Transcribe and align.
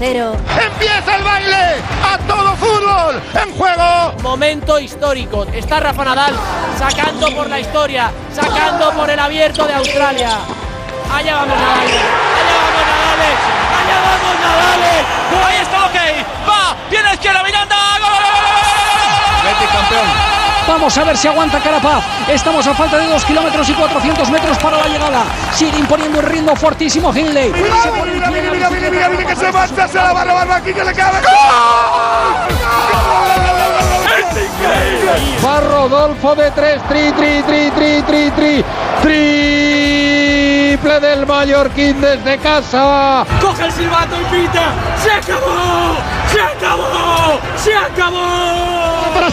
¡Empieza 0.00 1.16
el 1.16 1.24
baile! 1.24 1.82
¡A 2.04 2.18
todo 2.18 2.54
fútbol! 2.56 3.20
¡En 3.34 3.52
juego! 3.58 4.12
Momento 4.22 4.78
histórico. 4.78 5.44
Está 5.52 5.80
Rafa 5.80 6.04
Nadal 6.04 6.34
sacando 6.78 7.34
por 7.34 7.50
la 7.50 7.58
historia, 7.58 8.12
sacando 8.32 8.92
por 8.92 9.10
el 9.10 9.18
abierto 9.18 9.66
de 9.66 9.74
Australia. 9.74 10.38
Allá 11.12 11.34
vamos 11.34 11.58
Nadal. 11.58 11.88
Allá 11.88 12.56
vamos 12.62 12.84
Nadal. 12.86 13.20
Allá 13.74 13.98
vamos 14.06 14.34
Nadal. 14.40 14.80
Ahí 15.48 15.56
está, 15.56 15.86
ok. 15.86 16.48
Va. 16.48 16.76
Viene 16.88 17.14
izquierda 17.14 17.42
Miranda. 17.42 17.76
¡Gol, 17.98 18.10
gol, 18.10 18.22
gol, 19.42 19.68
campeón. 19.72 20.27
Vamos 20.68 20.98
a 20.98 21.04
ver 21.04 21.16
si 21.16 21.26
aguanta 21.26 21.60
Carapaz. 21.60 22.04
Estamos 22.28 22.66
a 22.66 22.74
falta 22.74 22.98
de 22.98 23.06
2 23.06 23.24
kilómetros 23.24 23.66
y 23.70 23.72
400 23.72 24.30
metros 24.30 24.58
para 24.58 24.76
la 24.76 24.86
llegada. 24.86 25.24
Sigue 25.54 25.78
imponiendo 25.78 26.18
un 26.18 26.26
ritmo 26.26 26.54
fuertísimo 26.54 27.10
Hindley. 27.10 27.50
Mira, 27.52 28.30
mira, 28.30 28.30
mira, 28.30 28.52
mira, 28.52 28.70
mira, 28.90 29.08
mira, 29.08 29.24
que 29.24 29.34
se 29.34 29.50
marcha, 29.50 29.88
se 29.88 29.96
la 29.96 30.12
va 30.12 30.20
a 30.20 30.24
robar 30.24 30.52
aquí 30.52 30.74
que 30.74 30.84
le 30.84 30.92
cabe. 30.92 31.18
Va 35.44 35.60
Rodolfo 35.60 36.34
de 36.34 36.50
3, 36.50 36.82
tri, 36.86 37.12
tri, 37.12 37.42
tri, 37.42 37.70
tri, 37.70 38.02
tri, 38.02 38.30
tri, 38.30 38.64
triple 39.00 41.00
del 41.00 41.26
Mallorquín 41.26 41.98
desde 41.98 42.36
casa. 42.38 43.24
Coge 43.40 43.64
el 43.64 43.72
silbato 43.72 44.20
y 44.20 44.24
pita. 44.24 44.64
¡Se 45.02 45.12
acabó! 45.12 45.96
¡Se 46.30 46.42
acabó! 46.42 47.40
¡Se 47.56 47.74
acabó! 47.74 49.14
Para 49.14 49.30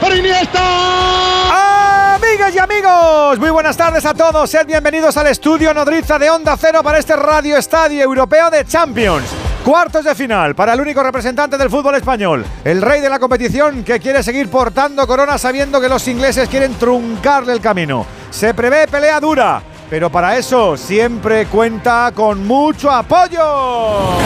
Para 0.00 0.16
Iniesta. 0.16 2.14
Amigas 2.14 2.54
y 2.54 2.58
amigos, 2.58 3.38
muy 3.38 3.50
buenas 3.50 3.76
tardes 3.76 4.06
a 4.06 4.14
todos. 4.14 4.48
Sed 4.48 4.66
bienvenidos 4.66 5.14
al 5.18 5.26
estudio 5.26 5.74
Nodriza 5.74 6.18
de 6.18 6.30
Onda 6.30 6.56
Cero 6.56 6.80
para 6.82 6.98
este 6.98 7.14
Radio 7.16 7.58
Estadio 7.58 8.02
Europeo 8.02 8.48
de 8.48 8.64
Champions. 8.64 9.26
Cuartos 9.62 10.06
de 10.06 10.14
final 10.14 10.54
para 10.54 10.72
el 10.72 10.80
único 10.80 11.02
representante 11.02 11.58
del 11.58 11.68
fútbol 11.68 11.96
español, 11.96 12.46
el 12.64 12.80
rey 12.80 13.02
de 13.02 13.10
la 13.10 13.18
competición 13.18 13.84
que 13.84 14.00
quiere 14.00 14.22
seguir 14.22 14.48
portando 14.48 15.06
corona 15.06 15.36
sabiendo 15.36 15.82
que 15.82 15.88
los 15.90 16.08
ingleses 16.08 16.48
quieren 16.48 16.74
truncarle 16.76 17.52
el 17.52 17.60
camino. 17.60 18.06
Se 18.30 18.54
prevé 18.54 18.88
pelea 18.88 19.20
dura, 19.20 19.62
pero 19.90 20.08
para 20.08 20.38
eso 20.38 20.78
siempre 20.78 21.44
cuenta 21.44 22.10
con 22.14 22.46
mucho 22.46 22.90
apoyo. 22.90 24.16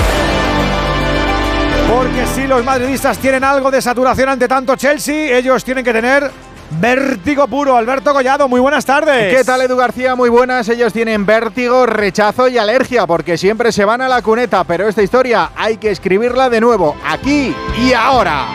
Porque 1.88 2.26
si 2.34 2.46
los 2.46 2.64
madridistas 2.64 3.18
tienen 3.18 3.44
algo 3.44 3.70
de 3.70 3.80
saturación 3.80 4.28
ante 4.28 4.48
tanto 4.48 4.76
Chelsea, 4.76 5.36
ellos 5.36 5.64
tienen 5.64 5.84
que 5.84 5.92
tener 5.92 6.30
Vértigo 6.70 7.46
puro, 7.46 7.76
Alberto 7.76 8.12
Collado, 8.12 8.48
muy 8.48 8.60
buenas 8.60 8.84
tardes. 8.84 9.34
¿Qué 9.34 9.44
tal 9.44 9.62
Edu 9.62 9.76
García? 9.76 10.16
Muy 10.16 10.28
buenas. 10.28 10.68
Ellos 10.68 10.92
tienen 10.92 11.24
vértigo, 11.24 11.86
rechazo 11.86 12.48
y 12.48 12.58
alergia 12.58 13.06
porque 13.06 13.38
siempre 13.38 13.70
se 13.72 13.84
van 13.84 14.02
a 14.02 14.08
la 14.08 14.20
cuneta, 14.20 14.64
pero 14.64 14.88
esta 14.88 15.02
historia 15.02 15.52
hay 15.56 15.76
que 15.76 15.90
escribirla 15.90 16.50
de 16.50 16.60
nuevo, 16.60 16.96
aquí 17.06 17.54
y 17.78 17.92
ahora. 17.92 18.46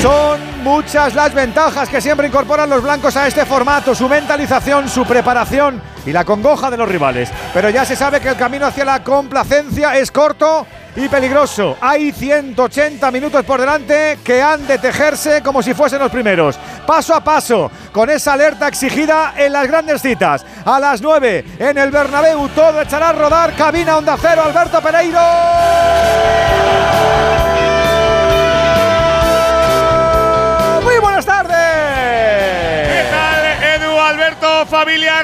Son 0.00 0.45
muchas 0.66 1.14
las 1.14 1.32
ventajas 1.32 1.88
que 1.88 2.00
siempre 2.00 2.26
incorporan 2.26 2.68
los 2.68 2.82
blancos 2.82 3.16
a 3.16 3.28
este 3.28 3.46
formato, 3.46 3.94
su 3.94 4.08
mentalización, 4.08 4.88
su 4.88 5.06
preparación 5.06 5.80
y 6.04 6.10
la 6.10 6.24
congoja 6.24 6.72
de 6.72 6.76
los 6.76 6.88
rivales. 6.88 7.30
Pero 7.54 7.70
ya 7.70 7.84
se 7.84 7.94
sabe 7.94 8.20
que 8.20 8.30
el 8.30 8.36
camino 8.36 8.66
hacia 8.66 8.84
la 8.84 9.04
complacencia 9.04 9.96
es 9.96 10.10
corto 10.10 10.66
y 10.96 11.08
peligroso. 11.08 11.76
Hay 11.80 12.10
180 12.10 13.12
minutos 13.12 13.44
por 13.44 13.60
delante 13.60 14.18
que 14.24 14.42
han 14.42 14.66
de 14.66 14.78
tejerse 14.78 15.40
como 15.40 15.62
si 15.62 15.72
fuesen 15.72 16.00
los 16.00 16.10
primeros. 16.10 16.58
Paso 16.84 17.14
a 17.14 17.22
paso, 17.22 17.70
con 17.92 18.10
esa 18.10 18.32
alerta 18.32 18.66
exigida 18.66 19.34
en 19.36 19.52
las 19.52 19.68
grandes 19.68 20.02
citas. 20.02 20.44
A 20.64 20.80
las 20.80 21.00
9 21.00 21.44
en 21.60 21.78
el 21.78 21.92
Bernabéu 21.92 22.48
todo 22.48 22.82
echará 22.82 23.10
a 23.10 23.12
rodar. 23.12 23.54
Cabina 23.54 23.98
Onda 23.98 24.16
Cero, 24.20 24.42
Alberto 24.44 24.82
Pereiro. 24.82 25.20
Familia 34.66 35.22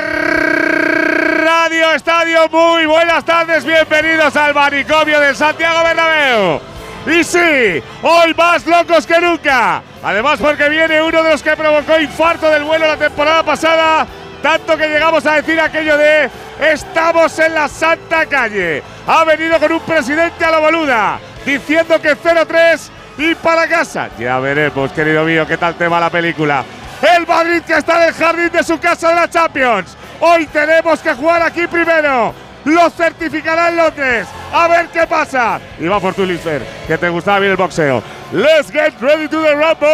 Radio 1.44 1.92
Estadio? 1.92 2.48
Muy 2.48 2.86
buenas 2.86 3.24
tardes, 3.24 3.64
bienvenidos 3.64 4.36
al 4.36 4.54
manicomio 4.54 5.20
del 5.20 5.34
Santiago 5.34 5.82
Bernabéu. 5.82 6.60
Y 7.06 7.24
sí, 7.24 7.82
hoy 8.02 8.34
más 8.34 8.64
locos 8.66 9.06
que 9.06 9.20
nunca. 9.20 9.82
Además 10.02 10.38
porque 10.40 10.68
viene 10.68 11.02
uno 11.02 11.22
de 11.22 11.30
los 11.30 11.42
que 11.42 11.56
provocó 11.56 11.98
infarto 11.98 12.48
del 12.50 12.62
vuelo 12.62 12.86
la 12.86 12.96
temporada 12.96 13.42
pasada, 13.42 14.06
tanto 14.42 14.76
que 14.76 14.88
llegamos 14.88 15.26
a 15.26 15.34
decir 15.34 15.60
aquello 15.60 15.96
de 15.96 16.30
estamos 16.60 17.36
en 17.40 17.54
la 17.54 17.68
santa 17.68 18.26
calle. 18.26 18.82
Ha 19.06 19.24
venido 19.24 19.58
con 19.58 19.72
un 19.72 19.80
presidente 19.80 20.44
a 20.44 20.50
la 20.52 20.58
boluda, 20.58 21.18
diciendo 21.44 22.00
que 22.00 22.16
0-3 22.16 22.90
y 23.18 23.34
para 23.34 23.66
casa. 23.66 24.08
Ya 24.18 24.38
veremos, 24.38 24.92
querido 24.92 25.24
mío, 25.24 25.46
qué 25.46 25.56
tal 25.56 25.74
te 25.74 25.88
va 25.88 25.98
la 25.98 26.10
película. 26.10 26.64
El 27.02 27.26
Madrid 27.26 27.62
que 27.66 27.76
está 27.76 28.02
en 28.02 28.08
el 28.08 28.14
jardín 28.14 28.50
de 28.50 28.62
su 28.62 28.78
casa 28.78 29.08
de 29.08 29.14
la 29.16 29.28
Champions. 29.28 29.96
Hoy 30.20 30.46
tenemos 30.46 31.00
que 31.00 31.12
jugar 31.14 31.42
aquí 31.42 31.66
primero. 31.66 32.32
Lo 32.64 32.90
certificará 32.90 33.68
en 33.70 33.76
Londres. 33.76 34.28
A 34.52 34.68
ver 34.68 34.86
qué 34.88 35.06
pasa. 35.06 35.60
Y 35.78 35.86
va 35.86 35.98
por 36.00 36.14
tu 36.14 36.24
Lisfer, 36.24 36.62
que 36.86 36.96
te 36.98 37.08
gustaba 37.08 37.40
bien 37.40 37.52
el 37.52 37.56
boxeo. 37.56 38.02
Let's 38.32 38.70
get 38.70 38.94
ready 39.00 39.28
to 39.28 39.42
the 39.42 39.54
rumble. 39.54 39.88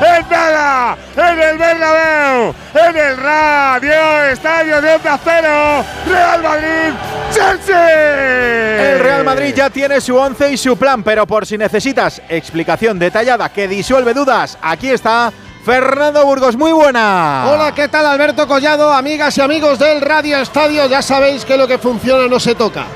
En 0.00 0.28
nada, 0.30 0.96
en 1.16 1.40
el 1.40 1.58
Bernabéu, 1.58 2.54
en 2.72 2.96
el 2.96 3.16
Radio 3.16 4.24
Estadio 4.30 4.80
de 4.80 4.94
Onda 4.94 5.18
Cero, 5.22 5.84
Real 6.06 6.42
Madrid, 6.42 6.94
Chelsea. 7.32 8.92
El 8.92 9.00
Real 9.00 9.24
Madrid 9.24 9.52
ya 9.54 9.68
tiene 9.70 10.00
su 10.00 10.16
once 10.16 10.52
y 10.52 10.56
su 10.56 10.76
plan, 10.76 11.02
pero 11.02 11.26
por 11.26 11.44
si 11.46 11.58
necesitas 11.58 12.22
explicación 12.28 12.98
detallada 12.98 13.48
que 13.48 13.66
disuelve 13.66 14.14
dudas, 14.14 14.56
aquí 14.62 14.90
está 14.90 15.32
Fernando 15.68 16.24
Burgos, 16.24 16.56
muy 16.56 16.72
buena. 16.72 17.44
Hola, 17.46 17.74
¿qué 17.74 17.88
tal 17.88 18.06
Alberto 18.06 18.48
Collado? 18.48 18.90
Amigas 18.90 19.36
y 19.36 19.42
amigos 19.42 19.78
del 19.78 20.00
Radio 20.00 20.38
Estadio, 20.38 20.86
ya 20.86 21.02
sabéis 21.02 21.44
que 21.44 21.58
lo 21.58 21.68
que 21.68 21.76
funciona 21.76 22.26
no 22.26 22.40
se 22.40 22.54
toca. 22.54 22.86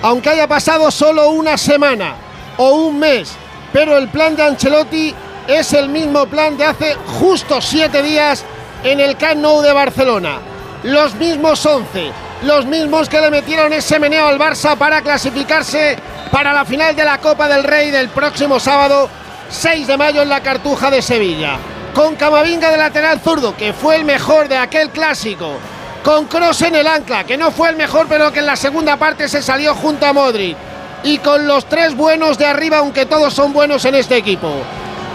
Aunque 0.00 0.30
haya 0.30 0.46
pasado 0.46 0.92
solo 0.92 1.30
una 1.30 1.58
semana 1.58 2.14
o 2.56 2.70
un 2.70 3.00
mes, 3.00 3.32
pero 3.72 3.98
el 3.98 4.06
plan 4.10 4.36
de 4.36 4.44
Ancelotti 4.44 5.12
es 5.48 5.72
el 5.72 5.88
mismo 5.88 6.24
plan 6.26 6.56
de 6.56 6.66
hace 6.66 6.94
justo 7.18 7.60
siete 7.60 8.00
días 8.00 8.44
en 8.84 9.00
el 9.00 9.16
Camp 9.16 9.40
Nou 9.40 9.60
de 9.60 9.72
Barcelona. 9.72 10.38
Los 10.84 11.16
mismos 11.16 11.66
once, 11.66 12.12
los 12.44 12.64
mismos 12.64 13.08
que 13.08 13.20
le 13.20 13.32
metieron 13.32 13.72
ese 13.72 13.98
meneo 13.98 14.28
al 14.28 14.38
Barça 14.38 14.76
para 14.76 15.02
clasificarse 15.02 15.98
para 16.30 16.52
la 16.52 16.64
final 16.64 16.94
de 16.94 17.04
la 17.04 17.18
Copa 17.18 17.48
del 17.48 17.64
Rey 17.64 17.90
del 17.90 18.08
próximo 18.08 18.60
sábado 18.60 19.10
6 19.48 19.88
de 19.88 19.96
mayo 19.96 20.22
en 20.22 20.28
la 20.28 20.40
Cartuja 20.40 20.92
de 20.92 21.02
Sevilla 21.02 21.58
con 21.94 22.16
Camavinga 22.16 22.70
de 22.70 22.76
lateral 22.76 23.20
zurdo, 23.20 23.56
que 23.56 23.72
fue 23.72 23.96
el 23.96 24.04
mejor 24.04 24.48
de 24.48 24.56
aquel 24.56 24.90
clásico, 24.90 25.52
con 26.04 26.26
Cross 26.26 26.62
en 26.62 26.76
el 26.76 26.86
ancla, 26.86 27.24
que 27.24 27.36
no 27.36 27.50
fue 27.50 27.70
el 27.70 27.76
mejor, 27.76 28.06
pero 28.08 28.32
que 28.32 28.40
en 28.40 28.46
la 28.46 28.56
segunda 28.56 28.96
parte 28.96 29.28
se 29.28 29.42
salió 29.42 29.74
junto 29.74 30.06
a 30.06 30.12
Modric, 30.12 30.56
y 31.02 31.18
con 31.18 31.46
los 31.46 31.66
tres 31.66 31.96
buenos 31.96 32.38
de 32.38 32.46
arriba, 32.46 32.78
aunque 32.78 33.06
todos 33.06 33.34
son 33.34 33.52
buenos 33.52 33.84
en 33.84 33.94
este 33.94 34.16
equipo. 34.16 34.52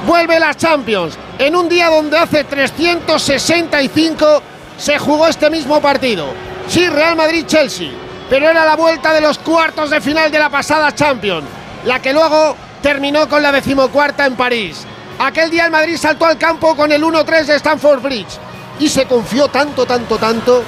Vuelve 0.05 0.39
la 0.39 0.53
Champions, 0.53 1.17
en 1.39 1.55
un 1.55 1.69
día 1.69 1.89
donde 1.89 2.17
hace 2.17 2.43
365 2.43 4.43
se 4.77 4.99
jugó 4.99 5.27
este 5.27 5.49
mismo 5.49 5.81
partido. 5.81 6.27
Sí, 6.67 6.87
Real 6.89 7.15
Madrid-Chelsea, 7.15 7.91
pero 8.29 8.49
era 8.49 8.65
la 8.65 8.75
vuelta 8.75 9.13
de 9.13 9.21
los 9.21 9.37
cuartos 9.37 9.89
de 9.89 10.01
final 10.01 10.31
de 10.31 10.39
la 10.39 10.49
pasada 10.49 10.93
Champions, 10.93 11.45
la 11.85 12.01
que 12.01 12.13
luego 12.13 12.55
terminó 12.81 13.29
con 13.29 13.41
la 13.41 13.51
decimocuarta 13.51 14.25
en 14.25 14.35
París. 14.35 14.85
Aquel 15.17 15.49
día 15.49 15.65
el 15.65 15.71
Madrid 15.71 15.97
saltó 15.97 16.25
al 16.25 16.37
campo 16.37 16.75
con 16.75 16.91
el 16.91 17.01
1-3 17.01 17.45
de 17.45 17.55
Stamford 17.55 18.01
Bridge 18.01 18.37
y 18.79 18.89
se 18.89 19.05
confió 19.05 19.47
tanto, 19.47 19.85
tanto, 19.85 20.17
tanto 20.17 20.63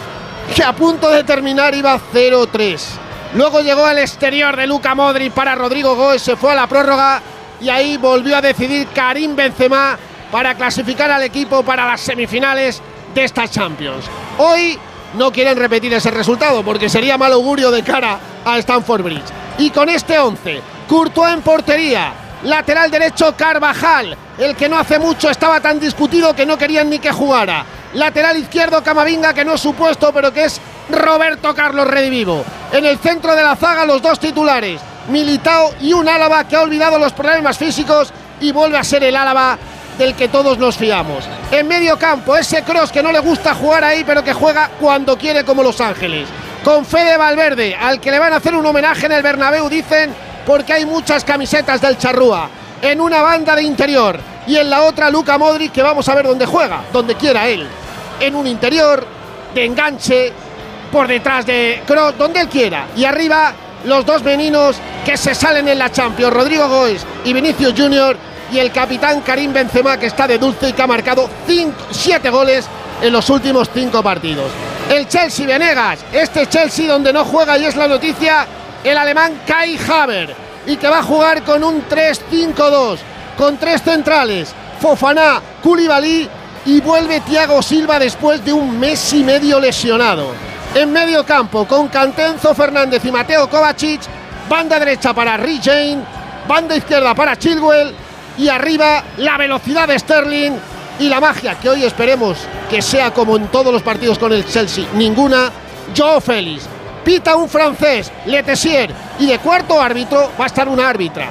que 0.56 0.64
a 0.64 0.74
punto 0.74 1.10
de 1.12 1.26
terminar 1.26 1.76
iba 1.76 2.00
0-3. 2.14 2.80
Luego 3.34 3.60
llegó 3.60 3.86
al 3.86 4.00
exterior 4.00 4.56
de 4.56 4.66
Luca 4.66 4.96
Modric 4.96 5.34
para 5.34 5.56
Rodrigo 5.56 5.96
Goes, 5.96 6.22
se 6.22 6.38
fue 6.38 6.54
a 6.54 6.56
la 6.56 6.68
prórroga 6.68 7.22
y 7.60 7.68
ahí 7.68 7.98
volvió 7.98 8.38
a 8.38 8.42
decidir 8.42 8.88
Karim 8.88 9.36
Benzema 9.36 9.98
para 10.32 10.56
clasificar 10.56 11.12
al 11.12 11.24
equipo 11.24 11.64
para 11.64 11.86
las 11.86 12.00
semifinales 12.00 12.82
de 13.14 13.26
esta 13.26 13.50
Champions. 13.50 14.06
Hoy 14.38 14.80
no 15.16 15.32
quieren 15.32 15.58
repetir 15.58 15.94
ese 15.94 16.12
resultado 16.12 16.64
porque 16.64 16.88
sería 16.88 17.18
mal 17.18 17.34
augurio 17.34 17.70
de 17.70 17.84
cara 17.84 18.18
a 18.46 18.58
Stamford 18.60 19.04
Bridge. 19.04 19.26
Y 19.58 19.72
con 19.72 19.90
este 19.90 20.18
11, 20.18 20.62
Courtois 20.88 21.34
en 21.34 21.42
portería, 21.42 22.14
lateral 22.44 22.90
derecho 22.90 23.36
Carvajal, 23.36 24.16
el 24.38 24.56
que 24.56 24.70
no 24.70 24.78
hace 24.78 25.00
mucho 25.00 25.30
estaba 25.30 25.60
tan 25.60 25.80
discutido 25.80 26.36
que 26.36 26.46
no 26.46 26.58
querían 26.58 26.90
ni 26.90 27.00
que 27.00 27.12
jugara. 27.12 27.66
Lateral 27.94 28.38
izquierdo 28.38 28.84
Camavinga, 28.84 29.34
que 29.34 29.46
no 29.46 29.56
es 29.56 29.62
supuesto, 29.62 30.12
pero 30.14 30.32
que 30.32 30.46
es 30.46 30.62
Roberto 30.90 31.54
Carlos 31.56 31.88
Redivivo. 31.88 32.44
En 32.72 32.86
el 32.86 33.00
centro 33.00 33.36
de 33.36 33.44
la 33.44 33.56
zaga 33.56 33.86
los 33.86 34.02
dos 34.02 34.20
titulares, 34.20 34.82
Militao 35.10 35.74
y 35.82 35.94
un 35.94 36.08
Álava 36.08 36.48
que 36.48 36.56
ha 36.56 36.62
olvidado 36.62 37.00
los 37.00 37.14
problemas 37.14 37.58
físicos 37.58 38.12
y 38.40 38.52
vuelve 38.52 38.78
a 38.78 38.84
ser 38.84 39.04
el 39.04 39.16
Álava 39.16 39.58
del 39.98 40.16
que 40.16 40.28
todos 40.28 40.58
nos 40.60 40.78
fiamos. 40.78 41.28
En 41.50 41.68
medio 41.68 41.98
campo, 41.98 42.36
ese 42.36 42.62
cross 42.62 42.92
que 42.92 43.02
no 43.02 43.12
le 43.12 43.20
gusta 43.20 43.56
jugar 43.56 43.84
ahí, 43.84 44.04
pero 44.04 44.24
que 44.24 44.34
juega 44.34 44.70
cuando 44.80 45.18
quiere 45.18 45.44
como 45.44 45.64
Los 45.64 45.82
Ángeles. 45.82 46.28
Con 46.64 46.86
Fede 46.86 47.18
Valverde, 47.18 47.76
al 47.76 48.00
que 48.00 48.12
le 48.12 48.20
van 48.20 48.34
a 48.34 48.38
hacer 48.38 48.54
un 48.54 48.66
homenaje 48.66 49.08
en 49.08 49.14
el 49.14 49.24
Bernabéu, 49.24 49.70
dicen, 49.70 50.14
porque 50.46 50.74
hay 50.74 50.86
muchas 50.86 51.24
camisetas 51.24 51.82
del 51.82 51.98
Charrúa. 51.98 52.50
En 52.82 53.02
una 53.02 53.22
banda 53.22 53.56
de 53.56 53.64
interior 53.64 54.20
y 54.46 54.56
en 54.56 54.70
la 54.70 54.84
otra 54.84 55.10
Luca 55.10 55.38
Modric, 55.38 55.72
que 55.72 55.82
vamos 55.82 56.08
a 56.08 56.16
ver 56.16 56.28
dónde 56.28 56.46
juega, 56.46 56.84
donde 56.94 57.16
quiera 57.16 57.48
él. 57.48 57.68
En 58.20 58.36
un 58.36 58.48
interior, 58.48 59.06
de 59.54 59.66
enganche, 59.66 60.32
por 60.92 61.08
detrás 61.08 61.46
de 61.46 61.82
Kroos, 61.86 62.18
donde 62.18 62.42
él 62.42 62.48
quiera. 62.48 62.88
Y 62.96 63.06
arriba 63.06 63.54
los 63.86 64.06
dos 64.06 64.24
meninos 64.24 64.78
que 65.06 65.18
se 65.18 65.36
salen 65.36 65.68
en 65.68 65.80
la 65.80 65.92
Champions, 65.92 66.34
Rodrigo 66.34 66.68
Goes 66.68 67.06
y 67.26 67.34
Vinicius 67.34 67.74
Junior 67.78 68.18
y 68.52 68.60
el 68.60 68.72
capitán 68.72 69.22
Karim 69.22 69.54
Benzema 69.54 69.98
que 69.98 70.08
está 70.08 70.28
de 70.28 70.38
dulce 70.38 70.70
y 70.70 70.74
que 70.74 70.82
ha 70.82 70.88
marcado 70.88 71.30
7 71.92 72.30
goles 72.30 72.68
en 73.02 73.14
los 73.14 73.30
últimos 73.30 73.70
cinco 73.74 74.02
partidos. 74.02 74.52
El 74.90 75.08
Chelsea 75.08 75.46
Venegas, 75.46 76.00
este 76.12 76.48
Chelsea 76.48 76.88
donde 76.88 77.12
no 77.12 77.26
juega 77.26 77.58
y 77.58 77.66
es 77.66 77.76
la 77.76 77.88
noticia 77.88 78.48
el 78.84 78.98
alemán 78.98 79.42
Kai 79.46 79.78
Haver 79.88 80.47
y 80.68 80.78
que 80.78 80.88
va 80.88 81.00
a 81.00 81.04
jugar 81.04 81.44
con 81.44 81.64
un 81.64 81.84
3-5-2 81.88 83.00
con 83.38 83.58
tres 83.58 83.84
centrales, 83.84 84.54
Fofana, 84.82 85.40
Koulibaly 85.64 86.28
y 86.66 86.82
vuelve 86.82 87.22
Thiago 87.22 87.62
Silva 87.62 88.00
después 88.00 88.44
de 88.44 88.52
un 88.52 88.80
mes 88.80 89.14
y 89.14 89.24
medio 89.24 89.60
lesionado. 89.60 90.32
En 90.74 90.92
medio 90.92 91.24
campo 91.24 91.66
con 91.66 91.88
Cantenzo 91.88 92.54
Fernández 92.54 93.06
y 93.06 93.12
Mateo 93.12 93.50
Kovacic, 93.50 94.02
banda 94.50 94.80
derecha 94.80 95.14
para 95.14 95.38
Jane, 95.38 96.00
banda 96.48 96.76
izquierda 96.76 97.14
para 97.14 97.38
Chilwell 97.38 97.94
y 98.38 98.50
arriba 98.50 99.04
la 99.18 99.38
velocidad 99.38 99.88
de 99.88 100.00
Sterling 100.00 100.54
y 101.00 101.08
la 101.08 101.22
magia 101.22 101.56
que 101.60 101.70
hoy 101.70 101.84
esperemos 101.84 102.40
que 102.70 102.82
sea 102.82 103.14
como 103.14 103.38
en 103.38 103.48
todos 103.48 103.72
los 103.72 103.84
partidos 103.84 104.18
con 104.18 104.34
el 104.34 104.46
Chelsea, 104.46 104.86
ninguna. 104.94 105.52
Joe 105.96 106.20
Félix, 106.20 106.68
pita 107.08 107.38
un 107.38 107.48
francés, 107.48 108.12
Letessier 108.26 108.94
y 109.18 109.28
de 109.28 109.40
cuarto 109.40 109.82
árbitro 109.82 110.30
va 110.38 110.44
a 110.44 110.48
estar 110.48 110.68
una 110.68 110.90
árbitra. 110.90 111.30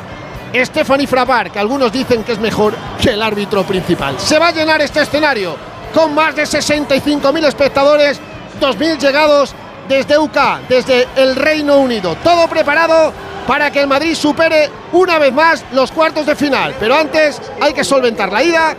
Stephanie 0.55 1.07
Frappard, 1.07 1.51
que 1.51 1.59
algunos 1.59 1.93
dicen 1.93 2.25
que 2.25 2.33
es 2.33 2.39
mejor 2.39 2.75
que 2.99 3.11
el 3.11 3.21
árbitro 3.21 3.63
principal. 3.63 4.19
Se 4.19 4.39
va 4.39 4.49
a 4.49 4.53
llenar 4.53 4.81
este 4.81 5.03
escenario 5.03 5.55
con 5.93 6.15
más 6.15 6.35
de 6.35 6.45
65.000 6.45 7.45
espectadores, 7.45 8.19
2.000 8.59 8.99
llegados 8.99 9.55
desde 9.87 10.17
UK, 10.17 10.39
desde 10.67 11.09
el 11.15 11.37
Reino 11.37 11.77
Unido. 11.77 12.17
Todo 12.25 12.49
preparado 12.49 13.13
para 13.47 13.71
que 13.71 13.81
el 13.83 13.87
Madrid 13.87 14.15
supere 14.15 14.71
una 14.93 15.19
vez 15.19 15.35
más 15.35 15.63
los 15.73 15.93
cuartos 15.93 16.25
de 16.25 16.37
final. 16.37 16.75
Pero 16.81 16.97
antes 16.97 17.39
hay 17.61 17.75
que 17.75 17.85
solventar 17.85 18.33
la 18.33 18.43
ida 18.43 18.75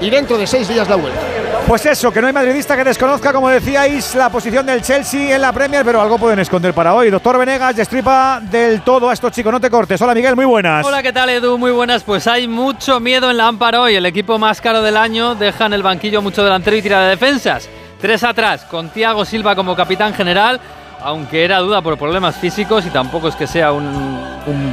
y 0.00 0.10
dentro 0.10 0.38
de 0.38 0.46
seis 0.46 0.68
días 0.68 0.88
la 0.88 0.96
vuelta. 0.96 1.20
Pues 1.66 1.84
eso, 1.84 2.10
que 2.10 2.20
no 2.20 2.26
hay 2.28 2.32
madridista 2.32 2.76
que 2.76 2.84
desconozca, 2.84 3.30
como 3.30 3.50
decíais, 3.50 4.14
la 4.14 4.30
posición 4.30 4.64
del 4.64 4.80
Chelsea 4.80 5.34
en 5.34 5.42
la 5.42 5.52
Premier, 5.52 5.84
pero 5.84 6.00
algo 6.00 6.16
pueden 6.18 6.38
esconder 6.38 6.72
para 6.72 6.94
hoy. 6.94 7.10
Doctor 7.10 7.36
Venegas, 7.36 7.76
destripa 7.76 8.40
del 8.40 8.80
todo 8.80 9.10
a 9.10 9.12
estos 9.12 9.32
chicos, 9.32 9.52
no 9.52 9.60
te 9.60 9.68
cortes. 9.68 10.00
Hola 10.00 10.14
Miguel, 10.14 10.34
muy 10.34 10.46
buenas. 10.46 10.86
Hola, 10.86 11.02
¿qué 11.02 11.12
tal 11.12 11.28
Edu? 11.28 11.58
Muy 11.58 11.70
buenas. 11.70 12.04
Pues 12.04 12.26
hay 12.26 12.48
mucho 12.48 13.00
miedo 13.00 13.30
en 13.30 13.36
la 13.36 13.48
Amparo 13.48 13.82
hoy. 13.82 13.96
El 13.96 14.06
equipo 14.06 14.38
más 14.38 14.62
caro 14.62 14.80
del 14.80 14.96
año 14.96 15.34
deja 15.34 15.66
en 15.66 15.74
el 15.74 15.82
banquillo 15.82 16.22
mucho 16.22 16.42
delantero 16.42 16.76
y 16.76 16.82
tira 16.82 17.02
de 17.02 17.10
defensas. 17.10 17.68
Tres 18.00 18.24
atrás, 18.24 18.64
con 18.64 18.88
Thiago 18.88 19.24
Silva 19.24 19.56
como 19.56 19.76
capitán 19.76 20.14
general, 20.14 20.60
aunque 21.02 21.44
era 21.44 21.58
duda 21.58 21.82
por 21.82 21.98
problemas 21.98 22.36
físicos 22.36 22.86
y 22.86 22.90
tampoco 22.90 23.28
es 23.28 23.36
que 23.36 23.46
sea 23.46 23.72
un, 23.72 24.18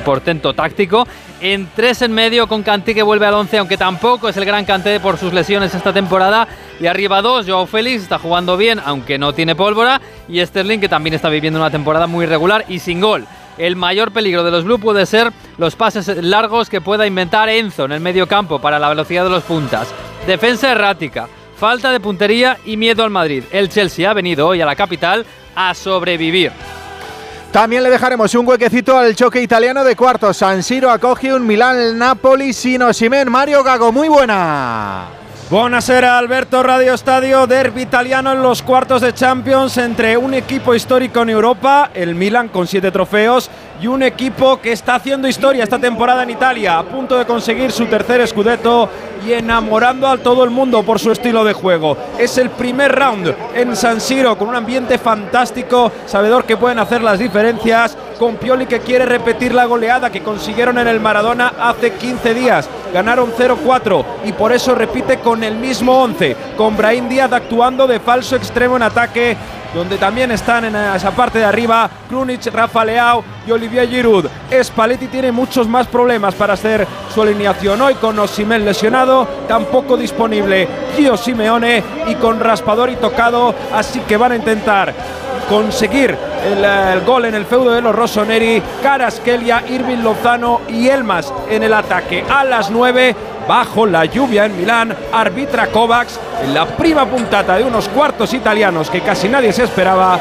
portento 0.06 0.54
táctico. 0.54 1.08
En 1.42 1.68
tres 1.76 2.02
en 2.02 2.14
medio 2.14 2.48
con 2.48 2.64
Kanté 2.64 2.94
que 2.94 3.04
vuelve 3.04 3.26
al 3.26 3.34
11, 3.34 3.58
aunque 3.58 3.78
tampoco 3.78 4.30
es 4.30 4.38
el 4.38 4.46
gran 4.46 4.64
Kanté 4.64 5.00
por 5.00 5.18
sus 5.18 5.34
lesiones 5.34 5.74
esta 5.76 5.92
temporada. 5.92 6.48
Y 6.80 6.88
arriba 6.88 7.22
dos, 7.22 7.46
Joao 7.48 7.66
Félix 7.66 8.04
está 8.04 8.20
jugando 8.20 8.56
bien, 8.56 8.80
aunque 8.86 9.18
no 9.18 9.34
tiene 9.34 9.56
pólvora. 9.56 10.00
Y 10.30 10.46
Sterling 10.46 10.80
que 10.80 10.88
también 10.88 11.14
está 11.14 11.30
viviendo 11.30 11.60
una 11.60 11.72
temporada 11.72 12.08
muy 12.08 12.26
regular 12.26 12.66
y 12.70 12.80
sin 12.80 13.02
gol. 13.02 13.26
El 13.58 13.76
mayor 13.76 14.12
peligro 14.12 14.44
de 14.44 14.52
los 14.52 14.64
Blue 14.64 14.80
puede 14.80 15.06
ser 15.06 15.32
los 15.58 15.76
pases 15.76 16.08
largos 16.24 16.70
que 16.70 16.82
pueda 16.82 17.08
inventar 17.08 17.50
Enzo 17.50 17.86
en 17.86 17.94
el 17.94 18.02
medio 18.02 18.28
campo 18.28 18.60
para 18.60 18.80
la 18.80 18.90
velocidad 18.90 19.24
de 19.24 19.30
los 19.30 19.44
puntas. 19.44 19.94
Defensa 20.28 20.72
errática, 20.72 21.28
falta 21.58 21.92
de 21.92 22.00
puntería 22.00 22.58
y 22.66 22.78
miedo 22.78 23.04
al 23.04 23.12
Madrid. 23.12 23.44
El 23.52 23.70
Chelsea 23.70 24.10
ha 24.10 24.14
venido 24.14 24.48
hoy 24.48 24.62
a 24.62 24.66
la 24.66 24.76
capital 24.76 25.26
a 25.56 25.74
sobrevivir. 25.74 26.52
También 27.52 27.84
le 27.84 27.90
dejaremos 27.90 28.36
un 28.36 28.46
huequecito 28.46 28.98
al 28.98 29.16
choque 29.16 29.42
italiano 29.42 29.84
de 29.84 29.96
cuartos. 29.96 30.36
San 30.36 30.62
Siro 30.62 30.92
acoge 30.92 31.34
un 31.34 31.48
Milán-Napoli 31.48 32.52
sin 32.52 32.82
Osimen. 32.82 33.32
Mario 33.32 33.64
Gago, 33.64 33.94
muy 33.94 34.10
buena. 34.10 35.06
Buonasera 35.50 36.18
Alberto 36.18 36.64
Radio 36.64 36.96
Estadio, 36.96 37.46
derby 37.46 37.84
italiano 37.84 38.32
en 38.32 38.42
los 38.42 38.64
cuartos 38.64 39.04
de 39.04 39.14
Champions 39.14 39.78
entre 39.78 40.18
un 40.18 40.34
equipo 40.34 40.74
histórico 40.74 41.22
en 41.22 41.30
Europa, 41.30 41.92
el 41.94 42.16
Milan 42.16 42.50
con 42.50 42.66
siete 42.66 42.90
trofeos, 42.90 43.52
y 43.82 43.88
un 43.88 44.04
equipo 44.04 44.60
que 44.62 44.72
está 44.72 44.96
haciendo 44.96 45.28
historia 45.28 45.64
esta 45.64 45.80
temporada 45.80 46.24
en 46.24 46.30
Italia, 46.30 46.78
a 46.78 46.84
punto 46.84 47.18
de 47.18 47.26
conseguir 47.26 47.72
su 47.72 47.86
tercer 47.86 48.26
scudetto 48.28 48.90
y 49.26 49.34
enamorando 49.34 50.08
a 50.08 50.18
todo 50.18 50.44
el 50.44 50.50
mundo 50.50 50.84
por 50.84 51.00
su 51.00 51.12
estilo 51.12 51.44
de 51.44 51.54
juego. 51.54 51.98
Es 52.18 52.38
el 52.38 52.50
primer 52.52 52.94
round 52.94 53.36
en 53.54 53.76
San 53.76 54.00
Siro 54.00 54.38
con 54.38 54.50
un 54.50 54.56
ambiente 54.56 54.98
fantástico, 54.98 55.92
sabedor 56.06 56.46
que 56.46 56.58
pueden 56.58 56.80
hacer 56.80 57.02
las 57.02 57.20
diferencias, 57.20 57.98
con 58.20 58.38
Pioli 58.38 58.66
que 58.66 58.80
quiere 58.80 59.06
repetir 59.06 59.54
la 59.54 59.66
goleada 59.66 60.10
que 60.10 60.24
consiguieron 60.24 60.78
en 60.78 60.88
el 60.88 61.00
Maradona 61.00 61.54
hace 61.60 61.92
15 61.94 62.34
días. 62.34 62.70
Ganaron 62.94 63.34
0-4 63.34 64.06
y 64.26 64.32
por 64.32 64.54
eso 64.54 64.74
repite 64.74 65.20
con 65.20 65.44
el 65.44 65.56
mismo 65.56 66.02
11, 66.02 66.36
con 66.56 66.78
Brahim 66.78 67.10
Díaz 67.10 67.34
actuando 67.34 67.88
de 67.88 68.00
falso 68.00 68.36
extremo 68.36 68.78
en 68.78 68.84
ataque 68.84 69.36
donde 69.76 69.98
también 69.98 70.32
están 70.32 70.66
en 70.66 70.76
esa 70.76 71.12
parte 71.12 71.40
de 71.40 71.46
arriba 71.46 71.90
Krunic, 72.08 72.46
Rafa 72.48 72.86
Leao 72.86 73.24
y 73.46 73.52
Olivier 73.52 73.90
Giroud. 73.90 74.26
Spalletti 74.64 75.08
tiene 75.08 75.32
muchos 75.34 75.68
más 75.68 75.88
problemas 75.88 76.34
para 76.34 76.54
hacer 76.54 76.88
su 77.14 77.22
alineación 77.22 77.82
hoy 77.82 77.96
con 77.96 78.18
Osimel 78.18 78.64
lesionado, 78.64 79.28
tampoco 79.48 79.98
disponible 79.98 80.68
Gio 80.96 81.18
Simeone 81.18 81.84
y 82.08 82.16
con 82.16 82.40
raspador 82.40 82.90
y 82.90 82.96
tocado, 82.96 83.54
así 83.74 84.00
que 84.00 84.16
van 84.16 84.32
a 84.32 84.36
intentar 84.38 84.94
conseguir 85.50 86.18
el, 86.46 87.02
gol 87.02 87.26
en 87.26 87.36
el 87.36 87.46
feudo 87.46 87.72
de 87.72 87.82
los 87.82 87.96
Rossoneri, 87.96 88.62
Caraskelia, 88.82 89.64
Irving 89.68 89.98
Lozano 89.98 90.62
y 90.70 90.88
Elmas 90.88 91.32
en 91.50 91.64
el 91.64 91.74
ataque. 91.74 92.24
A 92.30 92.44
las 92.44 92.72
9 92.72 93.16
bajo 93.48 93.86
la 93.86 94.06
lluvia 94.06 94.46
en 94.46 94.58
Milán, 94.58 94.96
arbitra 95.12 95.68
Kovacs 95.68 96.20
en 96.44 96.54
la 96.54 96.66
prima 96.66 97.06
puntata 97.06 97.58
de 97.58 97.64
unos 97.64 97.88
cuartos 97.90 98.34
italianos 98.34 98.90
que 98.90 99.02
casi 99.02 99.30
nadie 99.30 99.54
se 99.54 99.64
esperaba. 99.64 100.20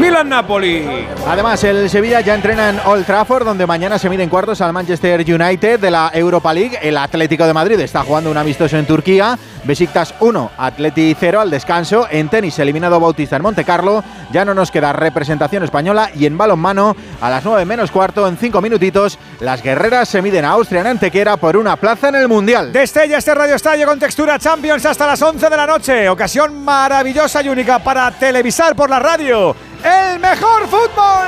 Milan-Napoli. 0.00 1.06
Además, 1.28 1.62
el 1.62 1.88
Sevilla 1.88 2.20
ya 2.20 2.34
entrena 2.34 2.68
en 2.70 2.80
Old 2.84 3.06
Trafford, 3.06 3.44
donde 3.44 3.66
mañana 3.66 3.98
se 3.98 4.10
miden 4.10 4.28
cuartos 4.28 4.60
al 4.60 4.72
Manchester 4.72 5.20
United 5.20 5.78
de 5.78 5.90
la 5.90 6.10
Europa 6.12 6.52
League. 6.52 6.78
El 6.82 6.96
Atlético 6.96 7.46
de 7.46 7.54
Madrid 7.54 7.78
está 7.78 8.02
jugando 8.02 8.30
un 8.30 8.36
amistoso 8.36 8.76
en 8.76 8.86
Turquía. 8.86 9.38
Besiktas 9.64 10.14
1, 10.20 10.50
Atleti 10.58 11.16
0 11.18 11.40
al 11.40 11.50
descanso. 11.50 12.06
En 12.10 12.28
tenis, 12.28 12.58
eliminado 12.58 13.00
Bautista 13.00 13.36
en 13.36 13.42
Monte 13.42 13.64
Carlo. 13.64 14.04
Ya 14.30 14.44
no 14.44 14.54
nos 14.54 14.70
queda 14.70 14.92
representación 14.92 15.62
española. 15.62 16.10
Y 16.14 16.26
en 16.26 16.36
balonmano, 16.36 16.94
a 17.20 17.30
las 17.30 17.44
9 17.44 17.64
menos 17.64 17.90
cuarto, 17.90 18.28
en 18.28 18.36
5 18.36 18.60
minutitos, 18.60 19.18
las 19.40 19.62
guerreras 19.62 20.08
se 20.08 20.22
miden 20.22 20.44
a 20.44 20.50
Austria 20.50 20.82
en 20.82 20.88
Antequera 20.88 21.36
por 21.36 21.56
una 21.56 21.76
plaza 21.76 22.08
en 22.08 22.16
el 22.16 22.28
Mundial. 22.28 22.72
Destella 22.72 23.18
este 23.18 23.34
Radio 23.34 23.54
Estadio 23.54 23.86
con 23.86 23.98
textura 23.98 24.38
Champions 24.38 24.84
hasta 24.84 25.06
las 25.06 25.20
11 25.22 25.48
de 25.48 25.56
la 25.56 25.66
noche. 25.66 26.08
Ocasión 26.08 26.62
maravillosa 26.64 27.42
y 27.42 27.48
única 27.48 27.78
para 27.78 28.10
televisar 28.10 28.76
por 28.76 28.90
la 28.90 28.98
radio. 28.98 29.56
¡El 29.82 30.18
mejor 30.18 30.66
fútbol! 30.66 31.26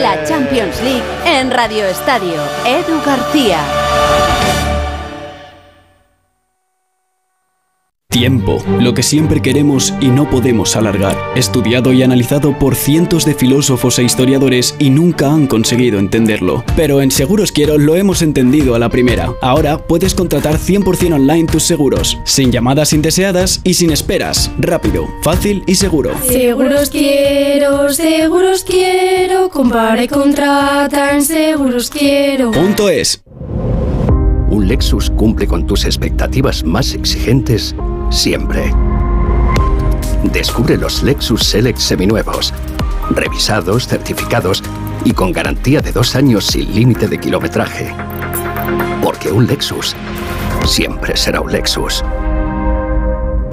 La 0.00 0.24
Champions 0.24 0.80
League 0.82 1.02
en 1.24 1.50
Radio 1.50 1.84
Estadio. 1.86 2.40
Edu 2.64 3.00
García. 3.04 3.58
Tiempo, 8.10 8.60
lo 8.80 8.92
que 8.92 9.04
siempre 9.04 9.40
queremos 9.40 9.94
y 10.00 10.08
no 10.08 10.28
podemos 10.28 10.74
alargar. 10.74 11.16
Estudiado 11.36 11.92
y 11.92 12.02
analizado 12.02 12.58
por 12.58 12.74
cientos 12.74 13.24
de 13.24 13.34
filósofos 13.34 14.00
e 14.00 14.02
historiadores 14.02 14.74
y 14.80 14.90
nunca 14.90 15.32
han 15.32 15.46
conseguido 15.46 16.00
entenderlo. 16.00 16.64
Pero 16.74 17.02
en 17.02 17.12
Seguros 17.12 17.52
Quiero 17.52 17.78
lo 17.78 17.94
hemos 17.94 18.20
entendido 18.22 18.74
a 18.74 18.80
la 18.80 18.88
primera. 18.88 19.32
Ahora 19.40 19.78
puedes 19.78 20.16
contratar 20.16 20.58
100% 20.58 21.14
online 21.14 21.46
tus 21.46 21.62
seguros, 21.62 22.18
sin 22.24 22.50
llamadas 22.50 22.92
indeseadas 22.92 23.60
y 23.62 23.74
sin 23.74 23.92
esperas. 23.92 24.50
Rápido, 24.58 25.06
fácil 25.22 25.62
y 25.68 25.76
seguro. 25.76 26.10
Seguros 26.26 26.90
Quiero, 26.90 27.92
Seguros 27.92 28.64
Quiero, 28.64 29.50
compare 29.50 30.04
y 30.04 30.08
contrata 30.08 31.14
en 31.14 31.22
Seguros 31.22 31.88
Quiero. 31.90 32.50
Punto 32.50 32.88
es. 32.88 33.22
Un 34.50 34.66
Lexus 34.66 35.10
cumple 35.10 35.46
con 35.46 35.64
tus 35.64 35.84
expectativas 35.84 36.64
más 36.64 36.92
exigentes 36.92 37.72
siempre. 38.10 38.74
Descubre 40.24 40.76
los 40.76 41.02
Lexus 41.02 41.42
Select 41.44 41.78
seminuevos, 41.78 42.52
revisados, 43.10 43.86
certificados 43.86 44.62
y 45.04 45.12
con 45.12 45.32
garantía 45.32 45.80
de 45.80 45.92
dos 45.92 46.14
años 46.14 46.46
sin 46.46 46.74
límite 46.74 47.08
de 47.08 47.18
kilometraje. 47.18 47.94
Porque 49.02 49.32
un 49.32 49.46
Lexus 49.46 49.96
siempre 50.66 51.16
será 51.16 51.40
un 51.40 51.50
Lexus. 51.50 52.04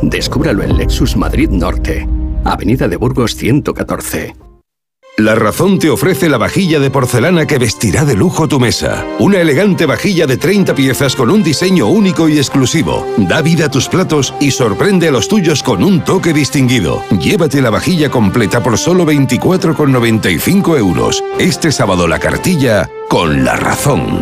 Descúbralo 0.01 0.63
en 0.63 0.77
Lexus 0.77 1.15
Madrid 1.15 1.49
Norte, 1.49 2.07
Avenida 2.43 2.87
de 2.87 2.97
Burgos 2.97 3.35
114. 3.35 4.46
La 5.19 5.33
Razón 5.33 5.79
te 5.79 5.89
ofrece 5.89 6.29
la 6.29 6.37
vajilla 6.37 6.79
de 6.79 6.91
porcelana 6.91 7.47
que 7.47 7.57
vestirá 7.57 8.05
de 8.05 8.13
lujo 8.13 8.47
tu 8.47 8.59
mesa. 8.59 9.03
Una 9.17 9.41
elegante 9.41 9.87
vajilla 9.87 10.27
de 10.27 10.37
30 10.37 10.75
piezas 10.75 11.15
con 11.15 11.31
un 11.31 11.41
diseño 11.41 11.87
único 11.87 12.29
y 12.29 12.37
exclusivo. 12.37 13.03
Da 13.17 13.41
vida 13.41 13.65
a 13.65 13.71
tus 13.71 13.89
platos 13.89 14.31
y 14.39 14.51
sorprende 14.51 15.07
a 15.07 15.11
los 15.11 15.27
tuyos 15.27 15.63
con 15.63 15.83
un 15.83 16.03
toque 16.03 16.33
distinguido. 16.33 17.03
Llévate 17.19 17.63
la 17.63 17.71
vajilla 17.71 18.11
completa 18.11 18.61
por 18.61 18.77
solo 18.77 19.07
24,95 19.07 20.77
euros. 20.77 21.23
Este 21.39 21.71
sábado 21.71 22.07
la 22.07 22.19
cartilla 22.19 22.87
con 23.09 23.43
La 23.43 23.55
Razón. 23.55 24.19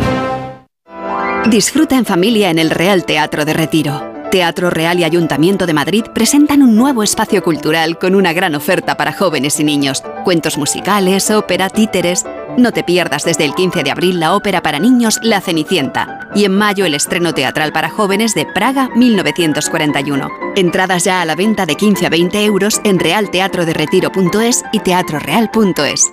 Disfruta 1.50 1.98
en 1.98 2.06
familia 2.06 2.48
en 2.48 2.58
el 2.58 2.70
Real 2.70 3.04
Teatro 3.04 3.44
de 3.44 3.52
Retiro. 3.52 4.15
Teatro 4.30 4.70
Real 4.70 4.98
y 4.98 5.04
Ayuntamiento 5.04 5.66
de 5.66 5.74
Madrid 5.74 6.04
presentan 6.14 6.62
un 6.62 6.76
nuevo 6.76 7.02
espacio 7.02 7.42
cultural 7.42 7.98
con 7.98 8.14
una 8.14 8.32
gran 8.32 8.54
oferta 8.54 8.96
para 8.96 9.12
jóvenes 9.12 9.60
y 9.60 9.64
niños. 9.64 10.02
Cuentos 10.24 10.58
musicales, 10.58 11.30
ópera, 11.30 11.70
títeres. 11.70 12.24
No 12.56 12.72
te 12.72 12.82
pierdas 12.82 13.24
desde 13.24 13.44
el 13.44 13.54
15 13.54 13.82
de 13.82 13.90
abril 13.90 14.20
la 14.20 14.34
ópera 14.34 14.62
para 14.62 14.78
niños 14.78 15.18
La 15.22 15.40
Cenicienta 15.40 16.28
y 16.34 16.44
en 16.44 16.52
mayo 16.52 16.84
el 16.84 16.94
estreno 16.94 17.32
teatral 17.32 17.72
para 17.72 17.90
jóvenes 17.90 18.34
de 18.34 18.46
Praga 18.46 18.90
1941. 18.94 20.28
Entradas 20.56 21.04
ya 21.04 21.20
a 21.20 21.24
la 21.24 21.34
venta 21.34 21.66
de 21.66 21.76
15 21.76 22.06
a 22.06 22.10
20 22.10 22.44
euros 22.44 22.80
en 22.84 22.98
realteatroderetiro.es 22.98 24.64
y 24.72 24.80
teatroreal.es. 24.80 26.12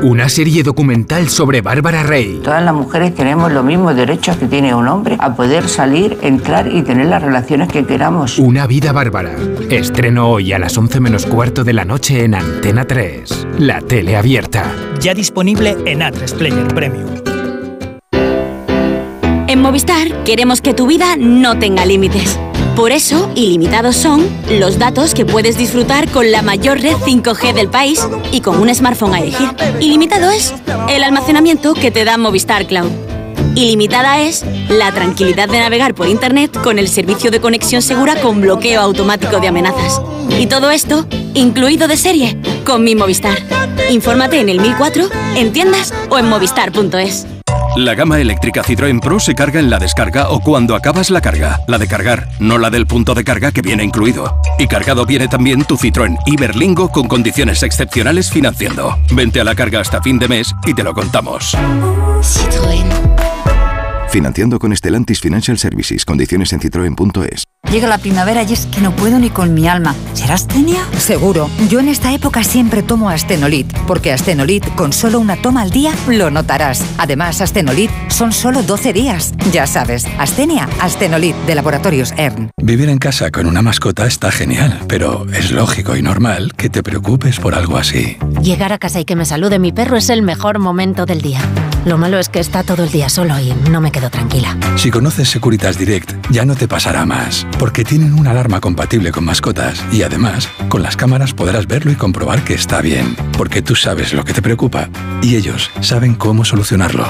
Una 0.00 0.28
serie 0.28 0.62
documental 0.62 1.28
sobre 1.28 1.60
Bárbara 1.60 2.04
Rey. 2.04 2.40
Todas 2.44 2.62
las 2.62 2.72
mujeres 2.72 3.16
tenemos 3.16 3.50
los 3.50 3.64
mismos 3.64 3.96
derechos 3.96 4.36
que 4.36 4.46
tiene 4.46 4.72
un 4.72 4.86
hombre 4.86 5.16
a 5.18 5.34
poder 5.34 5.68
salir, 5.68 6.16
entrar 6.22 6.67
y 6.72 6.82
tener 6.82 7.06
las 7.06 7.22
relaciones 7.22 7.68
que 7.68 7.84
queramos. 7.84 8.38
Una 8.38 8.66
vida 8.66 8.92
bárbara. 8.92 9.34
Estreno 9.70 10.30
hoy 10.30 10.52
a 10.52 10.58
las 10.58 10.76
11 10.76 11.00
menos 11.00 11.26
cuarto 11.26 11.64
de 11.64 11.72
la 11.72 11.84
noche 11.84 12.24
en 12.24 12.34
Antena 12.34 12.84
3. 12.84 13.46
La 13.58 13.80
tele 13.80 14.16
abierta. 14.16 14.72
Ya 15.00 15.14
disponible 15.14 15.76
en 15.86 16.00
A3 16.00 16.34
Player 16.34 16.68
Premium. 16.68 17.08
En 19.46 19.62
Movistar 19.62 20.24
queremos 20.24 20.60
que 20.60 20.74
tu 20.74 20.86
vida 20.86 21.16
no 21.16 21.58
tenga 21.58 21.86
límites. 21.86 22.38
Por 22.76 22.92
eso, 22.92 23.28
ilimitados 23.34 23.96
son 23.96 24.24
los 24.50 24.78
datos 24.78 25.14
que 25.14 25.26
puedes 25.26 25.58
disfrutar 25.58 26.08
con 26.10 26.30
la 26.30 26.42
mayor 26.42 26.80
red 26.80 26.94
5G 26.94 27.52
del 27.52 27.68
país 27.68 28.06
y 28.30 28.40
con 28.40 28.60
un 28.60 28.72
smartphone 28.72 29.14
a 29.14 29.18
elegir. 29.18 29.48
Ilimitado 29.80 30.30
es 30.30 30.54
el 30.88 31.02
almacenamiento 31.02 31.74
que 31.74 31.90
te 31.90 32.04
da 32.04 32.16
Movistar 32.18 32.66
Cloud. 32.66 33.07
Ilimitada 33.58 34.20
es 34.20 34.44
la 34.68 34.92
tranquilidad 34.92 35.48
de 35.48 35.58
navegar 35.58 35.92
por 35.92 36.06
Internet 36.06 36.56
con 36.62 36.78
el 36.78 36.86
servicio 36.86 37.32
de 37.32 37.40
conexión 37.40 37.82
segura 37.82 38.20
con 38.20 38.40
bloqueo 38.40 38.80
automático 38.80 39.40
de 39.40 39.48
amenazas. 39.48 40.00
Y 40.38 40.46
todo 40.46 40.70
esto, 40.70 41.08
incluido 41.34 41.88
de 41.88 41.96
serie, 41.96 42.38
con 42.64 42.84
mi 42.84 42.94
Movistar. 42.94 43.36
Infórmate 43.90 44.38
en 44.38 44.48
el 44.48 44.60
1004, 44.60 45.08
en 45.34 45.52
tiendas 45.52 45.92
o 46.08 46.18
en 46.20 46.28
movistar.es. 46.28 47.26
La 47.76 47.96
gama 47.96 48.20
eléctrica 48.20 48.62
Citroën 48.62 49.00
Pro 49.00 49.18
se 49.18 49.34
carga 49.34 49.58
en 49.58 49.70
la 49.70 49.80
descarga 49.80 50.30
o 50.30 50.38
cuando 50.38 50.76
acabas 50.76 51.10
la 51.10 51.20
carga. 51.20 51.60
La 51.66 51.78
de 51.78 51.88
cargar, 51.88 52.28
no 52.38 52.58
la 52.58 52.70
del 52.70 52.86
punto 52.86 53.14
de 53.14 53.24
carga 53.24 53.50
que 53.50 53.62
viene 53.62 53.82
incluido. 53.82 54.40
Y 54.60 54.68
cargado 54.68 55.04
viene 55.04 55.26
también 55.26 55.64
tu 55.64 55.76
Citroën 55.76 56.16
Iberlingo 56.26 56.90
con 56.90 57.08
condiciones 57.08 57.64
excepcionales 57.64 58.30
financiando. 58.30 58.96
Vente 59.10 59.40
a 59.40 59.44
la 59.44 59.56
carga 59.56 59.80
hasta 59.80 60.00
fin 60.00 60.20
de 60.20 60.28
mes 60.28 60.54
y 60.64 60.74
te 60.74 60.84
lo 60.84 60.94
contamos. 60.94 61.56
Financiando 64.10 64.58
con 64.58 64.74
Stellantis 64.74 65.20
Financial 65.20 65.58
Services. 65.58 66.04
Condiciones 66.04 66.52
en 66.52 66.60
citroen.es. 66.60 67.44
Llega 67.70 67.86
la 67.86 67.98
primavera 67.98 68.42
y 68.42 68.54
es 68.54 68.64
que 68.66 68.80
no 68.80 68.96
puedo 68.96 69.18
ni 69.18 69.28
con 69.28 69.52
mi 69.52 69.68
alma. 69.68 69.94
¿Será 70.14 70.34
astenia? 70.34 70.78
Seguro. 70.96 71.50
Yo 71.68 71.80
en 71.80 71.88
esta 71.88 72.14
época 72.14 72.42
siempre 72.42 72.82
tomo 72.82 73.10
Astenolit, 73.10 73.70
porque 73.86 74.12
Astenolit 74.12 74.64
con 74.74 74.94
solo 74.94 75.20
una 75.20 75.36
toma 75.36 75.62
al 75.62 75.70
día 75.70 75.92
lo 76.08 76.30
notarás. 76.30 76.82
Además, 76.96 77.42
Astenolit 77.42 77.90
son 78.08 78.32
solo 78.32 78.62
12 78.62 78.94
días. 78.94 79.34
Ya 79.52 79.66
sabes, 79.66 80.06
Astenia, 80.18 80.66
Astenolit 80.80 81.36
de 81.46 81.54
Laboratorios 81.54 82.12
ERN. 82.16 82.50
Vivir 82.62 82.88
en 82.88 82.98
casa 82.98 83.30
con 83.30 83.46
una 83.46 83.60
mascota 83.60 84.06
está 84.06 84.30
genial, 84.30 84.80
pero 84.88 85.26
es 85.34 85.50
lógico 85.50 85.94
y 85.96 86.02
normal 86.02 86.54
que 86.56 86.70
te 86.70 86.82
preocupes 86.82 87.38
por 87.38 87.54
algo 87.54 87.76
así. 87.76 88.16
Llegar 88.42 88.72
a 88.72 88.78
casa 88.78 89.00
y 89.00 89.04
que 89.04 89.16
me 89.16 89.26
salude 89.26 89.58
mi 89.58 89.72
perro 89.72 89.98
es 89.98 90.08
el 90.08 90.22
mejor 90.22 90.58
momento 90.58 91.04
del 91.04 91.20
día. 91.20 91.42
Lo 91.84 91.98
malo 91.98 92.18
es 92.18 92.28
que 92.28 92.40
está 92.40 92.62
todo 92.62 92.84
el 92.84 92.90
día 92.90 93.08
solo 93.08 93.38
y 93.38 93.52
no 93.70 93.80
me 93.80 93.92
Si 94.76 94.90
conoces 94.90 95.28
Securitas 95.28 95.78
Direct, 95.78 96.12
ya 96.30 96.44
no 96.44 96.54
te 96.54 96.68
pasará 96.68 97.06
más, 97.06 97.46
porque 97.58 97.84
tienen 97.84 98.14
una 98.14 98.30
alarma 98.30 98.60
compatible 98.60 99.10
con 99.12 99.24
mascotas 99.24 99.84
y 99.92 100.02
además, 100.02 100.48
con 100.68 100.82
las 100.82 100.96
cámaras 100.96 101.34
podrás 101.34 101.66
verlo 101.66 101.90
y 101.90 101.96
comprobar 101.96 102.44
que 102.44 102.54
está 102.54 102.80
bien, 102.80 103.16
porque 103.36 103.62
tú 103.62 103.74
sabes 103.74 104.12
lo 104.12 104.24
que 104.24 104.32
te 104.32 104.42
preocupa 104.42 104.88
y 105.22 105.34
ellos 105.36 105.70
saben 105.80 106.14
cómo 106.14 106.44
solucionarlo. 106.44 107.06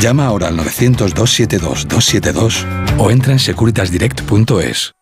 Llama 0.00 0.26
ahora 0.26 0.48
al 0.48 0.58
900-272-272 0.58 2.64
o 2.98 3.10
entra 3.10 3.32
en 3.32 3.38
securitasdirect.es. 3.38 4.92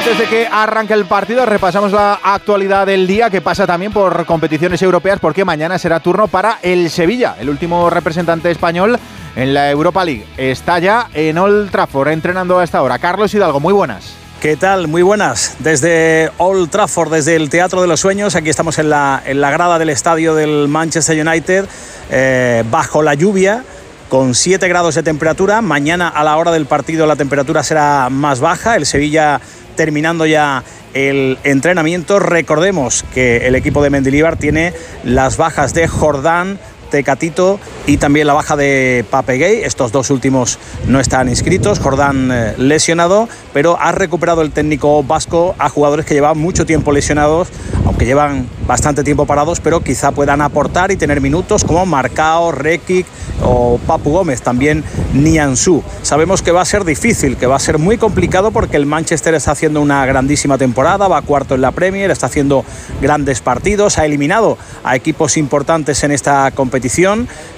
Antes 0.00 0.18
de 0.18 0.24
que 0.28 0.48
arranque 0.50 0.94
el 0.94 1.04
partido, 1.04 1.44
repasamos 1.44 1.92
la 1.92 2.20
actualidad 2.22 2.86
del 2.86 3.06
día 3.06 3.28
que 3.28 3.42
pasa 3.42 3.66
también 3.66 3.92
por 3.92 4.24
competiciones 4.24 4.80
europeas 4.80 5.20
porque 5.20 5.44
mañana 5.44 5.78
será 5.78 6.00
turno 6.00 6.26
para 6.26 6.58
el 6.62 6.88
Sevilla, 6.88 7.36
el 7.38 7.50
último 7.50 7.90
representante 7.90 8.50
español 8.50 8.98
en 9.36 9.52
la 9.52 9.70
Europa 9.70 10.02
League. 10.02 10.24
Está 10.38 10.78
ya 10.78 11.10
en 11.12 11.36
Old 11.36 11.70
Trafford 11.70 12.08
entrenando 12.08 12.58
a 12.58 12.64
esta 12.64 12.80
hora. 12.80 12.98
Carlos 12.98 13.34
Hidalgo, 13.34 13.60
muy 13.60 13.74
buenas. 13.74 14.14
¿Qué 14.40 14.56
tal? 14.56 14.88
Muy 14.88 15.02
buenas. 15.02 15.56
Desde 15.58 16.30
Old 16.38 16.70
Trafford, 16.70 17.12
desde 17.12 17.36
el 17.36 17.50
Teatro 17.50 17.82
de 17.82 17.86
los 17.86 18.00
Sueños, 18.00 18.36
aquí 18.36 18.48
estamos 18.48 18.78
en 18.78 18.88
la, 18.88 19.22
en 19.26 19.42
la 19.42 19.50
grada 19.50 19.78
del 19.78 19.90
estadio 19.90 20.34
del 20.34 20.66
Manchester 20.68 21.28
United, 21.28 21.66
eh, 22.10 22.64
bajo 22.70 23.02
la 23.02 23.12
lluvia, 23.12 23.64
con 24.08 24.34
7 24.34 24.66
grados 24.66 24.94
de 24.94 25.02
temperatura. 25.02 25.60
Mañana 25.60 26.08
a 26.08 26.24
la 26.24 26.38
hora 26.38 26.50
del 26.50 26.64
partido 26.64 27.06
la 27.06 27.16
temperatura 27.16 27.62
será 27.62 28.08
más 28.10 28.40
baja. 28.40 28.76
El 28.76 28.84
Sevilla 28.84 29.40
terminando 29.80 30.26
ya 30.26 30.62
el 30.92 31.38
entrenamiento. 31.42 32.18
Recordemos 32.18 33.02
que 33.14 33.46
el 33.46 33.54
equipo 33.54 33.82
de 33.82 33.88
Mendilibar 33.88 34.36
tiene 34.36 34.74
las 35.04 35.38
bajas 35.38 35.72
de 35.72 35.88
Jordán, 35.88 36.58
Tecatito 36.90 37.58
y 37.86 37.96
también 37.96 38.26
la 38.26 38.34
baja 38.34 38.56
de 38.56 39.04
Papegay. 39.08 39.62
Estos 39.62 39.92
dos 39.92 40.10
últimos 40.10 40.58
no 40.86 41.00
están 41.00 41.28
inscritos. 41.28 41.78
Jordán 41.78 42.30
eh, 42.32 42.54
lesionado, 42.58 43.28
pero 43.52 43.78
ha 43.80 43.92
recuperado 43.92 44.42
el 44.42 44.50
técnico 44.50 45.02
vasco 45.02 45.54
a 45.58 45.68
jugadores 45.68 46.06
que 46.06 46.14
llevan 46.14 46.38
mucho 46.38 46.66
tiempo 46.66 46.92
lesionados, 46.92 47.48
aunque 47.86 48.04
llevan 48.04 48.48
bastante 48.66 49.02
tiempo 49.02 49.26
parados, 49.26 49.60
pero 49.60 49.80
quizá 49.80 50.12
puedan 50.12 50.40
aportar 50.40 50.90
y 50.90 50.96
tener 50.96 51.20
minutos 51.20 51.64
como 51.64 51.86
Marcao, 51.86 52.52
Rekic 52.52 53.06
o 53.42 53.78
Papu 53.86 54.10
Gómez, 54.10 54.42
también 54.42 54.84
Niansu. 55.14 55.82
Sabemos 56.02 56.42
que 56.42 56.52
va 56.52 56.60
a 56.60 56.64
ser 56.64 56.84
difícil, 56.84 57.36
que 57.36 57.46
va 57.46 57.56
a 57.56 57.60
ser 57.60 57.78
muy 57.78 57.96
complicado 57.98 58.50
porque 58.50 58.76
el 58.76 58.86
Manchester 58.86 59.34
está 59.34 59.52
haciendo 59.52 59.80
una 59.80 60.04
grandísima 60.06 60.58
temporada, 60.58 61.08
va 61.08 61.22
cuarto 61.22 61.54
en 61.54 61.62
la 61.62 61.72
Premier, 61.72 62.10
está 62.10 62.26
haciendo 62.26 62.64
grandes 63.00 63.40
partidos, 63.40 63.98
ha 63.98 64.06
eliminado 64.06 64.58
a 64.84 64.96
equipos 64.96 65.36
importantes 65.36 66.02
en 66.04 66.12
esta 66.12 66.50
competición, 66.52 66.79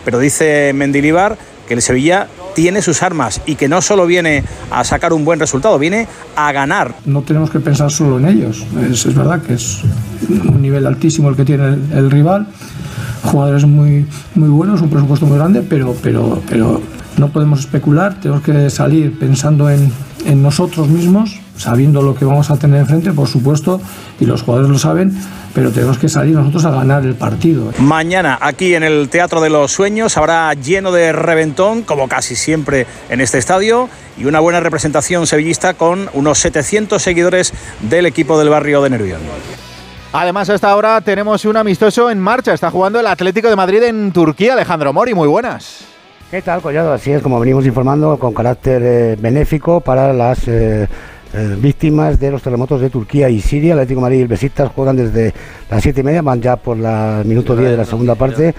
pero 0.04 0.18
dice 0.18 0.72
Mendilibar 0.74 1.38
que 1.66 1.74
el 1.74 1.82
Sevilla 1.82 2.28
tiene 2.54 2.82
sus 2.82 3.02
armas 3.02 3.40
y 3.46 3.54
que 3.54 3.68
no 3.68 3.80
solo 3.80 4.06
viene 4.06 4.44
a 4.70 4.84
sacar 4.84 5.12
un 5.12 5.24
buen 5.24 5.40
resultado, 5.40 5.78
viene 5.78 6.06
a 6.36 6.52
ganar. 6.52 6.94
No 7.06 7.22
tenemos 7.22 7.50
que 7.50 7.60
pensar 7.60 7.90
solo 7.90 8.18
en 8.18 8.26
ellos. 8.26 8.64
Es, 8.90 9.14
verdad 9.14 9.42
que 9.42 9.54
es 9.54 9.80
un 10.28 10.60
nivel 10.60 10.86
altísimo 10.86 11.28
el 11.28 11.36
que 11.36 11.44
tiene 11.44 11.64
el, 11.94 12.10
rival, 12.10 12.46
jugadores 13.24 13.64
muy, 13.64 14.06
muy 14.34 14.48
buenos, 14.48 14.82
un 14.82 14.90
presupuesto 14.90 15.26
muy 15.26 15.38
grande, 15.38 15.62
pero, 15.62 15.94
pero, 16.02 16.42
pero 16.48 16.80
no 17.16 17.28
podemos 17.28 17.60
especular, 17.60 18.20
tenemos 18.20 18.42
que 18.42 18.68
salir 18.70 19.18
pensando 19.18 19.70
en, 19.70 19.90
en 20.26 20.42
nosotros 20.42 20.88
mismos, 20.88 21.40
sabiendo 21.62 22.02
lo 22.02 22.14
que 22.14 22.24
vamos 22.24 22.50
a 22.50 22.56
tener 22.56 22.80
enfrente, 22.80 23.12
por 23.12 23.28
supuesto, 23.28 23.80
y 24.20 24.26
los 24.26 24.42
jugadores 24.42 24.70
lo 24.70 24.78
saben, 24.78 25.16
pero 25.54 25.70
tenemos 25.70 25.98
que 25.98 26.08
salir 26.08 26.34
nosotros 26.34 26.64
a 26.64 26.70
ganar 26.70 27.04
el 27.04 27.14
partido. 27.14 27.72
Mañana 27.78 28.38
aquí 28.40 28.74
en 28.74 28.82
el 28.82 29.08
Teatro 29.08 29.40
de 29.40 29.50
los 29.50 29.72
Sueños 29.72 30.16
habrá 30.16 30.52
lleno 30.54 30.92
de 30.92 31.12
reventón, 31.12 31.82
como 31.82 32.08
casi 32.08 32.36
siempre 32.36 32.86
en 33.08 33.20
este 33.20 33.38
estadio, 33.38 33.88
y 34.18 34.24
una 34.24 34.40
buena 34.40 34.60
representación 34.60 35.26
sevillista 35.26 35.74
con 35.74 36.10
unos 36.12 36.38
700 36.38 37.00
seguidores 37.00 37.52
del 37.88 38.06
equipo 38.06 38.38
del 38.38 38.48
barrio 38.48 38.82
de 38.82 38.90
Nervión. 38.90 39.20
Además, 40.12 40.50
hasta 40.50 40.70
ahora 40.70 41.00
tenemos 41.00 41.44
un 41.46 41.56
amistoso 41.56 42.10
en 42.10 42.20
marcha. 42.20 42.52
Está 42.52 42.70
jugando 42.70 43.00
el 43.00 43.06
Atlético 43.06 43.48
de 43.48 43.56
Madrid 43.56 43.82
en 43.84 44.12
Turquía. 44.12 44.52
Alejandro 44.52 44.92
Mori, 44.92 45.14
muy 45.14 45.26
buenas. 45.26 45.86
¿Qué 46.30 46.42
tal, 46.42 46.60
Collado? 46.60 46.92
Así 46.92 47.12
es, 47.12 47.22
como 47.22 47.40
venimos 47.40 47.64
informando, 47.66 48.18
con 48.18 48.34
carácter 48.34 48.82
eh, 48.82 49.16
benéfico 49.18 49.80
para 49.80 50.12
las 50.12 50.48
eh, 50.48 50.86
eh, 51.34 51.56
víctimas 51.58 52.20
de 52.20 52.30
los 52.30 52.42
terremotos 52.42 52.80
de 52.80 52.90
Turquía 52.90 53.28
y 53.28 53.40
Siria. 53.40 53.74
Atlético 53.74 54.00
de 54.00 54.02
Madrid 54.02 54.18
y 54.18 54.22
el 54.22 54.28
Besiktas 54.28 54.70
juegan 54.70 54.96
desde 54.96 55.32
las 55.70 55.82
7 55.82 56.00
y 56.00 56.04
media, 56.04 56.22
van 56.22 56.42
ya 56.42 56.56
por 56.56 56.76
el 56.76 57.24
minuto 57.24 57.56
10 57.56 57.70
de 57.70 57.76
la 57.76 57.84
segunda 57.84 58.14
parte. 58.14 58.54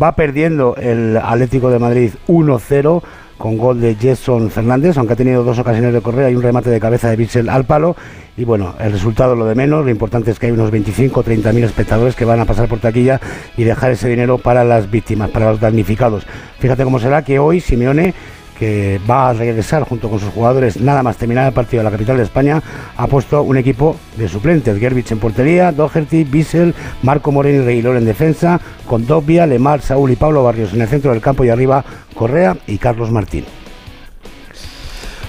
Va 0.00 0.14
perdiendo 0.14 0.76
el 0.76 1.16
Atlético 1.16 1.70
de 1.70 1.78
Madrid 1.78 2.10
1-0 2.28 3.02
con 3.38 3.56
gol 3.56 3.80
de 3.80 3.94
Jason 3.94 4.50
Fernández, 4.50 4.98
aunque 4.98 5.14
ha 5.14 5.16
tenido 5.16 5.44
dos 5.44 5.58
ocasiones 5.58 5.94
de 5.94 6.00
correa 6.02 6.28
y 6.28 6.34
un 6.34 6.42
remate 6.42 6.70
de 6.70 6.80
cabeza 6.80 7.08
de 7.08 7.16
Bitzel 7.16 7.48
al 7.48 7.64
palo. 7.64 7.96
Y 8.36 8.44
bueno, 8.44 8.74
el 8.78 8.92
resultado 8.92 9.34
lo 9.34 9.46
de 9.46 9.54
menos, 9.54 9.84
lo 9.84 9.90
importante 9.90 10.30
es 10.30 10.38
que 10.38 10.46
hay 10.46 10.52
unos 10.52 10.70
25 10.70 11.20
o 11.20 11.22
30 11.22 11.52
mil 11.52 11.64
espectadores 11.64 12.14
que 12.14 12.24
van 12.24 12.40
a 12.40 12.44
pasar 12.44 12.68
por 12.68 12.80
taquilla 12.80 13.20
y 13.56 13.64
dejar 13.64 13.92
ese 13.92 14.08
dinero 14.08 14.38
para 14.38 14.64
las 14.64 14.90
víctimas, 14.90 15.30
para 15.30 15.50
los 15.50 15.60
damnificados. 15.60 16.26
Fíjate 16.58 16.84
cómo 16.84 16.98
será 16.98 17.22
que 17.22 17.38
hoy 17.38 17.60
Simeone 17.60 18.14
que 18.58 19.00
va 19.08 19.30
a 19.30 19.32
regresar 19.32 19.84
junto 19.84 20.08
con 20.08 20.18
sus 20.18 20.30
jugadores 20.30 20.80
nada 20.80 21.02
más 21.02 21.16
terminar 21.16 21.46
el 21.46 21.52
partido 21.52 21.80
a 21.80 21.84
la 21.84 21.90
capital 21.90 22.16
de 22.16 22.24
España, 22.24 22.62
ha 22.96 23.06
puesto 23.06 23.42
un 23.42 23.56
equipo 23.56 23.96
de 24.16 24.28
suplentes. 24.28 24.78
Gerbich 24.78 25.12
en 25.12 25.18
portería, 25.18 25.72
Doherty, 25.72 26.24
Bissell, 26.24 26.74
Marco 27.02 27.32
Moreno 27.32 27.62
y 27.62 27.66
Reguilor 27.66 27.96
en 27.96 28.04
defensa, 28.04 28.60
con 28.86 29.06
Dobia, 29.06 29.46
Lemar, 29.46 29.80
Saúl 29.80 30.10
y 30.10 30.16
Pablo 30.16 30.42
Barrios 30.42 30.72
en 30.74 30.80
el 30.80 30.88
centro 30.88 31.12
del 31.12 31.20
campo 31.20 31.44
y 31.44 31.50
arriba 31.50 31.84
Correa 32.14 32.56
y 32.66 32.78
Carlos 32.78 33.10
Martín. 33.10 33.44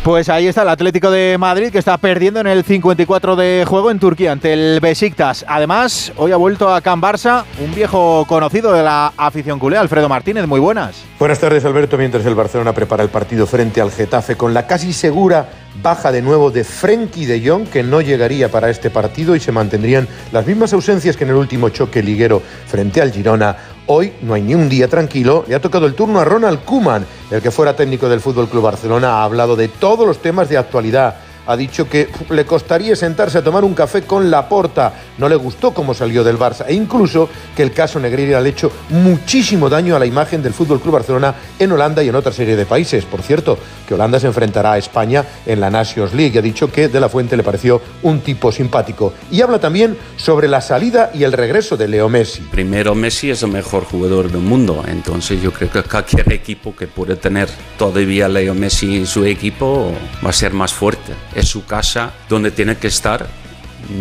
Pues 0.04 0.30
ahí 0.30 0.48
está 0.48 0.62
el 0.62 0.70
Atlético 0.70 1.12
de 1.12 1.38
Madrid 1.38 1.72
que 1.72 1.78
está 1.78 1.98
perdiendo 1.98 2.40
en 2.40 2.48
el 2.48 2.64
54 2.64 3.36
de 3.36 3.66
juego 3.68 3.92
en 3.92 4.00
Turquía 4.00 4.32
ante 4.32 4.54
el 4.54 4.80
Besiktas. 4.80 5.44
Además, 5.46 6.14
hoy 6.16 6.32
ha 6.32 6.38
vuelto 6.38 6.74
a 6.74 6.80
Can 6.80 7.02
Barça 7.02 7.44
un 7.62 7.76
viejo 7.76 8.24
conocido 8.26 8.72
de 8.72 8.82
la 8.82 9.12
afición 9.18 9.60
culé, 9.60 9.78
Alfredo 9.78 10.08
Martínez. 10.08 10.48
Muy 10.48 10.62
buenas. 10.62 11.04
Buenas 11.20 11.40
tardes, 11.40 11.66
Alberto. 11.66 11.98
Mientras 11.98 12.26
el 12.26 12.34
Barcelona 12.34 12.72
prepara 12.72 13.04
el 13.04 13.10
partido 13.10 13.46
frente 13.46 13.82
al 13.82 13.92
Getafe 13.92 14.38
con 14.38 14.54
la 14.54 14.66
casi 14.66 14.94
segura 14.94 15.50
baja 15.84 16.14
de 16.14 16.22
nuevo 16.22 16.50
de 16.50 16.64
Frenkie 16.64 17.26
de 17.26 17.48
Jong, 17.48 17.68
que 17.68 17.84
no 17.84 18.00
llegaría 18.00 18.50
para 18.50 18.70
este 18.70 18.90
partido 18.90 19.36
y 19.36 19.42
se 19.42 19.52
mantendrían 19.52 20.08
las 20.32 20.48
mismas 20.48 20.72
ausencias 20.72 21.18
que 21.18 21.26
en 21.26 21.32
el 21.32 21.36
último 21.36 21.70
choque 21.70 22.02
liguero 22.02 22.42
frente 22.68 23.02
al 23.02 23.12
Girona. 23.12 23.56
Hoy 23.92 24.14
no 24.22 24.36
hay 24.36 24.44
ni 24.44 24.54
un 24.54 24.70
día 24.70 24.88
tranquilo. 24.88 25.46
Le 25.48 25.56
ha 25.56 25.62
tocado 25.62 25.88
el 25.88 25.96
turno 25.96 26.20
a 26.20 26.24
Ronald 26.24 26.60
Kuman, 26.64 27.08
el 27.32 27.42
que 27.42 27.50
fuera 27.50 27.76
técnico 27.76 28.08
del 28.08 28.22
Fútbol 28.22 28.48
Club 28.48 28.62
Barcelona. 28.62 29.14
Ha 29.14 29.24
hablado 29.24 29.56
de 29.56 29.68
todos 29.68 30.06
los 30.06 30.20
temas 30.20 30.48
de 30.48 30.60
actualidad 30.60 31.16
ha 31.50 31.58
dicho 31.58 31.90
que 31.90 32.10
le 32.30 32.46
costaría 32.46 32.96
sentarse 32.96 33.40
a 33.40 33.44
tomar 33.44 33.64
un 33.64 33.74
café 33.74 34.04
con 34.04 34.30
Laporta. 34.30 34.94
No 35.18 35.28
le 35.28 35.36
gustó 35.36 35.74
cómo 35.74 35.94
salió 35.94 36.24
del 36.24 36.38
Barça 36.38 36.66
e 36.68 36.74
incluso 36.74 37.30
que 37.56 37.64
el 37.64 37.72
caso 37.72 38.00
Negreira 38.00 38.40
le 38.40 38.50
ha 38.50 38.52
hecho 38.52 38.72
muchísimo 38.90 39.70
daño 39.70 39.96
a 39.96 40.00
la 40.00 40.06
imagen 40.06 40.44
del 40.44 40.54
Fútbol 40.54 40.80
Club 40.80 40.94
Barcelona 40.94 41.34
en 41.58 41.72
Holanda 41.72 42.04
y 42.04 42.10
en 42.10 42.16
otra 42.16 42.32
serie 42.32 42.56
de 42.56 42.66
países. 42.66 43.06
Por 43.06 43.22
cierto, 43.22 43.58
que 43.88 43.94
Holanda 43.96 44.20
se 44.20 44.28
enfrentará 44.28 44.74
a 44.74 44.78
España 44.78 45.26
en 45.46 45.60
la 45.60 45.70
Nations 45.70 46.14
League. 46.14 46.38
Ha 46.38 46.42
dicho 46.42 46.72
que 46.72 46.88
De 46.88 47.00
La 47.00 47.10
Fuente 47.10 47.36
le 47.36 47.44
pareció 47.44 47.82
un 48.04 48.22
tipo 48.22 48.52
simpático. 48.52 49.14
Y 49.32 49.42
habla 49.42 49.60
también 49.60 49.98
sobre 50.18 50.48
la 50.48 50.62
salida 50.62 51.12
y 51.14 51.24
el 51.24 51.34
regreso 51.34 51.78
de 51.78 51.88
Leo 51.88 52.10
Messi. 52.10 52.42
Primero, 52.42 52.94
Messi 52.96 53.32
es 53.32 53.44
el 53.44 53.50
mejor 53.50 53.86
jugador 53.86 54.32
del 54.32 54.42
mundo. 54.42 54.84
Entonces, 54.88 55.42
yo 55.42 55.52
creo 55.52 55.72
que 55.72 55.84
cualquier 55.84 56.32
equipo 56.32 56.76
que 56.76 56.88
puede 56.88 57.16
tener 57.16 57.50
todavía 57.78 58.28
Leo 58.28 58.54
Messi 58.54 58.98
en 58.98 59.08
su 59.08 59.26
equipo 59.26 59.92
va 60.24 60.30
a 60.30 60.34
ser 60.34 60.54
más 60.54 60.74
fuerte 60.74 61.14
es 61.40 61.48
su 61.48 61.66
casa 61.66 62.14
donde 62.28 62.52
tiene 62.52 62.78
que 62.78 62.88
estar. 62.88 63.28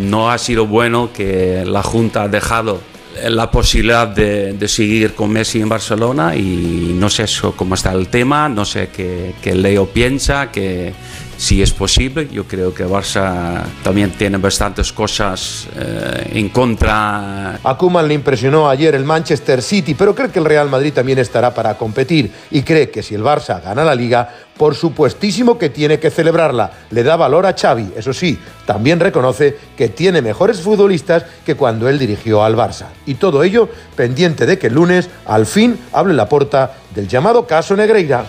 No 0.01 0.29
ha 0.29 0.37
sido 0.37 0.67
bueno 0.67 1.11
que 1.13 1.63
la 1.65 1.83
Junta 1.83 2.23
ha 2.23 2.27
dejado 2.27 2.81
la 3.27 3.49
posibilidad 3.51 4.07
de, 4.07 4.53
de, 4.53 4.67
seguir 4.67 5.15
con 5.15 5.31
Messi 5.31 5.59
en 5.59 5.67
Barcelona 5.69 6.35
y 6.35 6.93
no 6.95 7.09
sé 7.09 7.25
cómo 7.55 7.75
está 7.75 7.91
el 7.91 8.07
tema, 8.07 8.47
no 8.47 8.65
sé 8.65 8.89
qué, 8.95 9.33
qué 9.41 9.55
Leo 9.55 9.87
piensa, 9.87 10.51
que 10.51 10.93
si 11.39 11.61
es 11.61 11.71
posible. 11.71 12.27
Yo 12.29 12.43
creo 12.45 12.73
que 12.73 12.85
Barça 12.85 13.63
también 13.81 14.11
tiene 14.11 14.37
bastantes 14.37 14.91
cosas 14.91 15.67
eh, 15.73 16.31
en 16.33 16.49
contra. 16.49 17.55
A 17.63 17.77
Koeman 17.77 18.07
le 18.07 18.13
impresionó 18.13 18.69
ayer 18.69 18.93
el 18.93 19.05
Manchester 19.05 19.61
City, 19.61 19.95
pero 19.95 20.13
cree 20.13 20.29
que 20.29 20.39
el 20.39 20.45
Real 20.45 20.69
Madrid 20.69 20.91
también 20.91 21.17
estará 21.17 21.53
para 21.53 21.75
competir 21.75 22.29
y 22.51 22.61
cree 22.61 22.91
que 22.91 23.01
si 23.01 23.15
el 23.15 23.23
Barça 23.23 23.63
gana 23.63 23.85
la 23.85 23.95
liga, 23.95 24.29
por 24.57 24.75
supuestísimo 24.75 25.57
que 25.57 25.69
tiene 25.69 25.97
que 25.97 26.11
celebrarla. 26.11 26.71
Le 26.91 27.03
da 27.03 27.15
valor 27.15 27.45
a 27.45 27.53
Xavi, 27.53 27.93
eso 27.95 28.11
sí, 28.11 28.37
también 28.65 28.99
reconoce 28.99 29.57
que 29.77 29.87
tiene 29.87 30.21
mejores 30.21 30.59
futbolistas 30.59 31.23
que 31.45 31.55
cuando 31.55 31.87
él 31.87 31.97
dirigió 31.97 32.43
al 32.43 32.57
Barça. 32.57 32.87
Y 33.05 33.13
todo 33.13 33.43
ello 33.43 33.69
pendiente 33.95 34.45
de 34.45 34.59
que 34.59 34.67
el 34.67 34.73
lunes 34.73 35.09
al 35.25 35.45
fin 35.45 35.79
hable 35.93 36.13
la 36.13 36.27
puerta 36.27 36.73
del 36.93 37.07
llamado 37.07 37.47
caso 37.47 37.77
Negreira. 37.77 38.25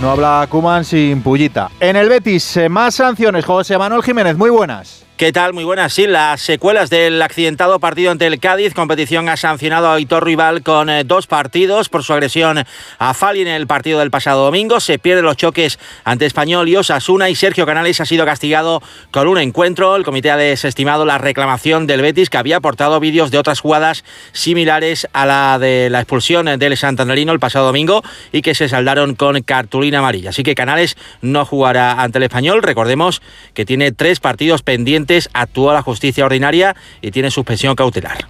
No 0.00 0.10
habla 0.10 0.46
Kuman 0.50 0.84
sin 0.84 1.22
pullita. 1.22 1.70
En 1.80 1.96
el 1.96 2.10
Betis, 2.10 2.58
eh, 2.58 2.68
más 2.68 2.96
sanciones. 2.96 3.46
José 3.46 3.78
Manuel 3.78 4.02
Jiménez, 4.02 4.36
muy 4.36 4.50
buenas. 4.50 5.05
¿Qué 5.16 5.32
tal? 5.32 5.54
Muy 5.54 5.64
buenas. 5.64 5.94
Sí, 5.94 6.06
las 6.06 6.42
secuelas 6.42 6.90
del 6.90 7.22
accidentado 7.22 7.80
partido 7.80 8.10
ante 8.10 8.26
el 8.26 8.38
Cádiz. 8.38 8.74
Competición 8.74 9.30
ha 9.30 9.38
sancionado 9.38 9.88
a 9.88 9.94
Aitor 9.94 10.26
Rival 10.26 10.62
con 10.62 10.90
eh, 10.90 11.04
dos 11.04 11.26
partidos 11.26 11.88
por 11.88 12.04
su 12.04 12.12
agresión 12.12 12.64
a 12.98 13.14
Fali 13.14 13.40
en 13.40 13.48
el 13.48 13.66
partido 13.66 14.00
del 14.00 14.10
pasado 14.10 14.44
domingo. 14.44 14.78
Se 14.78 14.98
pierden 14.98 15.24
los 15.24 15.38
choques 15.38 15.78
ante 16.04 16.26
Español 16.26 16.68
y 16.68 16.76
Osasuna 16.76 17.30
y 17.30 17.34
Sergio 17.34 17.64
Canales 17.64 17.98
ha 18.02 18.04
sido 18.04 18.26
castigado 18.26 18.82
con 19.10 19.26
un 19.26 19.38
encuentro. 19.38 19.96
El 19.96 20.04
comité 20.04 20.30
ha 20.30 20.36
desestimado 20.36 21.06
la 21.06 21.16
reclamación 21.16 21.86
del 21.86 22.02
Betis 22.02 22.28
que 22.28 22.36
había 22.36 22.58
aportado 22.58 23.00
vídeos 23.00 23.30
de 23.30 23.38
otras 23.38 23.60
jugadas 23.60 24.04
similares 24.32 25.08
a 25.14 25.24
la 25.24 25.58
de 25.58 25.88
la 25.88 26.00
expulsión 26.00 26.58
del 26.58 26.76
Santanderino 26.76 27.32
el 27.32 27.40
pasado 27.40 27.64
domingo 27.64 28.02
y 28.32 28.42
que 28.42 28.54
se 28.54 28.68
saldaron 28.68 29.14
con 29.14 29.40
cartulina 29.40 30.00
amarilla. 30.00 30.28
Así 30.28 30.42
que 30.42 30.54
Canales 30.54 30.94
no 31.22 31.46
jugará 31.46 32.02
ante 32.02 32.18
el 32.18 32.24
Español. 32.24 32.62
Recordemos 32.62 33.22
que 33.54 33.64
tiene 33.64 33.92
tres 33.92 34.20
partidos 34.20 34.60
pendientes 34.60 35.05
actuó 35.32 35.72
la 35.72 35.82
justicia 35.82 36.24
ordinaria 36.24 36.74
y 37.00 37.10
tiene 37.10 37.30
suspensión 37.30 37.74
cautelar. 37.74 38.26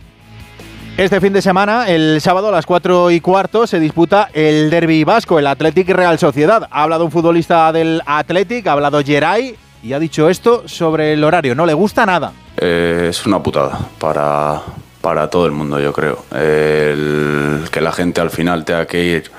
Este 0.97 1.21
fin 1.21 1.35
de 1.35 1.43
semana, 1.43 1.89
el 1.89 2.23
sábado 2.23 2.49
a 2.49 2.53
las 2.53 2.65
4 2.65 3.11
y 3.11 3.21
cuarto, 3.21 3.67
se 3.67 3.79
disputa 3.79 4.31
el 4.33 4.71
derby 4.71 5.05
vasco, 5.05 5.39
el 5.39 5.47
Athletic 5.47 5.91
Real 5.91 6.19
Sociedad. 6.19 6.67
Ha 6.71 6.85
hablado 6.85 7.05
un 7.05 7.11
futbolista 7.11 7.71
del 7.71 8.01
Athletic, 8.07 8.67
ha 8.67 8.73
hablado 8.73 9.03
Geray 9.05 9.57
y 9.83 9.93
ha 9.93 9.99
dicho 9.99 10.31
esto 10.31 10.67
sobre 10.67 11.13
el 11.13 11.23
horario. 11.23 11.55
No 11.55 11.67
le 11.67 11.75
gusta 11.75 12.07
nada. 12.07 12.33
Eh, 12.57 13.09
es 13.11 13.27
una 13.27 13.43
putada 13.43 13.79
para, 13.99 14.63
para 15.03 15.29
todo 15.29 15.45
el 15.45 15.53
mundo, 15.53 15.79
yo 15.79 15.93
creo. 15.93 16.25
El, 16.33 17.65
que 17.71 17.83
la 17.83 17.93
gente 17.93 18.23
al 18.23 18.31
final 18.31 18.65
tenga 18.65 18.87
que 18.87 19.05
ir 19.05 19.31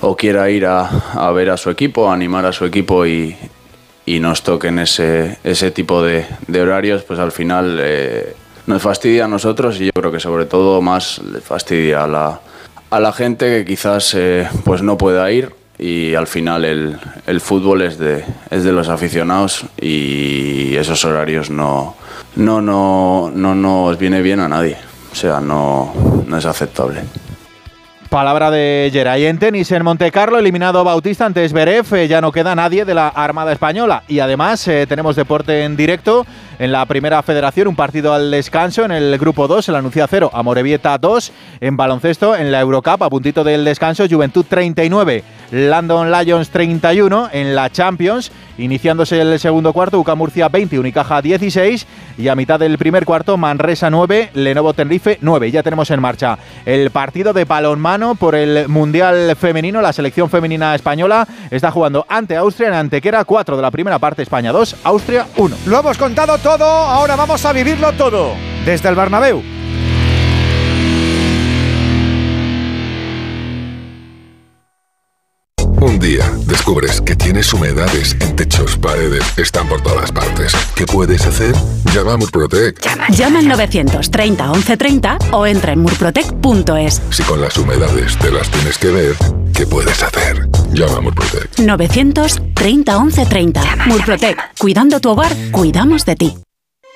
o 0.00 0.16
quiera 0.16 0.48
ir 0.48 0.64
a, 0.64 0.88
a 0.88 1.30
ver 1.32 1.50
a 1.50 1.58
su 1.58 1.68
equipo, 1.68 2.10
a 2.10 2.14
animar 2.14 2.46
a 2.46 2.52
su 2.52 2.64
equipo 2.64 3.04
y, 3.04 3.36
y 4.14 4.20
nos 4.20 4.42
toquen 4.42 4.78
ese, 4.78 5.38
ese 5.44 5.70
tipo 5.70 6.02
de, 6.02 6.24
de 6.46 6.62
horarios, 6.62 7.02
pues 7.02 7.18
al 7.18 7.32
final 7.32 7.78
eh, 7.80 8.34
nos 8.66 8.80
fastidia 8.80 9.26
a 9.26 9.28
nosotros 9.28 9.78
y 9.80 9.86
yo 9.86 9.92
creo 9.94 10.10
que 10.10 10.20
sobre 10.20 10.46
todo 10.46 10.80
más 10.80 11.20
fastidia 11.44 12.04
a 12.04 12.06
la, 12.06 12.40
a 12.90 13.00
la 13.00 13.12
gente 13.12 13.46
que 13.46 13.64
quizás 13.64 14.14
eh, 14.14 14.48
pues 14.64 14.82
no 14.82 14.96
pueda 14.96 15.30
ir 15.30 15.54
y 15.78 16.14
al 16.14 16.26
final 16.26 16.64
el, 16.64 16.98
el 17.26 17.40
fútbol 17.40 17.82
es 17.82 17.98
de, 17.98 18.24
es 18.50 18.64
de 18.64 18.72
los 18.72 18.88
aficionados 18.88 19.64
y 19.80 20.74
esos 20.76 21.04
horarios 21.04 21.50
no, 21.50 21.94
no, 22.36 22.62
no, 22.62 23.30
no 23.32 23.54
nos 23.54 23.98
viene 23.98 24.22
bien 24.22 24.40
a 24.40 24.48
nadie. 24.48 24.76
O 25.12 25.14
sea, 25.14 25.40
no, 25.40 25.92
no 26.26 26.36
es 26.36 26.46
aceptable. 26.46 27.00
Palabra 28.08 28.50
de 28.50 28.88
Geray. 28.90 29.26
En 29.26 29.38
tenis, 29.38 29.70
en 29.70 29.84
Monte 29.84 30.10
Carlo, 30.10 30.38
eliminado 30.38 30.82
Bautista 30.82 31.26
ante 31.26 31.46
Zverev, 31.46 31.94
eh, 31.94 32.08
ya 32.08 32.22
no 32.22 32.32
queda 32.32 32.54
nadie 32.54 32.86
de 32.86 32.94
la 32.94 33.08
Armada 33.08 33.52
Española. 33.52 34.02
Y 34.08 34.20
además 34.20 34.66
eh, 34.66 34.86
tenemos 34.88 35.14
deporte 35.14 35.64
en 35.64 35.76
directo 35.76 36.26
en 36.58 36.72
la 36.72 36.84
primera 36.86 37.22
federación, 37.22 37.68
un 37.68 37.76
partido 37.76 38.12
al 38.12 38.30
descanso 38.30 38.84
en 38.84 38.92
el 38.92 39.16
grupo 39.18 39.46
2, 39.48 39.68
el 39.68 39.76
Anuncia 39.76 40.06
0, 40.08 40.30
Amorebieta 40.32 40.98
2, 40.98 41.32
en 41.60 41.76
baloncesto, 41.76 42.36
en 42.36 42.50
la 42.50 42.60
Eurocup, 42.60 43.02
a 43.02 43.10
puntito 43.10 43.44
del 43.44 43.64
descanso, 43.64 44.04
Juventud 44.08 44.44
39, 44.48 45.24
London 45.50 46.10
Lions 46.10 46.50
31, 46.50 47.30
en 47.32 47.54
la 47.54 47.70
Champions, 47.70 48.32
iniciándose 48.58 49.20
el 49.20 49.38
segundo 49.38 49.72
cuarto, 49.72 50.00
UCA 50.00 50.14
Murcia 50.14 50.48
20, 50.48 50.78
Unicaja 50.78 51.22
16, 51.22 51.86
y 52.18 52.28
a 52.28 52.34
mitad 52.34 52.58
del 52.58 52.76
primer 52.76 53.04
cuarto, 53.04 53.36
Manresa 53.36 53.90
9, 53.90 54.30
Lenovo 54.34 54.74
Tenerife 54.74 55.18
9. 55.20 55.50
Ya 55.50 55.62
tenemos 55.62 55.90
en 55.90 56.00
marcha 56.00 56.38
el 56.66 56.90
partido 56.90 57.32
de 57.32 57.44
balonmano 57.44 58.14
por 58.16 58.34
el 58.34 58.68
Mundial 58.68 59.36
Femenino, 59.36 59.80
la 59.80 59.92
selección 59.92 60.28
femenina 60.28 60.74
española 60.74 61.26
está 61.50 61.70
jugando 61.70 62.04
ante 62.08 62.36
Austria 62.36 62.68
en 62.68 62.74
Antequera 62.74 63.24
4 63.24 63.56
de 63.56 63.62
la 63.62 63.70
primera 63.70 63.98
parte, 63.98 64.22
España 64.22 64.52
2, 64.52 64.76
Austria 64.84 65.26
1. 65.36 65.56
Lo 65.66 65.80
hemos 65.80 65.96
contado 65.96 66.36
todo, 66.38 66.47
ahora 66.54 67.16
vamos 67.16 67.44
a 67.44 67.52
vivirlo 67.52 67.92
todo 67.92 68.34
desde 68.64 68.88
el 68.88 68.94
Bernabéu. 68.94 69.42
Un 75.80 76.00
día 76.00 76.28
descubres 76.46 77.00
que 77.00 77.14
tienes 77.14 77.52
humedades 77.52 78.16
en 78.20 78.34
techos, 78.34 78.76
paredes, 78.76 79.22
están 79.38 79.68
por 79.68 79.80
todas 79.80 80.10
partes. 80.10 80.52
¿Qué 80.74 80.86
puedes 80.86 81.24
hacer? 81.24 81.54
Llama 81.94 82.14
a 82.14 82.16
Murprotec. 82.16 82.80
Llama 83.10 83.38
al 83.38 83.48
930 83.48 84.44
1130 84.44 85.18
o 85.32 85.46
entra 85.46 85.72
en 85.72 85.80
murprotec.es. 85.80 87.00
Si 87.10 87.22
con 87.22 87.40
las 87.40 87.56
humedades 87.58 88.18
te 88.18 88.32
las 88.32 88.50
tienes 88.50 88.76
que 88.76 88.88
ver, 88.88 89.16
¿qué 89.58 89.66
puedes 89.66 90.00
hacer? 90.04 90.48
Llama 90.72 90.98
a 90.98 91.00
Murprotec. 91.00 91.58
930 91.58 93.00
1130. 93.00 93.62
Murprotec. 93.86 94.38
Cuidando 94.56 95.00
tu 95.00 95.10
hogar, 95.10 95.34
cuidamos 95.50 96.04
de 96.04 96.14
ti. 96.14 96.36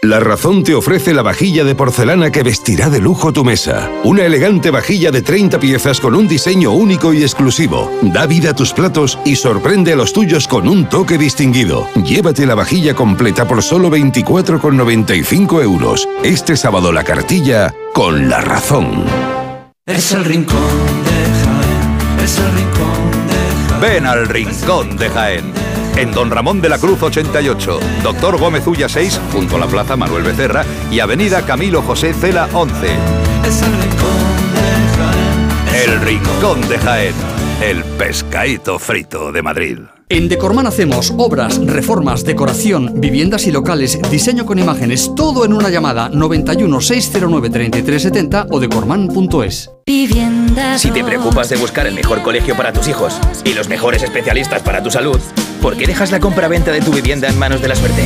La 0.03 0.19
Razón 0.19 0.65
te 0.65 0.75
ofrece 0.75 1.15
la 1.15 1.23
vajilla 1.23 1.65
de 1.65 1.77
porcelana 1.77 2.31
que 2.31 2.43
vestirá 2.43 2.91
de 2.91 3.01
lujo 3.01 3.33
tu 3.33 3.45
mesa. 3.45 3.89
Una 4.05 4.25
elegante 4.25 4.71
vajilla 4.71 5.11
de 5.11 5.23
30 5.23 5.61
piezas 5.61 6.01
con 6.01 6.15
un 6.15 6.27
diseño 6.27 6.73
único 6.73 7.13
y 7.13 7.23
exclusivo. 7.23 7.91
Da 8.03 8.27
vida 8.27 8.51
a 8.51 8.57
tus 8.57 8.73
platos 8.73 9.19
y 9.25 9.37
sorprende 9.37 9.93
a 9.93 9.97
los 9.97 10.13
tuyos 10.13 10.49
con 10.49 10.69
un 10.69 10.89
toque 10.89 11.19
distinguido. 11.19 11.89
Llévate 12.05 12.47
la 12.47 12.57
vajilla 12.57 12.95
completa 12.95 13.47
por 13.47 13.63
solo 13.63 13.91
24,95 13.91 15.63
euros. 15.63 16.09
Este 16.25 16.57
sábado 16.57 16.93
la 16.93 17.05
cartilla 17.05 17.75
con 17.93 18.29
La 18.29 18.41
Razón. 18.41 19.05
Es 19.87 20.13
el 20.13 20.25
rincón 20.25 20.59
de 21.05 21.42
es 22.23 22.39
el 22.39 22.53
rincón 22.53 23.11
de 23.27 23.69
Jaén. 23.69 23.81
Ven 23.81 24.07
al 24.07 24.29
Rincón 24.29 24.97
de 24.97 25.11
Jaén. 25.11 25.53
En 25.97 26.13
Don 26.13 26.31
Ramón 26.31 26.61
de 26.61 26.69
la 26.69 26.79
Cruz 26.79 27.03
88, 27.03 27.81
Doctor 28.03 28.39
Gómez 28.39 28.67
Ulla 28.67 28.89
6, 28.89 29.21
junto 29.33 29.57
a 29.57 29.59
la 29.59 29.67
Plaza 29.67 29.97
Manuel 29.97 30.23
Becerra 30.23 30.65
y 30.91 31.01
Avenida 31.01 31.43
Camilo 31.43 31.83
José 31.83 32.15
Cela 32.15 32.49
11. 32.53 32.75
Es 33.47 33.63
el 33.63 33.73
rincón 33.73 34.23
de 34.55 34.97
Jaén. 34.97 35.91
El 35.91 36.01
Rincón 36.01 36.69
de 36.69 36.79
Jaén, 36.79 37.15
el 37.61 37.85
pescadito 37.85 38.79
frito 38.79 39.33
de 39.33 39.43
Madrid. 39.43 39.79
En 40.13 40.29
Decorman 40.29 40.67
hacemos 40.67 41.15
obras, 41.17 41.57
reformas, 41.57 42.23
decoración, 42.23 43.01
viviendas 43.01 43.47
y 43.47 43.51
locales, 43.51 43.99
diseño 44.11 44.45
con 44.45 44.59
imágenes, 44.59 45.11
todo 45.17 45.47
en 45.47 45.55
una 45.55 45.71
llamada 45.71 46.11
91 46.11 46.83
609 46.83 47.49
3370 47.49 48.49
o 48.51 48.61
decorman.es. 48.61 49.71
Si 50.77 50.91
te 50.91 51.03
preocupas 51.03 51.49
de 51.49 51.57
buscar 51.57 51.87
el 51.87 51.95
mejor 51.95 52.21
colegio 52.21 52.55
para 52.55 52.75
tus 52.75 52.89
hijos 52.89 53.19
y 53.47 53.55
los 53.55 53.71
mejores 53.71 54.03
especialistas 54.03 54.61
para 54.61 54.83
tu 54.83 54.91
salud, 54.91 55.19
¿por 55.63 55.79
qué 55.79 55.87
dejas 55.87 56.13
la 56.13 56.21
compra-venta 56.21 56.73
de 56.73 56.83
tu 56.83 56.93
vivienda 56.93 57.31
en 57.31 57.39
manos 57.39 57.63
de 57.63 57.69
la 57.69 57.75
suerte? 57.75 58.03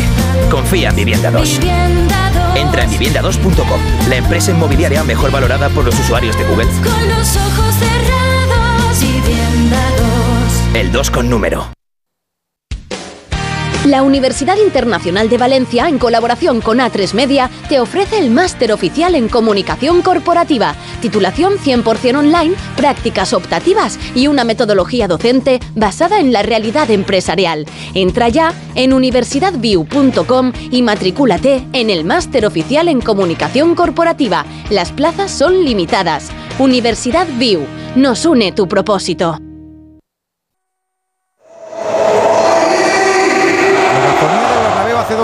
Confía 0.49 0.91
en 0.91 0.97
Vivienda 0.97 1.33
2. 1.33 1.59
Entra 2.55 2.85
en 2.85 2.91
vivienda2.com, 2.93 3.81
la 4.09 4.15
empresa 4.15 4.53
inmobiliaria 4.53 5.03
mejor 5.03 5.33
valorada 5.33 5.71
por 5.71 5.85
los 5.85 5.99
usuarios 5.99 6.39
de 6.39 6.45
Google. 6.45 6.67
Con 6.67 7.09
los 7.09 7.37
ojos 7.37 7.75
cerrados, 7.75 9.01
Vivienda 9.01 9.83
2. 10.73 10.77
El 10.77 10.93
2 10.93 11.11
con 11.11 11.29
número. 11.29 11.76
La 13.87 14.03
Universidad 14.03 14.57
Internacional 14.57 15.29
de 15.29 15.39
Valencia, 15.39 15.89
en 15.89 15.99
colaboración 15.99 16.61
con 16.61 16.79
A3 16.79 17.15
Media, 17.15 17.49
te 17.69 17.79
ofrece 17.79 18.19
el 18.19 18.31
máster 18.31 18.73
oficial 18.73 19.15
en 19.15 19.29
comunicación 19.29 20.03
corporativa, 20.03 20.75
titulación 21.01 21.53
100% 21.53 22.19
online, 22.19 22.57
prácticas 22.77 23.33
optativas 23.33 23.97
y 24.17 24.27
una 24.27 24.43
metodología 24.43 25.07
docente 25.07 25.61
basada 25.77 26.19
en 26.19 26.33
la 26.33 26.43
realidad 26.43 26.91
empresarial. 26.91 27.65
Entra 27.95 28.29
ya 28.29 28.53
en 28.75 28.93
universidadview.com 28.93 30.53
y 30.73 30.83
matricúlate 30.83 31.65
en 31.73 31.89
el 31.89 32.05
máster 32.05 32.45
oficial 32.45 32.89
en 32.89 33.01
comunicación 33.01 33.77
corporativa. 33.77 34.45
Las 34.69 34.91
plazas 34.91 35.31
son 35.31 35.65
limitadas. 35.65 36.31
Universidad 36.59 37.29
View. 37.39 37.65
Nos 37.95 38.27
une 38.27 38.51
tu 38.51 38.67
propósito. 38.67 39.46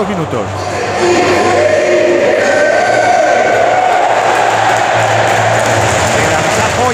Minutos. 0.05 0.41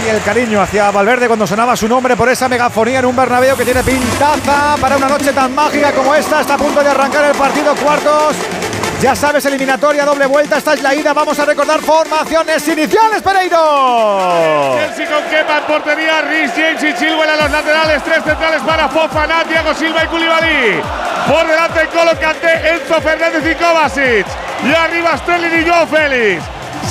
Y 0.05 0.07
el 0.07 0.21
cariño 0.21 0.61
hacia 0.61 0.91
Valverde 0.91 1.27
cuando 1.27 1.45
sonaba 1.45 1.75
su 1.75 1.85
nombre 1.85 2.15
por 2.15 2.29
esa 2.29 2.47
megafonía 2.47 2.99
en 2.99 3.05
un 3.05 3.15
Bernabéu 3.17 3.57
que 3.57 3.65
tiene 3.65 3.83
pintaza 3.83 4.77
para 4.79 4.95
una 4.95 5.09
noche 5.09 5.33
tan 5.33 5.53
mágica 5.53 5.91
como 5.91 6.15
esta. 6.15 6.39
Está 6.39 6.53
a 6.53 6.57
punto 6.57 6.81
de 6.81 6.89
arrancar 6.89 7.25
el 7.25 7.35
partido 7.35 7.75
cuartos. 7.75 8.37
Ya 9.01 9.15
sabes, 9.15 9.45
eliminatoria, 9.45 10.03
doble 10.03 10.25
vuelta, 10.25 10.57
esta 10.57 10.73
es 10.73 10.83
la 10.83 10.93
ida. 10.93 11.13
Vamos 11.13 11.39
a 11.39 11.45
recordar 11.45 11.79
formaciones 11.79 12.67
iniciales, 12.67 13.21
Pereiro. 13.21 14.75
Chelsea 14.77 15.07
con 15.07 15.23
Kepa 15.29 15.59
en 15.59 15.63
portería, 15.63 16.21
Rhys 16.21 16.51
James 16.53 16.83
y 16.83 16.93
Chilwell 16.95 17.29
a 17.29 17.35
los 17.37 17.49
laterales, 17.49 18.03
tres 18.03 18.21
centrales 18.25 18.61
para 18.61 18.89
Fofana, 18.89 19.45
Thiago 19.45 19.73
Silva 19.73 20.03
y 20.03 20.07
Koulibaly. 20.07 20.81
Por 21.29 21.47
delante 21.47 21.87
Colo 21.93 22.11
Kanté, 22.19 22.71
Enzo 22.71 22.99
Fernández 22.99 23.43
y 23.49 23.55
Kovacic. 23.55 24.25
Y 24.65 24.75
arriba 24.75 25.17
Sterling 25.17 25.61
y 25.61 25.69
Joe 25.69 25.87
Félix. 25.87 26.43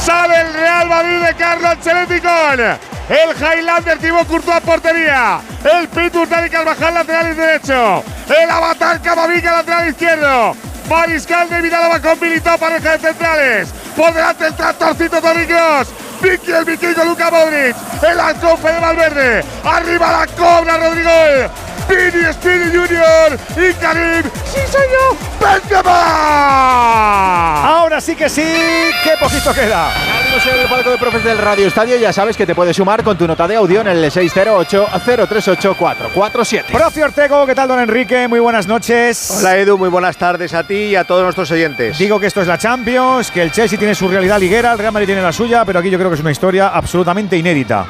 Sale 0.03 0.41
el 0.41 0.55
Real 0.55 0.89
Madrid 0.89 1.27
de 1.27 1.35
Carlo 1.35 1.69
Ancelotti 1.69 2.21
con 2.21 2.61
el 2.61 3.31
Highlander 3.37 3.99
Thibaut 3.99 4.27
Courtois 4.27 4.61
portería. 4.61 5.41
El 5.63 5.89
Pitur 5.89 6.27
Dani 6.27 6.49
Carvajal 6.49 6.95
lateral 6.95 7.37
derecho. 7.37 8.03
El 8.29 8.51
Avatar 8.51 9.01
Camavinga 9.03 9.53
lateral 9.53 9.89
izquierdo. 9.89 10.57
Mariscal 10.89 11.51
de 11.51 11.61
Vidalaba 11.61 12.01
con 12.01 12.19
Militao 12.19 12.57
pareja 12.57 12.97
de 12.97 12.99
centrales. 12.99 13.69
Por 13.95 14.13
delante 14.15 14.47
el 14.47 14.55
tractorcito 14.55 15.21
Kroos. 15.21 15.89
Vicky 16.23 16.51
el 16.51 16.65
vikingo 16.65 17.05
Luca 17.05 17.31
Modric. 17.31 17.77
El 18.03 18.19
alcofe 18.19 18.73
de 18.73 18.81
Valverde. 18.81 19.45
Arriba 19.65 20.13
la 20.13 20.27
cobra 20.29 20.79
Rodrigo. 20.79 21.68
Vini 21.89 22.25
Speedy 22.33 22.71
Junior 22.71 23.37
y 23.57 23.73
Karim. 23.75 24.23
¡Sí, 24.45 24.61
señor! 24.67 25.17
¡Benzema! 25.41 25.89
Ahora 27.67 28.01
sí 28.01 28.15
que 28.15 28.29
sí, 28.29 28.43
qué 29.03 29.15
poquito 29.19 29.53
queda. 29.55 29.91
Abrimos 29.91 30.47
el 30.47 30.69
palco 30.69 30.91
de 30.91 30.99
profes 30.99 31.25
del 31.25 31.39
Radio 31.39 31.67
Estadio. 31.67 31.97
Ya 31.97 32.13
sabes 32.13 32.37
que 32.37 32.45
te 32.47 32.55
puedes 32.55 32.77
sumar 32.77 33.03
con 33.03 33.17
tu 33.17 33.27
nota 33.27 33.49
de 33.49 33.57
audio 33.57 33.81
en 33.81 33.89
el 33.89 34.05
608-038-447. 34.11 36.65
Profe 36.73 37.03
Ortego, 37.05 37.47
¿qué 37.47 37.55
tal, 37.55 37.69
don 37.69 37.81
Enrique? 37.81 38.29
Muy 38.29 38.41
buenas 38.41 38.67
noches. 38.67 39.31
Hola, 39.39 39.57
Edu. 39.57 39.79
Muy 39.79 39.89
buenas 39.89 40.17
tardes 40.19 40.53
a 40.55 40.65
ti 40.65 40.75
y 40.75 40.97
a 40.97 41.05
todos 41.05 41.23
nuestros 41.23 41.51
oyentes. 41.51 41.97
Digo 41.99 42.21
que 42.21 42.27
esto 42.27 42.43
es 42.43 42.47
la 42.47 42.59
Champions, 42.59 43.31
que 43.31 43.41
el 43.43 43.51
Chelsea 43.51 43.79
tiene 43.79 43.95
su 43.95 44.09
realidad 44.09 44.39
liguera, 44.39 44.73
el 44.73 44.79
Real 44.79 44.93
Madrid 44.93 45.07
tiene 45.07 45.23
la 45.23 45.33
suya, 45.33 45.65
pero 45.65 45.79
aquí 45.79 45.89
yo 45.91 45.97
creo 45.99 46.11
que 46.11 46.17
es 46.17 46.21
una 46.21 46.33
historia 46.33 46.69
absolutamente 46.69 47.35
inédita. 47.37 47.87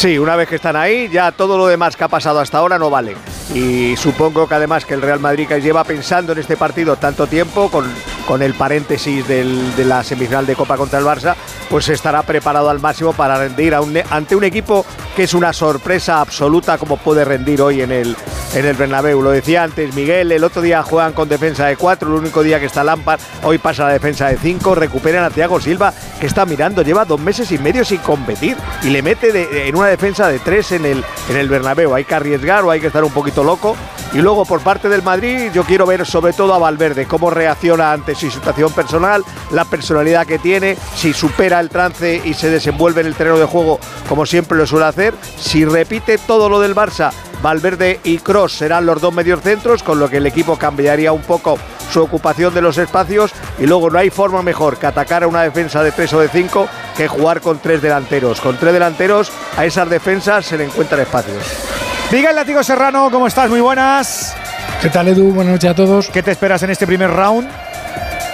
Sí, 0.00 0.18
una 0.18 0.34
vez 0.34 0.48
que 0.48 0.54
están 0.54 0.76
ahí, 0.76 1.10
ya 1.10 1.30
todo 1.30 1.58
lo 1.58 1.66
demás 1.66 1.94
que 1.94 2.04
ha 2.04 2.08
pasado 2.08 2.40
hasta 2.40 2.56
ahora 2.56 2.78
no 2.78 2.88
vale. 2.88 3.16
Y 3.54 3.94
supongo 3.98 4.48
que 4.48 4.54
además 4.54 4.86
que 4.86 4.94
el 4.94 5.02
Real 5.02 5.20
Madrid 5.20 5.46
que 5.46 5.60
lleva 5.60 5.84
pensando 5.84 6.32
en 6.32 6.38
este 6.38 6.56
partido 6.56 6.96
tanto 6.96 7.26
tiempo, 7.26 7.70
con, 7.70 7.84
con 8.26 8.40
el 8.40 8.54
paréntesis 8.54 9.28
del- 9.28 9.76
de 9.76 9.84
la 9.84 10.02
semifinal 10.02 10.46
de 10.46 10.56
Copa 10.56 10.78
contra 10.78 11.00
el 11.00 11.04
Barça, 11.04 11.34
pues 11.68 11.90
estará 11.90 12.22
preparado 12.22 12.70
al 12.70 12.80
máximo 12.80 13.12
para 13.12 13.36
rendir 13.36 13.74
ante 13.74 14.34
un 14.36 14.44
equipo 14.44 14.86
que 15.14 15.24
es 15.24 15.34
una 15.34 15.52
sorpresa 15.52 16.22
absoluta 16.22 16.78
como 16.78 16.96
puede 16.96 17.24
rendir 17.24 17.60
hoy 17.60 17.82
en 17.82 17.92
el, 17.92 18.16
en 18.54 18.64
el 18.64 18.76
Bernabéu. 18.76 19.20
Lo 19.20 19.30
decía 19.32 19.64
antes 19.64 19.94
Miguel, 19.94 20.32
el 20.32 20.44
otro 20.44 20.62
día 20.62 20.82
juegan 20.82 21.12
con 21.12 21.28
defensa 21.28 21.66
de 21.66 21.76
cuatro, 21.76 22.08
el 22.08 22.14
único 22.14 22.42
día 22.42 22.58
que 22.58 22.66
está 22.66 22.82
Lampard, 22.84 23.20
hoy 23.42 23.58
pasa 23.58 23.84
la 23.86 23.92
defensa 23.92 24.28
de 24.28 24.38
cinco, 24.38 24.74
recuperan 24.74 25.24
a 25.24 25.30
Thiago 25.30 25.60
Silva, 25.60 25.92
que 26.18 26.26
está 26.26 26.46
mirando, 26.46 26.82
lleva 26.82 27.04
dos 27.04 27.20
meses 27.20 27.52
y 27.52 27.58
medio 27.58 27.84
sin 27.84 27.98
competir 27.98 28.56
y 28.82 28.90
le 28.90 29.02
mete 29.02 29.68
en 29.68 29.76
una 29.76 29.89
defensa 29.90 30.28
de 30.28 30.38
tres 30.38 30.72
en 30.72 30.86
el, 30.86 31.04
en 31.28 31.36
el 31.36 31.48
Bernabéu. 31.48 31.94
Hay 31.94 32.04
que 32.04 32.14
arriesgar 32.14 32.64
o 32.64 32.70
hay 32.70 32.80
que 32.80 32.86
estar 32.86 33.04
un 33.04 33.12
poquito 33.12 33.44
loco. 33.44 33.76
Y 34.12 34.18
luego 34.18 34.44
por 34.44 34.60
parte 34.60 34.88
del 34.88 35.02
Madrid 35.02 35.50
yo 35.52 35.62
quiero 35.64 35.86
ver 35.86 36.04
sobre 36.04 36.32
todo 36.32 36.54
a 36.54 36.58
Valverde, 36.58 37.06
cómo 37.06 37.30
reacciona 37.30 37.92
ante 37.92 38.14
su 38.16 38.28
situación 38.30 38.72
personal, 38.72 39.24
la 39.52 39.64
personalidad 39.64 40.26
que 40.26 40.38
tiene, 40.38 40.76
si 40.96 41.12
supera 41.12 41.60
el 41.60 41.68
trance 41.68 42.20
y 42.24 42.34
se 42.34 42.50
desenvuelve 42.50 43.02
en 43.02 43.06
el 43.06 43.14
terreno 43.14 43.38
de 43.38 43.44
juego 43.44 43.78
como 44.08 44.26
siempre 44.26 44.58
lo 44.58 44.66
suele 44.66 44.86
hacer, 44.86 45.14
si 45.38 45.64
repite 45.64 46.18
todo 46.18 46.48
lo 46.48 46.58
del 46.58 46.74
Barça, 46.74 47.12
Valverde 47.42 48.00
y 48.04 48.18
Cross 48.18 48.52
serán 48.52 48.86
los 48.86 49.00
dos 49.00 49.14
mediocentros, 49.14 49.82
con 49.82 49.98
lo 49.98 50.08
que 50.08 50.18
el 50.18 50.26
equipo 50.26 50.56
cambiaría 50.56 51.12
un 51.12 51.22
poco 51.22 51.58
su 51.90 52.02
ocupación 52.02 52.54
de 52.54 52.62
los 52.62 52.78
espacios 52.78 53.32
y 53.58 53.66
luego 53.66 53.90
no 53.90 53.98
hay 53.98 54.10
forma 54.10 54.42
mejor 54.42 54.78
que 54.78 54.86
atacar 54.86 55.22
a 55.22 55.26
una 55.26 55.42
defensa 55.42 55.82
de 55.82 55.92
tres 55.92 56.12
o 56.12 56.20
de 56.20 56.28
cinco 56.28 56.68
que 56.96 57.08
jugar 57.08 57.40
con 57.40 57.58
tres 57.58 57.82
delanteros. 57.82 58.40
Con 58.40 58.56
tres 58.56 58.72
delanteros 58.72 59.32
a 59.56 59.64
esas 59.64 59.88
defensas 59.88 60.46
se 60.46 60.58
le 60.58 60.64
encuentran 60.64 61.00
espacios. 61.00 61.42
Miguel 62.12 62.34
Látigo 62.34 62.62
Serrano, 62.62 63.08
¿cómo 63.10 63.26
estás? 63.26 63.48
Muy 63.48 63.60
buenas. 63.60 64.34
¿Qué 64.82 64.88
tal, 64.88 65.08
Edu? 65.08 65.32
Buenas 65.32 65.52
noches 65.54 65.70
a 65.70 65.74
todos. 65.74 66.08
¿Qué 66.08 66.22
te 66.22 66.30
esperas 66.30 66.62
en 66.62 66.70
este 66.70 66.86
primer 66.86 67.10
round? 67.10 67.48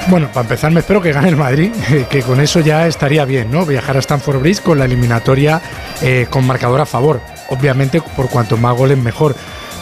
Bueno, 0.09 0.29
para 0.29 0.43
empezar 0.43 0.71
me 0.71 0.81
espero 0.81 1.03
que 1.03 1.13
gane 1.13 1.29
el 1.29 1.37
Madrid, 1.37 1.73
que 2.11 2.23
con 2.23 2.41
eso 2.41 2.61
ya 2.61 2.87
estaría 2.87 3.25
bien, 3.25 3.51
¿no? 3.51 3.67
Viajar 3.67 3.97
a 3.97 4.01
Stamford 4.01 4.39
Bridge 4.41 4.63
con 4.63 4.79
la 4.79 4.85
eliminatoria 4.85 5.61
eh, 6.01 6.27
con 6.31 6.47
marcador 6.47 6.81
a 6.81 6.87
favor. 6.87 7.21
Obviamente, 7.49 8.01
por 8.01 8.29
cuanto 8.29 8.57
más 8.57 8.77
goles 8.77 8.99
mejor. 8.99 9.35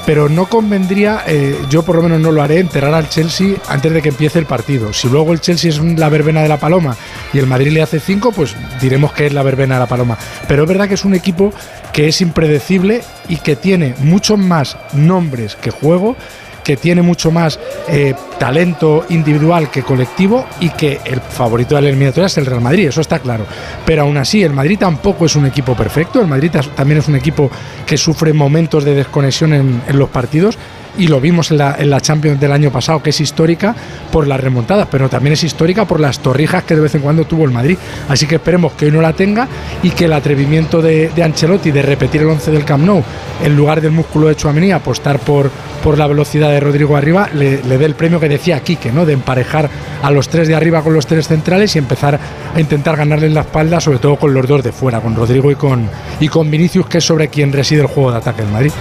Pero 0.07 0.29
no 0.29 0.47
convendría, 0.47 1.23
eh, 1.27 1.59
yo 1.71 1.83
por 1.83 1.97
lo 1.97 2.03
menos 2.03 2.21
no 2.21 2.31
lo 2.31 2.43
haré, 2.43 2.59
enterrar 2.59 2.93
al 2.93 3.09
Chelsea 3.09 3.57
antes 3.69 3.91
de 3.91 4.03
que 4.03 4.11
empiece 4.11 4.39
el 4.39 4.45
partido. 4.45 4.93
Si 4.93 5.09
luego 5.09 5.33
el 5.33 5.41
Chelsea 5.41 5.71
es 5.71 5.79
la 5.81 6.11
verbena 6.11 6.43
de 6.43 6.49
la 6.49 6.59
paloma 6.59 6.95
y 7.33 7.39
el 7.39 7.47
Madrid 7.47 7.73
le 7.73 7.81
hace 7.81 8.01
cinco, 8.01 8.31
pues 8.31 8.55
diremos 8.83 9.15
que 9.15 9.27
es 9.27 9.33
la 9.33 9.43
verbena 9.43 9.77
de 9.77 9.81
la 9.81 9.87
paloma. 9.87 10.19
Pero 10.47 10.65
es 10.65 10.69
verdad 10.69 10.89
que 10.89 10.95
es 10.95 11.07
un 11.07 11.15
equipo 11.15 11.55
que 11.95 12.09
es 12.09 12.21
impredecible 12.21 13.03
y 13.31 13.37
que 13.37 13.57
tiene 13.57 13.95
muchos 14.01 14.39
más 14.39 14.77
nombres 14.93 15.57
que 15.57 15.71
juego 15.71 16.17
que 16.65 16.77
tiene 16.77 17.03
mucho 17.03 17.31
más 17.31 17.61
eh, 17.89 18.15
talento 18.39 19.05
individual 19.11 19.71
que 19.71 19.83
colectivo 19.83 20.47
y 20.61 20.71
que 20.71 21.01
el 21.05 21.21
favorito 21.21 21.77
de 21.77 21.83
la 21.83 21.89
eliminatoria 21.89 22.27
es 22.27 22.39
el 22.39 22.47
Real 22.47 22.61
Madrid, 22.61 22.89
eso 22.89 23.01
está 23.01 23.19
claro. 23.19 23.47
Pero 23.85 24.03
aún 24.03 24.17
así, 24.17 24.43
el 24.43 24.53
Madrid 24.53 24.79
tampoco 24.79 25.27
es 25.27 25.37
un 25.37 25.47
equipo 25.47 25.77
perfecto, 25.77 26.21
el 26.21 26.27
Madrid 26.27 26.51
también 26.75 26.99
es 26.99 27.09
un 27.09 27.17
equipo 27.17 27.51
que 27.87 27.97
sufre 27.97 28.33
momentos 28.33 28.85
de 28.85 28.95
desconexión 28.95 29.53
en, 29.53 29.83
en 29.87 29.99
los 29.99 30.09
partidos 30.09 30.59
y 30.99 31.07
lo 31.09 31.21
vimos 31.21 31.51
en 31.51 31.59
la, 31.59 31.77
en 31.79 31.91
la 31.91 32.01
Champions 32.01 32.41
del 32.41 32.53
año 32.53 32.71
pasado, 32.71 33.03
que 33.03 33.11
es 33.11 33.21
histórica 33.21 33.75
por 34.13 34.27
las 34.27 34.41
remontadas, 34.41 34.89
pero 34.91 35.09
también 35.09 35.33
es 35.33 35.45
histórica 35.45 35.85
por 35.85 36.01
las 36.01 36.21
torrijas 36.21 36.65
que 36.65 36.75
de 36.75 36.81
vez 36.81 36.95
en 36.95 37.03
cuando 37.03 37.25
tuvo 37.25 37.45
el 37.45 37.51
Madrid. 37.51 37.77
Así 38.09 38.27
que 38.27 38.37
esperemos 38.37 38.73
que 38.73 38.87
hoy 38.87 38.93
no 38.93 39.01
la 39.01 39.13
tenga 39.13 39.49
y 39.83 39.91
que 39.91 40.05
el 40.07 40.13
atrevimiento 40.13 40.81
de, 40.81 41.09
de 41.09 41.23
Ancelotti 41.23 41.71
de 41.71 41.83
repetir 41.83 42.23
el 42.23 42.29
11 42.29 42.51
del 42.51 42.65
Camp 42.65 42.85
Nou 42.85 43.03
en 43.43 43.57
lugar 43.57 43.81
del 43.81 43.93
músculo 43.93 44.29
de 44.29 44.37
Chouameni, 44.37 44.73
apostar 44.73 45.19
por, 45.19 45.51
por 45.83 45.99
la 45.99 46.07
velocidad 46.07 46.51
de 46.51 46.61
Rodrigo 46.61 46.97
arriba, 46.97 47.29
le, 47.33 47.63
le 47.63 47.79
dé 47.79 47.85
el 47.85 47.95
premio 47.95 48.21
que 48.21 48.29
decía 48.29 48.61
Quique, 48.61 48.93
¿no? 48.93 49.05
de 49.05 49.13
emparejar 49.13 49.69
a 50.03 50.11
los 50.11 50.29
tres 50.29 50.49
de 50.49 50.55
arriba 50.55 50.83
con 50.83 50.95
los 50.95 51.07
tres 51.07 51.29
centrales 51.29 51.75
y 51.75 51.79
empezar 51.79 52.19
a 52.55 52.61
intentar 52.61 52.97
ganarle 52.97 53.27
en 53.27 53.35
la 53.35 53.41
espalda, 53.41 53.81
sobre 53.81 53.99
todo 53.99 54.17
con 54.17 54.33
los 54.33 54.47
dos 54.47 54.63
de 54.63 54.73
fuera, 54.73 55.01
con 55.01 55.15
Rodrigo 55.15 55.51
y 55.51 55.57
con, 55.57 55.89
y 56.21 56.29
con 56.29 56.51
Vinicius, 56.51 56.87
que 56.87 56.99
es 56.99 57.05
sobre 57.05 57.29
quien 57.29 57.53
reside 57.53 57.81
el 57.81 57.87
juego 57.87 58.13
de 58.13 58.19
ataque 58.19 58.43
del 58.43 58.53
Madrid. 58.53 58.73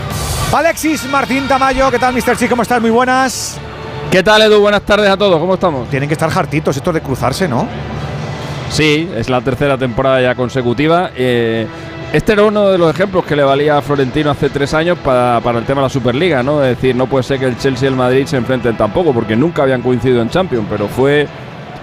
Alexis 0.54 1.06
Martín 1.10 1.47
Tamayo, 1.47 1.89
¿qué 1.89 1.97
tal, 2.03 2.13
Mr. 2.13 2.35
Chi? 2.35 2.49
¿Cómo 2.49 2.63
estás? 2.63 2.81
Muy 2.81 2.89
buenas. 2.89 3.57
¿Qué 4.11 4.21
tal, 4.21 4.41
Edu? 4.41 4.59
Buenas 4.59 4.81
tardes 4.81 5.09
a 5.09 5.15
todos. 5.15 5.39
¿Cómo 5.39 5.53
estamos? 5.53 5.89
Tienen 5.89 6.09
que 6.09 6.15
estar 6.15 6.29
hartitos 6.37 6.75
estos 6.75 6.93
de 6.93 6.99
cruzarse, 6.99 7.47
¿no? 7.47 7.65
Sí, 8.69 9.09
es 9.15 9.29
la 9.29 9.39
tercera 9.39 9.77
temporada 9.77 10.21
ya 10.21 10.35
consecutiva. 10.35 11.11
Eh, 11.15 11.65
este 12.11 12.33
era 12.33 12.43
uno 12.43 12.67
de 12.67 12.77
los 12.77 12.93
ejemplos 12.93 13.23
que 13.23 13.37
le 13.37 13.43
valía 13.43 13.77
a 13.77 13.81
Florentino 13.81 14.31
hace 14.31 14.49
tres 14.49 14.73
años 14.73 14.97
para, 14.97 15.39
para 15.41 15.59
el 15.59 15.65
tema 15.65 15.79
de 15.79 15.85
la 15.85 15.89
Superliga, 15.89 16.43
¿no? 16.43 16.61
Es 16.61 16.75
decir, 16.75 16.93
no 16.93 17.07
puede 17.07 17.23
ser 17.23 17.39
que 17.39 17.45
el 17.45 17.57
Chelsea 17.57 17.87
y 17.87 17.91
el 17.93 17.97
Madrid 17.97 18.25
se 18.25 18.35
enfrenten 18.35 18.75
tampoco, 18.75 19.13
porque 19.13 19.37
nunca 19.37 19.63
habían 19.63 19.81
coincidido 19.81 20.21
en 20.21 20.29
Champions, 20.29 20.67
pero 20.69 20.89
fue, 20.89 21.25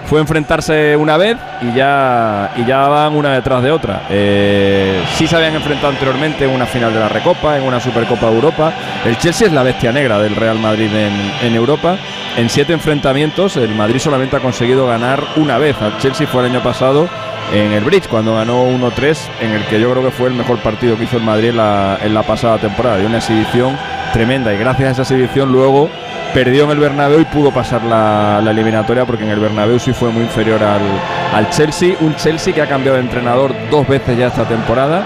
fue 0.07 0.21
enfrentarse 0.21 0.97
una 0.97 1.17
vez 1.17 1.37
y 1.61 1.73
ya, 1.73 2.51
y 2.57 2.65
ya 2.65 2.89
van 2.89 3.15
una 3.15 3.35
detrás 3.35 3.63
de 3.63 3.71
otra. 3.71 4.03
Eh, 4.11 5.03
sí 5.15 5.27
se 5.27 5.37
habían 5.37 5.55
enfrentado 5.55 5.89
anteriormente 5.89 6.45
en 6.45 6.51
una 6.51 6.67
final 6.67 6.93
de 6.93 7.01
la 7.01 7.09
Recopa, 7.09 7.57
en 7.57 7.65
una 7.65 7.81
Supercopa 7.81 8.27
de 8.29 8.35
Europa. 8.35 8.73
El 9.05 9.17
Chelsea 9.19 9.47
es 9.47 9.53
la 9.53 9.63
bestia 9.63 9.93
negra 9.93 10.19
del 10.19 10.37
Real 10.37 10.59
Madrid 10.59 10.91
en, 10.95 11.33
en 11.43 11.55
Europa. 11.55 11.97
En 12.37 12.49
siete 12.49 12.73
enfrentamientos, 12.73 13.57
el 13.57 13.75
Madrid 13.75 13.99
solamente 13.99 14.37
ha 14.37 14.41
conseguido 14.41 14.87
ganar 14.87 15.23
una 15.37 15.59
vez. 15.59 15.81
Al 15.81 15.99
Chelsea 15.99 16.27
fue 16.27 16.43
el 16.43 16.51
año 16.51 16.63
pasado 16.63 17.09
en 17.53 17.73
el 17.73 17.83
Bridge, 17.83 18.07
cuando 18.09 18.35
ganó 18.35 18.65
1-3, 18.67 19.19
en 19.41 19.51
el 19.51 19.65
que 19.67 19.81
yo 19.81 19.91
creo 19.91 20.05
que 20.05 20.11
fue 20.11 20.29
el 20.29 20.35
mejor 20.35 20.59
partido 20.59 20.97
que 20.97 21.05
hizo 21.05 21.17
el 21.17 21.25
Madrid 21.25 21.53
la, 21.53 21.99
en 22.01 22.15
la 22.15 22.23
pasada 22.23 22.59
temporada. 22.59 23.01
Y 23.01 23.07
una 23.07 23.19
exhibición 23.19 23.77
tremenda. 24.13 24.55
Y 24.55 24.59
gracias 24.59 24.89
a 24.89 24.93
esa 24.93 25.03
exhibición 25.03 25.51
luego 25.51 25.91
perdió 26.35 26.65
en 26.65 26.71
el 26.71 26.79
Bernabéu 26.79 27.21
y 27.21 27.25
pudo 27.25 27.51
pasar 27.51 27.83
la, 27.83 28.41
eliminatoria 28.51 29.05
porque 29.05 29.25
en 29.25 29.31
el 29.31 29.41
Bernabéu 29.41 29.79
sí 29.79 29.93
fue 29.93 30.11
muy 30.11 30.23
inferior 30.23 30.61
al, 30.63 31.51
Chelsea. 31.51 31.97
Un 32.01 32.15
Chelsea 32.17 32.55
que 32.55 32.63
ha 32.63 32.69
cambiado 32.69 32.97
de 32.97 33.05
entrenador 33.05 33.55
dos 33.71 33.87
veces 33.87 34.17
ya 34.17 34.29
esta 34.29 34.45
temporada. 34.45 35.05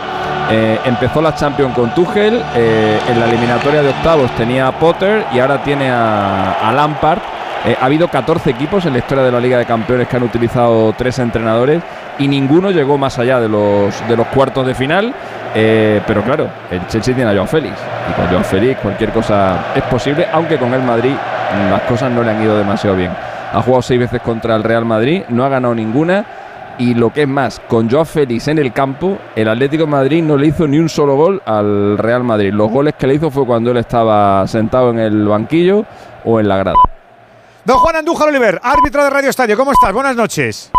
Eh, 0.51 0.79
empezó 0.85 1.23
la 1.23 1.35
Champions 1.35 1.75
con 1.75 1.95
Tuchel, 1.95 2.43
eh, 2.55 2.99
en 3.09 3.19
la 3.19 3.27
eliminatoria 3.27 3.83
de 3.83 3.89
octavos 3.89 4.31
tenía 4.37 4.69
a 4.69 4.79
Potter 4.79 5.25
y 5.33 5.39
ahora 5.39 5.63
tiene 5.63 5.91
a, 5.91 6.69
a 6.69 6.73
Lampard. 6.73 7.21
Eh, 7.67 7.77
ha 7.81 7.87
habido 7.87 8.09
14 8.09 8.51
equipos 8.51 8.85
en 8.85 8.93
la 8.93 8.99
historia 8.99 9.25
de 9.25 9.33
la 9.33 9.41
Liga 9.41 9.57
de 9.57 9.65
Campeones 9.65 10.07
que 10.07 10.17
han 10.17 10.23
utilizado 10.23 10.93
tres 10.93 11.19
entrenadores 11.19 11.83
y 12.19 12.29
ninguno 12.29 12.71
llegó 12.71 12.99
más 12.99 13.19
allá 13.19 13.41
de 13.41 13.49
los, 13.49 14.07
de 14.07 14.17
los 14.17 14.27
cuartos 14.29 14.67
de 14.67 14.75
final. 14.75 15.15
Eh, 15.55 16.03
pero 16.07 16.23
claro, 16.23 16.49
el 16.71 16.87
Chelsea 16.89 17.15
tiene 17.15 17.31
a 17.31 17.35
Joao 17.35 17.47
Félix 17.47 17.75
y 18.11 18.13
con 18.15 18.27
Joao 18.29 18.43
Félix 18.43 18.81
cualquier 18.81 19.11
cosa 19.11 19.67
es 19.75 19.83
posible, 19.85 20.27
aunque 20.33 20.59
con 20.59 20.75
el 20.75 20.83
Madrid 20.83 21.15
las 21.71 21.83
cosas 21.83 22.11
no 22.11 22.23
le 22.23 22.31
han 22.33 22.43
ido 22.43 22.59
demasiado 22.59 22.97
bien. 22.97 23.13
Ha 23.53 23.63
jugado 23.63 23.83
seis 23.83 24.01
veces 24.01 24.21
contra 24.21 24.57
el 24.57 24.65
Real 24.65 24.85
Madrid, 24.85 25.23
no 25.29 25.45
ha 25.45 25.49
ganado 25.49 25.75
ninguna. 25.75 26.25
Y 26.77 26.95
lo 26.95 27.13
que 27.13 27.23
es 27.23 27.29
más, 27.29 27.61
con 27.69 27.89
Joao 27.89 28.05
Félix 28.05 28.49
en 28.49 28.59
el 28.59 28.73
campo, 28.73 29.17
el 29.37 29.49
Atlético 29.49 29.85
de 29.85 29.91
Madrid 29.91 30.25
no 30.25 30.37
le 30.37 30.49
hizo 30.49 30.67
ni 30.67 30.81
un 30.81 30.89
solo 30.89 31.15
gol 31.15 31.41
al 31.47 31.97
Real 31.99 32.25
Madrid. 32.25 32.53
Los 32.53 32.69
goles 32.69 32.95
que 32.99 33.07
le 33.07 33.15
hizo 33.15 33.31
fue 33.31 33.47
cuando 33.47 33.71
él 33.71 33.77
estaba 33.77 34.45
sentado 34.49 34.91
en 34.91 34.99
el 34.99 35.25
banquillo 35.29 35.85
o 36.25 36.41
en 36.41 36.49
la 36.49 36.57
grada. 36.57 36.77
Don 37.65 37.79
Juan 37.79 37.95
Andújar 37.95 38.29
Oliver, 38.29 38.61
árbitro 38.61 39.05
de 39.05 39.11
Radio 39.11 39.31
Estadio, 39.31 39.57
¿cómo 39.57 39.71
estás? 39.71 39.93
Buenas 39.93 40.17
noches. 40.17 40.73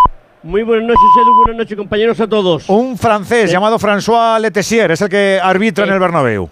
Muy 0.46 0.62
buenas 0.62 0.86
noches, 0.86 1.02
Edu. 1.20 1.34
Buenas 1.38 1.58
noches, 1.58 1.76
compañeros, 1.76 2.20
a 2.20 2.28
todos. 2.28 2.70
Un 2.70 3.00
francés 3.00 3.52
llamado 3.52 3.80
François 3.80 4.40
Letessier 4.40 4.92
es 4.92 5.02
el 5.02 5.10
que 5.10 5.40
arbitra 5.42 5.86
en 5.86 5.94
el 5.94 6.00
Bernabéu. 6.00 6.48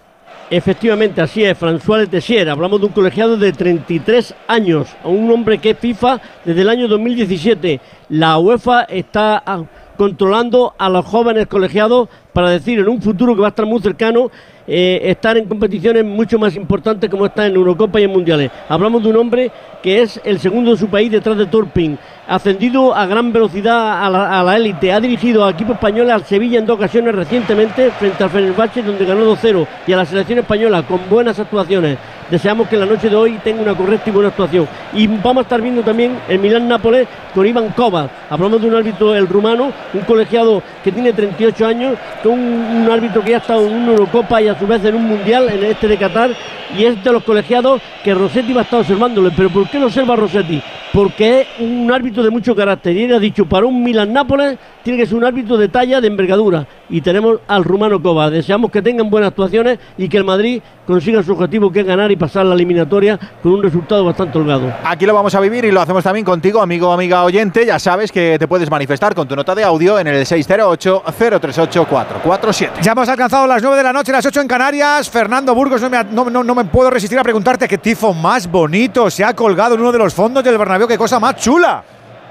Efectivamente, 0.50 1.22
así 1.22 1.44
es, 1.44 1.56
François 1.56 1.98
Letessier. 1.98 2.50
Hablamos 2.50 2.80
de 2.80 2.86
un 2.86 2.92
colegiado 2.92 3.36
de 3.36 3.52
33 3.52 4.34
años, 4.48 4.88
un 5.04 5.30
hombre 5.30 5.58
que 5.58 5.70
es 5.70 5.78
FIFA 5.78 6.20
desde 6.44 6.62
el 6.62 6.70
año 6.70 6.88
2017. 6.88 7.80
La 8.08 8.36
UEFA 8.38 8.82
está 8.82 9.40
ah, 9.46 9.62
controlando 9.96 10.74
a 10.76 10.88
los 10.88 11.06
jóvenes 11.06 11.46
colegiados 11.46 12.08
para 12.32 12.50
decir 12.50 12.80
en 12.80 12.88
un 12.88 13.00
futuro 13.00 13.36
que 13.36 13.42
va 13.42 13.46
a 13.46 13.50
estar 13.50 13.64
muy 13.64 13.80
cercano 13.80 14.28
eh, 14.66 15.00
estar 15.04 15.36
en 15.36 15.46
competiciones 15.46 16.04
mucho 16.04 16.38
más 16.38 16.56
importantes 16.56 17.10
como 17.10 17.26
está 17.26 17.46
en 17.46 17.54
Eurocopa 17.54 18.00
y 18.00 18.04
en 18.04 18.10
Mundiales. 18.10 18.50
Hablamos 18.68 19.02
de 19.02 19.10
un 19.10 19.16
hombre 19.16 19.50
que 19.82 20.00
es 20.00 20.18
el 20.24 20.38
segundo 20.38 20.70
de 20.70 20.78
su 20.78 20.88
país 20.88 21.10
detrás 21.10 21.36
de 21.36 21.44
Torpin, 21.44 21.98
ascendido 22.26 22.94
a 22.94 23.04
gran 23.04 23.30
velocidad 23.32 24.02
a 24.02 24.42
la, 24.42 24.56
élite, 24.56 24.90
ha 24.90 24.98
dirigido 24.98 25.44
a 25.44 25.50
equipos 25.50 25.74
españoles 25.74 26.14
al 26.14 26.24
Sevilla 26.24 26.58
en 26.58 26.64
dos 26.64 26.76
ocasiones 26.78 27.14
recientemente 27.14 27.90
frente 27.90 28.24
al 28.24 28.30
Fenerbahce 28.30 28.82
donde 28.82 29.04
ganó 29.04 29.36
2-0 29.36 29.66
y 29.86 29.92
a 29.92 29.98
la 29.98 30.06
selección 30.06 30.38
española 30.38 30.82
con 30.82 31.00
buenas 31.10 31.38
actuaciones. 31.38 31.98
Deseamos 32.30 32.68
que 32.68 32.78
la 32.78 32.86
noche 32.86 33.10
de 33.10 33.16
hoy 33.16 33.38
tenga 33.44 33.60
una 33.60 33.74
correcta 33.74 34.08
y 34.08 34.12
buena 34.12 34.30
actuación. 34.30 34.66
Y 34.94 35.06
vamos 35.06 35.38
a 35.38 35.40
estar 35.42 35.60
viendo 35.60 35.82
también 35.82 36.18
el 36.26 36.38
Milán-Nápoles 36.38 37.06
con 37.34 37.46
Iván 37.46 37.68
Kovac. 37.70 38.10
Hablamos 38.30 38.62
de 38.62 38.68
un 38.68 38.74
árbitro, 38.74 39.14
el 39.14 39.28
rumano, 39.28 39.70
un 39.92 40.00
colegiado 40.00 40.62
que 40.82 40.90
tiene 40.90 41.12
38 41.12 41.66
años, 41.66 41.98
que 42.22 42.28
un, 42.28 42.88
árbitro 42.90 43.22
que 43.22 43.32
ya 43.32 43.36
ha 43.36 43.40
estado 43.40 43.66
en 43.66 43.74
una 43.74 43.92
Eurocopa 43.92 44.40
y 44.40 44.48
a 44.54 44.58
su 44.58 44.66
vez 44.66 44.84
en 44.84 44.94
un 44.94 45.04
Mundial, 45.04 45.48
en 45.48 45.64
este 45.64 45.88
de 45.88 45.96
Qatar, 45.96 46.30
y 46.76 46.84
es 46.84 47.02
de 47.02 47.12
los 47.12 47.24
colegiados 47.24 47.80
que 48.02 48.14
Rossetti 48.14 48.52
va 48.52 48.60
a 48.60 48.64
estar 48.64 48.80
observándole. 48.80 49.30
¿Pero 49.36 49.50
por 49.50 49.68
qué 49.68 49.78
lo 49.78 49.86
observa 49.86 50.16
Rossetti? 50.16 50.62
porque 50.94 51.40
es 51.40 51.48
un 51.58 51.90
árbitro 51.92 52.22
de 52.22 52.30
mucho 52.30 52.54
carácter. 52.54 52.96
Y 52.96 53.02
él 53.02 53.14
ha 53.14 53.18
dicho, 53.18 53.46
para 53.46 53.66
un 53.66 53.82
Milan-Nápoles 53.82 54.56
tiene 54.84 54.96
que 54.96 55.06
ser 55.06 55.16
un 55.16 55.24
árbitro 55.24 55.56
de 55.56 55.68
talla, 55.68 56.00
de 56.00 56.06
envergadura. 56.06 56.68
Y 56.88 57.00
tenemos 57.00 57.40
al 57.48 57.64
rumano 57.64 58.00
Cova. 58.00 58.30
Deseamos 58.30 58.70
que 58.70 58.80
tengan 58.80 59.10
buenas 59.10 59.30
actuaciones 59.30 59.80
y 59.98 60.08
que 60.08 60.18
el 60.18 60.24
Madrid 60.24 60.62
consiga 60.86 61.20
su 61.24 61.32
objetivo, 61.32 61.72
que 61.72 61.80
es 61.80 61.86
ganar 61.86 62.12
y 62.12 62.16
pasar 62.16 62.46
la 62.46 62.54
eliminatoria 62.54 63.18
con 63.42 63.54
un 63.54 63.64
resultado 63.64 64.04
bastante 64.04 64.38
holgado. 64.38 64.72
Aquí 64.84 65.04
lo 65.04 65.14
vamos 65.14 65.34
a 65.34 65.40
vivir 65.40 65.64
y 65.64 65.72
lo 65.72 65.80
hacemos 65.80 66.04
también 66.04 66.24
contigo, 66.24 66.62
amigo 66.62 66.90
o 66.90 66.92
amiga 66.92 67.24
oyente. 67.24 67.66
Ya 67.66 67.80
sabes 67.80 68.12
que 68.12 68.36
te 68.38 68.46
puedes 68.46 68.70
manifestar 68.70 69.16
con 69.16 69.26
tu 69.26 69.34
nota 69.34 69.56
de 69.56 69.64
audio 69.64 69.98
en 69.98 70.06
el 70.06 70.24
608-038-447. 70.24 72.70
Ya 72.82 72.92
hemos 72.92 73.08
alcanzado 73.08 73.48
las 73.48 73.60
9 73.60 73.78
de 73.78 73.82
la 73.82 73.92
noche, 73.92 74.12
las 74.12 74.24
8 74.24 74.42
en 74.42 74.43
Canarias. 74.48 75.08
Fernando 75.10 75.54
Burgos, 75.54 75.80
no 75.80 75.90
me, 75.90 76.04
no, 76.04 76.24
no- 76.44 76.54
me 76.54 76.64
puedo 76.64 76.90
resistir 76.90 77.18
a 77.18 77.22
preguntarte 77.22 77.66
qué 77.68 77.78
tifo 77.78 78.12
más 78.14 78.46
bonito 78.46 79.10
se 79.10 79.24
ha 79.24 79.34
colgado 79.34 79.74
en 79.74 79.80
uno 79.80 79.92
de 79.92 79.98
los 79.98 80.14
fondos 80.14 80.42
del 80.44 80.58
Bernabéu. 80.58 80.86
¡Qué 80.88 80.98
cosa 80.98 81.18
más 81.20 81.36
chula! 81.36 81.82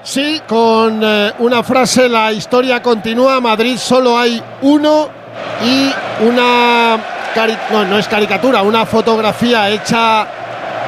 Sí, 0.03 0.41
con 0.47 0.99
eh, 1.01 1.31
una 1.39 1.63
frase, 1.63 2.09
la 2.09 2.31
historia 2.31 2.81
continúa, 2.81 3.39
Madrid 3.39 3.77
solo 3.77 4.17
hay 4.19 4.41
uno 4.63 5.07
y 5.63 5.89
una, 6.27 6.97
no, 7.71 7.85
no 7.85 7.97
es 7.97 8.07
caricatura, 8.09 8.63
una 8.63 8.85
fotografía 8.85 9.69
hecha, 9.69 10.27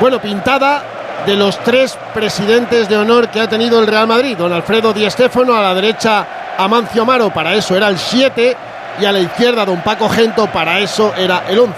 bueno, 0.01 0.19
pintada 0.21 0.83
de 1.25 1.35
los 1.35 1.57
tres 1.63 1.97
presidentes 2.13 2.89
de 2.89 2.97
honor 2.97 3.29
que 3.29 3.39
ha 3.39 3.47
tenido 3.47 3.79
el 3.79 3.87
Real 3.87 4.05
Madrid. 4.05 4.35
Don 4.37 4.51
Alfredo 4.51 4.91
Di 4.91 5.09
Stéfano, 5.09 5.55
a 5.55 5.61
la 5.61 5.73
derecha 5.73 6.27
Amancio 6.57 7.01
Amaro, 7.03 7.33
para 7.33 7.53
eso 7.55 7.75
era 7.75 7.87
el 7.87 7.97
7, 7.97 8.55
y 8.99 9.05
a 9.05 9.11
la 9.11 9.19
izquierda 9.19 9.65
Don 9.65 9.81
Paco 9.81 10.09
Gento, 10.09 10.47
para 10.47 10.79
eso 10.79 11.13
era 11.15 11.43
el 11.49 11.59
11. 11.59 11.73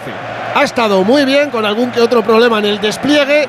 Ha 0.56 0.64
estado 0.64 1.04
muy 1.04 1.26
bien, 1.26 1.50
con 1.50 1.66
algún 1.66 1.92
que 1.92 2.02
otro 2.02 2.24
problema 2.24 2.60
en 2.60 2.66
el 2.66 2.82
despliegue, 2.82 3.48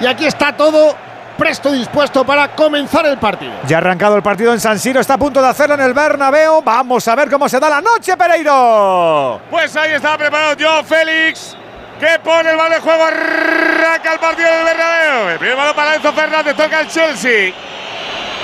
y 0.00 0.06
aquí 0.06 0.26
está 0.26 0.52
todo 0.52 0.94
presto 1.36 1.72
dispuesto 1.72 2.24
para 2.24 2.48
comenzar 2.48 3.06
el 3.06 3.16
partido. 3.16 3.52
Ya 3.66 3.78
ha 3.78 3.80
arrancado 3.80 4.16
el 4.16 4.22
partido 4.22 4.52
en 4.52 4.60
San 4.60 4.78
Siro, 4.78 5.00
está 5.00 5.14
a 5.14 5.18
punto 5.18 5.40
de 5.40 5.48
hacerlo 5.48 5.74
en 5.74 5.80
el 5.80 5.94
Bernabéu. 5.94 6.60
Vamos 6.62 7.08
a 7.08 7.14
ver 7.14 7.30
cómo 7.30 7.48
se 7.48 7.58
da 7.58 7.70
la 7.70 7.80
noche, 7.80 8.14
Pereiro. 8.16 9.40
Pues 9.50 9.74
ahí 9.76 9.92
está 9.92 10.18
preparado 10.18 10.54
Joe 10.60 10.84
Félix, 10.84 11.56
que 11.98 12.18
pone 12.22 12.50
el 12.50 12.56
balón 12.56 12.72
de 12.72 12.80
juego, 12.80 13.04
arranca 13.04 14.12
el 14.12 14.18
partido 14.18 14.50
del 14.50 14.64
Bernabéu. 14.64 15.28
El 15.30 15.38
primer 15.38 15.56
balón 15.56 15.74
para 15.74 15.94
Enzo 15.94 16.12
Fernández, 16.12 16.54
toca 16.54 16.80
el 16.80 16.88
Chelsea. 16.88 17.54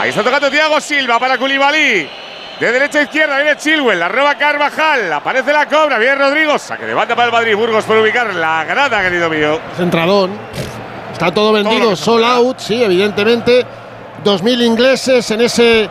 Ahí 0.00 0.08
está 0.10 0.22
tocando 0.22 0.50
Thiago 0.50 0.80
Silva 0.80 1.18
para 1.18 1.36
Koulibaly. 1.36 2.25
De 2.60 2.72
derecha 2.72 3.00
a 3.00 3.02
izquierda 3.02 3.36
viene 3.36 3.56
Chilwell, 3.58 3.98
la 3.98 4.08
roba 4.08 4.34
Carvajal, 4.36 5.12
aparece 5.12 5.52
la 5.52 5.66
cobra, 5.66 5.98
viene 5.98 6.14
Rodrigo, 6.14 6.58
saque 6.58 6.86
de 6.86 6.94
banda 6.94 7.14
para 7.14 7.26
el 7.26 7.32
Madrid, 7.32 7.54
Burgos 7.54 7.84
por 7.84 7.98
ubicar 7.98 8.34
la 8.34 8.64
grada, 8.64 9.02
querido 9.02 9.28
mío. 9.28 9.60
Centradón. 9.76 10.32
Está 11.12 11.32
todo 11.32 11.52
vendido, 11.52 11.94
sold 11.94 12.24
out, 12.24 12.58
sí, 12.58 12.82
evidentemente. 12.82 13.66
2.000 14.24 14.64
ingleses 14.64 15.30
en 15.30 15.42
ese 15.42 15.88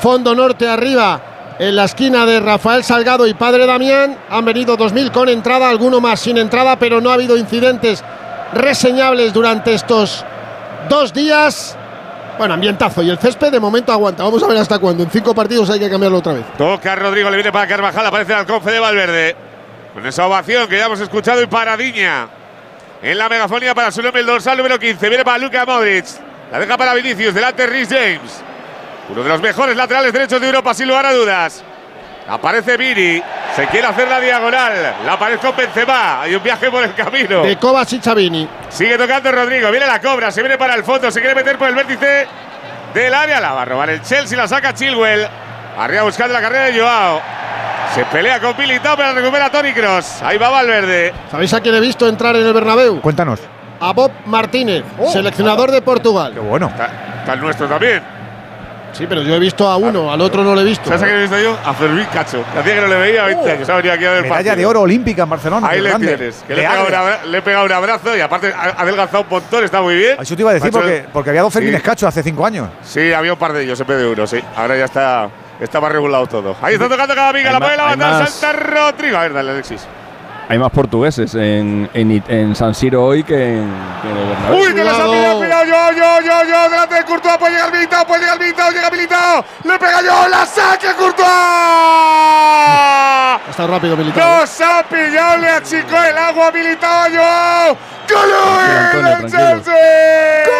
fondo 0.00 0.34
norte 0.34 0.68
arriba, 0.68 1.20
en 1.58 1.76
la 1.76 1.84
esquina 1.84 2.26
de 2.26 2.40
Rafael 2.40 2.82
Salgado 2.82 3.26
y 3.26 3.34
Padre 3.34 3.66
Damián. 3.66 4.18
Han 4.30 4.44
venido 4.44 4.76
2.000 4.76 5.12
con 5.12 5.28
entrada, 5.28 5.70
alguno 5.70 6.00
más 6.00 6.18
sin 6.18 6.38
entrada, 6.38 6.76
pero 6.76 7.00
no 7.00 7.10
ha 7.10 7.14
habido 7.14 7.36
incidentes 7.36 8.02
reseñables 8.52 9.32
durante 9.32 9.74
estos 9.74 10.24
dos 10.88 11.12
días. 11.12 11.76
Bueno, 12.40 12.54
ambientazo. 12.54 13.02
Y 13.02 13.10
el 13.10 13.18
césped 13.18 13.52
de 13.52 13.60
momento 13.60 13.92
aguanta. 13.92 14.22
Vamos 14.22 14.42
a 14.42 14.46
ver 14.46 14.56
hasta 14.56 14.78
cuándo. 14.78 15.02
En 15.02 15.10
cinco 15.10 15.34
partidos 15.34 15.68
hay 15.68 15.78
que 15.78 15.90
cambiarlo 15.90 16.16
otra 16.16 16.32
vez. 16.32 16.46
Toca 16.56 16.96
Rodrigo, 16.96 17.28
le 17.28 17.36
viene 17.36 17.52
para 17.52 17.68
Carvajal, 17.68 18.06
aparece 18.06 18.32
el 18.32 18.38
alconce 18.38 18.70
de 18.70 18.80
Valverde. 18.80 19.36
Con 19.92 20.06
esa 20.06 20.26
ovación 20.26 20.66
que 20.66 20.78
ya 20.78 20.86
hemos 20.86 21.00
escuchado 21.00 21.42
y 21.42 21.46
paradiña. 21.48 22.28
En 23.02 23.18
la 23.18 23.28
megafonía 23.28 23.74
para 23.74 23.92
su 23.92 24.00
nombre 24.00 24.22
el 24.22 24.26
dorsal 24.26 24.56
número 24.56 24.78
15. 24.78 25.06
Viene 25.10 25.22
para 25.22 25.36
Luka 25.36 25.66
Modric. 25.66 26.06
La 26.50 26.58
deja 26.58 26.78
para 26.78 26.94
Vinicius, 26.94 27.34
delante 27.34 27.66
Rhys 27.66 27.90
James. 27.90 28.42
Uno 29.10 29.22
de 29.22 29.28
los 29.28 29.42
mejores 29.42 29.76
laterales 29.76 30.10
derechos 30.10 30.40
de 30.40 30.46
Europa, 30.46 30.72
sin 30.72 30.88
lugar 30.88 31.04
a 31.04 31.12
dudas. 31.12 31.62
Aparece 32.30 32.76
Vini. 32.76 33.20
Se 33.56 33.66
quiere 33.66 33.88
hacer 33.88 34.08
la 34.08 34.20
diagonal. 34.20 34.94
La 35.04 35.14
aparece 35.14 35.48
con 35.48 35.56
Benzema. 35.56 36.22
Hay 36.22 36.34
un 36.34 36.42
viaje 36.42 36.70
por 36.70 36.84
el 36.84 36.94
camino. 36.94 37.42
De 37.42 37.56
Kovacic 37.56 38.06
a 38.06 38.14
Vini. 38.14 38.48
Sigue 38.68 38.96
tocando 38.96 39.32
Rodrigo. 39.32 39.68
Viene 39.70 39.86
la 39.86 40.00
cobra. 40.00 40.30
Se 40.30 40.40
viene 40.40 40.56
para 40.56 40.74
el 40.74 40.84
fondo. 40.84 41.10
Se 41.10 41.20
quiere 41.20 41.34
meter 41.34 41.58
por 41.58 41.68
el 41.68 41.74
vértice 41.74 42.28
del 42.94 43.12
área. 43.12 43.40
La 43.40 43.52
va 43.52 43.62
a 43.62 43.64
robar 43.64 43.90
el 43.90 44.00
Chelsea. 44.02 44.38
La 44.38 44.46
saca 44.46 44.72
Chilwell. 44.72 45.26
Arriba 45.76 46.04
buscando 46.04 46.32
la 46.32 46.40
carrera 46.40 46.66
de 46.66 46.80
Joao. 46.80 47.20
Se 47.94 48.04
pelea 48.04 48.38
con 48.38 48.56
Militao, 48.56 48.96
pero 48.96 49.12
recupera 49.12 49.50
Tony 49.50 49.72
Cross. 49.72 50.22
Ahí 50.22 50.38
va 50.38 50.50
Valverde. 50.50 51.12
¿Sabéis 51.32 51.52
a 51.54 51.60
quién 51.60 51.74
he 51.74 51.80
visto 51.80 52.06
entrar 52.06 52.36
en 52.36 52.46
el 52.46 52.52
Bernabéu? 52.52 53.00
Cuéntanos. 53.00 53.40
A 53.80 53.92
Bob 53.92 54.12
Martínez, 54.26 54.84
seleccionador 55.10 55.72
de 55.72 55.82
Portugal. 55.82 56.32
Qué 56.34 56.38
bueno. 56.38 56.68
Está 56.68 57.32
el 57.32 57.40
nuestro 57.40 57.66
también. 57.66 58.19
Sí, 58.92 59.06
pero 59.08 59.22
yo 59.22 59.34
he 59.34 59.38
visto 59.38 59.66
a 59.68 59.76
uno, 59.76 60.12
al 60.12 60.20
otro 60.20 60.42
no 60.44 60.54
lo 60.54 60.60
he 60.60 60.64
visto. 60.64 60.86
¿Sabes 60.86 61.02
a 61.02 61.04
quién 61.06 61.16
he 61.18 61.20
visto 61.22 61.38
yo? 61.38 61.56
A 61.64 61.72
Fermín 61.74 62.06
Cacho. 62.12 62.44
que 62.52 62.58
Hacía 62.58 62.74
que 62.74 62.80
no 62.80 62.86
le 62.88 62.96
veía 62.96 63.24
20 63.24 63.50
años. 63.52 63.68
Ha 63.68 63.76
venido 63.76 63.94
aquí 63.94 64.04
a 64.04 64.10
ver 64.10 64.18
el 64.18 64.24
Oh. 64.24 64.28
Medalla 64.28 64.36
partido. 64.50 64.56
de 64.56 64.66
oro 64.66 64.80
olímpica 64.82 65.22
en 65.22 65.30
Barcelona. 65.30 65.68
Ahí 65.68 65.80
le 65.80 65.88
grande. 65.88 66.06
tienes. 66.16 66.44
Que 66.46 66.54
le 66.54 66.60
he, 66.62 66.64
pegado 66.66 66.80
un 66.80 66.86
arde. 66.86 66.96
abra- 66.96 67.24
le 67.26 67.38
he 67.38 67.42
pegado 67.42 67.64
un 67.66 67.72
abrazo 67.72 68.16
y 68.16 68.20
aparte 68.20 68.52
ha 68.52 68.62
adelgazado 68.82 69.22
un 69.22 69.28
montón. 69.30 69.64
Está 69.64 69.80
muy 69.80 69.94
bien. 69.94 70.16
Eso 70.20 70.36
te 70.36 70.42
iba 70.42 70.50
a 70.50 70.54
decir 70.54 70.70
porque, 70.70 71.04
porque 71.12 71.30
había 71.30 71.42
dos 71.42 71.52
Fermines 71.52 71.80
sí. 71.80 71.86
Cacho 71.86 72.06
hace 72.08 72.22
cinco 72.22 72.44
años. 72.44 72.68
Sí, 72.82 73.12
había 73.12 73.32
un 73.32 73.38
par 73.38 73.52
de 73.52 73.62
ellos 73.62 73.80
en 73.80 73.86
vez 73.86 73.98
de 73.98 74.06
uno, 74.06 74.26
sí. 74.26 74.40
Ahora 74.56 74.76
ya 74.76 74.84
está, 74.86 75.28
está 75.60 75.80
más 75.80 75.92
regulado 75.92 76.26
todo. 76.26 76.56
Ahí 76.60 76.74
está 76.74 76.88
tocando 76.88 77.14
cada 77.14 77.28
amiga, 77.30 77.48
Hay 77.48 77.52
la 77.54 77.60
puede 77.60 77.76
levantar, 77.76 78.20
más- 78.22 78.30
salta 78.30 78.58
Rodrigo. 78.60 79.16
A 79.16 79.20
ver, 79.22 79.32
dale, 79.34 79.50
Alexis. 79.52 79.86
Hay 80.50 80.58
más 80.58 80.72
portugueses 80.72 81.32
en, 81.36 81.88
en, 81.94 82.24
en 82.26 82.56
San 82.56 82.74
Siro 82.74 83.04
hoy 83.04 83.22
que 83.22 83.36
en, 83.36 83.72
que 84.02 84.08
en. 84.08 84.60
Uy, 84.60 84.74
que 84.74 84.82
les 84.82 84.92
ha 84.92 85.04
pillado, 85.04 85.38
cuidado, 85.38 85.64
yo, 85.64 85.92
yo, 85.92 86.20
yo, 86.22 86.42
yo, 86.42 86.68
delante 86.70 86.96
de 86.96 87.04
Courtois, 87.04 87.38
puede 87.38 87.52
llegar 87.54 87.72
Militao, 87.72 88.04
puede 88.04 88.22
llegar 88.22 88.40
Militao, 88.40 88.70
llega 88.72 88.90
Militao, 88.90 89.44
le 89.62 89.78
pega 89.78 90.02
yo, 90.02 90.28
la 90.28 90.44
saque 90.44 90.88
Courtois. 90.98 91.28
Está 93.48 93.68
rápido 93.68 93.96
Militao. 93.96 94.40
Nos 94.40 94.60
ha 94.60 94.82
pillado, 94.82 95.38
le 95.38 95.50
achicó 95.50 96.02
el 96.02 96.18
agua 96.18 96.50
Militao, 96.50 97.04
a 97.04 97.08
Joao. 97.08 97.76
¡Gol 98.10 99.04
del 99.04 99.30
Chelsea! 99.30 100.50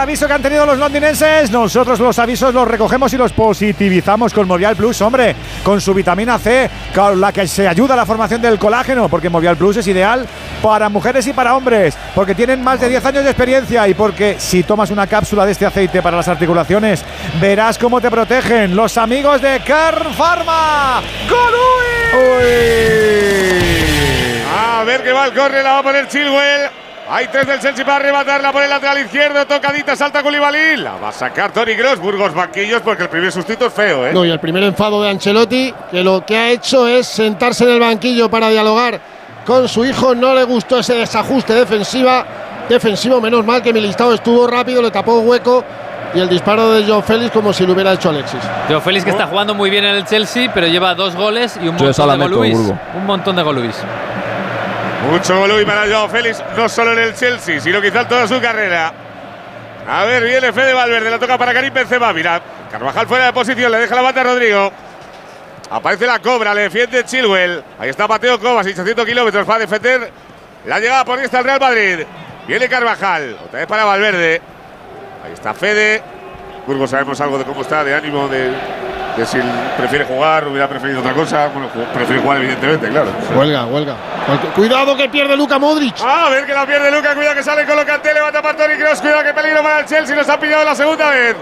Aviso 0.00 0.26
que 0.26 0.32
han 0.32 0.42
tenido 0.42 0.64
los 0.64 0.78
londinenses. 0.78 1.50
Nosotros 1.50 2.00
los 2.00 2.18
avisos 2.18 2.54
los 2.54 2.66
recogemos 2.66 3.12
y 3.12 3.16
los 3.16 3.32
positivizamos 3.32 4.32
con 4.32 4.48
Movial 4.48 4.74
Plus, 4.74 5.00
hombre. 5.02 5.36
Con 5.62 5.80
su 5.80 5.92
vitamina 5.92 6.38
C, 6.38 6.70
con 6.94 7.20
la 7.20 7.32
que 7.32 7.46
se 7.46 7.68
ayuda 7.68 7.94
a 7.94 7.98
la 7.98 8.06
formación 8.06 8.40
del 8.40 8.58
colágeno. 8.58 9.08
Porque 9.08 9.28
Movial 9.28 9.56
Plus 9.56 9.76
es 9.76 9.86
ideal 9.86 10.26
para 10.62 10.88
mujeres 10.88 11.26
y 11.26 11.32
para 11.32 11.54
hombres. 11.54 11.96
Porque 12.14 12.34
tienen 12.34 12.64
más 12.64 12.80
de 12.80 12.88
10 12.88 13.04
años 13.04 13.24
de 13.24 13.30
experiencia. 13.30 13.86
Y 13.88 13.94
porque 13.94 14.36
si 14.38 14.62
tomas 14.62 14.90
una 14.90 15.06
cápsula 15.06 15.44
de 15.44 15.52
este 15.52 15.66
aceite 15.66 16.02
para 16.02 16.16
las 16.16 16.28
articulaciones, 16.28 17.04
verás 17.40 17.78
cómo 17.78 18.00
te 18.00 18.10
protegen 18.10 18.74
los 18.74 18.96
amigos 18.96 19.42
de 19.42 19.60
Car 19.60 20.14
Pharma. 20.16 21.02
A 24.56 24.82
ver 24.84 25.02
que 25.02 25.12
va 25.12 25.26
el 25.26 25.34
córner, 25.34 25.62
la 25.62 25.72
va 25.72 25.78
a 25.80 25.82
poner 25.82 26.08
Chilwell. 26.08 26.89
Hay 27.12 27.26
tres 27.26 27.44
del 27.44 27.58
Chelsea 27.58 27.84
para 27.84 27.96
arrebatarla 27.96 28.52
por 28.52 28.62
el 28.62 28.70
lateral 28.70 29.00
izquierdo. 29.00 29.44
Tocadita, 29.44 29.96
salta 29.96 30.22
Koulibaly. 30.22 30.76
La 30.76 30.92
va 30.92 31.08
a 31.08 31.12
sacar 31.12 31.50
Tony 31.50 31.74
Gross, 31.74 31.98
Burgos 31.98 32.32
Banquillos, 32.32 32.82
porque 32.82 33.02
el 33.02 33.08
primer 33.08 33.32
sustituto 33.32 33.66
es 33.66 33.72
feo, 33.72 34.06
¿eh? 34.06 34.12
No, 34.12 34.24
y 34.24 34.30
el 34.30 34.38
primer 34.38 34.62
enfado 34.62 35.02
de 35.02 35.10
Ancelotti, 35.10 35.74
que 35.90 36.04
lo 36.04 36.24
que 36.24 36.36
ha 36.36 36.50
hecho 36.50 36.86
es 36.86 37.08
sentarse 37.08 37.64
en 37.64 37.70
el 37.70 37.80
banquillo 37.80 38.30
para 38.30 38.48
dialogar 38.48 39.00
con 39.44 39.68
su 39.68 39.84
hijo. 39.84 40.14
No 40.14 40.34
le 40.34 40.44
gustó 40.44 40.78
ese 40.78 40.94
desajuste 40.94 41.52
defensiva. 41.52 42.24
Defensivo, 42.68 43.20
menos 43.20 43.44
mal 43.44 43.60
que 43.60 43.72
Militao 43.72 44.14
estuvo 44.14 44.46
rápido, 44.46 44.80
le 44.80 44.92
tapó 44.92 45.18
hueco. 45.18 45.64
Y 46.14 46.20
el 46.20 46.28
disparo 46.28 46.70
de 46.72 46.84
Joe 46.84 47.02
Félix 47.02 47.32
como 47.32 47.52
si 47.52 47.66
lo 47.66 47.72
hubiera 47.72 47.92
hecho 47.92 48.10
Alexis. 48.10 48.40
Teo 48.68 48.80
Félix 48.80 49.04
que 49.04 49.10
está 49.10 49.26
jugando 49.26 49.52
muy 49.52 49.68
bien 49.68 49.84
en 49.84 49.96
el 49.96 50.04
Chelsea, 50.04 50.48
pero 50.54 50.68
lleva 50.68 50.94
dos 50.94 51.16
goles 51.16 51.58
y 51.60 51.66
un 51.66 51.74
montón 51.74 52.20
de. 52.20 52.28
Burgo. 52.28 52.78
Un 52.94 53.06
montón 53.06 53.34
de 53.34 53.42
golubis. 53.42 53.76
Mucho 55.08 55.38
gol 55.38 55.64
para 55.64 55.86
Joao 55.86 56.08
Félix, 56.08 56.42
no 56.56 56.68
solo 56.68 56.92
en 56.92 56.98
el 56.98 57.14
Chelsea, 57.14 57.60
sino 57.60 57.80
quizá 57.80 58.06
toda 58.06 58.28
su 58.28 58.40
carrera. 58.40 58.92
A 59.88 60.04
ver, 60.04 60.22
viene 60.24 60.52
Fede 60.52 60.74
Valverde, 60.74 61.10
la 61.10 61.18
toca 61.18 61.38
para 61.38 61.54
Karim 61.54 61.72
Benzema. 61.72 62.12
Mira, 62.12 62.40
Carvajal 62.70 63.06
fuera 63.06 63.26
de 63.26 63.32
posición, 63.32 63.72
le 63.72 63.78
deja 63.78 63.94
la 63.94 64.02
banda 64.02 64.20
a 64.20 64.24
Rodrigo. 64.24 64.70
Aparece 65.70 66.06
la 66.06 66.18
cobra, 66.18 66.52
le 66.54 66.62
defiende 66.62 67.04
Chilwell. 67.04 67.62
Ahí 67.78 67.88
está 67.88 68.06
Mateo 68.06 68.38
Kovacic, 68.38 68.74
800 68.78 69.06
kilómetros 69.06 69.46
para 69.46 69.60
defender 69.60 70.10
la 70.66 70.78
llegada 70.78 71.04
por 71.04 71.18
esta 71.18 71.38
el 71.38 71.44
Real 71.44 71.60
Madrid. 71.60 72.00
Viene 72.46 72.68
Carvajal, 72.68 73.38
otra 73.44 73.60
vez 73.60 73.68
para 73.68 73.84
Valverde. 73.84 74.42
Ahí 75.24 75.32
está 75.32 75.54
Fede. 75.54 76.02
Burgos 76.70 76.90
sabemos 76.90 77.20
algo 77.20 77.36
de 77.36 77.42
cómo 77.44 77.62
está, 77.62 77.82
de 77.82 77.92
ánimo, 77.92 78.28
de, 78.28 78.52
de 79.16 79.26
si 79.26 79.38
prefiere 79.76 80.04
jugar, 80.04 80.46
hubiera 80.46 80.68
preferido 80.68 81.00
otra 81.00 81.12
cosa. 81.12 81.48
Bueno, 81.48 81.68
prefiere 81.92 82.22
jugar, 82.22 82.36
evidentemente, 82.36 82.88
claro. 82.88 83.10
Huelga, 83.36 83.66
huelga. 83.66 83.96
Cuidado 84.54 84.96
que 84.96 85.08
pierde 85.08 85.36
Luka 85.36 85.58
Modric. 85.58 86.00
A 86.00 86.28
ver 86.28 86.46
que 86.46 86.54
la 86.54 86.64
pierde 86.64 86.92
Luca, 86.92 87.12
cuidado 87.16 87.34
que 87.34 87.42
sale 87.42 87.66
con 87.66 87.74
Locante, 87.74 88.14
levanta 88.14 88.40
para 88.40 88.56
Toni 88.56 88.76
Kroos, 88.76 89.00
cuidado 89.00 89.24
que 89.24 89.34
peligro 89.34 89.64
para 89.64 89.80
el 89.80 89.86
Chelsea, 89.86 90.14
nos 90.14 90.28
ha 90.28 90.38
pillado 90.38 90.64
la 90.64 90.76
segunda 90.76 91.10
vez. 91.10 91.34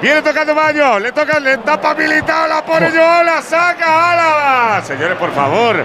Viene 0.00 0.22
tocando 0.22 0.54
Mayo, 0.54 1.00
le 1.00 1.10
toca, 1.10 1.40
le 1.40 1.58
tapa 1.58 1.92
militado, 1.96 2.46
la 2.46 2.64
pone 2.64 2.92
yo, 2.92 3.22
la 3.24 3.42
saca 3.42 4.12
Álava. 4.12 4.82
Señores, 4.82 5.18
por 5.18 5.32
favor. 5.32 5.84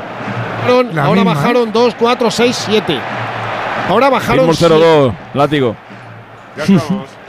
La 0.94 1.04
ahora 1.06 1.24
misma, 1.24 1.34
bajaron 1.34 1.72
2, 1.72 1.96
4, 1.98 2.30
6, 2.30 2.64
7. 2.68 3.00
Ahora 3.90 4.10
bajaron. 4.12 4.48
Pitbull 4.52 4.80
0-2, 4.80 5.14
látigo. 5.34 5.76
Ya 6.56 6.64
estamos. 6.64 7.23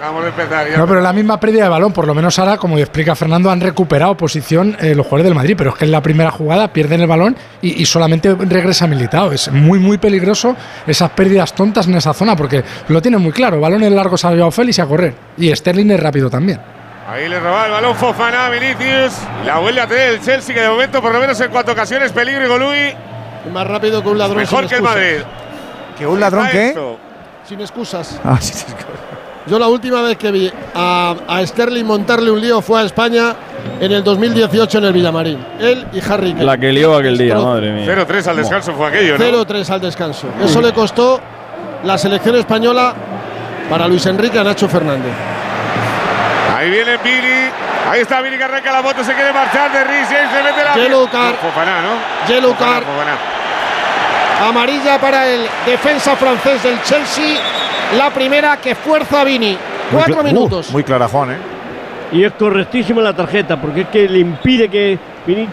Acabamos 0.00 0.22
de 0.24 0.30
empezar. 0.30 0.66
ya. 0.66 0.78
No, 0.78 0.86
pero 0.86 1.02
la 1.02 1.12
misma 1.12 1.38
pérdida 1.38 1.64
de 1.64 1.68
balón, 1.68 1.92
por 1.92 2.06
lo 2.06 2.14
menos 2.14 2.38
ahora, 2.38 2.56
como 2.56 2.78
explica 2.78 3.14
Fernando, 3.14 3.50
han 3.50 3.60
recuperado 3.60 4.16
posición 4.16 4.74
eh, 4.80 4.94
los 4.94 5.04
jugadores 5.04 5.24
del 5.26 5.34
Madrid, 5.34 5.54
pero 5.58 5.70
es 5.70 5.76
que 5.76 5.84
en 5.84 5.90
la 5.92 6.00
primera 6.00 6.30
jugada 6.30 6.72
pierden 6.72 7.02
el 7.02 7.06
balón 7.06 7.36
y, 7.60 7.82
y 7.82 7.84
solamente 7.84 8.34
regresa 8.34 8.86
Militao. 8.86 9.30
Es 9.30 9.52
muy, 9.52 9.78
muy 9.78 9.98
peligroso 9.98 10.56
esas 10.86 11.10
pérdidas 11.10 11.52
tontas 11.54 11.86
en 11.86 11.96
esa 11.96 12.14
zona, 12.14 12.34
porque 12.34 12.64
lo 12.88 13.02
tienen 13.02 13.20
muy 13.20 13.32
claro. 13.32 13.60
Balones 13.60 13.92
largos 13.92 14.24
a 14.24 14.30
Joao 14.30 14.50
Félix 14.50 14.78
y 14.78 14.80
a 14.80 14.86
correr. 14.86 15.14
Y 15.36 15.54
Sterling 15.54 15.90
es 15.90 16.00
rápido 16.00 16.30
también. 16.30 16.58
Ahí 17.06 17.28
le 17.28 17.38
roba 17.38 17.66
el 17.66 17.72
balón 17.72 17.94
Fofana 17.94 18.46
a 18.46 18.50
Vinicius. 18.50 19.12
La 19.44 19.58
vuelve 19.58 19.82
a 19.82 19.86
tener 19.86 20.14
el 20.14 20.20
Chelsea, 20.22 20.54
que 20.54 20.62
de 20.62 20.68
momento, 20.70 21.02
por 21.02 21.12
lo 21.12 21.20
menos 21.20 21.38
en 21.42 21.50
cuatro 21.50 21.74
ocasiones, 21.74 22.10
peligro 22.12 22.42
y 22.46 22.48
Golui. 22.48 22.94
Más 23.52 23.66
rápido 23.66 24.02
que 24.02 24.08
un 24.08 24.16
ladrón. 24.16 24.38
Mejor 24.38 24.60
sin 24.60 24.68
que 24.70 24.74
el 24.76 24.80
excusas. 24.80 24.96
Madrid. 24.96 25.22
¿Que 25.98 26.06
un 26.06 26.20
ladrón 26.20 26.48
qué? 26.50 26.74
Sin 27.46 27.60
excusas. 27.60 28.18
Ah, 28.24 28.38
sí, 28.40 28.54
sí. 28.54 28.64
Yo 29.50 29.58
la 29.58 29.66
última 29.66 30.00
vez 30.00 30.16
que 30.16 30.30
vi 30.30 30.48
a, 30.76 31.16
a 31.26 31.44
Sterling 31.44 31.84
montarle 31.84 32.30
un 32.30 32.40
lío 32.40 32.60
fue 32.62 32.82
a 32.82 32.84
España 32.84 33.34
en 33.80 33.90
el 33.90 34.04
2018 34.04 34.78
en 34.78 34.84
el 34.84 34.92
Villamarín. 34.92 35.44
Él 35.58 35.88
y 35.92 35.98
Harry 36.08 36.34
Kane. 36.34 36.44
La 36.44 36.56
que 36.56 36.70
lió 36.72 36.94
aquel 36.94 37.18
día, 37.18 37.34
madre 37.34 37.72
mía. 37.72 37.84
0-3 37.84 38.26
al 38.28 38.36
descanso 38.36 38.72
fue 38.74 38.86
aquello, 38.86 39.18
¿no? 39.18 39.24
0-3 39.44 39.70
al 39.70 39.80
descanso. 39.80 40.28
Eso 40.40 40.62
le 40.62 40.72
costó 40.72 41.18
la 41.82 41.98
selección 41.98 42.36
española 42.36 42.94
para 43.68 43.88
Luis 43.88 44.06
Enrique 44.06 44.38
a 44.38 44.44
Nacho 44.44 44.68
Fernández. 44.68 45.12
Ahí 46.56 46.70
viene 46.70 46.96
Vini. 46.98 47.50
Ahí 47.90 48.02
está 48.02 48.22
Vini 48.22 48.36
que 48.36 48.44
arranca 48.44 48.70
la 48.70 48.82
moto, 48.82 49.02
se 49.02 49.12
quiere 49.14 49.32
marchar 49.32 49.72
de 49.72 49.78
James, 49.78 50.32
le 50.32 50.42
mete 50.44 50.64
la. 50.64 50.74
Yellow 50.76 51.10
card. 51.10 51.34
No, 51.34 51.50
Fofana, 51.50 51.80
¿no? 51.82 52.32
Yellow 52.32 52.54
card. 52.56 52.84
Amarilla 54.48 54.98
para 55.00 55.26
el 55.28 55.46
defensa 55.66 56.16
francés 56.16 56.62
del 56.62 56.82
Chelsea. 56.82 57.36
La 57.96 58.10
primera 58.10 58.56
que 58.58 58.74
fuerza 58.74 59.20
a 59.20 59.24
Vini. 59.24 59.50
Muy 59.50 59.58
Cuatro 59.92 60.14
cla- 60.16 60.20
uh, 60.20 60.24
minutos. 60.24 60.70
muy 60.70 60.84
clara, 60.84 61.08
Juan, 61.08 61.32
¿eh? 61.32 61.36
Y 62.12 62.24
es 62.24 62.32
correctísima 62.32 63.02
la 63.02 63.12
tarjeta, 63.12 63.60
porque 63.60 63.82
es 63.82 63.88
que 63.88 64.08
le 64.08 64.18
impide 64.20 64.68
que 64.68 64.98
Vini, 65.26 65.48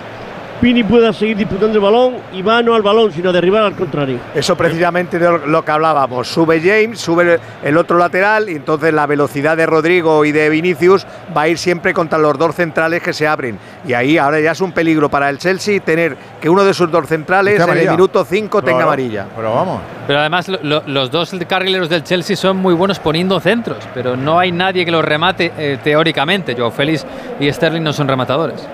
Vini 0.60 0.84
pueda 0.84 1.14
seguir 1.14 1.38
disputando 1.38 1.76
el 1.78 1.84
balón 1.84 2.16
y 2.34 2.42
va 2.42 2.64
no 2.64 2.74
al 2.74 2.82
balón, 2.82 3.12
sino 3.12 3.30
a 3.30 3.34
derribar 3.34 3.62
al 3.64 3.76
contrario. 3.76 4.18
Eso 4.34 4.56
precisamente 4.58 5.20
de 5.20 5.40
lo 5.46 5.64
que 5.64 5.72
hablábamos. 5.72 6.28
Sube 6.28 6.60
James, 6.60 7.00
sube 7.00 7.40
el 7.64 7.78
otro 7.78 7.98
lateral 8.00 8.50
y 8.50 8.56
entonces 8.56 8.92
la 8.92 9.06
velocidad 9.06 9.56
de 9.56 9.68
Rodrigo 9.68 10.26
y 10.26 10.32
de 10.32 10.50
Vinicius 10.50 11.06
va 11.36 11.42
a 11.44 11.48
ir 11.48 11.60
siempre 11.60 11.94
contra 11.94 12.18
los 12.18 12.38
dos 12.40 12.56
centrales 12.56 13.04
que 13.04 13.14
se 13.14 13.28
abren. 13.28 13.60
Y 13.88 13.94
ahí 13.94 14.18
ahora 14.18 14.40
ya 14.40 14.52
es 14.54 14.62
un 14.62 14.72
peligro 14.72 15.10
para 15.10 15.30
el 15.30 15.38
Chelsea 15.38 15.80
tener 15.80 16.18
que 16.42 16.50
uno 16.50 16.64
de 16.66 16.74
sus 16.74 16.90
dos 16.90 17.06
centrales 17.08 17.54
en 17.54 17.70
el 17.78 17.92
minuto 17.92 18.26
5 18.26 18.62
tenga 18.64 18.84
amarilla. 18.84 19.28
Pero 19.36 19.54
vamos. 19.54 19.82
Pero 20.08 20.20
además 20.20 20.48
lo- 20.48 20.60
lo- 20.64 20.84
los 20.88 21.12
dos 21.12 21.36
carrileros 21.48 21.88
del 21.88 22.04
Chelsea 22.04 22.36
son 22.36 22.58
muy 22.58 22.74
buenos 22.74 22.98
poniendo 22.98 23.40
centros, 23.40 23.78
pero 23.94 24.18
no 24.18 24.40
hay 24.40 24.52
nadie 24.52 24.86
que 24.86 24.92
los 24.92 25.06
remate 25.06 25.52
eh, 25.56 25.78
teóricamente. 25.84 26.56
Joao 26.58 26.72
Félix 26.72 27.06
y 27.40 27.52
Sterling 27.54 27.84
no 27.84 27.94
son 27.94 28.08
rematadores. 28.08 28.68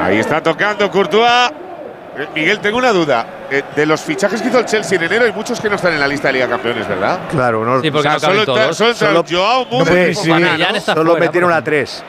Ahí 0.00 0.18
está 0.18 0.42
tocando 0.42 0.90
Courtois. 0.90 1.50
Eh, 2.18 2.26
Miguel, 2.34 2.58
tengo 2.60 2.78
una 2.78 2.92
duda. 2.92 3.26
Eh, 3.50 3.62
de 3.76 3.86
los 3.86 4.00
fichajes 4.00 4.40
que 4.42 4.48
hizo 4.48 4.58
el 4.58 4.64
Chelsea 4.64 4.98
en 4.98 5.04
enero, 5.04 5.24
hay 5.24 5.32
muchos 5.32 5.60
que 5.60 5.68
no 5.68 5.76
están 5.76 5.92
en 5.92 6.00
la 6.00 6.08
lista 6.08 6.28
de 6.28 6.34
Liga 6.34 6.48
Campeones, 6.48 6.86
¿verdad? 6.88 7.18
Claro, 7.30 7.64
no, 7.64 7.80
Sí, 7.80 7.90
porque 7.90 8.08
O 8.08 8.10
sea, 8.10 8.12
no 8.14 8.20
solo, 8.20 8.40
entra- 8.40 8.62
todos. 8.64 8.76
solo 8.76 8.90
entraron 8.90 9.26
Solo- 9.26 9.42
Joao, 9.42 9.64
no 9.64 9.70
Mudryk 9.70 9.88
puede 9.88 10.06
y 10.08 10.10
escribir, 10.10 10.16
Fofana, 10.34 10.46
Pamellán 10.48 10.72
¿no? 10.72 10.78
está 10.78 10.94
solo 10.94 11.10
fuera, 11.12 11.26
metieron 11.26 11.52
a 11.52 11.62
tres. 11.64 12.02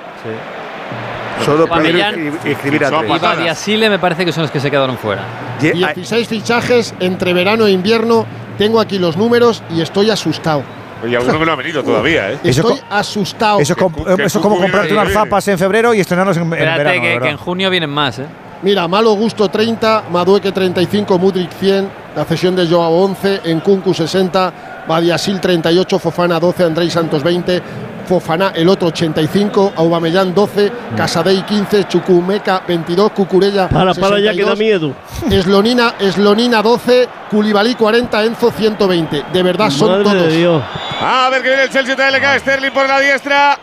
Solo 1.45 1.67
pudieron 1.67 2.37
escribir 2.45 2.85
a 2.85 2.89
Son 2.89 2.99
tres. 3.07 3.67
Y 3.67 3.77
me 3.89 3.99
parece 3.99 4.25
que 4.25 4.31
son 4.31 4.43
los 4.43 4.51
que 4.51 4.59
se 4.59 4.69
quedaron 4.69 4.97
fuera. 4.97 5.23
Ye- 5.59 5.73
16 5.73 6.27
fichajes 6.27 6.93
entre 6.99 7.33
verano 7.33 7.65
e 7.65 7.71
invierno. 7.71 8.25
Tengo 8.57 8.79
aquí 8.79 8.99
los 8.99 9.17
números 9.17 9.63
y 9.71 9.81
estoy 9.81 10.11
asustado. 10.11 10.63
Oye, 11.03 11.17
alguno 11.17 11.39
que 11.39 11.45
no 11.45 11.51
ha 11.51 11.55
venido 11.55 11.83
todavía, 11.83 12.31
¿eh? 12.31 12.37
Eso 12.43 12.61
Estoy 12.61 12.77
co- 12.79 12.85
asustado. 12.89 13.59
Eso, 13.59 13.75
cu- 13.75 13.91
que 14.03 14.23
eso 14.23 14.39
es 14.39 14.43
como 14.43 14.57
comprarte 14.59 14.93
unas 14.93 15.11
zapas 15.11 15.47
en 15.47 15.57
febrero 15.57 15.93
y 15.93 15.99
estrenarnos 15.99 16.37
en, 16.37 16.43
en 16.43 16.53
Espérate 16.53 16.83
verano. 16.83 17.01
que, 17.01 17.19
que 17.19 17.29
en 17.29 17.37
junio 17.37 17.69
vienen 17.69 17.89
más, 17.89 18.19
¿eh? 18.19 18.25
Mira, 18.63 18.87
Malo 18.87 19.13
Gusto 19.13 19.49
30, 19.49 20.03
Madueque 20.11 20.51
35, 20.51 21.17
Mudrik 21.17 21.49
100, 21.51 21.89
la 22.15 22.25
cesión 22.25 22.55
de 22.55 22.67
Joao 22.67 22.91
11, 23.05 23.41
Enkunku 23.45 23.91
60, 23.93 24.53
Badiasil 24.87 25.39
38, 25.39 25.97
Fofana 25.97 26.39
12, 26.39 26.63
Andrei 26.65 26.89
Santos 26.91 27.23
20, 27.23 27.61
Fofana 28.07 28.51
el 28.53 28.69
otro 28.69 28.89
85, 28.89 29.73
Aubameyang 29.77 30.35
12, 30.35 30.71
Casadei 30.95 31.41
15, 31.43 31.85
Chucumeca 31.87 32.61
22, 32.67 33.11
Cucurella 33.13 33.67
Para, 33.67 33.93
para 33.95 34.19
ya 34.19 34.31
que 34.33 34.43
da 34.43 34.55
62, 34.55 34.59
miedo. 34.59 34.93
Eslonina, 35.31 35.95
Eslonina 35.99 36.61
12, 36.61 37.07
Culibalí 37.31 37.73
40, 37.73 38.23
Enzo 38.25 38.51
120. 38.51 39.23
De 39.33 39.43
verdad 39.43 39.71
son 39.71 39.89
Madre 39.89 40.03
todos. 40.03 40.27
de 40.27 40.37
Dios. 40.37 40.63
A 41.03 41.29
ver 41.29 41.41
que 41.41 41.47
viene 41.49 41.63
el 41.63 41.69
Chelsea, 41.69 41.95
trae 41.95 42.11
le 42.11 42.19
cae 42.21 42.39
Sterling 42.39 42.71
por 42.71 42.87
la 42.87 42.99
diestra. 42.99 43.57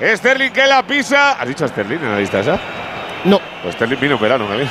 Sterling 0.00 0.50
que 0.50 0.66
la 0.66 0.82
pisa. 0.82 1.32
¿Has 1.32 1.48
dicho 1.48 1.64
a 1.64 1.68
Sterling 1.68 1.98
en 1.98 2.10
la 2.12 2.18
lista 2.18 2.40
esa? 2.40 2.58
No, 3.24 3.40
Pues 3.62 3.74
Sterling 3.76 3.98
vino 4.00 4.18
verano, 4.18 4.46
¿no? 4.48 4.64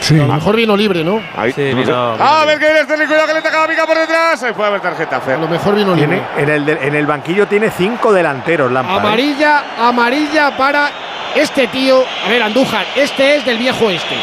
Sí. 0.00 0.14
a 0.20 0.26
lo 0.26 0.34
mejor 0.34 0.56
vino 0.56 0.76
libre, 0.76 1.02
¿no? 1.02 1.20
Ahí, 1.36 1.52
Sí, 1.52 1.70
no 1.72 1.76
vino- 1.80 2.16
A 2.20 2.44
ver 2.44 2.58
que 2.58 2.66
viene 2.66 2.82
Sterling, 2.84 3.06
cuidado 3.06 3.26
que 3.28 3.34
le 3.34 3.42
toca 3.42 3.60
la 3.60 3.66
pica 3.68 3.86
por 3.86 3.96
detrás. 3.98 4.42
Ahí 4.42 4.52
puede 4.52 4.68
haber 4.68 4.80
tarjeta, 4.80 5.16
A 5.16 5.20
Fer. 5.20 5.38
lo 5.38 5.48
mejor 5.48 5.74
vino 5.74 5.94
libre. 5.94 6.22
En, 6.36 6.48
el 6.48 6.68
en 6.68 6.94
el 6.94 7.06
banquillo 7.06 7.46
tiene 7.46 7.70
cinco 7.70 8.12
delanteros, 8.12 8.70
Lampard. 8.72 8.96
¿eh? 8.96 8.98
Amarilla, 9.06 9.64
amarilla 9.78 10.56
para 10.56 10.90
este 11.34 11.66
tío. 11.68 12.04
A 12.24 12.28
ver, 12.28 12.42
Andújar, 12.42 12.86
este 12.96 13.36
es 13.36 13.44
del 13.46 13.58
viejo 13.58 13.90
este. 13.90 14.14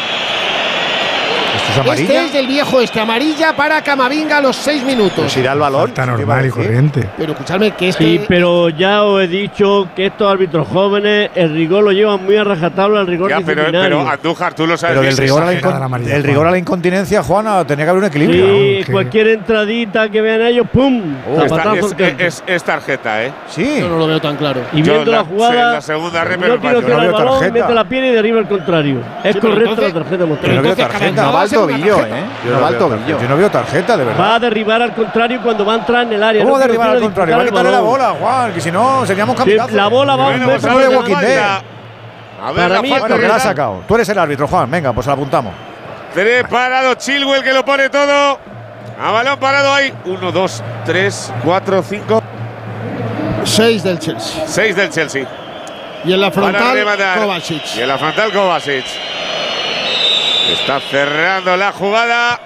¿Esto 1.76 1.92
es 1.92 2.00
Este 2.00 2.24
es 2.26 2.32
del 2.32 2.46
viejo 2.46 2.80
este. 2.80 3.00
Amarilla 3.00 3.54
para 3.56 3.82
Camavinga 3.82 4.38
a 4.38 4.40
los 4.40 4.54
seis 4.56 4.82
Pero 4.84 4.96
minutos. 4.96 5.32
si 5.32 5.42
da 5.42 5.52
el 5.54 5.58
balón. 5.58 5.88
Está 5.88 6.02
¿qué 6.04 6.08
va 6.10 6.14
a 6.14 6.16
normal 6.18 6.46
y 6.46 6.50
corriente. 6.50 7.08
Pero 7.16 7.32
escuchadme 7.32 7.70
que 7.72 7.88
este. 7.88 8.04
Sí, 8.04 8.20
pero 8.28 8.68
ya 8.68 9.02
os 9.02 9.22
he 9.22 9.26
dicho 9.28 9.88
que 9.96 10.06
estos 10.06 10.30
árbitros 10.30 10.68
jóvenes 10.68 11.30
el 11.34 11.52
rigor 11.54 11.82
lo 11.84 11.90
llevan 11.92 12.24
muy 12.24 12.36
a 12.36 12.44
rajatabla, 12.44 13.00
el 13.00 13.06
rigor 13.06 13.30
Ya, 13.30 13.40
pero, 13.44 13.64
pero 13.70 14.08
Andújar, 14.08 14.54
tú 14.54 14.66
lo 14.66 14.76
sabes. 14.76 14.94
Pero 14.98 15.02
bien, 15.02 15.16
rigor, 15.16 15.42
a 15.42 15.46
la, 15.46 15.52
exagerada 15.52 15.76
incon- 15.76 15.80
la 15.80 15.84
amarilla, 15.86 16.10
del 16.14 16.22
Juan. 16.22 16.30
rigor 16.32 16.46
a 16.46 16.50
la 16.50 16.58
incontinencia, 16.58 17.22
Juana, 17.22 17.66
tenía 17.66 17.84
que 17.84 17.90
haber 17.90 18.02
un 18.02 18.08
equilibrio. 18.08 18.46
Sí, 18.46 18.74
Aunque- 18.76 18.92
cualquier 18.92 19.28
entradita 19.28 20.08
que 20.08 20.20
vean 20.20 20.42
ellos, 20.42 20.66
¡pum! 20.72 21.02
Esta- 21.42 21.48
Zapatazo 21.48 21.94
es, 22.46 22.62
tarjeta, 22.64 23.24
¿eh? 23.24 23.32
Sí. 23.48 23.76
Yo 23.80 23.88
no 23.88 23.98
lo 23.98 24.06
veo 24.06 24.20
tan 24.20 24.36
claro. 24.36 24.60
y 24.72 24.82
yo 24.82 24.92
viendo 24.92 25.10
la- 25.10 25.18
la, 25.18 25.24
jugada, 25.24 25.52
sí, 25.52 25.74
la 25.74 25.80
segunda 25.80 26.24
rep 26.24 26.40
no 26.40 26.60
que 26.60 26.68
No 26.72 26.78
el 26.78 27.10
balón, 27.10 27.38
tarjeta. 27.40 27.52
mete 27.52 27.74
la 27.74 27.84
pierna 27.84 28.08
y 28.08 28.12
derriba 28.12 28.38
el 28.40 28.46
contrario. 28.46 28.98
Es 29.24 29.34
pero 29.36 29.40
correcta 29.40 29.70
entonces- 29.70 29.94
la 29.94 30.00
tarjeta 30.00 30.24
entonces, 30.24 30.76
tarjeta. 30.76 31.63
Va 31.66 31.72
va 31.72 31.76
a 31.76 31.78
tobillo. 31.80 32.06
¿eh? 32.16 32.24
Yo 32.44 32.50
No 32.50 32.56
no 32.56 32.60
va 32.62 32.66
al 32.68 32.74
veo 32.74 32.78
tobillo. 32.88 32.98
tarjeta. 33.04 33.22
Yo 33.22 33.28
no 33.28 33.36
veo 33.36 33.50
tarjeta, 33.50 33.96
de 33.96 34.04
verdad. 34.04 34.20
Va 34.24 34.34
a 34.34 34.38
derribar 34.38 34.82
al 34.82 34.94
contrario 34.94 35.40
cuando 35.42 35.64
va 35.64 35.72
a 35.72 35.76
entrar 35.76 36.02
en 36.06 36.12
el 36.12 36.22
área. 36.22 36.42
¿Cómo 36.42 36.54
no 36.54 36.58
quiero 36.58 36.72
derribar 36.72 36.96
al 36.96 37.02
contrario? 37.02 37.36
Va 37.36 37.42
a 37.42 37.46
quitarle 37.46 37.70
la 37.70 37.80
bola, 37.80 38.14
Juan, 38.20 38.52
que 38.52 38.60
si 38.60 38.70
no 38.70 39.06
seríamos 39.06 39.36
kamikazes. 39.36 39.74
la 39.74 39.88
bola 39.88 40.16
va 40.16 40.24
a 40.24 40.28
un 40.28 40.42
pues 40.44 40.64
a 40.64 40.74
ver 40.74 40.88
de 40.88 41.36
la. 41.36 41.62
A 42.44 42.52
Para 42.52 42.82
mí. 42.82 42.90
Bueno, 42.90 43.18
que 43.18 43.28
la 43.28 43.36
ha 43.36 43.40
sacado. 43.40 43.82
Tú 43.88 43.94
eres 43.94 44.08
el 44.08 44.18
árbitro, 44.18 44.46
Juan. 44.46 44.70
Venga, 44.70 44.92
pues 44.92 45.06
la 45.06 45.14
apuntamos. 45.14 45.52
Preparado 46.12 46.94
Chilwell 46.94 47.42
que 47.42 47.52
lo 47.52 47.64
pone 47.64 47.88
todo. 47.88 48.38
A 49.00 49.10
balón 49.10 49.38
parado 49.38 49.72
ahí. 49.74 49.92
1, 50.04 50.32
2, 50.32 50.62
3, 50.84 51.32
4, 51.42 51.82
5, 51.82 52.22
6 53.44 53.82
del 53.82 53.98
Chelsea. 53.98 54.44
6 54.46 54.76
del 54.76 54.90
Chelsea. 54.90 55.26
Y 56.04 56.12
en 56.12 56.20
la 56.20 56.30
frontal. 56.30 56.84
Kovacic. 57.18 57.62
Y 57.76 57.80
en 57.80 57.88
la 57.88 57.98
frontal 57.98 58.32
Kovacic. 58.32 58.84
Está 60.52 60.80
cerrando 60.80 61.56
la 61.56 61.72
jugada. 61.72 62.40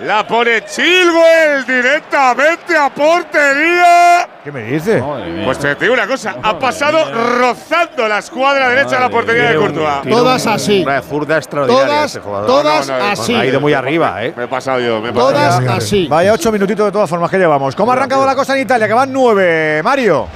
La 0.00 0.26
pone 0.26 0.64
Chilwell 0.64 1.64
directamente 1.64 2.76
a 2.76 2.90
portería. 2.90 4.28
¿Qué 4.42 4.50
me 4.50 4.62
dices? 4.64 5.00
Pues 5.44 5.58
te 5.58 5.76
digo 5.76 5.94
una 5.94 6.08
cosa, 6.08 6.34
ha 6.42 6.58
pasado 6.58 7.04
rozando 7.38 8.08
la 8.08 8.18
escuadra 8.18 8.68
derecha 8.68 8.96
de 8.96 9.00
la 9.00 9.08
portería 9.10 9.50
de 9.50 9.56
Courtois. 9.56 10.08
Todas 10.08 10.46
así. 10.48 10.82
Una 10.82 11.00
zurda 11.02 11.36
extraordinaria 11.36 11.86
Todas, 11.86 12.18
jugador. 12.18 12.46
todas 12.46 12.88
No, 12.88 12.98
no, 12.98 13.04
no, 13.04 13.10
así. 13.12 13.34
Ha 13.34 13.46
ido 13.46 13.60
muy 13.60 13.74
arriba, 13.74 14.24
¿eh? 14.24 14.34
Me 14.36 14.44
he 14.44 14.48
pasado 14.48 14.80
yo, 14.80 15.00
me 15.00 15.10
he 15.10 15.12
pasado. 15.12 15.30
Todas 15.30 15.68
así. 15.68 16.08
Vaya 16.08 16.32
ocho 16.32 16.50
minutitos 16.50 16.86
de 16.86 16.90
todas 16.90 17.08
formas 17.08 17.30
que 17.30 17.38
llevamos. 17.38 17.76
¿Cómo 17.76 17.92
ha 17.92 17.94
arrancado 17.94 18.26
la 18.26 18.34
cosa 18.34 18.56
en 18.56 18.62
Italia? 18.62 18.88
Que 18.88 18.94
van 18.94 19.12
nueve. 19.12 19.82
Mario. 19.84 20.26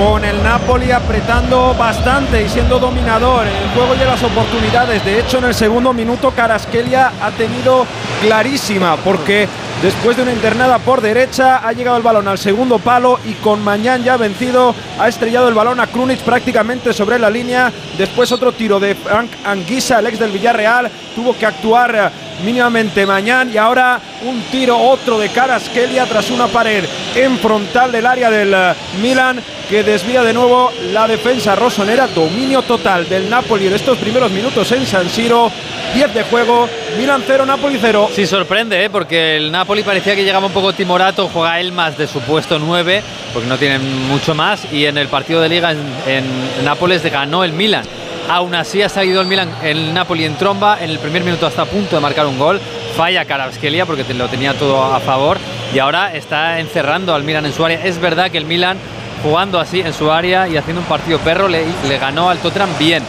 Con 0.00 0.24
el 0.24 0.42
Napoli 0.42 0.90
apretando 0.92 1.74
bastante 1.74 2.42
y 2.42 2.48
siendo 2.48 2.78
dominador 2.78 3.46
en 3.46 3.54
el 3.54 3.68
juego 3.74 3.94
y 3.94 4.00
en 4.00 4.08
las 4.08 4.22
oportunidades. 4.22 5.04
De 5.04 5.20
hecho, 5.20 5.38
en 5.38 5.44
el 5.44 5.54
segundo 5.54 5.92
minuto 5.92 6.30
Caraskelia 6.30 7.12
ha 7.20 7.30
tenido 7.32 7.84
clarísima 8.22 8.96
porque 8.96 9.46
después 9.82 10.16
de 10.16 10.22
una 10.22 10.32
internada 10.32 10.78
por 10.78 11.00
derecha 11.00 11.66
ha 11.66 11.72
llegado 11.72 11.96
el 11.96 12.02
balón 12.02 12.28
al 12.28 12.38
segundo 12.38 12.78
palo 12.78 13.18
y 13.24 13.32
con 13.34 13.62
Mañán 13.62 14.04
ya 14.04 14.16
vencido 14.16 14.74
ha 14.98 15.08
estrellado 15.08 15.48
el 15.48 15.54
balón 15.54 15.80
a 15.80 15.86
Krunic 15.86 16.20
prácticamente 16.20 16.92
sobre 16.92 17.18
la 17.18 17.30
línea. 17.30 17.72
Después 17.96 18.32
otro 18.32 18.52
tiro 18.52 18.80
de 18.80 18.94
Frank 18.94 19.30
Anguissa, 19.44 19.98
el 19.98 20.06
ex 20.06 20.18
del 20.18 20.32
Villarreal, 20.32 20.90
tuvo 21.14 21.36
que 21.36 21.46
actuar 21.46 22.12
mínimamente 22.44 23.06
mañana 23.06 23.50
y 23.50 23.56
ahora 23.56 24.00
un 24.22 24.40
tiro 24.50 24.76
otro 24.78 25.18
de 25.18 25.28
Karaskelia 25.28 26.06
tras 26.06 26.30
una 26.30 26.46
pared 26.46 26.84
en 27.14 27.38
frontal 27.38 27.92
del 27.92 28.06
área 28.06 28.30
del 28.30 28.52
eh, 28.54 28.74
Milan 29.00 29.42
que 29.68 29.84
desvía 29.84 30.24
de 30.24 30.32
nuevo 30.32 30.72
la 30.92 31.06
defensa 31.06 31.54
rosonera. 31.54 32.08
Dominio 32.08 32.62
total 32.62 33.08
del 33.08 33.30
Napoli 33.30 33.68
en 33.68 33.74
estos 33.74 33.98
primeros 33.98 34.30
minutos 34.32 34.72
en 34.72 34.84
San 34.84 35.08
Siro. 35.08 35.50
10 35.94 36.12
de 36.12 36.22
juego, 36.24 36.68
Milan 36.98 37.22
0, 37.24 37.46
Napoli 37.46 37.78
0. 37.80 38.10
Sí, 38.12 38.26
sorprende, 38.26 38.84
¿eh? 38.84 38.90
porque 38.90 39.36
el 39.36 39.52
Napoli 39.52 39.69
parecía 39.84 40.14
que 40.16 40.24
llegaba 40.24 40.46
un 40.46 40.52
poco 40.52 40.72
timorato, 40.72 41.28
juega 41.32 41.60
él 41.60 41.72
más 41.72 41.96
de 41.96 42.06
su 42.06 42.20
puesto 42.20 42.58
9, 42.58 43.02
porque 43.32 43.48
no 43.48 43.56
tienen 43.56 44.08
mucho 44.08 44.34
más, 44.34 44.70
y 44.72 44.86
en 44.86 44.98
el 44.98 45.08
partido 45.08 45.40
de 45.40 45.48
liga 45.48 45.70
en, 45.72 45.78
en 46.06 46.64
Nápoles 46.64 47.02
ganó 47.10 47.44
el 47.44 47.52
Milan. 47.52 47.84
Aún 48.28 48.54
así 48.54 48.82
ha 48.82 48.88
salido 48.88 49.20
el 49.20 49.26
Milan, 49.26 49.48
el 49.62 49.92
Napoli 49.94 50.24
en 50.24 50.36
tromba, 50.36 50.78
en 50.80 50.90
el 50.90 50.98
primer 50.98 51.22
minuto 51.24 51.46
hasta 51.46 51.62
a 51.62 51.66
punto 51.66 51.96
de 51.96 52.02
marcar 52.02 52.26
un 52.26 52.38
gol, 52.38 52.60
falla 52.96 53.24
Karabskelia 53.24 53.86
porque 53.86 54.04
te- 54.04 54.14
lo 54.14 54.28
tenía 54.28 54.54
todo 54.54 54.84
a 54.94 55.00
favor 55.00 55.38
y 55.74 55.78
ahora 55.78 56.14
está 56.14 56.58
encerrando 56.60 57.14
al 57.14 57.22
Milan 57.24 57.46
en 57.46 57.52
su 57.52 57.64
área. 57.64 57.82
Es 57.84 57.98
verdad 58.00 58.30
que 58.30 58.38
el 58.38 58.44
Milan 58.44 58.76
jugando 59.22 59.58
así 59.58 59.80
en 59.80 59.92
su 59.92 60.10
área 60.12 60.46
y 60.48 60.56
haciendo 60.56 60.80
un 60.82 60.86
partido 60.88 61.18
perro 61.20 61.48
le, 61.48 61.64
le 61.88 61.98
ganó 61.98 62.30
al 62.30 62.38
Tottenham 62.38 62.70
bien 62.78 63.02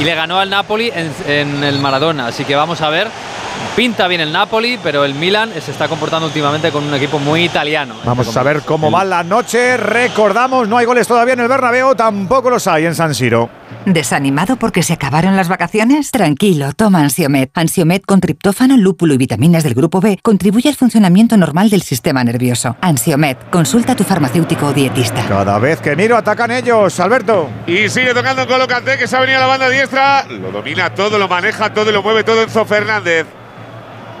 y 0.00 0.04
le 0.04 0.14
ganó 0.14 0.38
al 0.38 0.48
Napoli 0.50 0.92
en, 0.94 1.12
en 1.26 1.64
el 1.64 1.78
Maradona, 1.80 2.26
así 2.28 2.44
que 2.44 2.54
vamos 2.54 2.80
a 2.80 2.88
ver. 2.90 3.08
Pinta 3.78 4.08
bien 4.08 4.20
el 4.20 4.32
Napoli, 4.32 4.76
pero 4.82 5.04
el 5.04 5.14
Milan 5.14 5.52
se 5.64 5.70
está 5.70 5.86
comportando 5.86 6.26
últimamente 6.26 6.72
con 6.72 6.82
un 6.82 6.92
equipo 6.94 7.20
muy 7.20 7.44
italiano. 7.44 7.94
Vamos 8.04 8.36
a 8.36 8.42
ver 8.42 8.62
cómo 8.62 8.90
va 8.90 9.04
la 9.04 9.22
noche. 9.22 9.76
Recordamos, 9.76 10.66
no 10.66 10.78
hay 10.78 10.84
goles 10.84 11.06
todavía 11.06 11.34
en 11.34 11.38
el 11.38 11.46
Bernabéu, 11.46 11.94
tampoco 11.94 12.50
los 12.50 12.66
hay 12.66 12.86
en 12.86 12.96
San 12.96 13.14
Siro. 13.14 13.48
¿Desanimado 13.86 14.56
porque 14.56 14.82
se 14.82 14.94
acabaron 14.94 15.36
las 15.36 15.48
vacaciones? 15.48 16.10
Tranquilo, 16.10 16.72
toma 16.72 17.02
Ansiomet. 17.02 17.52
Ansiomet 17.54 18.04
con 18.04 18.18
triptófano, 18.18 18.76
lúpulo 18.76 19.14
y 19.14 19.16
vitaminas 19.16 19.62
del 19.62 19.74
grupo 19.74 20.00
B 20.00 20.18
contribuye 20.24 20.68
al 20.68 20.74
funcionamiento 20.74 21.36
normal 21.36 21.70
del 21.70 21.82
sistema 21.82 22.24
nervioso. 22.24 22.76
Ansiomet, 22.80 23.48
consulta 23.50 23.92
a 23.92 23.94
tu 23.94 24.02
farmacéutico 24.02 24.66
o 24.66 24.72
dietista. 24.72 25.24
Cada 25.28 25.56
vez 25.60 25.80
que 25.80 25.94
miro 25.94 26.16
atacan 26.16 26.50
ellos, 26.50 26.98
Alberto. 26.98 27.48
Y 27.68 27.88
sigue 27.88 28.12
tocando 28.12 28.42
en 28.42 28.48
Colo 28.48 28.66
Kanté, 28.66 28.98
que 28.98 29.06
se 29.06 29.16
ha 29.16 29.20
venido 29.20 29.38
a 29.38 29.42
la 29.42 29.46
banda 29.46 29.68
diestra. 29.68 30.24
Lo 30.24 30.50
domina 30.50 30.92
todo, 30.92 31.16
lo 31.16 31.28
maneja 31.28 31.72
todo 31.72 31.90
y 31.90 31.92
lo 31.92 32.02
mueve 32.02 32.24
todo 32.24 32.42
Enzo 32.42 32.64
Fernández. 32.64 33.24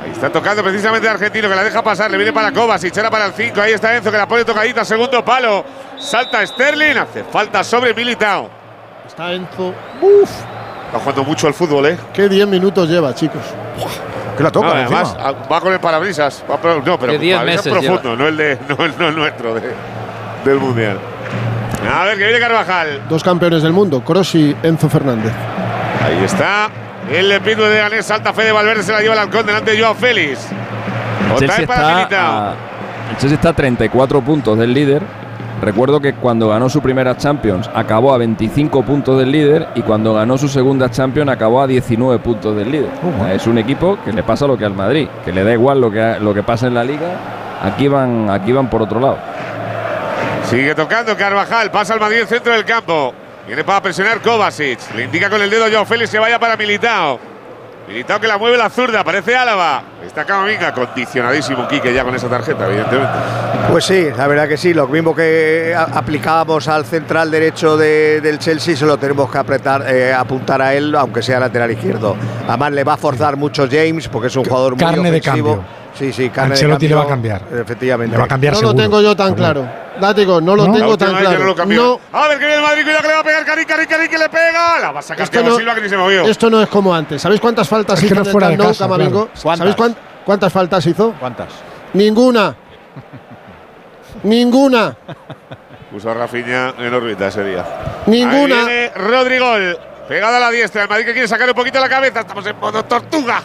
Ahí 0.02 0.10
está 0.12 0.30
tocando 0.30 0.62
precisamente 0.62 1.06
el 1.06 1.12
argentino, 1.14 1.48
que 1.48 1.54
la 1.54 1.64
deja 1.64 1.82
pasar. 1.82 2.10
Le 2.10 2.16
viene 2.16 2.32
para 2.32 2.52
Kovacic, 2.52 2.96
era 2.96 3.10
para 3.10 3.26
el 3.26 3.32
5. 3.32 3.60
Ahí 3.60 3.72
está 3.72 3.96
Enzo, 3.96 4.10
que 4.10 4.16
la 4.16 4.28
pone 4.28 4.44
tocadita. 4.44 4.84
Segundo 4.84 5.24
palo. 5.24 5.64
Salta 5.98 6.46
Sterling. 6.46 6.96
Hace 6.98 7.24
falta 7.24 7.64
sobre 7.64 7.92
Militao. 7.94 8.48
Está 9.06 9.32
Enzo. 9.32 9.74
Uf, 10.00 10.30
Está 10.86 10.98
jugando 11.00 11.24
mucho 11.24 11.46
al 11.48 11.54
fútbol, 11.54 11.86
¿eh? 11.86 11.98
qué 12.14 12.28
10 12.28 12.46
minutos 12.48 12.88
lleva, 12.88 13.14
chicos. 13.14 13.42
Que 14.36 14.42
la 14.42 14.50
toca 14.52 14.68
No, 14.68 14.72
además, 14.74 15.16
ah, 15.18 15.32
va 15.50 15.60
con 15.60 15.72
el 15.72 15.80
parabrisas. 15.80 16.42
Va 16.50 16.56
pro- 16.56 16.80
no, 16.80 16.98
pero 16.98 17.12
De 17.12 17.18
10 17.18 17.36
parabrisas 17.36 17.66
meses 17.66 17.84
profundo, 17.84 18.16
no 18.16 18.28
el, 18.28 18.36
de, 18.36 18.58
no, 18.68 18.84
el- 18.84 18.94
no 18.98 19.08
el 19.08 19.16
nuestro 19.16 19.54
de- 19.54 19.72
del 20.44 20.58
Mundial. 20.58 20.98
A 21.92 22.04
ver, 22.04 22.16
que 22.18 22.24
viene 22.24 22.38
Carvajal. 22.40 23.02
Dos 23.08 23.22
campeones 23.24 23.62
del 23.62 23.72
mundo, 23.72 24.02
Kroos 24.02 24.34
y 24.36 24.56
Enzo 24.62 24.88
Fernández. 24.88 25.32
Ahí 26.04 26.24
está. 26.24 26.68
El 27.10 27.40
pitbull 27.40 27.70
de 27.70 27.78
Ganés, 27.78 28.06
salta 28.06 28.34
Fede 28.34 28.52
Valverde, 28.52 28.82
se 28.82 28.92
la 28.92 29.00
lleva 29.00 29.14
al 29.14 29.20
halcón 29.20 29.46
delante 29.46 29.70
de 29.70 29.80
Joao 29.80 29.94
Félix. 29.94 30.46
El 31.24 31.32
Otra 31.32 31.56
vez 31.56 31.66
para 31.66 32.02
está 32.02 32.48
a, 32.50 32.54
el 33.10 33.16
Chelsea 33.16 33.36
está 33.36 33.48
a 33.50 33.52
34 33.54 34.20
puntos 34.20 34.58
del 34.58 34.74
líder. 34.74 35.02
Recuerdo 35.62 36.00
que 36.00 36.14
cuando 36.14 36.50
ganó 36.50 36.68
su 36.68 36.80
primera 36.80 37.16
Champions 37.16 37.68
acabó 37.74 38.14
a 38.14 38.18
25 38.18 38.82
puntos 38.82 39.18
del 39.18 39.32
líder 39.32 39.68
y 39.74 39.82
cuando 39.82 40.14
ganó 40.14 40.38
su 40.38 40.48
segunda 40.48 40.90
Champions 40.90 41.30
acabó 41.30 41.62
a 41.62 41.66
19 41.66 42.18
puntos 42.20 42.54
del 42.54 42.70
líder. 42.70 42.90
Sea, 43.18 43.34
es 43.34 43.46
un 43.46 43.58
equipo 43.58 43.98
que 44.04 44.12
le 44.12 44.22
pasa 44.22 44.46
lo 44.46 44.56
que 44.56 44.64
al 44.64 44.74
Madrid, 44.74 45.08
que 45.24 45.32
le 45.32 45.42
da 45.42 45.52
igual 45.52 45.80
lo 45.80 45.90
que, 45.90 46.16
lo 46.20 46.32
que 46.34 46.42
pasa 46.42 46.66
en 46.66 46.74
la 46.74 46.84
liga. 46.84 47.08
Aquí 47.62 47.88
van, 47.88 48.30
aquí 48.30 48.52
van 48.52 48.68
por 48.70 48.82
otro 48.82 49.00
lado. 49.00 49.18
Sigue 50.44 50.74
tocando 50.74 51.16
Carvajal, 51.16 51.70
pasa 51.70 51.94
al 51.94 52.00
Madrid 52.00 52.24
centro 52.26 52.52
del 52.52 52.64
campo. 52.64 53.14
Viene 53.48 53.64
para 53.64 53.80
presionar 53.82 54.20
Kovacic. 54.20 54.78
Le 54.94 55.04
indica 55.04 55.28
con 55.30 55.40
el 55.42 55.48
dedo 55.50 55.64
a 55.64 55.70
Joao 55.70 55.84
Félix 55.86 56.10
que 56.10 56.18
vaya 56.18 56.38
para 56.38 56.56
Militao. 56.56 57.18
Militao 57.88 58.20
que 58.20 58.28
la 58.28 58.36
mueve 58.36 58.58
la 58.58 58.68
zurda, 58.68 59.02
parece 59.02 59.34
Álava. 59.34 59.82
Está 60.06 60.26
Camavinga, 60.26 60.74
condicionadísimo 60.74 61.66
Quique 61.66 61.94
ya 61.94 62.04
con 62.04 62.14
esa 62.14 62.28
tarjeta, 62.28 62.66
evidentemente. 62.66 63.10
Pues 63.70 63.84
sí, 63.86 64.08
la 64.14 64.26
verdad 64.26 64.46
que 64.46 64.58
sí. 64.58 64.74
Lo 64.74 64.86
mismo 64.86 65.14
que 65.16 65.74
aplicábamos 65.74 66.68
al 66.68 66.84
central 66.84 67.30
derecho 67.30 67.78
de- 67.78 68.20
del 68.20 68.38
Chelsea, 68.38 68.76
se 68.76 68.84
lo 68.84 68.98
tenemos 68.98 69.30
que 69.30 69.38
apretar, 69.38 69.82
eh, 69.88 70.12
apuntar 70.12 70.60
a 70.60 70.74
él, 70.74 70.94
aunque 70.94 71.22
sea 71.22 71.40
lateral 71.40 71.70
izquierdo. 71.70 72.14
Además, 72.46 72.72
le 72.72 72.84
va 72.84 72.92
a 72.92 72.96
forzar 72.98 73.36
mucho 73.38 73.66
James 73.70 74.06
porque 74.08 74.26
es 74.28 74.36
un 74.36 74.44
jugador 74.44 74.72
muy 74.72 74.80
Carne 74.84 75.10
de 75.10 75.18
ofensivo. 75.20 75.54
cambio. 75.56 75.64
Sí, 75.98 76.12
sí, 76.12 76.30
Ancelotti 76.34 76.86
le 76.86 76.94
va 76.94 77.02
a 77.02 77.06
cambiar. 77.08 77.42
Efectivamente. 77.52 78.12
Le 78.12 78.18
va 78.18 78.24
a 78.24 78.28
cambiar 78.28 78.52
No 78.54 78.60
lo 78.60 78.68
seguro. 78.68 78.82
tengo 78.84 79.02
yo 79.02 79.16
tan 79.16 79.34
claro. 79.34 79.68
Látigo, 80.00 80.40
no 80.40 80.54
lo 80.54 80.68
¿No? 80.68 80.72
Tengo 80.74 80.96
tan 80.96 81.16
claro. 81.16 81.38
no 81.40 81.44
lo. 81.54 81.66
No, 81.66 82.00
A 82.12 82.28
ver 82.28 82.38
que 82.38 82.46
viene 82.46 82.54
el 82.54 82.62
Madrid, 82.62 82.82
cuidado 82.84 83.02
que 83.02 83.08
le 83.08 83.14
va 83.14 83.20
a 83.20 83.24
pegar 83.24 83.44
Cari, 83.44 83.64
Cari, 83.66 83.86
Cari, 83.86 84.08
que 84.08 84.18
le 84.18 84.28
pega. 84.28 84.78
La 84.80 84.92
va 84.92 85.00
a 85.00 85.02
sacar 85.02 85.24
Esto 85.24 85.42
no- 85.42 85.56
Silva 85.56 85.74
que 85.74 85.80
ni 85.80 85.88
se 85.88 85.96
movió. 85.96 86.22
esto 86.24 86.48
no 86.50 86.62
es 86.62 86.68
como 86.68 86.94
antes. 86.94 87.20
¿Sabéis 87.20 87.40
cuántas 87.40 87.68
faltas 87.68 87.94
Es 87.94 88.00
que 88.00 88.06
hizo 88.06 88.14
no 88.14 88.30
en 88.30 88.52
el 88.52 88.58
de 88.58 88.64
casa, 88.64 88.84
Camavingo? 88.84 89.10
claro. 89.26 89.30
¿Cuántas? 89.42 89.58
¿Sabéis 89.58 89.76
cuán- 89.76 89.96
cuántas 90.24 90.52
faltas 90.52 90.86
hizo? 90.86 91.14
¿Cuántas? 91.18 91.48
Ninguna. 91.94 92.54
Ninguna. 94.22 94.96
Puso 95.90 96.10
a 96.10 96.14
Rafinha 96.14 96.74
en 96.78 96.94
órbita 96.94 97.28
ese 97.28 97.44
día. 97.44 97.64
Ninguna. 98.06 98.60
Ahí 98.60 98.66
viene 98.66 98.90
Rodrigol. 98.94 99.78
Pegada 100.08 100.36
a 100.36 100.40
la 100.40 100.50
diestra. 100.50 100.82
El 100.84 100.88
Madrid 100.88 101.06
que 101.06 101.12
quiere 101.12 101.28
sacar 101.28 101.48
un 101.48 101.54
poquito 101.54 101.80
la 101.80 101.88
cabeza. 101.88 102.20
Estamos 102.20 102.46
en 102.46 102.58
modo 102.58 102.84
tortuga. 102.84 103.42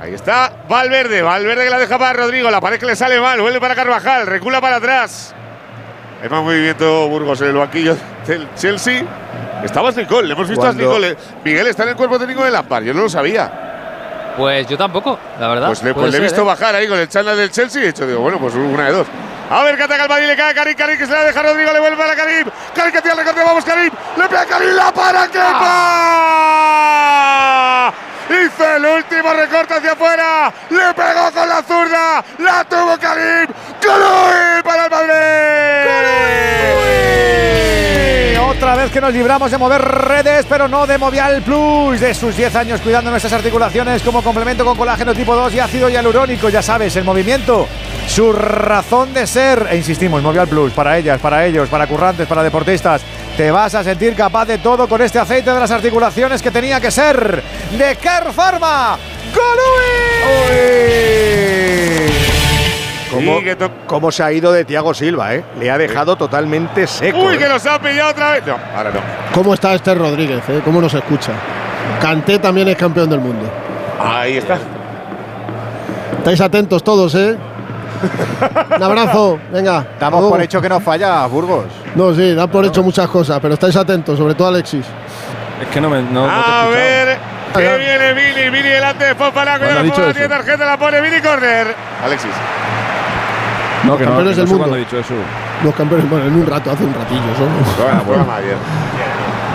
Ahí 0.00 0.14
está 0.14 0.52
Valverde. 0.68 1.22
Valverde 1.22 1.64
que 1.64 1.70
la 1.70 1.78
deja 1.78 1.98
para 1.98 2.12
Rodrigo. 2.12 2.50
La 2.50 2.60
pared 2.60 2.78
que 2.78 2.86
le 2.86 2.96
sale 2.96 3.20
mal. 3.20 3.40
Vuelve 3.40 3.60
para 3.60 3.74
Carvajal. 3.74 4.26
Recula 4.26 4.60
para 4.60 4.76
atrás. 4.76 5.34
Hay 6.22 6.28
más 6.28 6.42
movimiento 6.42 7.08
Burgos 7.08 7.40
en 7.42 7.48
el 7.48 7.54
banquillo 7.54 7.96
del 8.26 8.48
Chelsea. 8.54 9.04
Estabas 9.62 9.96
Nicole. 9.96 10.28
Le 10.28 10.34
hemos 10.34 10.48
visto 10.48 10.66
a 10.66 10.72
Nicole. 10.72 11.16
Miguel 11.44 11.66
está 11.66 11.82
en 11.84 11.90
el 11.90 11.96
cuerpo 11.96 12.18
técnico 12.18 12.44
de 12.44 12.50
Lampard. 12.50 12.84
Yo 12.84 12.94
no 12.94 13.02
lo 13.02 13.08
sabía. 13.08 13.64
Pues 14.36 14.66
yo 14.66 14.76
tampoco, 14.76 15.18
la 15.38 15.48
verdad. 15.48 15.66
Pues 15.68 15.82
le, 15.82 15.94
pues 15.94 16.10
le 16.10 16.18
he 16.18 16.20
visto 16.20 16.42
¿eh? 16.42 16.44
bajar 16.44 16.74
ahí 16.74 16.88
con 16.88 16.98
el 16.98 17.08
chándal 17.08 17.36
del 17.36 17.50
Chelsea 17.50 17.80
y 17.80 17.84
he 17.84 17.88
dicho, 17.88 18.06
digo, 18.06 18.20
bueno, 18.20 18.38
pues 18.38 18.54
una 18.54 18.86
de 18.86 18.92
dos. 18.92 19.06
A 19.50 19.62
ver 19.62 19.76
que 19.76 19.82
ataca 19.84 20.02
el 20.04 20.08
Madrid, 20.08 20.26
le 20.26 20.36
cae 20.36 20.50
a 20.50 20.54
Karim, 20.54 20.74
Karim 20.74 20.98
que 20.98 21.06
se 21.06 21.12
la 21.12 21.22
deja 21.24 21.38
a 21.38 21.42
Rodrigo, 21.42 21.72
le 21.72 21.78
vuelve 21.78 22.02
a 22.02 22.16
Karim. 22.16 22.48
Karim 22.74 22.92
que 22.92 23.00
tiene 23.00 23.12
el 23.12 23.18
recorte, 23.18 23.44
vamos 23.44 23.64
Karim. 23.64 23.92
Le 24.16 24.28
pega 24.28 24.42
a 24.42 24.46
Karim, 24.46 24.70
la 24.70 24.92
para 24.92 25.28
Kepa. 25.28 26.64
Hizo 28.28 28.76
el 28.76 28.84
último 28.86 29.32
recorte 29.34 29.74
hacia 29.74 29.92
afuera. 29.92 30.52
Le 30.70 30.94
pegó 30.94 31.30
con 31.32 31.48
la 31.48 31.62
zurda. 31.62 32.24
La 32.38 32.64
tuvo 32.64 32.98
Karim. 32.98 33.46
¡Clui 33.80 34.62
para 34.62 34.84
el 34.84 34.90
Madrid! 34.90 36.63
Otra 38.56 38.76
vez 38.76 38.90
que 38.90 39.00
nos 39.00 39.12
libramos 39.12 39.50
de 39.50 39.58
mover 39.58 39.82
redes, 39.82 40.46
pero 40.48 40.68
no 40.68 40.86
de 40.86 40.96
Movial 40.96 41.42
Plus. 41.42 42.00
De 42.00 42.14
sus 42.14 42.36
10 42.36 42.54
años 42.56 42.80
cuidando 42.80 43.10
nuestras 43.10 43.32
articulaciones 43.32 44.00
como 44.02 44.22
complemento 44.22 44.64
con 44.64 44.76
colágeno 44.76 45.12
tipo 45.12 45.34
2 45.34 45.54
y 45.54 45.60
ácido 45.60 45.88
hialurónico. 45.90 46.48
Ya 46.48 46.62
sabes, 46.62 46.96
el 46.96 47.04
movimiento, 47.04 47.68
su 48.06 48.32
razón 48.32 49.12
de 49.12 49.26
ser. 49.26 49.66
E 49.70 49.76
insistimos, 49.76 50.22
Movial 50.22 50.48
Plus, 50.48 50.72
para 50.72 50.96
ellas, 50.96 51.20
para 51.20 51.44
ellos, 51.44 51.68
para 51.68 51.86
currantes, 51.86 52.26
para 52.26 52.42
deportistas. 52.42 53.02
Te 53.36 53.50
vas 53.50 53.74
a 53.74 53.82
sentir 53.84 54.14
capaz 54.14 54.46
de 54.46 54.58
todo 54.58 54.88
con 54.88 55.02
este 55.02 55.18
aceite 55.18 55.50
de 55.50 55.60
las 55.60 55.70
articulaciones 55.70 56.40
que 56.40 56.50
tenía 56.50 56.80
que 56.80 56.90
ser 56.90 57.42
de 57.76 57.96
Care 57.96 58.32
Pharma. 58.32 58.96
¡Colui! 59.34 61.13
¿Cómo, 63.14 63.38
Sí, 63.38 63.44
que 63.44 63.56
to- 63.56 63.70
cómo 63.86 64.10
se 64.12 64.22
ha 64.22 64.32
ido 64.32 64.52
de 64.52 64.64
Thiago 64.64 64.92
Silva, 64.94 65.34
eh? 65.34 65.44
Le 65.58 65.70
ha 65.70 65.78
dejado 65.78 66.16
totalmente 66.16 66.86
seco. 66.86 67.18
Uy, 67.18 67.34
eh. 67.34 67.38
que 67.38 67.48
nos 67.48 67.64
ha 67.66 67.78
pillado 67.80 68.10
otra 68.10 68.32
vez. 68.32 68.46
No, 68.46 68.56
ahora 68.76 68.90
no. 68.90 69.00
¿Cómo 69.34 69.54
está 69.54 69.74
este 69.74 69.94
Rodríguez? 69.94 70.42
eh? 70.48 70.60
¿Cómo 70.64 70.80
nos 70.80 70.92
escucha? 70.94 71.32
Canté 72.00 72.38
también 72.38 72.68
es 72.68 72.76
campeón 72.76 73.08
del 73.10 73.20
mundo. 73.20 73.46
Ahí 74.00 74.36
está. 74.38 74.58
Estáis 76.18 76.40
atentos 76.40 76.82
todos, 76.82 77.14
¿eh? 77.14 77.36
Un 78.76 78.82
abrazo, 78.82 79.38
venga. 79.52 79.86
Damos 79.98 80.28
por 80.30 80.40
hecho 80.42 80.60
que 80.60 80.68
no 80.68 80.80
falla 80.80 81.24
Burgos. 81.26 81.64
No, 81.94 82.12
sí, 82.14 82.34
dan 82.34 82.48
por 82.50 82.64
hecho 82.64 82.82
muchas 82.82 83.08
cosas, 83.08 83.38
pero 83.40 83.54
estáis 83.54 83.76
atentos, 83.76 84.18
sobre 84.18 84.34
todo 84.34 84.48
Alexis. 84.48 84.84
Es 85.62 85.68
que 85.68 85.80
no 85.80 85.88
me. 85.88 86.02
No, 86.02 86.26
no 86.26 86.28
te 86.28 86.32
he 86.32 86.34
A 86.34 86.38
escuchado. 86.40 86.70
ver, 86.72 87.18
que 87.54 87.78
viene 87.78 88.12
Vini, 88.14 88.50
Vini 88.50 88.68
delante 88.68 89.04
de 89.04 89.14
Fofana, 89.14 89.58
¿Cuándo 89.58 89.78
ha 89.78 89.82
cuidado, 89.82 90.02
eso? 90.02 90.12
tiene 90.12 90.28
tarjeta, 90.28 90.64
la 90.66 90.76
pone 90.76 91.00
Vini 91.00 91.20
corner. 91.20 91.74
Alexis. 92.04 92.30
No, 93.86 93.96
que 93.96 94.04
no, 94.04 94.10
campeones 94.10 94.16
que 94.36 94.42
no 94.42 94.46
del 94.46 94.48
sé 94.48 94.54
mundo. 94.54 94.76
dicho 94.76 94.98
eso. 94.98 95.14
Los 95.62 95.74
campeones, 95.74 96.08
bueno, 96.10 96.26
en 96.26 96.34
un 96.34 96.46
rato, 96.46 96.70
hace 96.70 96.84
un 96.84 96.94
ratillo 96.94 97.20
solo. 97.36 97.50
Bueno, 97.84 98.02
programa 98.04 98.36
ayer. 98.36 98.56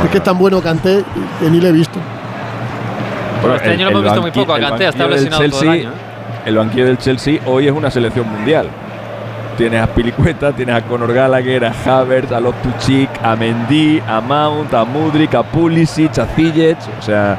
Es 0.06 0.10
que 0.12 0.18
es 0.18 0.24
tan 0.24 0.38
bueno 0.38 0.62
Canté 0.62 1.04
que 1.40 1.50
ni 1.50 1.60
le 1.60 1.70
he 1.70 1.72
visto. 1.72 2.00
Pero 3.42 3.56
este 3.56 3.70
año 3.72 3.86
lo 3.86 3.92
hemos 3.92 4.04
visto 4.04 4.22
muy 4.22 4.32
poco 4.32 4.54
a 4.54 4.60
banquillo 4.60 4.92
del 5.08 5.10
lesionado 5.12 5.38
todo 5.38 5.46
el 5.46 5.52
Chelsea- 5.52 5.72
año. 5.72 5.90
¿eh? 5.90 5.94
El 6.46 6.58
banquillo 6.58 6.86
del 6.86 6.98
Chelsea 6.98 7.40
hoy 7.46 7.68
es 7.68 7.74
una 7.74 7.92
selección 7.92 8.30
mundial. 8.30 8.68
Tienes 9.58 9.82
a 9.82 9.88
Pilicueta, 9.88 10.54
tienes 10.54 10.76
a 10.76 10.82
Conor 10.82 11.12
Gallagher, 11.14 11.66
a 11.66 11.74
Havertz, 11.86 12.32
a 12.32 12.40
Loftus-Cheek, 12.40 13.10
a 13.22 13.36
Mendy, 13.36 14.02
a 14.08 14.22
Mount, 14.22 14.74
a 14.74 14.86
Mudrik, 14.86 15.36
a 15.36 15.44
Pulisic, 15.44 16.18
a 16.18 16.26
Ziyech, 16.28 16.78
o 16.98 17.02
sea, 17.02 17.38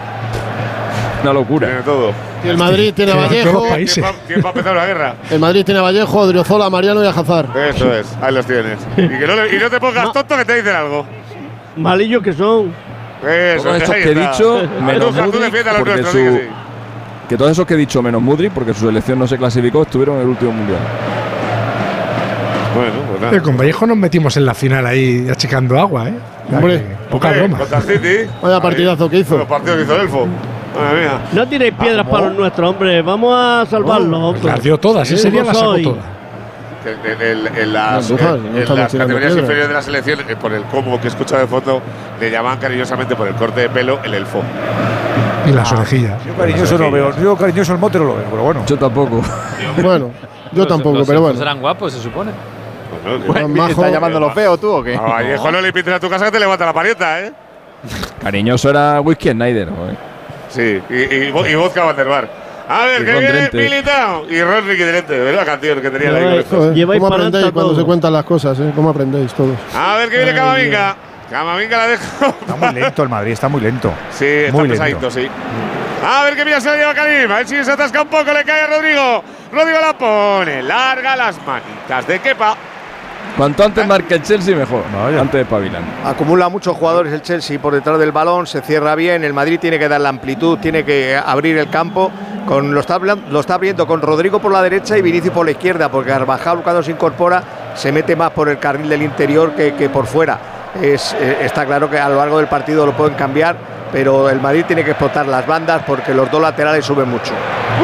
Una 1.22 1.32
locura. 1.32 1.66
Tiene 1.68 1.82
todo. 1.82 2.12
Y 2.44 2.48
el 2.48 2.56
Madrid 2.56 2.92
tiene 2.94 3.12
a 3.12 3.16
Vallejo. 3.16 3.66
¿Quién 3.74 4.04
va, 4.04 4.12
quién 4.26 4.40
va 4.42 4.48
a 4.48 4.52
empezar 4.52 4.72
una 4.76 4.86
guerra? 4.86 5.14
El 5.30 5.38
Madrid 5.38 5.64
tiene 5.64 5.80
a 5.80 5.82
Vallejo, 5.82 6.18
Odriozola, 6.20 6.70
Mariano 6.70 7.02
y 7.04 7.06
a 7.06 7.10
Hazard. 7.10 7.56
Eso 7.56 7.92
es, 7.94 8.06
ahí 8.22 8.32
los 8.32 8.46
tienes. 8.46 8.78
Y, 8.96 9.08
que 9.08 9.26
no, 9.26 9.36
le- 9.36 9.54
y 9.54 9.58
no 9.58 9.68
te 9.70 9.78
pongas 9.80 10.12
tonto 10.12 10.36
que 10.36 10.44
te 10.44 10.54
dicen 10.56 10.74
algo. 10.74 11.04
Malillos 11.76 12.22
que 12.22 12.32
son. 12.32 12.72
Eso, 13.26 13.64
Todos 13.64 13.76
estos 13.82 13.94
que 13.96 14.10
he 14.10 14.14
dicho, 14.14 14.62
menos 14.82 15.08
Tú, 15.08 15.14
tú 15.16 15.22
Mudryk, 15.24 15.42
defiende 15.42 15.70
a 15.70 15.72
los 15.74 15.78
porque 15.82 16.00
nuestros, 16.00 16.12
su- 16.12 16.18
di 16.18 16.24
que 16.38 16.44
sí. 16.44 16.50
Que 17.28 17.36
todos 17.36 17.50
esos 17.52 17.66
que 17.66 17.74
he 17.74 17.76
dicho, 17.76 18.02
menos 18.02 18.22
Mudrik, 18.22 18.52
porque 18.52 18.72
su 18.74 18.86
selección 18.86 19.18
no 19.18 19.26
se 19.28 19.36
clasificó, 19.36 19.82
estuvieron 19.82 20.16
en 20.16 20.22
el 20.22 20.28
último 20.28 20.52
mundial. 20.52 20.80
Bueno, 22.74 22.92
pues 23.08 23.20
nada. 23.20 23.42
con 23.42 23.56
Vallejo 23.56 23.86
nos 23.86 23.96
metimos 23.96 24.36
en 24.36 24.46
la 24.46 24.54
final 24.54 24.86
ahí 24.86 25.28
achicando 25.30 25.78
agua, 25.78 26.08
¿eh? 26.08 26.14
Hombre, 26.52 26.78
poca 27.10 27.28
Hombre, 27.28 27.48
broma. 27.48 27.58
Vaya 28.42 28.60
partidazo 28.60 29.10
que 29.10 29.18
hizo. 29.18 29.38
Los 29.38 29.46
partidos 29.46 29.76
que 29.78 29.82
hizo 29.84 29.94
el 29.96 30.00
Elfo. 30.02 30.26
No 31.32 31.48
tiréis 31.48 31.74
piedras 31.74 32.06
para 32.06 32.26
los 32.26 32.36
nuestros, 32.36 32.70
hombre. 32.70 33.02
Vamos 33.02 33.34
a 33.36 33.66
salvarlos. 33.68 34.20
hombre. 34.20 34.42
Las 34.44 34.62
dio 34.62 34.78
todas, 34.78 35.10
ese 35.10 35.30
día 35.30 35.44
las 35.44 35.56
sacó 35.56 35.70
soy. 35.72 35.82
todas. 35.84 36.04
En, 36.82 37.20
en- 37.20 37.56
en 37.58 37.72
las, 37.74 38.10
No, 38.10 38.16
no 38.16 38.58
en 38.58 38.74
las 38.76 38.92
categorías 38.94 39.32
inferiores 39.36 39.68
de 39.68 39.74
la 39.74 39.82
selección, 39.82 40.20
eh, 40.26 40.36
por 40.40 40.50
el 40.54 40.62
combo 40.64 40.98
que 40.98 41.08
he 41.08 41.10
escuchado 41.10 41.42
de 41.42 41.46
foto, 41.46 41.82
le 42.18 42.30
llamaban 42.30 42.58
cariñosamente 42.58 43.14
por 43.16 43.28
el 43.28 43.34
corte 43.34 43.60
de 43.60 43.68
pelo 43.68 43.98
el 44.02 44.14
elfo. 44.14 44.40
Y 45.46 45.52
las 45.52 45.70
orejillas. 45.72 46.24
Yo 46.24 46.34
cariñoso 46.34 46.78
no 46.78 46.90
veo. 46.90 47.14
Yo 47.20 47.36
cariñoso 47.36 47.72
el 47.74 47.78
mote 47.78 47.98
no 47.98 48.04
lo 48.04 48.14
veo, 48.16 48.24
pero 48.30 48.42
bueno. 48.42 48.62
Yo 48.66 48.78
tampoco. 48.78 49.22
Bueno, 49.82 50.10
yo 50.52 50.66
tampoco, 50.66 50.98
los 50.98 51.06
pero 51.06 51.20
bueno. 51.20 51.40
eran 51.40 51.60
guapos, 51.60 51.92
se 51.92 52.00
supone. 52.00 52.32
Bueno, 53.04 53.24
que- 53.34 53.40
Tan 53.40 53.52
majo. 53.54 53.70
¿Estás 53.70 53.92
llamándolo 53.92 54.30
feo 54.30 54.56
tú 54.58 54.68
o 54.72 54.82
qué? 54.82 54.96
Vallejo 54.96 55.50
no 55.52 55.60
le 55.60 55.72
pintes 55.72 55.94
a 55.94 56.00
tu 56.00 56.08
casa 56.10 56.24
que 56.24 56.30
te 56.32 56.40
levanta 56.40 56.64
la 56.66 56.72
parieta, 56.72 57.20
¿eh? 57.20 57.32
Cariñoso 58.22 58.70
era 58.70 59.00
Whisky 59.00 59.30
Snyder. 59.30 59.68
joder. 59.68 60.09
Sí, 60.50 60.82
y, 60.90 60.94
y, 60.94 61.32
y 61.48 61.54
vodka 61.54 61.84
Van 61.84 61.96
der 61.96 62.08
Bar. 62.08 62.28
A 62.68 62.84
ver, 62.86 63.04
que 63.04 63.12
viene. 63.18 63.50
Militao 63.52 64.26
y 64.30 64.40
Ron 64.42 64.66
Ricky 64.66 64.82
Drenthe, 64.84 65.18
¿ves 65.18 65.34
la 65.34 65.44
canción 65.44 65.80
que 65.80 65.90
tenía 65.90 66.10
ahí 66.14 66.22
con 66.22 66.32
esto? 66.34 66.72
¿Cómo 66.98 67.06
aprendéis 67.08 67.50
cuando 67.52 67.74
se 67.76 67.84
cuentan 67.84 68.12
las 68.12 68.24
cosas? 68.24 68.58
Eh? 68.60 68.72
¿Cómo 68.76 68.90
aprendéis 68.90 69.32
todos? 69.34 69.56
A 69.74 69.96
ver, 69.96 70.08
que 70.10 70.16
viene 70.18 70.34
Camavinga. 70.34 70.96
Camavinga 71.30 71.76
la 71.78 71.86
dejo. 71.88 72.26
Está 72.40 72.56
muy 72.56 72.74
lento 72.74 73.02
el 73.02 73.08
Madrid, 73.08 73.32
está 73.32 73.48
muy 73.48 73.60
lento. 73.60 73.92
Sí, 74.12 74.24
está 74.26 74.52
Muy 74.56 74.68
pesadito, 74.68 75.00
lento. 75.00 75.10
sí. 75.10 75.28
A 76.04 76.24
ver 76.24 76.34
qué 76.36 76.44
mira 76.44 76.60
se 76.60 76.68
la 76.70 76.76
lleva 76.76 76.94
Karim. 76.94 77.30
A 77.30 77.36
ver 77.38 77.48
si 77.48 77.64
se 77.64 77.70
atasca 77.72 78.02
un 78.02 78.08
poco, 78.08 78.32
le 78.32 78.44
cae 78.44 78.62
a 78.62 78.66
Rodrigo. 78.68 79.22
Rodrigo 79.52 79.78
la 79.80 79.98
pone, 79.98 80.62
larga 80.62 81.16
las 81.16 81.36
manitas 81.44 82.06
de 82.06 82.20
Kepa. 82.20 82.56
Cuanto 83.36 83.64
antes 83.64 83.86
marque 83.86 84.14
el 84.14 84.22
Chelsea, 84.22 84.54
mejor. 84.54 84.82
Vaya. 84.92 85.20
Antes 85.20 85.40
de 85.40 85.44
Pavilán. 85.44 85.82
Acumula 86.04 86.48
muchos 86.48 86.76
jugadores 86.76 87.12
el 87.12 87.22
Chelsea 87.22 87.58
por 87.58 87.72
detrás 87.72 87.98
del 87.98 88.12
balón, 88.12 88.46
se 88.46 88.60
cierra 88.60 88.94
bien. 88.94 89.24
El 89.24 89.32
Madrid 89.32 89.58
tiene 89.58 89.78
que 89.78 89.88
dar 89.88 90.00
la 90.00 90.10
amplitud, 90.10 90.58
tiene 90.58 90.84
que 90.84 91.16
abrir 91.16 91.56
el 91.56 91.70
campo. 91.70 92.10
Con, 92.46 92.74
lo, 92.74 92.80
está, 92.80 92.98
lo 92.98 93.40
está 93.40 93.54
abriendo 93.54 93.86
con 93.86 94.02
Rodrigo 94.02 94.40
por 94.40 94.52
la 94.52 94.60
derecha 94.62 94.98
y 94.98 95.02
Vinicius 95.02 95.32
por 95.32 95.44
la 95.44 95.52
izquierda, 95.52 95.88
porque 95.88 96.10
Carvajal 96.10 96.62
cuando 96.62 96.82
se 96.82 96.90
incorpora 96.90 97.42
se 97.74 97.92
mete 97.92 98.16
más 98.16 98.30
por 98.30 98.48
el 98.48 98.58
carril 98.58 98.88
del 98.88 99.02
interior 99.02 99.52
que, 99.52 99.74
que 99.74 99.88
por 99.88 100.06
fuera. 100.06 100.38
Es, 100.82 101.14
eh, 101.18 101.38
está 101.42 101.64
claro 101.64 101.88
que 101.88 101.98
a 101.98 102.08
lo 102.08 102.16
largo 102.16 102.38
del 102.38 102.48
partido 102.48 102.84
lo 102.86 102.92
pueden 102.92 103.14
cambiar, 103.14 103.56
pero 103.92 104.28
el 104.28 104.40
Madrid 104.40 104.64
tiene 104.66 104.84
que 104.84 104.90
explotar 104.90 105.26
las 105.26 105.46
bandas 105.46 105.82
porque 105.86 106.12
los 106.12 106.30
dos 106.30 106.42
laterales 106.42 106.84
suben 106.84 107.08
mucho. 107.08 107.32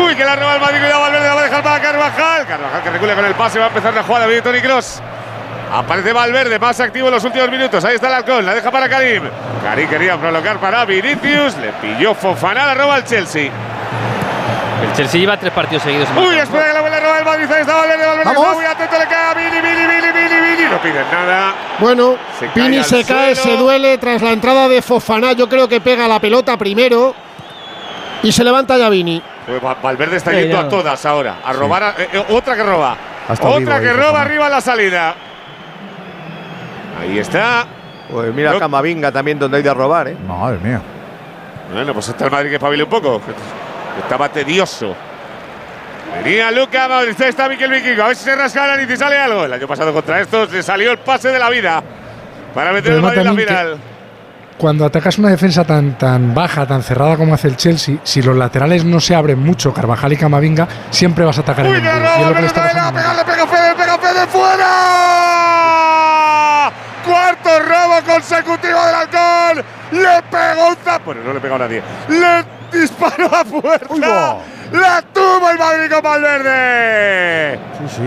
Uy, 0.05 0.15
que 0.17 0.25
la 0.25 0.37
roba 0.37 0.55
el 0.55 0.61
Madrid, 0.61 0.81
cuidado 0.81 1.01
Valverde, 1.01 1.27
la 1.29 1.35
va 1.35 1.41
a 1.41 1.45
dejar 1.45 1.63
para 1.63 1.81
Carvajal. 1.81 2.47
Carvajal 2.47 2.83
que 2.83 2.91
recule 2.91 3.15
con 3.15 3.25
el 3.25 3.35
pase, 3.35 3.59
va 3.59 3.67
a 3.67 3.69
empezar 3.69 3.95
la 3.95 4.03
jugada, 4.03 4.27
viene 4.27 4.43
Tony 4.43 4.61
Cross. 4.61 5.03
Aparece 5.73 6.13
Valverde, 6.13 6.59
más 6.59 6.79
activo 6.81 7.09
en 7.09 7.15
los 7.15 7.25
últimos 7.25 7.51
minutos. 7.51 7.85
Ahí 7.85 7.97
está 7.97 8.07
el 8.09 8.15
halcón, 8.15 8.47
la 8.47 8.55
deja 8.55 8.71
para 8.71 8.89
Karim. 8.89 9.23
Karim 9.65 9.89
quería 9.89 10.17
prolongar 10.17 10.59
para 10.59 10.85
Vinicius, 10.85 11.57
le 11.59 11.73
pilló 11.73 12.15
Fofana, 12.15 12.67
la 12.67 12.75
roba 12.75 12.97
el 12.99 13.05
Chelsea. 13.05 13.51
El 14.83 14.93
Chelsea 14.93 15.21
lleva 15.21 15.37
tres 15.37 15.53
partidos 15.53 15.83
seguidos. 15.83 16.09
en 16.11 16.19
Uy, 16.19 16.37
espera 16.37 16.67
que 16.69 16.73
la 16.75 16.81
vuelve 16.83 16.97
a 16.97 17.01
robar 17.01 17.19
el 17.19 17.25
Madrid, 17.25 17.45
ahí 17.53 17.61
está 17.63 17.75
Valverde, 17.75 18.07
Valverde 18.07 18.25
Vamos. 18.25 18.43
está 18.45 18.55
muy 18.55 18.65
atento, 18.65 18.99
le 18.99 19.07
cae 19.07 19.31
a 19.31 19.35
Vini, 19.35 19.61
Vini, 19.61 19.87
Vini, 19.87 20.13
Vini, 20.13 20.41
Vini. 20.57 20.71
No 20.71 20.79
piden 20.83 21.05
nada. 21.11 21.55
Bueno, 21.81 22.17
Se 22.39 22.61
al 22.61 22.85
se 22.85 23.05
cae, 23.05 23.35
suelo. 23.35 23.57
se 23.57 23.57
duele 23.63 23.99
tras 23.99 24.23
la 24.23 24.31
entrada 24.31 24.69
de 24.69 24.83
Fofana. 24.83 25.33
Yo 25.33 25.49
creo 25.49 25.69
que 25.69 25.81
pega 25.81 26.07
la 26.07 26.21
pelota 26.21 26.57
primero 26.57 27.15
y 28.23 28.31
se 28.31 28.45
levanta 28.45 28.77
ya 28.77 28.89
Vini. 28.89 29.21
Eh, 29.49 29.61
Va- 29.65 29.75
Valverde 29.83 30.17
está 30.19 30.31
Sí, 30.31 30.37
yendo 30.39 30.61
ya. 30.61 30.67
a 30.67 30.69
todas 30.69 31.05
ahora. 31.07 31.37
A 31.45 31.53
robar. 31.53 31.83
a- 31.83 31.95
eh, 31.99 32.25
otra 32.31 32.55
que 32.55 32.63
roba. 32.63 32.97
Otra 33.29 33.81
que 33.81 33.89
Fofana. 33.89 33.93
roba 33.93 34.23
arriba 34.23 34.47
en 34.47 34.53
la 34.53 34.61
salida. 34.61 35.15
Ahí 37.01 37.19
está. 37.19 37.67
Pues 38.11 38.33
mira 38.35 38.53
No. 38.53 38.59
Camavinga 38.59 39.11
también 39.11 39.39
donde 39.39 39.59
hay 39.59 39.63
de 39.63 39.75
robar, 39.75 40.09
¿eh? 40.09 40.17
Madre 40.27 40.59
mía. 40.63 40.81
Bueno, 41.73 41.93
pues 41.93 42.09
está 42.09 42.27
el 42.27 42.31
Madrid 42.31 42.51
que 42.51 42.57
espabile 42.57 42.85
un 42.85 42.91
poco. 42.91 43.21
Estaba 44.03 44.29
tedioso. 44.29 44.95
Venía 46.23 46.51
Luca, 46.51 47.03
está 47.05 47.49
Mikel 47.49 47.71
Vikingo. 47.71 48.05
A 48.05 48.09
ver 48.09 48.17
si 48.17 48.25
se 48.25 48.37
rascaran 48.37 48.83
y 48.83 48.87
si 48.87 48.97
sale 48.97 49.19
algo. 49.19 49.45
El 49.45 49.53
año 49.53 49.67
pasado 49.67 49.93
contra 49.93 50.21
estos 50.21 50.51
le 50.53 50.63
salió 50.63 50.93
el 50.93 50.99
pase 50.99 51.29
de 51.29 51.39
la 51.39 51.51
vida. 51.51 51.83
Para 52.55 52.73
meter 52.73 52.93
el 52.93 53.03
Madrid 53.03 53.19
en 53.21 53.25
la 53.25 53.35
final. 53.35 53.79
Cuando 54.57 54.87
atacas 54.87 55.19
una 55.19 55.29
defensa 55.29 55.65
tan, 55.65 55.99
tan 55.99 56.35
baja, 56.35 56.67
tan 56.67 56.83
cerrada 56.83 57.19
como 57.19 57.35
hace 57.35 57.49
el 57.49 57.57
Chelsea, 57.57 57.99
si 58.03 58.23
los 58.23 58.35
laterales 58.35 58.87
no 58.87 59.01
se 59.01 59.15
abren 59.15 59.39
mucho, 59.39 59.75
Carvajal 59.75 60.15
y 60.15 60.17
Camavinga, 60.17 60.67
siempre 60.89 61.27
vas 61.27 61.37
a 61.37 61.43
atacar 61.43 61.67
Uy, 61.67 61.73
en 61.73 61.85
el 61.85 61.85
le 61.85 62.41
le 62.41 62.49
pega 62.51 63.47
Fede, 63.47 63.75
pega 63.77 63.99
Fede 63.99 64.27
fuera. 64.29 65.76
Robo 67.67 68.01
consecutivo 68.15 68.79
del 68.87 68.95
halcón. 68.95 69.65
Le 69.93 70.23
pegó 70.31 70.69
un 70.71 70.77
zap. 70.85 71.05
Bueno, 71.05 71.21
no 71.25 71.33
le 71.35 71.41
pegó 71.41 71.57
a 71.57 71.59
nadie. 71.59 71.83
Le 72.09 72.79
disparó 72.81 73.27
a 73.35 73.45
puerta. 73.45 74.37
La 74.73 75.03
tuvo 75.13 75.51
el 75.51 75.59
Madrid 75.59 75.93
con 75.93 76.03
Valverde. 76.03 77.59
Sí, 77.89 77.97
sí. 77.97 78.03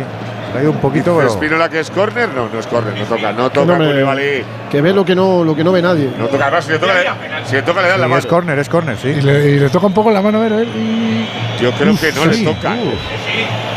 Ha 0.57 0.61
ido 0.63 0.71
un 0.71 0.77
poquito, 0.79 1.15
pero. 1.15 1.29
Espinola 1.29 1.69
que 1.69 1.79
es 1.79 1.91
córner. 1.91 2.29
No, 2.29 2.49
no 2.51 2.59
es 2.59 2.65
córner. 2.67 2.97
No 2.97 3.05
toca. 3.05 3.31
No 3.31 3.49
toca 3.51 3.73
no 3.73 3.79
me- 3.79 3.85
Koulibaly. 3.85 4.43
que 4.71 4.81
ve 4.81 4.91
lo 4.93 5.05
que 5.05 5.13
no, 5.15 5.43
lo 5.43 5.55
que 5.55 5.63
no 5.63 5.71
ve 5.71 5.81
nadie. 5.81 6.09
No 6.17 6.25
toca. 6.27 6.45
Además, 6.45 6.65
si 6.65 6.71
le 6.71 6.79
toca, 6.79 6.93
le, 6.95 7.45
si 7.47 7.55
le, 7.55 7.61
toca, 7.61 7.81
le 7.81 7.87
dan 7.87 8.01
la 8.01 8.07
mano. 8.07 8.19
es 8.19 8.25
córner, 8.25 8.57
es 8.59 8.67
córner, 8.67 8.97
sí. 8.97 9.09
Y 9.09 9.21
le, 9.21 9.49
y 9.51 9.59
le 9.59 9.69
toca 9.69 9.85
un 9.85 9.93
poco 9.93 10.09
la 10.11 10.21
mano 10.21 10.39
a 10.39 10.41
ver, 10.47 10.67
y- 10.67 11.27
Yo 11.61 11.71
creo 11.73 11.95
que 11.95 12.11
no 12.11 12.33
sí. 12.33 12.43
le 12.45 12.51
toca. 12.53 12.73
Sí, 12.73 12.91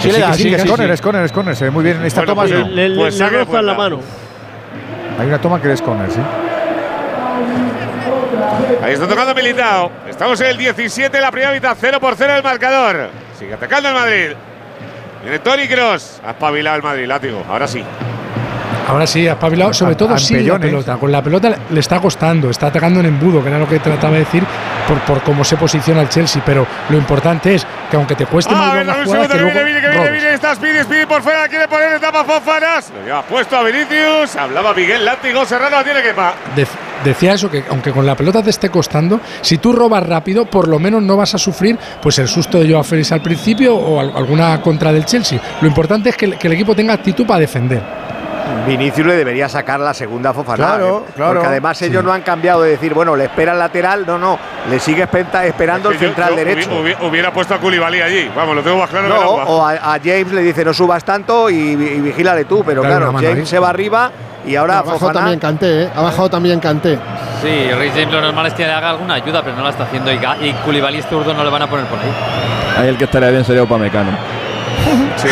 Sí, 0.00 0.10
sí, 0.10 0.12
le 0.12 0.18
da, 0.18 0.32
sí, 0.34 0.42
sí, 0.44 0.54
es 0.54 0.64
córner, 0.64 0.88
sí. 0.88 0.94
es 0.94 1.02
córner, 1.02 1.24
es 1.24 1.32
córner. 1.32 1.56
Se 1.56 1.64
ve 1.64 1.70
muy 1.70 1.84
bien 1.84 1.98
en 1.98 2.06
esta 2.06 2.20
Bueno, 2.22 2.32
toma. 2.32 2.42
pues 2.42 2.52
sí. 2.54 2.58
no. 2.64 2.68
Le, 2.74 2.88
le, 2.88 2.96
Pues 2.96 3.18
le 3.18 3.28
rozan 3.28 3.66
la 3.66 3.74
mano. 3.74 4.00
Hay 5.18 5.26
una 5.28 5.40
toma 5.40 5.60
que 5.60 5.72
es 5.72 5.80
sí. 5.80 6.20
Ahí 8.82 8.94
está 8.94 9.06
tocando 9.06 9.34
Militao. 9.34 9.90
Estamos 10.08 10.40
en 10.40 10.48
el 10.48 10.56
17, 10.56 11.20
la 11.20 11.30
primera 11.30 11.52
mitad, 11.52 11.76
0 11.78 12.00
por 12.00 12.16
0 12.16 12.34
el 12.36 12.42
marcador. 12.42 13.10
Sigue 13.38 13.54
atacando 13.54 13.88
el 13.88 13.94
Madrid. 13.94 14.30
Viene 15.22 15.38
Tony 15.38 15.68
Cross. 15.68 16.20
Ha 16.24 16.30
espabilado 16.30 16.76
el 16.76 16.82
Madrid, 16.82 17.06
látigo. 17.06 17.44
Ahora 17.48 17.68
sí. 17.68 17.84
Ahora 18.88 19.06
sí, 19.06 19.26
ha 19.28 19.32
espabilado, 19.32 19.72
sobre 19.72 19.94
A- 19.94 19.96
todo 19.96 20.18
sin 20.18 20.46
la 20.46 20.58
pelota. 20.58 20.96
Con 20.96 21.12
la 21.12 21.22
pelota 21.22 21.54
le 21.70 21.80
está 21.80 22.00
costando, 22.00 22.50
está 22.50 22.66
atacando 22.66 23.00
en 23.00 23.06
embudo, 23.06 23.42
que 23.42 23.48
era 23.48 23.58
lo 23.58 23.68
que 23.68 23.78
trataba 23.78 24.14
de 24.14 24.20
decir 24.20 24.42
por, 24.88 24.98
por 25.00 25.22
cómo 25.22 25.44
se 25.44 25.56
posiciona 25.56 26.02
el 26.02 26.08
Chelsea. 26.08 26.42
Pero 26.44 26.66
lo 26.90 26.96
importante 26.98 27.54
es 27.54 27.66
que 27.90 27.96
aunque 27.96 28.14
te 28.14 28.26
cueste 28.26 28.52
A 28.52 28.56
más 28.58 28.74
ver, 28.74 28.86
la 28.86 28.94
jugada, 29.04 29.28
segundo, 29.28 29.52
que 29.52 29.64
viene, 29.64 29.80
luego 29.80 29.94
viene, 30.02 30.06
que 30.06 30.12
viene. 30.12 30.34
Está 30.34 30.54
Speedy, 30.54 30.82
Speedy 30.82 31.06
por 31.06 31.22
fuera, 31.22 31.48
quiere 31.48 31.68
poner 31.68 31.92
etapa 31.92 32.24
Fofanas. 32.24 32.90
Lo 32.98 33.04
lleva 33.04 33.22
puesto 33.22 33.56
a 33.56 33.62
Vinicius. 33.62 34.36
Hablaba 34.36 34.74
Miguel 34.74 35.04
Látigo, 35.04 35.44
Serrano 35.46 35.76
la 35.76 35.84
tiene 35.84 36.02
que 36.02 36.12
pa. 36.14 36.34
Dec- 36.56 36.66
decía 37.04 37.34
eso, 37.34 37.50
que 37.50 37.64
aunque 37.70 37.92
con 37.92 38.04
la 38.04 38.16
pelota 38.16 38.42
te 38.42 38.50
esté 38.50 38.68
costando, 38.68 39.20
si 39.40 39.58
tú 39.58 39.72
robas 39.72 40.04
rápido, 40.06 40.46
por 40.46 40.66
lo 40.68 40.78
menos 40.78 41.02
no 41.02 41.16
vas 41.16 41.34
a 41.34 41.38
sufrir 41.38 41.78
pues 42.02 42.18
el 42.18 42.28
susto 42.28 42.58
de 42.58 42.68
Joao 42.70 42.82
Félix 42.84 43.12
al 43.12 43.22
principio 43.22 43.74
o 43.76 44.00
al- 44.00 44.12
alguna 44.16 44.60
contra 44.60 44.92
del 44.92 45.04
Chelsea. 45.04 45.40
Lo 45.60 45.68
importante 45.68 46.08
es 46.10 46.16
que 46.16 46.24
el, 46.26 46.38
que 46.38 46.46
el 46.48 46.54
equipo 46.54 46.74
tenga 46.74 46.94
actitud 46.94 47.24
para 47.26 47.40
defender. 47.40 47.80
Vinicius 48.66 49.06
le 49.06 49.16
debería 49.16 49.48
sacar 49.48 49.80
la 49.80 49.94
segunda 49.94 50.32
Fofana. 50.32 50.56
Claro, 50.56 51.04
¿eh? 51.08 51.12
claro. 51.16 51.32
Porque 51.34 51.46
además 51.48 51.80
ellos 51.82 52.02
no 52.04 52.12
han 52.12 52.22
cambiado 52.22 52.62
de 52.62 52.70
decir, 52.70 52.94
bueno, 52.94 53.16
le 53.16 53.24
espera 53.24 53.52
el 53.52 53.58
lateral. 53.58 54.04
No, 54.06 54.18
no. 54.18 54.38
Le 54.70 54.78
sigue 54.78 55.02
espenta- 55.04 55.44
esperando 55.46 55.88
el 55.88 55.94
Es 55.96 56.00
que 56.00 56.06
central 56.06 56.30
yo 56.30 56.36
derecho. 56.36 56.70
hubi- 56.70 56.94
hubi- 56.96 57.08
Hubiera 57.08 57.32
puesto 57.32 57.54
a 57.54 57.58
Koulibaly 57.58 58.00
allí. 58.02 58.30
Vamos, 58.34 58.56
lo 58.56 58.62
tengo 58.62 58.78
más 58.78 58.88
claro 58.90 59.06
que 59.08 59.12
el 59.14 59.18
No, 59.20 59.22
agua. 59.22 59.44
o 59.46 59.64
a, 59.66 59.72
a 59.94 59.98
James 59.98 60.32
le 60.32 60.42
dice 60.42 60.64
no 60.64 60.72
subas 60.72 61.04
tanto 61.04 61.50
y, 61.50 61.54
y 61.54 61.76
vigílale 62.00 62.44
tú, 62.44 62.62
pero 62.64 62.82
claro, 62.82 63.12
James 63.12 63.38
ahí. 63.40 63.46
se 63.46 63.58
va 63.58 63.68
arriba 63.70 64.10
y 64.46 64.56
ahora 64.56 64.78
ha 64.78 64.82
bajado 64.82 65.12
también 65.12 65.38
Canté, 65.38 65.82
¿eh? 65.84 65.90
Ha 65.94 66.02
bajado 66.02 66.30
también 66.30 66.58
Canté. 66.60 66.98
Sí, 67.42 67.70
Rich 67.78 67.92
James 67.94 68.12
lo 68.12 68.20
normal 68.20 68.46
es 68.46 68.54
que 68.54 68.64
le 68.66 68.72
haga 68.72 68.90
alguna 68.90 69.14
ayuda, 69.14 69.42
pero 69.42 69.56
no 69.56 69.62
la 69.64 69.70
está 69.70 69.84
haciendo. 69.84 70.12
Y, 70.12 70.16
y 70.16 70.52
Koulibaly 70.64 70.98
este 70.98 71.14
urdo 71.14 71.34
no 71.34 71.42
le 71.44 71.50
van 71.50 71.62
a 71.62 71.66
poner 71.70 71.86
por 71.86 71.98
ahí. 71.98 72.12
Ahí 72.78 72.88
el 72.88 72.96
que 72.96 73.04
estaría 73.04 73.30
bien 73.30 73.44
sería 73.44 73.62
Upamecano. 73.64 74.10
Sí, 75.16 75.28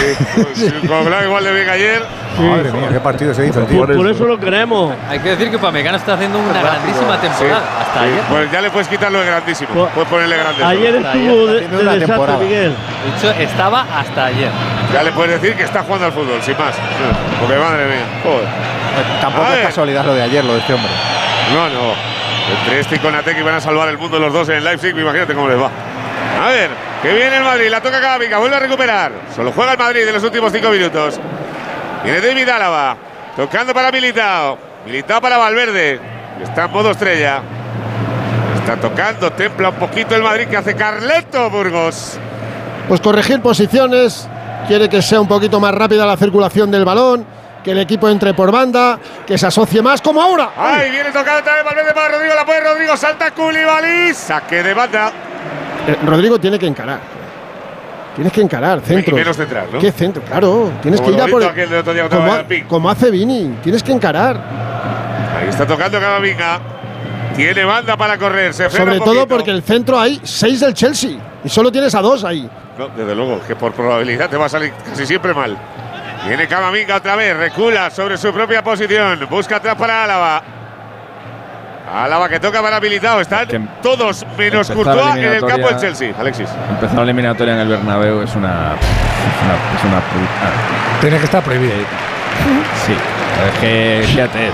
sí, 0.54 0.72
igual 0.84 1.44
de 1.44 1.52
bien 1.52 1.64
que 1.66 1.70
ayer. 1.70 2.02
Madre 2.38 2.70
mía, 2.72 2.88
qué 2.90 3.00
partido 3.00 3.34
se 3.34 3.46
hizo, 3.46 3.60
tío. 3.62 3.78
Por, 3.86 3.96
por 3.96 4.08
eso 4.08 4.24
lo 4.24 4.38
queremos. 4.38 4.94
Hay 5.08 5.18
que 5.18 5.30
decir 5.30 5.50
que 5.50 5.56
Upamecano 5.56 5.96
está 5.98 6.14
haciendo 6.14 6.38
una 6.38 6.60
grandísima 6.60 7.20
temporada. 7.20 7.62
Hasta 7.80 8.00
Sí, 8.00 8.06
ayer. 8.06 8.20
Pues 8.30 8.52
ya 8.52 8.60
le 8.60 8.70
puedes 8.70 8.88
quitar 8.88 9.12
lo 9.12 9.20
de 9.20 9.26
grandísimo. 9.26 9.70
Pues- 9.74 9.90
Puedes 9.92 10.08
ponerle 10.08 10.36
grande. 10.36 10.64
Ayer 10.64 10.94
estuvo 10.94 11.46
de, 11.46 11.60
de 11.60 11.66
una 11.66 11.92
desastre, 11.92 12.06
temporada. 12.06 12.38
Miguel. 12.38 12.74
De 13.04 13.16
hecho, 13.28 13.40
estaba 13.40 13.86
hasta 13.98 14.24
ayer. 14.26 14.50
Ya 14.94 15.02
le 15.02 15.12
puedes 15.12 15.40
decir 15.40 15.56
que 15.56 15.64
está 15.64 15.82
jugando 15.82 16.06
al 16.06 16.12
fútbol, 16.12 16.40
sin 16.42 16.56
más. 16.56 16.74
Porque 17.40 17.56
madre 17.56 17.86
mía. 17.86 18.04
Joder. 18.22 18.48
Tampoco 19.20 19.52
es 19.52 19.66
casualidad 19.66 20.04
lo 20.04 20.14
de 20.14 20.22
ayer, 20.22 20.44
lo 20.44 20.54
de 20.54 20.60
este 20.60 20.74
hombre. 20.74 20.90
No, 21.52 21.68
no. 21.68 21.94
Entre 22.62 22.80
este 22.80 22.96
y 22.96 22.98
Konatek 22.98 23.38
iban 23.38 23.54
a 23.54 23.60
salvar 23.60 23.88
el 23.88 23.98
mundo 23.98 24.18
los 24.18 24.32
dos 24.32 24.48
en 24.48 24.56
el 24.56 24.64
Leipzig, 24.64 24.96
imagínate 24.96 25.34
cómo 25.34 25.48
les 25.48 25.60
va. 25.60 25.70
A 26.38 26.48
ver, 26.48 26.70
que 27.02 27.12
viene 27.12 27.36
el 27.36 27.44
Madrid, 27.44 27.68
la 27.70 27.80
toca 27.80 28.00
Camavinga, 28.00 28.38
vuelve 28.38 28.56
a 28.56 28.60
recuperar. 28.60 29.12
Solo 29.34 29.52
juega 29.52 29.72
el 29.72 29.78
Madrid 29.78 30.06
en 30.06 30.14
los 30.14 30.22
últimos 30.22 30.52
cinco 30.52 30.70
minutos. 30.70 31.18
Viene 32.04 32.20
David 32.20 32.48
Álava, 32.48 32.96
tocando 33.36 33.74
para 33.74 33.90
Militao. 33.90 34.58
Militao 34.86 35.20
para 35.20 35.36
Valverde, 35.36 36.00
está 36.42 36.64
en 36.64 36.70
modo 36.70 36.90
estrella. 36.90 37.42
Está 38.56 38.76
tocando, 38.76 39.30
templa 39.32 39.70
un 39.70 39.74
poquito 39.76 40.14
el 40.14 40.22
Madrid 40.22 40.46
que 40.48 40.56
hace 40.56 40.74
Carleto 40.74 41.50
Burgos. 41.50 42.18
Pues 42.88 43.00
corregir 43.00 43.40
posiciones, 43.42 44.28
quiere 44.66 44.88
que 44.88 45.02
sea 45.02 45.20
un 45.20 45.28
poquito 45.28 45.60
más 45.60 45.74
rápida 45.74 46.06
la 46.06 46.16
circulación 46.16 46.70
del 46.70 46.84
balón, 46.84 47.26
que 47.62 47.72
el 47.72 47.78
equipo 47.78 48.08
entre 48.08 48.32
por 48.32 48.50
banda, 48.50 48.98
que 49.26 49.36
se 49.36 49.46
asocie 49.46 49.82
más 49.82 50.00
como 50.00 50.22
ahora. 50.22 50.50
Ay, 50.56 50.90
viene 50.90 51.10
tocando 51.10 51.40
otra 51.40 51.56
vez 51.56 51.64
Valverde 51.64 51.92
para 51.92 52.08
Rodrigo, 52.08 52.34
la 52.34 52.46
puede 52.46 52.60
Rodrigo, 52.60 52.96
salta 52.96 53.30
Koulibaly, 53.32 54.14
saque 54.14 54.62
de 54.62 54.72
banda. 54.72 55.12
Eh, 55.90 55.98
Rodrigo 56.06 56.38
tiene 56.38 56.58
que 56.58 56.66
encarar. 56.66 57.00
Tienes 58.14 58.32
que 58.32 58.40
encarar, 58.40 58.80
centro. 58.80 59.16
Menos 59.16 59.36
central, 59.36 59.66
¿no? 59.72 59.78
¿Qué 59.78 59.92
centro? 59.92 60.22
Claro, 60.22 60.72
tienes 60.82 61.00
Como 61.00 61.12
que 61.12 61.16
ir 61.16 61.22
a 61.22 61.26
por. 61.28 61.42
otro 61.42 61.94
día 61.94 62.02
contra 62.08 62.44
como, 62.68 62.90
hace 62.90 63.10
Vini, 63.10 63.56
tienes 63.62 63.82
que 63.82 63.92
encarar. 63.92 64.36
Ahí 65.40 65.48
está 65.48 65.66
tocando 65.66 66.00
Camavinga. 66.00 66.60
Tiene 67.36 67.64
banda 67.64 67.96
para 67.96 68.18
correr, 68.18 68.52
se 68.52 68.68
Sobre 68.68 68.98
todo 68.98 69.04
poquito. 69.06 69.28
porque 69.28 69.50
el 69.50 69.62
centro 69.62 69.98
hay 69.98 70.20
seis 70.24 70.60
del 70.60 70.74
Chelsea 70.74 71.12
y 71.44 71.48
solo 71.48 71.70
tienes 71.70 71.94
a 71.94 72.02
dos 72.02 72.24
ahí. 72.24 72.48
No, 72.76 72.88
desde 72.88 73.14
luego, 73.14 73.40
que 73.46 73.54
por 73.54 73.72
probabilidad 73.72 74.28
te 74.28 74.36
va 74.36 74.46
a 74.46 74.48
salir 74.48 74.72
casi 74.84 75.06
siempre 75.06 75.32
mal. 75.32 75.56
Viene 76.26 76.46
Camavinga 76.48 76.96
otra 76.96 77.16
vez, 77.16 77.34
recula 77.36 77.88
sobre 77.90 78.18
su 78.18 78.32
propia 78.32 78.62
posición, 78.62 79.26
busca 79.30 79.56
atrás 79.56 79.76
para 79.76 80.04
Álava. 80.04 80.42
Álava 81.92 82.28
que 82.28 82.38
toca 82.38 82.62
para 82.62 82.76
habilitado, 82.76 83.20
están 83.20 83.48
todos 83.82 84.24
menos 84.38 84.70
Courtois 84.70 85.16
en 85.16 85.24
el 85.24 85.44
campo 85.44 85.68
del 85.68 85.76
Chelsea. 85.78 86.12
Alexis. 86.18 86.48
Empezar 86.70 86.96
la 86.96 87.02
eliminatoria 87.02 87.54
en 87.54 87.60
el 87.60 87.68
Bernabéu 87.68 88.22
es 88.22 88.34
una. 88.36 88.74
Es 88.74 89.44
una, 89.44 89.54
es 89.76 89.84
una 89.84 90.00
puta. 90.00 91.00
Tiene 91.00 91.18
que 91.18 91.24
estar 91.24 91.42
prohibido. 91.42 91.72
Sí. 92.86 92.92
Es 92.92 93.58
que, 93.60 94.02
fíjate, 94.06 94.46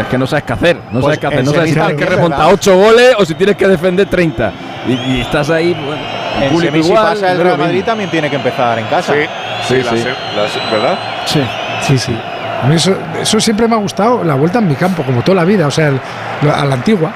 es 0.00 0.06
que 0.06 0.16
no 0.18 0.26
sabes 0.26 0.44
qué 0.44 0.52
hacer. 0.52 0.76
No 0.90 1.00
Pues 1.00 1.04
sabes 1.04 1.18
qué 1.18 1.26
hacer. 1.26 1.44
No 1.44 1.52
sabes 1.52 1.68
si 1.70 1.74
tienes 1.74 1.96
que 1.96 2.06
remontar 2.06 2.38
¿verdad? 2.40 2.54
8 2.54 2.76
goles 2.76 3.14
o 3.18 3.24
si 3.24 3.34
tienes 3.34 3.56
que 3.56 3.66
defender 3.68 4.06
30. 4.08 4.52
Y, 4.86 4.92
y 4.92 5.20
estás 5.22 5.50
ahí. 5.50 5.74
Bueno, 5.74 6.00
En 6.40 6.50
público 6.50 6.72
si 6.74 6.78
igual, 6.88 7.04
pasa 7.14 7.32
el 7.32 7.42
Real 7.42 7.58
Madrid 7.58 7.84
también 7.84 8.10
tiene 8.10 8.30
que 8.30 8.36
empezar 8.36 8.78
en 8.78 8.86
casa. 8.86 9.12
Sí, 9.12 9.20
Sí, 9.66 9.82
la 9.82 9.90
sí. 9.90 9.98
se- 9.98 10.08
la 10.08 10.70
¿verdad? 10.70 10.98
Sí. 11.26 11.42
Sí, 11.82 11.98
sí. 11.98 12.16
A 12.62 12.66
mí 12.66 12.74
eso, 12.74 12.94
eso 13.20 13.38
siempre 13.40 13.68
me 13.68 13.74
ha 13.76 13.78
gustado, 13.78 14.24
la 14.24 14.34
vuelta 14.34 14.58
en 14.58 14.68
mi 14.68 14.74
campo, 14.74 15.02
como 15.04 15.22
toda 15.22 15.36
la 15.36 15.44
vida, 15.44 15.66
o 15.66 15.70
sea, 15.70 15.88
el- 15.88 16.00
lo- 16.42 16.54
a 16.54 16.64
la 16.64 16.74
antigua. 16.74 17.12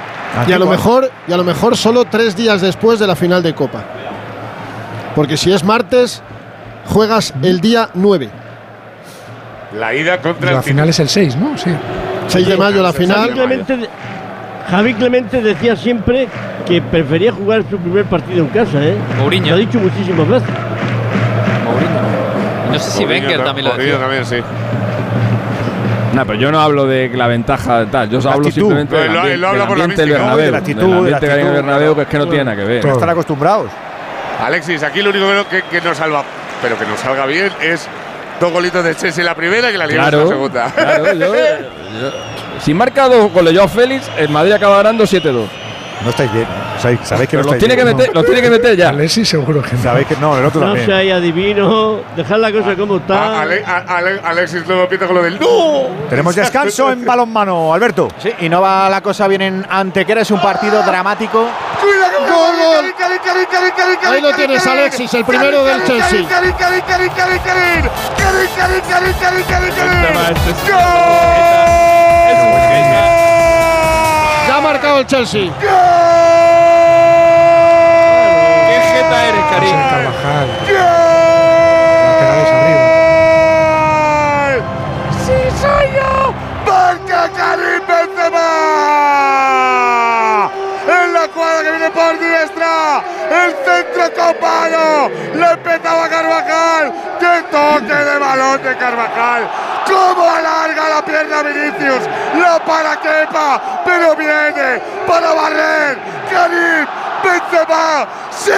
Y 0.46 0.52
a 0.52 0.58
lo 0.58 0.66
mejor, 0.66 1.10
y 1.28 1.32
a 1.32 1.36
lo 1.36 1.44
mejor 1.44 1.76
solo 1.76 2.04
tres 2.04 2.34
días 2.36 2.60
después 2.60 2.98
de 2.98 3.06
la 3.06 3.16
final 3.16 3.42
de 3.42 3.52
Copa. 3.54 3.82
Porque 5.14 5.36
si 5.36 5.52
es 5.52 5.62
martes, 5.64 6.22
juegas 6.86 7.34
el 7.42 7.60
día 7.60 7.88
9. 7.94 8.30
La 9.78 9.94
ida 9.94 10.18
contra 10.18 10.52
La 10.52 10.58
el 10.58 10.62
final 10.64 10.88
es 10.88 11.00
el 11.00 11.08
6, 11.08 11.36
¿no? 11.36 11.56
Sí. 11.58 11.70
6 12.28 12.46
de 12.48 12.56
mayo 12.56 12.82
la 12.82 12.92
final. 12.92 13.30
Clemente, 13.32 13.88
Javi 14.70 14.94
Clemente 14.94 15.42
decía 15.42 15.76
siempre 15.76 16.28
que 16.66 16.80
prefería 16.80 17.32
jugar 17.32 17.64
su 17.68 17.76
primer 17.78 18.04
partido 18.06 18.44
en 18.44 18.48
casa, 18.50 18.82
¿eh? 18.82 18.96
Mourinho. 19.18 19.48
Lo 19.48 19.54
ha 19.56 19.58
dicho 19.58 19.78
muchísimas 19.80 20.28
veces. 20.28 20.48
No 22.70 22.78
sé 22.78 22.90
si 22.90 23.00
Mourinho 23.04 23.26
Wenger 23.26 23.38
ta- 23.38 23.44
también 23.44 23.64
lo 23.66 23.70
Mourinho 23.72 23.92
decía. 23.98 24.06
también, 24.06 24.24
sí. 24.24 24.36
No, 26.12 26.26
pero 26.26 26.38
yo 26.38 26.52
no 26.52 26.60
hablo 26.60 26.86
de 26.86 27.08
la 27.14 27.26
ventaja 27.26 27.86
tal. 27.90 28.08
Yo 28.10 28.18
hablo 28.18 28.30
actitud. 28.48 28.52
simplemente 28.52 28.94
del 28.96 29.06
ambiente, 29.08 29.32
él 29.34 29.40
lo 29.40 29.48
habla 29.48 29.58
del 29.60 29.68
por 29.68 29.78
la 29.78 29.84
ambiente 29.84 30.02
del 30.02 30.10
mística, 30.10 30.30
¿no? 30.30 30.36
Bernabéu. 30.36 30.44
De 30.46 30.50
la 30.52 30.58
actitud, 30.58 30.80
del 30.94 31.04
de 31.04 31.10
la 31.10 31.16
actitud. 31.16 31.52
Bernabéu, 31.52 31.94
que 31.96 32.02
es 32.02 32.08
que 32.08 32.18
no 32.18 32.26
tiene 32.28 32.44
nada 32.44 32.56
que 32.56 32.64
ver. 32.64 32.86
Están 32.86 33.08
acostumbrados. 33.10 33.70
Alexis, 34.44 34.82
aquí 34.82 35.02
lo 35.02 35.10
único 35.10 35.48
que, 35.48 35.62
que 35.62 35.80
nos 35.80 35.96
salva, 35.96 36.24
pero 36.60 36.78
que 36.78 36.84
nos 36.86 36.98
salga 37.00 37.26
bien, 37.26 37.50
es 37.62 37.86
dos 38.40 38.52
golitos 38.52 38.84
de 38.84 38.94
Chelsea 38.96 39.22
en 39.22 39.26
la 39.26 39.34
primera 39.34 39.68
y 39.68 39.72
que 39.72 39.78
la 39.78 39.86
liamos 39.86 40.06
en 40.06 40.10
Claro, 40.10 40.24
la 40.24 40.30
segunda. 40.30 40.72
claro, 40.74 41.12
yo- 41.14 41.34
yo- 41.34 42.12
si 42.60 42.74
marca 42.74 43.08
dos 43.08 43.32
goles 43.32 43.54
Joao 43.54 43.68
Félix, 43.68 44.10
el 44.18 44.28
Madrid 44.28 44.52
acaba 44.52 44.76
ganando 44.78 45.04
7-2. 45.04 45.46
No 46.04 46.10
estáis 46.10 46.32
bien. 46.32 46.44
¿eh? 46.44 46.80
Sabéis, 46.80 47.00
sabéis 47.04 47.28
que 47.30 47.36
no 47.36 47.42
los 47.44 47.52
estáis 47.54 47.60
tiene 47.60 47.76
que 47.76 47.84
bien. 47.84 47.96
meter, 47.96 48.14
los 48.14 48.24
tiene 48.26 48.42
que 48.42 48.50
meter 48.50 48.76
ya. 48.76 48.88
Alexis 48.88 49.28
seguro 49.28 49.62
que 49.62 49.76
no. 49.76 49.82
Sabéis 49.82 50.06
que 50.06 50.16
no, 50.16 50.36
el 50.36 50.44
otro 50.44 50.60
No 50.60 50.66
también. 50.68 50.86
seáis 50.86 51.12
adivino, 51.12 52.00
dejad 52.16 52.38
la 52.38 52.50
cosa 52.52 52.74
como 52.76 52.96
está. 52.96 53.14
A- 53.14 53.42
Ale- 53.42 53.64
a- 53.64 53.84
Ale- 53.96 54.20
Alexis 54.24 54.66
luego 54.66 54.82
empieza 54.82 55.06
con 55.06 55.14
lo 55.16 55.22
del 55.22 55.38
¡No! 55.38 55.86
Tenemos 56.10 56.34
descanso 56.34 56.90
en 56.90 57.04
balonmano, 57.04 57.72
Alberto. 57.72 58.08
Sí, 58.18 58.30
y 58.40 58.48
no 58.48 58.60
va 58.60 58.88
la 58.90 59.00
cosa 59.00 59.28
bien 59.28 59.42
en 59.42 59.66
Antequera, 59.70 60.22
es 60.22 60.30
un 60.30 60.40
partido 60.40 60.82
dramático. 60.82 61.46
¡Cuida 61.80 62.10
que 62.10 62.16
Gol, 62.32 62.56
gol. 62.56 62.94
Ahí 64.10 64.20
lo 64.20 64.32
tienes, 64.34 64.66
Alexis, 64.66 65.14
el 65.14 65.24
primero 65.24 65.64
del 65.64 65.84
Chelsea. 65.84 66.26
Karim, 66.26 66.26
marcado 74.92 75.00
el 75.00 75.06
Chelsea. 75.06 75.50
¿Qué 78.68 78.80
jeta 78.80 79.28
eres, 79.28 79.44
José 79.50 79.91
viene 91.72 91.90
por 91.90 92.18
diestra, 92.18 93.02
el 93.30 93.54
centro 93.64 94.12
copado, 94.14 95.10
le 95.34 95.50
empezaba 95.52 96.08
Carvajal, 96.08 96.92
¡qué 97.18 97.44
toque 97.50 97.94
de 97.94 98.18
balón 98.18 98.62
de 98.62 98.76
Carvajal! 98.76 99.48
¡Cómo 99.86 100.30
alarga 100.30 100.88
la 100.88 101.04
pierna 101.04 101.42
Vinicius! 101.42 102.08
¡La 102.38 102.58
para 102.64 103.00
Kepa! 103.00 103.82
¡Pero 103.84 104.16
viene 104.16 104.80
para 105.06 105.32
barrer! 105.32 105.98
¡Karim 106.30 106.86
Benzema! 107.24 108.06
¡Sí! 108.30 108.50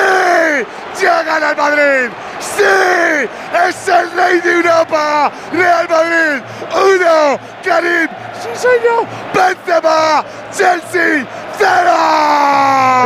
¡Ya 1.01 1.23
gana 1.23 1.51
el 1.51 1.57
Madrid! 1.57 2.11
¡Sí! 2.41 3.29
¡Es 3.69 3.89
el 3.89 4.11
rey 4.13 4.41
de 4.41 4.53
Europa! 4.53 5.31
¡Real 5.53 5.89
Madrid! 5.89 6.43
¡Uno! 6.75 7.39
¡Karim! 7.65 8.09
¡Sí 8.55 8.69
yo! 8.85 9.07
¡Benzema! 9.33 10.25
¡Chelsea! 10.53 11.27
¡Cero! 11.57 11.93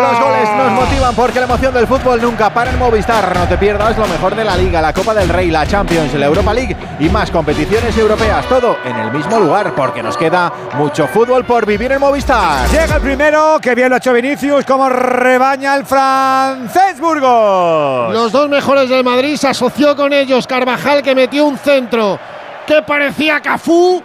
Los 0.00 0.20
goles 0.20 0.48
nos 0.56 0.72
motivan 0.72 1.14
porque 1.14 1.40
la 1.40 1.46
emoción 1.46 1.74
del 1.74 1.86
fútbol 1.86 2.22
nunca 2.22 2.52
para 2.52 2.70
en 2.70 2.78
Movistar. 2.78 3.36
No 3.36 3.46
te 3.46 3.58
pierdas 3.58 3.98
lo 3.98 4.06
mejor 4.06 4.34
de 4.34 4.44
la 4.44 4.56
Liga, 4.56 4.80
la 4.80 4.92
Copa 4.92 5.14
del 5.14 5.28
Rey, 5.28 5.50
la 5.50 5.66
Champions, 5.66 6.14
la 6.14 6.26
Europa 6.26 6.54
League 6.54 6.76
y 7.00 7.08
más 7.08 7.30
competiciones 7.30 7.96
europeas. 7.96 8.46
Todo 8.46 8.76
en 8.84 8.96
el 8.96 9.12
mismo 9.12 9.38
lugar 9.38 9.74
porque 9.74 10.02
nos 10.02 10.16
queda 10.16 10.52
mucho 10.74 11.06
fútbol 11.08 11.44
por 11.44 11.66
vivir 11.66 11.92
en 11.92 12.00
Movistar. 12.00 12.68
Llega 12.70 12.96
el 12.96 13.02
primero, 13.02 13.58
que 13.60 13.74
bien 13.74 13.88
lo 13.88 13.96
ha 13.96 13.98
hecho 13.98 14.12
Vinicius, 14.12 14.64
como 14.64 14.88
rebaña 14.88 15.74
el 15.74 15.84
francés 15.84 17.00
Burgos. 17.00 18.12
Los 18.12 18.32
dos 18.32 18.48
mejores 18.48 18.88
del 18.88 19.04
Madrid 19.04 19.36
se 19.36 19.48
asoció 19.48 19.96
con 19.96 20.12
ellos. 20.12 20.46
Carvajal 20.46 21.02
que 21.02 21.14
metió 21.14 21.44
un 21.44 21.58
centro 21.58 22.18
que 22.66 22.82
parecía 22.82 23.40
Cafú 23.40 24.02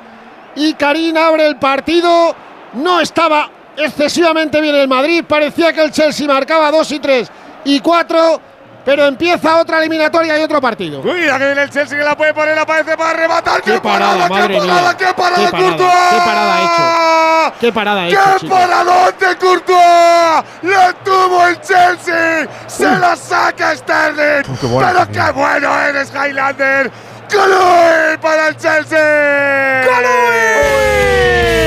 y 0.56 0.74
Karim 0.74 1.18
abre 1.18 1.46
el 1.46 1.58
partido. 1.58 2.36
No 2.74 3.00
estaba 3.00 3.50
excesivamente 3.78 4.60
bien 4.62 4.76
el 4.76 4.88
Madrid. 4.88 5.24
Parecía 5.28 5.74
que 5.74 5.84
el 5.84 5.92
Chelsea 5.92 6.28
marcaba 6.28 6.72
dos 6.72 6.92
y 6.92 7.00
tres 7.00 7.30
y 7.66 7.80
cuatro. 7.80 8.42
Pero 8.86 9.06
empieza 9.06 9.62
otra 9.62 9.80
eliminatoria 9.80 10.38
y 10.38 10.42
otro 10.44 10.60
partido. 10.60 11.02
Cuida 11.02 11.40
que 11.40 11.46
viene 11.46 11.62
el 11.64 11.70
Chelsea 11.70 11.98
que 11.98 12.04
la 12.04 12.18
puede 12.18 12.34
poner, 12.34 12.60
aparece 12.60 12.98
para 12.98 13.14
rematar. 13.14 13.62
¡Qué, 13.62 13.72
Qué 13.72 13.80
parada, 13.80 14.28
madre 14.28 14.56
¡Qué 14.56 14.60
parada! 14.60 14.82
mía. 14.82 14.98
¡Qué 14.98 15.14
parada, 15.14 15.46
Qué 15.46 15.52
parada, 15.52 15.70
Courtois! 15.78 16.10
qué 16.12 16.18
parada 16.26 16.54
ha 16.54 16.60
hecho. 16.64 17.56
Qué 17.62 17.72
parada 17.72 18.02
ha 18.02 18.08
hecho, 18.10 18.20
¡Qué 18.20 18.40
chicos. 18.42 18.60
paradón 18.60 19.14
de 19.22 19.36
Courtois! 19.38 20.44
¡La 20.64 20.94
tuvo 21.02 21.48
el 21.48 21.62
Chelsea! 21.62 22.48
¡Se 22.68 22.84
la 23.00 23.16
saca 23.16 23.74
Sterling! 23.74 24.44
qué 24.60 24.68
buena 24.68 24.92
¡Pero 24.92 25.12
qué 25.14 25.32
bueno 25.32 25.80
eres, 25.80 26.12
Highlander! 26.14 26.92
¡Colui 27.32 28.18
para 28.22 28.50
el 28.50 28.58
Chelsea! 28.58 29.84
El 29.84 31.63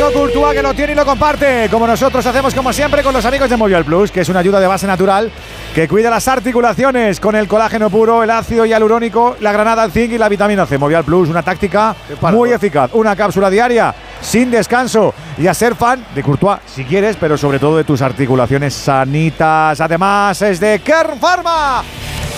amigo 0.00 0.12
Courtois 0.12 0.54
que 0.54 0.62
lo 0.62 0.74
tiene 0.74 0.92
y 0.92 0.94
lo 0.94 1.04
comparte, 1.04 1.68
como 1.70 1.84
nosotros 1.84 2.24
hacemos 2.24 2.54
como 2.54 2.72
siempre 2.72 3.02
con 3.02 3.12
los 3.12 3.24
amigos 3.24 3.50
de 3.50 3.56
Movial 3.56 3.84
Plus, 3.84 4.12
que 4.12 4.20
es 4.20 4.28
una 4.28 4.38
ayuda 4.40 4.60
de 4.60 4.66
base 4.68 4.86
natural 4.86 5.30
que 5.74 5.88
cuida 5.88 6.08
las 6.08 6.28
articulaciones 6.28 7.18
con 7.18 7.34
el 7.34 7.48
colágeno 7.48 7.90
puro, 7.90 8.22
el 8.22 8.30
ácido 8.30 8.64
hialurónico, 8.64 9.36
la 9.40 9.50
granada, 9.50 9.82
el 9.84 9.90
zinc 9.90 10.12
y 10.12 10.18
la 10.18 10.28
vitamina 10.28 10.66
C. 10.66 10.78
Movial 10.78 11.02
Plus, 11.02 11.28
una 11.28 11.42
táctica 11.42 11.96
muy 12.30 12.52
eficaz, 12.52 12.90
una 12.92 13.16
cápsula 13.16 13.50
diaria 13.50 13.92
sin 14.20 14.52
descanso 14.52 15.12
y 15.36 15.48
a 15.48 15.54
ser 15.54 15.74
fan 15.74 16.04
de 16.14 16.22
Courtois 16.22 16.60
si 16.66 16.84
quieres, 16.84 17.16
pero 17.18 17.36
sobre 17.36 17.58
todo 17.58 17.76
de 17.76 17.82
tus 17.84 18.00
articulaciones 18.00 18.74
sanitas. 18.74 19.80
Además 19.80 20.40
es 20.42 20.60
de 20.60 20.78
Kern 20.78 21.18
Pharma. 21.18 21.82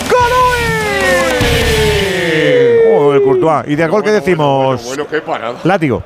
¡Colui! 0.09 0.61
Oh, 2.97 3.13
el 3.13 3.21
Courtois. 3.21 3.67
Y 3.67 3.75
del 3.75 3.89
gol 3.91 4.03
que 4.03 4.11
decimos, 4.11 4.83
Bueno, 4.83 5.05
qué 5.07 5.21
parada. 5.21 5.59
látigo. 5.63 6.03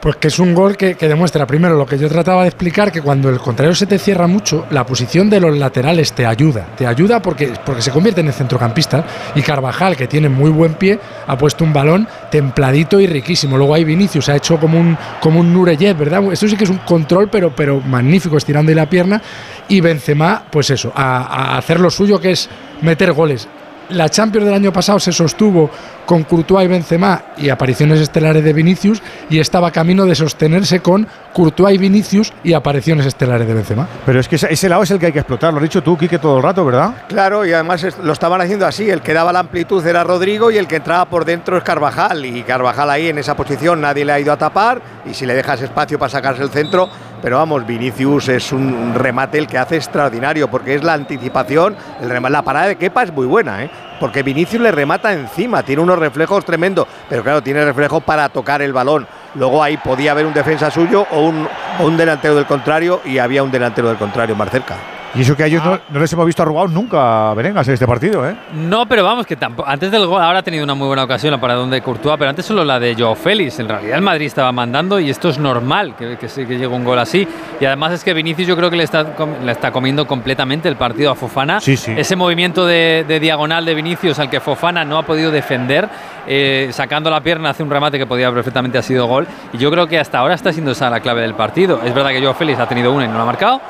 Pues 0.00 0.16
que 0.16 0.28
es 0.28 0.38
un 0.38 0.54
gol 0.54 0.76
que, 0.76 0.94
que 0.94 1.08
demuestra 1.08 1.46
primero 1.46 1.76
lo 1.76 1.86
que 1.86 1.98
yo 1.98 2.08
trataba 2.08 2.42
de 2.42 2.48
explicar, 2.48 2.92
que 2.92 3.02
cuando 3.02 3.28
el 3.28 3.38
contrario 3.38 3.74
se 3.74 3.86
te 3.86 3.98
cierra 3.98 4.26
mucho, 4.26 4.66
la 4.70 4.84
posición 4.84 5.28
de 5.30 5.40
los 5.40 5.56
laterales 5.56 6.12
te 6.12 6.26
ayuda. 6.26 6.66
Te 6.76 6.86
ayuda 6.86 7.20
porque, 7.20 7.52
porque 7.64 7.82
se 7.82 7.90
convierten 7.90 8.26
en 8.26 8.32
centrocampistas. 8.32 9.04
Y 9.34 9.42
Carvajal, 9.42 9.96
que 9.96 10.06
tiene 10.06 10.28
muy 10.28 10.50
buen 10.50 10.74
pie, 10.74 11.00
ha 11.26 11.36
puesto 11.36 11.64
un 11.64 11.72
balón 11.72 12.06
templadito 12.30 13.00
y 13.00 13.06
riquísimo. 13.06 13.56
Luego 13.56 13.74
hay 13.74 13.84
Vinicius, 13.84 14.28
ha 14.28 14.36
hecho 14.36 14.58
como 14.58 14.78
un, 14.78 14.96
como 15.20 15.40
un 15.40 15.52
Nureyev, 15.52 15.96
¿verdad? 15.96 16.22
Esto 16.32 16.46
sí 16.46 16.56
que 16.56 16.64
es 16.64 16.70
un 16.70 16.78
control, 16.78 17.28
pero, 17.28 17.54
pero 17.54 17.80
magnífico, 17.80 18.36
estirando 18.36 18.70
ahí 18.70 18.76
la 18.76 18.88
pierna. 18.88 19.20
Y 19.68 19.80
Benzema, 19.80 20.44
pues 20.50 20.70
eso, 20.70 20.92
a 20.94 21.56
hacer 21.56 21.80
lo 21.80 21.90
suyo, 21.90 22.20
que 22.20 22.32
es 22.32 22.48
meter 22.82 23.12
goles. 23.12 23.48
La 23.90 24.08
Champions 24.08 24.46
del 24.46 24.54
año 24.54 24.72
pasado 24.72 24.98
se 24.98 25.12
sostuvo 25.12 25.70
con 26.06 26.24
Courtois 26.24 26.64
y 26.64 26.68
Benzema 26.68 27.22
y 27.36 27.50
apariciones 27.50 28.00
estelares 28.00 28.42
de 28.42 28.52
Vinicius 28.52 29.02
y 29.28 29.38
estaba 29.38 29.70
camino 29.70 30.06
de 30.06 30.14
sostenerse 30.14 30.80
con 30.80 31.06
Courtois 31.32 31.74
y 31.74 31.78
Vinicius 31.78 32.32
y 32.42 32.52
apariciones 32.52 33.06
estelares 33.06 33.46
de 33.46 33.54
Benzema. 33.54 33.86
Pero 34.04 34.20
es 34.20 34.28
que 34.28 34.36
ese, 34.36 34.68
lado 34.68 34.82
es 34.82 34.90
el 34.90 34.98
que 34.98 35.06
hay 35.06 35.12
que 35.12 35.18
explotar, 35.20 35.52
lo 35.52 35.58
has 35.58 35.64
dicho 35.64 35.82
tú, 35.82 35.96
Quique, 35.96 36.18
todo 36.18 36.38
el 36.38 36.42
rato, 36.42 36.64
¿verdad? 36.64 36.94
Claro, 37.08 37.44
y 37.46 37.52
además 37.52 37.86
lo 38.02 38.12
estaban 38.12 38.40
haciendo 38.40 38.66
así. 38.66 38.88
El 38.88 39.02
que 39.02 39.12
daba 39.12 39.32
la 39.32 39.40
amplitud 39.40 39.84
era 39.86 40.04
Rodrigo 40.04 40.50
y 40.50 40.58
el 40.58 40.66
que 40.66 40.76
entraba 40.76 41.04
por 41.06 41.24
dentro 41.24 41.56
es 41.56 41.64
Carvajal. 41.64 42.24
Y 42.24 42.42
Carvajal 42.42 42.90
ahí 42.90 43.08
en 43.08 43.18
esa 43.18 43.36
posición 43.36 43.80
nadie 43.80 44.04
le 44.04 44.12
ha 44.12 44.20
ido 44.20 44.32
a 44.32 44.36
tapar. 44.36 44.80
Y 45.04 45.14
si 45.14 45.26
le 45.26 45.34
dejas 45.34 45.60
espacio 45.62 45.98
para 45.98 46.10
sacarse 46.10 46.42
el 46.42 46.50
centro. 46.50 46.88
Pero 47.22 47.38
vamos, 47.38 47.66
Vinicius 47.66 48.28
es 48.28 48.52
un 48.52 48.94
remate 48.94 49.38
el 49.38 49.46
que 49.46 49.58
hace 49.58 49.76
extraordinario 49.76 50.48
porque 50.48 50.74
es 50.74 50.84
la 50.84 50.92
anticipación. 50.92 51.76
La 52.00 52.42
parada 52.42 52.68
de 52.68 52.76
Kepa 52.76 53.02
es 53.02 53.12
muy 53.12 53.26
buena, 53.26 53.64
¿eh? 53.64 53.70
Porque 53.98 54.22
Vinicius 54.22 54.62
le 54.62 54.70
remata 54.70 55.12
encima, 55.12 55.62
tiene 55.62 55.82
unos 55.82 55.98
reflejos 55.98 56.44
tremendos. 56.44 56.86
Pero 57.08 57.22
claro, 57.22 57.42
tiene 57.42 57.64
reflejos 57.64 58.02
para 58.02 58.28
tocar 58.28 58.62
el 58.62 58.72
balón. 58.72 59.06
Luego 59.34 59.62
ahí 59.62 59.76
podía 59.76 60.12
haber 60.12 60.26
un 60.26 60.34
defensa 60.34 60.70
suyo 60.70 61.06
o 61.10 61.20
un, 61.20 61.48
o 61.80 61.84
un 61.84 61.96
delantero 61.96 62.34
del 62.34 62.46
contrario 62.46 63.00
y 63.04 63.18
había 63.18 63.42
un 63.42 63.50
delantero 63.50 63.88
del 63.88 63.96
contrario 63.96 64.36
más 64.36 64.50
cerca. 64.50 64.76
Y 65.16 65.22
eso 65.22 65.36
que 65.36 65.42
a 65.42 65.46
ellos 65.46 65.62
Ah. 65.64 65.80
no, 65.88 65.94
no 65.94 66.00
les 66.00 66.12
hemos 66.12 66.26
visto 66.26 66.42
arrugados 66.42 66.70
nunca, 66.70 67.32
Berengas, 67.34 67.66
en 67.68 67.74
este 67.74 67.86
partido, 67.86 68.28
¿eh? 68.28 68.36
No, 68.54 68.86
pero 68.86 69.02
vamos, 69.04 69.26
que 69.26 69.36
tampoco, 69.36 69.68
antes 69.68 69.90
del 69.90 70.06
gol, 70.06 70.20
ahora 70.22 70.40
ha 70.40 70.42
tenido 70.42 70.62
una 70.64 70.74
muy 70.74 70.86
buena 70.86 71.04
ocasión 71.04 71.30
la 71.32 71.40
parada 71.40 71.64
de 71.66 71.80
Courtois, 71.80 72.16
pero 72.18 72.28
antes 72.30 72.44
solo 72.44 72.64
la 72.64 72.78
de 72.78 72.94
Joao 72.96 73.14
Félix. 73.14 73.58
En 73.58 73.68
realidad 73.68 73.96
el 73.96 74.02
Madrid 74.02 74.26
estaba 74.26 74.52
mandando 74.52 75.00
y 75.00 75.10
esto 75.10 75.28
es 75.28 75.38
normal 75.38 75.94
que, 75.96 76.16
que, 76.18 76.26
que 76.26 76.46
llegue 76.46 76.66
un 76.66 76.84
gol 76.84 76.98
así. 76.98 77.26
Y 77.60 77.64
además 77.64 77.92
es 77.92 78.04
que 78.04 78.12
Vinicius 78.14 78.46
yo 78.46 78.56
creo 78.56 78.70
que 78.70 78.76
le 78.76 78.84
está, 78.84 79.04
com- 79.14 79.34
le 79.44 79.52
está 79.52 79.70
comiendo 79.72 80.06
completamente 80.06 80.68
el 80.68 80.76
partido 80.76 81.10
a 81.10 81.14
Fofana. 81.14 81.60
Sí, 81.60 81.76
sí. 81.76 81.94
Ese 81.96 82.14
movimiento 82.16 82.66
de, 82.66 83.04
de 83.08 83.18
diagonal 83.20 83.64
de 83.64 83.74
Vinicius 83.74 84.18
al 84.18 84.28
que 84.30 84.40
Fofana 84.40 84.84
no 84.84 84.98
ha 84.98 85.02
podido 85.04 85.30
defender, 85.30 85.88
eh, 86.26 86.68
sacando 86.72 87.08
la 87.10 87.20
pierna 87.20 87.50
hace 87.50 87.62
un 87.62 87.70
remate 87.70 87.98
que 87.98 88.06
podía 88.06 88.30
perfectamente 88.32 88.78
ha 88.78 88.82
sido 88.82 89.06
gol. 89.06 89.26
Y 89.52 89.58
yo 89.58 89.70
creo 89.70 89.86
que 89.86 89.98
hasta 89.98 90.18
ahora 90.18 90.34
está 90.34 90.52
siendo 90.52 90.72
esa 90.72 90.90
la 90.90 91.00
clave 91.00 91.22
del 91.22 91.34
partido. 91.34 91.80
Es 91.84 91.94
verdad 91.94 92.10
que 92.10 92.20
Joao 92.20 92.34
Félix 92.34 92.58
ha 92.60 92.66
tenido 92.68 92.92
una 92.92 93.04
y 93.04 93.08
no 93.08 93.14
la 93.14 93.22
ha 93.22 93.26
marcado. 93.26 93.60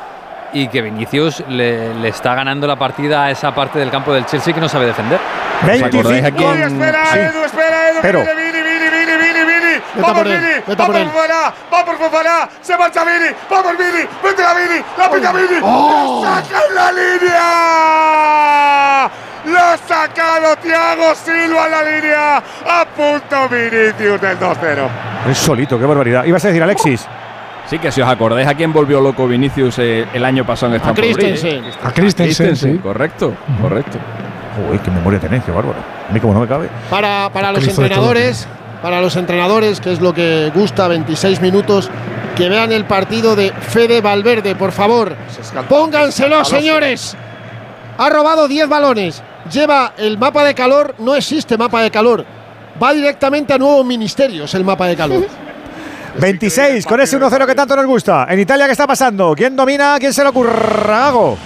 Y 0.56 0.68
que 0.68 0.80
Vinicius 0.80 1.44
le, 1.48 1.92
le 1.94 2.08
está 2.08 2.34
ganando 2.34 2.66
la 2.66 2.76
partida 2.76 3.24
a 3.24 3.30
esa 3.30 3.54
parte 3.54 3.78
del 3.78 3.90
campo 3.90 4.14
del 4.14 4.24
Chelsea 4.24 4.54
que 4.54 4.60
no 4.60 4.68
sabe 4.70 4.86
defender. 4.86 5.18
25 5.66 6.08
Uy, 6.08 6.16
espera, 6.62 7.06
Sí. 7.12 7.18
Edu, 7.18 7.44
espera, 7.44 7.88
Edu, 7.90 7.98
Pero- 8.00 8.20
Vini, 8.20 8.62
Vini, 8.62 8.88
Vini, 8.88 9.16
Vini, 9.18 9.44
Vini. 9.44 9.74
Va 10.02 10.10
a 10.10 10.14
por 10.14 10.24
Vini, 10.24 10.36
a 10.36 10.70
va 10.70 10.86
por. 10.86 10.96
Fofana, 10.96 11.52
va 11.72 11.84
por 11.84 11.96
Fofana, 11.98 12.48
se 12.62 12.76
marcha 12.78 13.04
Vini, 13.04 13.30
va 13.52 13.62
por 13.62 13.76
Vini, 13.76 14.06
vete 14.24 14.42
a 14.42 14.54
Vini, 14.54 14.82
la 14.96 15.10
pica 15.10 15.32
Vini, 15.32 15.58
¡Oh! 15.62 16.22
¡la 16.24 16.36
saca 16.42 16.58
en 16.68 16.74
la 16.74 16.92
línea! 17.76 19.10
¡Lo 19.46 19.58
ha 19.58 19.76
sacado 19.76 20.56
Thiago 20.56 21.14
Silva 21.14 21.66
en 21.66 21.70
la 21.70 21.82
línea! 21.82 22.36
A 22.38 22.84
punto 22.96 23.48
Vinicius 23.48 24.20
del 24.20 24.38
2-0. 24.38 24.88
Es 25.30 25.38
solito, 25.38 25.78
qué 25.78 25.84
barbaridad. 25.84 26.24
Ibas 26.24 26.44
a 26.44 26.48
decir, 26.48 26.62
Alexis. 26.62 27.06
Sí, 27.68 27.78
que 27.80 27.90
si 27.90 28.00
os 28.00 28.08
acordáis 28.08 28.46
a 28.46 28.54
quién 28.54 28.72
volvió 28.72 29.00
loco 29.00 29.26
Vinicius 29.26 29.78
eh, 29.80 30.06
el 30.14 30.24
año 30.24 30.46
pasado 30.46 30.74
en 30.74 30.80
A 30.80 30.84
Stamford 30.84 31.04
Bridge. 31.04 31.16
Christensen. 31.16 31.64
A 31.82 31.92
Christensen, 31.92 32.56
sí. 32.56 32.78
Correcto, 32.78 33.34
correcto. 33.60 33.98
Uy, 34.70 34.78
qué 34.78 34.90
memoria 34.90 35.18
tenéis, 35.18 35.42
qué 35.44 35.50
bárbaro. 35.50 35.78
A 36.08 36.12
mí 36.12 36.20
como 36.20 36.34
no 36.34 36.40
me 36.40 36.46
cabe. 36.46 36.68
Para, 36.88 37.28
para 37.32 37.50
los 37.52 37.66
entrenadores, 37.66 38.46
para 38.80 39.00
los 39.00 39.16
entrenadores, 39.16 39.80
que 39.80 39.92
es 39.92 40.00
lo 40.00 40.14
que 40.14 40.52
gusta, 40.54 40.86
26 40.86 41.40
minutos, 41.42 41.90
que 42.36 42.48
vean 42.48 42.70
el 42.70 42.84
partido 42.84 43.34
de 43.34 43.50
Fede 43.50 44.00
Valverde, 44.00 44.54
por 44.54 44.70
favor. 44.70 45.16
Pónganselo, 45.68 46.44
señores. 46.44 47.16
Ha 47.98 48.08
robado 48.10 48.46
10 48.46 48.68
balones. 48.68 49.22
Lleva 49.50 49.92
el 49.96 50.18
mapa 50.18 50.44
de 50.44 50.54
calor, 50.54 50.94
no 50.98 51.14
existe 51.14 51.56
mapa 51.58 51.82
de 51.82 51.90
calor. 51.90 52.24
Va 52.82 52.92
directamente 52.92 53.54
a 53.54 53.58
nuevos 53.58 53.84
ministerios 53.84 54.54
el 54.54 54.64
mapa 54.64 54.86
de 54.86 54.96
calor. 54.96 55.26
26, 56.20 56.86
con 56.86 57.00
ese 57.00 57.18
1-0 57.18 57.46
que 57.46 57.54
tanto 57.54 57.76
nos 57.76 57.86
gusta. 57.86 58.26
En 58.30 58.40
Italia, 58.40 58.66
¿qué 58.66 58.72
está 58.72 58.86
pasando? 58.86 59.34
¿Quién 59.36 59.54
domina? 59.54 59.96
¿Quién 59.98 60.12
se 60.12 60.22
le 60.22 60.30
ocurra? 60.30 60.86
Gago. 60.86 61.36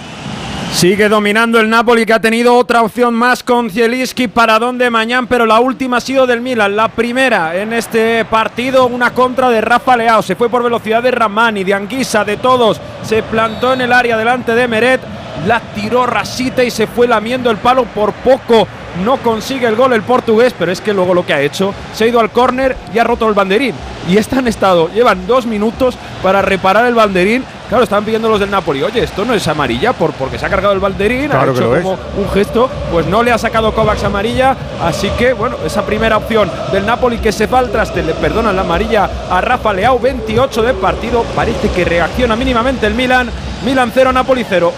Sigue 0.73 1.09
dominando 1.09 1.59
el 1.59 1.69
Napoli 1.69 2.05
que 2.05 2.13
ha 2.13 2.21
tenido 2.21 2.55
otra 2.55 2.81
opción 2.81 3.13
más 3.13 3.43
con 3.43 3.69
Zielinski 3.69 4.29
para 4.29 4.57
donde 4.57 4.89
mañana, 4.89 5.27
pero 5.29 5.45
la 5.45 5.59
última 5.59 5.97
ha 5.97 6.01
sido 6.01 6.25
del 6.25 6.39
Milan. 6.39 6.77
La 6.77 6.87
primera 6.87 7.55
en 7.57 7.73
este 7.73 8.23
partido, 8.25 8.87
una 8.87 9.13
contra 9.13 9.49
de 9.49 9.59
Rafa 9.59 9.97
Leao. 9.97 10.21
Se 10.21 10.35
fue 10.35 10.49
por 10.49 10.63
velocidad 10.63 11.03
de 11.03 11.11
Ramani, 11.11 11.65
de 11.65 11.73
Anguisa, 11.73 12.23
de 12.23 12.37
todos. 12.37 12.79
Se 13.03 13.21
plantó 13.21 13.73
en 13.73 13.81
el 13.81 13.91
área 13.91 14.17
delante 14.17 14.55
de 14.55 14.67
Meret. 14.67 15.01
La 15.45 15.59
tiró 15.59 16.05
Rasita 16.05 16.63
y 16.63 16.71
se 16.71 16.87
fue 16.87 17.07
lamiendo 17.07 17.51
el 17.51 17.57
palo 17.57 17.83
por 17.83 18.13
poco. 18.13 18.67
No 19.03 19.17
consigue 19.17 19.67
el 19.67 19.75
gol 19.75 19.93
el 19.93 20.01
portugués, 20.01 20.53
pero 20.57 20.71
es 20.71 20.81
que 20.81 20.93
luego 20.93 21.13
lo 21.13 21.25
que 21.25 21.33
ha 21.33 21.41
hecho, 21.41 21.73
se 21.93 22.03
ha 22.03 22.07
ido 22.07 22.19
al 22.19 22.29
córner 22.29 22.75
y 22.93 22.99
ha 22.99 23.03
roto 23.03 23.27
el 23.27 23.33
banderín. 23.33 23.73
Y 24.09 24.17
esta 24.17 24.39
han 24.39 24.47
estado, 24.47 24.89
llevan 24.89 25.27
dos 25.27 25.45
minutos 25.45 25.97
para 26.21 26.41
reparar 26.41 26.85
el 26.85 26.95
banderín. 26.95 27.43
Claro, 27.69 27.85
estaban 27.85 28.03
pidiendo 28.03 28.27
los 28.27 28.37
del 28.37 28.51
Napoli, 28.51 28.83
oye, 28.83 29.01
esto 29.01 29.23
no 29.23 29.33
es 29.33 29.47
amarilla 29.47 29.93
por, 29.93 30.11
porque 30.11 30.37
se 30.37 30.45
ha 30.45 30.49
cargado 30.49 30.73
el 30.73 30.81
banderín, 30.81 31.29
Claro 31.29 31.51
ha 31.51 31.55
hecho 31.55 31.75
es. 31.77 31.83
como 31.83 31.97
un 32.17 32.29
gesto, 32.29 32.69
pues 32.91 33.05
no 33.05 33.23
le 33.23 33.31
ha 33.31 33.37
sacado 33.37 33.73
Kovacs 33.73 34.03
amarilla, 34.03 34.57
así 34.83 35.09
que 35.11 35.31
bueno, 35.31 35.55
esa 35.65 35.85
primera 35.85 36.17
opción 36.17 36.51
del 36.73 36.85
Napoli 36.85 37.19
que 37.19 37.31
se 37.31 37.47
va 37.47 37.59
al 37.59 37.71
traste, 37.71 38.03
le 38.03 38.13
perdonan 38.13 38.57
la 38.57 38.63
amarilla 38.63 39.09
a 39.29 39.39
Rafa 39.39 39.71
Leao, 39.71 39.97
28 39.99 40.63
de 40.63 40.73
partido, 40.73 41.23
parece 41.33 41.69
que 41.69 41.85
reacciona 41.85 42.35
mínimamente 42.35 42.87
el 42.87 42.93
Milan, 42.93 43.29
Milan 43.63 43.89
0, 43.93 44.11
Napoli 44.11 44.45
0. 44.49 44.73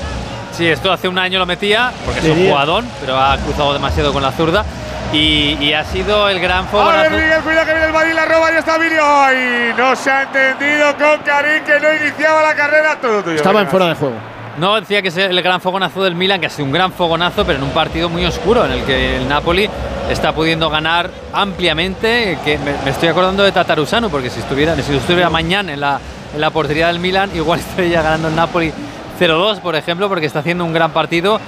Sí, 0.54 0.68
esto 0.68 0.91
hace 0.91 1.08
un 1.08 1.18
año 1.18 1.39
lo 1.39 1.45
metía, 1.45 1.91
porque 2.06 2.20
es 2.20 2.26
un 2.28 2.47
jugadón, 2.47 2.86
pero 3.01 3.18
ha 3.18 3.38
cruzado 3.38 3.74
demasiado 3.74 4.14
con 4.14 4.22
la 4.22 4.32
zurda. 4.32 4.64
Y, 5.12 5.58
y 5.60 5.74
ha 5.74 5.84
sido 5.84 6.28
el 6.30 6.39
gran 6.39 6.60
A 6.60 6.62
ver, 6.62 6.72
fogonazo. 6.72 7.10
Miguel, 7.12 7.41
cuidado 7.43 7.66
que 7.68 7.72
viene 7.74 7.88
el 7.88 7.93
Madrid, 7.93 8.14
la 8.14 8.26
roba 8.26 8.51
y 8.51 8.56
está 8.58 8.78
Vini. 8.78 8.95
¡Ay! 9.01 9.74
No 9.78 9.95
se 9.95 10.10
ha 10.12 10.24
entendido 10.24 10.95
con 10.97 11.20
Karim 11.24 11.64
que 11.64 11.80
no 11.80 11.93
iniciaba 11.93 12.41
la 12.41 12.56
carrera. 12.56 12.97
Todo 12.99 13.22
tuyo. 13.24 13.36
Estaba 13.36 13.62
en 13.62 13.68
fuera 13.68 13.88
de 13.88 13.95
juego. 13.95 14.16
No, 14.58 14.80
decía 14.80 15.01
que 15.01 15.08
es 15.10 15.18
el 15.18 15.39
gran 15.41 15.62
fogonazo 15.62 16.04
del 16.04 16.16
Milan, 16.16 16.39
que 16.39 16.47
ha 16.47 16.49
sido 16.49 16.66
un 16.66 16.72
gran 16.72 16.91
fogonazo, 16.91 17.45
pero 17.45 17.58
en 17.58 17.64
un 17.64 17.72
partido 17.72 18.10
muy 18.10 18.26
oscuro, 18.26 18.66
en 18.66 18.72
el 18.72 18.84
que 18.86 19.18
el 19.18 19.28
Napoli 19.28 19.68
está 20.10 20.32
pudiendo 20.34 20.70
ganar 20.70 21.10
ampliamente. 21.32 22.38
Que 22.43 22.58
me, 22.60 22.74
me 22.84 22.91
estoy 22.91 23.10
acordando 23.10 23.43
de 23.43 23.51
Tatarusano, 23.51 24.10
porque 24.10 24.30
si 24.30 24.39
estuviera, 24.39 24.76
si 24.76 24.95
estuviera 24.95 25.30
mañana 25.30 25.74
en 25.74 25.80
la, 25.80 25.99
en 26.34 26.41
la 26.41 26.49
portería 26.49 26.88
del 26.88 26.99
Milan, 26.99 27.30
igual 27.36 27.60
estaría 27.68 28.01
ganando 28.01 28.28
el 28.30 28.36
Napoli 28.36 28.74
0-2, 29.20 29.59
por 29.59 29.76
ejemplo, 29.76 30.09
porque 30.09 30.26
está 30.26 30.39
haciendo 30.39 30.66
un 30.66 30.74
gran 30.74 30.91
partido. 30.91 31.39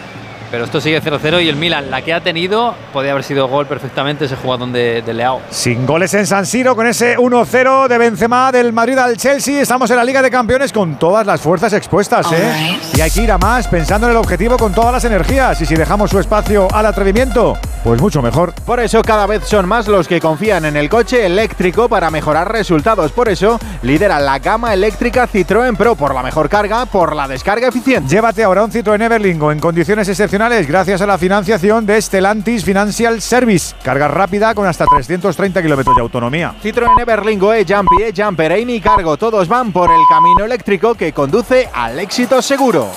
Pero 0.52 0.66
esto 0.66 0.80
sigue 0.82 1.02
0-0 1.02 1.44
y 1.44 1.50
el 1.50 1.56
Milan, 1.56 1.92
la 1.92 2.02
que 2.02 2.14
ha 2.14 2.22
tenido, 2.22 2.76
podía 2.94 3.12
haber 3.12 3.24
sido 3.24 3.48
gol 3.48 3.66
perfectamente 3.66 4.26
ese 4.26 4.36
jugador 4.36 4.70
de, 4.70 5.02
de 5.02 5.14
Leao. 5.14 5.42
Sin 5.50 5.86
goles 5.86 6.14
en 6.14 6.26
San 6.26 6.46
Siro, 6.46 6.76
con 6.76 6.88
ese 6.88 7.18
1-0 7.18 7.88
de 7.88 7.98
Benzema 7.98 8.52
del 8.52 8.72
Madrid 8.74 8.98
al 8.98 9.18
Chelsea. 9.18 9.62
Estamos 9.62 9.90
en 9.92 9.98
la 9.98 10.04
Liga 10.04 10.22
de 10.22 10.32
Campeones 10.32 10.72
con 10.72 10.98
todas 10.98 11.26
las 11.26 11.42
fuerzas 11.42 11.74
expuestas, 11.74 12.32
¿eh? 12.32 12.80
Y 12.96 13.02
hay 13.02 13.12
que 13.12 13.24
ir 13.24 13.32
a 13.32 13.38
más, 13.38 13.68
pensando 13.68 14.08
en 14.08 14.12
el 14.12 14.18
objetivo 14.18 14.58
con 14.58 14.74
todas 14.74 14.94
las 14.94 15.04
energías. 15.04 15.60
Y 15.62 15.66
si 15.66 15.76
dejamos 15.76 16.10
su 16.12 16.20
espacio 16.20 16.68
al 16.72 16.86
atrevimiento, 16.86 17.58
pues 17.84 18.02
mucho 18.02 18.22
mejor. 18.22 18.54
Por 18.66 18.80
eso 18.80 19.02
cada 19.02 19.26
vez 19.26 19.44
son 19.46 19.68
más 19.68 19.88
los 19.88 20.08
que 20.08 20.20
confían 20.22 20.66
en 20.66 20.78
el 20.78 20.90
coche 20.90 21.26
eléctrico 21.26 21.90
para 21.90 22.10
mejorar 22.10 22.52
resultados. 22.52 23.12
Por 23.12 23.30
eso 23.30 23.60
lidera 23.82 24.20
la 24.20 24.40
gama 24.40 24.74
eléctrica 24.74 25.28
Citroën 25.28 25.76
Pro 25.76 25.96
por 25.96 26.14
la 26.14 26.24
mejor 26.24 26.50
carga, 26.50 26.86
por 26.86 27.16
la 27.16 27.28
descarga 27.28 27.68
eficiente. 27.68 28.10
Llévate 28.10 28.44
ahora 28.44 28.64
un 28.64 28.72
Citroën 28.72 29.02
Everlingo 29.02 29.52
en 29.52 29.60
condiciones 29.60 30.08
excepcionales 30.08 30.45
gracias 30.68 31.02
a 31.02 31.08
la 31.08 31.18
financiación 31.18 31.88
de 31.88 32.00
Stellantis 32.00 32.64
Financial 32.64 33.20
Service. 33.20 33.76
Carga 33.82 34.08
rápida 34.08 34.54
con 34.54 34.68
hasta 34.68 34.86
330 34.86 35.60
kilómetros 35.62 35.96
de 35.96 36.02
autonomía. 36.04 36.54
Citroën 36.64 37.00
Everlingo 37.02 37.52
E-Jumpy, 37.52 38.04
E-Jumper, 38.04 38.52
e 38.52 38.80
Cargo, 38.80 39.18
todos 39.18 39.48
van 39.48 39.72
por 39.72 39.90
el 39.90 40.02
camino 40.08 40.46
eléctrico 40.46 40.94
que 40.94 41.14
conduce 41.14 41.68
al 41.74 42.00
éxito 42.00 42.44
seguro. 42.44 42.92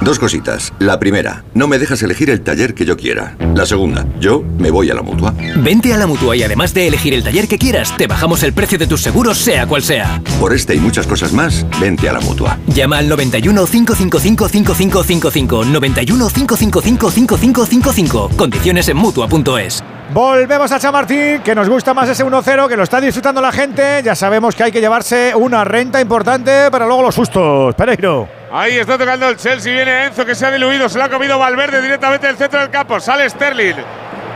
Dos 0.00 0.18
cositas. 0.18 0.72
La 0.78 0.98
primera, 0.98 1.44
no 1.54 1.68
me 1.68 1.78
dejas 1.78 2.02
elegir 2.02 2.30
el 2.30 2.42
taller 2.42 2.74
que 2.74 2.84
yo 2.84 2.96
quiera. 2.96 3.36
La 3.54 3.66
segunda, 3.66 4.06
yo 4.20 4.42
me 4.58 4.70
voy 4.70 4.90
a 4.90 4.94
la 4.94 5.02
mutua. 5.02 5.34
Vente 5.56 5.92
a 5.92 5.96
la 5.96 6.06
mutua 6.06 6.36
y 6.36 6.42
además 6.42 6.74
de 6.74 6.86
elegir 6.86 7.14
el 7.14 7.24
taller 7.24 7.48
que 7.48 7.58
quieras, 7.58 7.96
te 7.96 8.06
bajamos 8.06 8.42
el 8.42 8.52
precio 8.52 8.78
de 8.78 8.86
tus 8.86 9.02
seguros, 9.02 9.38
sea 9.38 9.66
cual 9.66 9.82
sea. 9.82 10.20
Por 10.38 10.52
este 10.52 10.74
y 10.74 10.78
muchas 10.78 11.06
cosas 11.06 11.32
más, 11.32 11.66
vente 11.80 12.08
a 12.08 12.12
la 12.12 12.20
mutua. 12.20 12.58
Llama 12.66 12.98
al 12.98 13.08
91 13.08 13.66
555 13.66 14.48
5555. 14.48 15.64
91 15.64 16.28
555 16.28 17.10
5555. 17.10 18.30
Condiciones 18.36 18.88
en 18.88 18.96
mutua.es. 18.98 19.82
Volvemos 20.12 20.70
a 20.70 20.78
Chamartín, 20.78 21.40
que 21.42 21.54
nos 21.54 21.68
gusta 21.68 21.92
más 21.92 22.08
ese 22.08 22.24
1-0, 22.24 22.68
que 22.68 22.76
lo 22.76 22.84
está 22.84 23.00
disfrutando 23.00 23.40
la 23.40 23.50
gente. 23.50 24.02
Ya 24.04 24.14
sabemos 24.14 24.54
que 24.54 24.62
hay 24.62 24.72
que 24.72 24.80
llevarse 24.80 25.34
una 25.34 25.64
renta 25.64 26.00
importante 26.00 26.70
para 26.70 26.86
luego 26.86 27.02
los 27.02 27.14
sustos. 27.14 27.74
Pereiro. 27.74 28.28
Ahí 28.56 28.78
está 28.78 28.96
tocando 28.96 29.28
el 29.28 29.36
Chelsea. 29.36 29.70
Viene 29.70 30.06
Enzo 30.06 30.24
que 30.24 30.34
se 30.34 30.46
ha 30.46 30.50
diluido. 30.50 30.88
Se 30.88 30.96
lo 30.96 31.04
ha 31.04 31.10
comido 31.10 31.38
Valverde 31.38 31.82
directamente 31.82 32.26
del 32.26 32.36
centro 32.38 32.58
del 32.58 32.70
campo. 32.70 32.98
Sale 32.98 33.28
Sterling. 33.28 33.74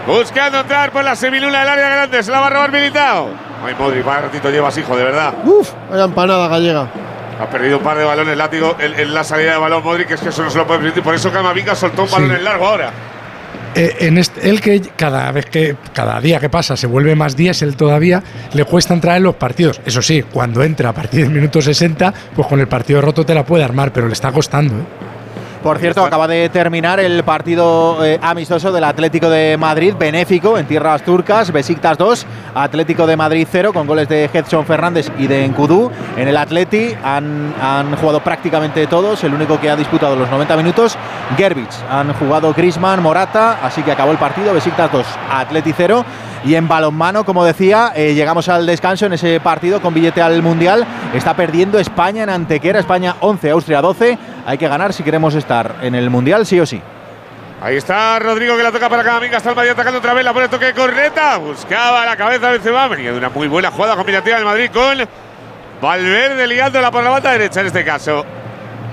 Buscando 0.07 0.61
entrar 0.61 0.91
por 0.91 1.03
la 1.03 1.17
semiluna 1.17 1.61
del 1.61 1.69
área 1.69 1.89
grande. 1.89 2.23
Se 2.23 2.31
la 2.31 2.41
va 2.41 2.49
a 2.49 2.51
robar 2.51 2.71
Militao. 2.71 3.31
Ay, 3.65 3.75
Modric, 3.79 4.05
vaya 4.05 4.21
ratito 4.23 4.51
llevas, 4.51 4.77
hijo, 4.77 4.95
de 4.95 5.05
verdad. 5.05 5.33
Uf, 5.45 5.71
vaya 5.91 6.05
empanada 6.05 6.49
gallega. 6.49 6.87
Ha 7.41 7.47
perdido 7.49 7.79
un 7.79 7.83
par 7.83 7.97
de 7.97 8.05
balones 8.05 8.37
látigo 8.37 8.77
en, 8.79 9.01
en 9.01 9.15
la 9.15 9.25
salida 9.25 9.53
de 9.53 9.57
balón 9.57 9.83
Modric, 9.83 10.09
que 10.09 10.15
es 10.15 10.21
que 10.21 10.29
eso 10.29 10.43
no 10.43 10.51
se 10.51 10.59
lo 10.59 10.67
puede 10.67 10.81
permitir. 10.81 11.03
Por 11.03 11.15
eso 11.15 11.33
Camavinga 11.33 11.75
soltó 11.75 12.03
un 12.03 12.11
balón 12.11 12.33
en 12.33 12.45
largo 12.45 12.67
ahora. 12.67 12.91
Eh, 13.75 13.97
en 14.01 14.19
este, 14.19 14.49
él 14.49 14.61
que 14.61 14.81
cada 14.97 15.31
vez 15.31 15.47
que 15.47 15.77
cada 15.93 16.21
día 16.21 16.41
que 16.41 16.49
pasa 16.49 16.77
se 16.77 16.87
vuelve 16.87 17.15
más 17.15 17.37
días, 17.37 17.63
él 17.63 17.77
todavía 17.77 18.23
le 18.53 18.65
cuesta 18.65 18.95
entrar 18.95 19.17
en 19.17 19.23
los 19.23 19.37
partidos. 19.37 19.81
Eso 19.85 20.03
sí, 20.03 20.23
cuando 20.23 20.63
entra 20.63 20.89
a 20.89 20.93
partir 20.93 21.23
del 21.23 21.31
minuto 21.31 21.63
60, 21.63 22.13
pues 22.35 22.49
con 22.49 22.59
el 22.61 22.69
partido 22.69 23.01
roto 23.01 23.25
te 23.25 23.35
la 23.35 23.45
puede 23.45 23.63
armar, 23.63 23.93
pero 23.93 24.07
le 24.07 24.13
está 24.13 24.33
costando. 24.33 24.75
¿eh? 24.75 25.10
Por 25.63 25.79
cierto, 25.79 26.03
acaba 26.03 26.27
de 26.27 26.49
terminar 26.49 27.01
el 27.01 27.23
partido 27.23 28.03
eh, 28.03 28.19
amistoso 28.23 28.73
del 28.73 28.83
Atlético 28.83 29.29
de 29.29 29.59
Madrid, 29.59 29.95
benéfico, 29.99 30.57
en 30.57 30.67
tierras 30.67 31.03
turcas, 31.03 31.53
Besiktas 31.53 31.99
2, 31.99 32.27
Atlético 32.55 33.07
de 33.07 33.17
Madrid 33.17 33.47
0, 33.51 33.75
con 33.75 33.87
goles 33.87 34.09
de 34.09 34.31
Edson 34.33 34.65
Fernández 34.65 35.13
y 35.19 35.27
de 35.27 35.45
Encudú. 35.45 35.91
En 36.17 36.29
el 36.29 36.39
Atleti 36.39 36.95
han, 37.05 37.55
han 37.61 37.95
jugado 37.97 38.21
prácticamente 38.21 38.87
todos, 38.87 39.23
el 39.23 39.35
único 39.35 39.61
que 39.61 39.69
ha 39.69 39.77
disputado 39.77 40.17
los 40.17 40.31
90 40.31 40.57
minutos, 40.57 40.97
Gerbich. 41.37 41.75
Han 41.91 42.15
jugado 42.15 42.55
Grisman, 42.55 43.03
Morata, 43.03 43.59
así 43.63 43.83
que 43.83 43.93
acabó 43.93 44.13
el 44.13 44.19
partido, 44.19 44.55
Besiktas 44.55 44.91
2, 44.91 45.07
Atleti 45.31 45.75
0. 45.77 46.05
Y 46.43 46.55
en 46.55 46.69
balonmano, 46.69 47.25
como 47.25 47.45
decía, 47.45 47.93
eh, 47.95 48.15
llegamos 48.15 48.49
al 48.49 48.65
descanso 48.65 49.05
en 49.05 49.13
ese 49.13 49.41
partido 49.41 49.83
con 49.83 49.93
billete 49.93 50.23
al 50.23 50.43
Mundial. 50.43 50.87
Está 51.13 51.35
perdiendo 51.35 51.79
España 51.79 52.23
en 52.23 52.31
Antequera, 52.31 52.81
España 52.81 53.17
11, 53.21 53.51
Austria 53.51 53.83
12. 53.83 54.19
Hay 54.47 54.59
que 54.59 54.69
ganar 54.69 54.93
si 54.93 55.03
queremos 55.03 55.35
estar 55.35 55.77
en 55.83 55.95
el 55.95 56.11
Mundial, 56.11 56.47
sí 56.47 56.61
o 56.61 56.67
sí. 56.67 56.81
Ahí 57.63 57.77
está 57.77 58.19
Rodrigo 58.19 58.57
que 58.57 58.63
la 58.63 58.73
toca 58.73 58.89
para 58.89 59.05
Camavinga. 59.05 59.37
Está 59.37 59.51
el 59.51 59.57
Madrid 59.57 59.73
atacando 59.73 59.99
otra 59.99 60.15
vez. 60.15 60.25
La 60.25 60.33
pone 60.33 60.49
toque 60.49 60.73
corneta. 60.73 61.37
Buscaba 61.37 62.07
la 62.07 62.17
cabeza 62.17 62.47
de 62.47 62.53
Benzema. 62.53 62.89
Venía 62.89 63.13
de 63.13 63.19
una 63.19 63.29
muy 63.29 63.49
buena 63.49 63.71
jugada 63.71 63.97
combinativa 63.97 64.37
del 64.37 64.47
Madrid 64.47 64.71
con 64.73 64.97
Valverde 65.83 66.47
liándola 66.47 66.91
por 66.91 67.05
la 67.05 67.11
banda 67.11 67.33
derecha 67.33 67.61
en 67.61 67.67
este 67.67 67.85
caso. 67.85 68.25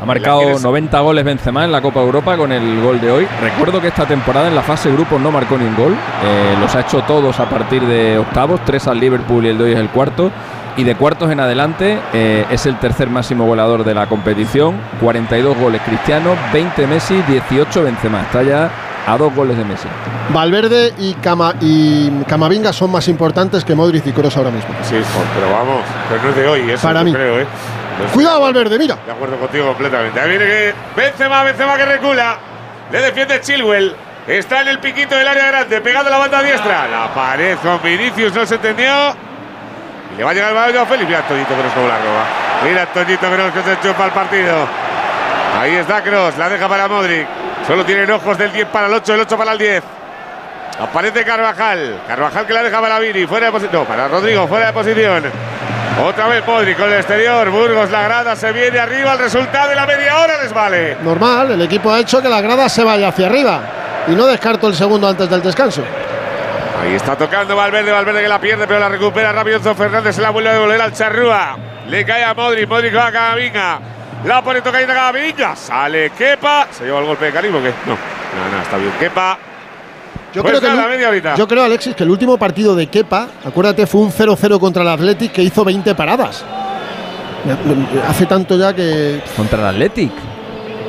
Ha 0.02 0.06
marcado 0.06 0.60
90 0.60 1.00
goles 1.00 1.24
Benzema 1.24 1.66
en 1.66 1.72
la 1.72 1.82
Copa 1.82 2.02
Europa 2.02 2.38
con 2.38 2.52
el 2.52 2.82
gol 2.82 3.02
de 3.02 3.10
hoy. 3.10 3.28
Recuerdo 3.42 3.82
que 3.82 3.88
esta 3.88 4.06
temporada 4.06 4.48
en 4.48 4.56
la 4.56 4.62
fase 4.62 4.92
grupos 4.92 5.20
no 5.20 5.32
marcó 5.32 5.58
ni 5.58 5.66
un 5.66 5.76
gol. 5.76 5.96
Eh, 6.24 6.56
los 6.60 6.76
ha 6.76 6.82
hecho 6.82 7.02
todos 7.04 7.40
a 7.40 7.50
partir 7.50 7.82
de 7.84 8.18
octavos. 8.18 8.64
Tres 8.64 8.88
al 8.88 9.00
Liverpool 9.00 9.46
y 9.46 9.50
el 9.50 9.58
de 9.58 9.64
hoy 9.64 9.72
es 9.72 9.80
el 9.80 9.90
cuarto. 9.90 10.30
Y 10.78 10.84
de 10.84 10.96
cuartos 10.96 11.32
en 11.32 11.40
adelante 11.40 11.98
eh, 12.14 12.46
es 12.52 12.66
el 12.68 12.78
tercer 12.78 13.10
máximo 13.10 13.46
goleador 13.46 13.84
de 13.84 13.96
la 13.96 14.06
competición. 14.06 14.80
42 15.02 15.58
goles 15.58 15.82
Cristiano, 15.84 16.36
20 16.54 16.86
Messi, 16.88 17.22
18 17.28 17.84
Benzema. 17.84 18.22
Está 18.22 18.44
ya 18.44 18.70
a 19.08 19.18
dos 19.18 19.34
goles 19.34 19.58
de 19.58 19.66
Messi. 19.66 19.88
Valverde 20.30 20.94
y, 21.00 21.16
Cama, 21.16 21.56
y 21.62 22.10
Camavinga 22.28 22.72
son 22.74 22.92
más 22.92 23.08
importantes 23.08 23.66
que 23.66 23.74
Modric 23.74 24.06
y 24.06 24.12
Kroos 24.12 24.38
ahora 24.38 24.52
mismo. 24.52 24.70
Sí, 24.84 24.98
pero 25.34 25.52
vamos, 25.52 25.82
pero 26.10 26.22
no 26.24 26.30
es 26.30 26.36
de 26.36 26.48
hoy, 26.48 26.72
eso 26.72 26.88
Para 26.88 27.04
mí. 27.04 27.12
creo, 27.12 27.40
¿eh? 27.40 27.48
Cuidado, 28.14 28.42
Valverde, 28.42 28.78
mira. 28.78 28.98
De 29.04 29.12
acuerdo 29.12 29.38
contigo 29.38 29.66
completamente. 29.70 30.20
Ahí 30.20 30.30
viene 30.30 30.46
que 30.46 30.74
Benzema, 30.96 31.42
Benzema 31.44 31.76
que 31.78 31.86
recula. 31.86 32.38
Le 32.92 33.02
defiende 33.02 33.42
Chilwell. 33.42 33.96
Está 34.28 34.62
en 34.62 34.68
el 34.68 34.80
piquito 34.80 35.16
del 35.16 35.28
área 35.28 35.48
grande, 35.48 35.82
pegando 35.82 36.12
la 36.12 36.18
banda 36.20 36.44
diestra. 36.44 36.88
La 36.88 37.12
pared 37.16 37.58
con 37.64 37.82
Vinicius 37.82 38.36
no 38.36 38.46
se 38.46 38.56
entendió. 38.56 38.92
Le 40.18 40.24
va 40.24 40.32
a 40.32 40.34
llegar 40.34 40.50
el 40.50 40.56
balón 40.56 40.78
a 40.78 40.86
Félix. 40.86 41.08
Mira 41.08 41.22
Toñito 41.28 41.54
Kroos 41.54 41.74
como 41.74 41.88
la 41.88 41.98
roba. 41.98 42.24
Mira 42.64 42.86
Toñito 42.88 43.32
Kroos 43.32 43.52
que 43.54 43.62
se 43.62 43.80
chupa 43.82 44.06
el 44.06 44.12
partido. 44.12 44.68
Ahí 45.60 45.76
está 45.76 46.02
Kroos, 46.02 46.38
la 46.38 46.50
deja 46.50 46.68
para 46.68 46.88
Modric. 46.88 47.28
Solo 47.66 47.86
tienen 47.86 48.10
ojos 48.12 48.38
del 48.38 48.52
10 48.52 48.68
para 48.68 48.88
el 48.88 48.94
8, 48.94 49.14
el 49.14 49.20
8 49.22 49.38
para 49.38 49.52
el 49.52 49.58
10. 49.58 49.84
Aparece 50.80 51.24
Carvajal. 51.24 52.02
Carvajal 52.08 52.46
que 52.46 52.54
la 52.54 52.64
deja 52.64 52.82
para 52.82 53.00
Vini, 53.00 53.26
fuera 53.26 53.48
de 53.48 53.52
posición. 53.52 53.86
Para 53.86 54.08
Rodrigo, 54.08 54.48
fuera 54.48 54.68
de 54.68 54.74
posición. 54.74 55.24
Otra 56.04 56.28
vez 56.28 56.46
Modric 56.46 56.78
con 56.78 56.88
el 56.92 56.98
exterior. 56.98 57.50
Burgos, 57.50 57.90
la 57.92 58.04
grada 58.04 58.36
se 58.36 58.52
viene 58.52 58.80
arriba. 58.80 59.14
El 59.14 59.20
resultado 59.20 59.70
de 59.70 59.76
la 59.76 59.86
media 59.86 60.18
hora 60.18 60.42
les 60.42 60.54
vale. 60.54 60.98
Normal, 61.04 61.52
el 61.52 61.62
equipo 61.62 61.92
ha 61.92 62.00
hecho 62.00 62.22
que 62.22 62.30
la 62.30 62.42
grada 62.42 62.70
se 62.70 62.84
vaya 62.84 63.08
hacia 63.08 63.28
arriba. 63.28 63.62
Y 64.08 64.12
no 64.12 64.26
descarto 64.26 64.68
el 64.68 64.76
segundo 64.76 65.08
antes 65.08 65.30
del 65.30 65.42
descanso. 65.42 65.84
Ahí 66.82 66.94
está 66.94 67.16
tocando 67.18 67.56
Valverde, 67.56 67.92
Valverde 67.92 68.22
que 68.22 68.28
la 68.28 68.40
pierde, 68.40 68.68
pero 68.68 68.80
la 68.80 68.90
recupera 68.90 69.32
rápido 69.32 69.58
Enzo 69.58 69.74
Fernández, 69.76 70.16
se 70.16 70.22
la 70.22 70.30
vuelve 70.30 70.50
a 70.50 70.54
devolver 70.54 70.80
al 70.82 70.94
Charrúa. 70.94 71.58
Le 71.88 72.06
cae 72.06 72.24
a 72.24 72.34
Modric, 72.34 72.68
Modric 72.70 72.96
va 72.96 73.08
a 73.08 73.12
Camavinga. 73.12 73.80
La 74.26 74.44
pone 74.44 74.62
tocando 74.62 74.92
a 74.94 74.96
Camavinga, 74.96 75.56
sale 75.56 76.12
Kepa. 76.12 76.68
¿Se 76.72 76.86
lleva 76.86 77.00
el 77.00 77.06
golpe 77.06 77.26
de 77.26 77.32
Caribo 77.32 77.58
o 77.58 77.62
qué? 77.64 77.74
No, 77.86 77.94
no, 77.94 78.56
no, 78.58 78.62
está 78.62 78.78
bien. 78.78 78.92
Kepa. 79.00 79.38
Yo 80.34 80.42
Pues 80.44 80.60
creo 80.60 80.62
que 80.70 80.76
nada, 80.78 80.94
el- 80.94 81.06
horita. 81.06 81.36
yo 81.36 81.48
creo, 81.48 81.64
Alexis, 81.64 81.96
que 81.96 82.04
el 82.04 82.12
último 82.12 82.38
partido 82.38 82.76
de 82.76 82.88
Kepa, 82.88 83.28
acuérdate, 83.44 83.88
fue 83.88 84.02
un 84.02 84.12
0-0 84.12 84.60
contra 84.60 84.84
el 84.84 84.90
Athletic 84.90 85.32
que 85.32 85.42
hizo 85.42 85.64
20 85.66 85.96
paradas. 85.96 86.46
Me- 87.46 87.74
me- 87.76 88.02
Hace 88.08 88.26
tanto 88.28 88.56
ya 88.58 88.74
que. 88.76 89.22
Contra 89.36 89.60
el 89.62 89.66
Athletic. 89.68 90.12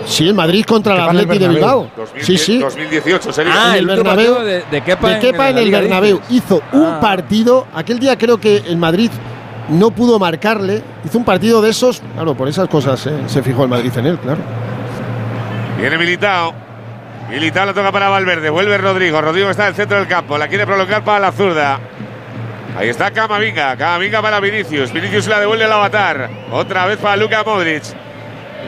Sí, 0.06 0.28
el 0.28 0.34
Madrid 0.34 0.64
contra 0.64 0.94
el 0.94 1.00
Athletic 1.00 1.38
de. 1.40 1.48
Bilbao. 1.48 1.90
2010, 1.96 2.26
Sí, 2.26 2.38
sí. 2.38 2.58
2018 2.58 3.32
sería. 3.32 3.52
Ah, 3.56 3.76
el 3.78 3.86
Bernabéu. 3.86 4.38
de- 4.40 4.64
de 4.70 4.80
Kepa 4.82 5.08
en- 5.12 5.20
de 5.20 5.26
Kepa 5.30 5.50
en 5.50 5.58
en, 5.58 5.64
el 5.64 5.70
Bernabéu. 5.70 6.20
Hizo 6.30 6.62
un 6.72 6.84
Ah. 6.86 6.98
partido. 7.00 7.66
Aquel 7.74 7.98
día 7.98 8.16
creo 8.16 8.38
que 8.38 8.56
el 8.58 8.76
Madrid 8.76 9.10
no 9.68 9.90
pudo 9.90 10.18
marcarle. 10.18 10.82
Hizo 11.04 11.18
un 11.18 11.24
partido 11.24 11.60
de 11.60 11.70
esos. 11.70 12.00
Claro, 12.14 12.34
por 12.34 12.48
esas 12.48 12.68
cosas 12.68 13.06
eh, 13.06 13.12
se 13.26 13.42
fijó 13.42 13.64
el 13.64 13.68
Madrid 13.68 13.92
en 13.96 14.06
él, 14.06 14.18
claro. 14.18 14.40
Viene 15.78 15.98
Militao. 15.98 16.54
Militao 17.30 17.66
la 17.66 17.74
toca 17.74 17.92
para 17.92 18.08
Valverde. 18.08 18.48
Vuelve 18.50 18.78
Rodrigo. 18.78 19.20
Rodrigo 19.20 19.50
está 19.50 19.64
en 19.64 19.68
el 19.70 19.74
centro 19.74 19.98
del 19.98 20.08
campo. 20.08 20.38
La 20.38 20.48
quiere 20.48 20.66
prolongar 20.66 21.04
para 21.04 21.20
la 21.20 21.32
zurda. 21.32 21.78
Ahí 22.76 22.88
está 22.88 23.10
Camavinga. 23.10 23.76
Camavinga 23.76 24.22
para 24.22 24.40
Vinicius. 24.40 24.92
Vinicius 24.92 25.26
la 25.26 25.40
devuelve 25.40 25.64
al 25.64 25.72
avatar. 25.72 26.30
Otra 26.52 26.86
vez 26.86 26.96
para 26.98 27.16
Luka 27.16 27.42
Modric. 27.44 27.82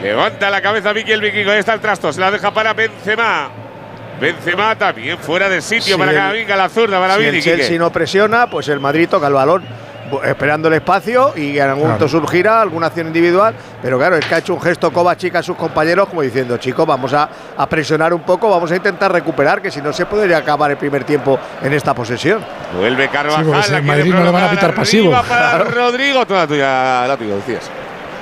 Levanta 0.01 0.49
la 0.49 0.61
cabeza 0.61 0.93
Miki 0.93 1.11
el 1.11 1.21
Vikingo. 1.21 1.51
Ahí 1.51 1.59
está 1.59 1.73
el 1.73 1.79
trasto. 1.79 2.11
Se 2.11 2.19
la 2.19 2.31
deja 2.31 2.51
para 2.51 2.73
Benzema. 2.73 3.49
Benzema 4.19 4.75
también 4.77 5.17
fuera 5.17 5.49
de 5.49 5.61
sitio 5.61 5.95
Si 5.95 5.99
para 5.99 6.13
Camavinga. 6.13 6.55
La 6.55 6.69
zurda 6.69 6.99
para 6.99 7.15
si 7.15 7.21
Vini. 7.21 7.37
el 7.37 7.43
Chelsea 7.43 7.79
no 7.79 7.91
presiona, 7.91 8.47
pues 8.49 8.67
el 8.69 8.79
Madrid 8.79 9.07
toca 9.09 9.27
el 9.27 9.33
balón 9.33 9.63
esperando 10.25 10.67
el 10.67 10.73
espacio 10.73 11.31
y 11.37 11.57
en 11.57 11.63
algún 11.69 11.83
momento 11.85 12.05
surgirá 12.07 12.61
alguna 12.61 12.87
acción 12.87 13.07
individual. 13.07 13.55
Pero 13.81 13.97
claro, 13.97 14.17
es 14.17 14.25
que 14.25 14.35
ha 14.35 14.37
hecho 14.39 14.53
un 14.53 14.61
gesto 14.61 14.91
Kovacic 14.91 15.33
a 15.35 15.41
sus 15.41 15.55
compañeros 15.55 16.09
como 16.09 16.21
diciendo, 16.21 16.57
chicos, 16.57 16.85
vamos 16.85 17.13
a, 17.13 17.29
a 17.57 17.65
presionar 17.69 18.13
un 18.13 18.21
poco, 18.21 18.49
vamos 18.49 18.69
a 18.71 18.75
intentar 18.75 19.11
recuperar, 19.11 19.61
que 19.61 19.71
si 19.71 19.81
no 19.81 19.93
se 19.93 20.05
podría 20.05 20.37
acabar 20.37 20.69
el 20.69 20.77
primer 20.77 21.03
tiempo 21.05 21.39
en 21.63 21.73
esta 21.73 21.93
posesión. 21.93 22.43
Vuelve 22.77 23.07
Carvajal. 23.07 23.45
Sí, 23.45 23.51
en 23.51 23.63
quiere 23.63 23.81
Madrid 23.83 24.13
no 24.13 24.23
le 24.25 24.31
van 24.31 24.43
a 24.43 24.49
pitar 24.51 24.73
pasivo. 24.75 25.11
Para 25.11 25.23
Claro. 25.23 25.63
Rodrigo. 25.71 26.25
Toda 26.25 26.45
tuya, 26.45 27.07
la 27.07 27.15
tuya, 27.17 27.35
decías. 27.35 27.71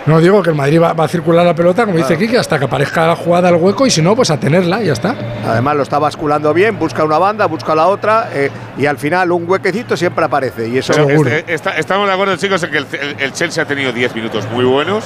No 0.05 0.19
digo 0.19 0.41
que 0.41 0.49
el 0.49 0.55
Madrid 0.55 0.81
va, 0.81 0.93
va 0.93 1.03
a 1.03 1.07
circular 1.07 1.45
la 1.45 1.53
pelota, 1.53 1.85
como 1.85 1.97
dice. 1.97 2.17
Kike, 2.17 2.37
hasta 2.37 2.57
que 2.57 2.65
aparezca 2.65 3.05
la 3.05 3.15
jugada 3.15 3.49
al 3.49 3.55
hueco 3.55 3.85
y 3.85 3.91
si 3.91 4.01
no, 4.01 4.15
pues 4.15 4.31
a 4.31 4.39
tenerla 4.39 4.81
y 4.81 4.87
ya 4.87 4.93
está. 4.93 5.15
Además 5.45 5.75
lo 5.75 5.83
está 5.83 5.99
basculando 5.99 6.53
bien, 6.53 6.79
busca 6.79 7.03
una 7.03 7.17
banda, 7.19 7.45
busca 7.45 7.75
la 7.75 7.87
otra 7.87 8.29
eh, 8.33 8.49
y 8.77 8.85
al 8.85 8.97
final 8.97 9.31
un 9.31 9.47
huequecito 9.47 9.95
siempre 9.95 10.25
aparece. 10.25 10.67
Y 10.67 10.77
eso 10.79 10.93
este- 11.09 11.53
está- 11.53 11.77
estamos 11.77 12.07
de 12.07 12.13
acuerdo, 12.13 12.35
chicos, 12.37 12.63
en 12.63 12.71
que 12.71 12.77
el, 12.77 12.87
el- 12.99 13.15
el 13.19 13.33
Chelsea 13.33 13.63
ha 13.63 13.67
tenido 13.67 13.91
10 13.91 14.15
minutos 14.15 14.45
muy 14.51 14.65
buenos. 14.65 15.03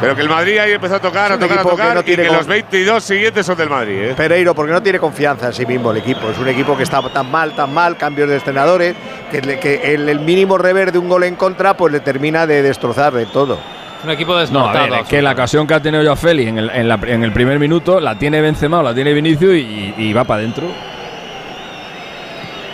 Pero 0.00 0.14
que 0.14 0.20
el 0.22 0.28
Madrid 0.28 0.58
ahí 0.58 0.70
empezó 0.70 0.94
a 0.94 1.00
tocar, 1.00 1.32
a 1.32 1.38
tocar, 1.40 1.58
a 1.58 1.60
equipo 1.62 1.70
que 1.70 1.76
tocar. 1.82 1.94
no 1.94 2.00
y 2.00 2.04
tiene 2.04 2.22
que 2.22 2.28
con- 2.28 2.36
los 2.36 2.46
22 2.46 3.02
siguientes 3.02 3.44
son 3.44 3.56
del 3.56 3.68
Madrid. 3.68 3.98
¿eh? 4.10 4.14
Pereiro, 4.16 4.54
porque 4.54 4.70
no 4.72 4.80
tiene 4.80 5.00
confianza 5.00 5.46
en 5.48 5.52
sí 5.54 5.66
mismo 5.66 5.90
el 5.90 5.96
equipo. 5.96 6.28
Es 6.30 6.38
un 6.38 6.46
equipo 6.46 6.76
que 6.76 6.84
está 6.84 7.02
tan 7.12 7.28
mal, 7.28 7.56
tan 7.56 7.74
mal, 7.74 7.96
cambios 7.96 8.28
de 8.28 8.36
entrenadores, 8.36 8.94
que, 9.32 9.40
que 9.58 9.94
el, 9.94 10.08
el 10.08 10.20
mínimo 10.20 10.56
rever 10.56 10.92
de 10.92 10.98
un 11.00 11.08
gol 11.08 11.24
en 11.24 11.34
contra, 11.34 11.76
pues 11.76 11.92
le 11.92 11.98
termina 11.98 12.46
de 12.46 12.62
destrozar 12.62 13.12
de 13.12 13.26
todo. 13.26 13.58
Un 14.04 14.10
equipo 14.10 14.32
No, 14.32 14.38
a 14.38 14.40
desnortado. 14.42 14.90
ver, 14.90 15.00
es 15.00 15.08
que 15.08 15.20
la 15.22 15.32
ocasión 15.32 15.66
que 15.66 15.74
ha 15.74 15.80
tenido 15.82 16.02
yo 16.02 16.12
a 16.12 16.16
Félix 16.16 16.48
en 16.50 16.58
el, 16.58 16.70
en 16.70 16.88
la- 16.88 17.00
en 17.06 17.24
el 17.24 17.32
primer 17.32 17.58
minuto 17.58 17.98
la 18.00 18.16
tiene 18.16 18.40
Benzema 18.40 18.78
o 18.78 18.82
la 18.82 18.94
tiene 18.94 19.12
Vinicius 19.12 19.54
y, 19.54 19.94
y 19.98 20.12
va 20.12 20.24
para 20.24 20.40
adentro. 20.40 20.66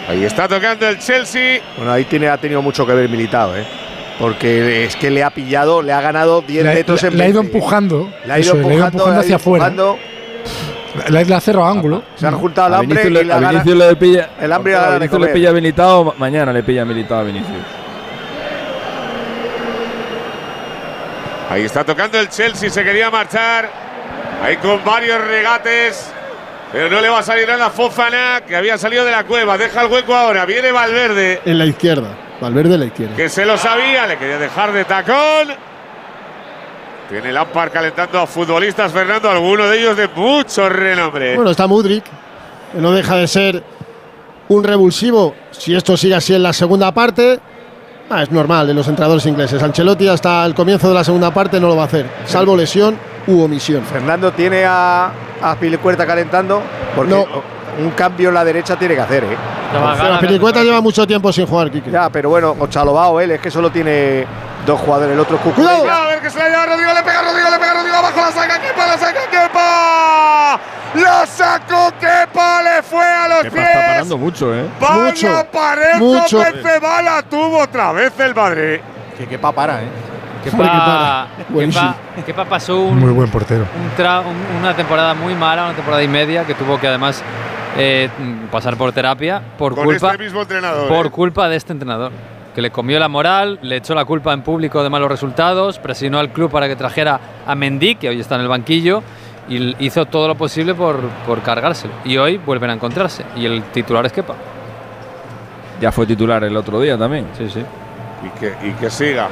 Ahí 0.09 0.23
está 0.25 0.47
tocando 0.47 0.87
el 0.87 0.99
Chelsea. 0.99 1.61
Bueno, 1.77 1.93
ahí 1.93 2.05
tiene, 2.05 2.29
ha 2.29 2.37
tenido 2.37 2.61
mucho 2.61 2.87
que 2.87 2.93
ver 2.93 3.09
militado, 3.09 3.57
¿eh? 3.57 3.65
Porque 4.19 4.85
es 4.85 4.95
que 4.97 5.11
le 5.11 5.25
ha 5.25 5.31
pillado, 5.31 5.81
le 5.83 5.93
ha 5.93 6.01
ganado 6.01 6.43
10 6.43 6.63
Le, 6.65 6.75
metros 6.75 7.03
le- 7.03 7.09
en 7.09 7.17
le 7.19 7.25
ha 7.25 7.29
ido 7.29 7.41
20. 7.41 7.57
empujando. 7.57 8.11
Le 8.27 8.33
ha 8.33 8.39
ido 8.39 8.53
eso, 8.53 8.55
le 8.55 8.61
ha 8.61 8.75
ido 8.77 8.85
empujando, 8.87 8.87
empujando 8.87 9.11
le 9.11 9.17
ha 9.17 9.21
hacia 9.21 9.29
ido 9.29 9.37
afuera. 9.37 9.67
empujando. 9.67 9.99
Le, 11.11 11.25
le 11.25 11.35
ha 11.35 11.41
cerrado 11.41 11.67
ángulo. 11.67 12.03
Se 12.17 12.27
han 12.27 12.35
juntado 12.37 12.69
el 12.69 12.75
A 12.75 12.79
hambre 12.79 13.03
Vinicius 13.03 13.11
y 13.11 13.15
le, 13.15 13.25
la 13.25 13.35
a 13.37 13.41
gana- 13.41 13.51
Vinicius 13.63 13.77
le 13.89 13.97
pilla, 13.97 14.31
el 14.41 14.53
hambre 14.53 14.73
y 14.73 14.75
la 14.77 14.85
a 14.87 14.99
Vinicius 14.99 15.21
le 15.21 15.29
pilla 15.29 15.53
militado, 15.53 16.05
ma- 16.05 16.13
mañana 16.19 16.53
le 16.53 16.63
pilla 16.63 16.85
militado 16.85 17.21
a 17.23 17.25
Vinicius. 17.25 17.57
Ahí 21.51 21.63
está 21.65 21.85
tocando 21.85 22.19
el 22.19 22.29
Chelsea, 22.29 22.71
se 22.71 22.83
quería 22.85 23.11
marchar. 23.11 23.71
Ahí 24.43 24.57
con 24.57 24.85
varios 24.85 25.21
regates. 25.21 26.13
Pero 26.73 26.91
no 26.91 27.01
le 27.01 27.09
va 27.09 27.21
a 27.21 27.23
salir 27.23 27.47
nada 27.47 27.67
a 27.67 27.71
Fofana, 27.71 28.43
que 28.47 28.57
había 28.57 28.77
salido 28.79 29.05
de 29.05 29.13
la 29.13 29.25
cueva. 29.25 29.57
Deja 29.57 29.83
el 29.83 29.91
hueco 29.93 30.15
ahora. 30.15 30.45
Viene 30.45 30.73
Valverde, 30.73 31.41
En 31.45 31.59
la 31.59 31.67
izquierda. 31.67 32.09
Valverde 32.41 32.75
en 32.75 32.81
la 32.81 32.87
izquierda. 32.87 33.15
que 33.17 33.29
se 33.29 33.45
lo 33.47 33.57
sabía. 33.57 34.07
Le 34.07 34.19
quería 34.19 34.39
dejar 34.39 34.73
de 34.73 34.85
tacón. 34.85 35.55
Tiene 37.09 37.33
Lampard 37.33 37.71
calentando 37.71 38.19
a 38.19 38.27
futbolistas, 38.27 38.91
Fernando. 38.93 39.31
Alguno 39.31 39.69
de 39.69 39.79
ellos 39.79 39.97
de 39.97 40.09
mucho 40.09 40.69
renombre. 40.69 41.37
Bueno, 41.37 41.51
está 41.51 41.67
Mudrik, 41.67 42.05
no 42.73 42.91
deja 42.93 43.17
de 43.17 43.29
ser 43.29 43.63
un 44.49 44.65
revulsivo. 44.65 45.35
Si 45.53 45.77
esto 45.77 45.97
sigue 45.97 46.15
así 46.17 46.35
en 46.35 46.43
la 46.43 46.53
segunda 46.53 46.93
parte, 46.93 47.39
ah, 48.11 48.23
es 48.23 48.31
normal 48.31 48.67
de 48.67 48.75
los 48.75 48.87
entrenadores 48.89 49.27
ingleses. 49.27 49.63
Ancelotti 49.63 50.09
hasta 50.09 50.45
el 50.45 50.55
comienzo 50.55 50.89
de 50.89 50.95
la 50.95 51.05
segunda 51.05 51.33
parte 51.33 51.61
no 51.61 51.69
lo 51.69 51.77
va 51.77 51.83
a 51.83 51.87
hacer, 51.87 52.07
salvo 52.27 52.57
lesión 52.57 52.97
u 53.27 53.43
omisión. 53.43 53.83
Fernando 53.85 54.33
tiene 54.33 54.65
a, 54.65 55.11
a 55.41 55.57
Pilicueta 55.57 56.07
calentando. 56.07 56.63
Porque 56.95 57.27
un 57.79 57.91
cambio 57.91 58.29
en 58.29 58.35
la 58.35 58.45
derecha 58.45 58.77
tiene 58.77 58.95
que 58.95 59.01
hacer, 59.01 59.25
¿eh? 59.25 59.37
La 59.73 60.19
Pilicueta 60.21 60.63
lleva 60.63 60.81
mucho 60.81 61.07
tiempo 61.07 61.33
sin 61.33 61.47
jugar, 61.47 61.71
Kike. 61.71 61.91
Ya, 61.91 62.09
pero 62.11 62.29
bueno, 62.31 62.55
o 62.59 62.67
Chalobao, 62.69 63.21
él 63.21 63.33
es 63.33 63.41
que 63.41 63.51
solo 63.51 63.71
tiene 63.71 64.25
dos 64.65 64.81
jugadores. 64.81 65.15
El 65.15 65.21
otro 65.21 65.37
es 65.37 65.43
Cucurella. 65.43 66.05
A 66.05 66.07
ver 66.09 66.21
que 66.21 66.31
se 66.31 66.39
la 66.39 66.49
lleva 66.49 66.67
Rodrigo, 66.67 66.93
le 66.95 67.03
pega 67.03 67.23
Rodrigo, 67.23 67.51
le 67.51 67.59
pega 67.59 67.75
Rodrigo, 67.75 67.97
abajo 67.97 68.21
la 68.21 68.31
saca 68.31 68.61
Kepa, 68.61 68.87
la 68.87 68.99
saca 68.99 69.21
Kepa. 69.31 70.61
La 70.95 71.27
sacó 71.27 71.93
Kepa, 71.99 72.63
le 72.63 72.83
fue 72.83 73.05
a 73.05 73.27
los 73.29 73.43
Kepa 73.43 73.59
está 73.61 73.73
pies. 73.73 73.87
parando 73.89 74.19
mucho, 74.19 74.55
¿eh? 74.55 74.65
Vaya 74.81 74.95
Mucho, 74.95 75.47
pared 75.53 75.97
mucho. 75.99 76.37
con 76.43 76.53
Benzema 76.53 77.03
la 77.03 77.23
tuvo 77.23 77.59
otra 77.59 77.91
vez 77.93 78.13
el 78.21 78.33
Madrid. 78.35 78.81
Que 79.19 79.27
Kepa 79.27 79.51
para, 79.51 79.83
¿eh? 79.83 79.89
Kepa. 80.45 81.27
Kepa- 81.53 81.95
Kepa 82.25 82.45
pasó 82.45 82.79
un, 82.81 83.01
Muy 83.01 83.11
buen 83.11 83.29
portero. 83.29 83.63
un 83.75 83.91
tra- 84.05 84.21
un- 84.25 84.57
una 84.61 84.75
temporada 84.77 85.15
muy 85.15 85.35
mala, 85.35 85.65
una 85.65 85.75
temporada 85.75 86.03
y 86.03 86.09
media, 86.09 86.45
que 86.45 86.55
tuvo 86.55 86.79
que 86.79 86.87
además 86.87 87.23
eh, 87.77 88.09
pasar 88.51 88.77
por 88.77 88.93
terapia 88.93 89.43
por 89.59 89.75
Con 89.75 89.85
culpa, 89.85 90.13
este 90.13 90.25
mismo 90.25 90.43
entrenador. 90.43 90.89
por 90.89 91.07
¿eh? 91.07 91.11
culpa 91.11 91.49
de 91.49 91.57
este 91.57 91.73
entrenador. 91.73 92.13
Que 92.55 92.63
le 92.63 92.71
comió 92.71 93.01
la 93.01 93.09
moral, 93.09 93.59
le 93.63 93.77
echó 93.77 93.95
la 93.97 94.05
culpa 94.05 94.33
en 94.33 94.43
público 94.43 94.83
de 94.85 94.89
malos 94.91 95.09
resultados, 95.09 95.81
presionó 95.81 96.21
al 96.21 96.29
club 96.31 96.51
para 96.53 96.69
que 96.69 96.77
trajera 96.77 97.19
a 97.47 97.55
Mendy, 97.57 97.97
que 97.97 98.09
hoy 98.09 98.21
está 98.21 98.37
en 98.37 98.43
el 98.43 98.49
banquillo, 98.49 99.03
y 99.49 99.75
hizo 99.85 100.07
todo 100.07 100.29
lo 100.29 100.37
posible 100.37 100.73
por, 100.73 101.01
por 101.27 101.43
cargárselo. 101.43 101.93
Y 102.05 102.17
hoy 102.17 102.37
vuelven 102.39 102.71
a 102.71 102.75
encontrarse. 102.75 103.25
Y 103.37 103.47
el 103.47 103.63
titular 103.65 104.07
es 104.07 104.13
Kepa. 104.13 104.35
Ya 105.81 105.91
fue 105.91 106.07
titular 106.07 106.45
el 106.45 106.57
otro 106.57 106.81
día 106.81 106.97
también. 106.97 107.27
Sí, 107.37 107.51
sí. 107.51 107.65
Y 108.25 108.39
que, 108.39 108.55
y 108.67 108.71
que 108.75 108.89
siga. 108.89 109.29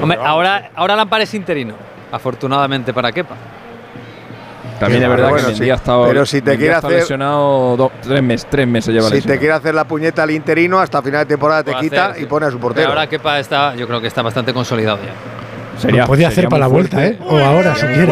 Hombre, 0.00 0.18
ahora, 0.22 0.70
ahora 0.76 0.94
Lampard 0.94 1.22
es 1.22 1.34
interino, 1.34 1.74
afortunadamente 2.12 2.94
para 2.94 3.10
Kepa. 3.10 3.34
También 4.78 5.02
es 5.04 5.08
verdad 5.08 5.30
bueno, 5.30 5.46
que 5.48 5.54
sí. 5.54 5.60
Mendy 5.60 5.70
ha 5.70 5.74
estado, 5.76 6.06
Pero 6.08 6.26
si 6.26 6.42
te 6.42 6.56
quiere 6.56 6.74
hacer- 6.74 6.90
lesionado 6.90 7.76
do- 7.76 7.92
tres, 8.02 8.22
meses, 8.22 8.46
tres 8.50 8.66
meses 8.66 8.92
lleva 8.94 9.08
Si 9.08 9.22
te 9.22 9.38
quiere 9.38 9.54
hacer 9.54 9.74
la 9.74 9.84
puñeta 9.84 10.22
al 10.24 10.30
interino, 10.32 10.80
hasta 10.80 11.00
final 11.02 11.20
de 11.20 11.26
temporada 11.26 11.62
te 11.62 11.74
quita 11.76 12.06
hacer, 12.06 12.18
y 12.18 12.20
sí. 12.22 12.26
pone 12.26 12.46
a 12.46 12.50
su 12.50 12.56
Pero 12.56 12.62
portero. 12.68 12.88
ahora 12.90 13.06
Kepa 13.06 13.38
está, 13.38 13.74
yo 13.76 13.86
creo 13.86 14.00
que 14.00 14.08
está 14.08 14.22
bastante 14.22 14.52
consolidado 14.52 14.98
ya. 14.98 15.12
Lo 15.82 16.06
podía 16.06 16.28
hacer 16.28 16.48
para 16.48 16.60
la 16.60 16.66
vuelta, 16.68 17.04
¿eh? 17.04 17.18
O 17.28 17.38
ahora, 17.38 17.74
si 17.74 17.86
quiere. 17.86 18.06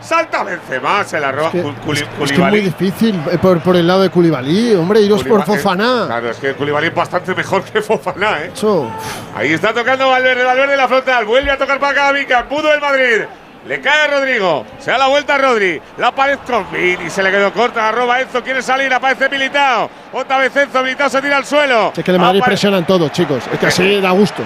Salta 0.00 0.44
Benzema, 0.44 1.04
se 1.04 1.18
la 1.20 1.32
roba. 1.32 1.50
que- 1.50 1.62
Cul- 1.62 1.74
Culi- 1.84 2.00
Es 2.00 2.02
que 2.02 2.12
es 2.12 2.18
muy 2.18 2.26
Koulibaly. 2.28 2.60
difícil 2.60 3.20
eh, 3.32 3.38
por, 3.38 3.60
por 3.60 3.76
el 3.76 3.86
lado 3.86 4.02
de 4.02 4.10
Koulibaly, 4.10 4.74
hombre, 4.74 5.00
iros 5.00 5.24
por 5.24 5.40
Koulibaly- 5.42 5.56
Fofana. 5.56 6.02
Claro, 6.06 6.30
es 6.30 6.36
que 6.38 6.52
Koulibaly 6.54 6.88
es 6.88 6.94
bastante 6.94 7.34
mejor 7.34 7.62
que 7.64 7.80
Fofana, 7.82 8.38
¿eh? 8.42 8.50
Eso. 8.54 8.90
Ahí 9.36 9.52
está 9.52 9.72
tocando 9.72 10.08
Valverde, 10.08 10.44
Valverde 10.44 10.72
en 10.72 10.78
la 10.78 10.88
frontal. 10.88 11.24
Vuelve 11.24 11.50
a 11.50 11.58
tocar 11.58 11.78
para 11.80 11.94
Camavinga. 11.94 12.48
Pudo 12.48 12.72
el 12.72 12.80
Madrid. 12.80 13.22
Le 13.66 13.80
cae 13.80 14.02
a 14.02 14.06
Rodrigo. 14.08 14.66
Se 14.78 14.90
da 14.90 14.98
la 14.98 15.06
vuelta 15.06 15.36
a 15.36 15.38
Rodri. 15.38 15.80
La 15.98 16.12
pared 16.12 16.38
con 16.46 16.70
Vini. 16.70 17.08
Se 17.08 17.22
le 17.22 17.30
quedó 17.30 17.52
corta. 17.52 17.88
Arroba 17.88 18.20
Enzo. 18.20 18.42
Quiere 18.42 18.60
salir. 18.60 18.92
Aparece 18.92 19.28
Militao. 19.28 19.88
Otra 20.12 20.38
vez 20.38 20.54
Enzo. 20.54 20.82
Militao 20.82 21.08
se 21.08 21.22
tira 21.22 21.38
al 21.38 21.46
suelo. 21.46 21.92
Es 21.96 22.04
que 22.04 22.10
el 22.10 22.18
Madrid 22.18 22.40
Apare- 22.40 22.44
presionan 22.46 22.86
todos, 22.86 23.10
chicos. 23.12 23.42
Es 23.52 23.58
que 23.58 23.66
así 23.66 24.00
da 24.00 24.10
gusto. 24.10 24.42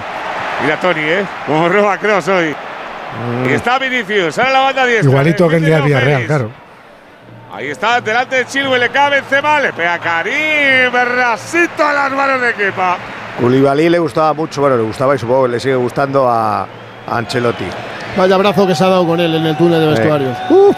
Mira 0.63 0.79
Tony, 0.81 1.01
¿eh? 1.01 1.25
Como 1.47 1.69
roba 1.69 1.99
Cross 1.99 2.29
hoy. 2.29 2.55
Y 3.49 3.53
está 3.53 3.79
Vinicius. 3.79 4.35
Sale 4.37 4.53
la 4.53 4.61
banda 4.61 4.85
diestra. 4.87 5.11
Igualito 5.11 5.49
que 5.49 5.57
el 5.57 5.65
día 5.65 5.77
de. 5.79 5.83
Villarreal, 5.83 6.27
claro. 6.27 6.51
Ahí 7.53 7.71
está, 7.71 8.01
delante 8.01 8.37
de 8.37 8.47
Chilwell. 8.47 8.81
Le 8.81 8.91
cae 8.91 9.11
Benzema. 9.11 9.59
Le 9.61 9.73
pega 9.73 9.99
Karim. 9.99 10.93
Rasito 10.93 11.85
a 11.85 11.93
las 11.93 12.13
manos 12.13 12.41
de 12.41 12.55
Kepa. 12.55 12.97
Koulibaly 13.41 13.89
le 13.89 13.99
gustaba 13.99 14.33
mucho, 14.33 14.61
bueno, 14.61 14.77
le 14.77 14.83
gustaba 14.83 15.15
y 15.15 15.19
supongo 15.19 15.45
que 15.45 15.49
le 15.51 15.61
sigue 15.61 15.77
gustando 15.77 16.29
a 16.29 16.67
Ancelotti. 17.17 17.65
Vaya 18.17 18.35
abrazo 18.35 18.67
que 18.67 18.75
se 18.75 18.85
ha 18.85 18.89
dado 18.89 19.07
con 19.07 19.21
él 19.21 19.35
en 19.35 19.47
el 19.47 19.57
túnel 19.57 19.81
de 19.81 19.87
Eh. 19.87 19.91
vestuarios. 19.91 20.37
Uf. 20.51 20.77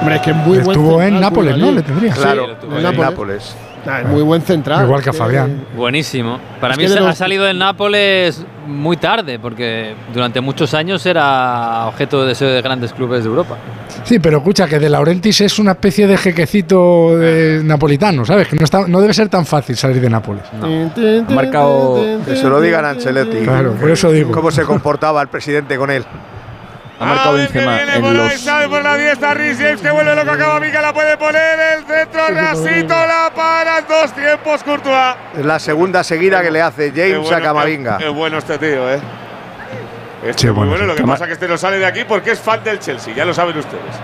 Hombre, 0.00 0.16
es 0.16 0.22
que 0.22 0.32
muy 0.32 0.58
buen 0.58 0.70
Estuvo 0.70 1.00
en 1.02 1.20
Nápoles, 1.20 1.56
¿no? 1.56 1.66
Koulibaly. 1.66 1.74
Le 1.76 1.82
tendría. 1.82 2.12
Claro, 2.12 2.46
Sí, 2.46 2.66
en 2.76 2.82
Nápoles. 2.82 2.98
Nápoles. 3.10 3.56
Ah, 3.86 4.00
es 4.00 4.06
muy 4.08 4.22
buen 4.22 4.42
central. 4.42 4.84
Igual 4.84 5.02
que 5.02 5.10
a 5.10 5.12
Eh, 5.12 5.16
Fabián. 5.16 5.64
Buenísimo. 5.76 6.38
Para 6.60 6.72
Es 6.74 6.78
mí 6.78 6.88
se- 6.88 6.98
ha 6.98 7.12
salido 7.14 7.44
del 7.44 7.58
Nápoles 7.58 8.44
muy 8.66 8.96
tarde, 8.96 9.38
porque 9.38 9.94
durante 10.12 10.40
muchos 10.40 10.74
años 10.74 11.04
era 11.06 11.86
objeto 11.86 12.22
de 12.22 12.28
deseo 12.28 12.50
de 12.50 12.62
grandes 12.62 12.92
clubes 12.92 13.24
de 13.24 13.30
Europa. 13.30 13.56
Sí, 14.04 14.18
pero 14.18 14.38
escucha, 14.38 14.66
que 14.66 14.78
De 14.78 14.88
Laurentiis 14.88 15.40
es 15.40 15.58
una 15.58 15.72
especie 15.72 16.06
de 16.06 16.16
jequecito 16.16 17.16
de 17.16 17.62
napolitano, 17.64 18.24
¿sabes? 18.24 18.48
Que 18.48 18.56
no, 18.56 18.64
está, 18.64 18.86
no 18.86 19.00
debe 19.00 19.14
ser 19.14 19.28
tan 19.28 19.46
fácil 19.46 19.76
salir 19.76 20.00
de 20.00 20.10
Nápoles. 20.10 20.44
Ha 20.60 21.32
marcado. 21.32 22.00
Que 22.24 22.36
se 22.36 22.48
lo 22.48 22.60
digan 22.60 22.84
a 22.84 22.90
Ancelotti. 22.90 23.38
Claro, 23.38 23.72
por 23.72 23.90
eso 23.90 24.10
digo. 24.10 24.32
¿Cómo 24.32 24.50
se 24.50 24.62
comportaba 24.62 25.22
el 25.22 25.28
presidente 25.28 25.76
con 25.76 25.90
él? 25.90 26.04
Ha 27.04 27.08
marcado 27.08 27.30
A 27.30 27.32
ver 27.32 27.48
que 27.48 27.58
Benzema 27.58 27.76
viene 27.76 27.94
en 27.96 28.02
por 28.02 28.12
los 28.12 28.40
sale 28.40 28.68
por 28.68 28.82
la 28.82 28.96
diestra, 28.96 29.34
Rhys 29.34 29.58
James 29.58 29.80
que 29.80 29.90
vuelve 29.90 30.16
loco 30.16 30.30
a 30.30 30.38
Camavinga, 30.38 30.82
la 30.82 30.92
puede 30.92 31.16
poner, 31.16 31.60
el 31.60 31.84
centro 31.84 32.28
rasito, 32.28 32.94
la 32.94 33.30
para, 33.34 33.80
dos 33.82 34.12
tiempos, 34.12 34.62
Courtois. 34.62 35.16
Es 35.36 35.44
la 35.44 35.58
segunda 35.58 36.02
seguida 36.02 36.42
que 36.42 36.50
le 36.50 36.62
hace 36.62 36.92
Qué 36.92 37.00
James 37.02 37.18
bueno, 37.18 37.36
a 37.36 37.40
Camavinga. 37.40 37.98
Qué, 37.98 38.04
qué 38.04 38.10
bueno 38.10 38.38
este 38.38 38.58
tío, 38.58 38.90
¿eh? 38.90 39.00
Este 40.24 40.42
Sí, 40.42 40.46
es 40.46 40.54
muy 40.54 40.66
bueno, 40.66 40.70
bueno, 40.70 40.86
lo 40.86 40.94
que 40.94 41.02
pasa 41.02 41.24
es 41.24 41.28
que 41.28 41.34
este 41.34 41.48
no 41.48 41.58
sale 41.58 41.78
de 41.78 41.86
aquí 41.86 42.04
porque 42.04 42.30
es 42.30 42.40
fan 42.40 42.64
del 42.64 42.78
Chelsea, 42.78 43.14
ya 43.14 43.24
lo 43.24 43.34
saben 43.34 43.58
ustedes. 43.58 43.94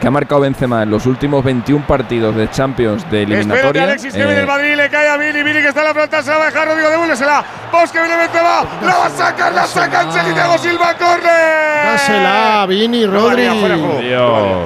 Que 0.00 0.06
ha 0.06 0.10
marcado 0.10 0.42
Benzema 0.42 0.82
en 0.84 0.90
los 0.90 1.06
últimos 1.06 1.42
21 1.44 1.84
partidos 1.86 2.34
de 2.36 2.48
Champions 2.50 3.02
de 3.10 3.22
Espérate, 3.22 3.34
eliminatoria. 3.42 3.82
Alexis, 3.84 4.12
que 4.12 4.18
viene 4.18 4.34
eh, 4.34 4.40
el 4.40 4.46
Madrid, 4.46 4.74
le 4.76 4.88
cae 4.88 5.08
a 5.08 5.16
Vini, 5.16 5.42
Vini 5.42 5.60
que 5.60 5.68
está 5.68 5.80
en 5.80 5.86
la 5.88 5.94
frontal, 5.94 6.22
se 6.24 6.30
la 6.30 6.36
va 6.38 6.42
a 6.44 6.46
dejar, 6.46 6.68
Rodrigo, 6.68 6.90
devuélvesela. 6.90 7.44
Vos 7.72 7.90
que 7.90 8.00
viene 8.00 8.16
Benzema, 8.16 8.64
la 8.84 8.94
va 8.96 9.06
a 9.06 9.10
sacar, 9.10 9.52
la 9.52 9.66
saca 9.66 10.02
el 10.02 10.08
Chelsea, 10.10 10.34
Thiago 10.34 10.58
Silva, 10.58 10.94
corre. 10.94 11.84
Dásela, 11.84 12.66
Vini, 12.68 13.06
No 13.06 13.12
Rodri. 13.12 13.46
valía, 13.46 13.54
fuera 13.60 13.74
de 13.76 13.80
juego. 13.82 14.00
Dios. 14.00 14.58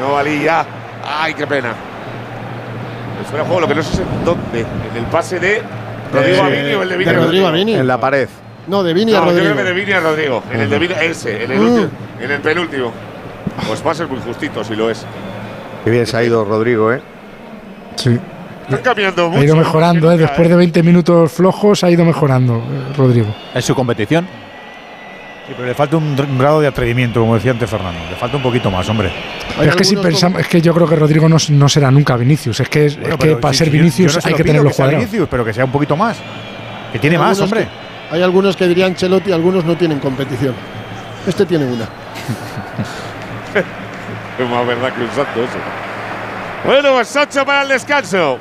No 0.00 0.12
valía. 0.12 0.64
Ay, 1.20 1.34
qué 1.34 1.46
pena. 1.46 1.72
Fuera 3.30 3.42
de 3.42 3.48
juego, 3.48 3.60
lo 3.62 3.68
que 3.68 3.74
no 3.74 3.82
sé 3.82 3.92
es 3.94 3.98
en 4.00 4.24
dónde. 4.24 4.60
En 4.60 4.96
el 4.96 5.04
pase 5.10 5.40
de 5.40 5.62
Rodrigo 6.12 6.42
a 6.44 6.48
Vini 6.48 6.74
o 6.74 6.82
el 6.82 6.88
de 6.90 6.96
Vini 6.96 7.10
de 7.10 7.16
a 7.16 7.20
Rodrigo 7.20 7.46
a 7.46 7.50
Vini. 7.50 7.74
En 7.74 7.86
la 7.86 7.98
pared. 7.98 8.28
No, 8.66 8.82
de 8.82 8.92
Vini 8.94 9.14
a 9.14 9.20
No, 9.20 9.24
yo 9.26 9.30
Rodrigo. 9.30 9.52
creo 9.54 9.56
que 9.56 9.64
de 9.64 9.72
Vini 9.72 9.92
a 9.92 10.00
Rodrigo. 10.00 10.42
En 10.52 10.60
el 10.60 10.70
de 10.70 10.78
Vini, 10.78 10.94
ese, 11.00 11.44
en 11.44 11.50
el, 11.52 11.58
Mm. 11.58 11.64
último, 11.66 11.88
en 12.20 12.30
el 12.30 12.40
penúltimo. 12.40 12.92
Pues 13.66 13.80
pases 13.80 14.08
muy 14.08 14.20
justitos, 14.20 14.66
si 14.66 14.74
lo 14.76 14.90
es. 14.90 15.04
Qué 15.84 15.90
bien 15.90 16.06
se 16.06 16.16
ha 16.16 16.24
ido 16.24 16.44
Rodrigo, 16.44 16.92
¿eh? 16.92 17.00
Sí. 17.96 18.18
Están 18.64 18.80
cambiando 18.82 19.28
mucho. 19.28 19.40
Ha 19.40 19.44
ido 19.44 19.56
mejorando, 19.56 20.10
¿eh? 20.12 20.16
Después 20.18 20.48
de 20.48 20.56
20 20.56 20.82
minutos 20.82 21.32
flojos, 21.32 21.84
ha 21.84 21.90
ido 21.90 22.04
mejorando, 22.04 22.56
eh, 22.56 22.92
Rodrigo. 22.96 23.28
Es 23.54 23.64
su 23.64 23.74
competición. 23.74 24.26
Sí, 25.46 25.52
pero 25.54 25.68
le 25.68 25.74
falta 25.74 25.96
un, 25.96 26.16
grado 26.36 26.60
de 26.60 26.66
atrevimiento, 26.66 27.20
como 27.20 27.36
decía 27.36 27.52
antes 27.52 27.70
Fernando. 27.70 28.00
Le 28.10 28.16
falta 28.16 28.36
un 28.36 28.42
poquito 28.42 28.68
más, 28.68 28.88
hombre. 28.88 29.12
Pero 29.56 29.70
es 29.70 29.76
que 29.76 29.84
si 29.84 29.94
pensamos, 29.96 30.40
es 30.40 30.48
que 30.48 30.60
yo 30.60 30.74
creo 30.74 30.88
que 30.88 30.96
Rodrigo 30.96 31.28
no, 31.28 31.36
no 31.50 31.68
será 31.68 31.92
nunca 31.92 32.16
Vinicius. 32.16 32.58
Es 32.58 32.68
que, 32.68 32.86
es, 32.86 32.98
Bueno, 33.00 33.16
que 33.16 33.36
para 33.36 33.52
si- 33.52 33.58
ser 33.58 33.68
yo- 33.68 33.72
Vinicius 33.74 34.12
yo 34.12 34.16
no 34.18 34.20
se 34.22 34.28
hay 34.28 34.34
que 34.34 34.42
tenerlo 34.42 34.70
sea 34.70 34.76
cuadrado. 34.76 34.98
Vinicius, 34.98 35.28
pero 35.30 35.44
que 35.44 35.52
sea 35.52 35.64
un 35.64 35.70
poquito 35.70 35.96
más. 35.96 36.16
Que 36.92 36.98
tiene 36.98 37.14
Hay 37.14 37.22
más, 37.22 37.40
hombre. 37.40 37.60
que- 37.60 38.14
hay 38.16 38.22
algunos 38.22 38.56
que 38.56 38.66
dirían 38.66 38.96
Chelotti, 38.96 39.30
algunos 39.30 39.64
no 39.64 39.76
tienen 39.76 40.00
competición. 40.00 40.54
Este 41.28 41.46
tiene 41.46 41.64
una. 41.66 41.88
Es 43.58 44.48
más 44.50 44.66
verdad 44.66 44.92
que 44.92 45.00
un 45.02 45.10
santo 45.10 45.42
eso. 45.42 45.58
Bueno, 46.64 46.92
pues 46.94 47.14
8 47.16 47.44
para 47.46 47.62
el 47.62 47.68
descanso. 47.68 48.38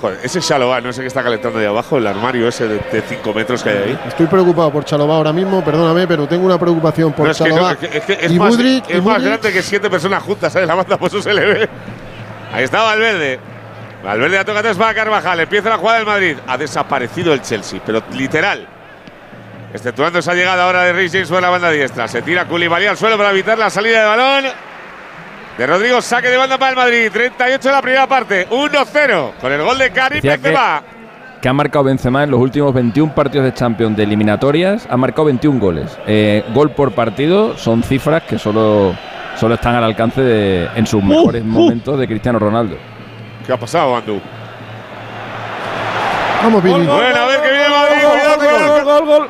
Joder, 0.00 0.18
ese 0.22 0.40
Shalom, 0.40 0.82
no 0.84 0.92
sé 0.92 1.00
qué 1.00 1.08
está 1.08 1.24
calentando 1.24 1.58
ahí 1.58 1.64
abajo, 1.66 1.98
el 1.98 2.06
armario 2.06 2.46
ese 2.46 2.68
de 2.68 3.02
5 3.08 3.32
metros 3.34 3.62
que 3.64 3.70
hay 3.70 3.76
ahí. 3.78 3.98
Estoy 4.06 4.26
preocupado 4.26 4.70
por 4.70 4.84
Chalobá 4.84 5.16
ahora 5.16 5.32
mismo, 5.32 5.62
perdóname, 5.64 6.06
pero 6.06 6.26
tengo 6.28 6.46
una 6.46 6.56
preocupación 6.58 7.12
por 7.12 7.26
No, 7.26 7.32
es 7.32 7.38
que, 7.38 7.48
no, 7.48 7.54
Chalobá. 7.56 7.72
es 7.72 7.78
que- 7.78 7.98
es 7.98 8.04
que 8.04 8.12
es 8.26 8.32
y 8.32 8.38
más, 8.38 8.52
Mudryk, 8.52 8.84
es 8.84 8.90
y 8.90 9.00
más 9.00 9.04
Mudryk. 9.04 9.24
grande 9.26 9.52
que 9.52 9.62
siete 9.62 9.90
personas 9.90 10.22
juntas 10.22 10.54
en 10.54 10.66
la 10.68 10.74
banda, 10.76 10.96
por 10.96 11.08
eso 11.08 11.20
se 11.20 11.34
le 11.34 11.44
ve. 11.44 11.68
Ahí 12.52 12.62
está 12.64 12.82
Valverde. 12.82 13.40
Valverde 14.04 14.38
a 14.38 14.44
toca 14.44 14.62
tres 14.62 14.76
para 14.76 14.94
Carvajal. 14.94 15.40
Empieza 15.40 15.68
la 15.68 15.78
jugada 15.78 15.98
del 15.98 16.06
Madrid. 16.06 16.36
Ha 16.46 16.56
desaparecido 16.56 17.32
el 17.32 17.42
Chelsea, 17.42 17.80
pero 17.84 18.00
literal. 18.12 18.68
Exceptuando 19.72 20.18
esa 20.20 20.34
llegada 20.34 20.64
ahora 20.64 20.84
de 20.84 21.08
James 21.10 21.28
por 21.28 21.42
la 21.42 21.50
banda 21.50 21.70
diestra. 21.70 22.08
Se 22.08 22.22
tira 22.22 22.46
Koulibaly 22.46 22.86
al 22.86 22.96
suelo 22.96 23.16
para 23.18 23.30
evitar 23.30 23.58
la 23.58 23.68
salida 23.70 24.00
de 24.00 24.06
balón. 24.06 24.44
De 25.58 25.66
Rodrigo, 25.66 26.00
saque 26.00 26.28
de 26.28 26.36
banda 26.36 26.56
para 26.56 26.70
el 26.70 26.76
Madrid. 26.76 27.10
38 27.12 27.68
en 27.68 27.74
la 27.74 27.82
primera 27.82 28.06
parte. 28.06 28.48
1-0 28.48 29.32
con 29.40 29.52
el 29.52 29.62
gol 29.62 29.76
de 29.78 29.90
Karim 29.90 30.16
Decía 30.22 30.36
que- 30.36 30.42
Benzema. 30.44 30.82
que 31.42 31.48
ha 31.48 31.52
marcado 31.52 31.84
Benzema 31.84 32.22
en 32.24 32.30
los 32.30 32.40
últimos 32.40 32.72
21 32.72 33.12
partidos 33.14 33.44
de 33.44 33.52
Champions 33.54 33.96
de 33.96 34.04
eliminatorias, 34.04 34.86
ha 34.88 34.96
marcado 34.96 35.26
21 35.26 35.60
goles. 35.60 35.98
Eh, 36.06 36.44
gol 36.54 36.70
por 36.70 36.92
partido 36.92 37.56
son 37.58 37.82
cifras 37.82 38.22
que 38.22 38.38
solo, 38.38 38.96
solo 39.36 39.54
están 39.56 39.74
al 39.74 39.84
alcance 39.84 40.20
de, 40.22 40.68
en 40.76 40.86
sus 40.86 41.02
mejores 41.02 41.44
momentos 41.44 41.98
de 41.98 42.06
Cristiano 42.08 42.38
Ronaldo. 42.38 42.76
¿Qué 43.46 43.52
ha 43.52 43.56
pasado, 43.58 43.96
Andu? 43.96 44.20
Vamos, 46.42 46.62
Vini. 46.62 46.86
Bueno, 46.86 46.96
a 47.20 47.26
ver 47.26 47.42
que 47.42 47.50
viene 47.50 47.68
Madrid. 47.68 48.02
Gol, 48.02 48.10
Cuidado, 48.12 48.36
gol, 48.36 48.46
cuidado. 48.46 48.72
gol, 48.72 48.84
gol, 48.84 49.06
gol. 49.18 49.28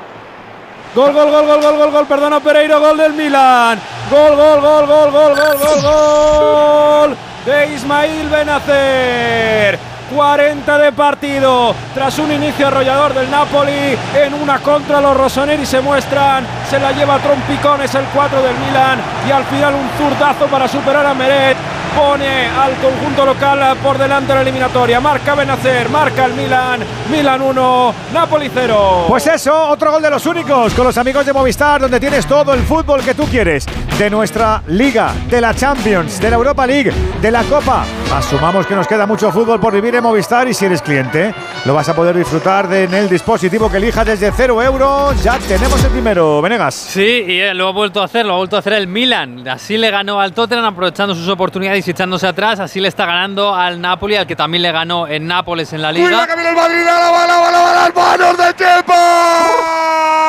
Gol, 0.99 1.13
gol, 1.13 1.31
gol, 1.31 1.47
gol, 1.47 1.61
gol, 1.63 1.77
gol, 1.79 1.91
gol, 1.93 2.07
perdona 2.11 2.41
Pereiro, 2.43 2.81
gol 2.81 2.97
del 2.99 3.13
Milan. 3.13 3.79
Gol, 4.11 4.35
gol, 4.35 4.61
gol, 4.61 4.87
gol, 4.89 5.11
gol, 5.13 5.35
gol, 5.37 5.59
gol, 5.63 5.81
gol 5.85 7.17
de 7.47 7.75
Ismail 7.77 8.29
Benacer. 8.29 9.79
40 10.15 10.79
de 10.79 10.93
partido. 10.93 11.75
Tras 11.95 12.19
un 12.19 12.33
inicio 12.33 12.69
arrollador 12.69 13.15
del 13.15 13.31
Napoli 13.31 13.97
en 14.15 14.35
una 14.35 14.59
contra 14.59 15.01
los 15.01 15.17
rossoneri 15.17 15.67
se 15.67 15.81
muestran 15.81 16.47
se 16.69 16.79
la 16.79 16.93
lleva 16.93 17.19
trompicones 17.19 17.95
el 17.95 18.05
4 18.07 18.43
del 18.43 18.57
Milan 18.59 18.99
y 19.27 19.31
al 19.31 19.45
final 19.45 19.75
un 19.75 19.89
zurdazo 19.99 20.47
para 20.47 20.69
superar 20.69 21.07
a 21.07 21.15
Meret. 21.15 21.57
Pone 21.97 22.47
al 22.47 22.75
conjunto 22.75 23.25
local 23.25 23.77
por 23.83 23.99
delante 23.99 24.29
de 24.29 24.35
la 24.35 24.43
eliminatoria. 24.43 25.01
Marca 25.01 25.35
Benacer 25.35 25.89
marca 25.89 26.27
el 26.27 26.35
Milan 26.35 26.81
Milan 27.11 27.41
1 27.41 27.95
Napoli 28.13 28.51
0 28.53 29.07
Pues 29.09 29.27
eso, 29.27 29.69
otro 29.69 29.91
gol 29.91 30.03
de 30.03 30.11
los 30.11 30.25
únicos 30.27 30.75
con 30.75 30.85
los 30.85 30.99
amigos 30.99 31.25
de 31.27 31.33
Movistar, 31.33 31.81
donde 31.81 31.99
tienes 31.99 32.27
todo 32.27 32.53
el 32.55 32.61
fútbol 32.61 33.03
que 33.03 33.15
tú 33.15 33.25
quieres. 33.25 33.67
De 33.99 34.09
nuestra 34.09 34.63
liga, 34.69 35.13
de 35.29 35.41
la 35.41 35.53
Champions, 35.53 36.21
de 36.21 36.31
la 36.31 36.37
Europa 36.37 36.65
League, 36.69 36.93
de 37.21 37.31
la 37.33 37.43
Copa. 37.43 37.85
Asumamos 38.15 38.65
que 38.65 38.77
nos 38.77 38.87
queda 38.87 39.07
mucho 39.07 39.33
fútbol 39.33 39.59
por 39.59 39.75
vivir 39.75 39.97
en 39.97 40.05
Movistar 40.05 40.47
y 40.47 40.55
si 40.55 40.67
eres 40.67 40.81
cliente, 40.83 41.35
lo 41.65 41.75
vas 41.75 41.89
a 41.89 41.97
poder 41.97 42.17
disfrutar 42.17 42.69
de, 42.69 42.85
en 42.85 42.95
el 42.95 43.09
dispositivo 43.09 43.69
que 43.69 43.79
elijas 43.79 44.07
desde 44.07 44.31
0 44.31 44.63
euros. 44.63 45.21
Ya 45.25 45.37
tenemos 45.41 45.83
el 45.83 45.91
primero, 45.91 46.41
Venegas. 46.41 46.77
Sí, 46.77 47.25
y 47.27 47.41
eh, 47.41 47.53
lo 47.55 47.67
ha 47.67 47.73
vuelto 47.73 48.01
a 48.01 48.05
hacer, 48.05 48.25
lo 48.25 48.35
ha 48.35 48.37
vuelto 48.37 48.55
a 48.55 48.61
hacer 48.61 48.75
el 48.75 48.87
Milan. 48.87 49.47
Así 49.49 49.77
le 49.77 49.91
ganó 49.91 50.21
al 50.21 50.33
Tottenham 50.33 50.67
aprovechando 50.67 51.17
sus 51.17 51.27
oportunidades 51.29 51.87
y 51.89 51.91
echándose 51.91 52.29
atrás. 52.29 52.61
Así 52.61 52.81
le 52.81 52.87
está 52.87 53.05
ganando 53.05 53.53
al 53.53 53.81
Napoli, 53.81 54.15
al 54.15 54.29
que 54.29 54.37
también 54.37 54.63
le 54.63 54.71
ganó 54.71 55.09
en 55.09 55.27
Nápoles 55.27 55.73
en 55.73 55.83
la 55.83 55.91
Liga. 55.91 56.25
que 56.25 56.35
viene 56.37 56.51
el 56.51 56.57
Madrid. 56.57 56.83
A 56.83 57.01
la 57.01 57.11
bala, 57.11 57.37
bala, 57.41 57.59
bala. 57.63 57.93
Manos 57.97 58.39
de 58.39 58.55
Kepa. 58.55 58.95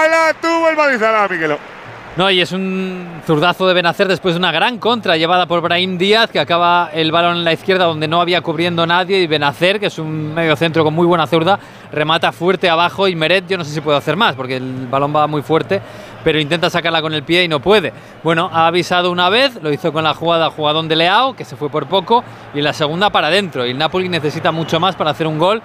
La 0.10 0.34
tuvo 0.42 0.70
el 0.70 0.76
Madrid. 0.76 1.04
A 1.04 1.12
la 1.12 1.28
Miguelo. 1.28 1.79
No, 2.20 2.30
y 2.30 2.42
es 2.42 2.52
un 2.52 3.22
zurdazo 3.26 3.66
de 3.66 3.74
Benacer 3.74 4.10
después 4.10 4.36
de 4.36 4.40
una 4.40 4.52
gran 4.52 4.78
contra 4.78 5.16
llevada 5.16 5.46
por 5.46 5.62
Brahim 5.62 5.98
Díaz, 5.98 6.30
que 6.30 6.42
acaba 6.42 6.90
el 6.94 7.14
balón 7.14 7.38
en 7.38 7.46
la 7.46 7.54
izquierda 7.54 7.86
donde 7.86 8.10
no 8.10 8.20
había 8.20 8.42
cubriendo 8.42 8.86
nadie. 8.86 9.22
Y 9.22 9.26
Benacer, 9.26 9.80
que 9.80 9.86
es 9.86 9.98
un 10.00 10.34
medio 10.34 10.58
centro 10.58 10.84
con 10.84 10.94
muy 10.94 11.08
buena 11.08 11.28
zurda, 11.28 11.58
remata 11.94 12.34
fuerte 12.34 12.70
abajo. 12.70 13.08
Y 13.08 13.16
Meret, 13.16 13.48
yo 13.48 13.58
no 13.58 13.64
sé 13.64 13.74
si 13.74 13.80
puede 13.80 13.98
hacer 13.98 14.18
más, 14.18 14.36
porque 14.36 14.58
el 14.58 14.88
balón 14.92 15.16
va 15.16 15.28
muy 15.28 15.42
fuerte, 15.42 15.82
pero 16.22 16.42
intenta 16.42 16.70
sacarla 16.70 17.02
con 17.02 17.14
el 17.14 17.24
pie 17.24 17.46
y 17.46 17.48
no 17.48 17.62
puede. 17.62 17.94
Bueno, 18.22 18.50
ha 18.52 18.68
avisado 18.68 19.12
una 19.12 19.30
vez, 19.30 19.58
lo 19.64 19.72
hizo 19.72 19.94
con 19.94 20.04
la 20.04 20.14
jugada 20.14 20.50
jugadón 20.50 20.90
de 20.90 20.98
Leao, 20.98 21.38
que 21.38 21.46
se 21.46 21.56
fue 21.56 21.70
por 21.70 21.88
poco, 21.88 22.26
y 22.54 22.60
la 22.60 22.74
segunda 22.74 23.12
para 23.12 23.28
adentro. 23.28 23.66
Y 23.66 23.70
el 23.70 23.78
Napoli 23.78 24.10
necesita 24.10 24.52
mucho 24.52 24.78
más 24.78 24.98
para 24.98 25.12
hacer 25.12 25.26
un 25.26 25.40
gol 25.40 25.62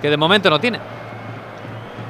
que 0.00 0.08
de 0.08 0.16
momento 0.16 0.48
no 0.48 0.58
tiene. 0.58 0.80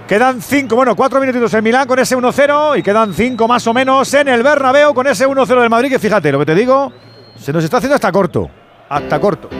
Quedan 0.08 0.40
5, 0.40 0.74
bueno, 0.74 0.96
4 0.96 1.20
minutitos 1.20 1.52
en 1.52 1.62
Milán 1.62 1.86
con 1.86 1.98
ese 1.98 2.16
1-0 2.16 2.78
y 2.78 2.82
quedan 2.82 3.12
5 3.12 3.46
más 3.46 3.66
o 3.66 3.74
menos 3.74 4.14
en 4.14 4.28
el 4.28 4.42
Bernabéu 4.42 4.94
con 4.94 5.06
ese 5.06 5.28
1-0 5.28 5.60
del 5.60 5.68
Madrid, 5.68 5.90
que 5.90 5.98
fíjate, 5.98 6.32
lo 6.32 6.38
que 6.38 6.46
te 6.46 6.54
digo, 6.54 6.90
se 7.38 7.52
nos 7.52 7.62
está 7.62 7.76
haciendo 7.76 7.94
hasta 7.94 8.10
corto. 8.10 8.48
Hasta 8.88 9.20
corto. 9.20 9.50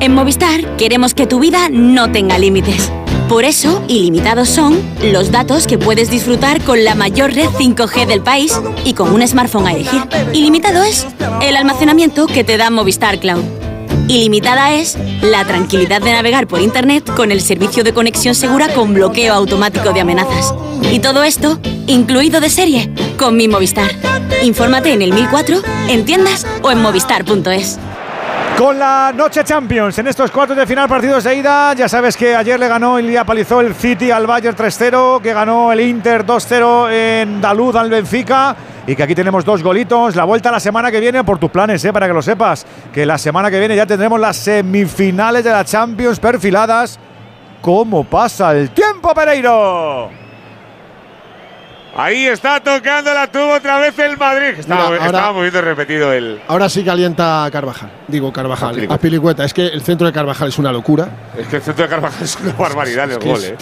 En 0.00 0.14
Movistar 0.14 0.76
queremos 0.76 1.14
que 1.14 1.28
tu 1.28 1.38
vida 1.38 1.68
no 1.70 2.10
tenga 2.10 2.40
límites. 2.40 2.90
Por 3.28 3.44
eso, 3.44 3.84
ilimitados 3.86 4.48
son 4.48 4.76
los 5.00 5.30
datos 5.30 5.68
que 5.68 5.78
puedes 5.78 6.10
disfrutar 6.10 6.60
con 6.62 6.82
la 6.82 6.96
mayor 6.96 7.32
red 7.32 7.46
5G 7.46 8.06
del 8.06 8.20
país 8.20 8.60
y 8.84 8.94
con 8.94 9.12
un 9.12 9.26
smartphone 9.28 9.68
a 9.68 9.72
elegir. 9.74 10.02
Ilimitado 10.32 10.82
es 10.82 11.06
el 11.40 11.56
almacenamiento 11.56 12.26
que 12.26 12.42
te 12.42 12.56
da 12.56 12.70
Movistar 12.70 13.20
Cloud. 13.20 13.67
Ilimitada 14.08 14.72
es 14.72 14.96
la 15.20 15.44
tranquilidad 15.44 16.00
de 16.00 16.12
navegar 16.12 16.46
por 16.46 16.62
Internet 16.62 17.12
con 17.14 17.30
el 17.30 17.42
servicio 17.42 17.84
de 17.84 17.92
conexión 17.92 18.34
segura 18.34 18.72
con 18.72 18.94
bloqueo 18.94 19.34
automático 19.34 19.92
de 19.92 20.00
amenazas. 20.00 20.54
Y 20.90 21.00
todo 21.00 21.24
esto, 21.24 21.60
incluido 21.86 22.40
de 22.40 22.48
serie, 22.48 22.90
con 23.18 23.36
mi 23.36 23.48
Movistar. 23.48 23.90
Infórmate 24.42 24.94
en 24.94 25.02
el 25.02 25.12
1004, 25.12 25.60
en 25.88 26.06
tiendas 26.06 26.46
o 26.62 26.70
en 26.70 26.80
movistar.es. 26.80 27.78
Con 28.58 28.76
la 28.76 29.12
noche 29.14 29.44
Champions 29.44 29.96
en 30.00 30.08
estos 30.08 30.32
cuartos 30.32 30.56
de 30.56 30.66
final 30.66 30.88
partidos 30.88 31.22
de 31.22 31.36
ida, 31.36 31.74
ya 31.74 31.88
sabes 31.88 32.16
que 32.16 32.34
ayer 32.34 32.58
le 32.58 32.66
ganó 32.66 32.98
y 32.98 33.16
apalizó 33.16 33.60
el 33.60 33.72
City 33.72 34.10
al 34.10 34.26
Bayern 34.26 34.56
3-0, 34.56 35.22
que 35.22 35.32
ganó 35.32 35.70
el 35.70 35.78
Inter 35.78 36.26
2-0 36.26 36.90
en 36.90 37.40
Dalud 37.40 37.76
al 37.76 37.88
Benfica 37.88 38.56
y 38.84 38.96
que 38.96 39.04
aquí 39.04 39.14
tenemos 39.14 39.44
dos 39.44 39.62
golitos. 39.62 40.16
La 40.16 40.24
vuelta 40.24 40.50
la 40.50 40.58
semana 40.58 40.90
que 40.90 40.98
viene 40.98 41.22
por 41.22 41.38
tus 41.38 41.50
planes, 41.50 41.84
eh, 41.84 41.92
para 41.92 42.08
que 42.08 42.12
lo 42.12 42.20
sepas, 42.20 42.66
que 42.92 43.06
la 43.06 43.16
semana 43.16 43.48
que 43.48 43.60
viene 43.60 43.76
ya 43.76 43.86
tendremos 43.86 44.18
las 44.18 44.36
semifinales 44.36 45.44
de 45.44 45.50
la 45.50 45.64
Champions 45.64 46.18
perfiladas. 46.18 46.98
¿Cómo 47.62 48.02
pasa 48.02 48.50
el 48.56 48.70
tiempo, 48.70 49.14
Pereiro? 49.14 50.27
Ahí 52.00 52.26
está 52.26 52.60
tocando 52.60 53.12
la 53.12 53.26
tuvo 53.26 53.54
otra 53.54 53.78
vez 53.78 53.98
el 53.98 54.16
Madrid. 54.16 54.54
Estaba, 54.58 54.84
Mira, 54.90 54.96
ahora- 54.98 55.06
estaba 55.06 55.32
moviendo 55.32 55.60
repetido 55.60 56.12
el. 56.12 56.40
Ahora 56.46 56.68
sí 56.68 56.84
calienta 56.84 57.48
Carvajal. 57.50 57.90
Digo 58.06 58.32
Carvajal. 58.32 58.68
Azpilicueta. 58.68 58.94
Azpilicueta. 58.94 59.44
Es 59.44 59.52
que 59.52 59.66
el 59.66 59.82
centro 59.82 60.06
de 60.06 60.12
Carvajal 60.12 60.48
es 60.48 60.58
una 60.60 60.70
locura. 60.70 61.08
Es 61.36 61.48
que 61.48 61.56
el 61.56 61.62
centro 61.62 61.82
de 61.82 61.90
Carvajal 61.90 62.22
es 62.22 62.38
una 62.40 62.52
barbaridad 62.52 63.10
el 63.10 63.18
gol, 63.18 63.38
es- 63.38 63.44
eh. 63.50 63.56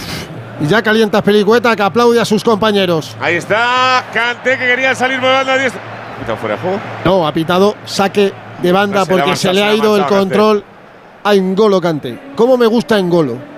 Y 0.60 0.66
ya 0.66 0.82
calienta 0.82 1.16
Azpilicueta 1.18 1.74
que 1.74 1.82
aplaude 1.82 2.20
a 2.20 2.26
sus 2.26 2.44
compañeros. 2.44 3.16
Ahí 3.20 3.36
está 3.36 4.04
Kanté 4.12 4.58
que 4.58 4.66
quería 4.66 4.94
salir 4.94 5.18
volando 5.18 5.52
a 5.52 5.56
diestra. 5.56 5.80
¿Está 6.20 6.36
fuera 6.36 6.56
de 6.56 6.60
juego? 6.60 6.80
No, 7.06 7.26
ha 7.26 7.32
pitado 7.32 7.74
saque 7.86 8.34
de 8.60 8.72
banda 8.72 8.98
No, 9.00 9.04
se 9.06 9.10
porque 9.12 9.36
se 9.36 9.52
le 9.54 9.62
ha 9.62 9.74
ido 9.74 9.96
el 9.96 10.04
control 10.04 10.62
a 11.24 11.34
Engolo 11.34 11.80
Cante. 11.80 12.18
¿Cómo 12.36 12.58
me 12.58 12.66
gusta 12.66 12.98
Engolo? 12.98 13.55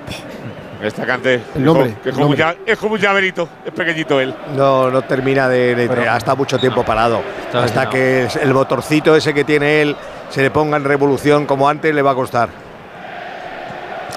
Está 0.83 1.05
Kanté. 1.05 1.43
El 1.57 1.65
nombre, 1.65 1.95
Que 2.03 2.11
es, 2.11 2.15
como 2.15 2.27
un 2.29 2.37
nombre. 2.37 2.39
ya- 2.39 2.73
es 2.73 2.79
como 2.79 2.95
un 2.95 3.01
llaverito. 3.01 3.49
Es 3.67 3.73
pequeñito 3.73 4.21
él. 4.21 4.33
No, 4.57 4.91
no 4.91 5.03
termina 5.03 5.49
de. 5.49 5.75
de- 5.75 5.89
de- 5.89 6.09
ha 6.09 6.17
estado 6.17 6.37
mucho 6.37 6.57
tiempo 6.59 6.85
parado. 6.85 7.21
Está 7.47 7.65
Hasta 7.65 7.91
que 7.91 8.29
el 8.41 8.55
motorcito 8.55 9.17
ese 9.17 9.35
que 9.35 9.43
tiene 9.45 9.83
él 9.83 9.97
se 10.31 10.41
le 10.43 10.51
ponga 10.51 10.77
en 10.77 10.85
revolución 10.85 11.47
como 11.47 11.69
antes 11.69 11.93
le 11.95 12.01
va 12.03 12.13
a 12.13 12.15
costar. 12.15 12.49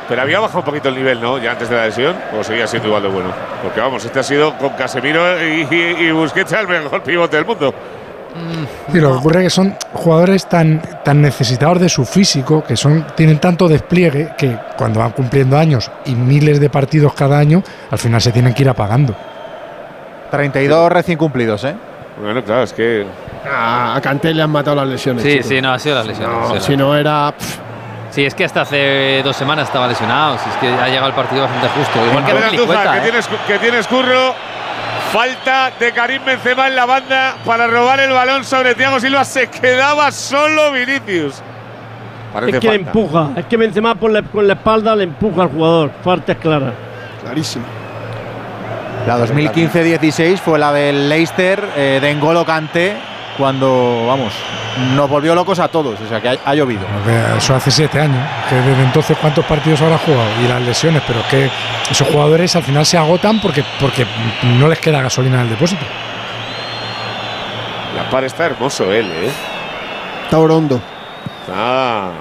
Pero 0.08 0.22
había 0.22 0.40
bajado 0.40 0.60
un 0.60 0.66
poquito 0.66 0.90
el 0.90 0.96
nivel, 0.96 1.22
¿no? 1.22 1.38
Ya 1.38 1.52
antes 1.52 1.70
de 1.70 1.76
la 1.76 1.86
lesión. 1.86 2.16
O 2.38 2.44
seguía 2.44 2.68
siendo 2.68 2.90
igual 2.90 3.04
de 3.04 3.10
bueno. 3.10 3.30
Porque 3.64 3.80
vamos, 3.80 4.04
este 4.04 4.20
ha 4.20 4.24
sido 4.24 4.56
con 4.58 4.70
Casemiro 4.72 5.42
y, 5.42 5.68
y, 5.72 5.76
y 6.08 6.12
Busquets 6.12 6.52
el 6.52 6.68
mejor 6.68 7.02
pivote 7.02 7.38
del 7.38 7.46
mundo. 7.46 7.74
Sí, 8.92 9.00
lo 9.00 9.12
que 9.12 9.18
ocurre 9.18 9.40
es 9.40 9.44
que 9.46 9.50
son 9.50 9.76
jugadores 9.94 10.48
tan, 10.48 10.82
tan 11.04 11.22
necesitados 11.22 11.80
de 11.80 11.90
su 11.90 12.06
físico, 12.06 12.64
que 12.64 12.78
son, 12.78 13.06
tienen 13.16 13.40
tanto 13.40 13.68
despliegue, 13.68 14.30
que 14.38 14.58
cuando 14.78 15.00
van 15.02 15.12
cumpliendo 15.12 15.58
años 15.58 15.92
y 16.06 16.16
miles 16.16 16.60
de 16.60 16.70
partidos 16.70 17.14
cada 17.14 17.38
año, 17.38 17.62
al 17.90 17.98
final 17.98 18.22
se 18.22 18.32
tienen 18.32 18.54
que 18.54 18.64
ir 18.64 18.70
apagando. 18.70 19.16
32 20.32 20.92
recién 20.92 21.18
cumplidos, 21.18 21.64
¿eh? 21.66 21.76
Bueno, 22.22 22.44
claro, 22.44 22.64
es 22.64 22.74
que. 22.74 23.06
A, 23.50 23.96
a 23.96 24.02
Kanté 24.02 24.34
le 24.34 24.42
han 24.42 24.50
matado 24.50 24.76
las 24.78 24.88
lesiones. 24.88 25.24
Sí, 25.24 25.32
chicos. 25.34 25.48
sí, 25.48 25.62
no, 25.62 25.74
ha 25.74 25.80
sido 25.80 25.96
la 25.96 26.04
lesión. 26.04 26.32
No, 26.32 26.40
ha 26.40 26.44
sido 26.46 26.56
la- 26.56 26.62
si 26.62 26.78
no 26.78 26.96
era. 26.96 27.34
pff, 27.38 27.58
Sí, 28.12 28.26
es 28.26 28.36
que 28.36 28.44
hasta 28.44 28.62
hace 28.62 29.22
dos 29.24 29.38
semanas 29.38 29.68
estaba 29.70 29.88
lesionado. 29.88 30.38
Si 30.38 30.50
es 30.50 30.56
que 30.58 30.68
ha 30.68 30.88
llegado 30.90 31.08
el 31.08 31.14
partido 31.14 31.44
bastante 31.44 31.70
justo. 31.70 32.06
Igual 32.06 32.26
que 32.26 32.32
A 32.32 32.34
ver, 32.36 32.44
Azpilicueta, 32.44 32.82
Andújar, 32.82 32.94
que, 33.02 33.08
¿eh? 33.08 33.12
tienes, 33.12 33.30
que 33.48 33.60
tienes 33.60 33.88
curro. 33.88 34.36
Falta 35.12 35.72
de 35.80 35.92
Karim 35.92 36.24
Benzema 36.26 36.68
en 36.68 36.76
la 36.76 36.86
banda 36.86 37.36
para 37.46 37.68
robar 37.68 38.00
el 38.00 38.12
balón 38.12 38.44
sobre 38.46 38.76
Thiago 38.76 39.00
Silva. 39.00 39.26
Se 39.26 39.48
quedaba 39.48 40.10
solo 40.12 40.72
Vinicius. 40.72 41.42
Parece 42.32 42.58
es 42.58 42.60
que 42.62 42.68
le 42.70 42.76
falta. 42.86 42.90
empuja, 43.00 43.30
es 43.36 43.46
que 43.46 43.58
Benzema 43.58 43.96
por 43.96 44.10
la- 44.12 44.22
con 44.24 44.48
la 44.48 44.54
espalda 44.54 44.96
le 44.96 45.04
empuja 45.04 45.44
al 45.44 45.50
jugador. 45.50 45.92
Falta 46.02 46.36
clara. 46.36 46.74
Clarísimo. 47.24 47.66
La 49.06 49.18
2015-16 49.18 50.38
fue 50.40 50.58
la 50.60 50.72
del 50.72 51.10
Leicester 51.10 51.62
eh, 51.76 52.00
de 52.02 52.10
Engolo 52.12 52.46
Kanté 52.46 52.94
cuando, 53.38 54.06
vamos, 54.08 54.34
nos 54.96 55.10
volvió 55.10 55.34
locos 55.36 55.60
a 55.60 55.68
todos. 55.68 56.00
O 56.00 56.08
sea, 56.08 56.22
que 56.22 56.30
ha, 56.30 56.38
ha 56.46 56.54
llovido. 56.56 56.82
Eso 57.38 57.56
hace 57.56 57.72
siete 57.72 58.00
años. 58.00 58.20
Que 58.50 58.56
desde 58.56 58.84
entonces, 58.84 59.18
¿cuántos 59.20 59.46
partidos 59.46 59.82
habrá 59.82 59.98
jugado? 59.98 60.30
Y 60.44 60.48
las 60.48 60.62
lesiones, 60.62 61.02
pero 61.08 61.20
es 61.22 61.26
que 61.28 61.50
esos 61.90 62.08
jugadores 62.08 62.56
al 62.56 62.64
final 62.64 62.86
se 62.86 62.98
agotan 62.98 63.40
porque, 63.42 63.64
porque 63.80 64.06
no 64.60 64.68
les 64.68 64.80
queda 64.80 65.02
gasolina 65.02 65.38
en 65.38 65.42
el 65.44 65.50
depósito. 65.50 65.86
La 67.96 68.10
par 68.10 68.24
está 68.24 68.46
hermoso 68.46 68.92
él, 68.92 69.06
¿eh? 69.12 69.32
Está 70.26 70.38
orondo. 70.38 70.82
Está. 71.42 72.12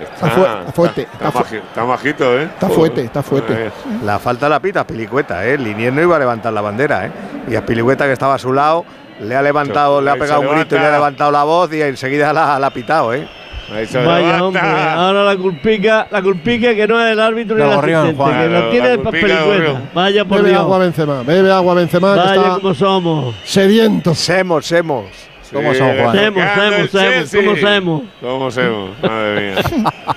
Está 0.00 0.30
fu- 0.30 0.40
está 0.44 0.72
fuerte, 0.72 1.02
Está, 1.02 1.28
está 1.28 1.44
fu- 1.44 1.54
está 1.56 1.84
majito, 1.84 2.38
¿eh? 2.38 2.44
Está 2.44 2.68
fuerte, 2.70 3.04
está 3.04 3.22
fuerte. 3.22 3.70
La 4.02 4.18
falta 4.18 4.48
la 4.48 4.58
pita 4.58 4.86
Pilicueta, 4.86 5.44
¿eh? 5.44 5.58
Linier 5.58 5.92
no 5.92 6.00
iba 6.00 6.16
a 6.16 6.18
levantar 6.18 6.54
la 6.54 6.62
bandera, 6.62 7.04
¿eh? 7.06 7.12
Y 7.48 7.54
a 7.56 7.66
Pilicueta 7.66 8.06
que 8.06 8.12
estaba 8.12 8.34
a 8.34 8.38
su 8.38 8.50
lado 8.52 8.84
le 9.20 9.36
ha 9.36 9.42
levantado, 9.42 10.00
le 10.00 10.10
ha 10.10 10.16
pegado 10.16 10.40
un 10.40 10.48
grito 10.48 10.74
y 10.74 10.78
le 10.78 10.84
ha 10.86 10.90
levanta. 10.90 10.96
levantado 10.98 11.30
la 11.32 11.44
voz 11.44 11.72
y 11.72 11.82
enseguida 11.82 12.32
la, 12.32 12.58
la 12.58 12.66
ha 12.66 12.70
pitado, 12.70 13.12
¿eh? 13.14 13.26
Vaya 13.70 14.00
levanta. 14.00 14.44
hombre, 14.44 14.60
ahora 14.62 15.22
la 15.22 15.36
culpica, 15.36 16.08
la 16.10 16.20
culpica 16.22 16.74
que 16.74 16.88
no 16.88 17.00
es 17.00 17.12
el 17.12 17.20
árbitro 17.20 17.56
ni 17.56 17.62
el 17.62 17.70
asistente, 17.70 18.14
Juan. 18.14 18.32
que 18.32 18.48
La- 18.48 18.60
lo 18.60 18.70
tiene. 18.70 18.96
Gorrión. 18.96 19.88
Vaya 19.94 20.24
por 20.24 20.38
Bebe 20.38 20.48
Dios. 20.50 20.60
agua 20.60 20.78
Benzema. 20.78 21.22
Bebe 21.22 21.52
agua 21.52 21.74
Benzema. 21.74 22.14
que 22.14 22.18
Vaya 22.20 22.34
está 22.34 22.54
como 22.60 22.74
somos. 22.74 23.34
sediento. 23.44 24.14
Semos, 24.14 24.66
semos. 24.66 25.04
¿Cómo 25.52 25.74
son, 25.74 25.96
Juan? 25.98 26.16
Semos, 26.16 26.44
semos, 26.54 26.90
semos, 26.90 27.30
¿cómo 27.32 27.56
semos? 27.56 28.02
¿Cómo 28.20 28.50
semos? 28.50 28.90
Madre 29.02 29.54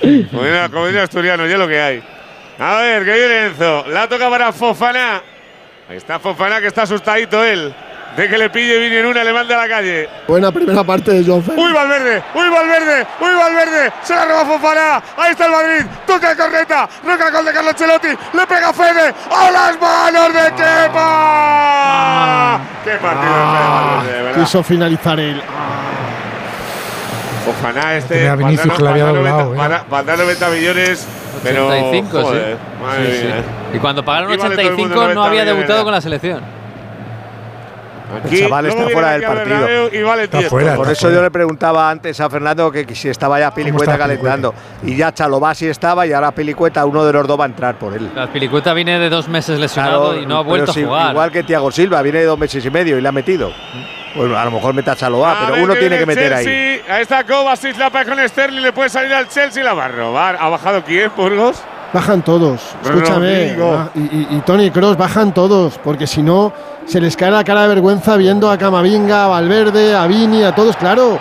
mía. 0.01 0.69
como 0.71 0.85
diría 0.87 1.03
asturiano, 1.03 1.45
ya 1.47 1.57
lo 1.57 1.67
que 1.67 1.79
hay. 1.81 2.03
A 2.59 2.77
ver, 2.77 3.03
que 3.05 3.13
viene 3.13 3.45
Enzo. 3.47 3.85
La 3.89 4.07
toca 4.07 4.29
para 4.29 4.51
Fofana. 4.51 5.21
Ahí 5.89 5.97
está 5.97 6.19
Fofana, 6.19 6.59
que 6.61 6.67
está 6.67 6.83
asustadito 6.83 7.43
él. 7.43 7.73
De 8.17 8.29
que 8.29 8.37
le 8.37 8.49
pille, 8.51 8.77
viene 8.77 8.99
en 8.99 9.05
una, 9.07 9.23
le 9.23 9.33
manda 9.33 9.55
a 9.55 9.65
la 9.65 9.67
calle. 9.67 10.07
Buena 10.27 10.51
primera 10.51 10.83
parte 10.83 11.11
de 11.11 11.23
John 11.25 11.43
Félix. 11.43 11.63
¡Uy, 11.63 11.73
Valverde! 11.73 12.21
¡Uy, 12.35 12.49
Valverde! 12.49 13.07
¡Uy, 13.19 13.35
Valverde! 13.35 13.91
¡Se 14.03 14.15
la 14.15 14.25
roba 14.25 14.45
Fofana! 14.45 15.01
¡Ahí 15.17 15.31
está 15.31 15.45
el 15.47 15.51
Madrid! 15.51 15.85
¡Toca 16.05 16.31
el 16.31 16.37
corneta! 16.37 16.87
¡Roca 17.03 17.27
el 17.27 17.33
gol 17.33 17.45
de 17.45 17.53
Carlo 17.53 17.69
Ancelotti! 17.71 18.07
¡Le 18.09 18.47
pega 18.47 18.71
Fede! 18.71 19.13
¡A 19.35 19.51
las 19.51 19.81
manos 19.81 20.33
de 20.33 20.53
Kepa! 20.53 22.59
¡Qué 22.83 22.91
partido 22.91 23.33
de 23.33 23.39
Valverde, 23.39 24.21
verdad! 24.23 24.43
Quiso 24.43 24.63
finalizar 24.63 25.19
él. 25.19 25.41
Fofana 27.45 27.95
este. 27.95 28.15
Tenía 28.15 28.31
a 28.31 28.35
Vinicius 28.35 28.73
que 28.75 28.83
le 28.83 28.89
había 28.89 29.05
dar 29.05 29.15
doblado, 29.15 29.37
90 29.45 29.55
¿eh? 29.55 29.57
para- 29.57 29.83
para 29.85 30.03
dar 30.03 30.17
90 30.19 30.49
millones. 30.49 31.07
Pero, 31.43 31.67
85, 31.67 32.21
joder, 32.21 32.57
sí. 32.57 32.83
Madre 32.83 33.11
Sí, 33.11 33.17
sí. 33.19 33.25
mía. 33.25 33.35
Y 33.73 33.77
cuando 33.79 34.05
pagaron 34.05 34.31
Aquí 34.31 34.41
vale 34.41 34.55
todo 34.55 34.67
el 34.67 34.77
mundo 34.77 34.95
85 34.95 34.95
no 34.95 35.01
90 35.15 35.27
había 35.27 35.41
millones, 35.41 35.55
debutado 35.57 35.81
¿eh? 35.81 35.83
con 35.83 35.93
la 35.93 36.01
selección. 36.01 36.62
Aquí, 38.25 38.35
el 38.35 38.41
chaval 38.43 38.65
está 38.67 38.89
fuera 38.89 39.11
del 39.11 39.23
partido. 39.23 39.45
Bernabéu 39.59 39.89
Y 39.93 40.01
vale 40.03 40.23
Está 40.23 40.37
10. 40.39 40.49
fuera. 40.49 40.75
Por 40.75 40.89
eso 40.91 41.09
yo 41.11 41.21
le 41.21 41.31
preguntaba 41.31 41.89
antes 41.89 42.19
a 42.19 42.29
Fernando 42.29 42.71
que 42.71 42.93
si 42.95 43.09
estaba 43.09 43.39
ya 43.39 43.53
Pilicueta 43.53 43.97
calentando. 43.97 44.53
Y 44.83 44.95
ya 44.95 45.13
Chalobasi 45.13 45.67
estaba 45.67 46.05
y 46.05 46.13
ahora 46.13 46.31
Pilicueta, 46.31 46.85
uno 46.85 47.05
de 47.05 47.13
los 47.13 47.27
dos 47.27 47.39
va 47.39 47.43
a 47.45 47.47
entrar 47.47 47.75
por 47.75 47.93
él. 47.93 48.09
La 48.15 48.27
Pilicueta 48.31 48.73
viene 48.73 48.99
de 48.99 49.09
dos 49.09 49.27
meses 49.27 49.59
lesionado 49.59 50.09
Claro, 50.11 50.21
y 50.21 50.25
no 50.25 50.37
ha 50.37 50.41
vuelto 50.43 50.71
a 50.71 50.73
jugar. 50.73 51.11
Igual 51.11 51.31
que 51.31 51.43
Tiago 51.43 51.71
Silva, 51.71 52.01
viene 52.01 52.19
de 52.19 52.25
dos 52.25 52.37
meses 52.39 52.63
y 52.65 52.69
medio 52.69 52.97
y 52.97 53.01
le 53.01 53.07
ha 53.09 53.11
metido. 53.11 53.51
Bueno, 54.15 54.37
a 54.37 54.45
lo 54.45 54.51
mejor 54.51 54.73
mete 54.75 54.91
a 54.91 54.95
Chalobá, 54.95 55.31
A 55.31 55.39
pero 55.45 55.53
ver 55.53 55.63
uno 55.63 55.73
tiene 55.75 55.97
que 55.97 56.05
meter 56.05 56.33
ahí. 56.33 56.45
Chelsea. 56.45 56.95
Ahí 56.95 57.01
está 57.01 57.23
Kovacic, 57.23 57.77
la 57.77 57.89
pega 57.89 58.05
con 58.15 58.29
Sterling, 58.29 58.61
le 58.61 58.71
puede 58.71 58.89
salir 58.89 59.11
al 59.13 59.27
Chelsea, 59.27 59.63
la 59.63 59.73
va 59.73 59.85
a 59.85 59.87
robar. 59.87 60.37
¿Ha 60.39 60.49
bajado 60.49 60.83
quién, 60.83 61.11
Burgos? 61.15 61.63
Bajan 61.93 62.23
todos. 62.23 62.59
Escúchame. 62.83 63.55
Y, 63.95 63.99
y- 63.99 64.27
y 64.31 64.39
Tony 64.45 64.71
Cross 64.71 64.97
bajan 64.97 65.33
todos. 65.33 65.77
Porque 65.83 66.07
si 66.07 66.23
no, 66.23 66.51
se 66.85 66.99
les 66.99 67.15
cae 67.15 67.29
la 67.29 67.43
cara 67.43 67.61
de 67.63 67.67
vergüenza 67.67 68.17
viendo 68.17 68.49
a 68.49 68.57
Camavinga, 68.57 69.25
a 69.25 69.27
Valverde, 69.27 69.95
a 69.95 70.07
Vini, 70.07 70.43
a 70.43 70.55
todos. 70.55 70.75
Claro. 70.75 71.19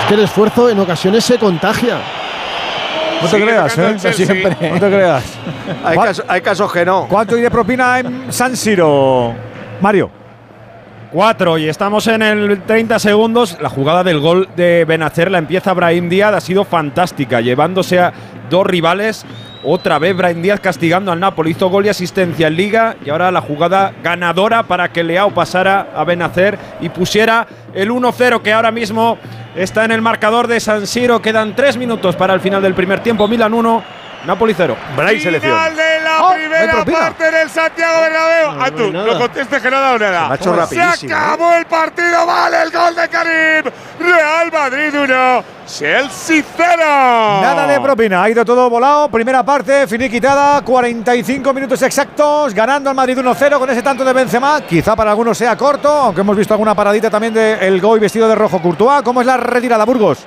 Es 0.00 0.06
que 0.08 0.14
el 0.14 0.20
esfuerzo 0.20 0.68
en 0.70 0.78
ocasiones 0.78 1.24
se 1.24 1.36
contagia. 1.38 1.96
No 3.22 3.28
te 3.28 3.36
Sigue 3.36 3.44
creas, 3.48 3.76
¿eh? 3.78 4.12
Siempre. 4.12 4.56
No 4.72 4.80
te 4.80 4.86
creas. 4.86 5.24
Hay, 5.84 5.94
¿Cuál- 5.96 6.08
caso- 6.08 6.24
hay 6.28 6.40
casos 6.40 6.72
que 6.72 6.84
no. 6.84 7.06
¿Cuánto 7.08 7.34
hay 7.34 7.42
de 7.42 7.50
propina 7.50 7.98
en 7.98 8.32
San 8.32 8.56
Siro, 8.56 9.34
Mario? 9.80 10.10
Cuatro 11.12 11.58
y 11.58 11.68
estamos 11.68 12.06
en 12.06 12.22
el 12.22 12.62
30 12.62 13.00
segundos. 13.00 13.58
La 13.60 13.68
jugada 13.68 14.04
del 14.04 14.20
gol 14.20 14.48
de 14.54 14.84
Benacer 14.84 15.28
la 15.28 15.38
empieza 15.38 15.74
Brahim 15.74 16.08
Díaz. 16.08 16.32
Ha 16.32 16.40
sido 16.40 16.64
fantástica, 16.64 17.40
llevándose 17.40 17.98
a 17.98 18.12
dos 18.48 18.64
rivales. 18.64 19.26
Otra 19.64 19.98
vez 19.98 20.16
Brahim 20.16 20.40
Díaz 20.40 20.60
castigando 20.60 21.10
al 21.10 21.18
Napoli. 21.18 21.50
Hizo 21.50 21.68
gol 21.68 21.86
y 21.86 21.88
asistencia 21.88 22.46
en 22.46 22.54
Liga. 22.54 22.94
Y 23.04 23.10
ahora 23.10 23.32
la 23.32 23.40
jugada 23.40 23.92
ganadora 24.04 24.62
para 24.62 24.92
que 24.92 25.02
Leao 25.02 25.34
pasara 25.34 25.88
a 25.96 26.04
Benacer 26.04 26.56
y 26.80 26.90
pusiera 26.90 27.44
el 27.74 27.90
1-0 27.90 28.40
que 28.40 28.52
ahora 28.52 28.70
mismo 28.70 29.18
está 29.56 29.84
en 29.84 29.90
el 29.90 30.02
marcador 30.02 30.46
de 30.46 30.60
San 30.60 30.86
Siro. 30.86 31.20
Quedan 31.20 31.56
tres 31.56 31.76
minutos 31.76 32.14
para 32.14 32.34
el 32.34 32.40
final 32.40 32.62
del 32.62 32.74
primer 32.74 33.00
tiempo. 33.00 33.26
Milan 33.26 33.52
1, 33.52 33.82
Napoli 34.26 34.54
0. 34.54 34.76
Bray 34.96 35.20
selección. 35.20 35.56
Final 35.56 35.76
de 35.76 36.00
la 36.04 36.10
Oh, 36.22 36.34
primera 36.34 36.84
parte 36.84 37.30
del 37.30 37.48
Santiago 37.48 38.00
Bernabéu. 38.02 38.52
No, 38.52 38.62
ah, 38.62 38.70
no 38.70 38.76
tú, 38.76 38.92
no 38.92 39.18
contestes 39.18 39.62
que 39.62 39.70
no 39.70 39.76
ha 39.78 39.80
dado 39.80 39.98
nada. 39.98 40.26
Se 40.26 40.32
ha 40.32 40.34
hecho 40.36 40.50
Se 40.54 40.56
rapidísimo, 40.60 41.12
¿eh? 41.12 41.14
acabó 41.16 41.54
el 41.54 41.64
partido, 41.66 42.26
vale 42.26 42.62
el 42.62 42.70
gol 42.70 42.94
de 42.94 43.08
Karim. 43.08 43.72
Real 43.98 44.52
Madrid 44.52 44.94
1, 44.94 45.44
Chelsea 45.66 46.42
0. 46.56 46.76
Nada 46.78 47.66
de 47.66 47.80
propina, 47.80 48.22
ha 48.22 48.28
ido 48.30 48.44
todo 48.44 48.68
volado. 48.68 49.08
Primera 49.08 49.42
parte, 49.42 49.86
finiquitada, 49.86 50.60
45 50.62 51.54
minutos 51.54 51.80
exactos, 51.82 52.52
ganando 52.52 52.90
al 52.90 52.96
Madrid 52.96 53.16
1-0 53.18 53.58
con 53.58 53.70
ese 53.70 53.82
tanto 53.82 54.04
de 54.04 54.12
Benzema. 54.12 54.60
Quizá 54.62 54.94
para 54.94 55.10
algunos 55.10 55.38
sea 55.38 55.56
corto, 55.56 55.88
aunque 55.88 56.20
hemos 56.20 56.36
visto 56.36 56.52
alguna 56.52 56.74
paradita 56.74 57.08
también 57.08 57.32
de 57.32 57.54
El 57.66 57.80
Goy 57.80 57.98
vestido 58.00 58.28
de 58.28 58.34
rojo 58.34 58.60
Courtois. 58.60 59.02
¿Cómo 59.02 59.20
es 59.22 59.26
la 59.26 59.38
retirada, 59.38 59.84
Burgos? 59.84 60.26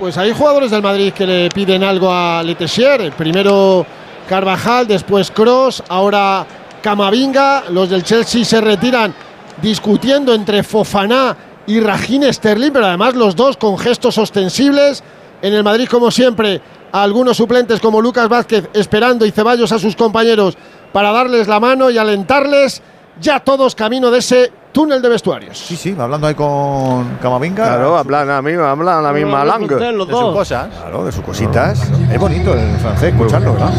Pues 0.00 0.16
hay 0.16 0.32
jugadores 0.32 0.70
del 0.70 0.80
Madrid 0.80 1.12
que 1.12 1.26
le 1.26 1.50
piden 1.50 1.84
algo 1.84 2.10
a 2.10 2.42
Letessier. 2.42 3.12
Primero 3.12 3.84
Carvajal, 4.26 4.86
después 4.86 5.30
Cross, 5.30 5.82
ahora 5.90 6.46
Camavinga. 6.80 7.64
Los 7.68 7.90
del 7.90 8.02
Chelsea 8.02 8.42
se 8.46 8.62
retiran 8.62 9.14
discutiendo 9.60 10.32
entre 10.32 10.62
Fofaná 10.62 11.36
y 11.66 11.80
Raheem 11.80 12.32
Sterling, 12.32 12.70
pero 12.72 12.86
además 12.86 13.14
los 13.14 13.36
dos 13.36 13.58
con 13.58 13.76
gestos 13.76 14.16
ostensibles. 14.16 15.04
En 15.42 15.52
el 15.52 15.62
Madrid, 15.62 15.86
como 15.86 16.10
siempre, 16.10 16.62
algunos 16.92 17.36
suplentes 17.36 17.78
como 17.78 18.00
Lucas 18.00 18.26
Vázquez 18.26 18.70
esperando 18.72 19.26
y 19.26 19.32
Ceballos 19.32 19.70
a 19.70 19.78
sus 19.78 19.96
compañeros 19.96 20.56
para 20.94 21.12
darles 21.12 21.46
la 21.46 21.60
mano 21.60 21.90
y 21.90 21.98
alentarles. 21.98 22.80
Ya 23.20 23.38
todos 23.40 23.74
camino 23.74 24.10
de 24.10 24.18
ese 24.18 24.50
túnel 24.72 25.02
de 25.02 25.08
vestuarios. 25.10 25.58
Sí, 25.58 25.76
sí, 25.76 25.94
hablando 25.98 26.26
ahí 26.26 26.34
con 26.34 27.16
Camavinga. 27.20 27.64
Claro, 27.66 27.98
hablan 27.98 28.28
la 28.28 28.40
misma, 28.40 28.70
hablan 28.70 29.02
la 29.02 29.12
misma 29.12 29.44
langa. 29.44 29.76
de 29.76 29.92
sus 29.98 30.06
cosas. 30.32 30.68
Claro, 30.74 31.04
de 31.04 31.12
sus 31.12 31.22
cositas. 31.24 31.82
Es 32.10 32.18
bonito 32.18 32.54
el 32.54 32.76
francés 32.78 33.12
escucharlo, 33.12 33.52
¿verdad? 33.52 33.70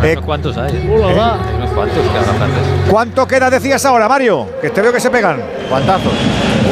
Hay 0.00 0.08
Eh, 0.10 0.12
unos 0.12 0.24
cuantos 0.24 0.56
hay. 0.56 0.90
Hola, 0.94 1.06
va. 1.14 1.34
Hay 1.34 1.54
unos 1.56 1.70
cuantos 1.72 1.98
que 1.98 2.18
hablan 2.18 2.36
francés. 2.36 2.62
¿Cuánto 2.88 3.26
queda, 3.26 3.50
decías 3.50 3.84
ahora, 3.84 4.08
Mario? 4.08 4.46
Que 4.62 4.70
te 4.70 4.80
veo 4.80 4.92
que 4.92 5.00
se 5.00 5.10
pegan. 5.10 5.42
¿Cuántazos? 5.68 6.12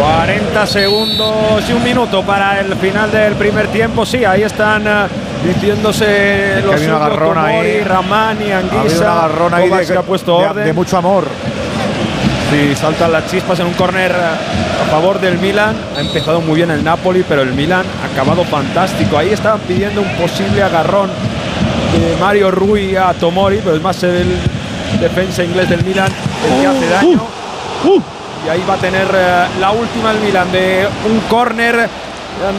40 0.00 0.66
segundos 0.66 1.68
y 1.68 1.72
un 1.72 1.82
minuto 1.84 2.22
para 2.22 2.60
el 2.60 2.74
final 2.76 3.10
del 3.10 3.34
primer 3.34 3.66
tiempo. 3.68 4.06
Sí, 4.06 4.24
ahí 4.24 4.42
están 4.42 4.86
eh, 4.86 5.06
diciéndose 5.44 6.58
Es 6.58 6.60
que 6.60 6.66
los 6.66 6.74
había 6.76 6.86
un 6.86 6.94
suyos, 6.94 7.02
agarrón 7.02 7.34
Tomori, 7.34 7.52
ahí. 7.68 7.80
Ramani, 7.84 8.52
Ha 8.52 8.58
habido 8.58 8.78
Anguissa. 8.78 9.04
un 9.04 9.10
agarrón 9.18 9.54
ahí 9.54 9.68
de, 9.70 9.86
que 9.86 9.96
ha 9.98 10.02
puesto 10.02 10.38
de- 10.40 10.46
orden. 10.46 10.64
de 10.64 10.72
mucho 10.72 10.96
amor. 10.96 11.24
Sí, 12.50 12.74
saltan 12.76 13.10
las 13.10 13.26
chispas 13.28 13.58
en 13.58 13.66
un 13.66 13.72
córner 13.74 14.12
eh, 14.12 14.82
a 14.82 14.90
favor 14.90 15.20
del 15.20 15.38
Milan. 15.38 15.74
Ha 15.96 16.00
empezado 16.00 16.40
muy 16.40 16.56
bien 16.56 16.70
el 16.70 16.84
Napoli, 16.84 17.24
pero 17.28 17.42
el 17.42 17.52
Milan 17.52 17.84
ha 18.02 18.12
acabado 18.12 18.44
fantástico. 18.44 19.18
Ahí 19.18 19.32
estaban 19.32 19.60
pidiendo 19.60 20.00
un 20.00 20.08
posible 20.16 20.62
agarrón 20.62 21.10
de 21.92 22.16
Mario 22.20 22.50
Rui 22.52 22.94
a 22.94 23.12
Tomori, 23.14 23.60
pero 23.64 23.74
es 23.76 23.82
más 23.82 24.00
el 24.04 24.38
defensa 25.00 25.42
inglés 25.42 25.68
del 25.68 25.84
Milan 25.84 26.10
el 26.44 26.60
que 26.60 26.66
hace 26.66 26.88
daño. 26.88 27.20
Y 28.44 28.48
ahí 28.48 28.62
va 28.68 28.74
a 28.74 28.78
tener 28.78 29.08
eh, 29.12 29.46
la 29.60 29.72
última 29.72 30.12
el 30.12 30.20
Milan 30.20 30.50
de 30.52 30.86
un 31.10 31.18
córner. 31.28 31.88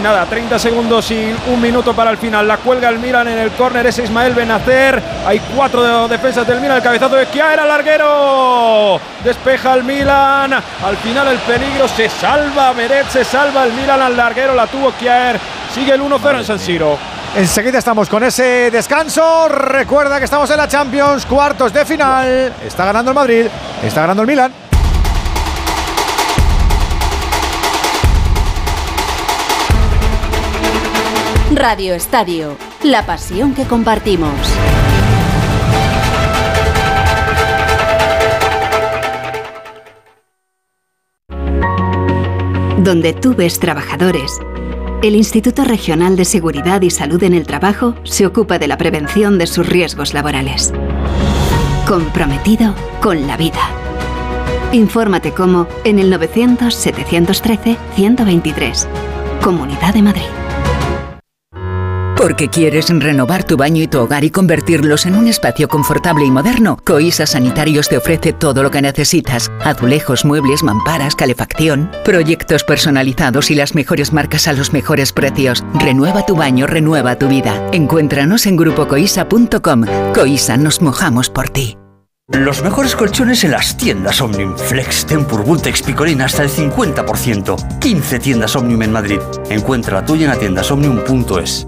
Nada, 0.01 0.25
30 0.25 0.57
segundos 0.57 1.09
y 1.11 1.35
un 1.47 1.61
minuto 1.61 1.93
para 1.93 2.09
el 2.09 2.17
final. 2.17 2.47
La 2.47 2.57
cuelga 2.57 2.89
el 2.89 2.97
Milan 2.97 3.27
en 3.27 3.37
el 3.37 3.51
córner, 3.51 3.85
es 3.85 3.99
Ismael 3.99 4.33
Benacer. 4.33 5.01
Hay 5.25 5.39
cuatro 5.55 5.83
de- 5.83 6.07
defensas 6.09 6.47
del 6.47 6.59
Milan. 6.59 6.77
El 6.77 6.83
cabezazo 6.83 7.15
de 7.15 7.29
Chiara, 7.29 7.63
larguero. 7.65 8.99
Despeja 9.23 9.75
el 9.75 9.83
Milan. 9.83 10.51
Al 10.53 10.97
final 11.03 11.27
el 11.27 11.37
peligro 11.39 11.87
se 11.87 12.09
salva. 12.09 12.73
Meret 12.73 13.07
se 13.09 13.23
salva. 13.23 13.65
El 13.65 13.73
Milan 13.73 14.01
al 14.01 14.17
larguero 14.17 14.55
la 14.55 14.65
tuvo 14.67 14.91
Chiar. 14.99 15.39
Sigue 15.73 15.93
el 15.93 16.01
1-0 16.01 16.39
en 16.39 16.45
San 16.45 16.59
Siro. 16.59 16.97
Enseguida 17.35 17.77
estamos 17.77 18.09
con 18.09 18.23
ese 18.23 18.71
descanso. 18.71 19.47
Recuerda 19.47 20.17
que 20.17 20.25
estamos 20.25 20.49
en 20.49 20.57
la 20.57 20.67
Champions, 20.67 21.25
cuartos 21.27 21.71
de 21.71 21.85
final. 21.85 22.51
Está 22.65 22.85
ganando 22.85 23.11
el 23.11 23.15
Madrid, 23.15 23.45
está 23.83 24.01
ganando 24.01 24.23
el 24.23 24.27
Milan. 24.27 24.51
Radio 31.53 31.93
Estadio, 31.93 32.57
la 32.83 33.05
pasión 33.05 33.53
que 33.53 33.63
compartimos. 33.63 34.33
Donde 42.77 43.13
tú 43.13 43.33
ves 43.33 43.59
trabajadores, 43.59 44.41
el 45.01 45.15
Instituto 45.15 45.63
Regional 45.63 46.17
de 46.17 46.25
Seguridad 46.25 46.81
y 46.81 46.89
Salud 46.89 47.23
en 47.23 47.33
el 47.33 47.47
Trabajo 47.47 47.95
se 48.03 48.25
ocupa 48.25 48.59
de 48.59 48.67
la 48.67 48.77
prevención 48.77 49.37
de 49.37 49.47
sus 49.47 49.65
riesgos 49.65 50.13
laborales. 50.13 50.73
Comprometido 51.87 52.75
con 53.01 53.25
la 53.25 53.37
vida. 53.37 53.69
Infórmate 54.73 55.31
cómo 55.31 55.65
en 55.85 55.99
el 55.99 56.11
900-713-123. 56.11 58.85
Comunidad 59.41 59.93
de 59.93 60.01
Madrid. 60.01 60.46
Porque 62.17 62.47
quieres 62.47 62.89
renovar 62.89 63.43
tu 63.43 63.57
baño 63.57 63.83
y 63.83 63.87
tu 63.87 63.99
hogar 63.99 64.23
y 64.23 64.31
convertirlos 64.31 65.05
en 65.05 65.15
un 65.15 65.27
espacio 65.27 65.67
confortable 65.67 66.25
y 66.25 66.31
moderno, 66.31 66.79
Coisa 66.83 67.27
Sanitarios 67.27 67.89
te 67.89 67.97
ofrece 67.97 68.33
todo 68.33 68.63
lo 68.63 68.71
que 68.71 68.81
necesitas. 68.81 69.51
Azulejos, 69.63 70.25
muebles, 70.25 70.63
mamparas, 70.63 71.15
calefacción, 71.15 71.91
proyectos 72.03 72.63
personalizados 72.63 73.51
y 73.51 73.55
las 73.55 73.75
mejores 73.75 74.13
marcas 74.13 74.47
a 74.47 74.53
los 74.53 74.73
mejores 74.73 75.13
precios. 75.13 75.63
Renueva 75.75 76.25
tu 76.25 76.35
baño, 76.35 76.65
renueva 76.65 77.19
tu 77.19 77.27
vida. 77.27 77.69
Encuéntranos 77.71 78.47
en 78.47 78.57
grupocoisa.com. 78.57 79.85
Coisa, 80.15 80.57
nos 80.57 80.81
mojamos 80.81 81.29
por 81.29 81.49
ti. 81.49 81.77
Los 82.29 82.63
mejores 82.63 82.95
colchones 82.95 83.43
en 83.43 83.51
las 83.51 83.77
tiendas 83.77 84.19
Omnium. 84.21 84.57
Flex, 84.57 85.05
Tempur, 85.05 85.45
Vultex, 85.45 85.83
Picolín 85.83 86.21
hasta 86.21 86.43
el 86.43 86.49
50%. 86.49 87.79
15 87.79 88.19
tiendas 88.19 88.55
Omnium 88.55 88.81
en 88.81 88.91
Madrid. 88.91 89.19
Encuentra 89.51 90.01
la 90.01 90.05
tuya 90.05 90.23
en 90.23 90.31
la 90.31 90.39
tienda 90.39 90.63
omnium.es. 90.69 91.67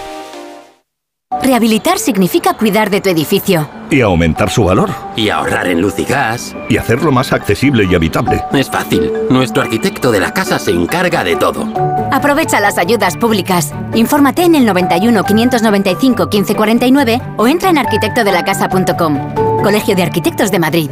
Rehabilitar 1.43 1.97
significa 1.97 2.53
cuidar 2.53 2.89
de 2.89 3.01
tu 3.01 3.09
edificio. 3.09 3.67
Y 3.89 4.01
aumentar 4.01 4.49
su 4.49 4.63
valor. 4.63 4.91
Y 5.15 5.29
ahorrar 5.29 5.67
en 5.67 5.81
luz 5.81 5.97
y 5.97 6.05
gas. 6.05 6.55
Y 6.69 6.77
hacerlo 6.77 7.11
más 7.11 7.33
accesible 7.33 7.85
y 7.89 7.95
habitable. 7.95 8.43
Es 8.53 8.69
fácil. 8.69 9.11
Nuestro 9.29 9.63
arquitecto 9.63 10.11
de 10.11 10.19
la 10.19 10.33
casa 10.33 10.59
se 10.59 10.71
encarga 10.71 11.23
de 11.23 11.35
todo. 11.35 11.67
Aprovecha 12.11 12.59
las 12.59 12.77
ayudas 12.77 13.17
públicas. 13.17 13.73
Infórmate 13.95 14.43
en 14.43 14.55
el 14.55 14.65
91 14.65 15.23
595 15.23 16.27
1549 16.31 17.21
o 17.37 17.47
entra 17.47 17.69
en 17.71 17.79
arquitectodelacasa.com. 17.79 19.61
Colegio 19.63 19.95
de 19.95 20.03
Arquitectos 20.03 20.51
de 20.51 20.59
Madrid. 20.59 20.91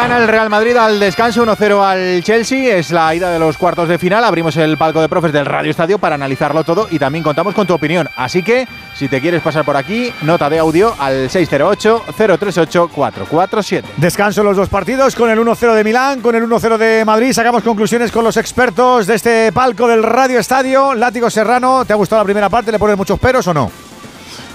Gana 0.00 0.16
el 0.16 0.28
Real 0.28 0.48
Madrid 0.48 0.76
al 0.76 0.98
descanso 0.98 1.44
1-0 1.44 1.84
al 1.84 2.24
Chelsea. 2.24 2.74
Es 2.74 2.90
la 2.90 3.14
ida 3.14 3.30
de 3.30 3.38
los 3.38 3.58
cuartos 3.58 3.86
de 3.86 3.98
final. 3.98 4.24
Abrimos 4.24 4.56
el 4.56 4.78
palco 4.78 5.02
de 5.02 5.10
profes 5.10 5.30
del 5.30 5.44
Radio 5.44 5.70
Estadio 5.70 5.98
para 5.98 6.14
analizarlo 6.14 6.64
todo 6.64 6.88
y 6.90 6.98
también 6.98 7.22
contamos 7.22 7.54
con 7.54 7.66
tu 7.66 7.74
opinión. 7.74 8.08
Así 8.16 8.42
que, 8.42 8.66
si 8.94 9.08
te 9.08 9.20
quieres 9.20 9.42
pasar 9.42 9.62
por 9.62 9.76
aquí, 9.76 10.10
nota 10.22 10.48
de 10.48 10.58
audio 10.58 10.94
al 10.98 11.28
608-038-447. 11.28 13.82
Descanso 13.98 14.42
los 14.42 14.56
dos 14.56 14.70
partidos 14.70 15.14
con 15.14 15.28
el 15.28 15.38
1-0 15.38 15.74
de 15.74 15.84
Milán, 15.84 16.22
con 16.22 16.34
el 16.34 16.44
1-0 16.44 16.78
de 16.78 17.04
Madrid. 17.04 17.34
Sacamos 17.34 17.62
conclusiones 17.62 18.10
con 18.10 18.24
los 18.24 18.38
expertos 18.38 19.06
de 19.06 19.16
este 19.16 19.52
palco 19.52 19.86
del 19.86 20.02
Radio 20.02 20.38
Estadio. 20.38 20.94
Látigo 20.94 21.28
Serrano, 21.28 21.84
¿te 21.84 21.92
ha 21.92 21.96
gustado 21.96 22.22
la 22.22 22.24
primera 22.24 22.48
parte? 22.48 22.72
¿Le 22.72 22.78
pones 22.78 22.96
muchos 22.96 23.18
peros 23.18 23.46
o 23.48 23.52
no? 23.52 23.89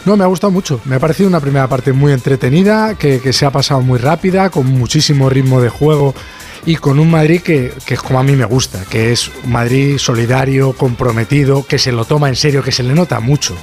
No, 0.05 0.15
me 0.15 0.23
ha 0.23 0.27
gustado 0.27 0.51
mucho. 0.51 0.79
Me 0.85 0.95
ha 0.95 0.99
parecido 0.99 1.27
una 1.27 1.39
primera 1.39 1.67
parte 1.67 1.91
muy 1.91 2.11
entretenida, 2.13 2.95
que, 2.95 3.19
que 3.19 3.33
se 3.33 3.45
ha 3.45 3.51
pasado 3.51 3.81
muy 3.81 3.97
rápida, 3.97 4.49
con 4.49 4.67
muchísimo 4.67 5.29
ritmo 5.29 5.61
de 5.61 5.69
juego 5.69 6.13
y 6.65 6.75
con 6.75 6.99
un 6.99 7.11
Madrid 7.11 7.41
que, 7.41 7.73
que 7.85 7.95
es 7.95 8.01
como 8.01 8.19
a 8.19 8.23
mí 8.23 8.35
me 8.35 8.45
gusta, 8.45 8.83
que 8.89 9.11
es 9.11 9.31
un 9.43 9.51
Madrid 9.51 9.97
solidario, 9.97 10.73
comprometido, 10.73 11.65
que 11.65 11.77
se 11.77 11.91
lo 11.91 12.05
toma 12.05 12.29
en 12.29 12.35
serio, 12.35 12.63
que 12.63 12.71
se 12.71 12.83
le 12.83 12.93
nota 12.93 13.19
mucho 13.19 13.55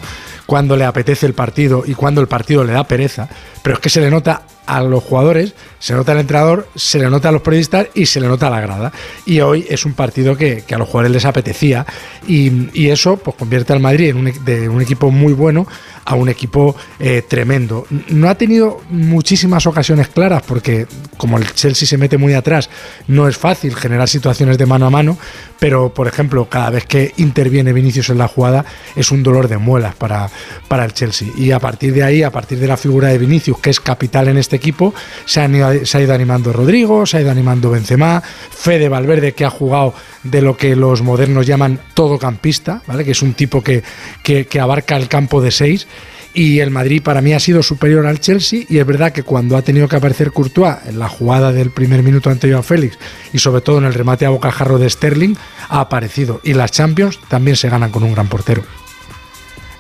cuando 0.46 0.76
le 0.76 0.84
apetece 0.84 1.26
el 1.26 1.34
partido 1.34 1.84
y 1.86 1.94
cuando 1.94 2.20
el 2.20 2.28
partido 2.28 2.64
le 2.64 2.72
da 2.72 2.84
pereza, 2.84 3.28
pero 3.62 3.76
es 3.76 3.80
que 3.80 3.88
se 3.88 4.00
le 4.00 4.10
nota 4.10 4.42
a 4.72 4.82
los 4.82 5.04
jugadores, 5.04 5.54
se 5.78 5.92
nota 5.92 6.12
al 6.12 6.18
entrenador, 6.18 6.66
se 6.74 6.98
le 6.98 7.10
nota 7.10 7.28
a 7.28 7.32
los 7.32 7.42
periodistas 7.42 7.88
y 7.94 8.06
se 8.06 8.20
le 8.20 8.26
nota 8.26 8.46
a 8.46 8.50
la 8.50 8.60
grada. 8.60 8.92
Y 9.26 9.40
hoy 9.40 9.66
es 9.68 9.84
un 9.84 9.92
partido 9.92 10.34
que, 10.34 10.64
a 10.72 10.78
los 10.78 10.88
jugadores 10.88 11.12
les 11.12 11.24
apetecía 11.26 11.84
y, 12.26 12.70
y, 12.72 12.88
eso 12.88 13.18
pues 13.18 13.36
convierte 13.36 13.74
al 13.74 13.80
Madrid 13.80 14.08
en 14.10 14.16
un, 14.16 14.44
de 14.44 14.68
un 14.68 14.80
equipo 14.80 15.10
muy 15.10 15.34
bueno 15.34 15.66
a 16.04 16.14
un 16.14 16.28
equipo 16.28 16.74
eh, 16.98 17.22
tremendo. 17.26 17.86
No 18.08 18.28
ha 18.28 18.34
tenido 18.34 18.80
muchísimas 18.90 19.66
ocasiones 19.66 20.08
claras 20.08 20.42
porque 20.46 20.86
como 21.16 21.38
el 21.38 21.52
Chelsea 21.52 21.86
se 21.86 21.98
mete 21.98 22.18
muy 22.18 22.34
atrás, 22.34 22.70
no 23.06 23.28
es 23.28 23.36
fácil 23.36 23.74
generar 23.76 24.08
situaciones 24.08 24.58
de 24.58 24.66
mano 24.66 24.86
a 24.86 24.90
mano, 24.90 25.16
pero 25.58 25.94
por 25.94 26.08
ejemplo, 26.08 26.48
cada 26.48 26.70
vez 26.70 26.86
que 26.86 27.12
interviene 27.18 27.72
Vinicius 27.72 28.10
en 28.10 28.18
la 28.18 28.28
jugada 28.28 28.64
es 28.96 29.10
un 29.12 29.22
dolor 29.22 29.48
de 29.48 29.58
muelas 29.58 29.94
para, 29.94 30.28
para 30.68 30.84
el 30.84 30.92
Chelsea. 30.92 31.28
Y 31.36 31.52
a 31.52 31.60
partir 31.60 31.94
de 31.94 32.02
ahí, 32.02 32.22
a 32.22 32.30
partir 32.30 32.58
de 32.58 32.66
la 32.66 32.76
figura 32.76 33.08
de 33.08 33.18
Vinicius, 33.18 33.58
que 33.58 33.70
es 33.70 33.80
capital 33.80 34.28
en 34.28 34.38
este 34.38 34.56
equipo, 34.62 34.94
se, 35.24 35.40
ha 35.40 36.00
ido 36.00 36.14
animando 36.14 36.52
Rodrigo, 36.52 37.04
se 37.04 37.18
ha 37.18 37.20
ido 37.20 37.30
animando 37.30 37.70
Benzema, 37.70 38.22
Fede 38.22 38.88
Valverde, 38.88 39.32
que 39.32 39.44
ha 39.44 39.50
jugado 39.50 39.94
de 40.22 40.40
lo 40.40 40.56
que 40.56 40.76
los 40.76 41.02
modernos 41.02 41.46
llaman 41.46 41.80
todocampista, 41.94 42.82
¿vale? 42.86 43.04
que 43.04 43.10
es 43.10 43.22
un 43.22 43.34
tipo 43.34 43.62
que, 43.62 43.82
que, 44.22 44.46
que 44.46 44.60
abarca 44.60 44.96
el 44.96 45.08
campo 45.08 45.40
de 45.40 45.50
seis 45.50 45.86
y 46.34 46.60
el 46.60 46.70
Madrid 46.70 47.02
para 47.02 47.20
mí 47.20 47.32
ha 47.32 47.40
sido 47.40 47.62
superior 47.62 48.06
al 48.06 48.20
Chelsea 48.20 48.64
y 48.68 48.78
es 48.78 48.86
verdad 48.86 49.12
que 49.12 49.22
cuando 49.22 49.56
ha 49.56 49.62
tenido 49.62 49.88
que 49.88 49.96
aparecer 49.96 50.32
Courtois 50.32 50.76
en 50.86 50.98
la 50.98 51.08
jugada 51.08 51.52
del 51.52 51.70
primer 51.70 52.02
minuto 52.02 52.30
anterior 52.30 52.60
a 52.60 52.62
Félix 52.62 52.98
y 53.32 53.38
sobre 53.38 53.60
todo 53.60 53.78
en 53.78 53.84
el 53.84 53.94
remate 53.94 54.26
a 54.26 54.30
bocajarro 54.30 54.78
de 54.78 54.88
Sterling 54.88 55.34
ha 55.68 55.80
aparecido 55.80 56.40
y 56.42 56.54
las 56.54 56.72
Champions 56.72 57.18
también 57.28 57.56
se 57.56 57.68
ganan 57.68 57.90
con 57.90 58.02
un 58.02 58.12
gran 58.12 58.28
portero. 58.28 58.62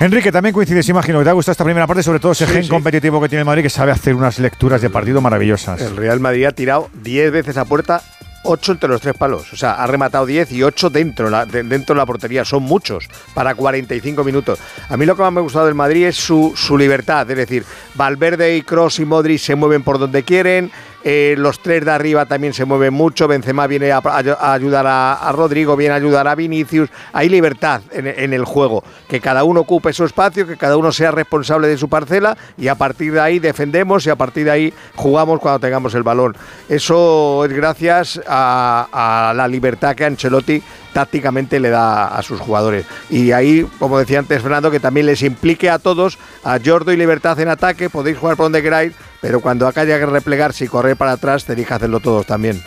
Enrique, 0.04 0.32
también 0.32 0.52
coincides, 0.52 0.88
imagino 0.88 1.18
que 1.18 1.24
te 1.24 1.30
ha 1.30 1.34
gustado 1.34 1.52
esta 1.52 1.64
primera 1.64 1.86
parte, 1.86 2.02
sobre 2.02 2.18
todo 2.18 2.32
ese 2.32 2.46
Sí, 2.46 2.52
gen 2.52 2.64
sí. 2.64 2.68
competitivo 2.68 3.20
que 3.20 3.28
tiene 3.28 3.40
el 3.42 3.46
Madrid, 3.46 3.62
que 3.62 3.70
sabe 3.70 3.92
hacer 3.92 4.14
unas 4.14 4.38
lecturas 4.40 4.80
de 4.82 4.90
partido 4.90 5.20
maravillosas. 5.20 5.80
El 5.80 5.96
Real 5.96 6.18
Madrid 6.18 6.46
ha 6.46 6.52
tirado 6.52 6.90
10 7.04 7.30
veces 7.30 7.56
a 7.56 7.64
puerta, 7.64 8.02
8 8.44 8.72
entre 8.72 8.88
los 8.88 9.00
tres 9.00 9.14
palos. 9.14 9.52
O 9.52 9.56
sea, 9.56 9.74
ha 9.74 9.86
rematado 9.86 10.26
10 10.26 10.50
y 10.50 10.64
8 10.64 10.90
dentro, 10.90 11.30
la- 11.30 11.46
de- 11.46 11.62
dentro 11.62 11.94
de 11.94 11.98
la 12.00 12.06
portería. 12.06 12.44
Son 12.44 12.64
muchos 12.64 13.06
para 13.32 13.54
45 13.54 14.24
minutos. 14.24 14.58
A 14.88 14.96
mí 14.96 15.06
lo 15.06 15.14
que 15.14 15.22
más 15.22 15.32
me 15.32 15.38
ha 15.38 15.42
gustado 15.44 15.66
del 15.66 15.76
Madrid 15.76 16.06
es 16.06 16.16
su, 16.16 16.52
su 16.56 16.76
libertad. 16.76 17.30
Es 17.30 17.36
decir, 17.36 17.64
Valverde 17.94 18.56
y 18.56 18.62
Cross 18.62 18.98
y 18.98 19.04
Modric 19.04 19.38
se 19.38 19.54
mueven 19.54 19.84
por 19.84 20.00
donde 20.00 20.24
quieren. 20.24 20.72
Eh, 21.04 21.34
los 21.38 21.60
tres 21.60 21.84
de 21.84 21.90
arriba 21.90 22.26
también 22.26 22.52
se 22.52 22.64
mueven 22.64 22.94
mucho. 22.94 23.28
Benzema 23.28 23.66
viene 23.66 23.90
a, 23.92 24.02
ayudar 24.40 24.86
a, 24.86 25.32
Rodrigo, 25.32 25.76
viene 25.76 25.94
a 25.94 25.96
ayudar 25.96 26.28
a 26.28 26.34
Vinicius. 26.34 26.90
Hay 27.12 27.28
libertad 27.28 27.82
en, 27.90 28.06
en 28.06 28.32
el 28.32 28.44
juego. 28.44 28.84
Que 29.08 29.20
cada 29.20 29.44
uno 29.44 29.60
ocupe 29.60 29.92
su 29.92 30.04
espacio, 30.04 30.46
que 30.46 30.56
cada 30.56 30.76
uno 30.76 30.92
sea 30.92 31.10
responsable 31.10 31.68
de 31.68 31.78
su 31.78 31.88
parcela 31.88 32.36
y 32.56 32.68
a 32.68 32.74
partir 32.74 33.12
de 33.12 33.20
ahí 33.20 33.38
defendemos 33.38 34.06
y 34.06 34.10
a 34.10 34.16
partir 34.16 34.44
de 34.44 34.50
ahí 34.50 34.74
jugamos 34.94 35.40
cuando 35.40 35.60
tengamos 35.60 35.94
el 35.94 36.02
balón. 36.02 36.36
Eso 36.68 37.44
es 37.44 37.52
gracias 37.52 38.20
a, 38.26 38.88
a 39.30 39.34
la 39.34 39.48
libertad 39.48 39.94
que 39.94 40.04
Ancelotti 40.04 40.62
tácticamente 40.92 41.60
le 41.60 41.70
da 41.70 42.08
a 42.08 42.22
sus 42.22 42.40
jugadores. 42.40 42.86
Y 43.10 43.32
ahí, 43.32 43.66
como 43.78 43.98
decía 43.98 44.18
antes 44.18 44.42
Fernando, 44.42 44.70
que 44.70 44.80
también 44.80 45.06
les 45.06 45.22
implique 45.22 45.70
a 45.70 45.78
todos, 45.78 46.18
a 46.44 46.58
Jordo 46.64 46.92
y 46.92 46.96
Libertad 46.96 47.38
en 47.40 47.48
ataque, 47.48 47.90
podéis 47.90 48.18
jugar 48.18 48.36
por 48.36 48.46
donde 48.46 48.62
queráis, 48.62 48.92
pero 49.20 49.40
cuando 49.40 49.66
acá 49.66 49.82
haya 49.82 49.98
que 49.98 50.06
replegarse 50.06 50.64
y 50.64 50.68
correr 50.68 50.96
para 50.96 51.12
atrás, 51.12 51.44
tenéis 51.44 51.68
que 51.68 51.74
hacerlo 51.74 52.00
todos 52.00 52.26
también. 52.26 52.62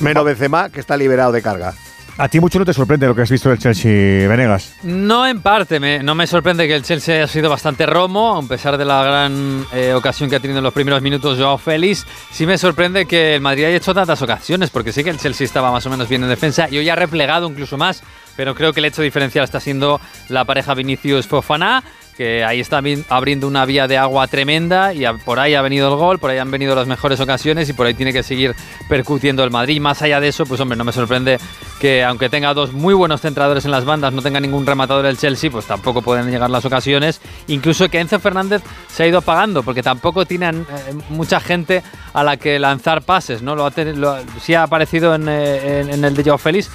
Menos 0.00 0.24
Benzema, 0.24 0.70
que 0.70 0.80
está 0.80 0.96
liberado 0.96 1.32
de 1.32 1.42
carga. 1.42 1.74
A 2.16 2.28
ti 2.28 2.38
mucho 2.38 2.60
no 2.60 2.64
te 2.64 2.72
sorprende 2.72 3.08
lo 3.08 3.14
que 3.14 3.22
has 3.22 3.30
visto 3.30 3.48
del 3.48 3.58
Chelsea, 3.58 4.28
Venegas. 4.28 4.76
No 4.84 5.26
en 5.26 5.40
parte, 5.42 5.80
me- 5.80 6.00
no 6.00 6.14
me 6.14 6.28
sorprende 6.28 6.68
que 6.68 6.76
el 6.76 6.84
Chelsea 6.84 7.16
haya 7.16 7.26
sido 7.26 7.50
bastante 7.50 7.86
romo, 7.86 8.38
a 8.38 8.42
pesar 8.48 8.78
de 8.78 8.84
la 8.84 9.02
gran 9.02 9.66
eh, 9.72 9.92
ocasión 9.94 10.30
que 10.30 10.36
ha 10.36 10.40
tenido 10.40 10.58
en 10.58 10.64
los 10.64 10.72
primeros 10.72 11.02
minutos 11.02 11.36
Joao 11.38 11.58
Félix. 11.58 12.06
Sí 12.30 12.46
me 12.46 12.56
sorprende 12.56 13.06
que 13.06 13.34
el 13.34 13.40
Madrid 13.40 13.64
haya 13.64 13.76
hecho 13.78 13.92
tantas 13.92 14.22
ocasiones, 14.22 14.70
porque 14.70 14.92
sí 14.92 15.02
que 15.02 15.10
el 15.10 15.18
Chelsea 15.18 15.44
estaba 15.44 15.72
más 15.72 15.84
o 15.86 15.90
menos 15.90 16.08
bien 16.08 16.22
en 16.22 16.28
defensa 16.28 16.68
y 16.70 16.78
hoy 16.78 16.88
ha 16.88 16.94
replegado 16.94 17.48
incluso 17.48 17.76
más, 17.76 18.00
pero 18.36 18.54
creo 18.54 18.72
que 18.72 18.78
el 18.78 18.86
hecho 18.86 19.02
diferencial 19.02 19.42
está 19.44 19.58
siendo 19.58 20.00
la 20.28 20.44
pareja 20.44 20.74
Vinicius-Fofana, 20.74 21.82
que 22.16 22.44
ahí 22.44 22.60
está 22.60 22.80
abriendo 23.08 23.48
una 23.48 23.64
vía 23.64 23.88
de 23.88 23.98
agua 23.98 24.26
tremenda 24.28 24.94
y 24.94 25.04
por 25.24 25.40
ahí 25.40 25.54
ha 25.54 25.62
venido 25.62 25.88
el 25.92 25.96
gol, 25.96 26.18
por 26.18 26.30
ahí 26.30 26.38
han 26.38 26.50
venido 26.50 26.74
las 26.74 26.86
mejores 26.86 27.18
ocasiones 27.20 27.68
y 27.68 27.72
por 27.72 27.86
ahí 27.86 27.94
tiene 27.94 28.12
que 28.12 28.22
seguir 28.22 28.54
percutiendo 28.88 29.42
el 29.42 29.50
Madrid. 29.50 29.80
Más 29.80 30.00
allá 30.02 30.20
de 30.20 30.28
eso, 30.28 30.46
pues 30.46 30.60
hombre, 30.60 30.76
no 30.76 30.84
me 30.84 30.92
sorprende 30.92 31.38
que 31.80 32.04
aunque 32.04 32.28
tenga 32.28 32.54
dos 32.54 32.72
muy 32.72 32.94
buenos 32.94 33.20
centradores 33.20 33.64
en 33.64 33.70
las 33.72 33.84
bandas, 33.84 34.12
no 34.12 34.22
tenga 34.22 34.38
ningún 34.40 34.64
rematador 34.64 35.06
el 35.06 35.18
Chelsea, 35.18 35.50
pues 35.50 35.66
tampoco 35.66 36.02
pueden 36.02 36.30
llegar 36.30 36.50
las 36.50 36.64
ocasiones. 36.64 37.20
Incluso 37.48 37.88
que 37.88 37.98
Enzo 38.00 38.20
Fernández 38.20 38.62
se 38.88 39.02
ha 39.02 39.06
ido 39.06 39.18
apagando, 39.18 39.62
porque 39.62 39.82
tampoco 39.82 40.24
tienen 40.24 40.60
eh, 40.70 40.94
mucha 41.08 41.40
gente 41.40 41.82
a 42.12 42.22
la 42.22 42.36
que 42.36 42.58
lanzar 42.58 43.02
pases, 43.02 43.42
¿no? 43.42 43.56
Lo 43.56 43.66
ha 43.66 43.72
lo- 43.76 44.16
sí 44.40 44.54
ha 44.54 44.62
aparecido 44.62 45.14
en, 45.14 45.28
eh, 45.28 45.80
en- 45.90 46.04
el 46.04 46.14
de 46.14 46.22
Joao 46.24 46.38
Félix, 46.38 46.70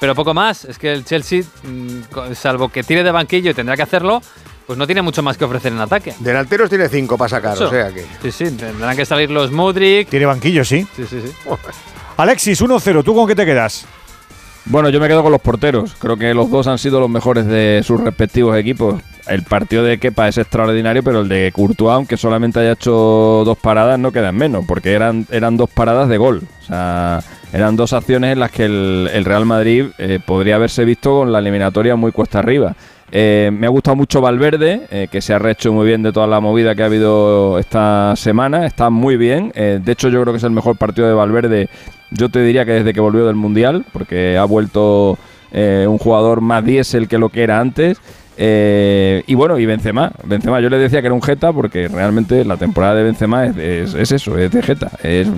pero 0.00 0.14
poco 0.16 0.34
más. 0.34 0.64
Es 0.64 0.78
que 0.78 0.92
el 0.92 1.04
Chelsea, 1.04 1.42
mm, 1.62 2.32
salvo 2.34 2.68
que 2.68 2.82
tire 2.82 3.04
de 3.04 3.10
banquillo 3.12 3.52
y 3.52 3.54
tendrá 3.54 3.76
que 3.76 3.82
hacerlo, 3.82 4.20
pues 4.66 4.78
no 4.78 4.86
tiene 4.86 5.02
mucho 5.02 5.22
más 5.22 5.36
que 5.36 5.44
ofrecer 5.44 5.72
en 5.72 5.80
ataque. 5.80 6.14
Delanteros 6.20 6.68
tiene 6.68 6.88
5 6.88 7.16
para 7.18 7.28
sacar, 7.28 7.54
Eso. 7.54 7.66
o 7.66 7.70
sea 7.70 7.92
que. 7.92 8.04
Sí, 8.22 8.30
sí, 8.32 8.56
tendrán 8.56 8.96
que 8.96 9.04
salir 9.04 9.30
los 9.30 9.50
Modric. 9.50 10.08
Tiene 10.08 10.26
banquillo, 10.26 10.64
sí. 10.64 10.86
Sí, 10.96 11.04
sí, 11.08 11.20
sí. 11.20 11.32
Alexis, 12.16 12.60
1-0, 12.62 13.02
¿tú 13.04 13.14
con 13.14 13.26
qué 13.26 13.34
te 13.34 13.44
quedas? 13.46 13.86
Bueno, 14.64 14.90
yo 14.90 15.00
me 15.00 15.08
quedo 15.08 15.22
con 15.22 15.32
los 15.32 15.40
porteros. 15.40 15.94
Creo 15.98 16.16
que 16.16 16.32
los 16.34 16.48
dos 16.50 16.68
han 16.68 16.78
sido 16.78 17.00
los 17.00 17.10
mejores 17.10 17.46
de 17.46 17.82
sus 17.84 18.00
respectivos 18.00 18.56
equipos. 18.56 19.02
El 19.26 19.42
partido 19.42 19.82
de 19.82 19.98
Kepa 19.98 20.28
es 20.28 20.38
extraordinario, 20.38 21.02
pero 21.02 21.20
el 21.22 21.28
de 21.28 21.50
Courtois, 21.52 21.94
aunque 21.94 22.16
solamente 22.16 22.60
haya 22.60 22.72
hecho 22.72 23.42
dos 23.44 23.58
paradas, 23.58 23.98
no 23.98 24.12
queda 24.12 24.28
en 24.28 24.36
menos, 24.36 24.64
porque 24.66 24.92
eran, 24.92 25.26
eran 25.30 25.56
dos 25.56 25.68
paradas 25.70 26.08
de 26.08 26.16
gol. 26.16 26.42
O 26.60 26.64
sea, 26.64 27.22
eran 27.52 27.74
dos 27.76 27.92
acciones 27.92 28.32
en 28.32 28.40
las 28.40 28.50
que 28.52 28.64
el, 28.66 29.10
el 29.12 29.24
Real 29.24 29.46
Madrid 29.46 29.86
eh, 29.98 30.20
podría 30.24 30.56
haberse 30.56 30.84
visto 30.84 31.10
con 31.18 31.32
la 31.32 31.40
eliminatoria 31.40 31.96
muy 31.96 32.12
cuesta 32.12 32.38
arriba. 32.38 32.74
Eh, 33.14 33.50
me 33.52 33.66
ha 33.66 33.70
gustado 33.70 33.94
mucho 33.94 34.22
Valverde, 34.22 34.86
eh, 34.90 35.06
que 35.12 35.20
se 35.20 35.34
ha 35.34 35.38
rehecho 35.38 35.70
muy 35.70 35.86
bien 35.86 36.02
de 36.02 36.12
toda 36.12 36.26
la 36.26 36.40
movida 36.40 36.74
que 36.74 36.82
ha 36.82 36.86
habido 36.86 37.58
esta 37.58 38.16
semana. 38.16 38.64
Está 38.64 38.88
muy 38.88 39.18
bien. 39.18 39.52
Eh, 39.54 39.80
de 39.84 39.92
hecho, 39.92 40.08
yo 40.08 40.22
creo 40.22 40.32
que 40.32 40.38
es 40.38 40.44
el 40.44 40.50
mejor 40.50 40.78
partido 40.78 41.06
de 41.06 41.12
Valverde. 41.12 41.68
Yo 42.10 42.30
te 42.30 42.42
diría 42.42 42.64
que 42.64 42.72
desde 42.72 42.94
que 42.94 43.00
volvió 43.00 43.26
del 43.26 43.36
Mundial, 43.36 43.84
porque 43.92 44.38
ha 44.38 44.44
vuelto 44.44 45.18
eh, 45.52 45.86
un 45.86 45.98
jugador 45.98 46.40
más 46.40 46.64
diésel 46.64 47.06
que 47.06 47.18
lo 47.18 47.28
que 47.28 47.42
era 47.42 47.60
antes. 47.60 48.00
Eh, 48.36 49.22
y 49.26 49.34
bueno, 49.34 49.58
y 49.58 49.66
Benzema. 49.66 50.10
Benzema, 50.24 50.60
yo 50.60 50.68
le 50.70 50.78
decía 50.78 51.00
que 51.00 51.06
era 51.06 51.14
un 51.14 51.22
Jeta 51.22 51.52
porque 51.52 51.88
realmente 51.88 52.44
la 52.44 52.56
temporada 52.56 52.94
de 52.94 53.02
Benzema 53.04 53.46
es, 53.46 53.56
es- 53.56 53.94
es 53.94 54.12
eso, 54.12 54.38
es 54.38 54.50
de 54.50 54.62
Jeta. 54.62 54.90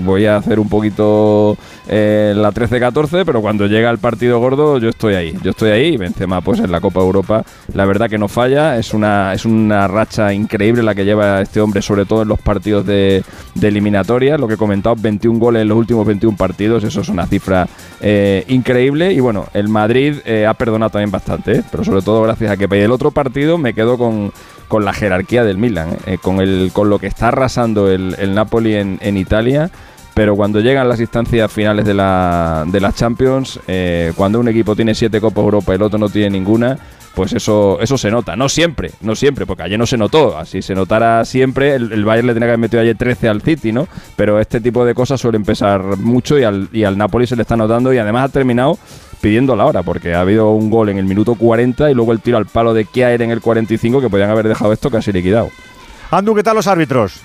Voy 0.05 0.27
a 0.27 0.37
hacer 0.37 0.59
un 0.61 0.69
poquito 0.69 1.57
eh, 1.89 2.33
la 2.37 2.51
13-14, 2.53 3.25
pero 3.25 3.41
cuando 3.41 3.67
llega 3.67 3.91
el 3.91 3.99
partido 3.99 4.39
gordo 4.39 4.79
yo 4.79 4.89
estoy 4.89 5.15
ahí. 5.15 5.35
Yo 5.43 5.51
estoy 5.51 5.71
ahí 5.71 5.95
y 5.95 5.97
Benzema 5.97 6.41
pues 6.41 6.61
en 6.61 6.71
la 6.71 6.81
Copa 6.81 7.01
Europa 7.01 7.45
la 7.75 7.85
verdad 7.85 8.09
que 8.09 8.19
no 8.19 8.29
falla. 8.29 8.79
Es 8.79 8.95
una, 8.95 9.33
es 9.35 9.45
una 9.45 9.89
racha 9.89 10.33
increíble 10.33 10.83
la 10.83 10.95
que 10.95 11.05
lleva 11.05 11.41
este 11.41 11.61
hombre, 11.61 11.83
sobre 11.83 12.05
todo 12.07 12.23
en 12.23 12.29
los 12.29 12.41
partidos 12.41 12.87
de, 12.87 13.23
de 13.55 13.69
eliminatoria. 13.69 14.39
Lo 14.39 14.47
que 14.49 14.55
he 14.55 14.59
comentado, 14.59 14.95
21 14.99 15.39
goles 15.39 15.63
en 15.63 15.69
los 15.69 15.79
últimos 15.79 16.07
21 16.07 16.37
partidos, 16.37 16.85
eso 16.85 17.01
es 17.01 17.09
una 17.09 17.27
cifra 17.27 17.67
eh, 18.01 18.45
increíble. 18.49 19.13
Y 19.13 19.21
bueno, 19.21 19.47
el 19.53 19.69
Madrid 19.69 20.15
ha 20.47 20.55
perdonado 20.55 20.91
también 20.91 21.11
bastante, 21.11 21.63
pero 21.71 21.85
sobre 21.85 22.03
todo 22.03 22.23
gracias 22.23 22.51
a 22.53 22.57
que 22.57 22.69
y 22.85 22.87
el 22.87 22.93
otro 22.93 23.13
partido 23.13 23.57
me 23.57 23.73
quedo 23.73 23.97
con, 23.97 24.31
con 24.69 24.85
la 24.85 24.93
jerarquía 24.93 25.43
del 25.43 25.57
Milan, 25.57 25.89
¿eh? 25.91 25.99
Eh, 26.05 26.19
con, 26.21 26.41
el, 26.43 26.69
con 26.75 26.91
lo 26.91 26.99
que 26.99 27.07
está 27.07 27.29
arrasando 27.29 27.91
el, 27.91 28.15
el 28.19 28.35
Napoli 28.35 28.75
en, 28.75 28.99
en 29.01 29.17
Italia. 29.17 29.71
Pero 30.13 30.37
cuando 30.37 30.61
llegan 30.61 30.87
las 30.87 31.01
instancias 31.01 31.51
finales 31.51 31.87
de 31.87 31.95
la, 31.95 32.65
de 32.69 32.81
las 32.81 32.95
Champions, 32.95 33.59
eh, 33.67 34.13
cuando 34.17 34.39
un 34.39 34.49
equipo 34.49 34.77
tiene 34.77 34.95
siete 34.95 35.19
Copas 35.19 35.45
Europa 35.45 35.73
y 35.73 35.77
el 35.77 35.83
otro 35.83 35.99
no 35.99 36.11
tiene 36.11 36.29
ninguna, 36.29 36.79
pues 37.15 37.33
eso, 37.33 37.79
eso 37.81 37.97
se 37.97 38.11
nota. 38.11 38.37
No 38.37 38.51
siempre, 38.51 38.91
no 39.01 39.17
siempre, 39.17 39.47
porque 39.47 39.63
ayer 39.63 39.79
no 39.79 39.87
se 39.87 39.97
notó. 39.97 40.37
Así 40.37 40.61
se 40.61 40.75
notara 40.75 41.25
siempre, 41.25 41.75
el, 41.75 41.91
el 41.91 42.05
Bayern 42.05 42.27
le 42.27 42.35
tenía 42.35 42.49
que 42.49 42.51
haber 42.51 42.61
metido 42.61 42.83
ayer 42.83 42.97
13 42.97 43.29
al 43.29 43.41
City, 43.41 43.73
¿no? 43.73 43.89
Pero 44.15 44.39
este 44.39 44.61
tipo 44.61 44.85
de 44.85 44.95
cosas 44.95 45.21
suelen 45.21 45.43
pesar 45.43 45.97
mucho 45.97 46.39
y 46.39 46.45
al, 46.45 46.69
y 46.71 46.85
al 46.85 46.99
Napoli 46.99 47.27
se 47.27 47.35
le 47.35 47.43
está 47.43 47.57
notando 47.57 47.95
y 47.95 47.99
además 47.99 48.27
ha 48.27 48.33
terminado 48.33 48.79
pidiendo 49.25 49.57
la 49.57 49.65
hora, 49.65 49.83
porque 49.83 50.13
ha 50.13 50.21
habido 50.21 50.51
un 50.51 50.69
gol 50.69 50.91
en 50.91 50.99
el 50.99 51.07
minuto 51.07 51.35
40 51.35 51.91
y 51.91 51.95
luego 51.95 52.13
el 52.13 52.21
tiro 52.21 52.37
al 52.37 52.45
palo 52.45 52.75
de 52.75 52.85
Kiaer 52.85 53.23
en 53.23 53.31
el 53.31 53.41
45 53.41 54.03
que 54.03 54.11
podían 54.11 54.29
haber 54.29 54.47
dejado 54.47 54.71
esto 54.71 54.91
casi 54.91 55.13
liquidado. 55.13 55.49
Andu, 56.11 56.35
¿qué 56.35 56.43
tal 56.43 56.57
los 56.57 56.67
árbitros? 56.67 57.23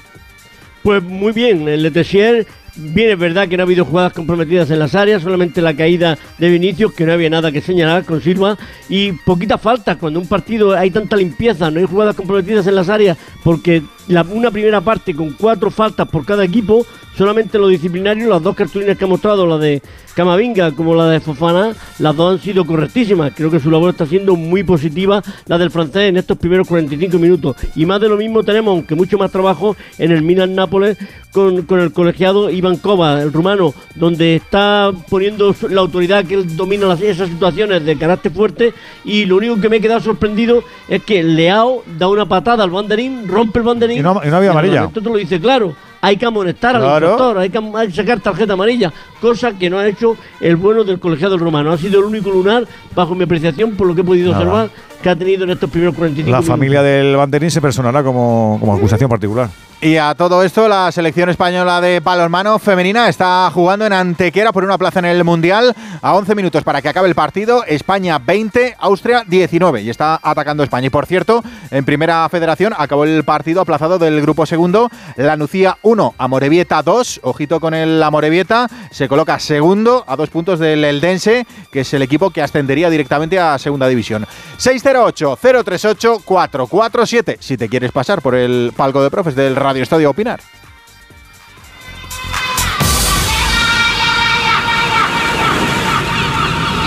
Pues 0.81 1.03
muy 1.03 1.33
bien, 1.33 1.67
el 1.67 1.83
Letessier 1.83 2.47
Bien, 2.81 3.09
es 3.09 3.19
verdad 3.19 3.49
que 3.49 3.57
no 3.57 3.63
ha 3.63 3.65
habido 3.65 3.83
jugadas 3.83 4.13
comprometidas 4.13 4.71
en 4.71 4.79
las 4.79 4.95
áreas, 4.95 5.21
solamente 5.21 5.61
la 5.61 5.75
caída 5.75 6.17
de 6.37 6.49
Vinicius, 6.49 6.93
que 6.93 7.05
no 7.05 7.11
había 7.11 7.29
nada 7.29 7.51
que 7.51 7.59
señalar 7.59 8.05
con 8.05 8.21
Silva, 8.21 8.57
y 8.87 9.11
poquitas 9.11 9.59
faltas. 9.59 9.97
Cuando 9.97 10.21
un 10.21 10.27
partido 10.27 10.73
hay 10.73 10.89
tanta 10.89 11.17
limpieza, 11.17 11.69
no 11.69 11.79
hay 11.79 11.85
jugadas 11.85 12.15
comprometidas 12.15 12.67
en 12.67 12.75
las 12.75 12.87
áreas, 12.87 13.17
porque 13.43 13.83
una 14.09 14.51
primera 14.51 14.81
parte 14.81 15.15
con 15.15 15.33
cuatro 15.33 15.69
faltas 15.69 16.07
por 16.07 16.25
cada 16.25 16.43
equipo, 16.43 16.85
solamente 17.15 17.59
lo 17.59 17.67
disciplinario, 17.67 18.29
las 18.29 18.41
dos 18.41 18.55
cartulinas 18.55 18.97
que 18.97 19.05
ha 19.05 19.07
mostrado, 19.07 19.45
la 19.45 19.57
de 19.57 19.81
Camavinga 20.15 20.71
como 20.71 20.95
la 20.95 21.07
de 21.07 21.19
Fofana, 21.19 21.73
las 21.99 22.15
dos 22.15 22.33
han 22.33 22.43
sido 22.43 22.65
correctísimas. 22.65 23.31
Creo 23.35 23.49
que 23.51 23.59
su 23.59 23.71
labor 23.71 23.91
está 23.91 24.05
siendo 24.05 24.35
muy 24.35 24.63
positiva, 24.63 25.21
la 25.45 25.57
del 25.57 25.71
francés 25.71 26.09
en 26.09 26.17
estos 26.17 26.37
primeros 26.37 26.67
45 26.67 27.17
minutos. 27.19 27.55
Y 27.75 27.85
más 27.85 28.01
de 28.01 28.09
lo 28.09 28.17
mismo 28.17 28.43
tenemos, 28.43 28.71
aunque 28.71 28.95
mucho 28.95 29.17
más 29.17 29.31
trabajo, 29.31 29.77
en 29.97 30.11
el 30.11 30.21
Milan 30.21 30.55
Nápoles 30.55 30.97
con, 31.31 31.61
con 31.63 31.79
el 31.79 31.93
colegiado 31.93 32.49
Iván 32.49 32.77
Kova, 32.77 33.21
el 33.21 33.31
rumano, 33.31 33.73
donde 33.95 34.35
está 34.35 34.91
poniendo 35.09 35.55
la 35.69 35.81
autoridad 35.81 36.25
que 36.25 36.33
él 36.33 36.57
domina 36.57 36.87
las, 36.87 37.01
esas 37.01 37.29
situaciones 37.29 37.85
de 37.85 37.97
carácter 37.97 38.31
fuerte. 38.31 38.73
Y 39.05 39.25
lo 39.25 39.37
único 39.37 39.61
que 39.61 39.69
me 39.69 39.77
he 39.77 39.81
quedado 39.81 40.01
sorprendido 40.01 40.63
es 40.87 41.03
que 41.03 41.23
Leao 41.23 41.83
da 41.97 42.07
una 42.07 42.25
patada 42.25 42.63
al 42.63 42.71
banderín, 42.71 43.27
rompe 43.27 43.59
el 43.59 43.65
banderín. 43.65 43.98
Y 43.99 44.03
no- 44.03 44.21
y 44.23 44.27
no 44.29 44.37
había 44.37 44.51
amarilla. 44.51 44.85
Esto 44.85 45.01
te 45.01 45.09
lo 45.09 45.17
dice 45.17 45.39
claro. 45.39 45.73
Hay 46.01 46.15
que 46.15 46.25
amonestar 46.25 46.77
al 46.77 46.83
infractor, 46.83 47.37
hay 47.39 47.49
que, 47.49 47.57
hay 47.75 47.87
que 47.89 47.93
sacar 47.93 48.21
tarjeta 48.21 48.53
amarilla, 48.53 48.93
cosa 49.19 49.51
que 49.57 49.69
no 49.69 49.77
ha 49.79 49.85
hecho 49.87 50.15
el 50.39 50.55
bueno 50.55 50.85
del 50.85 50.97
colegiado 50.97 51.37
romano. 51.37 51.73
Ha 51.73 51.77
sido 51.77 51.99
el 51.99 52.05
único 52.05 52.29
lunar, 52.29 52.65
bajo 52.95 53.13
mi 53.15 53.25
apreciación, 53.25 53.71
por 53.75 53.85
lo 53.87 53.93
que 53.95 54.01
he 54.01 54.03
podido 54.05 54.31
Nada. 54.31 54.43
observar, 54.45 54.69
que 55.03 55.09
ha 55.09 55.15
tenido 55.17 55.43
en 55.43 55.49
estos 55.49 55.69
primeros 55.69 55.93
45 55.95 56.31
La 56.31 56.37
minutos. 56.37 56.53
familia 56.55 56.81
del 56.83 57.17
banderín 57.17 57.51
se 57.51 57.59
personará 57.59 58.01
como, 58.01 58.55
como 58.61 58.75
acusación 58.75 59.09
particular. 59.09 59.49
Y 59.81 59.95
a 59.95 60.13
todo 60.13 60.43
esto, 60.43 60.67
la 60.67 60.91
selección 60.91 61.29
española 61.29 61.79
de 61.79 62.01
balonmano 62.01 62.59
femenina 62.59 63.07
está 63.07 63.49
jugando 63.53 63.85
en 63.85 63.93
Antequera 63.93 64.51
por 64.51 64.65
una 64.65 64.77
plaza 64.77 64.99
en 64.99 65.05
el 65.05 65.23
Mundial 65.23 65.73
a 66.01 66.15
11 66.15 66.35
minutos 66.35 66.65
para 66.65 66.81
que 66.81 66.89
acabe 66.89 67.07
el 67.07 67.15
partido. 67.15 67.63
España 67.63 68.19
20, 68.19 68.75
Austria 68.77 69.23
19 69.25 69.81
y 69.81 69.89
está 69.89 70.19
atacando 70.21 70.63
España. 70.63 70.87
Y 70.87 70.89
por 70.89 71.05
cierto, 71.05 71.41
en 71.71 71.85
primera 71.85 72.27
federación 72.27 72.73
acabó 72.77 73.05
el 73.05 73.23
partido 73.23 73.61
aplazado 73.61 73.97
del 73.97 74.21
grupo 74.21 74.45
segundo. 74.45 74.89
La 75.15 75.37
Nucía 75.37 75.77
1, 75.81 76.15
Amorebieta 76.17 76.83
2. 76.83 77.21
Ojito 77.23 77.61
con 77.61 77.73
el 77.73 78.03
Amorebieta. 78.03 78.67
Se 78.91 79.07
coloca 79.07 79.39
segundo 79.39 80.03
a 80.07 80.17
dos 80.17 80.29
puntos 80.29 80.59
del 80.59 80.83
Eldense, 80.83 81.47
que 81.71 81.79
es 81.81 81.93
el 81.93 82.01
equipo 82.01 82.31
que 82.31 82.41
ascendería 82.41 82.89
directamente 82.89 83.39
a 83.39 83.57
segunda 83.57 83.87
división. 83.87 84.27
608-038-447. 84.57 87.37
Si 87.39 87.55
te 87.55 87.69
quieres 87.69 87.93
pasar 87.93 88.21
por 88.21 88.35
el 88.35 88.73
palco 88.75 89.01
de 89.01 89.09
profes 89.09 89.35
del 89.35 89.55
Radio 89.69 89.83
Estadio 89.83 90.09
opinar. 90.09 90.39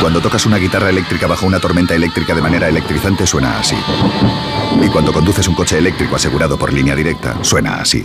Cuando 0.01 0.21
tocas 0.21 0.47
una 0.47 0.57
guitarra 0.57 0.91
eléctrica 0.91 1.29
bajo 1.29 1.47
una 1.47 1.61
tormenta 1.61 1.95
eléctrica 1.95 2.35
de 2.35 2.43
manera 2.43 2.69
electrizante 2.69 3.25
suena 3.25 3.61
así. 3.61 3.77
Y 4.83 4.89
cuando 4.89 5.13
conduces 5.13 5.47
un 5.47 5.55
coche 5.55 5.79
eléctrico 5.79 6.17
asegurado 6.17 6.59
por 6.59 6.73
línea 6.73 6.97
directa, 6.97 7.37
suena 7.45 7.77
así. 7.77 8.05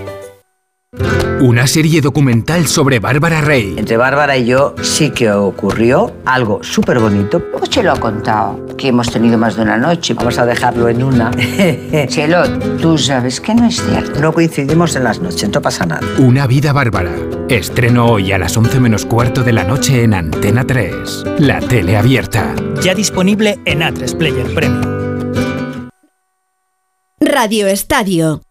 Una 1.39 1.67
serie 1.67 2.01
documental 2.01 2.67
sobre 2.67 2.99
Bárbara 2.99 3.39
Rey. 3.39 3.75
Entre 3.77 3.95
Bárbara 3.95 4.37
y 4.37 4.45
yo 4.45 4.75
sí 4.81 5.11
que 5.11 5.31
ocurrió 5.31 6.13
algo 6.25 6.61
súper 6.63 6.99
bonito. 6.99 7.41
Pues 7.51 7.69
se 7.69 7.81
lo 7.81 7.93
ha 7.93 7.99
contado, 7.99 8.75
que 8.75 8.89
hemos 8.89 9.09
tenido 9.09 9.37
más 9.37 9.55
de 9.55 9.61
una 9.61 9.77
noche. 9.77 10.13
Vamos 10.13 10.37
a 10.37 10.45
dejarlo 10.45 10.89
en 10.89 11.01
una. 11.01 11.31
Chelo, 12.07 12.43
tú 12.77 12.97
sabes 12.97 13.39
que 13.39 13.55
no 13.55 13.65
es 13.65 13.81
cierto. 13.81 14.19
No 14.19 14.33
coincidimos 14.33 14.95
en 14.97 15.05
las 15.05 15.19
noches, 15.19 15.49
no 15.49 15.61
pasa 15.61 15.85
nada. 15.85 16.05
Una 16.19 16.45
vida 16.45 16.73
bárbara. 16.73 17.15
Estreno 17.47 18.07
hoy 18.07 18.33
a 18.33 18.37
las 18.37 18.57
11 18.57 18.81
menos 18.81 19.05
cuarto 19.05 19.43
de 19.43 19.53
la 19.53 19.63
noche 19.63 20.03
en 20.03 20.13
Antena 20.13 20.67
3. 20.67 21.23
La 21.39 21.61
tele 21.61 21.95
abierta. 21.95 22.53
Ya 22.83 22.93
disponible 22.93 23.59
en 23.63 23.79
A3 23.79 24.17
Player 24.17 24.53
Premium. 24.53 24.81
Radio 27.21 27.67
Estadio. 27.67 28.41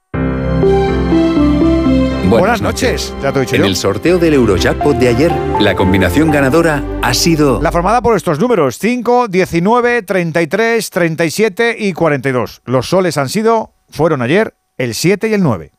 Buenas, 2.30 2.62
noches. 2.62 3.12
Ya 3.22 3.32
te 3.32 3.40
he 3.40 3.42
dicho 3.42 3.56
En 3.56 3.62
yo. 3.62 3.66
el 3.66 3.74
sorteo 3.74 4.18
del 4.18 4.34
Eurojackpot 4.34 4.96
de 4.96 5.08
ayer, 5.08 5.32
la 5.58 5.74
combinación 5.74 6.30
ganadora 6.30 6.82
ha 7.02 7.12
sido 7.12 7.60
La 7.60 7.72
formada 7.72 8.00
por 8.02 8.16
estos 8.16 8.38
números 8.38 8.78
5, 8.78 9.26
19, 9.28 10.02
33, 10.02 10.90
37 10.90 11.76
y 11.78 11.92
42. 11.92 12.62
Los 12.64 12.88
soles 12.88 13.16
han 13.18 13.28
sido, 13.28 13.72
fueron 13.88 14.22
ayer, 14.22 14.54
el 14.78 14.94
7 14.94 15.28
y 15.28 15.34
el 15.34 15.42
9. 15.42 15.72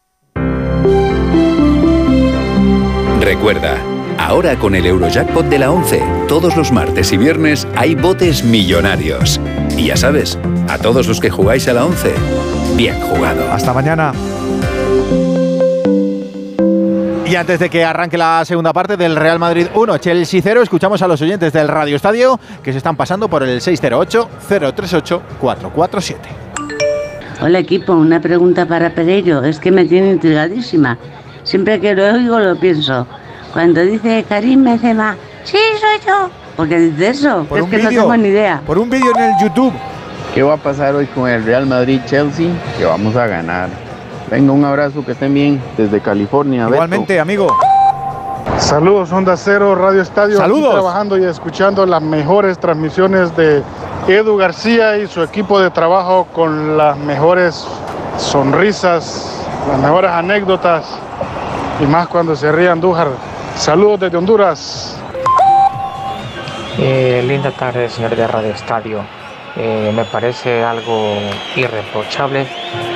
Recuerda, 3.22 3.78
ahora 4.18 4.58
con 4.58 4.76
el 4.76 4.86
Eurojackpot 4.86 5.46
de 5.46 5.60
la 5.60 5.72
11, 5.72 6.04
todos 6.28 6.58
los 6.58 6.72
martes 6.74 7.14
y 7.14 7.18
viernes 7.18 7.66
hay 7.78 7.96
botes 7.96 8.44
millonarios. 8.44 9.40
Y 9.78 9.88
ya 9.88 9.96
sabes, 9.96 10.38
a 10.68 10.78
todos 10.78 11.08
los 11.08 11.22
que 11.22 11.30
jugáis 11.30 11.68
a 11.70 11.74
la 11.74 11.86
11, 11.86 12.14
bien 12.76 13.00
jugado. 13.00 13.50
Hasta 13.54 13.74
mañana. 13.74 14.12
Y 17.32 17.36
antes 17.38 17.60
de 17.60 17.70
que 17.70 17.86
arranque 17.86 18.18
la 18.18 18.44
segunda 18.44 18.74
parte 18.74 18.98
del 18.98 19.16
Real 19.16 19.40
Madrid 19.40 19.68
1, 19.74 19.98
Chelsea 20.00 20.42
0, 20.44 20.64
escuchamos 20.64 21.02
a 21.02 21.08
los 21.08 21.22
oyentes 21.22 21.54
del 21.54 21.70
Radio 21.70 21.96
Estadio 21.96 22.38
que 22.62 22.74
se 22.74 22.80
están 22.80 22.98
pasando 22.98 23.30
por 23.30 23.42
el 23.42 23.62
608-038-447. 23.62 26.16
Hola 27.42 27.60
equipo, 27.60 27.94
una 27.94 28.20
pregunta 28.20 28.66
para 28.66 28.94
Pereiro. 28.94 29.46
Es 29.46 29.60
que 29.60 29.72
me 29.72 29.86
tiene 29.86 30.12
intrigadísima. 30.12 30.98
Siempre 31.46 31.80
que 31.80 31.96
lo 31.96 32.14
oigo 32.14 32.38
lo 32.38 32.60
pienso. 32.60 33.08
Cuando 33.54 33.80
dice 33.80 34.26
Karim 34.28 34.66
Benzema, 34.66 35.16
sí, 35.46 35.56
soy 35.80 36.06
yo. 36.06 36.30
¿Por 36.58 36.68
qué 36.68 36.80
dice 36.80 37.12
eso? 37.12 37.46
Por 37.48 37.60
es 37.60 37.66
que 37.68 37.78
no 37.78 37.88
vídeo. 37.88 38.02
tengo 38.02 38.18
ni 38.18 38.28
idea. 38.28 38.62
Por 38.68 38.78
un 38.78 38.90
vídeo 38.90 39.14
en 39.16 39.24
el 39.24 39.32
YouTube. 39.42 39.72
¿Qué 40.36 40.44
va 40.44 40.56
a 40.56 40.58
pasar 40.58 40.96
hoy 40.96 41.06
con 41.06 41.30
el 41.30 41.46
Real 41.46 41.66
Madrid-Chelsea? 41.66 42.50
Que 42.78 42.84
vamos 42.84 43.16
a 43.16 43.26
ganar. 43.26 43.70
Venga, 44.32 44.54
un 44.54 44.64
abrazo, 44.64 45.04
que 45.06 45.12
estén 45.12 45.34
bien 45.34 45.62
desde 45.78 46.00
California. 46.00 46.64
Beto. 46.64 46.76
Igualmente, 46.76 47.20
amigo. 47.20 47.48
Saludos, 48.60 49.12
Onda 49.12 49.36
Cero, 49.36 49.76
Radio 49.76 50.02
Estadio. 50.02 50.38
aquí 50.38 50.50
Saludos. 50.50 50.72
trabajando 50.72 51.18
y 51.18 51.26
escuchando 51.26 51.86
las 51.86 52.02
mejores 52.02 52.58
transmisiones 52.58 53.36
de 53.36 53.62
Edu 54.08 54.38
García 54.38 54.98
y 54.98 55.08
su 55.08 55.22
equipo 55.22 55.60
de 55.60 55.70
trabajo 55.70 56.28
con 56.34 56.78
las 56.78 56.98
mejores 56.98 57.68
sonrisas, 58.18 59.46
las 59.70 59.80
mejores 59.80 60.12
anécdotas 60.12 60.86
y 61.82 61.86
más 61.86 62.08
cuando 62.08 62.34
se 62.34 62.54
ríe 62.54 62.70
Andújar. 62.70 63.10
Saludos 63.58 64.00
desde 64.00 64.16
Honduras. 64.16 64.96
Eh, 66.78 67.22
linda 67.28 67.52
tarde, 67.52 67.90
señor 67.90 68.16
de 68.16 68.26
Radio 68.28 68.52
Estadio. 68.52 69.21
Eh, 69.64 69.92
me 69.96 70.06
parece 70.06 70.64
algo 70.64 71.14
irreprochable 71.56 72.48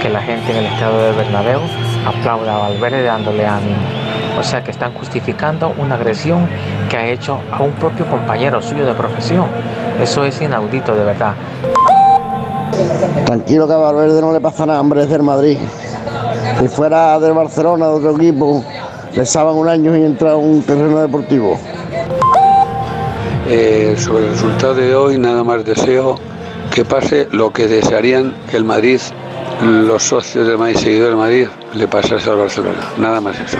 que 0.01 0.09
la 0.09 0.19
gente 0.19 0.49
en 0.49 0.57
el 0.57 0.65
estadio 0.65 0.97
de 0.97 1.11
Bernabéu 1.11 1.59
aplauda 2.07 2.55
a 2.55 2.59
Valverde 2.69 3.03
dándole 3.03 3.45
ánimo. 3.45 3.77
O 4.39 4.41
sea 4.41 4.63
que 4.63 4.71
están 4.71 4.91
justificando 4.95 5.75
una 5.77 5.93
agresión 5.93 6.49
que 6.89 6.97
ha 6.97 7.07
hecho 7.07 7.39
a 7.51 7.61
un 7.61 7.71
propio 7.73 8.07
compañero 8.07 8.63
suyo 8.63 8.83
de 8.83 8.95
profesión. 8.95 9.45
Eso 10.01 10.23
es 10.23 10.41
inaudito, 10.41 10.95
de 10.95 11.03
verdad. 11.03 11.35
Tranquilo 13.27 13.67
que 13.67 13.73
a 13.73 13.77
Valverde 13.77 14.19
no 14.19 14.33
le 14.33 14.41
pasa 14.41 14.65
nada, 14.65 14.81
hombre, 14.81 15.03
es 15.03 15.09
del 15.09 15.21
Madrid. 15.21 15.59
Si 16.59 16.67
fuera 16.67 17.19
del 17.19 17.33
Barcelona, 17.33 17.85
de 17.89 17.91
otro 17.91 18.15
equipo, 18.15 18.65
le 19.13 19.23
saban 19.23 19.53
un 19.53 19.69
año 19.69 19.95
y 19.95 20.01
entra 20.01 20.31
a 20.31 20.35
un 20.35 20.63
terreno 20.63 20.99
deportivo. 20.99 21.59
Eh, 23.47 23.93
sobre 23.99 24.25
el 24.25 24.31
resultado 24.31 24.73
de 24.73 24.95
hoy, 24.95 25.19
nada 25.19 25.43
más 25.43 25.63
deseo 25.63 26.17
que 26.76 26.84
pase 26.85 27.27
lo 27.31 27.52
que 27.53 27.68
desearían 27.68 28.35
que 28.52 28.57
el 28.57 28.65
Madrid, 28.65 28.99
los 29.61 30.03
socios 30.03 30.45
del 30.45 30.57
Madrid, 30.57 30.76
seguidores 30.76 31.07
del 31.10 31.18
Madrid, 31.18 31.47
le 31.73 31.88
pasase 31.88 32.30
al 32.30 32.35
Barcelona. 32.35 32.81
Nada 32.97 33.22
más 33.22 33.39
eso. 33.39 33.57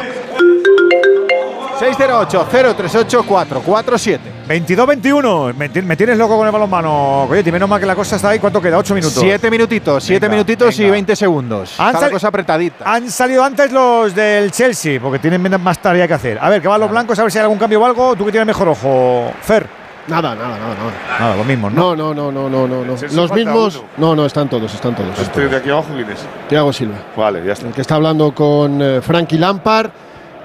608-038-447. 1.80 4.20
22-21. 4.48 5.54
Me, 5.56 5.70
ti- 5.70 5.82
me 5.82 5.96
tienes 5.98 6.18
loco 6.18 6.38
con 6.38 6.46
el 6.46 6.52
balonmano. 6.52 7.24
Oye, 7.24 7.50
menos 7.52 7.68
mal 7.70 7.80
que 7.80 7.86
la 7.86 7.96
cosa 7.96 8.16
está 8.18 8.30
ahí. 8.30 8.40
¿Cuánto 8.40 8.62
queda? 8.62 8.78
8 8.78 8.94
minutos. 8.96 9.18
Siete 9.20 9.50
minutitos, 9.52 10.04
siete 10.04 10.26
Venga, 10.28 10.36
minutitos 10.36 10.78
y 10.80 10.84
venga. 10.84 10.92
20 10.94 11.16
segundos. 11.16 11.76
Han 11.80 11.94
Está 11.96 12.06
la 12.08 12.12
cosa 12.12 12.28
apretadita. 12.30 12.84
Han 12.86 13.10
salido 13.12 13.44
antes 13.44 13.72
los 13.72 14.14
del 14.16 14.52
Chelsea, 14.52 15.00
porque 15.02 15.20
tienen 15.20 15.42
más 15.62 15.80
tarea 15.80 16.08
que 16.08 16.14
hacer. 16.14 16.38
A 16.42 16.50
ver, 16.50 16.62
que 16.62 16.68
van 16.68 16.80
los 16.80 16.90
blancos, 16.92 17.18
a 17.20 17.24
ver 17.24 17.32
si 17.32 17.38
hay 17.40 17.44
algún 17.44 17.58
cambio 17.58 17.82
o 17.82 17.86
algo. 17.86 18.16
Tú 18.16 18.26
que 18.26 18.32
tienes 18.32 18.48
mejor 18.48 18.70
ojo, 18.70 19.32
Fer. 19.42 19.85
Nada, 20.08 20.36
nada, 20.36 20.60
nada, 20.60 20.76
nada. 20.76 21.20
Nada, 21.20 21.36
lo 21.36 21.44
mismo, 21.44 21.70
¿no? 21.70 21.96
No, 21.96 22.14
no, 22.14 22.32
no, 22.32 22.50
no, 22.50 22.68
no, 22.68 22.86
no. 22.86 22.96
Los 23.12 23.32
mismos. 23.32 23.76
uno. 23.78 23.86
No, 23.98 24.16
no, 24.16 24.26
están 24.26 24.48
todos, 24.48 24.72
están 24.74 24.96
todos. 24.96 25.18
Este 25.18 25.48
de 25.48 25.56
aquí 25.56 25.70
abajo, 25.72 25.88
¿quién 25.96 26.10
es? 26.10 26.20
Tiago 26.48 26.72
Silva. 26.72 26.98
Vale, 27.18 27.44
ya 27.44 27.54
está. 27.54 27.68
El 27.68 27.74
que 27.74 27.82
está 27.82 27.96
hablando 27.96 28.34
con 28.34 28.82
eh, 28.82 29.02
Frankie 29.02 29.38
Lampard. 29.40 29.90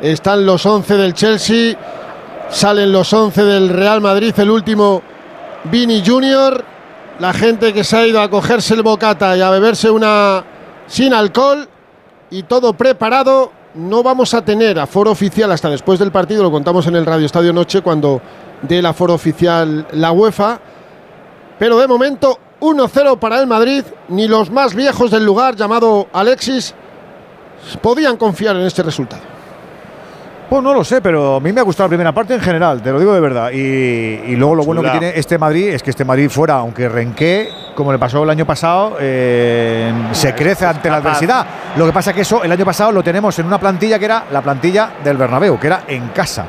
Están 0.01 0.47
los 0.47 0.65
11 0.65 0.97
del 0.97 1.13
Chelsea. 1.13 1.77
Salen 2.49 2.91
los 2.91 3.13
11 3.13 3.45
del 3.45 3.69
Real 3.69 4.01
Madrid. 4.01 4.33
El 4.39 4.51
último, 4.51 5.03
Vini 5.65 6.03
Junior. 6.05 6.65
La 7.19 7.35
gente 7.35 7.75
que 7.75 7.85
se 7.85 7.97
ha 7.99 8.07
ido 8.07 8.23
a 8.23 8.31
cogerse 8.31 8.73
el 8.73 8.83
bocata 8.83 9.37
y 9.37 9.43
a 9.43 9.51
beberse 9.51 9.91
una 9.91 10.43
sin 10.87 11.13
alcohol. 11.13 11.69
Y 12.31 12.45
todo 12.45 12.73
preparado. 12.73 13.53
No 13.75 14.03
vamos 14.03 14.33
a 14.35 14.43
tener 14.43 14.81
aforo 14.81 15.11
oficial 15.11 15.53
hasta 15.53 15.69
después 15.69 15.99
del 15.99 16.11
partido. 16.11 16.43
Lo 16.43 16.51
contamos 16.51 16.87
en 16.87 16.97
el 16.97 17.05
Radio 17.05 17.27
Estadio 17.27 17.53
Noche 17.53 17.83
cuando 17.83 18.21
dé 18.63 18.79
el 18.79 18.87
aforo 18.87 19.15
oficial 19.15 19.87
la 19.93 20.13
UEFA. 20.13 20.61
Pero 21.59 21.79
de 21.79 21.87
momento 21.87 22.39
1-0 22.61 23.19
para 23.19 23.41
el 23.41 23.47
Madrid. 23.47 23.85
Ni 24.09 24.29
los 24.29 24.51
más 24.51 24.75
viejos 24.75 25.11
del 25.11 25.25
lugar, 25.25 25.57
llamado 25.57 26.09
Alexis, 26.13 26.75
podían 27.81 28.17
confiar 28.17 28.57
en 28.57 28.63
este 28.63 28.83
resultado. 28.83 29.23
Pues 30.49 30.65
no 30.65 30.75
lo 30.75 30.83
sé, 30.83 31.01
pero 31.01 31.37
a 31.37 31.41
mí 31.41 31.53
me 31.53 31.61
ha 31.61 31.63
gustado 31.63 31.87
la 31.87 31.91
primera 31.91 32.13
parte 32.13 32.35
en 32.35 32.41
general, 32.41 32.83
te 32.83 32.91
lo 32.91 32.99
digo 32.99 33.15
de 33.15 33.21
verdad. 33.21 33.53
Y, 33.53 33.57
y 33.57 34.35
luego 34.35 34.57
lo 34.57 34.65
bueno 34.65 34.83
que 34.83 34.91
tiene 34.91 35.13
este 35.15 35.39
Madrid 35.39 35.69
es 35.69 35.81
que 35.81 35.91
este 35.91 36.05
Madrid 36.05 36.29
fuera, 36.29 36.57
aunque 36.57 36.89
renqué, 36.89 37.51
como 37.77 37.93
le 37.93 38.01
pasó 38.01 38.25
el 38.25 38.31
año 38.31 38.45
pasado, 38.45 38.97
eh, 38.99 39.93
se 40.11 40.35
crece 40.35 40.67
ante 40.67 40.91
la 40.91 40.97
adversidad. 40.97 41.47
Lo 41.77 41.87
que 41.87 41.93
pasa 41.93 42.13
que 42.13 42.23
eso 42.23 42.43
el 42.43 42.51
año 42.51 42.65
pasado 42.65 42.91
lo 42.91 43.05
tenemos 43.05 43.39
en 43.39 43.47
una 43.47 43.61
plantilla 43.61 43.97
que 43.97 44.07
era 44.07 44.25
la 44.33 44.43
plantilla 44.43 44.91
del 45.05 45.17
Bernabéu, 45.17 45.57
que 45.57 45.69
era 45.69 45.85
en 45.87 46.09
casa. 46.09 46.47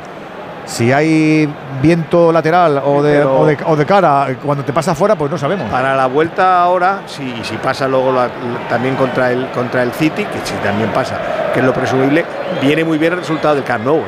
Si 0.65 0.91
hay 0.91 1.49
viento 1.81 2.31
lateral 2.31 2.81
o 2.85 3.01
de, 3.01 3.23
o 3.23 3.45
de, 3.45 3.57
o 3.65 3.75
de 3.75 3.85
cara 3.85 4.27
cuando 4.43 4.63
te 4.63 4.71
pasa 4.71 4.91
afuera, 4.91 5.15
pues 5.15 5.29
no 5.31 5.38
sabemos. 5.38 5.69
Para 5.69 5.95
la 5.95 6.05
vuelta 6.05 6.61
ahora, 6.61 7.01
si, 7.07 7.23
y 7.23 7.43
si 7.43 7.57
pasa 7.57 7.88
luego 7.88 8.11
la- 8.13 8.29
también 8.69 8.95
contra 8.95 9.31
el, 9.31 9.47
contra 9.49 9.83
el 9.83 9.91
City, 9.91 10.23
que 10.23 10.39
si 10.45 10.53
también 10.63 10.89
pasa, 10.91 11.17
que 11.53 11.59
es 11.59 11.65
lo 11.65 11.73
presumible, 11.73 12.23
viene 12.61 12.83
muy 12.85 12.97
bien 12.97 13.13
el 13.13 13.19
resultado 13.19 13.55
del 13.55 13.63
Camp 13.63 13.83
Nou. 13.85 13.97
¿eh? 13.99 14.03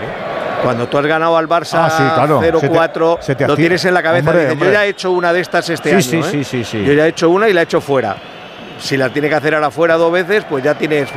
Cuando 0.63 0.87
tú 0.87 0.97
has 0.97 1.05
ganado 1.05 1.35
al 1.37 1.49
Barça 1.49 1.79
Ah, 1.81 1.89
sí, 1.89 2.03
claro. 2.15 2.39
0-4, 2.41 3.17
Se 3.19 3.19
te- 3.19 3.23
se 3.25 3.35
te 3.35 3.47
lo 3.47 3.55
tienes 3.57 3.83
en 3.83 3.93
la 3.93 4.01
cabeza. 4.03 4.29
Hombre, 4.29 4.39
dices, 4.43 4.53
hombre. 4.53 4.67
Yo 4.69 4.73
ya 4.73 4.85
he 4.85 4.89
hecho 4.89 5.11
una 5.11 5.33
de 5.33 5.41
estas 5.41 5.69
este 5.69 5.89
Sí, 6.01 6.15
año. 6.15 6.23
sí, 6.23 6.37
¿eh? 6.39 6.43
sí, 6.43 6.43
sí, 6.43 6.63
sí. 6.63 6.83
Yo 6.85 6.93
ya 6.93 7.05
he 7.05 7.09
hecho 7.09 7.29
una 7.29 7.49
y 7.49 7.53
la 7.53 7.61
he 7.61 7.63
hecho 7.65 7.81
fuera. 7.81 8.15
Si 8.79 8.95
la 8.95 9.09
tiene 9.09 9.27
que 9.27 9.35
hacer 9.35 9.55
ahora 9.55 9.71
fuera 9.71 9.95
dos 9.97 10.11
veces, 10.11 10.45
pues 10.49 10.63
ya 10.63 10.75
tienes, 10.75 11.09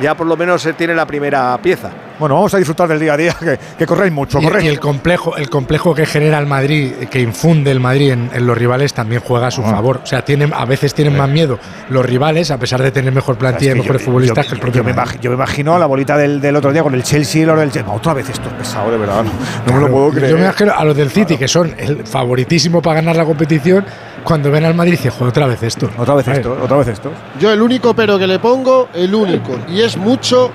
ya 0.00 0.14
por 0.14 0.26
lo 0.26 0.36
menos 0.36 0.62
se 0.62 0.74
tiene 0.74 0.94
la 0.94 1.06
primera 1.06 1.56
pieza. 1.60 1.90
Bueno, 2.18 2.36
vamos 2.36 2.54
a 2.54 2.58
disfrutar 2.58 2.86
del 2.88 3.00
día 3.00 3.14
a 3.14 3.16
día, 3.16 3.34
que, 3.40 3.58
que 3.78 3.86
corréis 3.86 4.12
mucho. 4.12 4.38
Y, 4.40 4.44
corréis 4.44 4.64
y 4.66 4.68
el 4.68 4.78
complejo, 4.80 5.36
el 5.36 5.50
complejo 5.50 5.94
que 5.94 6.06
genera 6.06 6.38
el 6.38 6.46
Madrid, 6.46 6.92
que 7.10 7.20
infunde 7.20 7.70
el 7.70 7.80
Madrid 7.80 8.12
en, 8.12 8.30
en 8.32 8.46
los 8.46 8.56
rivales, 8.56 8.94
también 8.94 9.20
juega 9.24 9.48
a 9.48 9.50
su 9.50 9.62
Ah. 9.64 9.70
favor. 9.70 10.00
O 10.02 10.06
sea, 10.06 10.24
tienen, 10.24 10.52
a 10.54 10.64
veces 10.64 10.94
tienen 10.94 11.16
más 11.16 11.28
miedo 11.28 11.58
los 11.90 12.04
rivales, 12.06 12.50
a 12.50 12.58
pesar 12.58 12.82
de 12.82 12.90
tener 12.92 13.12
mejor 13.12 13.36
plantilla 13.36 13.72
Es 13.72 13.76
y 13.76 13.80
mejores 13.80 14.02
yo- 14.02 14.06
futbolistas 14.06 14.44
yo- 14.46 14.50
que 14.50 14.54
el 14.54 14.60
propio 14.60 14.82
yo 14.82 14.84
me, 14.84 14.92
Madrid. 14.94 15.16
imag- 15.16 15.20
yo 15.20 15.30
me 15.30 15.36
imagino 15.36 15.78
la 15.78 15.86
bolita 15.86 16.16
del, 16.16 16.40
del 16.40 16.56
otro 16.56 16.72
día 16.72 16.82
con 16.82 16.94
el 16.94 17.02
Chelsea 17.02 17.42
y 17.42 17.46
lo 17.46 17.56
del 17.56 17.70
Chelsea. 17.72 17.92
Otra 17.92 18.14
vez 18.14 18.28
esto 18.28 18.48
es 18.48 18.54
pesado, 18.54 18.90
de 18.90 18.98
verdad. 18.98 19.24
No, 19.24 19.30
no 19.66 19.74
me 19.74 19.80
lo 19.80 19.90
puedo 19.92 20.08
Yo 20.10 20.14
creer. 20.18 20.34
me 20.34 20.40
imagino 20.42 20.72
a 20.76 20.84
los 20.84 20.96
del 20.96 21.10
City, 21.10 21.36
que 21.36 21.48
son 21.48 21.74
el 21.78 22.06
favoritísimo 22.06 22.80
para 22.80 22.96
ganar 23.00 23.16
la 23.16 23.24
competición, 23.24 23.84
cuando 24.22 24.50
ven 24.50 24.64
al 24.64 24.74
Madrid 24.74 24.92
dicen, 24.92 25.10
joder, 25.10 25.28
otra 25.28 25.46
vez 25.46 25.62
esto. 25.62 25.90
Otra 25.98 26.14
vez 26.14 26.28
esto, 26.28 26.56
otra 26.62 26.76
vez 26.78 26.88
esto. 26.88 27.10
Yo 27.40 27.52
el 27.52 27.60
único 27.60 27.94
pero 27.94 28.18
que 28.18 28.26
le 28.26 28.38
pongo, 28.38 28.88
el 28.94 29.14
único, 29.14 29.58
y 29.68 29.80
es 29.82 29.96
mucho, 29.96 30.50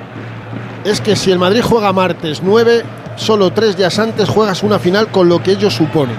es 0.84 1.02
que 1.02 1.16
si 1.16 1.32
el 1.32 1.40
Madrid 1.40 1.62
juega 1.64 1.92
martes 1.94 2.42
9, 2.44 2.84
solo 3.16 3.52
tres 3.52 3.78
días 3.78 3.98
antes 4.00 4.30
juegas 4.30 4.64
una 4.64 4.80
final 4.80 5.08
con 5.08 5.28
lo 5.30 5.42
que 5.42 5.52
ello 5.52 5.70
supone. 5.70 6.14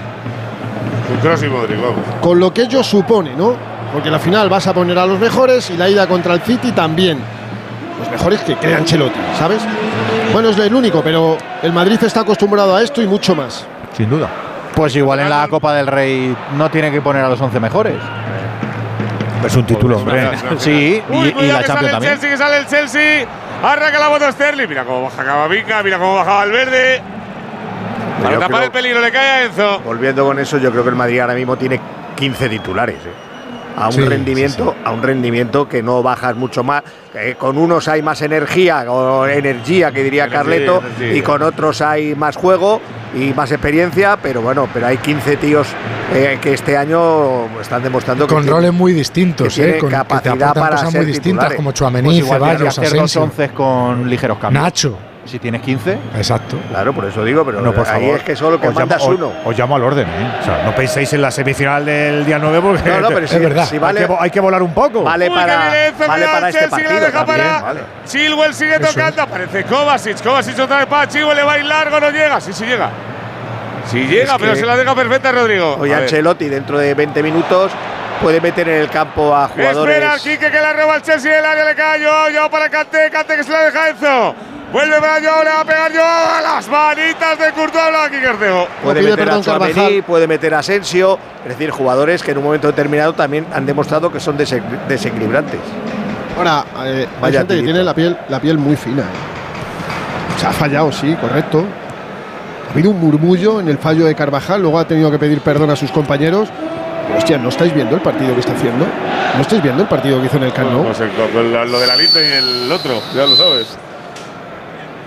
Un 1.13 1.17
cross 1.19 1.43
y 1.43 1.47
Modric, 1.47 1.81
vamos. 1.81 1.99
Con 2.21 2.39
lo 2.39 2.53
que 2.53 2.63
ello 2.63 2.83
supone, 2.83 3.35
¿no? 3.35 3.55
Porque 3.93 4.09
la 4.09 4.19
final 4.19 4.49
vas 4.49 4.67
a 4.67 4.73
poner 4.73 4.97
a 4.97 5.05
los 5.05 5.19
mejores 5.19 5.69
y 5.69 5.77
la 5.77 5.89
ida 5.89 6.07
contra 6.07 6.33
el 6.35 6.41
City 6.41 6.71
también. 6.71 7.19
Los 7.99 8.09
mejores 8.09 8.39
que 8.41 8.55
crea 8.55 8.77
Ancelotti, 8.77 9.19
¿sabes? 9.37 9.61
Bueno, 10.31 10.49
es 10.49 10.57
el 10.57 10.73
único, 10.73 11.01
pero 11.01 11.37
el 11.61 11.73
Madrid 11.73 11.99
está 12.01 12.21
acostumbrado 12.21 12.75
a 12.75 12.81
esto 12.81 13.01
y 13.01 13.07
mucho 13.07 13.35
más. 13.35 13.65
Sin 13.95 14.09
duda. 14.09 14.29
Pues 14.73 14.95
igual 14.95 15.19
en 15.19 15.29
la 15.29 15.47
Copa 15.49 15.73
del 15.73 15.87
Rey 15.87 16.33
no 16.57 16.71
tiene 16.71 16.89
que 16.91 17.01
poner 17.01 17.25
a 17.25 17.29
los 17.29 17.41
11 17.41 17.59
mejores. 17.59 17.95
Es 19.45 19.55
un 19.55 19.65
título, 19.65 19.97
hombre. 19.97 20.29
Sí, 20.57 21.01
y, 21.11 21.15
y 21.43 21.47
la 21.47 21.59
que 21.61 21.67
sale 21.67 21.67
Champions 21.67 21.83
el 21.83 21.91
también. 21.91 22.11
Chelsea, 22.13 22.29
que 22.29 22.37
sale 22.37 22.57
el 22.57 22.67
Chelsea. 22.67 23.25
Arranca 23.63 23.99
la 23.99 24.09
moto 24.09 24.31
Sterling. 24.31 24.67
Mira 24.67 24.83
cómo 24.85 25.03
baja 25.03 25.23
Camavinga, 25.23 25.83
mira 25.83 25.97
cómo 25.97 26.15
baja 26.15 26.33
Valverde. 26.33 27.01
Para 28.21 28.33
Yo 28.35 28.39
tapar 28.39 28.55
creo- 28.57 28.65
el 28.65 28.71
peligro 28.71 29.01
le 29.01 29.11
cae 29.11 29.29
a 29.29 29.43
Enzo. 29.45 29.79
Volviendo 29.81 30.25
con 30.25 30.39
eso, 30.39 30.57
yo 30.57 30.71
creo 30.71 30.83
que 30.83 30.89
el 30.89 30.95
Madrid 30.95 31.19
ahora 31.19 31.33
mismo 31.33 31.57
tiene 31.57 31.79
15 32.15 32.49
titulares. 32.49 32.95
¿eh? 32.97 33.13
A 33.77 33.87
un 33.87 33.93
Sí, 33.93 34.01
rendimiento, 34.01 34.75
a 34.83 34.91
un 34.91 35.01
rendimiento 35.01 35.67
que 35.67 35.81
no 35.81 36.03
bajas 36.03 36.35
mucho 36.35 36.63
más. 36.63 36.83
Eh, 37.15 37.35
con 37.37 37.57
unos 37.57 37.87
hay 37.87 38.01
más 38.01 38.21
energía 38.21 38.85
o 38.91 39.25
energía 39.27 39.91
que 39.91 40.03
diría 40.03 40.23
Energía, 40.25 40.39
Carleto 40.39 40.81
energía. 40.97 41.13
y 41.17 41.21
con 41.21 41.41
otros 41.41 41.81
hay 41.81 42.13
más 42.15 42.35
juego 42.35 42.79
y 43.15 43.33
más 43.33 43.51
experiencia, 43.51 44.17
pero 44.21 44.41
bueno, 44.41 44.67
pero 44.73 44.87
hay 44.87 44.97
15 44.97 45.35
tíos 45.37 45.67
eh, 46.13 46.37
que 46.41 46.53
este 46.53 46.77
año 46.77 47.59
están 47.59 47.83
demostrando 47.83 48.27
que 48.27 48.33
Con 48.33 48.43
tienen- 48.43 48.55
roles 48.57 48.73
muy 48.73 48.93
distintos, 48.93 49.55
que 49.55 49.69
¿eh? 49.77 49.79
Con, 49.79 49.89
que 49.89 49.95
te 49.95 50.01
capacidad 50.01 50.53
para 50.53 50.75
cosas 50.77 50.91
ser 50.91 51.01
muy 51.01 51.05
distintas, 51.07 51.31
titulares. 51.49 51.55
como 51.57 51.71
Chuamení, 51.71 52.07
Pues 52.07 52.15
tienes 52.15 52.29
que 52.29 52.33
Ceballos, 52.33 52.79
Asensio. 52.79 53.23
11 53.23 53.49
con 53.49 54.09
ligeros 54.09 54.37
cambios. 54.37 54.63
Nacho. 54.63 54.97
Si 55.23 55.37
tienes 55.37 55.61
15. 55.61 55.97
Exacto. 56.17 56.57
Claro, 56.69 56.93
por 56.93 57.05
eso 57.05 57.23
digo, 57.23 57.45
pero 57.45 57.61
No, 57.61 57.71
por 57.73 57.87
ahí 57.87 58.01
favor. 58.01 58.17
es 58.17 58.23
que 58.23 58.35
solo 58.35 58.59
que 58.59 58.67
Os 58.67 58.73
mandas 58.73 58.99
llamo, 59.01 59.15
uno. 59.15 59.27
Os, 59.27 59.51
os 59.51 59.57
llamo 59.59 59.75
al 59.75 59.83
orden, 59.83 60.07
¿eh? 60.07 60.37
O 60.41 60.43
sea, 60.43 60.63
no 60.63 60.73
penséis 60.75 61.13
en 61.13 61.21
la 61.21 61.29
semifinal 61.29 61.85
del 61.85 62.25
día 62.25 62.39
9 62.39 62.59
porque 62.59 62.89
No, 62.89 63.01
no, 63.01 63.07
pero 63.09 63.27
si- 63.27 63.37
si 63.67 63.77
vale- 63.77 63.99
hay, 64.01 64.05
que, 64.07 64.11
vo- 64.11 64.17
hay 64.19 64.29
que 64.31 64.39
volar 64.39 64.63
un 64.63 64.73
poco. 64.73 65.03
Vale 65.03 65.29
Uy, 65.29 65.35
para, 65.35 65.57
vale 66.07 66.25
para 66.25 66.49
el 66.49 66.55
este 66.55 66.67
partido 66.69 66.91
la 66.93 66.99
deja 66.99 67.11
también, 67.25 67.37
para 67.47 67.61
vale. 67.61 67.79
Chilwell 68.07 68.53
sigue 68.55 68.75
Eso 68.75 68.87
tocando. 68.87 69.21
Aparece 69.21 69.63
Kovacic. 69.65 70.23
Kovacic 70.23 70.59
otra 70.59 70.77
vez 70.77 70.85
para 70.87 71.07
Chilwell. 71.07 71.37
Le 71.37 71.43
va 71.43 71.53
a 71.53 71.59
ir 71.59 71.65
largo, 71.65 71.99
no 71.99 72.09
llega. 72.09 72.41
Sí, 72.41 72.51
sí 72.51 72.65
llega. 72.65 72.89
Sí 73.85 73.99
llega, 74.07 74.33
Es 74.33 74.39
pero 74.39 74.55
se 74.55 74.65
la 74.65 74.75
deja 74.75 74.95
perfecta 74.95 75.31
Rodrigo. 75.31 75.77
Oye. 75.79 75.93
Ancelotti 75.93 76.47
dentro 76.49 76.77
de 76.79 76.93
20 76.95 77.21
minutos 77.23 77.71
puede 78.21 78.41
meter 78.41 78.67
en 78.69 78.81
el 78.81 78.89
campo 78.89 79.35
a 79.35 79.47
jugadores. 79.47 79.95
Espera, 79.97 80.15
Quique 80.17 80.51
que 80.51 80.59
la 80.61 80.73
roba 80.73 80.95
el 80.95 81.01
Chelsea 81.03 81.31
del 81.35 81.45
área, 81.45 81.63
le 81.65 81.75
cae 81.75 82.03
Joao, 82.03 82.27
Joao 82.33 82.49
para 82.49 82.69
Kanté, 82.69 83.09
Kanté 83.11 83.35
que 83.37 83.43
se 83.43 83.51
la 83.51 83.63
deja 83.65 83.89
Enzo. 83.89 84.35
Vuelve 84.71 84.95
le 84.95 84.99
va 85.01 85.15
a 85.61 85.65
pegar 85.65 85.91
Joao 85.93 86.35
a 86.37 86.41
las 86.41 86.67
manitas 86.69 87.37
de 87.37 87.51
Courtois, 87.51 88.09
Quique 88.09 88.25
Arceo. 88.27 88.67
Puede 88.81 88.99
pide 89.01 89.11
meter 89.11 89.29
a 89.29 89.41
Carvajal. 89.41 90.03
puede 90.07 90.27
meter 90.27 90.53
a 90.53 90.59
Asensio, 90.59 91.19
es 91.43 91.49
decir, 91.49 91.71
jugadores 91.71 92.23
que 92.23 92.31
en 92.31 92.37
un 92.37 92.45
momento 92.45 92.67
determinado 92.67 93.13
también 93.13 93.45
han 93.53 93.65
demostrado 93.65 94.09
que 94.11 94.19
son 94.21 94.37
dese- 94.37 94.61
desequilibrantes. 94.87 95.59
Ahora, 96.37 96.63
eh, 96.85 97.05
hay 97.21 97.33
gente 97.33 97.57
que 97.57 97.63
tiene 97.63 97.83
la 97.83 97.93
piel, 97.93 98.17
la 98.29 98.39
piel 98.39 98.57
muy 98.57 98.77
fina. 98.77 99.01
¿eh? 99.01 100.39
Se 100.39 100.47
ha 100.47 100.51
fallado, 100.53 100.89
sí, 100.93 101.15
correcto. 101.19 101.65
Ha 102.69 102.71
habido 102.71 102.91
un 102.91 102.99
murmullo 103.01 103.59
en 103.59 103.67
el 103.67 103.77
fallo 103.77 104.05
de 104.05 104.15
Carvajal, 104.15 104.61
luego 104.61 104.79
ha 104.79 104.87
tenido 104.87 105.11
que 105.11 105.19
pedir 105.19 105.41
perdón 105.41 105.69
a 105.71 105.75
sus 105.75 105.91
compañeros. 105.91 106.47
Pero, 107.07 107.17
hostia, 107.17 107.37
¿no 107.37 107.49
estáis 107.49 107.73
viendo 107.73 107.95
el 107.97 108.01
partido 108.01 108.33
que 108.33 108.39
está 108.39 108.53
haciendo? 108.53 108.85
¿No 109.35 109.41
estáis 109.41 109.61
viendo 109.61 109.83
el 109.83 109.89
partido 109.89 110.21
que 110.21 110.27
hizo 110.27 110.37
en 110.37 110.43
el 110.43 110.53
Camp 110.53 110.71
Nou? 110.71 110.85
Pues 110.85 110.99
el- 111.01 111.09
con 111.09 111.51
lo 111.51 111.65
lo 111.65 111.79
de 111.79 111.87
la 111.87 111.95
linda 111.97 112.21
y 112.21 112.31
el 112.31 112.71
otro, 112.71 113.01
ya 113.13 113.25
lo 113.25 113.35
sabes. 113.35 113.77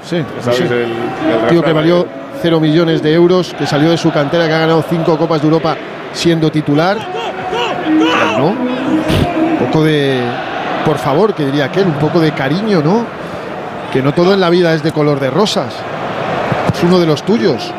Sí, 0.04 0.22
¿Sabes 0.40 0.58
sí. 0.58 0.64
el- 0.64 0.72
el 0.72 1.46
tío 1.48 1.62
que 1.62 1.72
valió? 1.72 2.06
0 2.42 2.60
millones 2.60 3.02
de 3.02 3.12
euros, 3.14 3.54
que 3.58 3.66
salió 3.66 3.90
de 3.90 3.96
su 3.96 4.10
cantera, 4.12 4.46
que 4.46 4.52
ha 4.52 4.58
ganado 4.58 4.84
5 4.88 5.16
Copas 5.16 5.40
de 5.40 5.46
Europa 5.48 5.76
siendo 6.12 6.50
titular. 6.50 6.98
¿No? 8.38 8.46
Un 8.48 9.56
poco 9.60 9.82
de. 9.84 10.20
Por 10.84 10.98
favor, 10.98 11.34
que 11.34 11.46
diría 11.46 11.66
aquel, 11.66 11.86
un 11.86 11.94
poco 11.94 12.20
de 12.20 12.32
cariño, 12.32 12.82
¿no? 12.84 13.06
Que 13.92 14.02
no 14.02 14.12
todo 14.12 14.34
en 14.34 14.40
la 14.40 14.50
vida 14.50 14.74
es 14.74 14.82
de 14.82 14.92
color 14.92 15.20
de 15.20 15.30
rosas. 15.30 15.72
Es 16.74 16.82
uno 16.82 16.98
de 16.98 17.06
los 17.06 17.22
tuyos. 17.22 17.72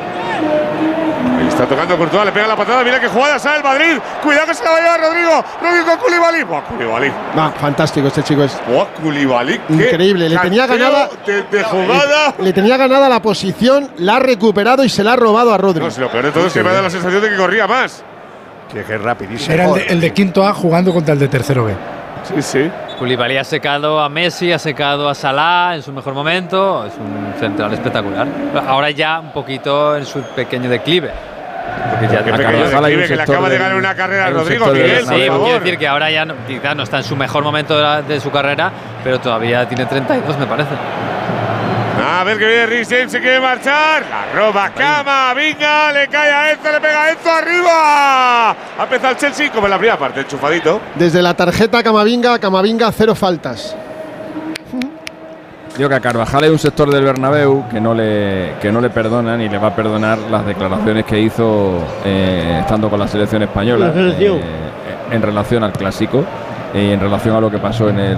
Ahí 1.39 1.47
Está 1.47 1.65
tocando 1.65 1.97
Courtois, 1.97 2.25
le 2.25 2.31
pega 2.31 2.47
la 2.47 2.55
patada, 2.55 2.83
mira 2.83 2.99
qué 2.99 3.07
jugada 3.07 3.39
sale 3.39 3.57
el 3.57 3.63
Madrid. 3.63 3.97
Cuidado 4.23 4.47
que 4.47 4.53
se 4.53 4.63
la 4.63 4.71
va 4.71 4.77
a 4.77 4.81
llevar 4.81 4.99
Rodrigo. 5.01 5.45
Rodrigo 5.61 5.85
con 5.85 5.97
Koulibaly. 5.99 6.43
Buah, 6.43 6.61
Koulibaly. 6.63 7.11
Va, 7.37 7.51
fantástico 7.51 8.07
este 8.07 8.23
chico 8.23 8.43
es. 8.43 8.57
Buah, 8.67 8.85
Koulibaly. 9.01 9.59
qué 9.67 9.73
Increíble, 9.73 10.29
le 10.29 10.37
tenía 10.37 10.65
ganada- 10.67 11.09
De, 11.25 11.43
de 11.43 11.63
jugada. 11.63 12.33
Le 12.39 12.53
tenía 12.53 12.77
ganada 12.77 13.09
la 13.09 13.21
posición, 13.21 13.91
la 13.97 14.17
ha 14.17 14.19
recuperado 14.19 14.83
y 14.83 14.89
se 14.89 15.03
la 15.03 15.13
ha 15.13 15.15
robado 15.15 15.53
a 15.53 15.57
Rodri. 15.57 15.83
No, 15.83 15.91
si 15.91 16.01
lo 16.01 16.09
peor 16.11 16.25
de 16.25 16.31
todo 16.31 16.47
es 16.47 16.53
que 16.53 16.63
me 16.63 16.71
da 16.71 16.81
la 16.81 16.89
sensación 16.89 17.21
de 17.21 17.29
que 17.29 17.35
corría 17.37 17.67
más. 17.67 18.03
Sí, 18.73 18.79
que 18.85 18.95
es 18.95 19.01
rapidísimo. 19.01 19.53
Era 19.53 19.65
el 19.65 19.73
de, 19.75 19.85
el 19.87 20.01
de 20.01 20.13
quinto 20.13 20.45
A 20.45 20.53
jugando 20.53 20.91
contra 20.93 21.13
el 21.13 21.19
de 21.19 21.27
tercero 21.27 21.65
B. 21.65 21.73
Sí, 22.27 22.41
sí. 22.41 22.71
Koulibaly 22.97 23.37
ha 23.37 23.43
secado 23.43 23.99
a 23.99 24.09
Messi, 24.09 24.51
ha 24.51 24.59
secado 24.59 25.09
a 25.09 25.15
Salah 25.15 25.73
en 25.75 25.83
su 25.83 25.91
mejor 25.91 26.13
momento. 26.13 26.85
Es 26.85 26.93
un 26.97 27.33
central 27.39 27.73
espectacular. 27.73 28.27
Ahora 28.67 28.89
ya 28.91 29.19
un 29.19 29.31
poquito 29.31 29.95
en 29.95 30.05
su 30.05 30.21
pequeño 30.21 30.69
declive. 30.69 31.11
Porque 31.91 32.07
ya 32.13 32.23
pequeño 32.23 32.67
declive, 32.69 33.07
que 33.07 33.15
le 33.15 33.21
acaba 33.23 33.49
de 33.49 33.57
ganar 33.57 33.75
una 33.77 33.95
carrera 33.95 34.25
a 34.27 34.29
Rodrigo 34.31 34.65
Miguel, 34.67 35.05
Sí, 35.05 35.13
quiero 35.43 35.59
decir 35.59 35.77
que 35.77 35.87
ahora 35.87 36.09
ya 36.09 36.25
no, 36.25 36.33
quizás 36.47 36.75
no 36.75 36.83
está 36.83 36.97
en 36.97 37.03
su 37.03 37.15
mejor 37.15 37.43
momento 37.43 37.75
de, 37.75 37.83
la- 37.83 38.01
de 38.01 38.19
su 38.19 38.31
carrera, 38.31 38.71
pero 39.03 39.19
todavía 39.19 39.67
tiene 39.67 39.85
32, 39.85 40.37
me 40.39 40.45
parece. 40.47 40.69
A 42.07 42.23
ver 42.23 42.37
que 42.37 42.45
viene 42.47 42.65
Rhys 42.67 42.87
James, 42.89 43.11
se 43.11 43.19
quiere 43.19 43.39
marchar. 43.39 44.03
La 44.09 44.31
roba 44.39 44.69
Cama, 44.69 45.33
venga, 45.33 45.91
le 45.91 46.07
cae 46.07 46.31
a 46.31 46.51
Enzo, 46.51 46.71
le 46.71 46.79
pega 46.79 47.03
a 47.03 47.09
Enzo 47.09 47.31
arriba. 47.31 48.49
Ha 48.51 48.83
empezado 48.83 49.11
el 49.11 49.17
Chelsea 49.17 49.51
como 49.51 49.65
en 49.65 49.71
la 49.71 49.77
primera 49.77 49.97
parte, 49.97 50.19
enchufadito. 50.21 50.79
Desde 50.95 51.21
la 51.21 51.33
tarjeta 51.33 51.81
Camavinga, 51.81 52.37
Camavinga, 52.37 52.91
cero 52.91 53.15
faltas. 53.15 53.75
Digo 55.75 55.89
que 55.89 55.95
a 55.95 55.99
Carvajal 55.99 56.43
hay 56.45 56.49
un 56.51 56.59
sector 56.59 56.89
del 56.89 57.03
Bernabéu 57.03 57.67
que 57.69 57.81
no 57.81 57.93
le 57.93 58.53
que 58.61 58.71
no 58.71 58.79
le 58.79 58.89
perdona 58.91 59.35
ni 59.35 59.49
le 59.49 59.57
va 59.57 59.69
a 59.69 59.75
perdonar 59.75 60.17
las 60.31 60.45
declaraciones 60.45 61.03
que 61.05 61.19
hizo 61.19 61.79
eh, 62.05 62.59
estando 62.61 62.89
con 62.89 62.97
la 62.99 63.07
selección 63.09 63.41
española 63.43 63.87
La 63.87 63.93
selección. 63.93 64.37
eh, 64.37 64.41
en 65.11 65.21
relación 65.21 65.63
al 65.65 65.73
clásico 65.73 66.23
y 66.73 66.91
en 66.91 66.99
relación 67.01 67.35
a 67.35 67.41
lo 67.41 67.51
que 67.51 67.57
pasó 67.57 67.89
en 67.89 67.99
el, 67.99 68.17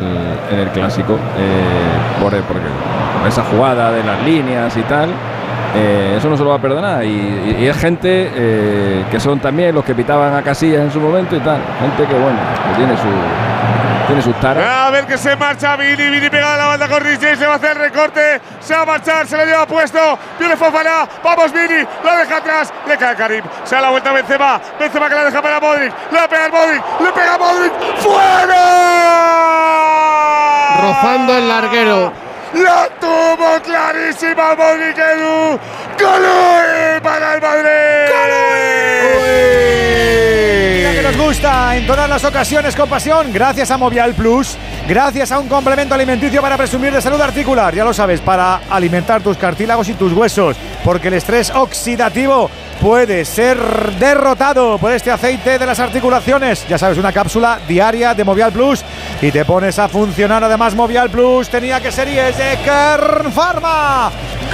en 0.52 0.60
el 0.60 0.70
clásico 0.70 1.14
eh, 1.14 2.22
por, 2.22 2.30
porque 2.44 2.44
por 2.44 3.07
esa 3.28 3.44
jugada 3.44 3.92
de 3.92 4.04
las 4.04 4.22
líneas 4.24 4.76
y 4.78 4.82
tal 4.84 5.10
eh, 5.76 6.16
eso 6.18 6.30
no 6.30 6.38
se 6.38 6.44
lo 6.44 6.50
va 6.50 6.56
a 6.56 6.60
perdonar 6.62 7.04
y, 7.04 7.08
y- 7.10 7.58
y 7.64 7.68
es 7.68 7.78
gente 7.78 8.32
eh, 8.34 9.06
que 9.12 9.20
son 9.20 9.40
también 9.40 9.76
los 9.76 9.84
que 9.84 9.94
pitaban 9.94 10.34
a 10.34 10.42
Casillas 10.42 10.82
en 10.82 10.92
su 10.92 11.00
momento 11.00 11.36
y 11.36 11.40
tal 11.40 11.60
gente 11.80 12.06
que 12.06 12.14
bueno 12.20 12.38
que 12.70 12.76
tiene 12.78 12.96
su 12.98 13.08
tiene 14.08 14.22
sus 14.22 14.36
taras 14.40 14.64
A 14.66 14.90
ver 14.90 15.06
que 15.06 15.18
se 15.18 15.36
marcha 15.36 15.76
Vini, 15.76 16.10
Vini 16.10 16.30
pegada 16.30 16.54
a 16.54 16.58
la 16.58 16.66
banda 16.68 16.88
con 16.88 17.04
James, 17.04 17.38
se 17.38 17.46
va 17.46 17.52
a 17.54 17.56
hacer 17.58 17.72
el 17.72 17.78
recorte, 17.80 18.40
se 18.62 18.74
va 18.74 18.84
a 18.84 18.86
marchar, 18.86 19.28
se 19.28 19.36
lo 19.36 19.44
lleva 19.44 19.68
puesto, 19.68 20.00
viene 20.40 20.56
Fofana, 20.56 21.06
vamos 21.22 21.52
Vini, 21.52 21.86
la 22.06 22.16
deja 22.20 22.38
atrás, 22.38 22.74
le 22.88 22.96
cae 22.96 23.16
Karim, 23.18 23.44
se 23.66 23.76
da 23.76 23.82
la 23.82 23.90
vuelta 23.90 24.14
Benzema, 24.14 24.62
Benzema 24.80 25.10
que 25.10 25.16
la 25.16 25.26
deja 25.26 25.42
para 25.42 25.60
Modric, 25.60 25.92
le 26.10 26.18
va 26.20 26.24
a 26.24 26.28
pegar 26.30 26.50
Modric, 26.50 26.82
le 27.02 27.12
pega 27.12 27.34
a 27.34 27.38
Modric, 27.38 27.74
¡fuera! 29.38 30.82
Rozando 30.82 31.38
el 31.38 31.48
larguero. 31.50 32.14
La 32.54 32.88
tuvo 33.08 33.62
clarísima 33.62 34.56
Modric 34.56 34.98
Edu, 34.98 35.58
¡Gol 36.00 37.02
para 37.02 37.36
el 37.36 37.42
Madrid! 37.42 38.67
Gusta 41.38 41.76
entonar 41.76 42.10
las 42.10 42.24
ocasiones 42.24 42.76
con 42.76 42.90
pasión 42.90 43.32
gracias 43.32 43.70
a 43.70 43.78
Movial 43.78 44.16
Plus, 44.16 44.58
gracias 44.88 45.32
a 45.32 45.38
un 45.38 45.48
complemento 45.48 45.94
alimenticio 45.94 46.42
para 46.42 46.58
presumir 46.58 46.92
de 46.92 47.00
salud 47.00 47.22
articular, 47.22 47.76
ya 47.76 47.86
lo 47.86 47.94
sabes, 47.94 48.22
para 48.22 48.62
alimentar 48.72 49.22
tus 49.22 49.38
cartílagos 49.38 49.88
y 49.88 49.94
tus 49.94 50.14
huesos, 50.14 50.58
porque 50.84 51.10
el 51.10 51.14
estrés 51.14 51.52
oxidativo 51.52 52.50
puede 52.82 53.24
ser 53.24 53.60
derrotado 54.00 54.80
por 54.80 54.92
este 54.92 55.12
aceite 55.12 55.60
de 55.60 55.66
las 55.68 55.80
articulaciones. 55.80 56.68
Ya 56.68 56.80
sabes, 56.80 56.98
una 56.98 57.14
cápsula 57.14 57.60
diaria 57.68 58.16
de 58.16 58.24
Movial 58.24 58.52
Plus 58.52 58.84
y 59.22 59.32
te 59.32 59.46
pones 59.46 59.78
a 59.78 59.88
funcionar. 59.88 60.44
Además, 60.44 60.74
Movial 60.74 61.12
Plus 61.12 61.50
tenía 61.50 61.80
que 61.80 61.92
ser 61.92 62.08
y 62.08 62.18
es 62.18 62.36
de 62.36 62.58
Kern 62.66 63.32
Pharma. 63.32 64.08
Aquí 64.08 64.48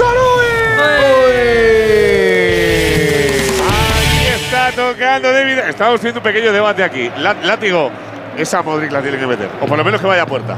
está 4.69 4.91
tocando 4.91 5.31
David. 5.31 5.57
Estamos 5.69 6.02
viendo 6.02 6.19
un 6.19 6.23
pequeño 6.23 6.52
debate 6.52 6.84
aquí. 6.84 7.10
Lá- 7.19 7.35
Látigo, 7.44 7.90
esa 8.38 8.61
Modric 8.61 8.91
la 8.91 9.02
tiene 9.02 9.18
que 9.18 9.27
meter. 9.27 9.49
O 9.61 9.65
por 9.65 9.77
lo 9.77 9.84
menos 9.84 10.02
que 10.02 10.07
vaya 10.07 10.23
a 10.23 10.26
puerta. 10.26 10.56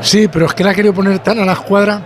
Sí, 0.00 0.28
pero 0.28 0.46
es 0.46 0.54
que 0.54 0.64
la 0.64 0.70
ha 0.70 0.74
querido 0.74 0.94
poner 0.94 1.18
tan 1.20 1.38
a 1.38 1.44
la 1.44 1.52
escuadra. 1.52 2.00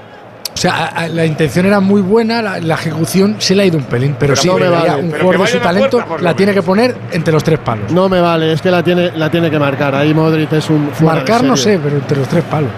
O 0.53 0.59
sea, 0.59 0.73
a- 0.73 0.87
a- 1.03 1.09
la 1.09 1.27
intención 1.27 1.67
era 1.67 1.81
muy 1.81 2.01
buena, 2.01 2.41
la, 2.41 2.59
la 2.59 2.75
ejecución 2.75 3.37
se 3.39 3.55
le 3.55 3.63
ha 3.63 3.67
ido 3.67 3.77
un 3.77 3.85
pelín, 3.85 4.17
pero, 4.19 4.33
Pero 4.33 4.43
sí, 4.43 4.49
no 4.49 4.57
me 4.57 4.69
vale. 4.71 4.95
un 5.03 5.11
Pero 5.11 5.25
jugador 5.25 5.47
de 5.47 5.53
su 5.53 5.59
talento 5.59 5.99
puerta, 6.07 6.25
la 6.25 6.35
tiene 6.35 6.55
que 6.55 6.63
poner 6.63 6.97
entre 7.13 7.33
los 7.33 7.45
tres 7.45 7.59
palos. 7.59 7.93
No 7.93 8.09
me 8.09 8.21
vale, 8.23 8.53
es 8.55 8.63
que 8.63 8.71
la 8.71 8.83
tiene, 8.83 9.11
la 9.15 9.31
tiene 9.31 9.51
que 9.51 9.59
marcar. 9.59 9.95
Ahí 9.95 10.15
Modric 10.15 10.51
es 10.55 10.71
un 10.71 10.91
Marcar 11.03 11.45
no 11.45 11.57
sé, 11.59 11.79
pero 11.83 11.97
entre 11.97 12.17
los 12.17 12.27
tres 12.29 12.43
palos. 12.45 12.71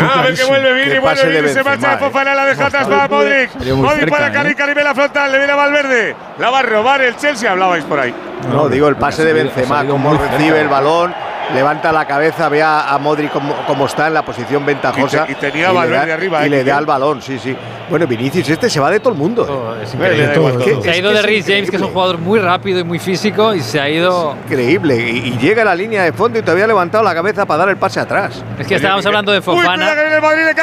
Ah, 0.00 0.20
a 0.20 0.22
ver 0.22 0.34
que 0.34 0.44
vuelve 0.44 0.72
Vini, 0.72 0.98
vuelve 0.98 1.24
de 1.24 1.40
Vini, 1.42 1.52
se 1.52 1.62
marcha 1.62 1.94
eh. 1.94 1.98
Fofana, 1.98 2.34
la 2.34 2.46
deja 2.46 2.66
atrás 2.66 2.88
para 2.88 3.08
Modric. 3.08 3.54
Modric 3.54 4.00
cerca, 4.00 4.16
para 4.16 4.28
eh. 4.28 4.32
Cari, 4.32 4.54
Cari 4.54 4.74
ve 4.74 4.84
la 4.84 4.94
frontal, 4.94 5.32
le 5.32 5.38
viene 5.38 5.52
a 5.52 5.56
Valverde. 5.56 6.16
La 6.38 6.50
va 6.50 6.60
a 6.60 6.62
robar 6.62 7.02
el 7.02 7.16
Chelsea, 7.16 7.50
hablabais 7.50 7.84
por 7.84 8.00
ahí. 8.00 8.14
No, 8.50 8.68
digo 8.68 8.88
el 8.88 8.96
pase 8.96 9.24
de 9.24 9.32
Benzema, 9.32 9.84
cómo 9.84 10.14
recibe 10.14 10.60
el 10.60 10.68
balón, 10.68 11.14
levanta 11.54 11.92
la 11.92 12.04
cabeza, 12.06 12.48
ve 12.48 12.62
a, 12.62 12.88
a 12.94 12.98
Modric 12.98 13.30
cómo, 13.32 13.54
cómo 13.66 13.86
está 13.86 14.06
en 14.08 14.14
la 14.14 14.22
posición 14.22 14.64
ventajosa. 14.66 15.24
Y 15.28 15.34
te- 15.34 15.48
y 15.48 15.50
tenía 15.50 15.68
le 15.68 15.74
Valverde 15.74 16.06
da- 16.06 16.14
arriba, 16.14 16.42
Y 16.42 16.46
eh, 16.46 16.50
le 16.50 16.64
da 16.64 16.78
el 16.78 16.86
balón, 16.86 17.22
sí, 17.22 17.38
sí. 17.38 17.56
Bueno, 17.90 18.06
Vinicius, 18.06 18.46
este 18.50 18.68
se 18.68 18.80
va 18.80 18.90
de 18.90 19.00
todo 19.00 19.14
el 19.14 19.18
mundo. 19.18 19.76
Es 19.82 19.94
increíble. 19.94 20.34
Se 20.82 20.90
ha 20.90 20.96
ido 20.96 21.10
de 21.10 21.22
Rhys 21.22 21.46
James, 21.46 21.70
que 21.70 21.76
es 21.76 21.82
un 21.82 21.88
jugador 21.92 22.18
muy 22.18 22.38
rápido 22.38 22.78
y 22.80 22.84
muy 22.84 22.98
físico, 22.98 23.54
y 23.54 23.60
se 23.60 23.80
ha 23.80 23.88
ido. 23.88 24.36
Increíble. 24.44 24.96
Y, 24.96 25.28
y 25.28 25.38
llega 25.38 25.62
a 25.62 25.64
la 25.64 25.74
línea 25.74 26.02
de 26.02 26.12
fondo 26.12 26.38
y 26.38 26.42
todavía 26.42 26.64
ha 26.64 26.68
levantado 26.68 27.02
la 27.02 27.14
cabeza 27.14 27.46
para 27.46 27.58
dar 27.60 27.68
el 27.70 27.78
pase 27.78 27.98
atrás. 28.00 28.44
Es 28.58 28.66
que 28.66 28.74
estábamos 28.74 29.06
hablando 29.06 29.32
de 29.32 29.38
Uy, 29.38 29.42
Fofana. 29.44 29.88
que 29.94 30.00
viene 30.02 30.16
el 30.16 30.22
Madrid, 30.22 30.42
le. 30.44 30.54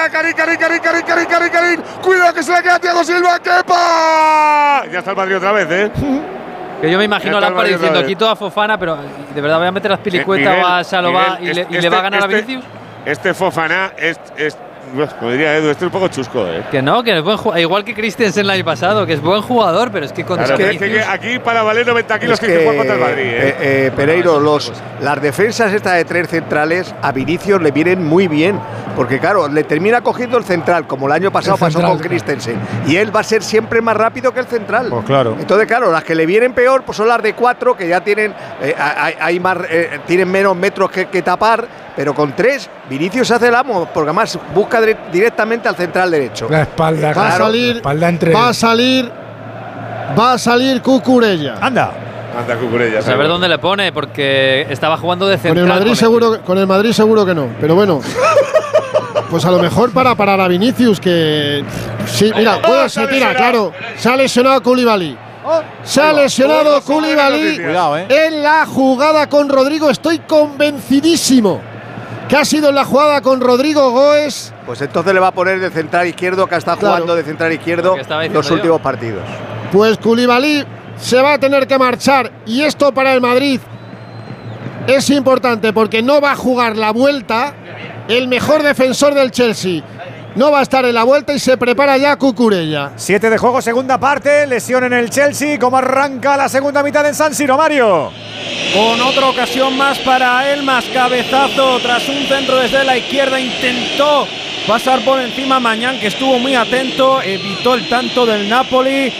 Cuidado 2.04 2.34
que 2.34 2.44
se 2.44 2.52
le 2.54 2.62
queda 2.62 2.80
Thiago 2.80 3.04
Silva, 3.04 3.40
¡Kepa! 3.40 4.84
Ya 4.92 5.00
está 5.00 5.12
el 5.12 5.18
Madrid 5.18 5.38
otra 5.38 5.52
vez, 5.52 5.68
¿eh? 5.72 5.92
Que 6.86 6.92
yo 6.92 6.98
me 6.98 7.06
imagino 7.06 7.38
a 7.38 7.42
Lampard 7.42 7.66
diciendo 7.66 7.88
otra 7.88 8.02
vez. 8.02 8.08
quito 8.10 8.30
a 8.30 8.36
Fofana, 8.36 8.78
pero 8.78 8.98
de 9.34 9.42
verdad 9.42 9.58
voy 9.60 9.68
a 9.68 9.72
meter 9.72 9.92
las 9.92 10.00
pilicuetas 10.00 10.58
o 10.64 10.68
a 10.68 10.84
Salova 10.84 11.38
Miguel, 11.40 11.52
y, 11.52 11.54
le, 11.56 11.62
este- 11.62 11.78
y 11.78 11.82
le 11.82 11.90
va 11.90 11.96
a 11.96 12.00
este- 12.00 12.04
ganar 12.12 12.22
a 12.22 12.26
este- 12.26 12.36
Vinicius. 12.46 12.66
Este 13.06 13.34
Fofana 13.34 13.92
es, 13.98 14.20
es 14.38 14.58
como 15.20 15.32
diría 15.32 15.56
Edu, 15.58 15.70
este 15.72 15.84
es 15.86 15.88
un 15.88 15.92
poco 15.92 16.08
chusco, 16.10 16.46
¿eh? 16.48 16.64
Que 16.72 16.82
no, 16.82 17.04
que 17.04 17.18
es 17.18 17.24
buen 17.24 17.38
jugador. 17.38 17.60
Igual 17.60 17.84
que 17.84 17.94
Christensen 17.96 18.46
el 18.46 18.50
año 18.52 18.64
pasado, 18.64 19.06
que 19.06 19.14
es 19.14 19.22
buen 19.22 19.42
jugador, 19.42 19.90
pero 19.92 20.06
es 20.06 20.14
que 20.14 20.24
contra 20.24 20.46
Claro, 20.46 20.64
Vinicius- 20.64 21.00
es 21.00 21.06
que 21.06 21.12
aquí 21.12 21.40
para 21.40 21.64
valer 21.64 21.86
90 21.88 22.20
kilos 22.20 22.34
Es 22.36 22.40
que 22.40 22.46
hay 22.52 22.58
que 22.60 22.64
jugar 22.64 22.78
contra 22.78 22.96
el 22.96 23.02
Madrid, 23.02 23.24
¿eh? 23.26 23.38
eh, 23.40 23.56
eh, 23.60 23.92
Pereiro, 23.96 24.40
los, 24.40 24.72
las 25.02 25.22
defensas 25.22 25.74
estas 25.74 25.96
de 25.96 26.06
tres 26.06 26.30
centrales 26.30 26.94
a 27.02 27.12
Vinicius 27.12 27.62
le 27.62 27.72
vienen 27.72 28.04
muy 28.04 28.28
bien. 28.28 28.60
Porque 28.96 29.20
claro, 29.20 29.48
le 29.48 29.64
termina 29.66 30.02
cogiendo 30.02 30.38
el 30.38 30.44
central, 30.46 30.88
como 30.88 31.08
el 31.08 31.12
año 31.12 31.32
pasado 31.32 31.56
El 31.56 31.60
pasó 31.60 31.80
central, 31.80 31.98
con 31.98 32.08
Christensen. 32.08 32.60
Y 32.88 32.96
él 32.96 33.14
va 33.16 33.20
a 33.20 33.24
ser 33.24 33.44
siempre 33.44 33.82
más 33.82 33.98
rápido 33.98 34.34
que 34.34 34.40
el 34.40 34.46
central. 34.48 34.88
Pues 34.90 35.06
claro. 35.06 35.36
Entonces, 35.40 35.68
claro, 35.68 35.92
las 35.92 36.04
que 36.04 36.16
le 36.16 36.26
vienen 36.26 36.54
peor 36.54 36.84
pues 36.84 36.98
son 36.98 37.08
las 37.08 37.22
de 37.22 37.34
cuatro, 37.34 37.76
que 37.76 37.88
ya 37.88 38.02
tienen, 38.02 38.34
eh, 38.62 38.74
hay, 38.78 39.16
hay 39.20 39.40
más, 39.40 39.58
eh, 39.70 40.00
tienen 40.08 40.32
menos 40.32 40.56
metros 40.56 40.90
que, 40.90 41.08
que 41.08 41.22
tapar. 41.22 41.68
Pero 41.96 42.14
con 42.14 42.34
tres, 42.36 42.70
Vinicius 42.90 43.32
hace 43.32 43.48
el 43.48 43.56
amo, 43.56 43.88
porque 43.94 44.10
además 44.10 44.38
busca 44.54 44.82
dire- 44.82 44.98
directamente 45.12 45.70
al 45.70 45.76
central 45.78 46.12
derecho. 46.12 46.48
La 46.50 46.64
espalda, 46.64 47.14
Va 47.14 47.28
a 47.28 47.38
salir, 47.38 47.68
la 47.72 47.76
espalda 47.78 48.10
entre. 48.10 48.34
va 48.34 48.50
a 48.50 48.54
salir, 48.54 49.12
va 50.18 50.34
a 50.34 50.38
salir 50.38 50.82
Cucurella. 50.82 51.56
Anda. 51.62 51.92
Anda, 52.38 52.58
Cucurella. 52.58 52.96
Pues 53.00 53.08
a 53.08 53.16
ver 53.16 53.28
dónde 53.30 53.48
le 53.48 53.60
pone, 53.60 53.94
porque 53.94 54.68
estaba 54.70 54.98
jugando 54.98 55.26
de 55.26 55.36
Con 55.36 55.42
central. 55.44 55.64
el 55.68 55.70
Madrid 55.74 55.88
con 55.92 55.96
seguro, 55.96 56.42
con 56.42 56.58
el 56.58 56.68
Madrid 56.68 56.92
seguro 56.92 57.26
que 57.26 57.34
no, 57.34 57.48
pero 57.62 57.76
bueno. 57.76 58.02
Pues 59.30 59.44
a 59.46 59.52
lo 59.52 59.60
mejor 59.60 59.92
para 59.92 60.16
parar 60.16 60.40
a 60.40 60.48
Vinicius 60.48 61.00
que 61.00 61.64
sí, 62.08 62.32
mira, 62.36 62.60
Oh, 62.64 62.68
bueno, 62.68 62.90
se 62.90 63.08
tira, 63.08 63.34
claro. 63.36 63.72
Se 63.98 64.10
ha 64.10 64.16
lesionado 64.16 64.62
Koulibaly. 64.62 65.18
Se 65.84 66.02
ha 66.02 66.12
lesionado 66.14 66.82
Koulibaly 66.82 67.56
Cuidado, 67.58 67.98
eh. 67.98 68.08
en 68.10 68.42
la 68.44 68.66
jugada 68.66 69.28
con 69.28 69.50
Rodrigo. 69.50 69.90
Estoy 69.90 70.20
convencidísimo 70.20 71.62
que 72.28 72.36
ha 72.36 72.46
sido 72.46 72.70
en 72.70 72.76
la 72.76 72.86
jugada 72.86 73.22
con 73.22 73.40
Rodrigo 73.42 73.92
Goes. 73.92 74.54
Pues 74.66 74.82
entonces 74.82 75.14
le 75.14 75.20
va 75.20 75.28
a 75.28 75.32
poner 75.32 75.60
de 75.60 75.70
central 75.70 76.08
izquierdo, 76.08 76.48
que 76.48 76.56
ha 76.56 76.58
estado 76.58 76.78
Claro. 76.78 76.96
jugando 76.96 77.16
de 77.16 77.24
central 77.24 77.52
izquierdo 77.54 77.96
los 78.32 78.48
yo. 78.48 78.54
últimos 78.56 78.82
partidos. 78.82 79.22
Pues 79.72 79.98
Koulibaly 79.98 80.66
se 80.98 81.22
va 81.22 81.34
a 81.34 81.38
tener 81.40 81.68
que 81.68 81.78
marchar 81.78 82.32
y 82.46 82.62
esto 82.62 82.92
para 82.94 83.14
el 83.14 83.22
Madrid 83.22 83.60
es 84.88 85.10
importante 85.10 85.74
porque 85.74 86.02
no 86.02 86.22
va 86.22 86.32
a 86.32 86.36
jugar 86.36 86.78
la 86.78 86.92
vuelta 86.92 87.54
el 88.08 88.28
mejor 88.28 88.64
defensor 88.64 89.14
del 89.14 89.32
Chelsea. 89.32 89.84
No 90.36 90.52
va 90.52 90.60
a 90.60 90.64
estar 90.64 90.84
en 90.84 90.94
la 90.94 91.06
vuelta 91.06 91.34
y 91.34 91.40
se 91.40 91.56
prepara 91.56 91.98
ya 91.98 92.18
Cucurella. 92.18 92.92
Siete 92.98 93.30
de 93.30 93.38
juego, 93.38 93.62
segunda 93.62 93.98
parte. 93.98 94.46
Lesión 94.46 94.84
en 94.84 94.92
el 94.92 95.10
Chelsea. 95.10 95.58
¿Cómo 95.58 95.78
arranca 95.78 96.36
la 96.36 96.50
segunda 96.50 96.84
mitad 96.84 97.06
en 97.08 97.16
San 97.16 97.34
Siro, 97.34 97.56
Mario? 97.56 98.12
Con 98.74 99.02
otra 99.02 99.30
ocasión 99.30 99.78
más 99.78 99.98
para 100.00 100.52
Elmas, 100.52 100.84
cabezazo 100.94 101.80
tras 101.80 102.10
un 102.10 102.28
centro 102.28 102.58
desde 102.58 102.84
la 102.84 102.98
izquierda, 102.98 103.40
intentó 103.40 104.28
pasar 104.68 105.00
por 105.02 105.20
encima 105.22 105.60
Mañán, 105.62 106.00
que 106.00 106.08
estuvo 106.08 106.38
muy 106.40 106.56
atento, 106.56 107.22
evitó 107.22 107.76
el 107.76 107.88
tanto 107.88 108.26
del 108.26 108.50
Napoli. 108.50 109.14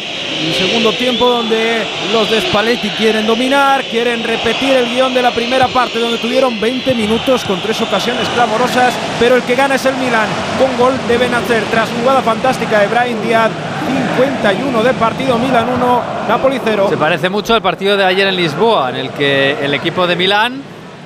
Un 0.48 0.54
segundo 0.54 0.92
tiempo 0.94 1.26
donde 1.26 1.86
los 2.12 2.30
de 2.30 2.42
Spalletti 2.42 2.90
quieren 2.92 3.26
dominar, 3.26 3.86
quieren 3.86 4.24
repetir 4.24 4.74
el 4.74 4.90
guion 4.90 5.14
de 5.14 5.22
la 5.22 5.32
primera 5.32 5.68
parte, 5.70 6.00
donde 6.00 6.18
tuvieron 6.18 6.60
20 6.60 6.94
minutos 6.94 7.46
con 7.46 7.62
tres 7.62 7.80
ocasiones 7.82 8.28
clamorosas, 8.30 8.94
pero 9.20 9.36
el 9.36 9.44
que 9.44 9.56
gana 9.56 9.76
es 9.76 9.86
el 9.86 9.96
Milan, 9.96 10.28
con 10.60 10.76
gol 10.78 10.94
de 11.08 11.18
Benacer, 11.18 11.64
tras 11.72 11.90
jugada 11.90 12.22
fantástica 12.22 12.80
de 12.80 12.88
Brian 12.88 13.22
Díaz, 13.22 13.52
51 14.18 14.84
de 14.84 14.94
partido, 14.94 15.38
Milan 15.38 15.70
1, 15.70 16.02
Napoli 16.28 16.60
0. 16.64 16.88
Se 16.90 16.98
parece 16.98 17.30
mucho 17.30 17.54
al 17.54 17.62
partido 17.62 17.96
de 17.96 18.04
ayer 18.04 18.28
en 18.28 18.36
Lisboa, 18.36 18.90
en 18.90 18.96
el 18.96 19.10
que 19.12 19.58
el 19.64 19.74
equipo 19.74 20.08
de 20.08 20.16
Milán 20.16 20.62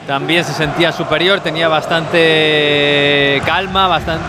también 0.08 0.44
se 0.44 0.54
sentía 0.54 0.92
superior, 0.92 1.42
tenía 1.42 1.68
bastante 1.68 3.42
calma, 3.46 3.88
bastante, 3.88 4.24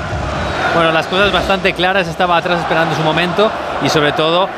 bueno, 0.75 0.93
las 0.93 1.07
cosas 1.07 1.33
bastante 1.33 1.73
claras, 1.73 2.09
estaba 2.09 2.37
atrás 2.37 2.61
esperando 2.61 2.95
su 2.95 3.03
momento 3.03 3.51
y 3.83 3.89
sobre 3.89 4.13
todo 4.13 4.49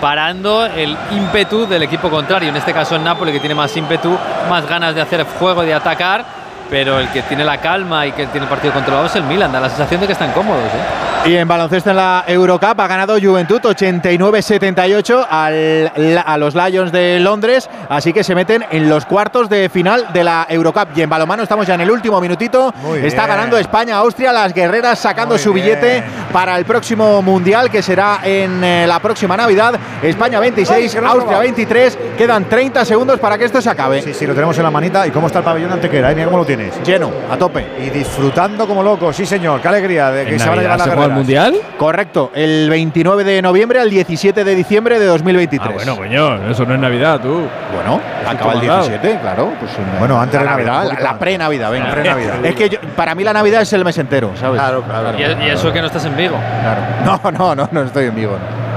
parando 0.00 0.66
el 0.66 0.96
ímpetu 1.12 1.66
del 1.66 1.84
equipo 1.84 2.10
contrario, 2.10 2.48
en 2.48 2.56
este 2.56 2.72
caso 2.72 2.96
el 2.96 3.04
Napoli 3.04 3.32
que 3.32 3.40
tiene 3.40 3.54
más 3.54 3.76
ímpetu, 3.76 4.16
más 4.50 4.66
ganas 4.68 4.94
de 4.94 5.00
hacer 5.00 5.24
juego, 5.38 5.62
de 5.62 5.74
atacar, 5.74 6.37
pero 6.70 6.98
el 7.00 7.08
que 7.10 7.22
tiene 7.22 7.44
la 7.44 7.58
calma 7.58 8.06
y 8.06 8.12
que 8.12 8.26
tiene 8.26 8.44
el 8.44 8.50
partido 8.50 8.72
controlado 8.74 9.06
es 9.06 9.16
el 9.16 9.22
Milan, 9.24 9.50
da 9.52 9.60
la 9.60 9.68
sensación 9.68 10.00
de 10.00 10.06
que 10.06 10.12
están 10.12 10.32
cómodos. 10.32 10.62
¿eh? 10.64 11.28
Y 11.30 11.36
en 11.36 11.48
baloncesto 11.48 11.90
en 11.90 11.96
la 11.96 12.24
Eurocup 12.26 12.78
ha 12.80 12.86
ganado 12.86 13.16
Juventud 13.20 13.60
89-78 13.60 15.26
al- 15.28 15.92
la- 15.96 16.20
a 16.22 16.38
los 16.38 16.54
Lions 16.54 16.92
de 16.92 17.18
Londres, 17.20 17.68
así 17.88 18.12
que 18.12 18.22
se 18.24 18.34
meten 18.34 18.64
en 18.70 18.88
los 18.88 19.04
cuartos 19.04 19.48
de 19.48 19.68
final 19.68 20.06
de 20.12 20.24
la 20.24 20.46
Eurocup. 20.48 20.88
Y 20.96 21.02
en 21.02 21.10
balomano 21.10 21.42
estamos 21.42 21.66
ya 21.66 21.74
en 21.74 21.80
el 21.82 21.90
último 21.90 22.20
minutito. 22.20 22.72
Muy 22.82 22.98
Está 23.00 23.24
bien. 23.26 23.36
ganando 23.36 23.58
España-Austria, 23.58 24.32
las 24.32 24.52
guerreras 24.54 24.98
sacando 24.98 25.34
Muy 25.34 25.42
su 25.42 25.52
bien. 25.52 25.66
billete 25.66 26.04
para 26.32 26.56
el 26.56 26.64
próximo 26.64 27.20
Mundial, 27.22 27.70
que 27.70 27.82
será 27.82 28.20
en 28.22 28.62
eh, 28.62 28.86
la 28.86 28.98
próxima 29.00 29.36
Navidad. 29.36 29.74
España 30.02 30.38
26, 30.40 30.70
Ay, 30.70 30.88
que 30.88 31.00
lo 31.00 31.06
has 31.06 31.12
Austria 31.14 31.26
robado. 31.38 31.42
23. 31.42 31.98
Quedan 32.16 32.44
30 32.48 32.84
segundos 32.84 33.18
para 33.18 33.36
que 33.36 33.44
esto 33.44 33.60
se 33.60 33.70
acabe. 33.70 34.02
Sí, 34.02 34.14
sí, 34.14 34.26
lo 34.26 34.34
tenemos 34.34 34.56
en 34.56 34.62
la 34.64 34.70
manita. 34.70 35.06
¿Y 35.06 35.10
cómo 35.10 35.26
está 35.26 35.40
el 35.40 35.44
pabellón 35.44 35.72
antequera? 35.72 36.10
eh? 36.10 36.14
Mira 36.14 36.26
cómo 36.26 36.38
lo 36.38 36.44
tienes. 36.58 36.86
Lleno, 36.86 37.10
a 37.30 37.36
tope. 37.36 37.66
Y 37.84 37.90
disfrutando 37.90 38.66
como 38.66 38.82
loco. 38.82 39.12
Sí, 39.12 39.24
señor. 39.26 39.60
Qué 39.60 39.68
alegría 39.68 40.10
de 40.10 40.24
que 40.26 40.32
¿En 40.34 40.38
se 40.40 40.48
van 40.48 40.58
a 40.58 40.62
Navidad 40.62 40.74
llevar 40.76 40.88
se 40.88 40.94
juega 40.96 41.04
el. 41.06 41.12
Mundial? 41.12 41.54
Correcto, 41.78 42.30
el 42.34 42.68
29 42.70 43.24
de 43.24 43.42
noviembre 43.42 43.80
al 43.80 43.90
17 43.90 44.44
de 44.44 44.54
diciembre 44.54 44.98
de 44.98 45.06
2023. 45.06 45.70
Ah, 45.70 45.74
bueno, 45.74 45.96
coño, 45.96 46.50
eso 46.50 46.64
no 46.64 46.74
es 46.74 46.80
Navidad, 46.80 47.20
tú. 47.20 47.42
Bueno, 47.74 48.00
acaba 48.26 48.52
el 48.54 48.60
tú 48.60 48.66
mandado. 48.66 48.88
17, 48.88 49.18
claro. 49.20 49.52
Pues 49.60 49.72
en- 49.78 49.98
Bueno, 49.98 50.20
antes 50.20 50.34
la 50.42 50.56
de 50.56 50.64
Navidad, 50.64 50.98
la, 51.00 51.18
pre-Navidad, 51.18 51.70
venga. 51.70 51.86
La 51.88 51.92
pre-Navidad. 51.94 52.34
Es 52.44 52.54
que 52.54 52.68
yo- 52.68 52.78
para 52.96 53.14
mí 53.14 53.24
la 53.24 53.32
Navidad 53.32 53.62
es 53.62 53.72
el 53.72 53.84
mes 53.84 53.96
entero, 53.98 54.32
¿sabes? 54.38 54.60
Claro, 54.60 54.82
claro. 54.82 55.12
Y, 55.18 55.44
y 55.46 55.50
eso 55.50 55.72
que 55.72 55.80
no 55.80 55.86
estás 55.86 56.04
en 56.04 56.16
Vigo. 56.16 56.36
Claro. 56.62 57.20
No, 57.22 57.30
no, 57.30 57.54
no, 57.54 57.68
no 57.72 57.82
estoy 57.82 58.06
en 58.06 58.14
Vigo. 58.14 58.32
no. 58.32 58.68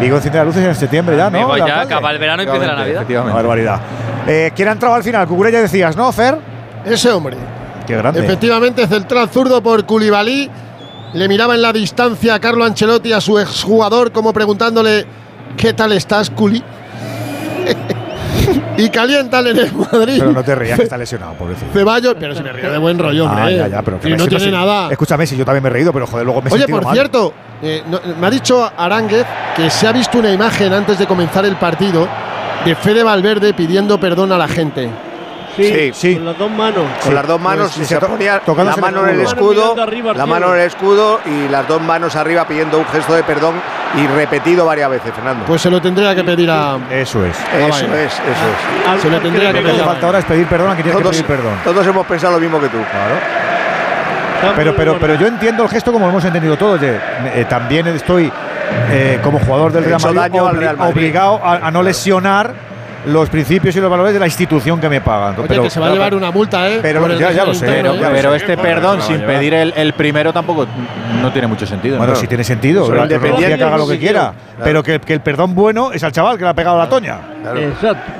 Vigo 0.00 0.16
enciende 0.16 0.38
las 0.38 0.46
luces 0.46 0.62
en 0.64 0.74
septiembre 0.74 1.16
ya, 1.16 1.30
¿no? 1.30 1.38
Vigo 1.38 1.56
ya 1.66 1.80
acaba 1.80 2.10
el 2.10 2.18
verano 2.18 2.42
y 2.42 2.46
empieza 2.46 2.66
la 2.66 2.74
Navidad. 2.76 2.96
Efectivamente. 3.02 3.34
barbaridad. 3.36 3.80
Eh, 4.26 4.50
¿Quién 4.54 4.68
ha 4.68 4.72
entrado 4.72 4.94
al 4.94 5.02
final? 5.02 5.26
Cucurella 5.26 5.60
decías, 5.60 5.96
¿no, 5.96 6.10
Fer? 6.12 6.36
Ese 6.86 7.10
hombre. 7.10 7.36
Qué 7.86 7.96
grande. 7.96 8.24
Efectivamente, 8.24 8.86
central 8.86 9.28
zurdo 9.28 9.62
por 9.62 9.84
Koulibaly. 9.84 10.50
Le 11.14 11.28
miraba 11.28 11.54
en 11.54 11.62
la 11.62 11.72
distancia 11.72 12.34
a 12.34 12.40
Carlo 12.40 12.64
Ancelotti, 12.64 13.12
a 13.12 13.20
su 13.20 13.38
exjugador, 13.38 14.12
como 14.12 14.32
preguntándole: 14.32 15.06
¿Qué 15.56 15.72
tal 15.72 15.92
estás, 15.92 16.30
Culi? 16.30 16.62
y 18.76 18.88
calientan 18.90 19.46
en 19.46 19.58
el 19.58 19.72
Madrid. 19.72 20.16
Pero 20.18 20.32
no 20.32 20.44
te 20.44 20.54
rías, 20.54 20.76
que 20.78 20.84
está 20.84 20.98
lesionado, 20.98 21.34
pobrecito. 21.34 21.72
Ceballos, 21.72 22.14
pero 22.18 22.34
se 22.34 22.42
me 22.42 22.52
ríe 22.52 22.68
de 22.70 22.78
buen 22.78 22.98
rollo, 22.98 23.24
hombre. 23.24 23.42
Ah, 23.42 23.50
eh. 23.50 23.56
ya, 23.56 23.68
ya, 23.68 23.82
pero 23.82 23.98
Y 24.04 24.12
no 24.12 24.26
tiene 24.26 24.50
nada. 24.50 24.90
Escúchame, 24.90 25.26
si 25.26 25.36
yo 25.36 25.44
también 25.44 25.62
me 25.62 25.68
he 25.68 25.72
reído, 25.72 25.92
pero 25.92 26.06
joder, 26.06 26.26
luego 26.26 26.42
me 26.42 26.50
he 26.50 26.52
Oye, 26.52 26.68
por 26.68 26.84
mal. 26.84 26.94
cierto, 26.94 27.32
eh, 27.62 27.82
no- 27.88 28.00
me 28.20 28.26
ha 28.26 28.30
dicho 28.30 28.70
Aránguez 28.76 29.26
que 29.56 29.70
se 29.70 29.86
ha 29.86 29.92
visto 29.92 30.18
una 30.18 30.32
imagen 30.32 30.72
antes 30.72 30.98
de 30.98 31.06
comenzar 31.06 31.44
el 31.44 31.56
partido 31.56 32.06
de 32.64 32.74
Fede 32.74 33.02
Valverde 33.02 33.54
pidiendo 33.54 33.98
perdón 33.98 34.32
a 34.32 34.38
la 34.38 34.48
gente. 34.48 34.90
Sí, 35.56 35.90
Sí. 35.94 36.14
con 36.16 36.24
las 36.26 36.38
dos 36.38 36.50
manos. 36.50 36.84
Con 37.02 37.14
las 37.14 37.26
dos 37.26 37.40
manos 37.40 37.66
Pues, 37.74 37.76
y 37.78 37.80
se 37.80 37.94
se 37.94 38.00
to- 38.00 38.06
ponía 38.08 38.40
la 38.46 38.76
mano 38.76 39.06
en 39.06 39.14
el 39.14 39.20
escudo. 39.22 39.74
arriba 39.82 40.12
la 40.14 40.26
mano 40.26 40.54
en 40.54 40.60
el 40.60 40.66
escudo 40.66 41.20
y 41.24 41.48
las 41.48 41.66
dos 41.66 41.80
manos 41.80 42.14
arriba 42.16 42.46
pidiendo 42.46 42.78
un 42.78 42.86
gesto 42.86 43.14
de 43.14 43.22
perdón 43.22 43.54
y 43.96 44.06
repetido 44.08 44.66
varias 44.66 44.90
veces, 44.90 45.12
Fernando. 45.14 45.44
Pues 45.46 45.62
se 45.62 45.70
lo 45.70 45.80
tendría 45.80 46.14
que 46.14 46.22
pedir 46.24 46.50
a. 46.50 46.76
Eso 46.90 47.24
es. 47.24 47.36
eso 47.38 47.68
vale. 47.68 48.04
es, 48.04 48.12
eso 48.12 48.22
es. 48.22 48.88
Al- 48.90 49.00
Se 49.00 49.08
al 49.08 49.22
tendría 49.22 49.52
le 49.52 49.58
que 49.58 49.60
Lo 49.60 49.64
que 49.64 49.70
hace 49.70 49.78
pedir. 49.78 49.84
falta 49.84 50.06
ahora 50.06 50.18
es 50.18 50.24
pedir 50.26 50.46
perdón 50.46 50.70
a 50.70 50.74
quien 50.74 50.82
tiene 50.84 50.96
que 50.98 51.02
Todos, 51.02 51.16
pedir 51.16 51.26
perdón. 51.26 51.54
todos 51.64 51.86
hemos 51.86 52.06
pensado 52.06 52.34
lo 52.34 52.40
mismo 52.40 52.60
que 52.60 52.68
tú. 52.68 52.76
Claro. 52.78 54.54
Pero, 54.54 54.76
pero, 54.76 54.98
pero 55.00 55.14
yo 55.14 55.26
entiendo 55.26 55.62
el 55.62 55.68
gesto 55.70 55.92
como 55.92 56.04
lo 56.06 56.10
hemos 56.12 56.24
entendido 56.24 56.56
todos. 56.56 56.80
de, 56.80 56.96
eh, 57.34 57.46
también 57.48 57.86
estoy 57.88 58.30
eh, 58.90 59.18
como 59.22 59.38
jugador 59.38 59.72
del 59.72 59.84
Real 59.84 60.00
Madrid, 60.00 60.18
daño 60.18 60.46
al 60.46 60.56
obli- 60.56 60.58
Real 60.58 60.76
Madrid. 60.76 60.92
obligado 60.94 61.40
a, 61.42 61.54
a 61.66 61.70
no 61.70 61.82
lesionar 61.82 62.52
los 63.06 63.28
principios 63.30 63.74
y 63.76 63.80
los 63.80 63.90
valores 63.90 64.12
de 64.12 64.20
la 64.20 64.26
institución 64.26 64.80
que 64.80 64.88
me 64.88 65.00
pagan. 65.00 65.34
Oye, 65.38 65.46
pero, 65.48 65.62
que 65.62 65.70
se 65.70 65.80
va 65.80 65.86
a 65.88 65.92
llevar 65.92 66.14
una 66.14 66.30
multa, 66.30 66.68
¿eh? 66.70 66.78
pero 66.82 67.06
ya- 67.18 67.30
ya 67.32 67.44
lo 67.44 67.54
sé, 67.54 67.66
interno, 67.66 67.92
pero- 67.94 68.06
¿eh? 68.08 68.12
Pero 68.14 68.30
sé. 68.30 68.36
este 68.36 68.56
perdón 68.56 69.00
sin 69.02 69.20
pedir 69.22 69.54
el, 69.54 69.72
el 69.76 69.92
primero 69.94 70.32
tampoco 70.32 70.66
no 71.22 71.32
tiene 71.32 71.48
mucho 71.48 71.66
sentido. 71.66 71.98
Bueno, 71.98 72.12
¿no? 72.12 72.18
sí 72.18 72.26
tiene 72.26 72.44
sentido. 72.44 72.92
La 72.94 73.08
tecnología 73.08 73.56
que 73.56 73.64
haga 73.64 73.78
lo 73.78 73.88
que 73.88 73.98
quiera. 73.98 74.32
Claro. 74.32 74.64
Pero 74.64 74.82
que, 74.82 75.00
que 75.00 75.12
el 75.14 75.20
perdón 75.20 75.54
bueno 75.54 75.92
es 75.92 76.02
al 76.04 76.12
chaval 76.12 76.36
que 76.38 76.44
le 76.44 76.50
ha 76.50 76.54
pegado 76.54 76.78
la 76.78 76.88
toña. 76.88 77.18
Exacto. 77.56 78.12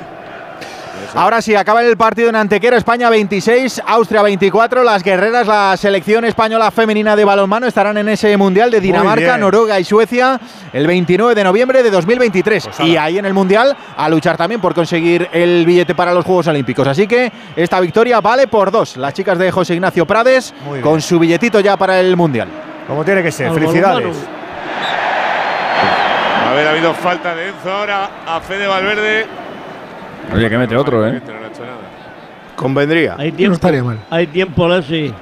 Ahora 1.13 1.41
sí, 1.41 1.55
acaba 1.55 1.81
el 1.83 1.97
partido 1.97 2.29
en 2.29 2.35
Antequera, 2.35 2.77
España 2.77 3.09
26, 3.09 3.81
Austria 3.85 4.21
24. 4.21 4.83
Las 4.83 5.03
guerreras, 5.03 5.47
la 5.47 5.75
selección 5.77 6.25
española 6.25 6.69
femenina 6.71 7.15
de 7.15 7.25
balonmano 7.25 7.67
estarán 7.67 7.97
en 7.97 8.09
ese 8.09 8.35
Mundial 8.37 8.69
de 8.71 8.81
Dinamarca. 8.81 9.37
Noruega 9.37 9.79
y 9.79 9.83
Suecia 9.83 10.39
el 10.73 10.85
29 10.87 11.35
de 11.35 11.43
noviembre 11.43 11.83
de 11.83 11.89
2023. 11.89 12.69
y 12.79 12.97
ahí 12.97 13.17
en 13.17 13.25
el 13.25 13.33
Mundial 13.33 13.75
a 13.95 14.09
luchar 14.09 14.37
también 14.37 14.61
por 14.61 14.73
conseguir 14.73 15.29
el 15.31 15.65
billete 15.65 15.95
para 15.95 16.13
los 16.13 16.25
Juegos 16.25 16.47
Olímpicos. 16.47 16.87
Así 16.87 17.07
que 17.07 17.31
esta 17.55 17.79
victoria 17.79 18.21
vale 18.21 18.47
por 18.47 18.71
dos. 18.71 18.97
Las 18.97 19.13
chicas 19.13 19.37
de 19.37 19.51
José 19.51 19.73
Ignacio 19.75 20.05
Prades 20.05 20.53
con 20.81 21.01
su 21.01 21.19
billetito 21.19 21.59
ya 21.59 21.77
para 21.77 21.99
el 21.99 22.15
Mundial. 22.15 22.47
Como 22.87 23.03
tiene 23.03 23.23
que 23.23 23.31
ser. 23.31 23.51
Felicidades. 23.51 24.03
balonmano. 24.03 24.37
A 26.47 26.53
ver, 26.53 26.67
ha 26.67 26.71
habido 26.71 26.93
falta 26.93 27.35
de 27.35 27.49
Enzo 27.49 27.71
ahora 27.71 28.09
a 28.25 28.39
Fede 28.39 28.67
Valverde. 28.67 29.46
Oye, 30.33 30.49
que 30.49 30.57
mete 30.57 30.75
otro, 30.75 31.07
¿eh? 31.07 31.21
No. 31.25 31.37
Convendría. 32.55 33.15
Hay 33.17 33.31
No 33.31 33.37
tiempo. 33.37 33.53
estaría 33.55 33.83
mal. 33.83 33.99
Hay 34.09 34.27
tiempo, 34.27 34.65
Alexis. 34.65 35.13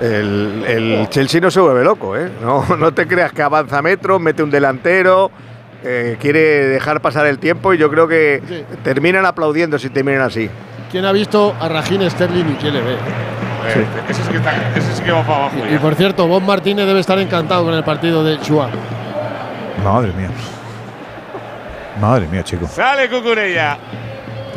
El, 0.00 0.64
el 0.66 1.08
Chelsea 1.08 1.40
no 1.40 1.50
se 1.50 1.60
vuelve 1.60 1.84
loco, 1.84 2.16
¿eh? 2.16 2.30
No, 2.42 2.64
no 2.78 2.92
te 2.92 3.06
creas 3.06 3.32
que 3.32 3.42
avanza 3.42 3.80
metros, 3.80 4.20
mete 4.20 4.42
un 4.42 4.50
delantero, 4.50 5.30
eh, 5.82 6.16
quiere 6.20 6.40
dejar 6.66 7.00
pasar 7.00 7.26
el 7.26 7.38
tiempo 7.38 7.72
y 7.72 7.78
yo 7.78 7.90
creo 7.90 8.08
que 8.08 8.42
Sí. 8.46 8.64
terminan 8.82 9.24
aplaudiendo 9.26 9.78
si 9.78 9.90
terminan 9.90 10.22
así. 10.22 10.50
¿Quién 10.90 11.04
ha 11.04 11.12
visto 11.12 11.54
a 11.60 11.68
Rajín 11.68 12.08
Sterling 12.10 12.44
y 12.52 12.54
quién 12.54 12.74
le 12.74 12.80
ve? 12.80 12.92
Eh, 12.94 13.86
ese, 14.10 14.22
sí 14.22 14.30
que 14.30 14.36
está, 14.36 14.52
ese 14.76 14.92
sí 14.94 15.02
que 15.02 15.10
va 15.12 15.22
para 15.22 15.36
abajo. 15.38 15.56
Y 15.68 15.72
ya. 15.72 15.80
por 15.80 15.94
cierto, 15.94 16.26
Bob 16.26 16.42
Martínez 16.42 16.86
debe 16.86 17.00
estar 17.00 17.18
encantado 17.18 17.64
con 17.64 17.74
el 17.74 17.82
partido 17.82 18.22
de 18.22 18.38
Chua. 18.40 18.68
Madre 19.82 20.12
mía. 20.12 20.28
Madre 22.00 22.26
mía, 22.28 22.42
chico. 22.42 22.66
Sale 22.66 23.08
Cucurella. 23.08 23.78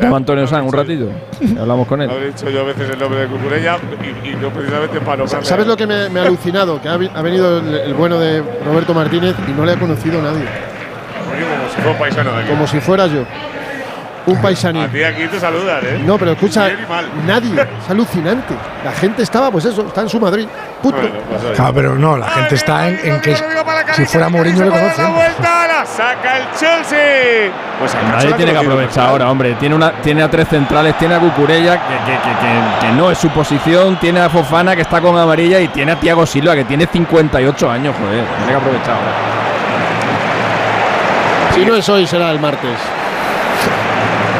Llama 0.00 0.18
Antonio 0.18 0.46
San 0.46 0.64
un 0.64 0.72
ratito. 0.72 1.10
Hablamos 1.60 1.86
con 1.88 2.00
él. 2.02 2.10
Habré 2.10 2.28
dicho 2.28 2.48
yo 2.50 2.60
a 2.60 2.64
veces 2.64 2.88
el 2.90 2.98
nombre 2.98 3.20
de 3.20 3.26
Cucurella 3.26 3.78
y, 4.24 4.28
y 4.28 4.36
no 4.36 4.50
precisamente 4.50 5.00
para 5.00 5.16
no 5.24 5.26
¿Sabes 5.26 5.66
lo 5.66 5.76
que 5.76 5.86
me, 5.86 6.08
me 6.08 6.20
ha 6.20 6.24
alucinado? 6.24 6.80
Que 6.80 6.88
ha, 6.88 6.92
ha 6.94 7.22
venido 7.22 7.58
el, 7.58 7.74
el 7.74 7.94
bueno 7.94 8.18
de 8.20 8.42
Roberto 8.64 8.94
Martínez 8.94 9.34
y 9.48 9.50
no 9.52 9.64
le 9.64 9.72
ha 9.72 9.76
conocido 9.76 10.22
nadie. 10.22 10.44
Como 10.44 11.68
si 11.68 11.74
fuera 11.76 11.90
un 11.90 11.98
paisano 11.98 12.32
de 12.32 12.38
aquí. 12.42 12.50
Como 12.50 12.66
si 12.66 12.80
fuera 12.80 13.06
yo. 13.06 13.24
Un 14.28 14.38
A 14.38 14.42
paisanín. 14.42 14.88
ti 14.90 15.02
aquí 15.02 15.26
te 15.26 15.40
saludan, 15.40 15.80
¿eh? 15.84 16.02
No, 16.04 16.18
pero 16.18 16.32
escucha, 16.32 16.68
nadie. 17.26 17.54
Es 17.84 17.90
alucinante. 17.90 18.54
La 18.84 18.92
gente 18.92 19.22
estaba, 19.22 19.50
pues 19.50 19.64
eso, 19.64 19.86
está 19.86 20.02
en 20.02 20.08
su 20.08 20.20
Madrid. 20.20 20.46
Puto. 20.82 20.96
Bueno, 20.98 21.14
pues. 21.30 21.56
Claro, 21.56 21.74
pero 21.74 21.94
no, 21.96 22.16
la 22.16 22.28
gente 22.28 22.54
está 22.54 22.88
en, 22.88 23.00
en 23.02 23.20
que 23.20 23.34
si 23.94 24.04
fuera 24.06 24.28
Mourinho 24.28 24.64
le 24.64 24.70
La 24.70 24.78
conocen. 24.78 25.14
vuelta 25.14 25.66
la 25.66 25.86
saca 25.86 26.38
el 26.38 26.44
Chelsea. 26.58 27.50
Pues 27.78 27.94
el 27.94 28.10
Nadie 28.10 28.32
tiene 28.34 28.52
que 28.52 28.58
aprovechar 28.58 29.08
ahora, 29.08 29.30
hombre. 29.30 29.54
Tiene, 29.54 29.74
una, 29.74 29.92
tiene 29.92 30.22
a 30.22 30.30
tres 30.30 30.48
centrales, 30.48 30.96
tiene 30.98 31.14
a 31.14 31.18
Cucurella, 31.20 31.74
que, 31.86 31.94
que- 31.94 32.18
que- 32.18 32.38
que- 32.38 32.86
que 32.86 32.92
no 32.92 33.10
es 33.10 33.18
su 33.18 33.28
posición, 33.30 33.98
tiene 33.98 34.20
a 34.20 34.28
Fofana, 34.28 34.76
que 34.76 34.82
está 34.82 35.00
con 35.00 35.16
amarilla, 35.18 35.60
y 35.60 35.68
tiene 35.68 35.92
a 35.92 35.96
Tiago 36.00 36.26
Silva, 36.26 36.54
que 36.54 36.64
tiene 36.64 36.86
58 36.86 37.70
años, 37.70 37.94
joder. 37.98 38.24
Tiene 38.36 38.52
que 38.52 38.54
aprovechar 38.58 38.90
ahora. 38.94 39.12
Si 41.54 41.64
no 41.64 41.74
es 41.74 41.88
hoy, 41.88 42.06
será 42.06 42.30
el 42.30 42.38
martes. 42.38 42.78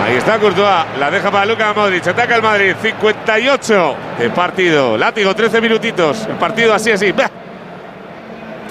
Ahí 0.09 0.17
está 0.17 0.39
Courtois, 0.39 0.87
la 0.99 1.11
deja 1.11 1.31
para 1.31 1.45
Luka 1.45 1.75
Modric, 1.75 2.07
ataca 2.07 2.37
el 2.37 2.43
Madrid, 2.43 2.75
58 2.81 3.97
de 4.19 4.31
partido, 4.31 4.97
látigo, 4.97 5.35
13 5.35 5.61
minutitos, 5.61 6.27
el 6.31 6.37
partido 6.37 6.73
así, 6.73 6.91
así, 6.91 7.13
¡bah! 7.13 7.31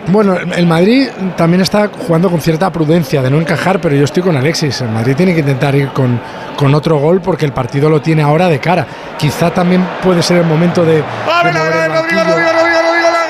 Bueno, 0.08 0.36
el 0.36 0.66
Madrid 0.66 1.10
también 1.36 1.62
está 1.62 1.90
jugando 1.90 2.32
con 2.32 2.42
cierta 2.42 2.72
prudencia 2.72 3.22
de 3.22 3.30
no 3.30 3.38
encajar, 3.38 3.80
pero 3.80 3.94
yo 3.94 4.06
estoy 4.06 4.24
con 4.24 4.36
Alexis. 4.38 4.80
El 4.82 4.90
Madrid 4.90 5.16
tiene 5.18 5.34
que 5.34 5.42
intentar 5.42 5.76
ir 5.76 5.90
con, 5.90 6.20
con 6.56 6.74
otro 6.74 6.98
gol 6.98 7.22
porque 7.22 7.46
el 7.46 7.52
partido 7.52 7.90
lo 7.90 8.02
tiene 8.02 8.24
ahora 8.24 8.48
de 8.48 8.58
cara. 8.58 8.88
Quizá 9.18 9.52
también 9.52 9.86
puede 10.02 10.24
ser 10.24 10.38
el 10.38 10.46
momento 10.46 10.86
de, 10.86 11.04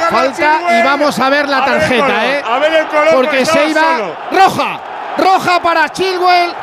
Falta 0.10 0.60
y 0.80 0.84
vamos 0.84 1.20
a 1.20 1.30
ver 1.30 1.50
la 1.50 1.58
A 1.58 1.66
ver 1.66 1.74
el 1.74 1.80
tarjeta, 1.80 2.06
color, 2.06 2.24
¿eh? 2.24 2.42
A 2.46 2.60
ver 2.60 2.74
el 2.74 2.88
color, 2.88 3.10
Porque 3.16 3.46
se 3.46 3.70
iba 3.70 3.82
solo. 3.82 4.16
roja, 4.32 4.80
roja 5.18 5.60
para 5.62 5.90
Chilwell. 5.90 6.54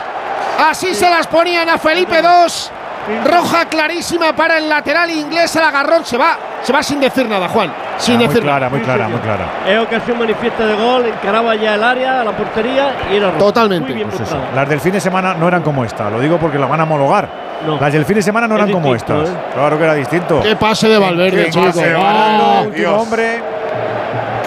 Así 0.58 0.94
se 0.94 1.08
las 1.10 1.26
ponían 1.26 1.68
a 1.68 1.78
Felipe 1.78 2.20
II. 2.20 3.22
Roja 3.26 3.66
clarísima 3.66 4.34
para 4.34 4.56
el 4.56 4.66
lateral 4.68 5.10
inglés. 5.10 5.54
El 5.56 5.62
agarrón 5.64 6.06
se 6.06 6.16
va, 6.16 6.38
se 6.62 6.72
va 6.72 6.82
sin 6.82 7.00
decir 7.00 7.28
nada, 7.28 7.48
Juan. 7.48 7.70
Sin 7.98 8.14
Ah, 8.14 8.18
muy 8.18 8.26
decir 8.28 8.42
clara, 8.42 8.58
nada. 8.60 8.70
muy 8.70 8.80
clara, 8.80 9.08
muy 9.08 9.18
clara. 9.20 9.44
Es 9.68 9.78
ocasión 9.78 10.18
manifiesta 10.18 10.64
de 10.64 10.74
gol, 10.74 11.04
encaraba 11.06 11.54
ya 11.54 11.74
el 11.74 11.84
área, 11.84 12.24
la 12.24 12.32
portería 12.32 12.94
y 13.12 13.16
era 13.16 13.26
roja. 13.26 13.38
Totalmente. 13.38 13.88
Muy 13.88 13.94
bien 13.96 14.08
Pues 14.08 14.22
eso. 14.22 14.34
mostrada. 14.36 14.54
Las 14.56 14.68
del 14.70 14.80
fin 14.80 14.92
de 14.92 15.00
semana 15.00 15.34
no 15.34 15.46
eran 15.48 15.62
como 15.62 15.84
esta. 15.84 16.08
Lo 16.08 16.18
digo 16.18 16.38
porque 16.38 16.58
la 16.58 16.66
van 16.66 16.80
a 16.80 16.84
homologar. 16.84 17.28
No. 17.66 17.78
Las 17.78 17.92
del 17.92 18.06
fin 18.06 18.16
de 18.16 18.22
semana 18.22 18.48
no 18.48 18.54
Es 18.54 18.60
eran 18.62 18.72
como 18.72 18.92
distinto, 18.94 19.22
estas. 19.22 19.36
¿eh? 19.36 19.50
Claro 19.54 19.78
que 19.78 19.84
era 19.84 19.94
distinto. 19.94 20.40
Qué 20.42 20.56
pase 20.56 20.88
de 20.88 20.98
Valverde, 20.98 21.44
Qué 21.44 21.50
chico. 21.50 21.66
pase 21.66 21.86
de 21.88 21.94
Oh, 21.96 22.66
Dios. 22.74 23.02
hombre. 23.02 23.42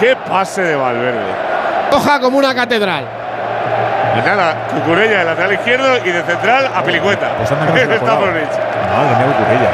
Qué 0.00 0.16
pase 0.16 0.62
de 0.62 0.74
Valverde. 0.76 1.20
Roja 1.92 2.20
como 2.20 2.38
una 2.38 2.54
catedral. 2.54 3.04
Y 4.18 4.26
nada, 4.26 4.54
Cucurella 4.74 5.18
de 5.20 5.24
lateral 5.24 5.52
izquierdo 5.52 5.96
y 6.04 6.10
de 6.10 6.22
central 6.22 6.68
a 6.74 6.82
Pelicueta. 6.82 7.28
Pues 7.38 7.50
anda 7.52 7.72
que 7.72 7.86
no 7.86 7.94
Está. 7.94 8.14
Borrich. 8.14 8.50
Madre 8.50 9.16
mía, 9.16 9.36
Cucurella. 9.36 9.70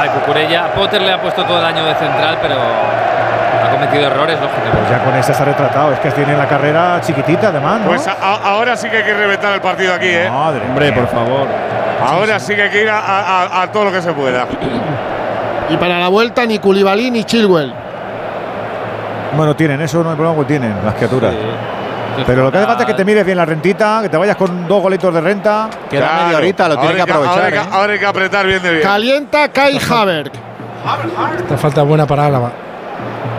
Ay, 0.00 0.08
Cucurella. 0.10 0.72
Potter 0.74 1.02
le 1.02 1.12
ha 1.12 1.20
puesto 1.20 1.44
todo 1.44 1.58
el 1.58 1.64
año 1.64 1.84
de 1.84 1.94
central, 1.94 2.38
pero 2.42 2.54
ha 2.56 3.70
cometido 3.70 4.06
errores, 4.06 4.36
Pues 4.38 4.50
lógicamente. 4.50 4.90
ya 4.90 5.04
con 5.04 5.14
esta 5.14 5.32
se 5.34 5.42
ha 5.42 5.46
retratado. 5.46 5.92
Es 5.92 6.00
que 6.00 6.10
tiene 6.10 6.36
la 6.36 6.46
carrera 6.46 7.00
chiquitita, 7.00 7.48
además, 7.48 7.80
¿no? 7.80 7.86
Pues 7.88 8.06
ahora 8.08 8.76
sí 8.76 8.88
que 8.90 8.98
hay 8.98 9.04
que 9.04 9.14
reventar 9.14 9.52
el 9.54 9.60
partido 9.60 9.94
aquí, 9.94 10.08
¿eh? 10.08 10.28
Madre 10.30 10.60
Hombre, 10.68 10.90
mía. 10.92 11.00
por 11.00 11.08
favor. 11.08 11.46
Ahora 12.06 12.38
sí 12.40 12.54
que 12.56 12.62
hay 12.62 12.70
que 12.70 12.82
ir 12.82 12.90
a, 12.90 12.98
a- 12.98 13.42
a- 13.44 13.62
a 13.62 13.66
todo 13.72 13.84
lo 13.84 13.92
que 13.92 14.02
se 14.02 14.12
pueda. 14.12 14.44
Y 15.70 15.76
para 15.76 15.98
la 15.98 16.08
vuelta 16.08 16.44
ni 16.44 16.58
Koulibaly 16.58 17.10
ni 17.10 17.24
Chilwell. 17.24 17.72
Bueno, 19.36 19.56
tienen 19.56 19.80
eso, 19.80 20.02
no 20.02 20.10
hay 20.10 20.16
problema 20.16 20.38
que 20.40 20.44
tienen 20.46 20.74
las 20.84 20.94
criaturas. 20.94 21.32
Pero 22.26 22.44
lo 22.44 22.52
que 22.52 22.58
hace 22.58 22.66
falta 22.66 22.82
es 22.82 22.86
que 22.88 22.94
te 22.94 23.04
mires 23.04 23.24
bien 23.24 23.36
la 23.38 23.44
rentita, 23.44 24.00
que 24.02 24.08
te 24.08 24.16
vayas 24.16 24.36
con 24.36 24.66
dos 24.68 24.82
golitos 24.82 25.12
de 25.14 25.20
renta. 25.20 25.68
Queda 25.90 26.08
Claro. 26.08 26.24
media 26.24 26.38
horita, 26.38 26.68
lo 26.68 26.78
tiene 26.78 26.94
que 26.94 27.02
aprovechar. 27.02 27.32
Ahora 27.34 27.46
hay, 27.46 27.52
¿eh? 27.52 27.52
que, 27.68 27.74
ahora 27.76 27.92
hay 27.94 27.98
que 27.98 28.06
apretar 28.06 28.46
bien 28.46 28.62
de 28.62 28.70
bien. 28.70 28.82
Calienta 28.82 29.48
Kai 29.48 29.78
Havertz. 29.90 30.38
Esta 31.38 31.56
falta 31.58 31.82
buena 31.82 32.06
para 32.06 32.26
Álava. 32.26 32.50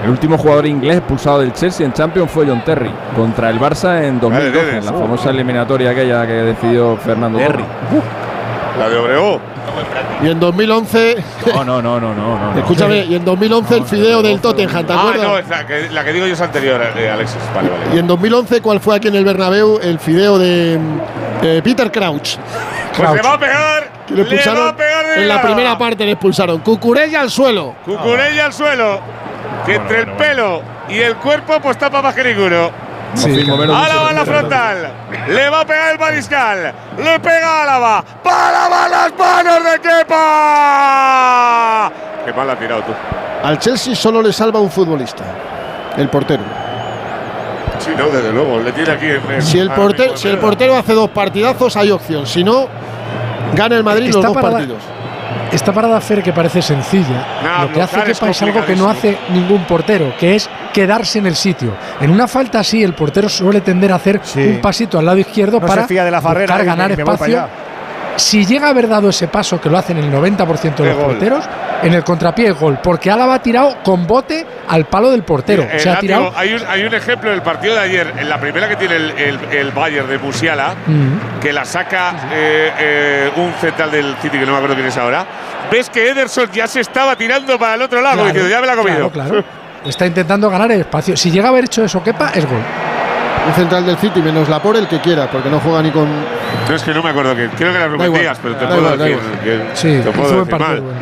El 0.03 0.09
último 0.09 0.37
jugador 0.37 0.65
inglés 0.65 0.97
expulsado 0.97 1.39
del 1.39 1.53
Chelsea 1.53 1.85
en 1.85 1.93
Champions 1.93 2.29
fue 2.29 2.45
John 2.45 2.61
Terry 2.65 2.91
contra 3.15 3.49
el 3.49 3.59
Barça 3.59 4.03
en 4.03 4.19
2012, 4.19 4.65
Dede. 4.65 4.77
en 4.79 4.85
la 4.85 4.91
famosa 4.91 5.29
eliminatoria 5.29 5.91
aquella 5.91 6.25
que 6.27 6.33
decidió 6.33 6.97
Fernando 6.97 7.37
Terry. 7.39 7.63
La 8.79 8.89
de 8.89 8.97
Obregón. 8.97 9.39
Y 10.21 10.29
en 10.29 10.39
2011, 10.39 11.17
No, 11.53 11.63
no, 11.63 11.81
no, 11.81 11.99
no, 11.99 12.13
no, 12.13 12.53
no. 12.53 12.59
escúchame, 12.59 13.05
y 13.05 13.15
en 13.15 13.25
2011 13.25 13.75
el 13.75 13.85
fideo 13.85 14.21
del 14.21 14.39
Tottenham, 14.39 14.85
¿te 14.85 14.93
Ah, 14.93 14.99
acuerdas? 14.99 15.27
no, 15.27 15.37
es 15.37 15.47
la 15.49 15.65
que, 15.67 15.89
la 15.89 16.03
que 16.05 16.13
digo 16.13 16.27
yo 16.27 16.33
es 16.33 16.41
anterior, 16.41 16.81
eh, 16.95 17.09
Alexis. 17.09 17.37
Vale, 17.53 17.69
vale. 17.69 17.83
Y 17.95 17.99
en 17.99 18.07
2011, 18.07 18.61
¿cuál 18.61 18.79
fue 18.79 18.95
aquí 18.95 19.07
en 19.09 19.15
el 19.15 19.25
Bernabéu 19.25 19.79
el 19.81 19.99
fideo 19.99 20.37
de 20.37 20.79
eh, 21.41 21.61
Peter 21.63 21.91
Crouch? 21.91 22.37
Pues 22.95 23.11
le 23.11 23.21
va 23.21 23.33
a 23.33 23.39
pegar. 23.39 23.91
Que 24.07 24.13
le 24.15 24.23
le 24.23 24.23
va 24.23 24.29
expulsaron 24.35 24.67
a 24.69 24.75
pegar 24.77 25.05
de 25.07 25.21
en 25.23 25.27
la 25.27 25.41
primera 25.41 25.77
parte, 25.77 26.05
le 26.05 26.11
expulsaron. 26.11 26.59
Cucurella 26.59 27.21
al 27.21 27.29
suelo. 27.29 27.75
Cucurella 27.83 28.45
al 28.45 28.53
suelo. 28.53 28.99
Que 29.65 29.75
entre 29.75 30.01
el 30.01 30.11
pelo 30.13 30.61
y 30.89 30.99
el 30.99 31.15
cuerpo, 31.15 31.59
pues 31.61 31.77
tapa 31.77 32.01
más 32.01 32.13
que 32.13 32.23
ninguno. 32.23 32.69
Sí, 33.15 33.45
Álava 33.49 34.09
en 34.09 34.15
la 34.15 34.25
frontal. 34.25 34.91
Le 35.27 35.49
va 35.49 35.61
a 35.61 35.65
pegar 35.65 35.91
el 35.93 35.99
mariscal. 35.99 36.73
Le 36.97 37.19
pega 37.19 37.59
a 37.59 37.63
Álava. 37.63 38.03
¡Para 38.23 38.89
las 38.89 39.13
manos 39.17 39.63
de 39.63 39.79
Kepa! 39.79 41.91
Qué 42.25 42.33
mal 42.33 42.49
ha 42.49 42.55
tirado 42.57 42.81
tú. 42.83 42.91
Al 43.43 43.59
Chelsea 43.59 43.95
solo 43.95 44.21
le 44.21 44.31
salva 44.33 44.59
un 44.59 44.71
futbolista, 44.71 45.23
el 45.97 46.09
portero. 46.09 46.43
Sí, 47.79 47.91
no, 47.97 48.07
desde 48.07 48.31
luego. 48.31 48.59
Le 48.59 48.71
tiene 48.71 48.91
aquí 48.91 49.07
en. 49.07 49.31
en- 49.31 49.41
Si 49.41 49.59
el, 49.59 49.69
portero, 49.71 50.15
si 50.15 50.29
el 50.29 50.37
portero 50.37 50.77
hace 50.77 50.93
dos 50.93 51.09
partidazos, 51.09 51.75
hay 51.75 51.91
opción. 51.91 52.25
Si 52.25 52.43
no, 52.43 52.67
Gana 53.53 53.75
el 53.75 53.83
Madrid 53.83 54.07
los 54.07 54.15
Esta 54.15 54.27
dos 54.29 54.37
partidos. 54.37 54.77
Esta 55.51 55.71
parada 55.71 55.99
Fer 56.01 56.21
que 56.23 56.33
parece 56.33 56.61
sencilla, 56.61 57.25
No, 57.43 57.63
lo 57.63 57.73
que 57.73 57.81
hace 57.81 58.11
es 58.11 58.41
algo 58.41 58.65
que 58.65 58.75
no 58.75 58.89
hace 58.89 59.17
ningún 59.29 59.63
portero, 59.65 60.13
que 60.19 60.35
es 60.35 60.49
quedarse 60.73 61.19
en 61.19 61.27
el 61.27 61.35
sitio. 61.35 61.73
En 62.01 62.09
una 62.09 62.27
falta 62.27 62.59
así, 62.59 62.83
el 62.83 62.93
portero 62.93 63.29
suele 63.29 63.61
tender 63.61 63.91
a 63.91 63.95
hacer 63.95 64.19
un 64.55 64.61
pasito 64.61 64.97
al 64.99 65.05
lado 65.05 65.17
izquierdo 65.19 65.59
No 65.59 65.67
para 65.67 65.83
se 65.83 65.87
fía 65.89 66.03
de 66.03 66.11
la 66.11 66.21
farrera 66.21 66.55
buscar 66.55 66.65
ganar 66.65 66.89
me- 66.89 66.97
me 66.97 67.03
voy 67.03 67.13
espacio. 67.13 67.47
Si 68.15 68.45
llega 68.45 68.67
a 68.67 68.69
haber 68.69 68.87
dado 68.87 69.09
ese 69.09 69.27
paso, 69.27 69.59
que 69.59 69.69
lo 69.69 69.77
hacen 69.77 69.97
el 69.97 70.11
90% 70.11 70.75
de 70.75 70.85
los 70.85 70.95
gol. 70.97 71.05
porteros, 71.07 71.43
en 71.81 71.93
el 71.93 72.03
contrapié 72.03 72.49
es 72.49 72.59
gol, 72.59 72.79
porque 72.81 73.09
Álava 73.09 73.35
ha 73.35 73.41
tirado 73.41 73.77
con 73.83 74.05
bote 74.05 74.45
al 74.67 74.85
palo 74.85 75.09
del 75.11 75.23
portero. 75.23 75.63
Ha 75.89 75.99
tirado. 75.99 76.31
hay, 76.35 76.53
un, 76.53 76.61
hay 76.67 76.83
un 76.83 76.93
ejemplo 76.93 77.31
del 77.31 77.41
partido 77.41 77.73
de 77.73 77.81
ayer, 77.81 78.13
en 78.17 78.29
la 78.29 78.39
primera 78.39 78.69
que 78.69 78.75
tiene 78.75 78.95
el, 78.95 79.39
el, 79.51 79.71
Bayern 79.71 80.07
de 80.07 80.17
Musiala, 80.19 80.75
Mm. 80.85 81.39
que 81.41 81.51
la 81.51 81.65
saca 81.65 82.13
eh, 82.31 82.71
eh, 82.79 83.31
un 83.37 83.51
central 83.59 83.89
del 83.91 84.15
City, 84.21 84.37
que 84.37 84.45
no 84.45 84.51
me 84.51 84.57
acuerdo 84.57 84.75
quién 84.75 84.87
es 84.87 84.97
ahora. 84.97 85.25
Ves 85.71 85.89
que 85.89 86.09
Ederson 86.09 86.49
ya 86.51 86.67
se 86.67 86.81
estaba 86.81 87.15
tirando 87.15 87.57
para 87.57 87.75
el 87.75 87.81
otro 87.81 88.01
lado, 88.01 88.15
Claro, 88.17 88.27
diciendo, 88.27 88.49
ya 88.49 88.61
me 88.61 88.67
la 88.67 88.73
ha 88.73 88.75
comido. 88.75 89.09
claro, 89.09 89.29
claro. 89.31 89.45
Está 89.85 90.05
intentando 90.05 90.49
ganar 90.49 90.71
el 90.71 90.81
espacio. 90.81 91.17
Si 91.17 91.29
llega 91.31 91.47
a 91.47 91.49
haber 91.49 91.65
hecho 91.65 91.83
eso, 91.83 92.01
Kepa, 92.03 92.29
es 92.35 92.45
gol. 92.45 92.61
Un 93.47 93.53
central 93.53 93.85
del 93.85 93.97
City 93.97 94.21
menos 94.21 94.47
la 94.47 94.61
por 94.61 94.75
el 94.77 94.87
que 94.87 94.99
quiera, 95.01 95.29
porque 95.29 95.49
no 95.49 95.59
juega 95.59 95.81
ni 95.81 95.91
con. 95.91 96.07
No, 96.69 96.75
es 96.75 96.81
que 96.83 96.93
no 96.93 97.03
me 97.03 97.09
acuerdo 97.09 97.35
quién. 97.35 97.49
Creo 97.51 97.73
que 97.73 98.05
igual, 98.05 98.21
Díaz, 98.21 98.39
pero 98.41 98.55
te 98.55 98.63
da 98.65 98.69
puedo 98.69 98.81
igual, 98.93 98.97
decir. 98.99 99.19
que- 99.43 99.61
Sí, 99.73 100.01
te 100.03 100.11
puedo 100.11 100.29
decir 100.45 100.49
partido. 100.57 100.81
mal. 100.83 100.93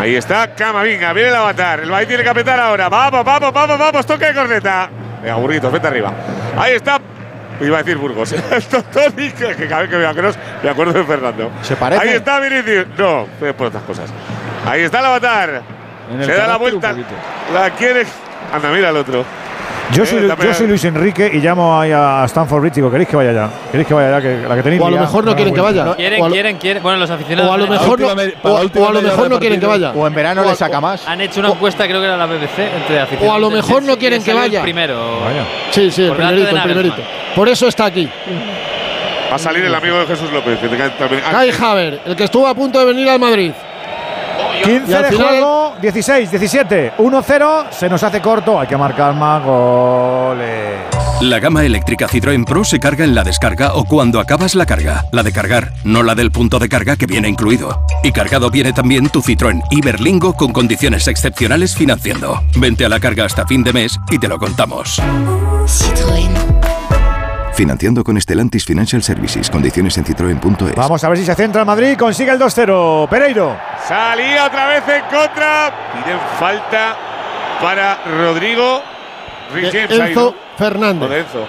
Ahí 0.00 0.14
está 0.16 0.48
Camavinga, 0.54 1.12
viene 1.12 1.28
el 1.30 1.34
avatar. 1.36 1.80
El 1.80 1.90
Madrid 1.90 2.08
tiene 2.08 2.22
que 2.22 2.28
apretar 2.28 2.58
ahora. 2.60 2.88
Vamos, 2.88 3.24
vamos, 3.24 3.52
vamos, 3.52 3.78
vamos. 3.78 4.04
Toque 4.06 4.26
de 4.26 4.34
corneta. 4.34 4.90
Venga, 5.22 5.36
burritos, 5.36 5.72
vete 5.72 5.86
arriba. 5.86 6.12
Ahí 6.58 6.74
está. 6.74 6.98
Iba 7.60 7.78
a 7.78 7.82
decir 7.82 7.96
Burgos. 7.96 8.32
Esto 8.50 8.82
Toni, 8.82 9.30
que 9.30 9.54
que 9.56 9.66
cada 9.66 9.82
vez 9.82 9.90
que 9.90 9.96
veo 9.96 10.10
a 10.10 10.14
Kroos 10.14 10.36
me 10.62 10.68
acuerdo 10.70 10.92
de 10.92 11.04
Fernando. 11.04 11.50
¿Se 11.62 11.76
parece? 11.76 12.02
Ahí 12.02 12.14
está 12.16 12.38
Vinicius. 12.40 12.86
No, 12.98 13.26
fue 13.38 13.54
por 13.54 13.68
otras 13.68 13.82
cosas. 13.84 14.10
Ahí 14.68 14.82
está 14.82 14.98
el 15.00 15.06
avatar. 15.06 15.62
El 16.18 16.24
Se 16.26 16.32
da 16.34 16.46
la 16.48 16.56
vuelta. 16.56 16.94
La 17.54 17.70
quiere. 17.70 18.04
Anda, 18.52 18.68
mira 18.70 18.90
al 18.90 18.96
otro. 18.98 19.24
Yo 19.92 20.02
Eh, 20.02 20.06
soy, 20.06 20.26
dame- 20.26 20.44
yo 20.44 20.54
soy 20.54 20.66
Luis 20.66 20.84
Enrique 20.84 21.30
y 21.32 21.38
llamo 21.38 21.78
ahí 21.80 21.92
a 21.92 22.24
Stanford 22.26 22.60
Bridge 22.60 22.72
y 22.74 22.76
digo, 22.76 22.90
¿queréis 22.90 23.08
que 23.08 23.16
vaya 23.16 23.32
ya? 23.32 23.50
¿Queréis 23.70 23.86
que 23.86 23.94
vaya 23.94 24.10
ya? 24.10 24.20
Que 24.20 24.48
la 24.48 24.54
que 24.56 24.62
tenéis 24.62 24.82
O 24.82 24.86
a 24.86 24.90
lo 24.90 24.98
mejor 24.98 25.24
no 25.24 25.34
quieren 25.36 25.54
que 25.54 25.60
vuelta. 25.60 25.84
vaya. 25.84 25.96
Quieren, 25.96 26.20
o 26.20 26.24
a 26.24 26.28
lo- 26.28 26.32
quieren, 26.34 26.56
quieren. 26.58 26.82
Bueno, 26.82 26.98
los 26.98 27.10
aficionados. 27.10 27.50
O 27.50 27.54
a 27.54 27.56
lo 27.58 27.66
mejor 27.68 28.00
no, 28.00 28.06
o, 28.08 28.56
a 28.88 28.92
lo 28.92 29.02
mejor 29.02 29.38
quieren 29.38 29.60
que 29.60 29.66
vaya. 29.66 29.92
O 29.92 30.06
en 30.06 30.14
verano 30.14 30.42
O- 30.42 30.44
le 30.50 30.54
saca 30.56 30.80
más. 30.80 31.06
Han 31.06 31.20
hecho 31.20 31.40
una 31.40 31.50
encuesta, 31.50 31.84
creo 31.86 32.00
que 32.00 32.06
era 32.06 32.16
la 32.16 32.26
BBC, 32.26 32.58
entre 32.76 33.00
aficionados. 33.00 33.32
O 33.32 33.34
a 33.36 33.38
lo 33.38 33.50
mejor 33.50 33.82
no 33.82 33.96
quieren 33.96 34.22
que 34.22 34.34
vaya. 34.34 34.62
Primero. 34.62 35.20
Sí, 35.70 35.90
sí, 35.90 36.04
el 36.04 36.12
primerito, 36.12 36.56
el 36.56 36.62
primerito. 36.62 37.02
Por 37.34 37.48
eso 37.48 37.68
está 37.68 37.86
aquí. 37.86 38.08
Va 39.30 39.36
a 39.36 39.38
salir 39.38 39.64
el 39.64 39.74
amigo 39.74 39.98
de 39.98 40.06
Jesús 40.06 40.30
López. 40.32 40.58
Que 40.58 40.68
también. 40.68 41.22
Kai 41.30 41.50
Haver, 41.50 42.00
el 42.06 42.14
que 42.16 42.24
estuvo 42.24 42.46
a 42.46 42.54
punto 42.54 42.78
de 42.78 42.84
venir 42.86 43.08
al 43.08 43.18
Madrid. 43.18 43.52
15 44.64 44.90
Y 44.90 44.94
al 44.94 45.10
de 45.10 45.16
juego, 45.16 45.74
16, 45.80 46.30
17, 46.30 46.92
1-0, 46.98 47.70
se 47.70 47.88
nos 47.88 48.02
hace 48.02 48.20
corto, 48.20 48.58
hay 48.60 48.66
que 48.66 48.76
marcar 48.76 49.14
más 49.14 49.44
goles. 49.44 50.96
La 51.20 51.38
gama 51.38 51.64
eléctrica 51.64 52.08
Citroën 52.08 52.44
Pro 52.44 52.62
se 52.62 52.78
carga 52.78 53.02
en 53.02 53.14
la 53.14 53.24
descarga 53.24 53.74
o 53.74 53.84
cuando 53.84 54.20
acabas 54.20 54.54
la 54.54 54.66
carga. 54.66 55.06
La 55.12 55.22
de 55.22 55.32
cargar, 55.32 55.72
no 55.82 56.02
la 56.02 56.14
del 56.14 56.30
punto 56.30 56.58
de 56.58 56.68
carga 56.68 56.96
que 56.96 57.06
viene 57.06 57.28
incluido. 57.28 57.86
Y 58.02 58.12
cargado 58.12 58.50
viene 58.50 58.74
también 58.74 59.08
tu 59.08 59.22
Citroën 59.22 59.62
Iberlingo 59.70 60.34
con 60.34 60.52
condiciones 60.52 61.08
excepcionales 61.08 61.74
financiando. 61.74 62.42
Vente 62.56 62.84
a 62.84 62.90
la 62.90 63.00
carga 63.00 63.24
hasta 63.24 63.46
fin 63.46 63.64
de 63.64 63.72
mes 63.72 63.98
y 64.10 64.18
te 64.18 64.28
lo 64.28 64.38
contamos. 64.38 65.00
Financiando 67.56 68.04
con 68.04 68.20
Stellantis 68.20 68.66
Financial 68.66 69.02
Services. 69.02 69.48
Condiciones 69.48 69.96
en 69.96 70.04
citroen.es. 70.04 70.74
Vamos 70.74 71.02
a 71.02 71.08
ver 71.08 71.16
si 71.16 71.24
se 71.24 71.34
centra 71.34 71.62
el 71.62 71.66
Madrid, 71.66 71.96
consigue 71.96 72.30
el 72.30 72.38
2-0. 72.38 73.08
Pereiro. 73.08 73.56
Salía 73.88 74.44
otra 74.44 74.68
vez 74.68 74.82
en 74.86 75.00
contra. 75.04 75.72
Piden 75.94 76.18
falta 76.38 76.94
para 77.62 77.98
Rodrigo. 78.04 78.82
Enzo. 79.54 80.34
Fernández. 80.58 81.10
Enzo. 81.10 81.46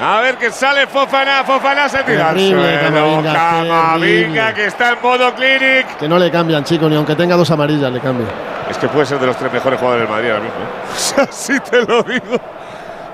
A 0.00 0.20
ver 0.20 0.38
que 0.38 0.50
sale 0.50 0.86
Fofana. 0.86 1.44
Fofana 1.44 1.90
se 1.90 2.02
tira 2.02 2.30
Terrible, 2.30 2.80
suelo. 2.88 3.22
Camavinga, 3.22 4.54
que 4.54 4.64
está 4.64 4.92
en 4.92 5.02
modo 5.02 5.34
clinic. 5.34 5.96
Que 5.98 6.08
no 6.08 6.18
le 6.18 6.30
cambian, 6.30 6.64
chico, 6.64 6.88
ni 6.88 6.96
aunque 6.96 7.14
tenga 7.14 7.36
dos 7.36 7.50
amarillas 7.50 7.92
le 7.92 8.00
cambian. 8.00 8.30
Es 8.70 8.78
que 8.78 8.88
puede 8.88 9.04
ser 9.04 9.18
de 9.18 9.26
los 9.26 9.36
tres 9.36 9.52
mejores 9.52 9.78
jugadores 9.78 10.08
del 10.08 10.16
Madrid 10.16 10.30
ahora 10.30 10.44
mismo. 10.44 10.58
¿eh? 10.60 11.26
Así 11.30 11.60
te 11.60 11.84
lo 11.84 12.02
digo. 12.02 12.40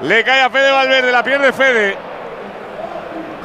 Le 0.02 0.24
cae 0.24 0.42
a 0.42 0.50
Fede 0.50 0.70
Valverde, 0.72 1.12
la 1.12 1.22
pierde 1.22 1.52
Fede. 1.52 1.96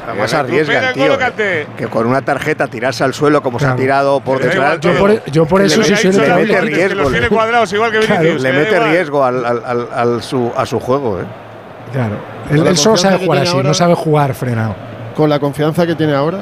Además 0.08 0.32
Y 0.32 0.36
arriesga 0.36 0.78
el 0.78 0.86
recupera 0.94 1.30
tío. 1.32 1.76
Que 1.76 1.86
con 1.86 2.06
una 2.06 2.22
tarjeta 2.22 2.66
tirarse 2.66 3.04
al 3.04 3.12
suelo 3.12 3.42
como 3.42 3.58
se 3.58 3.66
ha 3.66 3.76
tirado 3.76 4.20
por 4.20 4.38
detrás. 4.38 4.54
igual, 4.54 4.80
yo 4.80 4.98
por- 4.98 5.24
yo 5.30 5.46
por 5.46 5.62
eso 5.62 5.80
le 5.82 5.84
sí 5.84 5.92
mete- 5.92 6.12
soy 6.12 6.26
le 6.28 6.34
mete 6.34 6.60
riesgo. 6.62 7.10
le- 7.10 7.28
cuadrados 7.28 7.72
igual 7.74 7.92
que 7.92 7.98
Vinicius. 7.98 8.42
Le 8.42 8.50
que 8.50 8.56
da 8.56 8.58
mete 8.64 8.74
igual. 8.76 8.90
riesgo 8.90 9.24
al, 9.24 9.44
al- 9.44 9.62
al- 9.66 9.88
al 9.94 10.22
su, 10.22 10.50
a 10.56 10.64
su 10.64 10.80
juego. 10.80 11.20
¿eh? 11.20 11.24
Claro. 11.92 12.16
Él, 12.50 12.76
solo 12.76 12.96
sabe 12.96 13.18
jugar 13.24 13.42
así, 13.42 13.52
ahora- 13.52 13.68
no 13.68 13.74
sabe 13.74 13.94
jugar 13.94 14.34
frenado. 14.34 14.74
Con 15.14 15.28
la 15.28 15.38
confianza 15.38 15.86
que 15.86 15.94
tiene 15.94 16.14
ahora. 16.14 16.38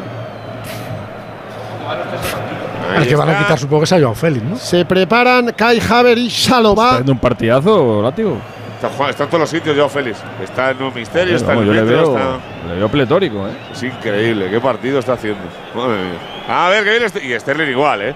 Ahí 2.93 2.99
Al 2.99 3.09
que 3.09 3.17
van 3.17 3.31
a 3.31 3.39
quitar 3.39 3.59
supongo 3.59 3.81
que 3.81 3.85
es 3.87 3.93
a 3.93 3.99
Joao 3.99 4.15
Félix, 4.15 4.45
¿no? 4.45 4.57
Se 4.57 4.85
preparan 4.85 5.53
Kai 5.57 5.81
Haver 5.91 6.19
y 6.19 6.29
¿Está 6.29 6.55
Shalova. 6.55 6.91
haciendo 6.93 7.13
un 7.13 7.19
partidazo, 7.19 8.01
látigo? 8.03 8.39
Está, 8.89 9.25
en 9.25 9.29
todos 9.31 9.41
los 9.41 9.51
sitios, 9.51 9.77
Joao 9.77 9.89
Félix. 9.89 10.19
Está 10.43 10.71
en 10.71 10.83
un 10.83 10.95
misterio, 10.95 11.37
está 11.37 11.53
en 11.55 11.59
el 11.61 11.67
yo 11.67 11.73
le 11.73 11.83
metro, 11.83 11.97
veo, 12.13 12.17
está- 12.17 12.69
le 12.69 12.75
veo 12.77 12.89
pletórico, 12.89 13.47
¿eh? 13.49 13.53
Es 13.73 13.83
increíble, 13.83 14.49
qué 14.51 14.61
partido 14.61 14.99
está 14.99 15.15
haciendo. 15.15 15.41
Madre 15.75 15.97
mía. 16.03 16.19
A 16.49 16.69
ver, 16.69 16.85
que 16.85 16.91
viene 16.91 17.07
Y 17.37 17.41
Sterling 17.41 17.69
igual, 17.71 18.03
¿eh? 18.03 18.15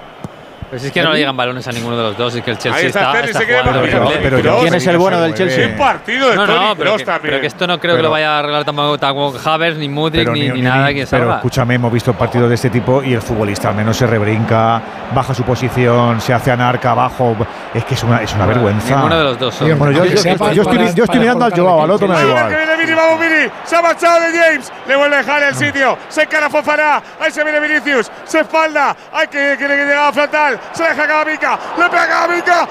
Pues 0.70 0.84
es 0.84 0.92
que 0.92 1.02
no 1.02 1.12
le 1.12 1.18
llegan 1.18 1.36
balones 1.36 1.66
a 1.66 1.72
ninguno 1.72 1.96
de 1.96 2.02
los 2.04 2.16
dos. 2.16 2.32
Es 2.36 2.44
que 2.44 2.52
el 2.52 2.58
Chelsea 2.58 2.80
Ahí 2.80 2.86
está 2.86 3.06
jugando. 3.10 3.80
Pero- 3.82 4.08
Pero- 4.22 4.36
pero- 4.40 4.58
¿Quién 4.60 4.74
es 4.74 4.86
el 4.86 4.98
bueno 4.98 5.20
del 5.20 5.32
Qué 5.32 5.38
Chelsea? 5.38 5.76
partido 5.76 6.30
de 6.30 6.36
No, 6.36 6.46
no, 6.46 6.52
pero 6.76 6.90
Kroos 6.90 6.98
que, 6.98 7.04
también. 7.04 7.30
pero 7.32 7.40
que 7.40 7.46
esto 7.48 7.66
no 7.66 7.80
creo 7.80 7.94
que 7.94 7.98
Pero- 7.98 8.08
lo 8.08 8.12
vaya 8.12 8.36
a 8.36 8.38
arreglar 8.38 8.64
tampoco, 8.64 8.96
Havers, 9.44 9.76
ni 9.78 9.88
Mudrik, 9.88 10.20
Pero 10.22 10.32
ni, 10.32 10.42
ni- 10.42 10.48
ni 10.48 10.54
ni- 10.54 10.60
nada 10.62 10.88
que 10.88 10.94
Pero 11.06 11.06
salga. 11.06 11.34
escúchame, 11.36 11.74
hemos 11.74 11.92
visto 11.92 12.12
partidos 12.14 12.48
de 12.48 12.54
este 12.54 12.70
tipo 12.70 13.02
y 13.02 13.14
el 13.14 13.20
futbolista 13.22 13.70
al 13.70 13.74
menos 13.74 13.96
se 13.96 14.06
rebrinca, 14.06 14.80
baja 15.12 15.34
su 15.34 15.42
posición, 15.42 16.20
se 16.20 16.32
hace 16.32 16.52
anarca 16.52 16.92
abajo. 16.92 17.36
Es 17.74 17.84
que 17.84 17.94
es 17.94 18.02
una, 18.04 18.22
es 18.22 18.32
una 18.34 18.46
vergüenza. 18.46 18.94
Ninguno 18.94 19.18
de 19.18 19.24
los 19.24 19.38
dos 19.40 19.54
son. 19.54 19.76
Bueno, 19.76 19.92
yo, 19.92 20.04
yo- 20.04 20.10
yo 20.14 20.22
para- 20.38 20.52
estoy, 20.52 20.64
para- 20.64 20.92
yo 20.94 21.04
estoy 21.04 21.18
mirando 21.18 21.44
al 21.46 21.52
Joao, 21.52 21.82
al 21.82 21.90
otro 21.90 22.06
me 22.06 22.14
da 22.14 22.20
que 22.20 22.26
igual. 22.28 22.48
viene 22.48 22.76
Vini, 22.76 22.92
vamos 22.94 23.20
Vini. 23.20 23.50
Se 23.64 23.76
ha 23.76 23.82
marchado 23.82 24.20
de 24.20 24.38
James. 24.38 24.72
Le 24.86 24.96
vuelve 24.96 25.16
a 25.16 25.18
dejar 25.18 25.42
el 25.42 25.54
sitio. 25.56 25.98
Se 26.08 26.22
encara 26.22 26.48
Fofana. 26.48 27.02
Ahí 27.20 27.30
se 27.32 27.42
viene 27.42 27.58
Vinicius. 27.60 28.10
Se 28.24 28.40
espalda. 28.40 28.96
Hay 29.12 29.26
que 29.26 29.56
quiere 29.58 29.76
que 29.76 29.84
llega 29.84 30.08
a 30.08 30.12
frontal. 30.12 30.59
Se 30.72 30.82
deja 30.84 31.06
Camavinga. 31.06 31.58
Le 31.78 31.88
pega 31.90 32.06
Camavinga. 32.08 32.66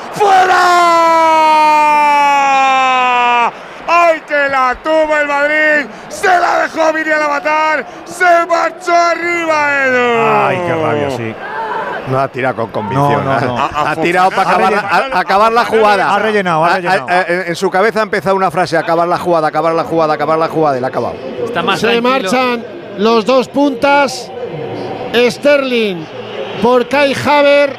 ¡Fuera! 1.80 3.48
¡Ay, 3.92 4.22
que 4.28 4.50
la 4.50 4.76
tuvo 4.84 5.18
el 5.18 5.28
Madrid! 5.28 5.88
Se 6.10 6.28
la 6.28 6.60
dejó 6.62 6.94
Vini 6.94 7.10
al 7.12 7.24
avatar. 7.24 7.86
Se 8.06 8.46
marchó 8.48 8.94
arriba, 8.96 9.86
Edu. 9.86 10.48
Ay, 10.48 10.58
qué 10.68 10.74
rabia, 10.76 11.12
sí. 11.12 11.36
No 12.08 12.20
ha 12.20 12.28
tirado 12.28 12.56
con 12.56 12.68
convicción. 12.72 13.24
No, 13.26 13.40
no, 13.40 13.48
no. 13.58 13.70
Ha, 13.74 13.96
tirado 13.96 14.30
para 14.32 14.50
acabar, 14.50 14.74
a- 14.74 15.20
acabar 15.20 15.52
la 15.52 15.66
jugada. 15.66 16.16
Ha 16.16 16.20
rellenado, 16.20 16.66
ha 16.66 16.76
rellenado. 16.78 17.08
en, 17.10 17.48
en 17.50 17.56
su 17.56 17.70
cabeza 17.70 18.00
ha 18.00 18.04
empezado 18.04 18.36
una 18.36 18.50
frase: 18.52 18.78
acabar 18.78 19.08
la 19.08 19.18
jugada, 19.20 19.48
acabar 19.48 19.74
la 19.74 19.84
jugada, 19.84 20.14
acabar 20.16 20.38
la 20.40 20.48
jugada, 20.48 20.78
y 20.78 20.82
la 20.82 20.88
ha 20.88 20.90
acabado. 20.90 21.16
Está 21.46 21.62
más 21.62 21.80
Se 21.80 21.88
tranquilo. 21.88 22.10
marchan 22.10 22.66
los 22.98 23.26
dos 23.26 23.48
puntas. 23.48 24.32
Sterling 25.14 26.06
por 26.62 26.88
Kai 26.88 27.14
Haver. 27.14 27.76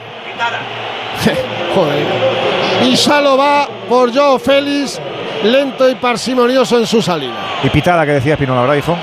Joder. 1.75 2.07
Y 2.85 2.95
Shalova 2.95 3.69
por 3.89 4.15
Joe 4.15 4.39
Félix. 4.39 5.01
Lento 5.45 5.89
y 5.89 5.95
parsimonioso 5.95 6.79
en 6.79 6.87
su 6.87 7.01
salida. 7.01 7.35
Y 7.63 7.71
pitada 7.71 8.05
que 8.05 8.13
decía 8.13 8.35
Espinola, 8.35 8.63
¿verdad, 8.63 8.77
hijo? 8.77 8.97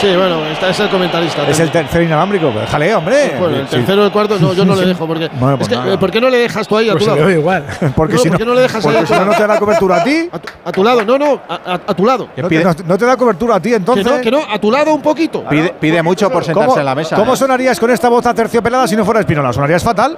Sí, 0.00 0.06
bueno, 0.14 0.44
este 0.46 0.70
es 0.70 0.78
el 0.80 0.88
comentarista. 0.90 1.48
Es 1.48 1.58
el 1.58 1.70
tercer 1.70 2.02
inalámbrico. 2.02 2.50
pues 2.50 2.64
Déjale, 2.66 2.94
hombre. 2.94 3.34
Bueno, 3.38 3.56
el 3.56 3.66
tercero 3.66 4.04
el 4.04 4.12
cuarto, 4.12 4.38
no, 4.38 4.52
yo 4.54 4.64
no 4.64 4.76
le 4.76 4.86
dejo. 4.86 5.06
Porque, 5.06 5.28
Bueno, 5.32 5.56
pues 5.58 5.68
es 5.68 5.76
que, 5.76 5.84
nada. 5.84 5.98
¿Por 5.98 6.10
qué 6.12 6.20
no 6.20 6.30
le 6.30 6.38
dejas 6.38 6.68
tú 6.68 6.76
ahí 6.76 6.88
a 6.88 6.92
Pues 6.92 7.04
tu 7.04 7.10
lado? 7.16 7.30
igual. 7.30 7.64
Porque 7.96 8.14
No, 8.14 8.20
si 8.20 8.28
¿por 8.28 8.32
no, 8.34 8.38
qué 8.38 8.44
no 8.46 8.54
le 8.54 8.60
dejas 8.62 8.76
ahí 8.76 8.82
porque 8.92 8.98
a 8.98 9.00
tu 9.02 9.06
si 9.14 9.18
no, 9.18 9.24
no 9.26 9.34
te 9.34 9.46
da 9.46 9.58
cobertura 9.58 9.96
a 9.96 10.04
ti. 10.04 10.28
A 10.30 10.38
tu, 10.38 10.48
a 10.66 10.72
tu 10.72 10.84
lado, 10.84 11.04
no, 11.04 11.18
no, 11.18 11.40
a, 11.48 11.54
a- 11.54 11.74
a 11.86 11.94
tu 11.94 12.04
lado. 12.06 12.28
No 12.36 12.48
te, 12.48 12.62
no- 12.64 12.74
no 12.86 12.98
te 12.98 13.04
da 13.06 13.16
cobertura 13.16 13.56
a 13.56 13.60
ti, 13.60 13.74
entonces. 13.74 14.04
Que 14.06 14.10
no, 14.10 14.20
que 14.20 14.30
no, 14.30 14.54
a 14.54 14.58
tu 14.60 14.70
lado 14.70 14.94
un 14.94 15.02
poquito. 15.02 15.44
Pide, 15.48 15.74
pide 15.80 16.02
mucho 16.02 16.30
por 16.30 16.44
sentarse 16.44 16.68
¿Cómo, 16.68 16.78
en 16.78 16.84
la 16.84 16.94
mesa. 16.94 17.16
¿Cómo 17.16 17.34
¿eh? 17.34 17.36
sonarías 17.36 17.80
con 17.80 17.90
esta 17.90 18.08
voz 18.08 18.24
aterciopelada 18.26 18.86
si 18.86 18.94
no 18.94 19.04
fuera 19.04 19.20
Espinola? 19.20 19.52
¿Sonarías 19.52 19.82
fatal? 19.82 20.16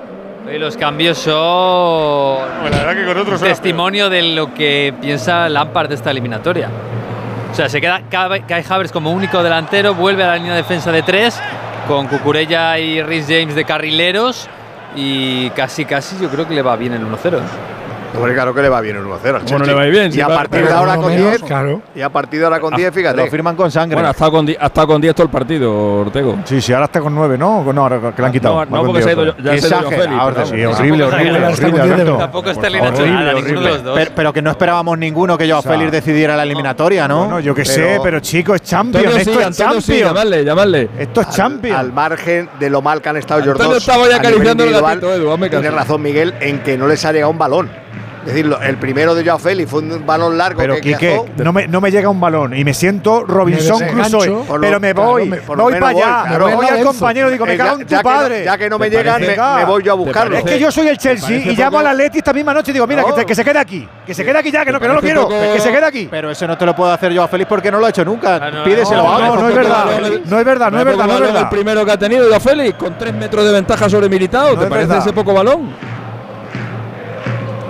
Y 0.52 0.58
los 0.58 0.76
cambios 0.76 1.16
son 1.18 2.38
La 2.70 2.76
verdad 2.78 2.94
que 2.96 3.04
con 3.06 3.16
otros 3.18 3.40
testimonio 3.40 4.10
de 4.10 4.22
lo 4.22 4.52
que 4.52 4.92
piensa 5.00 5.48
Lampard 5.48 5.88
de 5.88 5.94
esta 5.94 6.10
eliminatoria. 6.10 6.68
Sea, 7.60 7.68
se 7.68 7.78
queda 7.82 8.00
Kai 8.08 8.64
Havertz 8.66 8.90
como 8.90 9.12
único 9.12 9.42
delantero, 9.42 9.94
vuelve 9.94 10.24
a 10.24 10.28
la 10.28 10.36
línea 10.36 10.52
de 10.52 10.62
defensa 10.62 10.90
de 10.92 11.02
tres, 11.02 11.38
con 11.86 12.06
Cucurella 12.06 12.78
y 12.78 13.02
Rhys 13.02 13.26
James 13.28 13.54
de 13.54 13.66
carrileros, 13.66 14.48
y 14.96 15.50
casi, 15.50 15.84
casi 15.84 16.16
yo 16.18 16.30
creo 16.30 16.48
que 16.48 16.54
le 16.54 16.62
va 16.62 16.74
bien 16.76 16.94
el 16.94 17.02
1-0. 17.02 17.38
Hombre, 18.16 18.34
claro 18.34 18.54
que 18.54 18.62
le 18.62 18.68
va 18.68 18.80
bien 18.80 18.96
el 18.96 19.04
1-0 19.04 19.36
al 19.36 19.42
Bueno, 19.42 19.64
le 19.64 19.74
va 19.74 19.84
bien, 19.84 20.08
Y 20.10 20.14
sí, 20.14 20.20
a 20.20 20.28
partir 20.28 20.66
de 20.66 20.72
ahora 20.72 20.96
no 20.96 21.02
con 21.02 21.12
menos, 21.12 21.30
10. 21.30 21.42
claro. 21.42 21.82
Y 21.94 22.00
a 22.00 22.08
partir 22.10 22.40
de 22.40 22.46
ahora 22.46 22.60
con 22.60 22.74
10, 22.74 22.92
fíjate. 22.92 23.16
Lo 23.16 23.26
firman 23.30 23.56
con 23.56 23.70
sangre. 23.70 23.94
Bueno, 23.94 24.08
ha 24.08 24.12
estado 24.12 24.32
con, 24.32 24.48
ha 24.48 24.66
estado 24.66 24.86
con 24.86 25.00
10 25.00 25.14
todo 25.14 25.24
el 25.24 25.30
partido, 25.30 25.72
Ortego. 26.00 26.38
Sí, 26.44 26.60
sí, 26.60 26.72
ahora 26.72 26.86
está 26.86 27.00
con 27.00 27.14
9, 27.14 27.38
¿no? 27.38 27.72
No, 27.72 27.82
ahora 27.82 28.12
que 28.14 28.20
le 28.20 28.26
han 28.26 28.32
quitado. 28.32 28.64
No, 28.64 28.76
no, 28.76 28.84
porque 28.84 29.02
se 29.02 29.10
ha 29.10 29.14
10 29.14 29.24
ido, 29.24 29.36
ya 29.38 29.58
se 29.60 29.74
ha 29.74 29.80
ido 29.80 29.90
Félix, 29.90 30.22
pero 30.34 30.46
sí, 30.46 30.52
horrible, 30.64 31.04
Tampoco 31.04 31.12
horrible, 31.12 31.38
está. 31.38 32.18
Tampoco 32.18 32.50
los 33.60 33.84
dos. 33.84 34.00
Pero, 34.14 34.32
que 34.32 34.42
no 34.42 34.50
esperábamos 34.50 34.98
ninguno 34.98 35.38
que 35.38 35.48
Joao 35.48 35.62
sea, 35.62 35.72
Félix 35.72 35.92
decidiera 35.92 36.36
la 36.36 36.42
eliminatoria, 36.42 37.06
¿no? 37.08 37.24
Bueno, 37.24 37.40
yo 37.40 37.54
que 37.54 37.62
Pero- 37.62 37.74
sé, 37.74 38.00
pero 38.02 38.20
chico, 38.20 38.54
es 38.54 38.62
Champions. 38.62 39.16
Esto 39.16 39.40
es 39.40 39.56
Champions. 39.56 39.86
llamadle, 39.86 40.44
llamadle. 40.44 40.88
Esto 40.98 41.20
es 41.22 41.30
Champions. 41.30 41.78
Al, 41.78 41.92
margen 41.92 42.48
de 42.58 42.70
lo 42.70 42.82
mal 42.82 43.00
que 43.02 43.08
han 43.08 43.16
estado 43.16 43.40
Antonio 43.42 43.74
dos. 43.74 43.78
estaba 43.78 44.08
ya 44.08 44.16
acariciando 44.16 44.64
el 44.64 44.72
gatito, 44.72 45.14
Edu. 45.14 45.48
Tiene 45.48 45.70
razón 45.70 46.02
Miguel 46.02 46.34
en 46.40 46.60
que 46.60 46.76
no 46.78 46.86
les 46.86 47.04
ha 47.04 47.12
llegado 47.12 47.30
un 47.30 47.38
balón. 47.38 47.70
Es 48.20 48.34
decir, 48.34 48.54
el 48.62 48.76
primero 48.76 49.14
de 49.14 49.24
Joao 49.24 49.38
Félix 49.38 49.70
fue 49.70 49.80
un 49.80 50.04
balón 50.04 50.36
largo 50.36 50.58
Pero 50.58 50.74
que 50.74 50.80
Quique, 50.82 51.22
no 51.38 51.52
me, 51.54 51.66
no 51.68 51.80
me 51.80 51.90
llega 51.90 52.08
un 52.10 52.20
balón 52.20 52.54
y 52.54 52.62
me 52.64 52.74
siento 52.74 53.24
Robinson 53.24 53.80
Crusoe. 53.88 54.44
Pero 54.60 54.78
me 54.78 54.92
claro, 54.92 55.10
voy, 55.10 55.28
me- 55.28 55.38
lo 55.38 55.62
voy 55.62 55.74
para 55.74 55.88
allá. 55.88 56.24
claro. 56.28 56.46
Me 56.48 56.54
voy 56.54 56.66
al 56.66 56.84
compañero 56.84 57.28
y 57.28 57.32
digo, 57.32 57.46
me 57.46 57.54
Eh, 57.54 57.56
cago 57.56 57.76
ya- 57.78 57.82
en 57.82 57.88
ya 57.88 57.96
tu 58.02 58.02
que 58.02 58.08
no- 58.08 58.18
padre. 58.18 58.44
ya 58.44 58.58
que 58.58 58.68
no 58.70 58.78
me 58.78 58.90
¿Te 58.90 58.96
llegan, 58.98 59.20
me, 59.22 59.64
voy 59.64 59.82
yo 59.82 59.92
a 59.92 59.96
¿Te 59.96 60.02
buscarlo. 60.04 60.36
Es 60.36 60.44
que 60.44 60.58
yo 60.58 60.70
soy 60.70 60.88
el 60.88 60.98
Chelsea 60.98 61.38
y 61.38 61.56
llamo 61.56 61.78
al 61.78 61.86
Atleti 61.86 62.18
esta 62.18 62.32
misma 62.34 62.52
noche 62.52 62.72
y 62.72 62.74
digo, 62.74 62.86
mira, 62.86 63.02
que, 63.04 63.08
No. 63.10 63.14
te- 63.14 63.24
que 63.24 63.34
se 63.34 63.42
quede 63.44 63.58
aquí. 63.58 63.88
Que 64.06 64.12
se 64.14 64.24
quede 64.24 64.38
aquí 64.38 64.50
ya, 64.50 64.64
que 64.66 64.72
no, 64.72 64.78
que 64.80 64.88
no 64.88 64.94
lo 64.94 65.00
quiero. 65.00 65.22
poco- 65.22 65.34
Que 65.54 65.60
se 65.60 65.70
quede 65.70 65.86
aquí. 65.86 66.08
Pero 66.10 66.30
eso 66.30 66.46
no 66.46 66.58
te 66.58 66.66
lo 66.66 66.76
puedo 66.76 66.92
hacer 66.92 67.14
Joao 67.14 67.28
Félix 67.28 67.48
porque 67.48 67.70
no 67.70 67.78
lo 67.78 67.86
ha 67.86 67.88
hecho 67.88 68.04
nunca. 68.04 68.36
Ah, 68.36 68.50
no, 68.50 68.64
Pídeselo 68.64 69.02
No, 69.02 69.08
ahora. 69.12 69.26
no, 69.28 69.36
no 69.36 69.48
es 69.48 69.54
verdad. 69.54 69.84
No 70.26 70.38
es 70.38 70.44
verdad, 70.44 70.70
no 70.70 70.78
es 70.78 70.84
verdad, 70.84 71.06
no 71.06 71.12
es 71.14 71.20
El 71.20 71.26
verdad. 71.26 71.50
primero 71.50 71.84
que 71.86 71.90
ha 71.92 71.98
tenido 71.98 72.26
Joao 72.28 72.40
Félix, 72.40 72.74
con 72.76 72.98
3 72.98 73.14
metros 73.14 73.44
de 73.46 73.52
ventaja 73.52 73.88
sobre 73.88 74.08
Militao. 74.10 74.50
No 74.52 74.58
¿Te 74.58 74.64
es 74.64 74.70
parece 74.70 74.88
verdad. 74.88 75.06
ese 75.06 75.12
poco 75.14 75.32
balón? 75.32 75.70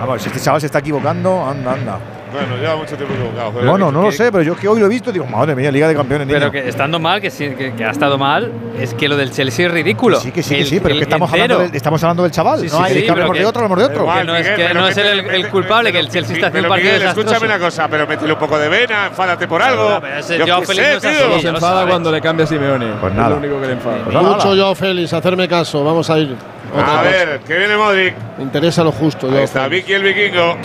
Vamos, 0.00 0.22
si 0.22 0.28
este 0.28 0.40
chaval 0.40 0.60
se 0.60 0.66
está 0.66 0.78
equivocando, 0.78 1.44
anda, 1.46 1.72
anda. 1.74 1.98
Bueno, 2.32 2.56
lleva 2.58 2.76
mucho 2.76 2.94
tiempo 2.96 3.12
equivocado. 3.12 3.50
joder, 3.50 3.66
Bueno, 3.68 3.86
que- 3.88 3.92
no 3.92 4.02
lo 4.02 4.10
que- 4.10 4.16
sé, 4.16 4.30
pero 4.30 4.44
yo 4.44 4.52
es 4.52 4.58
que 4.60 4.68
hoy 4.68 4.78
lo 4.78 4.86
he 4.86 4.88
visto 4.88 5.10
y 5.10 5.14
digo, 5.14 5.26
madre 5.26 5.56
mía, 5.56 5.68
Liga 5.72 5.88
de 5.88 5.96
Campeones, 5.96 6.28
niño. 6.28 6.38
Pero 6.38 6.52
que 6.52 6.68
estando 6.68 7.00
mal, 7.00 7.20
que, 7.20 7.28
sí, 7.28 7.50
que, 7.58 7.72
que 7.74 7.84
ha 7.84 7.90
estado 7.90 8.18
mal, 8.18 8.52
es 8.78 8.94
que 8.94 9.08
lo 9.08 9.16
del 9.16 9.32
Chelsea 9.32 9.66
es 9.66 9.72
ridículo. 9.72 10.20
Sí, 10.20 10.30
que 10.30 10.40
sí, 10.44 10.54
que 10.54 10.60
El- 10.60 10.66
sí, 10.68 10.78
pero 10.80 10.94
el 10.94 11.00
que 11.00 11.04
estamos 11.04 11.32
hablando, 11.32 11.58
del, 11.58 11.74
estamos 11.74 12.02
hablando 12.04 12.22
del 12.22 12.30
chaval. 12.30 12.60
Sí, 12.60 12.66
no 12.66 12.76
sí, 12.78 12.82
hay 12.84 12.94
sí, 12.94 13.02
que 13.02 13.10
hablemos 13.10 13.32
de 13.34 13.40
que- 13.40 13.46
otro, 13.46 13.60
hablemos 13.64 13.78
de 13.80 13.84
otro. 13.84 14.02
Igual, 14.02 14.18
Que 14.20 14.24
no 14.26 14.36
es 14.36 14.40
Miguel, 14.42 14.56
que 14.56 14.62
pero 14.68 14.80
no 14.80 14.88
es 14.88 14.96
el- 14.96 15.18
el 15.28 15.48
culpable, 15.48 15.90
que 15.92 15.98
el 15.98 16.08
Chelsea 16.08 16.34
está 16.36 16.46
haciendo 16.46 16.68
un 16.68 16.72
partido 16.74 16.92
Miguel, 16.92 17.08
escúchame 17.08 17.24
desastroso. 17.32 17.56
una 17.56 17.58
cosa, 17.66 17.88
pero 17.88 18.06
métele 18.06 18.32
un 18.32 18.38
poco 18.38 18.58
de 18.60 18.68
vena, 18.68 19.06
enfádate 19.06 19.48
por 19.48 19.60
algo. 19.60 19.86
Claro, 19.86 20.00
pero 20.00 20.16
ese 20.20 20.38
Yo 20.38 20.44
Félix 20.62 20.88
no 20.88 20.94
es 20.94 21.02
se 21.02 21.42
ya 21.42 21.50
lo 21.50 21.56
enfada 21.58 21.86
cuando 21.88 22.12
le 22.12 22.20
cambia 22.20 22.44
a 22.44 22.46
Simeone. 22.46 22.86
Pues 23.00 23.10
Es 23.12 23.16
nada. 23.18 23.30
lo 23.30 23.36
único 23.38 23.60
que 23.60 23.66
le 23.66 23.72
enfada. 23.72 24.04
Pues 24.04 24.16
Mucho 24.16 24.54
yo, 24.54 24.72
Félix, 24.76 25.12
hacerme 25.12 25.48
caso. 25.48 25.82
Vamos 25.82 26.08
a 26.08 26.16
ir. 26.20 26.36
Otra 26.72 27.00
A 27.00 27.02
ver, 27.02 27.40
que 27.40 27.58
viene 27.58 27.76
Modric. 27.76 28.14
Me 28.38 28.44
interesa 28.44 28.84
lo 28.84 28.92
justo. 28.92 29.30
Ahí 29.30 29.44
está. 29.44 29.68
Vicky 29.68 29.92
el 29.92 30.02
vikingo. 30.02 30.56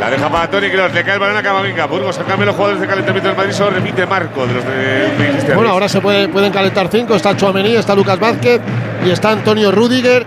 La 0.00 0.10
deja 0.10 0.28
para 0.28 0.50
Tony 0.50 0.68
Kroos, 0.68 0.92
le 0.92 1.02
cae 1.04 1.14
el 1.14 1.20
balón 1.20 1.36
a 1.36 1.42
Camavinga. 1.42 1.86
Burgos, 1.86 2.18
al 2.18 2.26
cambio 2.26 2.46
los 2.46 2.54
jugadores 2.54 2.80
de 2.80 2.86
calentamiento 2.86 3.28
del 3.28 3.36
Madrid 3.36 3.52
solo 3.52 3.70
repite 3.70 4.04
Marco 4.04 4.46
de 4.46 4.54
los 4.54 4.64
de, 4.64 5.46
de. 5.48 5.54
Bueno, 5.54 5.70
ahora 5.70 5.88
se 5.88 6.00
puede, 6.02 6.28
pueden 6.28 6.52
calentar 6.52 6.88
cinco. 6.88 7.14
Está 7.14 7.34
Chouameni, 7.34 7.74
está 7.74 7.94
Lucas 7.94 8.20
Vázquez 8.20 8.60
y 9.06 9.10
está 9.10 9.30
Antonio 9.30 9.72
Rudiger, 9.72 10.26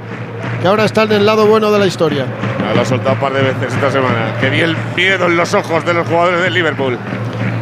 que 0.62 0.68
ahora 0.68 0.86
está 0.86 1.04
en 1.04 1.12
el 1.12 1.26
lado 1.26 1.46
bueno 1.46 1.72
de 1.72 1.78
la 1.78 1.86
historia. 1.86 2.26
Lo 2.74 2.82
ha 2.82 2.86
soltado 2.86 3.14
un 3.14 3.20
par 3.20 3.34
de 3.34 3.42
veces 3.42 3.74
esta 3.74 3.92
semana. 3.92 4.34
Que 4.40 4.50
vi 4.50 4.62
el 4.62 4.76
miedo 4.96 5.28
en 5.28 5.38
los 5.38 5.54
ojos 5.54 5.86
de 5.86 5.94
los 5.94 6.08
jugadores 6.08 6.42
del 6.42 6.54
Liverpool. 6.54 6.98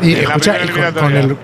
Y 0.02 0.14
En 0.14 0.24
la 0.24 0.30
escucha, 0.30 0.54
primera 0.54 0.90
y 0.90 0.94
con, 0.94 1.16
el, 1.16 1.38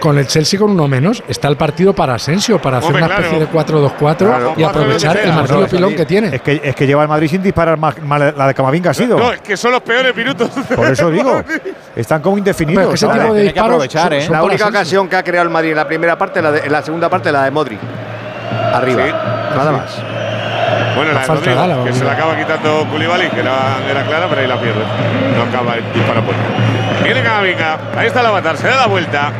con 0.00 0.18
el 0.18 0.26
Chelsea 0.26 0.58
con 0.58 0.70
uno 0.70 0.86
menos, 0.88 1.22
está 1.28 1.48
el 1.48 1.56
partido 1.56 1.92
para 1.92 2.14
Asensio, 2.14 2.60
para 2.60 2.78
hacer 2.78 2.88
Hombre, 2.88 3.04
una 3.04 3.14
especie 3.14 3.46
claro. 3.48 3.80
de 3.82 3.90
4-2-4 3.98 4.16
Claro, 4.18 4.54
y 4.56 4.62
aprovechar 4.62 5.16
el 5.16 5.32
martillo 5.32 5.58
era. 5.60 5.68
pilón 5.68 5.94
que 5.96 6.06
tiene. 6.06 6.36
Es 6.36 6.42
que, 6.42 6.60
es 6.62 6.74
que 6.74 6.86
lleva 6.86 7.02
el 7.02 7.08
Madrid 7.08 7.28
sin 7.28 7.42
disparar 7.42 7.76
más, 7.78 8.00
más 8.02 8.20
la 8.36 8.46
de 8.46 8.54
Camavinga 8.54 8.90
ha 8.90 8.94
sido. 8.94 9.18
No, 9.18 9.32
es 9.32 9.40
que 9.40 9.56
son 9.56 9.72
los 9.72 9.80
peores 9.82 10.14
minutos. 10.14 10.50
Por 10.74 10.86
eso 10.90 11.10
digo. 11.12 11.42
Están 11.96 12.22
como 12.22 12.38
indefinidos. 12.38 12.84
Pero 13.00 13.12
tipo 13.12 13.12
de 13.12 13.18
Tiene 13.18 13.34
que 13.38 13.42
disparos 13.44 13.70
aprovechar, 13.72 14.02
son- 14.04 14.12
¿eh? 14.12 14.22
son 14.22 14.32
La 14.32 14.42
única 14.42 14.64
Asensio. 14.64 14.80
ocasión 14.80 15.08
que 15.08 15.16
ha 15.16 15.22
creado 15.24 15.44
el 15.46 15.52
Madrid 15.52 15.70
en 15.70 15.76
la 15.76 15.86
primera 15.88 16.16
parte, 16.18 16.40
la 16.42 16.52
de- 16.52 16.60
en 16.60 16.72
la 16.72 16.82
segunda 16.82 17.08
parte, 17.08 17.32
la 17.32 17.44
de 17.44 17.50
Modric. 17.50 17.78
Arriba. 18.72 19.02
Sí. 19.04 19.12
Nada 19.56 19.72
más. 19.72 19.98
Bueno, 20.96 21.12
la 21.12 21.20
de 21.20 21.26
falta 21.26 21.44
Rodrigo, 21.54 21.66
la 21.78 21.84
que 21.84 21.92
se 21.92 22.04
la 22.04 22.12
acaba 22.12 22.36
quitando 22.36 22.86
Koulibaly, 22.90 23.28
que 23.30 23.40
era, 23.40 23.56
era 23.88 24.04
clara, 24.04 24.26
pero 24.28 24.40
ahí 24.40 24.46
la 24.48 24.60
pierde. 24.60 24.80
No 25.36 25.42
acaba 25.44 25.74
el 25.76 25.84
disparo 25.92 26.22
puerta. 26.22 26.42
Viene 27.04 27.22
Camavinga, 27.22 27.78
ahí 27.96 28.06
está 28.08 28.20
el 28.20 28.26
avatar, 28.26 28.56
se 28.56 28.66
da 28.68 28.76
la 28.76 28.86
vuelta. 28.86 29.30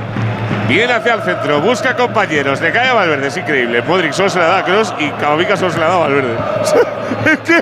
Viene 0.68 0.92
hacia 0.92 1.14
el 1.14 1.22
centro, 1.22 1.60
busca 1.60 1.96
compañeros, 1.96 2.60
le 2.60 2.70
cae 2.72 2.88
a 2.88 2.94
Valverde, 2.94 3.28
es 3.28 3.36
increíble. 3.36 3.80
Modric 3.82 4.12
solo 4.12 4.28
se 4.28 4.38
la 4.38 4.46
da 4.48 4.58
a 4.58 4.64
Kroos 4.64 4.94
y 4.98 5.08
Camavinga 5.12 5.56
solo 5.56 5.72
se 5.72 5.78
la 5.80 5.86
da 5.88 5.94
a 5.94 5.98
Valverde. 5.98 6.34
es, 7.32 7.38
que, 7.40 7.56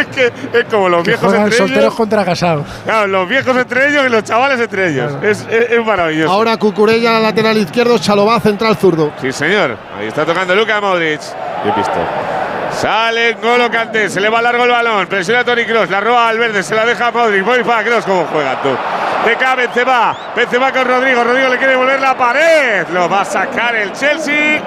es 0.00 0.06
que 0.08 0.32
es 0.58 0.64
como 0.70 0.88
los 0.88 1.02
Que 1.02 1.10
viejos 1.12 1.32
entre 1.34 1.52
solteros 1.56 1.82
ellos. 1.84 1.94
contra 1.94 2.24
casados. 2.24 2.66
Claro, 2.84 3.06
los 3.06 3.28
viejos 3.28 3.56
entre 3.56 3.88
ellos 3.88 4.04
y 4.06 4.10
los 4.10 4.24
chavales 4.24 4.60
entre 4.60 4.88
ellos. 4.90 5.12
Es, 5.22 5.46
es- 5.50 5.70
es 5.70 5.84
maravilloso. 5.86 6.30
Ahora 6.32 6.56
Cucurella, 6.58 7.12
la 7.12 7.20
lateral 7.20 7.56
izquierdo, 7.56 7.98
Chalobá, 7.98 8.38
central 8.40 8.76
zurdo. 8.76 9.10
Sí, 9.20 9.32
señor. 9.32 9.76
Ahí 9.98 10.08
está 10.08 10.24
tocando 10.26 10.54
Luka 10.54 10.80
Modric. 10.82 11.20
Bien 11.64 11.74
visto. 11.76 11.92
Sale 12.72 13.34
Golo 13.34 13.70
Kanté, 13.70 14.08
se 14.08 14.20
le 14.20 14.28
va 14.28 14.40
largo 14.40 14.64
el 14.64 14.70
balón, 14.70 15.06
presiona 15.06 15.40
a 15.40 15.44
Toni 15.44 15.64
Kroos, 15.64 15.90
la 15.90 16.00
roba 16.00 16.28
al 16.28 16.38
verde, 16.38 16.62
se 16.62 16.74
la 16.74 16.86
deja 16.86 17.08
a 17.08 17.10
Modric, 17.10 17.44
voy 17.44 17.62
para 17.62 17.84
Kroos, 17.84 18.04
¿cómo 18.04 18.26
juega 18.32 18.60
tú? 18.62 18.70
De 19.24 19.32
acá 19.32 19.54
Benzema, 19.54 20.16
Benzema 20.34 20.72
con 20.72 20.86
Rodrigo, 20.86 21.22
Rodrigo 21.22 21.48
le 21.48 21.58
quiere 21.58 21.76
volver 21.76 22.00
la 22.00 22.16
pared, 22.16 22.86
lo 22.92 23.08
va 23.08 23.20
a 23.20 23.24
sacar 23.24 23.74
el 23.74 23.92
Chelsea. 23.92 24.62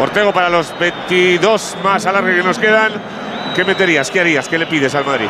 Ortego 0.00 0.32
para 0.32 0.48
los 0.48 0.76
22 0.78 1.76
más 1.82 2.06
alargue 2.06 2.36
que 2.36 2.42
nos 2.42 2.58
quedan. 2.58 2.92
¿Qué 3.54 3.64
meterías? 3.64 4.10
¿Qué 4.10 4.20
harías? 4.20 4.48
¿Qué 4.48 4.58
le 4.58 4.66
pides 4.66 4.94
al 4.94 5.04
Madrid? 5.04 5.28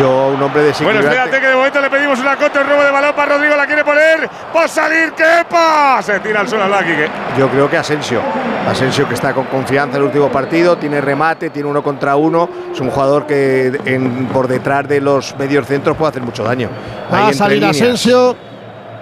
Yo, 0.00 0.28
un 0.28 0.42
hombre 0.42 0.48
Bueno, 0.48 0.66
desequilibrante. 0.68 1.08
espérate 1.08 1.40
que 1.40 1.46
de 1.48 1.54
momento 1.56 1.80
le 1.80 1.90
pedimos 1.90 2.18
una 2.20 2.36
contra, 2.36 2.62
el 2.62 2.68
robo 2.68 2.82
de 2.82 2.90
balón 2.90 3.14
para 3.14 3.34
Rodrigo, 3.36 3.56
la 3.56 3.66
quiere 3.66 3.84
poner, 3.84 4.28
va 4.56 4.64
a 4.64 4.68
salir, 4.68 5.12
¿qué 5.16 5.44
pasa? 5.48 6.14
Se 6.14 6.20
tira 6.20 6.40
al 6.40 6.48
suelo 6.48 6.64
al 6.64 6.84
Quique. 6.84 7.08
Yo 7.38 7.48
creo 7.48 7.68
que 7.70 7.76
Asensio. 7.78 8.20
Asensio 8.68 9.08
que 9.08 9.14
está 9.14 9.32
con 9.32 9.46
confianza 9.46 9.96
en 9.96 10.02
el 10.02 10.06
último 10.08 10.28
partido, 10.30 10.76
tiene 10.76 11.00
remate, 11.00 11.50
tiene 11.50 11.68
uno 11.68 11.82
contra 11.82 12.16
uno. 12.16 12.48
Es 12.72 12.80
un 12.80 12.90
jugador 12.90 13.26
que 13.26 13.80
en- 13.86 14.26
por 14.26 14.46
detrás 14.46 14.86
de 14.86 15.00
los 15.00 15.34
medios 15.38 15.66
centros 15.66 15.96
puede 15.96 16.10
hacer 16.10 16.22
mucho 16.22 16.44
daño. 16.44 16.68
Ahí 17.10 17.22
Va 17.22 17.28
a 17.28 17.32
salir 17.32 17.58
líneas. 17.58 17.76
Asensio. 17.80 18.36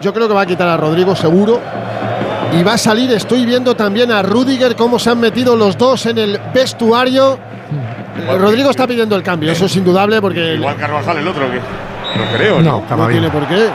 Yo 0.01 0.12
creo 0.15 0.28
que 0.28 0.35
va 0.35 0.43
a 0.43 0.47
quitar 0.47 0.69
a 0.69 0.77
Rodrigo, 0.77 1.16
seguro. 1.16 1.59
Y 2.53 2.62
va 2.62 2.74
a 2.74 2.78
salir, 2.78 3.11
estoy 3.12 3.44
viendo 3.44 3.74
también 3.74 4.12
a 4.12 4.23
Rudiger, 4.23 4.77
cómo 4.77 4.98
se 4.98 5.11
han 5.11 5.19
metido 5.20 5.57
los 5.57 5.77
dos 5.77 6.07
en 6.07 6.19
el 6.19 6.40
vestuario. 6.55 7.39
Eh, 8.18 8.38
Rodrigo 8.38 8.70
está 8.70 8.86
pidiendo 8.86 9.16
el 9.16 9.22
cambio, 9.22 9.51
eso 9.52 9.66
es 9.66 9.76
indudable 9.76 10.20
porque 10.20 10.55
Igual 10.55 10.76
Carvajal 10.76 11.18
el 11.18 11.28
otro, 11.28 11.47
¿o 11.47 11.51
¿qué? 11.51 11.60
No 12.16 12.36
creo, 12.36 12.62
No, 12.62 12.84
¿no? 12.88 12.97
no 12.97 13.09
tiene 13.09 13.30
por 13.30 13.47
qué. 13.47 13.68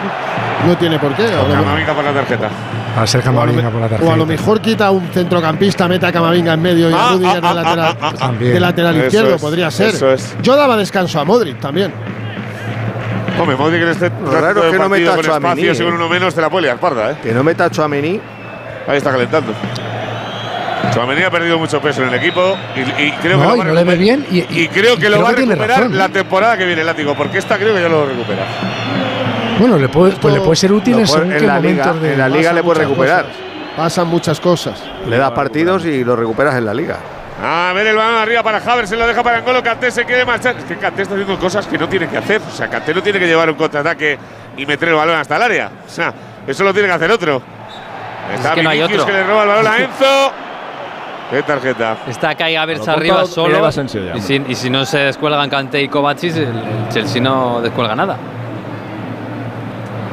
No 0.68 0.78
tiene 0.78 1.00
por 1.00 1.16
qué. 1.16 1.26
A 1.26 1.48
Camavinga 1.54 1.94
por 1.94 2.04
la 2.04 2.14
tarjeta. 2.14 2.50
Para 2.96 3.08
ser 3.08 3.22
Camavinga 3.22 3.70
por 3.70 3.80
la 3.82 3.86
O 3.88 3.90
a 3.90 3.90
lo 3.90 3.98
tarjeta. 3.98 4.26
mejor 4.26 4.62
quita 4.62 4.88
a 4.88 4.92
un 4.92 5.08
centrocampista, 5.10 5.88
mete 5.88 6.06
a 6.06 6.12
Camavinga 6.12 6.54
en 6.54 6.62
medio 6.62 6.90
y 6.90 6.94
a 6.94 6.98
Ah, 7.10 7.12
Rudiger 7.14 7.40
ah, 7.44 7.50
de 7.50 7.54
lateral, 7.56 7.80
ah, 7.80 7.98
ah, 8.02 8.14
ah, 8.20 8.32
de 8.40 8.60
lateral 8.60 8.96
Eso 8.96 9.06
izquierdo, 9.06 9.36
es, 9.36 9.42
podría 9.42 9.72
ser. 9.72 9.90
eso 9.90 10.12
es. 10.12 10.36
Yo 10.42 10.56
daba 10.56 10.76
descanso 10.78 11.20
a 11.20 11.26
Modric 11.26 11.60
también. 11.60 11.92
Hombre, 13.40 13.56
Modric 13.56 13.82
en 13.82 13.90
este 13.90 14.12
Lo 14.24 14.32
raro 14.40 14.64
es 14.66 14.72
que 14.72 14.80
no 14.80 14.90
meta 14.90 15.14
a 15.14 15.56
y 15.58 15.66
eh. 15.68 15.76
con 15.84 15.94
uno 15.94 16.10
menos 16.10 16.36
te 16.36 16.42
la 16.42 16.50
puede 16.50 16.64
liar 16.68 16.80
parda, 16.80 17.12
¿eh? 17.12 17.16
Que 17.24 17.32
no 17.34 17.44
meta 17.44 17.66
a 17.66 17.70
Chouameni. 17.72 18.20
Ahí 18.88 18.98
está 18.98 19.12
calentando. 19.12 19.54
Chouameni 20.94 21.24
ha 21.24 21.30
perdido 21.32 21.58
mucho 21.60 21.80
peso 21.82 22.02
en 22.04 22.10
el 22.10 22.16
equipo 22.16 22.58
y, 22.76 22.80
y 23.04 23.12
creo 23.14 23.40
que 23.40 23.46
lo 23.48 23.54
y 23.54 23.58
va 23.58 23.64
a 23.64 23.68
no 23.68 23.74
le 23.74 23.96
bien 23.98 24.26
y, 24.32 24.40
Y 24.64 24.68
creo 24.68 24.98
que 24.98 25.06
y 25.08 25.10
lo 25.10 25.18
creo 25.18 25.24
va 25.24 25.30
a 25.30 25.36
que 25.36 25.42
recuperar 25.46 25.80
razón. 25.82 25.98
la 25.98 26.10
temporada 26.10 26.58
que 26.58 26.66
viene 26.66 26.82
el 26.82 26.88
látigo, 26.88 27.16
porque 27.16 27.38
esta 27.38 27.58
creo 27.58 27.74
que 27.74 27.82
ya 27.82 27.90
lo 27.90 28.06
recupera. 28.06 28.44
Bueno, 29.60 29.78
le 29.78 29.90
puede, 29.90 30.14
pues 30.14 30.34
le 30.34 30.42
puede 30.42 30.56
ser 30.56 30.72
útil 30.72 31.00
en 31.00 31.08
según 31.08 31.32
en 31.32 31.40
qué 31.40 31.46
la 31.48 31.60
liga, 31.60 31.94
de. 31.94 32.14
en 32.14 32.20
la 32.20 32.28
liga 32.30 32.42
Pasan 32.50 32.56
le 32.56 32.64
puede 32.64 32.80
muchas 32.80 32.90
recuperar. 32.90 33.26
cosas. 33.26 33.38
Pasan 33.78 34.08
muchas 34.08 34.40
cosas. 34.40 34.84
Le 35.08 35.18
das 35.18 35.32
partidos 35.32 35.86
y 35.86 36.04
lo 36.04 36.16
recuperas 36.16 36.56
en 36.56 36.66
la 36.66 36.74
liga. 36.74 36.98
A 37.44 37.72
ver 37.74 37.88
el 37.88 37.96
balón 37.96 38.16
arriba 38.16 38.44
para 38.44 38.58
Havertz, 38.58 38.90
se 38.90 38.98
lo 38.98 39.08
deja 39.08 39.24
para 39.24 39.38
Angolo, 39.38 39.64
Kanté 39.64 39.90
se 39.92 40.06
quiere 40.06 40.26
marchar. 40.26 40.56
Es 40.58 40.64
que 40.66 40.76
Kanté 40.78 41.04
está 41.04 41.14
haciendo 41.16 41.38
cosas 41.40 41.66
que 41.68 41.78
no 41.78 41.88
tiene 41.88 42.08
que 42.08 42.18
hacer. 42.18 42.42
O 42.48 42.52
sea, 42.56 42.68
Kanté 42.70 42.94
no 42.94 43.02
tiene 43.02 43.20
que 43.20 43.28
llevar 43.28 43.50
un 43.50 43.56
contraataque 43.56 44.18
y 44.58 44.66
meter 44.66 44.90
el 44.90 44.96
balón 44.96 45.16
hasta 45.16 45.38
el 45.38 45.42
área. 45.44 45.72
O 45.86 45.90
sea, 45.90 46.14
eso 46.46 46.64
lo 46.64 46.74
tiene 46.74 46.88
que 46.88 46.94
hacer 46.96 47.12
otro. 47.12 47.42
Está 48.36 48.54
que 48.54 48.64
no 48.64 48.70
hay 48.70 48.82
otro. 48.82 49.06
que 49.06 49.12
le 49.12 49.24
roba 49.24 49.44
el 49.44 49.50
balón 49.50 49.68
a 49.68 49.78
Enzo. 49.78 50.32
¿Qué 51.32 51.42
tarjeta? 51.44 51.98
Está 52.08 52.36
Kai 52.36 52.56
Lo 52.56 52.62
arriba 52.62 53.26
solo. 53.26 53.70
y, 54.16 54.22
si, 54.22 54.44
y 54.50 54.54
si 54.56 54.70
no 54.70 54.86
se 54.86 54.98
descuelgan 54.98 55.50
Kanté 55.50 55.82
y 55.82 55.88
Kovacic, 55.88 56.36
el, 56.36 56.44
el 56.44 56.90
Chelsea 56.90 57.22
no 57.22 57.62
descuelga 57.62 57.96
nada. 57.96 58.18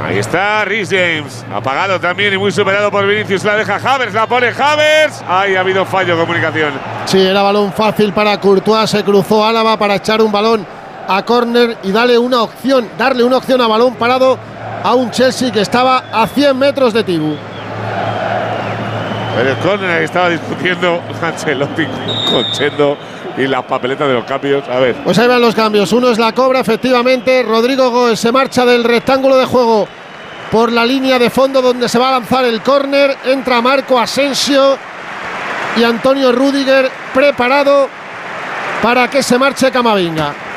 Ahí 0.00 0.18
está 0.18 0.64
Rhys 0.64 0.90
James, 0.90 1.44
apagado 1.52 1.98
también 1.98 2.32
y 2.32 2.38
muy 2.38 2.52
superado 2.52 2.88
por 2.88 3.04
Vinicius. 3.04 3.42
La 3.42 3.56
deja 3.56 3.76
Havers, 3.76 4.14
la 4.14 4.28
pone 4.28 4.46
Havers. 4.46 5.24
Ahí 5.28 5.56
ha 5.56 5.60
habido 5.60 5.84
fallo 5.84 6.14
de 6.14 6.20
comunicación. 6.20 6.72
Sí, 7.06 7.20
era 7.20 7.42
balón 7.42 7.72
fácil 7.72 8.12
para 8.12 8.38
Courtois, 8.38 8.88
se 8.88 9.02
cruzó 9.02 9.44
Álava 9.44 9.76
para 9.76 9.96
echar 9.96 10.22
un 10.22 10.30
balón 10.30 10.64
a 11.08 11.22
córner 11.24 11.78
y 11.82 11.90
darle 11.90 12.16
una 12.16 12.42
opción, 12.42 12.88
darle 12.96 13.24
una 13.24 13.38
opción 13.38 13.60
a 13.60 13.66
balón 13.66 13.96
parado 13.96 14.38
a 14.84 14.94
un 14.94 15.10
Chelsea 15.10 15.50
que 15.50 15.62
estaba 15.62 16.04
a 16.12 16.28
100 16.28 16.56
metros 16.56 16.92
de 16.92 17.02
Tibu. 17.02 17.34
En 19.38 19.46
el 19.46 19.56
córner 19.58 20.02
estaba 20.02 20.30
discutiendo 20.30 21.00
Ancelotti 21.22 21.86
con 22.30 22.50
Chendo 22.52 22.98
y 23.36 23.46
las 23.46 23.64
papeletas 23.64 24.08
de 24.08 24.14
los 24.14 24.24
cambios. 24.24 24.68
A 24.68 24.80
ver. 24.80 24.96
Pues 25.04 25.16
ahí 25.18 25.28
van 25.28 25.40
los 25.40 25.54
cambios. 25.54 25.92
Uno 25.92 26.10
es 26.10 26.18
la 26.18 26.32
cobra, 26.32 26.58
efectivamente. 26.60 27.44
Rodrigo 27.44 27.90
Goes 27.90 28.18
se 28.18 28.32
marcha 28.32 28.64
del 28.64 28.82
rectángulo 28.82 29.36
de 29.36 29.44
juego 29.46 29.86
por 30.50 30.72
la 30.72 30.84
línea 30.84 31.18
de 31.18 31.30
fondo 31.30 31.62
donde 31.62 31.88
se 31.88 31.98
va 31.98 32.08
a 32.08 32.12
lanzar 32.12 32.44
el 32.46 32.62
córner. 32.62 33.16
Entra 33.26 33.60
Marco 33.60 34.00
Asensio 34.00 34.76
y 35.76 35.84
Antonio 35.84 36.32
Rudiger 36.32 36.90
preparado 37.14 37.88
para 38.82 39.08
que 39.08 39.22
se 39.22 39.38
marche 39.38 39.70
Camavinga. 39.70 40.47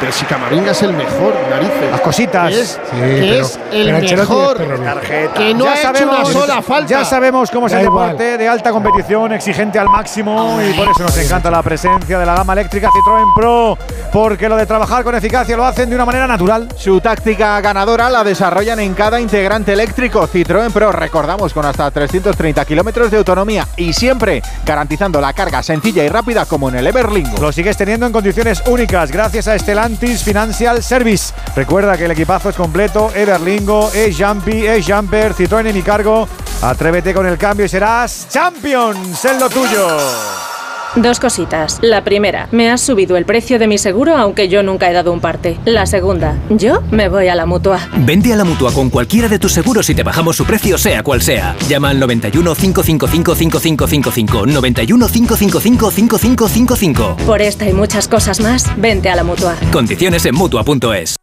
Pero 0.00 0.12
si 0.12 0.24
Camavinga 0.26 0.70
es 0.72 0.82
el 0.82 0.92
mejor, 0.92 1.34
narices. 1.50 1.90
Las 1.90 2.00
cositas. 2.00 2.50
Que 2.50 2.60
es, 2.60 2.78
que 2.90 2.96
pero- 3.20 3.46
es 3.46 3.58
el 3.72 3.92
mejor. 4.16 4.56
terrible. 4.58 5.30
Que 5.34 5.54
no 5.54 5.64
Ya 5.64 5.70
ha 5.72 5.74
hecho 5.74 5.82
sabemos- 5.94 6.30
una 6.30 6.40
sola 6.40 6.62
falta. 6.62 6.88
Ya 6.90 7.04
sabemos 7.04 7.50
cómo 7.50 7.66
es 7.66 7.72
el 7.72 7.82
deporte 7.82 8.38
de 8.38 8.48
alta 8.48 8.70
competición, 8.70 9.32
exigente 9.32 9.78
al 9.78 9.88
máximo 9.88 10.58
y 10.62 10.72
por 10.74 10.88
eso 10.88 11.02
nos 11.02 11.16
encanta 11.18 11.50
la 11.50 11.62
presencia 11.62 12.18
de 12.18 12.26
la 12.26 12.34
gama 12.34 12.52
eléctrica 12.52 12.90
Citroën 12.90 13.34
Pro, 13.34 13.76
porque 14.12 14.48
lo 14.48 14.56
de 14.56 14.66
trabajar 14.66 15.02
con 15.04 15.14
eficacia 15.14 15.56
lo 15.56 15.64
hacen 15.64 15.88
de 15.88 15.94
una 15.94 16.04
manera 16.04 16.26
natural. 16.26 16.68
Su 16.76 17.00
táctica 17.00 17.60
ganadora 17.60 18.08
la 18.10 18.24
desarrollan 18.24 18.80
en 18.80 18.94
cada 18.94 19.20
integrante 19.20 19.72
eléctrico 19.72 20.26
Citroën 20.28 20.70
Pro, 20.72 20.92
recordamos, 20.92 21.52
con 21.52 21.64
hasta 21.66 21.90
330 21.90 22.64
kilómetros 22.64 23.10
de 23.10 23.18
autonomía 23.18 23.66
y 23.76 23.92
siempre 23.92 24.42
garantizando 24.64 25.20
la 25.20 25.32
carga 25.32 25.62
sencilla 25.62 26.04
y 26.04 26.08
rápida 26.08 26.46
como 26.46 26.68
en 26.68 26.76
el 26.76 26.86
Everlingo. 26.86 27.38
Lo 27.40 27.52
sigues 27.52 27.76
teniendo 27.76 28.06
en 28.06 28.12
condiciones 28.12 28.62
únicas 28.66 29.10
gracias 29.10 29.48
a 29.48 29.54
Stellantis 29.68 30.24
Financial 30.24 30.82
Service. 30.82 31.34
Recuerda 31.54 31.94
que 31.98 32.06
el 32.06 32.12
equipazo 32.12 32.48
es 32.48 32.56
completo, 32.56 33.12
Everlingo, 33.14 33.90
E-Jumpy, 33.92 34.66
E-Jumper, 34.66 35.34
Citroën 35.34 35.66
en 35.66 35.74
mi 35.74 35.82
cargo. 35.82 36.26
Atrévete 36.62 37.12
con 37.12 37.26
el 37.26 37.36
cambio 37.36 37.66
y 37.66 37.68
serás 37.68 38.28
Champions 38.30 39.22
en 39.26 39.38
lo 39.38 39.50
tuyo. 39.50 40.57
Dos 40.96 41.20
cositas. 41.20 41.78
La 41.82 42.02
primera, 42.02 42.48
me 42.50 42.70
has 42.70 42.80
subido 42.80 43.16
el 43.16 43.24
precio 43.24 43.58
de 43.58 43.66
mi 43.66 43.78
seguro 43.78 44.16
aunque 44.16 44.48
yo 44.48 44.62
nunca 44.62 44.90
he 44.90 44.92
dado 44.92 45.12
un 45.12 45.20
parte. 45.20 45.58
La 45.64 45.86
segunda, 45.86 46.36
yo 46.48 46.82
me 46.90 47.08
voy 47.08 47.28
a 47.28 47.34
la 47.34 47.46
mutua. 47.46 47.80
Vente 47.98 48.32
a 48.32 48.36
la 48.36 48.44
mutua 48.44 48.72
con 48.72 48.88
cualquiera 48.90 49.28
de 49.28 49.38
tus 49.38 49.52
seguros 49.52 49.88
y 49.90 49.94
te 49.94 50.02
bajamos 50.02 50.36
su 50.36 50.44
precio, 50.44 50.78
sea 50.78 51.02
cual 51.02 51.20
sea. 51.22 51.54
Llama 51.68 51.90
al 51.90 52.00
91 52.00 52.54
555 52.54 53.34
5555. 53.34 54.46
91 54.46 55.08
555 55.08 55.90
5555. 55.90 57.16
Por 57.26 57.42
esta 57.42 57.68
y 57.68 57.72
muchas 57.72 58.08
cosas 58.08 58.40
más, 58.40 58.66
vente 58.76 59.10
a 59.10 59.16
la 59.16 59.24
mutua. 59.24 59.56
Condiciones 59.70 60.24
en 60.26 60.34
mutua.es. 60.34 61.16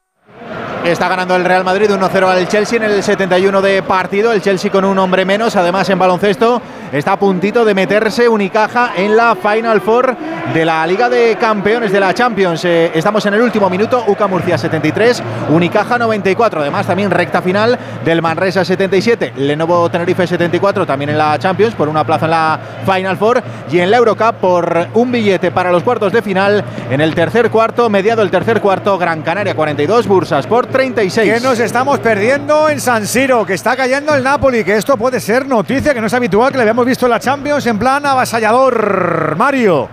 Está 0.86 1.08
ganando 1.08 1.36
el 1.36 1.44
Real 1.44 1.64
Madrid 1.64 1.90
1-0 1.90 2.28
al 2.28 2.48
Chelsea 2.48 2.78
en 2.78 2.84
el 2.84 3.02
71 3.02 3.60
de 3.64 3.82
partido. 3.82 4.32
El 4.32 4.44
Chelsea 4.44 4.72
con 4.72 4.86
un 4.86 5.00
hombre 5.00 5.26
menos. 5.26 5.56
Además, 5.56 5.90
en 5.90 5.98
baloncesto 5.98 6.62
está 6.92 7.14
a 7.14 7.20
puntito 7.20 7.66
de 7.66 7.74
meterse 7.74 8.28
Unicaja 8.28 8.92
en 8.96 9.16
la 9.16 9.36
Final 9.36 9.82
Four 9.82 10.16
de 10.54 10.66
la 10.66 10.86
Liga 10.86 11.10
de 11.10 11.36
Campeones 11.40 11.92
de 11.92 12.00
la 12.00 12.14
Champions. 12.14 12.64
Eh, 12.66 12.92
estamos 12.94 13.26
en 13.26 13.34
el 13.34 13.42
último 13.42 13.70
minuto. 13.70 14.04
UCA 14.08 14.28
Murcia 14.28 14.58
73, 14.58 15.22
Unicaja 15.50 15.98
94. 15.98 16.62
Además, 16.62 16.86
también 16.86 17.12
recta 17.12 17.42
final 17.42 17.78
del 18.04 18.22
Manresa 18.22 18.64
77, 18.64 19.34
Lenovo 19.38 19.90
Tenerife 19.90 20.28
74, 20.28 20.86
también 20.86 21.10
en 21.10 21.18
la 21.18 21.38
Champions 21.40 21.74
por 21.76 21.90
una 21.90 22.04
plaza 22.04 22.26
en 22.26 22.32
la 22.32 22.60
Final 22.86 23.18
Four. 23.18 23.42
Y 23.72 23.80
en 23.80 23.92
la 23.92 23.98
Eurocup 23.98 24.36
por 24.36 24.88
un 24.94 25.12
billete 25.12 25.52
para 25.52 25.72
los 25.72 25.84
cuartos 25.84 26.14
de 26.14 26.22
final 26.22 26.64
en 26.90 27.02
el 27.02 27.16
tercer 27.16 27.50
cuarto, 27.50 27.90
mediado 27.90 28.22
el 28.22 28.30
tercer 28.30 28.62
cuarto, 28.62 28.98
Gran 28.98 29.22
Canaria 29.22 29.56
42, 29.56 30.08
Bursas 30.08 30.48
por 30.48 30.68
36. 30.68 31.34
Que 31.34 31.40
nos 31.40 31.60
estamos 31.60 32.00
perdiendo 32.00 32.70
en 32.70 32.80
San 32.80 33.08
Siro, 33.08 33.46
que 33.46 33.54
está 33.54 33.76
cayendo 33.76 34.14
el 34.14 34.24
Napoli, 34.24 34.64
que 34.64 34.76
esto 34.76 34.98
puede 34.98 35.20
ser 35.20 35.48
noticia 35.48 35.94
que 35.94 36.02
no 36.02 36.08
es 36.08 36.14
habitual, 36.14 36.52
que 36.52 36.58
le 36.58 36.66
habíamos 36.76 36.90
visto 36.90 37.06
en 37.06 37.12
la 37.12 37.20
Champions 37.22 37.66
en 37.68 37.80
plan 37.80 38.06
avasallador. 38.06 39.38
Mario. 39.38 39.88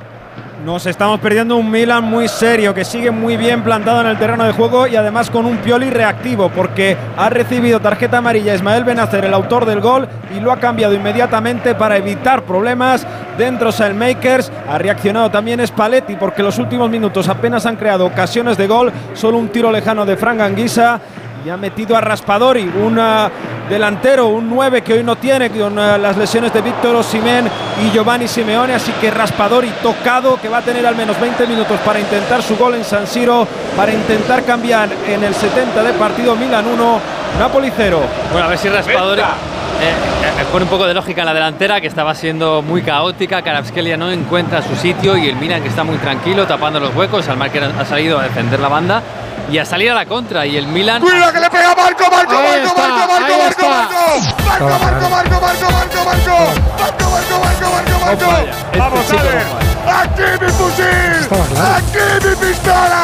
Nos 0.65 0.85
estamos 0.87 1.21
perdiendo 1.21 1.55
un 1.55 1.71
Milan 1.71 2.03
muy 2.03 2.27
serio, 2.27 2.75
que 2.75 2.85
sigue 2.85 3.13
muy 3.13 3.37
bien 3.37 3.63
plantado 3.63 4.01
en 4.01 4.09
el 4.09 4.19
terreno 4.19 4.43
de 4.43 4.53
juego 4.53 4.89
y 4.89 4.97
además 4.97 5.31
con 5.31 5.47
un 5.47 5.59
Pioli 5.59 5.91
reactivo, 5.91 6.49
porque 6.49 6.97
ha 7.17 7.31
recibido 7.31 7.79
tarjeta 7.79 8.19
amarilla 8.19 8.53
Ismael 8.53 8.83
Benacer, 8.83 9.25
el 9.25 9.33
autor 9.33 9.65
del 9.65 9.81
gol, 9.81 10.09
y 10.37 10.41
lo 10.41 10.51
ha 10.51 10.59
cambiado 10.59 10.93
inmediatamente 10.93 11.77
para 11.77 11.97
evitar 11.97 12.43
problemas 12.43 13.07
dentro 13.39 13.71
Makers. 13.95 14.51
Ha 14.69 14.79
reaccionado 14.79 15.31
también 15.31 15.65
Spalletti, 15.65 16.17
porque 16.17 16.43
los 16.43 16.59
últimos 16.59 16.91
minutos 16.91 17.29
apenas 17.29 17.65
han 17.65 17.77
creado 17.77 18.07
ocasiones 18.07 18.57
de 18.57 18.67
gol, 18.67 18.93
solo 19.15 19.39
un 19.39 19.51
tiro 19.51 19.71
lejano 19.71 20.05
de 20.05 20.17
Fran 20.17 20.41
Anguissa. 20.41 21.01
Y 21.44 21.51
ha 21.51 21.56
metido 21.56 21.97
a 21.97 22.01
Raspadori, 22.01 22.62
un 22.62 22.97
ah, 23.01 23.28
delantero, 23.69 24.28
un 24.28 24.48
9 24.48 24.82
que 24.82 24.94
hoy 24.94 25.02
no 25.02 25.16
tiene, 25.16 25.51
con 25.51 25.77
ah, 25.77 25.98
las 25.98 26.16
lesiones 26.16 26.52
de 26.52 26.60
Víctor 26.60 26.94
Osimhen 26.94 27.48
y 27.85 27.90
Giovanni 27.90 28.28
Simeone. 28.28 28.74
Así 28.74 28.93
que 29.01 29.10
Raspadori 29.10 29.70
tocado, 29.82 30.40
que 30.40 30.48
va 30.48 30.59
a 30.59 30.62
tener 30.62 30.86
al 30.86 30.94
menos 30.94 31.20
20 31.20 31.44
minutos 31.48 31.81
para 31.81 31.98
intentar 31.98 32.43
su 32.43 32.56
gol 32.56 32.77
en 32.77 32.85
San 32.85 33.09
Siro, 33.09 33.48
para 33.77 33.93
intentar 33.93 34.44
cambiar 34.44 34.89
en 35.09 35.24
el 35.24 35.35
70 35.35 35.82
de 35.82 35.93
partido 35.94 36.36
Milan 36.36 36.64
1, 36.64 37.01
Napoli 37.40 37.73
0. 37.77 38.01
Bueno, 38.31 38.47
a 38.47 38.51
ver 38.51 38.59
si 38.59 38.69
Raspadori. 38.69 39.20
eh, 39.20 39.24
eh, 39.24 40.44
pone 40.52 40.62
un 40.64 40.70
poco 40.70 40.86
de 40.86 40.94
lógica 40.94 41.23
en 41.23 41.27
la 41.27 41.35
delantera, 41.35 41.81
que 41.81 41.89
estaba 41.89 42.14
siendo 42.14 42.62
muy 42.62 42.82
caótica. 42.82 43.43
Karabskelia 43.43 43.97
no 43.97 44.12
encuentra 44.12 44.62
su 44.62 44.77
sitio 44.77 45.16
y 45.16 45.28
el 45.28 45.35
Milan, 45.35 45.60
que 45.60 45.69
está 45.70 45.82
muy 45.82 45.97
tranquilo, 45.97 46.47
tapando 46.47 46.78
los 46.78 46.94
huecos. 46.94 47.27
El 47.27 47.36
Marker 47.36 47.64
ha 47.64 47.85
salido 47.85 48.20
a 48.20 48.23
defender 48.23 48.60
la 48.60 48.69
banda 48.69 49.02
y 49.51 49.59
a 49.59 49.64
salir 49.64 49.90
a 49.90 49.94
la 49.94 50.06
contra. 50.06 50.47
Y 50.47 50.56
el 50.56 50.66
Milan. 50.66 51.02
¡Cuidado 51.02 51.32
que 51.32 51.40
le 51.40 51.51
pega 51.51 51.74
Marco, 51.74 52.05
Marco, 52.10 52.32
Ahí 52.32 52.62
Marco, 52.62 52.69
está, 52.69 52.89
Marco, 52.89 53.06
Marco, 53.12 53.36
Marco. 53.39 53.69
Marco! 53.69 54.05
Marco, 54.44 54.69
Marco, 54.69 55.09
Marco, 55.10 55.40
Marco, 55.40 55.70
Marco, 55.70 56.05
Marco! 56.05 56.36
Marco, 56.78 57.06
Marco, 57.10 57.35
Marco, 57.40 57.66
Marco, 57.70 57.97
Marco! 58.05 58.31
Vamos 58.78 59.12
a 59.12 59.23
ver. 59.23 59.44
¡Aquí 59.85 60.28
mi 60.40 60.51
fusil! 60.52 61.28
¡Aquí 61.59 62.06
mi 62.24 62.35
pistola! 62.36 63.02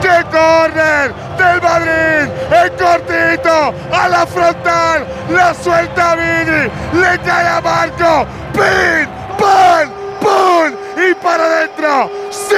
¡Qué 0.00 0.16
córner 0.30 1.06
del 1.36 1.58
Madrid! 1.60 2.30
¡En 2.52 2.70
cortito! 2.78 3.74
¡A 3.92 4.08
la 4.08 4.26
frontal! 4.26 5.06
¡La 5.30 5.52
suelta 5.54 6.14
Vini! 6.14 6.70
¡Le 6.94 7.18
cae 7.18 7.48
a 7.48 7.60
Marco! 7.60 8.26
¡Pin! 8.52 9.08
¡Pan! 9.36 9.90
¡Pum! 10.20 10.72
¡Y 10.96 11.14
para 11.14 11.44
adentro! 11.44 12.10
¡Sí! 12.30 12.54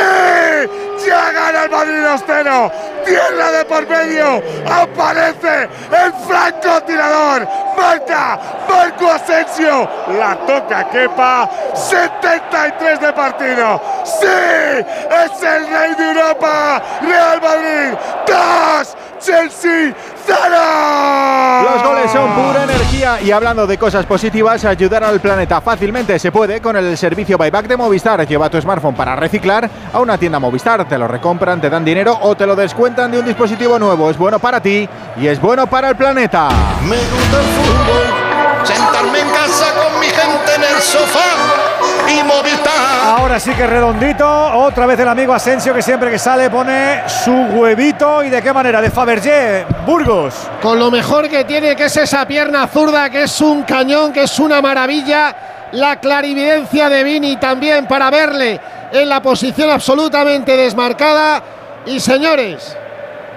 ¡Ya 1.09 1.33
gana 1.33 1.65
el 1.65 1.71
Madrid 1.71 2.05
2-0! 2.05 2.73
¡Tierra 3.07 3.51
de 3.51 3.65
por 3.65 3.89
medio! 3.89 4.43
¡Aparece 4.71 5.63
el 5.91 6.13
francotirador! 6.27 7.49
¡Marca! 7.79 8.39
¡Marco 8.69 9.11
Asensio! 9.13 9.89
¡La 10.19 10.37
toca 10.47 10.87
Kepa! 10.91 11.49
¡73 11.73 12.99
de 12.99 13.13
partido! 13.15 13.81
¡Sí! 14.05 14.27
¡Es 14.27 15.43
el 15.43 15.67
rey 15.71 15.95
de 15.95 16.11
Europa! 16.11 16.83
¡Real 17.01 17.41
Madrid! 17.41 17.99
¡Dos! 18.27 18.95
¡Chelsea! 19.19 19.95
Los 20.29 21.83
goles 21.83 22.11
son 22.11 22.31
pura 22.33 22.65
energía 22.65 23.21
y 23.21 23.31
hablando 23.31 23.67
de 23.67 23.79
cosas 23.79 24.07
positivas, 24.07 24.65
ayudar 24.65 25.05
al 25.05 25.21
planeta 25.21 25.61
fácilmente 25.61 26.19
se 26.19 26.31
puede 26.31 26.61
con 26.61 26.77
el 26.77 26.97
servicio 26.97 27.39
Buyback 27.39 27.67
de 27.67 27.77
Movistar. 27.77 28.27
Lleva 28.27 28.51
tu 28.51 28.61
smartphone 28.61 28.95
para 28.95 29.17
reciclar 29.17 29.69
a 29.93 30.01
una 30.01 30.19
tienda 30.19 30.39
Movistar, 30.39 30.87
te 30.87 30.99
lo 30.99 31.09
recompran, 31.09 31.61
te 31.61 31.71
dan 31.71 31.85
dinero 31.85 32.19
o 32.23 32.37
te 32.37 32.47
lo 32.47 32.55
descuentan 32.55 33.11
de 33.11 33.21
un 33.21 33.27
dispositivo 33.27 33.79
nuevo. 33.79 34.11
Es 34.11 34.19
bueno 34.19 34.39
para 34.39 34.61
ti 34.61 34.89
y 35.17 35.27
es 35.27 35.41
bueno 35.41 35.67
para 35.67 35.91
el 35.91 35.97
planeta. 35.97 36.49
Me 36.83 36.97
gusta 36.97 37.41
el 37.41 37.47
fútbol, 37.47 38.67
sentarme 38.67 39.21
en 39.21 39.31
casa 39.31 39.67
con 39.75 40.01
mi 40.01 40.07
gente 40.07 40.55
en 40.57 40.63
el 40.63 40.83
sofá 40.83 41.68
y 42.09 42.23
Movistar. 42.23 43.19
Ahora 43.19 43.41
sí 43.41 43.53
que 43.53 43.67
redondito. 43.67 44.27
Otra 44.27 44.87
vez 44.87 44.99
el 45.01 45.09
amigo 45.09 45.33
Asensio 45.33 45.75
que 45.75 45.83
siempre 45.83 46.11
que 46.11 46.19
sale 46.19 46.51
pone 46.51 47.03
su 47.07 47.33
huevito. 47.33 48.23
¿Y 48.23 48.31
de 48.31 48.43
qué 48.43 48.53
manera? 48.53 48.81
De 48.81 48.91
Fabergé, 48.91 49.67
Burgos. 49.87 50.35
Con 50.63 50.79
lo 50.79 50.91
mejor 50.91 51.29
que 51.29 51.45
tiene, 51.45 51.75
que 51.77 51.85
es 51.85 51.97
esa 51.97 52.27
pierna 52.27 52.67
zurda, 52.67 53.11
que 53.11 53.25
es 53.25 53.41
un 53.41 53.63
cañón, 53.63 54.13
que 54.13 54.25
es 54.25 54.39
una 54.39 54.61
maravilla. 54.61 55.35
La 55.73 56.01
clarividencia 56.01 56.89
de 56.89 57.05
Vini 57.05 57.37
también 57.37 57.87
para 57.87 58.11
verle 58.11 58.61
en 58.93 59.09
la 59.09 59.21
posición 59.21 59.71
absolutamente 59.71 60.57
desmarcada. 60.57 61.43
Y 61.87 62.01
señores, 62.01 62.77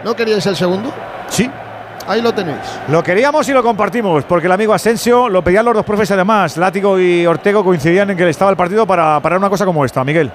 ¿no 0.03 0.15
queríais 0.15 0.45
el 0.45 0.55
segundo? 0.55 0.93
Sí. 1.29 1.49
Ahí 2.11 2.21
lo 2.21 2.33
tenéis. 2.33 2.57
Lo 2.89 3.01
queríamos 3.01 3.47
y 3.47 3.53
lo 3.53 3.63
compartimos, 3.63 4.25
porque 4.25 4.47
el 4.47 4.51
amigo 4.51 4.73
Asensio 4.73 5.29
lo 5.29 5.41
pedían 5.41 5.63
los 5.63 5.73
dos 5.73 5.85
profes 5.85 6.11
además. 6.11 6.57
Látigo 6.57 6.99
y 6.99 7.25
Ortego 7.25 7.63
coincidían 7.63 8.09
en 8.09 8.17
que 8.17 8.25
le 8.25 8.31
estaba 8.31 8.51
el 8.51 8.57
partido 8.57 8.85
para 8.85 9.17
parar 9.21 9.39
una 9.39 9.49
cosa 9.49 9.63
como 9.63 9.85
esta, 9.85 10.03
Miguel. 10.03 10.29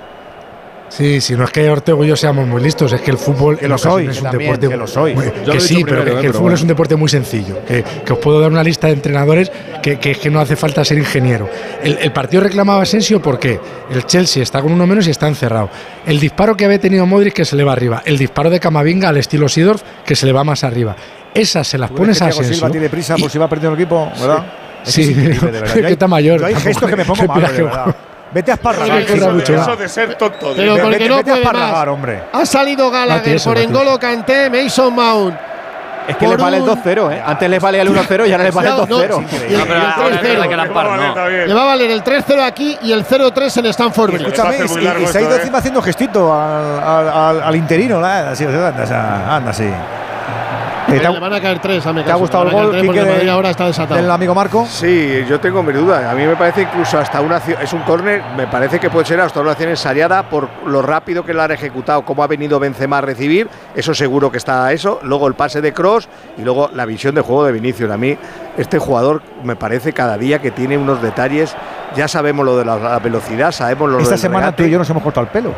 Sí, 0.88 1.20
si 1.20 1.34
no 1.34 1.44
es 1.44 1.50
que 1.50 1.68
Ortego 1.68 2.04
y 2.04 2.08
yo 2.08 2.16
seamos 2.16 2.46
muy 2.46 2.62
listos, 2.62 2.92
es 2.92 3.00
que 3.00 3.10
el 3.10 3.18
fútbol 3.18 3.58
Que 3.58 3.66
lo 3.68 3.76
soy, 3.76 4.06
es 4.06 4.12
que 4.12 4.18
un 4.18 4.30
también, 4.30 4.50
deporte 4.52 4.68
que 4.68 4.76
lo 4.76 4.86
soy. 4.86 5.14
muy- 5.14 5.30
que 5.30 5.60
sí, 5.60 5.82
pero 5.84 5.96
primero, 6.02 6.04
que, 6.04 6.20
que 6.20 6.26
el 6.28 6.32
fútbol 6.32 6.42
bueno. 6.42 6.54
es 6.54 6.62
un 6.62 6.68
deporte 6.68 6.96
muy 6.96 7.08
sencillo. 7.08 7.58
Que, 7.66 7.84
que 8.04 8.12
os 8.12 8.18
puedo 8.18 8.40
dar 8.40 8.50
una 8.50 8.62
lista 8.62 8.86
de 8.86 8.92
entrenadores 8.94 9.50
que, 9.82 9.98
que 9.98 10.14
que 10.14 10.30
no 10.30 10.40
hace 10.40 10.54
falta 10.56 10.84
ser 10.84 10.98
ingeniero. 10.98 11.48
El, 11.82 11.98
el 12.00 12.12
partido 12.12 12.42
reclamaba 12.42 12.82
Asensio 12.82 13.20
porque 13.20 13.60
el 13.90 14.06
Chelsea 14.06 14.42
está 14.42 14.62
con 14.62 14.72
uno 14.72 14.86
menos 14.86 15.06
y 15.08 15.10
está 15.10 15.26
encerrado. 15.28 15.68
El 16.06 16.20
disparo 16.20 16.56
que 16.56 16.64
había 16.64 16.78
tenido 16.80 17.04
Modric 17.04 17.34
que 17.34 17.44
se 17.44 17.56
le 17.56 17.64
va 17.64 17.72
arriba. 17.72 18.02
El 18.04 18.16
disparo 18.16 18.48
de 18.48 18.60
Camavinga 18.60 19.08
al 19.08 19.16
estilo 19.16 19.48
Sidorf 19.48 19.82
que 20.04 20.14
se 20.16 20.24
le 20.24 20.32
va 20.32 20.44
más 20.44 20.62
arriba. 20.64 20.96
Esas 21.34 21.66
se 21.66 21.76
las 21.78 21.90
pones 21.90 22.18
que 22.18 22.24
a 22.24 22.28
Asensio. 22.28 22.54
Silva 22.54 22.70
tiene 22.70 22.88
prisa 22.88 23.16
por 23.16 23.30
si 23.30 23.38
va 23.38 23.48
perdiendo 23.48 23.74
el 23.76 23.82
equipo, 23.82 24.10
¿verdad? 24.20 24.46
Sí, 24.84 25.02
que 25.02 25.02
es 25.02 25.18
increíble, 25.18 25.50
de 25.52 25.60
verdad. 25.60 25.74
Yo 25.74 25.80
que 25.80 25.86
hay- 25.88 25.92
está 25.92 26.06
mayor. 26.08 26.40
yo 26.40 26.46
hay 26.46 26.54
gestos 26.54 26.88
que 26.88 26.96
me 26.96 27.04
pongo 27.04 27.24
malo, 27.26 27.48
de 27.48 27.54
que- 27.56 27.62
verdad. 27.62 27.96
Vete 28.36 28.50
a 28.50 28.54
esparragar. 28.54 28.98
Oye, 28.98 29.14
Eso, 29.14 29.30
mucho. 29.30 29.54
eso 29.54 29.76
de 29.76 29.88
ser 29.88 30.14
tonto. 30.16 30.52
Pero 30.54 30.74
de- 30.74 30.82
porque 30.82 30.98
vete, 30.98 31.08
no 31.08 31.16
vete 31.16 31.30
puede 31.30 31.44
más. 31.52 31.88
hombre. 31.88 32.22
Ha 32.34 32.44
salido 32.44 32.90
Gallagher 32.90 33.20
Mati, 33.22 33.30
eso, 33.32 33.48
por. 33.50 33.58
Engolo 33.58 33.98
Kanté, 33.98 34.50
Mason 34.50 34.94
Mount. 34.94 35.34
Es 36.06 36.16
que 36.18 36.28
les 36.28 36.36
vale 36.36 36.58
el 36.58 36.62
un- 36.64 36.68
2-0, 36.68 37.10
¿eh? 37.12 37.22
Antes 37.24 37.48
les 37.48 37.60
valía 37.62 37.80
el 37.80 37.88
1-0 37.88 38.26
y 38.26 38.32
ahora 38.32 38.44
les 38.44 38.54
vale 38.54 38.68
el 38.68 38.76
No, 38.76 38.86
no, 38.86 38.98
2-0. 38.98 39.16
sí, 39.28 39.36
No, 39.36 39.58
y 39.58 39.62
pero 39.62 39.74
el 39.74 39.80
ahora 39.86 40.20
3-0. 40.20 40.38
la 40.38 40.48
que 40.48 40.56
Lampard 40.56 40.86
Vale, 40.88 41.02
no. 41.02 41.08
está 41.08 41.26
bien. 41.28 41.48
Le 41.48 41.54
va 41.54 41.62
a 41.62 41.66
valer 41.66 41.90
el 41.90 42.02
3-0 42.04 42.42
aquí 42.44 42.78
y 42.82 42.92
el 42.92 43.04
0-3 43.06 43.56
en 43.56 43.66
Stanford 43.66 44.10
Bridge. 44.12 44.26
Escúchame, 44.26 44.56
y- 44.58 45.02
y, 45.02 45.06
se 45.06 45.18
ha 45.18 45.20
ido 45.22 45.32
¿eh? 45.32 45.36
encima 45.38 45.58
haciendo 45.58 45.80
gestito 45.80 46.32
al, 46.32 46.78
al, 46.84 47.08
al- 47.08 47.42
al 47.42 47.56
interino. 47.56 48.00
¿la? 48.02 48.30
Así, 48.32 48.44
anda, 48.44 48.68
anda, 48.68 49.36
anda 49.36 49.50
así. 49.50 49.64
¿Te 50.86 51.04
ha, 51.04 51.10
Le 51.10 51.18
van 51.20 51.32
a 51.32 51.40
caer 51.40 51.58
tres, 51.58 51.84
hazme 51.84 52.02
te 52.04 52.12
ha 52.12 52.14
gustado 52.14 52.44
el 52.44 52.50
a 52.50 52.52
gol, 52.52 52.66
porque 52.86 53.00
Madrid 53.04 53.24
de- 53.24 53.30
ahora 53.30 53.50
está 53.50 53.66
desatado. 53.66 54.00
del 54.00 54.10
amigo 54.10 54.34
Marco? 54.34 54.64
Sí, 54.66 55.24
yo 55.28 55.40
tengo 55.40 55.62
mis 55.62 55.74
dudas. 55.74 56.04
A 56.04 56.14
mí 56.14 56.24
me 56.24 56.36
parece 56.36 56.62
incluso 56.62 56.98
hasta 56.98 57.20
una 57.20 57.36
acción- 57.36 57.58
es 57.60 57.72
un 57.72 57.82
córner, 57.82 58.22
me 58.36 58.46
parece 58.46 58.78
que 58.78 58.88
puede 58.88 59.04
ser 59.04 59.20
hasta 59.20 59.40
una 59.40 59.50
acción 59.52 59.70
ensayada 59.70 60.28
por 60.28 60.48
lo 60.66 60.82
rápido 60.82 61.24
que 61.24 61.34
lo 61.34 61.42
han 61.42 61.50
ejecutado, 61.50 62.02
cómo 62.04 62.22
ha 62.22 62.26
venido 62.28 62.60
Benzema 62.60 62.98
a 62.98 63.00
recibir, 63.00 63.48
eso 63.74 63.94
seguro 63.94 64.30
que 64.30 64.38
está 64.38 64.72
eso, 64.72 65.00
luego 65.02 65.26
el 65.26 65.34
pase 65.34 65.60
de 65.60 65.72
Cross 65.72 66.08
y 66.38 66.42
luego 66.42 66.70
la 66.72 66.84
visión 66.86 67.14
de 67.16 67.20
juego 67.20 67.44
de 67.44 67.52
Vinicius. 67.52 67.90
A 67.90 67.96
mí 67.96 68.16
este 68.56 68.78
jugador 68.78 69.22
me 69.42 69.56
parece 69.56 69.92
cada 69.92 70.16
día 70.16 70.38
que 70.40 70.52
tiene 70.52 70.78
unos 70.78 71.02
detalles, 71.02 71.56
ya 71.96 72.06
sabemos 72.06 72.44
lo 72.46 72.56
de 72.56 72.64
la, 72.64 72.76
la 72.76 72.98
velocidad, 73.00 73.50
sabemos 73.50 73.90
lo 73.90 73.98
Esta 73.98 74.10
del 74.10 74.18
semana 74.20 74.46
regate. 74.46 74.62
tú 74.62 74.68
y 74.68 74.72
yo 74.72 74.78
nos 74.78 74.88
hemos 74.90 75.02
cortado 75.02 75.24
el 75.26 75.32
pelo. 75.32 75.52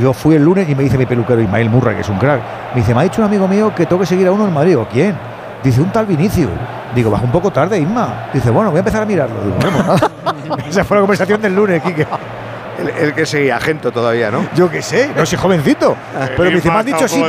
Yo 0.00 0.12
fui 0.12 0.34
el 0.34 0.42
lunes 0.44 0.68
y 0.68 0.74
me 0.74 0.82
dice 0.82 0.98
mi 0.98 1.06
peluquero 1.06 1.40
Ismael 1.40 1.70
Murra, 1.70 1.94
que 1.94 2.00
es 2.00 2.08
un 2.08 2.18
crack. 2.18 2.40
Me 2.74 2.80
dice, 2.80 2.94
me 2.94 3.00
ha 3.00 3.04
dicho 3.04 3.20
un 3.22 3.26
amigo 3.28 3.46
mío 3.48 3.72
que 3.74 3.86
tengo 3.86 4.00
que 4.00 4.06
seguir 4.06 4.26
a 4.26 4.32
uno 4.32 4.46
en 4.46 4.52
Madrid. 4.52 4.70
Digo, 4.70 4.88
¿quién? 4.92 5.14
Dice, 5.62 5.80
un 5.80 5.90
tal 5.90 6.06
Vinicius. 6.06 6.50
Digo, 6.94 7.10
baja 7.10 7.24
un 7.24 7.32
poco 7.32 7.50
tarde, 7.50 7.78
Isma. 7.78 8.28
Dice, 8.32 8.50
bueno, 8.50 8.70
voy 8.70 8.78
a 8.78 8.80
empezar 8.80 9.02
a 9.02 9.06
mirarlo. 9.06 9.36
Digo, 9.44 9.56
bueno, 9.60 9.78
nada. 9.82 10.10
Esa 10.68 10.84
fue 10.84 10.96
la 10.96 11.00
conversación 11.02 11.40
del 11.40 11.54
lunes, 11.54 11.82
Quique. 11.82 12.06
El, 12.78 12.88
el 13.06 13.14
que 13.14 13.24
seguía 13.24 13.56
agento 13.56 13.90
todavía, 13.90 14.30
¿no? 14.30 14.44
Yo 14.54 14.68
qué 14.68 14.82
sé, 14.82 15.10
no 15.16 15.24
soy 15.24 15.38
jovencito. 15.38 15.96
Pero 16.36 16.50
me 16.50 16.56
dice, 16.56 16.70
me 16.70 16.76
has 16.76 16.84
dicho 16.84 17.08
sí. 17.08 17.24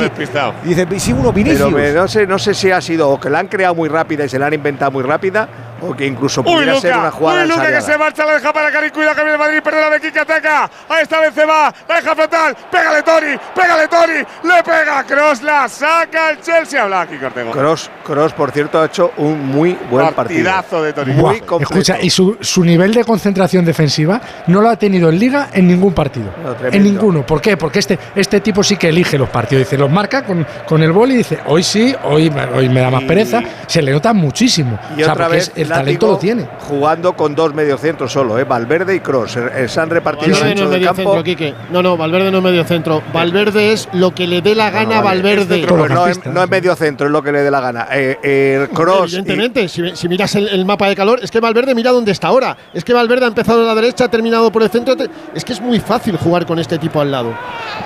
Dice, 0.62 0.86
sí, 1.00 1.12
uno 1.14 1.32
Vinicius. 1.32 1.72
Pero 1.72 1.76
me- 1.88 1.92
no, 1.92 2.06
sé, 2.06 2.26
no 2.26 2.38
sé 2.38 2.52
si 2.52 2.70
ha 2.70 2.82
sido 2.82 3.08
o 3.08 3.18
que 3.18 3.30
la 3.30 3.38
han 3.38 3.46
creado 3.48 3.74
muy 3.74 3.88
rápida 3.88 4.24
y 4.24 4.28
se 4.28 4.38
la 4.38 4.46
han 4.48 4.52
inventado 4.54 4.90
muy 4.90 5.02
rápida 5.04 5.48
o 5.80 5.94
que 5.94 6.06
incluso 6.06 6.40
Uy, 6.42 6.46
pudiera 6.54 6.80
ser 6.80 6.96
una 6.96 7.10
jugada 7.10 7.42
uy, 7.42 7.48
Luca 7.48 7.66
que 7.68 7.80
se 7.82 7.98
marcha, 7.98 8.24
la 8.24 8.34
deja 8.34 8.52
para 8.52 8.70
Cari, 8.70 8.90
cuidado 8.90 9.14
que 9.14 9.20
viene 9.22 9.32
el 9.34 9.38
Madrid, 9.38 9.60
pierde 9.62 9.80
la 9.80 9.88
Becky 9.90 10.10
que 10.12 10.20
ataca. 10.20 10.70
Ahí 10.88 11.02
está 11.02 11.20
Benzema, 11.20 11.72
la 11.88 11.94
deja 11.96 12.14
frontal, 12.14 12.56
pégale 12.70 13.02
Tori, 13.02 13.38
pégale 13.54 13.88
Tori, 13.88 14.26
le 14.44 14.62
pega 14.62 15.04
Cross, 15.04 15.42
la 15.42 15.68
saca 15.68 16.30
el 16.30 16.40
Chelsea. 16.40 16.82
Habla 16.82 17.02
aquí 17.02 17.16
Cortego. 17.16 17.50
Cross, 17.52 17.90
Cross, 18.04 18.32
por 18.32 18.50
cierto, 18.50 18.80
ha 18.80 18.86
hecho 18.86 19.12
un 19.18 19.46
muy 19.46 19.76
buen 19.90 20.12
partido. 20.14 20.44
Partidazo 20.50 20.82
de 20.82 20.92
Tori. 20.92 21.12
Muy 21.12 21.40
completo. 21.40 21.74
Escucha, 21.74 21.98
y 22.00 22.10
su, 22.10 22.36
su 22.40 22.64
nivel 22.64 22.92
de 22.94 23.04
concentración 23.04 23.64
defensiva 23.64 24.20
no 24.48 24.60
lo 24.60 24.68
ha 24.70 24.76
tenido 24.76 25.08
en 25.08 25.18
liga 25.18 25.48
en 25.52 25.66
ningún 25.68 25.92
partido. 25.94 26.30
No, 26.42 26.56
en 26.70 26.82
ninguno. 26.82 27.24
¿Por 27.26 27.40
qué? 27.40 27.56
Porque 27.56 27.78
este, 27.78 27.98
este 28.14 28.40
tipo 28.40 28.62
sí 28.62 28.76
que 28.76 28.88
elige 28.88 29.18
los 29.18 29.28
partidos. 29.28 29.64
Dice, 29.64 29.76
los 29.78 29.90
marca 29.90 30.24
con, 30.24 30.46
con 30.66 30.82
el 30.82 30.92
boli 30.92 31.14
y 31.14 31.16
dice, 31.18 31.38
hoy 31.46 31.62
sí, 31.62 31.94
hoy, 32.04 32.30
me- 32.30 32.44
hoy 32.46 32.68
me 32.68 32.80
da 32.80 32.90
más 32.90 33.02
Y- 33.02 33.06
pereza. 33.06 33.40
Se 33.66 33.82
le 33.82 33.92
nota 33.92 34.12
muchísimo. 34.12 34.78
Y 34.96 35.02
o 35.02 35.04
sea, 35.04 35.12
otra 35.14 35.28
vez 35.28 35.52
es- 35.54 35.67
el 35.68 35.78
talento 35.80 36.06
lo 36.06 36.18
tiene. 36.18 36.48
Jugando 36.68 37.14
con 37.14 37.34
dos 37.34 37.54
mediocentros 37.54 38.12
solo, 38.12 38.38
¿eh? 38.38 38.44
Valverde 38.44 38.94
y 38.94 39.00
Cross. 39.00 39.36
Eh, 39.36 39.68
Se 39.68 39.80
han 39.80 39.90
repartido 39.90 40.32
Valverde 40.36 40.54
no 40.56 40.64
es 40.64 40.70
medio 40.70 40.86
campo. 40.88 41.02
centro, 41.02 41.22
Quique. 41.24 41.54
No, 41.70 41.82
no, 41.82 41.96
Valverde 41.96 42.30
no 42.30 42.38
es 42.38 42.44
medio 42.44 42.64
centro. 42.64 43.02
Valverde 43.12 43.72
es 43.72 43.88
lo 43.92 44.14
que 44.14 44.26
le 44.26 44.42
dé 44.42 44.54
la 44.54 44.70
gana 44.70 44.98
a 44.98 45.02
vale, 45.02 45.22
Valverde. 45.22 45.66
No, 45.66 46.06
es, 46.06 46.24
no 46.26 46.42
es 46.42 46.48
medio 46.50 46.74
centro, 46.76 47.06
es 47.06 47.12
lo 47.12 47.22
que 47.22 47.32
le 47.32 47.42
dé 47.42 47.50
la 47.50 47.60
gana. 47.60 47.86
Eh, 47.92 48.18
eh, 48.22 48.68
Cross. 48.72 49.12
y- 49.12 49.16
Evidentemente, 49.18 49.68
si, 49.68 49.94
si 49.96 50.08
miras 50.08 50.34
el, 50.34 50.48
el 50.48 50.64
mapa 50.64 50.88
de 50.88 50.96
calor, 50.96 51.20
es 51.22 51.30
que 51.30 51.40
Valverde 51.40 51.74
mira 51.74 51.90
dónde 51.90 52.12
está 52.12 52.28
ahora. 52.28 52.56
Es 52.74 52.84
que 52.84 52.92
Valverde 52.92 53.24
ha 53.24 53.28
empezado 53.28 53.62
a 53.62 53.66
la 53.66 53.74
derecha, 53.74 54.04
ha 54.04 54.08
terminado 54.10 54.50
por 54.50 54.62
el 54.62 54.70
centro. 54.70 54.94
Es 55.34 55.44
que 55.44 55.52
es 55.52 55.60
muy 55.60 55.80
fácil 55.80 56.16
jugar 56.16 56.46
con 56.46 56.58
este 56.58 56.78
tipo 56.78 57.00
al 57.00 57.10
lado. 57.10 57.32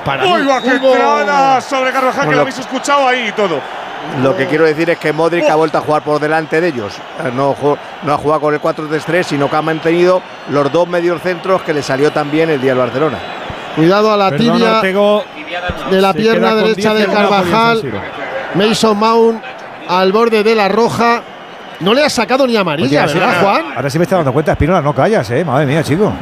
Para 0.05 0.25
Uy, 0.27 0.47
va 0.47 0.61
que 0.63 0.69
Hugo- 0.77 0.93
entrada 0.93 1.61
sobre 1.61 1.91
Carvajal, 1.93 2.29
que 2.29 2.35
lo 2.35 2.41
habéis 2.43 2.59
escuchado 2.59 3.07
ahí 3.09 3.29
y 3.29 3.33
todo. 3.33 3.61
Lo 4.23 4.37
que 4.37 4.47
quiero 4.47 4.65
decir 4.65 4.91
es 4.91 4.99
que 4.99 5.12
Modric 5.12 5.49
ha 5.49 5.55
vuelto 5.55 5.79
a 5.79 5.81
jugar 5.81 6.03
por 6.03 6.20
delante 6.20 6.61
de 6.61 6.69
ellos. 6.69 6.95
Eh, 7.24 7.31
No, 7.35 7.57
no 8.03 8.12
ha 8.12 8.19
jugado 8.19 8.41
con 8.43 8.55
el 8.55 8.61
4-3-3, 8.61 9.23
sino 9.23 9.49
que 9.49 9.57
ha 9.57 9.62
mantenido 9.62 10.20
los 10.51 10.70
dos 10.70 10.87
medios 10.89 11.20
centros 11.23 11.62
que 11.62 11.73
le 11.73 11.83
salió 11.83 12.11
también 12.12 12.51
el 12.51 12.61
día 12.61 12.73
del 12.73 12.79
Barcelona. 12.81 13.19
Cuidado 13.74 14.12
a 14.12 14.16
la 14.19 14.29
Perdona, 14.31 14.81
tibia 14.83 15.62
de 15.91 16.01
la 16.01 16.12
se 16.12 16.19
pierna 16.19 16.55
derecha 16.55 16.95
10 16.95 17.07
de 17.09 17.12
Carvajal. 17.15 17.83
Mason 18.55 18.99
Mount 18.99 19.43
al 19.89 20.12
borde 20.12 20.43
de 20.43 20.55
la 20.55 20.69
roja. 20.69 21.23
No 21.81 21.95
le 21.95 22.05
ha 22.05 22.11
sacado 22.11 22.47
ni 22.47 22.57
amarilla, 22.57 23.05
Oye, 23.05 23.15
¿verdad, 23.15 23.39
ahora- 23.39 23.41
Juan? 23.62 23.73
Ahora 23.77 23.91
sí 23.91 23.99
me 23.99 24.05
está 24.05 24.16
dando 24.16 24.33
cuenta, 24.33 24.53
Espinola, 24.53 24.81
no 24.83 24.95
callas, 24.95 25.29
eh. 25.31 25.45
Madre 25.45 25.66
mía, 25.66 25.83
chico. 25.83 26.12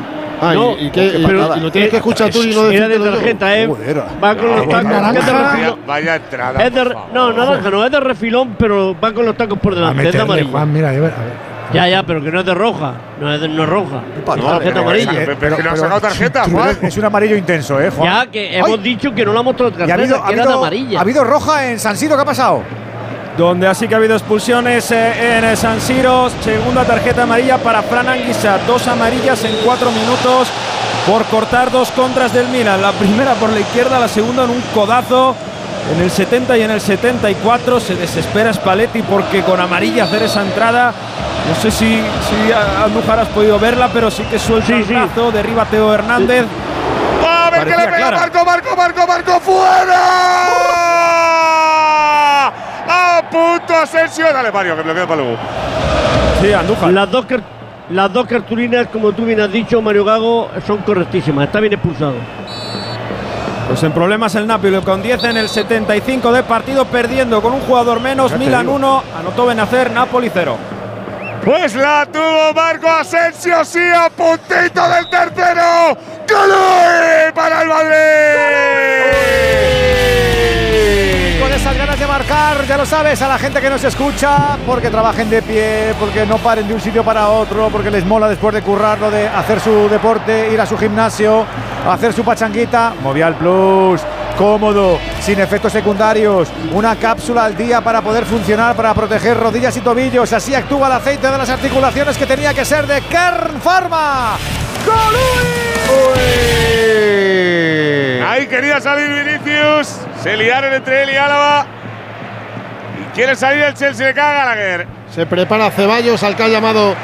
Ah, 0.40 0.54
y- 0.54 0.56
No, 0.56 0.72
y, 0.78 0.90
qué- 0.90 1.06
y- 1.18 1.26
pero- 1.26 1.56
y 1.56 1.60
lo 1.60 1.70
tienes 1.72 1.90
que 1.90 1.96
escuchar 1.98 2.30
tú 2.30 2.42
y 2.42 2.54
no 2.54 2.70
Era 2.70 2.88
de 2.88 2.98
tarjeta, 2.98 3.58
¿eh? 3.58 3.66
Joder. 3.66 4.02
Va 4.22 4.34
con 4.36 4.46
los 4.46 4.66
Ah, 4.74 5.12
tacos. 5.12 5.78
Vaya, 5.86 6.16
entrada. 6.16 6.64
Es 6.64 6.72
de, 6.74 6.80
por 6.80 6.88
re- 6.88 6.94
favor. 6.94 7.08
no, 7.12 7.32
naranja, 7.32 7.70
no 7.70 7.84
es 7.84 7.90
de 7.92 8.00
refilón, 8.00 8.54
pero 8.58 8.96
va 8.98 9.12
con 9.12 9.26
los 9.26 9.36
tacos 9.36 9.58
por 9.58 9.74
delante. 9.74 10.06
Es 10.08 10.12
de 10.12 10.20
amarillo. 10.20 10.48
Juan, 10.50 10.72
mira, 10.72 10.88
a 10.88 10.92
ver, 10.92 11.02
a 11.02 11.04
ver. 11.04 11.50
Ya, 11.72 11.86
ya, 11.88 12.02
pero 12.02 12.20
que 12.22 12.32
no 12.32 12.40
es 12.40 12.46
de 12.46 12.54
roja. 12.54 12.94
No 13.20 13.32
es, 13.32 13.40
de, 13.40 13.48
no 13.48 13.62
es 13.62 13.68
roja. 13.68 14.02
Es 14.18 14.24
tarjeta 14.24 14.58
pero- 14.64 14.80
amarilla. 14.80 15.12
Pero, 15.14 15.36
pero 15.38 15.56
que 15.56 15.62
no 15.62 15.70
ha 15.70 15.76
sacado 15.76 16.00
tarjeta, 16.00 16.44
Juan. 16.50 16.78
Es 16.82 16.96
un 16.96 17.04
amarillo 17.04 17.36
intenso, 17.36 17.80
eh, 17.80 17.90
Juan. 17.90 18.10
Ya, 18.26 18.26
que 18.30 18.56
hemos 18.58 18.70
Ay. 18.70 18.78
dicho 18.78 19.14
que 19.14 19.24
no 19.24 19.32
la 19.32 19.40
hemos 19.40 19.54
mostrado 19.56 19.70
Y 19.78 19.82
ha 19.90 19.96
tarjeta, 19.96 20.16
ha 20.16 20.26
que 20.26 20.32
era 20.32 20.42
de 20.42 20.48
habido- 20.48 20.58
amarilla. 20.58 20.98
ha 20.98 21.02
habido 21.02 21.22
roja 21.24 21.70
en 21.70 21.78
San 21.78 21.96
Siro, 21.96 22.16
¿qué 22.16 22.22
ha 22.22 22.24
pasado? 22.24 22.62
Donde 23.36 23.66
así 23.68 23.88
que 23.88 23.94
ha 23.94 23.98
habido 23.98 24.14
expulsiones 24.16 24.90
eh, 24.90 25.38
en 25.38 25.56
San 25.56 25.80
Siro. 25.80 26.28
Segunda 26.42 26.84
tarjeta 26.84 27.22
amarilla 27.22 27.58
para 27.58 27.82
Fran 27.82 28.08
Anguissa. 28.08 28.58
Dos 28.66 28.86
amarillas 28.88 29.44
en 29.44 29.56
cuatro 29.64 29.90
minutos 29.90 30.48
por 31.06 31.24
cortar 31.26 31.70
dos 31.70 31.90
contras 31.92 32.32
del 32.32 32.48
Milan. 32.48 32.82
La 32.82 32.92
primera 32.92 33.34
por 33.34 33.50
la 33.50 33.60
izquierda, 33.60 33.98
la 33.98 34.08
segunda 34.08 34.44
en 34.44 34.50
un 34.50 34.60
codazo. 34.74 35.34
En 35.94 36.00
el 36.02 36.10
70 36.10 36.58
y 36.58 36.62
en 36.62 36.70
el 36.70 36.80
74 36.80 37.80
se 37.80 37.96
desespera 37.96 38.52
Spalletti 38.52 39.02
porque 39.02 39.42
con 39.42 39.58
amarilla 39.60 40.04
hacer 40.04 40.22
esa 40.24 40.42
entrada. 40.42 40.92
No 41.48 41.54
sé 41.60 41.70
si, 41.70 41.86
si 42.28 42.52
Andújar 42.84 43.18
has 43.20 43.28
podido 43.28 43.58
verla, 43.58 43.88
pero 43.92 44.10
sí 44.10 44.22
que 44.24 44.38
suelta 44.38 44.66
Sí, 44.66 44.72
el 44.74 44.84
sí. 44.86 44.92
brazo, 44.92 45.32
derriba 45.32 45.64
Teo 45.64 45.92
Hernández. 45.92 46.44
A 47.26 47.50
ver 47.50 47.64
que 47.64 47.70
le 47.70 47.76
pega 47.76 47.96
clara. 47.96 48.18
Marco, 48.18 48.44
Marco, 48.44 48.76
Marco, 48.76 49.06
Marco, 49.06 49.40
fuera. 51.80 52.48
A 52.92 53.22
punto 53.30 53.69
Asensio. 53.80 54.32
Dale, 54.32 54.52
Mario, 54.52 54.76
que 54.76 54.82
bloquea 54.82 55.06
para 55.06 55.22
luego. 55.22 55.36
Sí, 56.40 56.52
Andújar. 56.52 56.92
Las 56.92 57.10
dos, 57.10 57.26
las 57.90 58.12
dos 58.12 58.26
cartulinas, 58.26 58.86
como 58.88 59.12
tú 59.12 59.24
bien 59.24 59.40
has 59.40 59.52
dicho, 59.52 59.80
Mario 59.82 60.04
Gago, 60.04 60.50
son 60.66 60.78
correctísimas. 60.78 61.46
Está 61.46 61.60
bien 61.60 61.72
expulsado. 61.72 62.14
Pues 63.68 63.82
en 63.84 63.92
problemas 63.92 64.34
el 64.34 64.46
Napoli 64.48 64.80
con 64.80 65.00
10 65.00 65.24
en 65.24 65.36
el 65.36 65.48
75 65.48 66.32
de 66.32 66.42
partido, 66.42 66.84
perdiendo 66.86 67.40
con 67.40 67.52
un 67.52 67.60
jugador 67.60 68.00
menos. 68.00 68.36
Milan 68.36 68.62
digo. 68.62 68.74
1, 68.74 69.02
anotó 69.20 69.46
Benacer, 69.46 69.92
Napoli 69.92 70.30
0. 70.32 70.56
Pues 71.44 71.74
la 71.74 72.04
tuvo 72.06 72.52
Marco 72.52 72.88
Asensio, 72.88 73.64
sí, 73.64 73.78
a 73.78 74.10
puntito 74.10 74.88
del 74.88 75.08
tercero. 75.08 75.96
¡Gol 76.28 77.32
para 77.32 77.62
el 77.62 77.68
Madrid! 77.68 77.90
Con 79.70 79.79
esas 81.60 81.76
ganas 81.76 82.00
de 82.00 82.06
marcar, 82.06 82.66
ya 82.66 82.78
lo 82.78 82.86
sabes, 82.86 83.20
a 83.20 83.28
la 83.28 83.38
gente 83.38 83.60
que 83.60 83.68
nos 83.68 83.84
escucha, 83.84 84.56
porque 84.66 84.88
trabajen 84.88 85.28
de 85.28 85.42
pie, 85.42 85.94
porque 86.00 86.24
no 86.24 86.38
paren 86.38 86.66
de 86.66 86.72
un 86.72 86.80
sitio 86.80 87.04
para 87.04 87.28
otro, 87.28 87.68
porque 87.68 87.90
les 87.90 88.06
mola 88.06 88.28
después 88.28 88.54
de 88.54 88.62
currarlo, 88.62 89.10
de 89.10 89.28
hacer 89.28 89.60
su 89.60 89.86
deporte, 89.90 90.50
ir 90.50 90.58
a 90.58 90.64
su 90.64 90.78
gimnasio, 90.78 91.44
hacer 91.86 92.14
su 92.14 92.24
pachanguita. 92.24 92.94
Movial 93.02 93.34
Plus, 93.34 94.00
cómodo, 94.38 94.98
sin 95.20 95.38
efectos 95.38 95.72
secundarios, 95.72 96.48
una 96.72 96.96
cápsula 96.96 97.44
al 97.44 97.54
día 97.54 97.82
para 97.82 98.00
poder 98.00 98.24
funcionar, 98.24 98.74
para 98.74 98.94
proteger 98.94 99.36
rodillas 99.36 99.76
y 99.76 99.80
tobillos. 99.80 100.32
Así 100.32 100.54
actúa 100.54 100.86
el 100.86 100.94
aceite 100.94 101.30
de 101.30 101.36
las 101.36 101.50
articulaciones 101.50 102.16
que 102.16 102.24
tenía 102.24 102.54
que 102.54 102.64
ser 102.64 102.86
de 102.86 103.02
Kern 103.02 103.60
Pharma. 103.60 104.38
Ahí 108.22 108.46
quería 108.46 108.80
salir 108.80 109.08
Vinicius. 109.08 109.98
Se 110.22 110.36
liaron 110.36 110.72
entre 110.72 111.02
él 111.02 111.10
y 111.10 111.16
Álava. 111.16 111.66
Y 113.00 113.14
quiere 113.14 113.36
salir 113.36 113.62
el 113.62 113.74
Chelsea, 113.74 114.06
le 114.08 114.14
caga 114.14 114.44
Gallagher. 114.44 114.86
Se 115.14 115.26
prepara 115.26 115.70
Ceballos 115.70 116.22
al 116.22 116.36
que 116.36 116.42
ha 116.42 116.48
llamado 116.48 116.94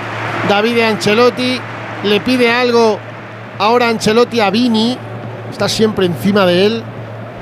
David 0.48 0.80
Ancelotti. 0.80 1.60
Le 2.04 2.20
pide 2.20 2.50
algo 2.50 2.98
ahora 3.58 3.88
Ancelotti 3.88 4.40
a 4.40 4.50
Vini. 4.50 4.96
Está 5.50 5.68
siempre 5.68 6.06
encima 6.06 6.44
de 6.46 6.66
él. 6.66 6.84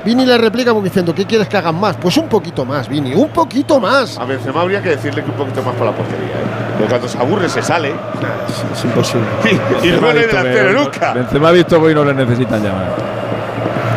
Vini 0.05 0.23
le 0.23 0.37
replica 0.37 0.69
como 0.69 0.83
diciendo, 0.83 1.15
¿qué 1.15 1.25
quieres 1.25 1.47
que 1.47 1.57
hagan 1.57 1.79
más? 1.79 1.97
Pues 1.97 2.15
un 2.17 2.29
poquito 2.29 2.63
más, 2.63 2.87
Vini, 2.87 3.15
un 3.15 3.29
poquito 3.29 3.79
más. 3.79 4.19
A 4.19 4.25
Benzema 4.25 4.61
habría 4.61 4.79
que 4.79 4.89
decirle 4.89 5.23
que 5.23 5.31
un 5.31 5.35
poquito 5.35 5.63
más 5.63 5.73
para 5.73 5.89
la 5.89 5.97
portería. 5.97 6.27
¿eh? 6.27 6.73
Porque 6.77 6.89
cuando 6.89 7.07
se 7.07 7.17
aburre 7.17 7.49
se 7.49 7.63
sale. 7.63 7.89
Es, 7.89 8.77
es 8.77 8.85
imposible. 8.85 9.25
Y, 9.45 9.47
y 9.87 9.91
no 9.91 10.01
Benzema 10.01 10.07
ha 10.07 10.11
es 10.11 10.15
visto 10.19 10.37
delantero 10.37 10.71
nunca. 10.73 11.13
Benzema 11.13 11.47
ha 11.49 11.51
visto 11.51 11.79
que 11.79 11.85
hoy 11.87 11.95
no 11.95 12.05
le 12.05 12.13
necesitan 12.13 12.63
llamar. 12.63 12.95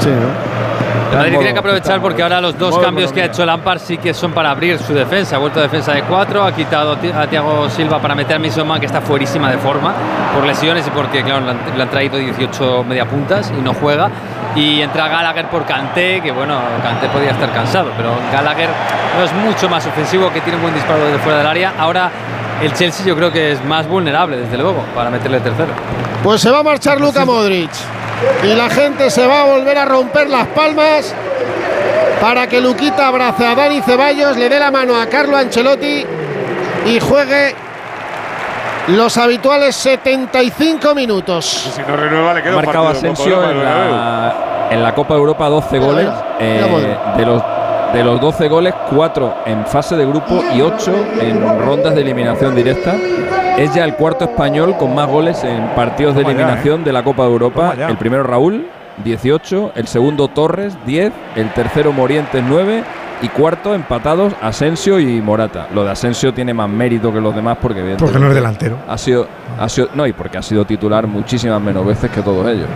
Sí, 0.00 0.10
¿no? 0.10 0.58
El 1.10 1.16
Madrid 1.16 1.38
tiene 1.38 1.52
que 1.54 1.58
aprovechar 1.58 2.00
porque 2.00 2.22
ahora 2.22 2.40
los 2.40 2.58
dos 2.58 2.78
cambios 2.78 3.12
que 3.12 3.22
ha 3.22 3.24
hecho 3.26 3.44
Lampard 3.44 3.78
sí 3.80 3.96
que 3.96 4.12
son 4.12 4.32
para 4.32 4.50
abrir 4.50 4.78
su 4.78 4.92
defensa. 4.92 5.36
Ha 5.36 5.38
vuelto 5.38 5.58
a 5.58 5.62
defensa 5.62 5.92
de 5.92 6.02
cuatro, 6.02 6.44
ha 6.44 6.52
quitado 6.52 6.92
a 6.92 7.26
Thiago 7.26 7.68
Silva 7.70 7.98
para 7.98 8.14
meter 8.14 8.36
a 8.36 8.38
Misoma, 8.38 8.78
que 8.78 8.86
está 8.86 9.00
fuerísima 9.00 9.50
de 9.50 9.56
forma 9.58 9.94
por 10.34 10.44
lesiones 10.44 10.86
y 10.86 10.90
porque, 10.90 11.22
claro, 11.22 11.46
le 11.46 11.50
han, 11.52 11.58
le 11.76 11.82
han 11.82 11.90
traído 11.90 12.18
18 12.18 12.84
media 12.84 13.06
puntas 13.06 13.50
y 13.56 13.60
no 13.60 13.72
juega. 13.74 14.10
Y 14.54 14.82
entra 14.82 15.08
Gallagher 15.08 15.46
por 15.48 15.64
Kanté, 15.64 16.20
que 16.20 16.30
bueno, 16.30 16.58
Kanté 16.82 17.08
podía 17.08 17.30
estar 17.30 17.50
cansado, 17.52 17.90
pero 17.96 18.10
Gallagher 18.32 18.68
no 19.18 19.24
es 19.24 19.32
mucho 19.32 19.68
más 19.68 19.86
ofensivo, 19.86 20.30
que 20.32 20.40
tiene 20.42 20.56
un 20.56 20.62
buen 20.62 20.74
disparo 20.74 21.04
desde 21.04 21.18
fuera 21.18 21.38
del 21.38 21.46
área. 21.46 21.72
Ahora 21.78 22.10
el 22.62 22.72
Chelsea 22.74 23.06
yo 23.06 23.16
creo 23.16 23.32
que 23.32 23.52
es 23.52 23.64
más 23.64 23.86
vulnerable, 23.88 24.36
desde 24.36 24.58
luego, 24.58 24.84
para 24.94 25.10
meterle 25.10 25.40
tercero. 25.40 25.72
Pues 26.22 26.40
se 26.40 26.50
va 26.50 26.58
a 26.58 26.62
marchar 26.62 27.00
Luka 27.00 27.24
Modric. 27.24 27.70
Y 28.42 28.54
la 28.54 28.68
gente 28.68 29.10
se 29.10 29.26
va 29.26 29.42
a 29.42 29.44
volver 29.44 29.78
a 29.78 29.84
romper 29.84 30.28
las 30.28 30.46
palmas 30.48 31.14
para 32.20 32.46
que 32.46 32.60
Luquita 32.60 33.08
abrace 33.08 33.46
a 33.46 33.54
Dani 33.54 33.80
Ceballos, 33.80 34.36
le 34.36 34.48
dé 34.48 34.58
la 34.58 34.70
mano 34.70 34.96
a 35.00 35.06
Carlo 35.06 35.36
Ancelotti 35.36 36.04
y 36.86 37.00
juegue 37.00 37.54
los 38.88 39.16
habituales 39.18 39.76
75 39.76 40.94
minutos. 40.94 41.44
Si 41.46 41.80
no 41.82 41.96
renueva, 41.96 42.34
le 42.34 42.42
queda 42.42 42.54
Ha 42.54 42.56
un 42.56 42.64
marcado 42.64 42.88
Asensio 42.88 43.50
en 43.50 43.62
la, 43.62 44.68
en 44.70 44.82
la 44.82 44.94
Copa 44.94 45.14
Europa 45.14 45.48
12 45.48 45.78
goles. 45.78 46.04
mira, 46.06 46.26
eh, 46.40 46.96
de, 47.16 47.26
los, 47.26 47.42
de 47.92 48.04
los 48.04 48.20
12 48.20 48.48
goles, 48.48 48.74
4 48.90 49.34
en 49.46 49.66
fase 49.66 49.96
de 49.96 50.06
grupo 50.06 50.42
y 50.54 50.60
8 50.60 50.92
en 51.20 51.60
rondas 51.60 51.94
de 51.94 52.00
eliminación 52.00 52.54
directa. 52.54 52.94
Es 53.58 53.74
ya 53.74 53.84
el 53.84 53.94
cuarto 53.94 54.24
español 54.24 54.76
con 54.78 54.94
más 54.94 55.08
goles 55.08 55.42
en 55.44 55.66
partidos 55.74 56.14
de 56.14 56.22
eliminación 56.22 56.84
de 56.84 56.92
la 56.92 57.02
Copa 57.02 57.24
de 57.24 57.30
Europa. 57.30 57.74
El 57.76 57.96
primero 57.96 58.22
Raúl, 58.22 58.66
18. 59.04 59.72
El 59.74 59.86
segundo 59.88 60.28
Torres, 60.28 60.76
10. 60.86 61.12
El 61.36 61.52
tercero 61.52 61.92
Morientes, 61.92 62.42
9. 62.46 62.84
Y 63.20 63.28
cuarto 63.30 63.74
empatados 63.74 64.32
Asensio 64.40 65.00
y 65.00 65.20
Morata. 65.20 65.66
Lo 65.74 65.82
de 65.84 65.90
Asensio 65.90 66.32
tiene 66.32 66.54
más 66.54 66.68
mérito 66.68 67.12
que 67.12 67.20
los 67.20 67.34
demás 67.34 67.58
porque 67.60 67.96
Porque 67.98 68.18
no 68.18 68.28
es 68.28 68.34
delantero. 68.34 68.76
ha 68.88 68.96
sido, 68.96 69.26
ha 69.58 69.68
sido 69.68 69.88
no 69.94 70.06
y 70.06 70.12
porque 70.12 70.38
ha 70.38 70.42
sido 70.42 70.64
titular 70.64 71.08
muchísimas 71.08 71.60
menos 71.60 71.84
veces 71.84 72.12
que 72.12 72.22
todos 72.22 72.46
ellos. 72.48 72.68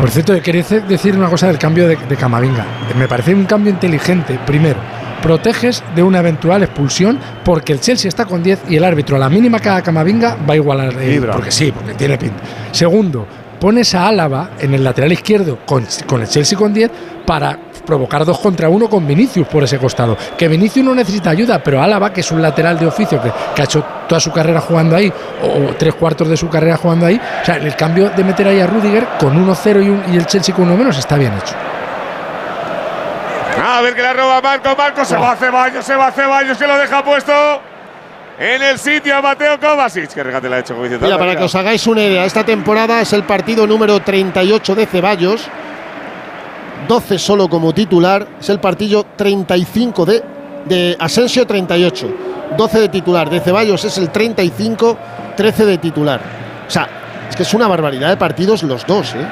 Por 0.00 0.10
cierto, 0.10 0.34
quería 0.42 0.62
decir 0.86 1.16
una 1.16 1.28
cosa 1.28 1.46
del 1.46 1.58
cambio 1.58 1.88
de, 1.88 1.96
de 1.96 2.16
Camavinga. 2.16 2.64
Me 2.98 3.08
parece 3.08 3.34
un 3.34 3.44
cambio 3.44 3.70
inteligente. 3.72 4.38
Primero, 4.46 4.78
proteges 5.22 5.82
de 5.94 6.02
una 6.02 6.18
eventual 6.20 6.62
expulsión 6.62 7.18
porque 7.44 7.72
el 7.72 7.80
Chelsea 7.80 8.08
está 8.08 8.24
con 8.24 8.42
10 8.42 8.62
y 8.68 8.76
el 8.76 8.84
árbitro 8.84 9.16
a 9.16 9.18
la 9.18 9.28
mínima 9.28 9.58
que 9.58 9.68
haga 9.68 9.82
Camavinga 9.82 10.36
va 10.48 10.54
a 10.54 10.56
igualar. 10.56 10.92
eh, 11.00 11.14
porque 11.36 11.50
sí, 11.50 11.72
porque 11.72 11.94
tiene 11.94 12.16
pinta. 12.18 12.42
Segundo, 12.72 13.26
pones 13.60 13.94
a 13.94 14.08
Álava 14.08 14.50
en 14.58 14.74
el 14.74 14.84
lateral 14.84 15.12
izquierdo 15.12 15.58
con, 15.66 15.86
con 16.06 16.20
el 16.22 16.28
Chelsea 16.28 16.56
con 16.58 16.72
10 16.72 16.90
para 17.26 17.58
provocar 17.86 18.24
dos 18.24 18.38
contra 18.40 18.68
uno 18.68 18.88
con 18.90 19.06
Vinicius 19.06 19.46
por 19.46 19.62
ese 19.62 19.78
costado. 19.78 20.16
Que 20.36 20.48
Vinicius 20.48 20.84
no 20.84 20.92
necesita 20.94 21.30
ayuda, 21.30 21.62
pero 21.62 21.80
Álava, 21.80 22.12
que 22.12 22.20
es 22.20 22.30
un 22.32 22.42
lateral 22.42 22.78
de 22.78 22.86
oficio 22.86 23.22
que, 23.22 23.30
que 23.54 23.62
ha 23.62 23.64
hecho 23.64 23.84
toda 24.08 24.20
su 24.20 24.32
carrera 24.32 24.60
jugando 24.60 24.96
ahí, 24.96 25.12
o, 25.42 25.46
o 25.46 25.74
tres 25.78 25.94
cuartos 25.94 26.28
de 26.28 26.36
su 26.36 26.48
carrera 26.48 26.76
jugando 26.76 27.06
ahí, 27.06 27.14
o 27.42 27.44
sea, 27.44 27.56
el 27.56 27.74
cambio 27.76 28.10
de 28.10 28.24
meter 28.24 28.48
ahí 28.48 28.58
a 28.60 28.66
Rudiger 28.66 29.06
con 29.20 29.36
1-0 29.36 29.84
y, 29.84 29.88
un- 29.88 30.02
y 30.12 30.16
el 30.16 30.26
Chelsea 30.26 30.52
con 30.54 30.64
uno 30.66 30.76
menos 30.76 30.98
está 30.98 31.16
bien 31.16 31.32
hecho. 31.34 31.54
A 33.76 33.82
ver 33.82 33.94
que 33.94 34.00
la 34.00 34.14
roba 34.14 34.40
Marco. 34.40 34.74
Marco 34.74 35.04
se 35.04 35.16
va 35.16 35.32
a 35.32 35.36
Ceballos, 35.36 35.84
se 35.84 35.94
va 35.94 36.06
a 36.06 36.12
Ceballos, 36.12 36.56
que 36.56 36.66
lo 36.66 36.78
deja 36.78 37.04
puesto 37.04 37.32
en 38.38 38.62
el 38.62 38.78
sitio 38.78 39.14
a 39.14 39.20
Mateo 39.20 39.60
Kovacic. 39.60 40.14
Que 40.14 40.22
regate 40.22 40.48
la 40.48 40.56
ha 40.56 40.58
hecho, 40.60 40.74
Mira, 40.74 41.18
para 41.18 41.36
que 41.36 41.44
os 41.44 41.54
hagáis 41.54 41.86
una 41.86 42.02
idea, 42.02 42.24
esta 42.24 42.42
temporada 42.42 43.02
es 43.02 43.12
el 43.12 43.24
partido 43.24 43.66
número 43.66 44.00
38 44.00 44.74
de 44.74 44.86
Ceballos. 44.86 45.46
12 46.88 47.18
solo 47.18 47.50
como 47.50 47.74
titular. 47.74 48.26
Es 48.40 48.48
el 48.48 48.60
partido 48.60 49.04
35 49.14 50.06
de, 50.06 50.24
de 50.64 50.96
Asensio 50.98 51.46
38. 51.46 52.08
12 52.56 52.80
de 52.80 52.88
titular. 52.88 53.28
De 53.28 53.40
Ceballos 53.40 53.84
es 53.84 53.98
el 53.98 54.08
35, 54.08 54.96
13 55.36 55.66
de 55.66 55.76
titular. 55.76 56.20
O 56.66 56.70
sea, 56.70 56.88
es 57.28 57.36
que 57.36 57.42
es 57.42 57.52
una 57.52 57.68
barbaridad 57.68 58.08
de 58.08 58.16
partidos 58.16 58.62
los 58.62 58.86
dos, 58.86 59.14
¿eh? 59.14 59.26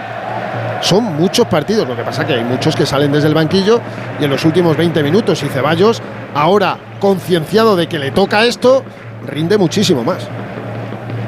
Son 0.85 1.03
muchos 1.03 1.47
partidos, 1.47 1.89
lo 1.89 1.97
que 1.97 2.03
pasa 2.03 2.27
que 2.27 2.35
hay 2.35 2.45
muchos 2.45 2.77
que 2.77 2.85
salen 2.85 3.11
desde 3.11 3.29
el 3.29 3.33
banquillo 3.33 3.81
y 4.21 4.25
en 4.25 4.31
los 4.31 4.45
últimos 4.45 4.77
20 4.77 5.03
minutos 5.03 5.43
y 5.43 5.49
Ceballos, 5.49 6.03
ahora 6.35 6.77
concienciado 7.01 7.75
de 7.75 7.87
que 7.87 7.99
le 7.99 8.11
toca 8.11 8.45
esto, 8.45 8.85
rinde 9.27 9.57
muchísimo 9.57 10.05
más. 10.05 10.29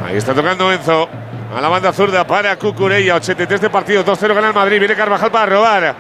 Ahí 0.04 0.18
está 0.18 0.34
tocando 0.34 0.70
Enzo. 0.70 1.08
A 1.56 1.60
la 1.62 1.68
banda 1.68 1.90
zurda 1.90 2.26
para 2.26 2.56
Cucurella. 2.56 3.14
83 3.14 3.62
de 3.62 3.70
partido. 3.70 4.04
2-0 4.04 4.34
gana 4.34 4.48
el 4.48 4.54
Madrid. 4.54 4.78
Viene 4.78 4.94
Carvajal 4.94 5.30
para 5.30 5.46
robar. 5.46 5.94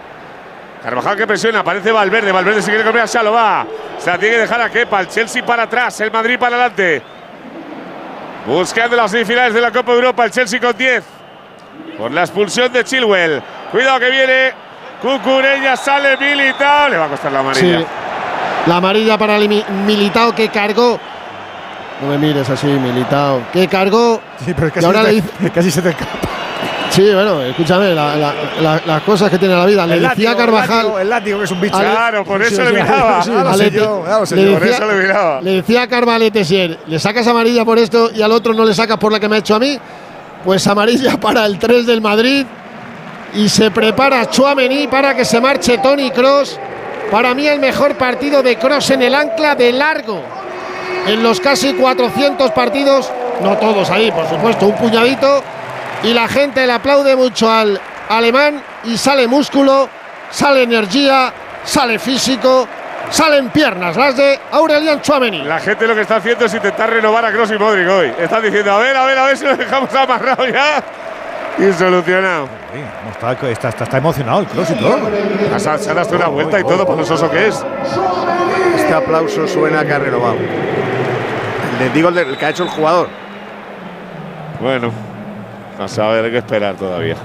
Carvajal 0.82 1.16
que 1.16 1.26
presiona. 1.26 1.60
Aparece 1.60 1.90
Valverde. 1.90 2.30
Valverde 2.30 2.60
si 2.60 2.68
quiere 2.68 2.84
comer 2.84 3.02
a 3.02 3.06
Salova. 3.06 3.66
Se 3.98 4.10
la 4.10 4.18
tiene 4.18 4.34
que 4.34 4.40
dejar 4.42 4.60
a 4.60 4.68
Kepa. 4.68 5.00
El 5.00 5.08
Chelsea 5.08 5.46
para 5.46 5.62
atrás. 5.62 5.98
El 6.02 6.12
Madrid 6.12 6.38
para 6.38 6.56
adelante. 6.56 7.02
Buscando 8.46 8.96
las 8.96 9.10
semifinales 9.10 9.54
de 9.54 9.62
la 9.62 9.72
Copa 9.72 9.92
Europa. 9.92 10.26
El 10.26 10.30
Chelsea 10.30 10.60
con 10.60 10.76
10. 10.76 11.15
Por 11.98 12.10
la 12.12 12.22
expulsión 12.22 12.72
de 12.72 12.84
Chilwell. 12.84 13.42
Cuidado 13.72 14.00
que 14.00 14.10
viene. 14.10 14.52
Cucurella 15.00 15.76
sale 15.76 16.16
Militao. 16.16 16.88
Le 16.88 16.96
va 16.96 17.04
a 17.06 17.08
costar 17.08 17.32
la 17.32 17.40
amarilla. 17.40 17.78
Sí. 17.80 17.86
La 18.66 18.76
amarilla 18.76 19.16
para 19.18 19.38
Limi- 19.38 19.66
Militao 19.86 20.34
que 20.34 20.48
cargó. 20.48 20.98
No 22.02 22.08
me 22.08 22.18
mires 22.18 22.48
así, 22.50 22.66
Militao. 22.66 23.42
Que 23.52 23.68
cargó. 23.68 24.20
Sí, 24.44 24.52
pero 24.54 24.66
es 24.68 24.72
que 24.72 24.80
y 24.80 24.84
ahora 24.84 25.00
así 25.00 25.08
le 25.08 25.20
se 25.20 25.22
dice- 25.26 25.38
te- 25.44 25.50
casi 25.50 25.70
se 25.70 25.82
te 25.82 25.88
escapa. 25.90 26.10
Sí, 26.90 27.02
bueno, 27.12 27.42
escúchame, 27.42 27.92
la- 27.94 28.16
la- 28.16 28.34
la- 28.60 28.80
las 28.86 29.02
cosas 29.02 29.28
que 29.30 29.38
tiene 29.38 29.54
la 29.54 29.66
vida. 29.66 29.86
Le 29.86 29.94
El 29.94 30.02
decía 30.02 30.30
látigo, 30.30 30.36
Carvajal. 30.38 30.68
El 30.70 30.82
látigo, 30.84 30.98
el 31.00 31.10
látigo, 31.10 31.38
que 31.38 31.44
es 31.44 31.50
un 31.50 31.60
bicho. 31.60 31.78
Claro, 31.78 32.24
por 32.24 32.42
eso 32.42 32.64
le 32.64 32.72
miraba. 32.72 33.22
le 33.26 33.70
decía- 33.70 34.76
eso 34.76 34.86
le 34.86 34.94
miraba. 35.02 35.40
Le 35.42 35.50
decía 35.50 35.82
a 35.82 35.86
Carvalho 35.88 36.30
Tessier, 36.32 36.78
le 36.86 36.98
sacas 36.98 37.26
amarilla 37.26 37.64
por 37.64 37.78
esto 37.78 38.10
y 38.14 38.22
al 38.22 38.32
otro 38.32 38.54
no 38.54 38.64
le 38.64 38.72
sacas 38.74 38.96
por 38.98 39.12
la 39.12 39.20
que 39.20 39.28
me 39.28 39.36
ha 39.36 39.38
hecho 39.40 39.54
a 39.56 39.58
mí. 39.58 39.78
Pues 40.46 40.64
amarilla 40.68 41.16
para 41.16 41.44
el 41.44 41.58
3 41.58 41.86
del 41.86 42.00
Madrid. 42.00 42.46
Y 43.34 43.48
se 43.48 43.72
prepara 43.72 44.30
Chuamení 44.30 44.86
para 44.86 45.14
que 45.16 45.24
se 45.24 45.40
marche 45.40 45.78
Tony 45.78 46.12
Cross. 46.12 46.60
Para 47.10 47.34
mí 47.34 47.48
el 47.48 47.58
mejor 47.58 47.96
partido 47.96 48.44
de 48.44 48.56
Cross 48.56 48.90
en 48.90 49.02
el 49.02 49.14
ancla 49.16 49.56
de 49.56 49.72
largo. 49.72 50.22
En 51.08 51.20
los 51.20 51.40
casi 51.40 51.74
400 51.74 52.52
partidos, 52.52 53.10
no 53.42 53.56
todos 53.56 53.90
ahí, 53.90 54.12
por 54.12 54.28
supuesto, 54.28 54.68
un 54.68 54.76
puñadito. 54.76 55.42
Y 56.04 56.14
la 56.14 56.28
gente 56.28 56.64
le 56.64 56.72
aplaude 56.72 57.16
mucho 57.16 57.50
al 57.50 57.80
alemán 58.08 58.62
y 58.84 58.96
sale 58.96 59.26
músculo, 59.26 59.88
sale 60.30 60.62
energía, 60.62 61.32
sale 61.64 61.98
físico, 61.98 62.68
salen 63.10 63.50
piernas, 63.50 63.96
las 63.96 64.16
de 64.16 64.38
Aurelian 64.52 65.00
Chuamení. 65.00 65.42
La 65.42 65.58
gente 65.60 65.86
lo 65.86 65.94
que 65.94 66.02
está 66.02 66.16
haciendo 66.16 66.44
es 66.44 66.54
intentar 66.54 66.90
renovar 66.90 67.24
a 67.24 67.32
Kroos 67.32 67.50
y 67.50 67.58
Modric 67.58 67.88
hoy. 67.88 68.12
Están 68.18 68.42
diciendo, 68.42 68.72
a 68.72 68.78
ver, 68.78 68.96
a 68.96 69.04
ver, 69.06 69.18
a 69.18 69.24
ver 69.26 69.36
si 69.36 69.44
lo 69.44 69.56
dejamos 69.56 69.94
amarrado 69.94 70.46
ya. 70.46 70.82
Y 71.58 71.72
solucionado. 71.72 72.48
Sí, 72.74 72.80
no, 73.04 73.10
está, 73.10 73.32
está, 73.48 73.68
está, 73.70 73.84
está 73.84 73.96
emocionado 73.96 74.40
el 74.40 74.46
cross 74.46 74.70
y 74.70 74.74
todo. 74.74 74.98
Se 75.58 75.70
ha- 75.70 75.78
se 75.78 75.90
ha 75.90 75.94
dado 75.94 76.16
una 76.16 76.26
vuelta 76.28 76.60
y 76.60 76.62
todo, 76.64 76.84
para 76.84 76.98
lo 77.00 77.06
soso 77.06 77.30
que 77.30 77.46
es. 77.48 77.64
Este 78.76 78.92
aplauso 78.92 79.48
suena 79.48 79.82
que 79.84 79.92
ha 79.94 79.98
renovado. 79.98 80.36
Les 81.78 81.94
digo 81.94 82.10
el, 82.10 82.14
de- 82.14 82.22
el 82.22 82.36
que 82.36 82.44
ha 82.44 82.50
hecho 82.50 82.64
el 82.64 82.68
jugador. 82.68 83.08
Bueno, 84.60 84.90
a 85.82 85.88
saber, 85.88 86.30
que 86.30 86.38
esperar 86.38 86.74
todavía. 86.74 87.16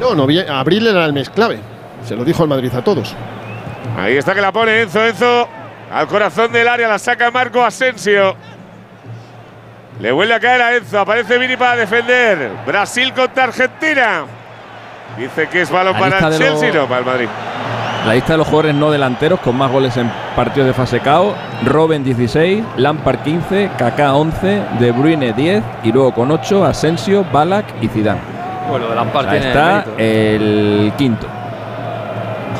No, 0.00 0.10
novie- 0.14 0.48
abril 0.48 0.86
era 0.88 1.04
el 1.04 1.12
mes 1.12 1.30
clave. 1.30 1.58
Se 2.04 2.16
lo 2.16 2.24
dijo 2.24 2.42
el 2.42 2.48
Madrid 2.48 2.72
a 2.74 2.82
todos. 2.82 3.14
Ahí 3.96 4.16
está 4.16 4.34
que 4.34 4.40
la 4.40 4.52
pone 4.52 4.82
Enzo, 4.82 5.04
Enzo. 5.04 5.48
Al 5.92 6.06
corazón 6.06 6.52
del 6.52 6.68
área 6.68 6.86
la 6.88 6.98
saca 6.98 7.30
Marco 7.30 7.64
Asensio. 7.64 8.34
Le 10.00 10.12
vuelve 10.12 10.34
a 10.34 10.40
caer 10.40 10.62
a 10.62 10.76
Enzo. 10.76 11.00
Aparece 11.00 11.38
Vini 11.38 11.56
para 11.56 11.76
defender. 11.76 12.50
Brasil 12.66 13.12
contra 13.12 13.44
Argentina. 13.44 14.22
Dice 15.16 15.48
que 15.48 15.62
es 15.62 15.70
balón 15.70 15.96
para 15.98 16.18
el 16.18 16.38
Chelsea, 16.38 16.68
los- 16.68 16.74
no, 16.74 16.86
para 16.86 17.00
el 17.00 17.06
Madrid. 17.06 17.28
La 18.06 18.14
lista 18.14 18.34
de 18.34 18.38
los 18.38 18.46
jugadores 18.46 18.74
no 18.76 18.90
delanteros 18.92 19.40
con 19.40 19.56
más 19.56 19.70
goles 19.72 19.96
en 19.96 20.08
partidos 20.36 20.68
de 20.68 20.72
fase 20.74 21.00
KO. 21.00 21.34
Robben 21.64 22.04
16, 22.04 22.62
Lampard 22.76 23.18
15, 23.20 23.70
Kaká 23.76 24.14
11, 24.14 24.62
De 24.78 24.92
Bruyne 24.92 25.32
10 25.32 25.64
y 25.82 25.90
luego 25.90 26.14
con 26.14 26.30
8 26.30 26.64
Asensio, 26.64 27.24
Balak 27.32 27.64
y 27.82 27.88
Zidane. 27.88 28.20
Bueno, 28.68 28.88
de 28.88 28.94
Lampard 28.94 29.26
O 29.26 29.30
sea, 29.30 29.40
tiene 29.40 29.48
está 29.48 29.72
mérito. 29.72 29.94
el 29.98 30.92
quinto. 30.96 31.26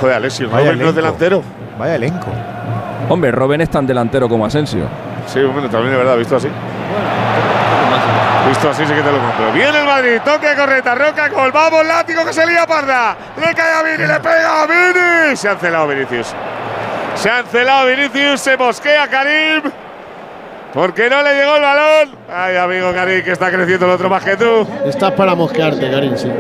Joder, 0.01 0.17
Alessio, 0.17 0.49
Vaya 0.51 0.67
Robben 0.73 0.79
no 0.79 0.85
es 0.85 0.91
elenco. 0.91 0.97
delantero. 0.97 1.43
Vaya 1.79 1.95
elenco. 1.97 2.27
Hombre, 3.09 3.31
Robben 3.33 3.61
es 3.61 3.71
tan 3.71 3.87
delantero 3.87 4.29
como 4.29 4.45
Asensio. 4.47 4.85
Sí, 5.27 5.41
bueno, 5.43 5.69
también 5.69 5.93
es 5.93 5.99
verdad, 5.99 6.17
visto 6.17 6.37
así. 6.37 6.49
Visto 8.49 8.71
así 8.71 8.87
sí 8.87 8.93
que 8.95 9.03
te 9.03 9.13
lo 9.13 9.19
compro. 9.19 9.53
Viene 9.53 9.79
el 9.81 9.85
Madrid, 9.87 10.21
toque 10.25 10.55
correcta, 10.57 10.95
Roca 10.95 11.29
gol, 11.29 11.53
vamos, 11.53 11.85
látigo 11.87 12.25
que 12.25 12.33
se 12.33 12.47
lía 12.47 12.67
parda. 12.67 13.17
Le 13.37 13.55
cae 13.55 13.75
a 13.75 13.83
Vini, 13.83 14.07
le 14.09 14.21
pega 14.21 14.63
a 14.63 14.67
Vini. 14.67 15.37
Se 15.37 15.49
ha 15.49 15.53
encelado 15.53 15.87
Vinicius. 15.89 16.35
Se 17.15 17.29
ha 17.31 17.41
encelado 17.41 17.87
Vinicius, 17.89 18.41
se 18.41 18.57
mosquea 18.57 19.07
Karim. 19.09 19.63
Porque 20.73 21.11
no 21.11 21.23
le 21.23 21.35
llegó 21.35 21.57
el 21.57 21.63
balón. 21.63 22.11
Ay, 22.33 22.57
amigo 22.57 22.93
Karim, 22.95 23.23
que 23.25 23.33
está 23.33 23.51
creciendo 23.51 23.87
el 23.87 23.93
otro 23.93 24.09
más 24.09 24.25
que 24.25 24.37
tú. 24.37 24.67
Estás 24.87 25.13
para 25.13 25.35
mosquearte, 25.35 25.91
Karim, 25.91 26.17
sí. 26.17 26.31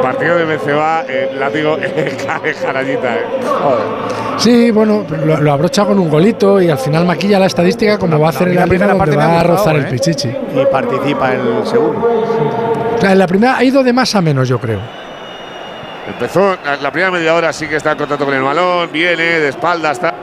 Partido 0.00 0.36
de 0.36 0.44
Benzema, 0.44 1.02
eh, 1.08 1.30
látigo, 1.38 1.76
jarallita. 2.62 3.14
Eh. 3.14 3.26
Sí, 4.36 4.70
bueno, 4.70 5.04
lo, 5.24 5.40
lo, 5.40 5.52
abrocha 5.52 5.84
con 5.84 5.98
un 5.98 6.08
golito 6.08 6.60
y 6.60 6.70
al 6.70 6.78
final 6.78 7.04
maquilla 7.04 7.38
la 7.38 7.46
estadística 7.46 7.98
como 7.98 8.18
va 8.18 8.28
a 8.28 8.30
hacer 8.30 8.48
en 8.48 8.56
la 8.56 8.66
primera 8.66 8.96
parte 8.96 9.16
va 9.16 9.40
a 9.40 9.42
rozar 9.42 9.76
el 9.76 9.86
pichichi. 9.86 10.28
Y 10.28 10.66
participa 10.70 11.34
en 11.34 11.40
el 11.40 11.66
segundo. 11.66 12.06
O 12.96 13.00
sea, 13.00 13.12
en 13.12 13.18
la 13.18 13.26
primera 13.26 13.56
ha 13.56 13.64
ido 13.64 13.82
de 13.82 13.92
más 13.92 14.14
a 14.14 14.20
menos, 14.20 14.48
yo 14.48 14.58
creo. 14.58 14.80
Empezó 16.06 16.56
la 16.80 16.90
primera 16.90 17.10
media 17.10 17.34
hora, 17.34 17.52
sí 17.52 17.66
que 17.66 17.76
está 17.76 17.92
en 17.92 17.98
contacto 17.98 18.24
con 18.24 18.34
el 18.34 18.42
balón, 18.42 18.90
viene 18.90 19.22
de 19.40 19.48
espalda, 19.48 19.90
está. 19.90 20.14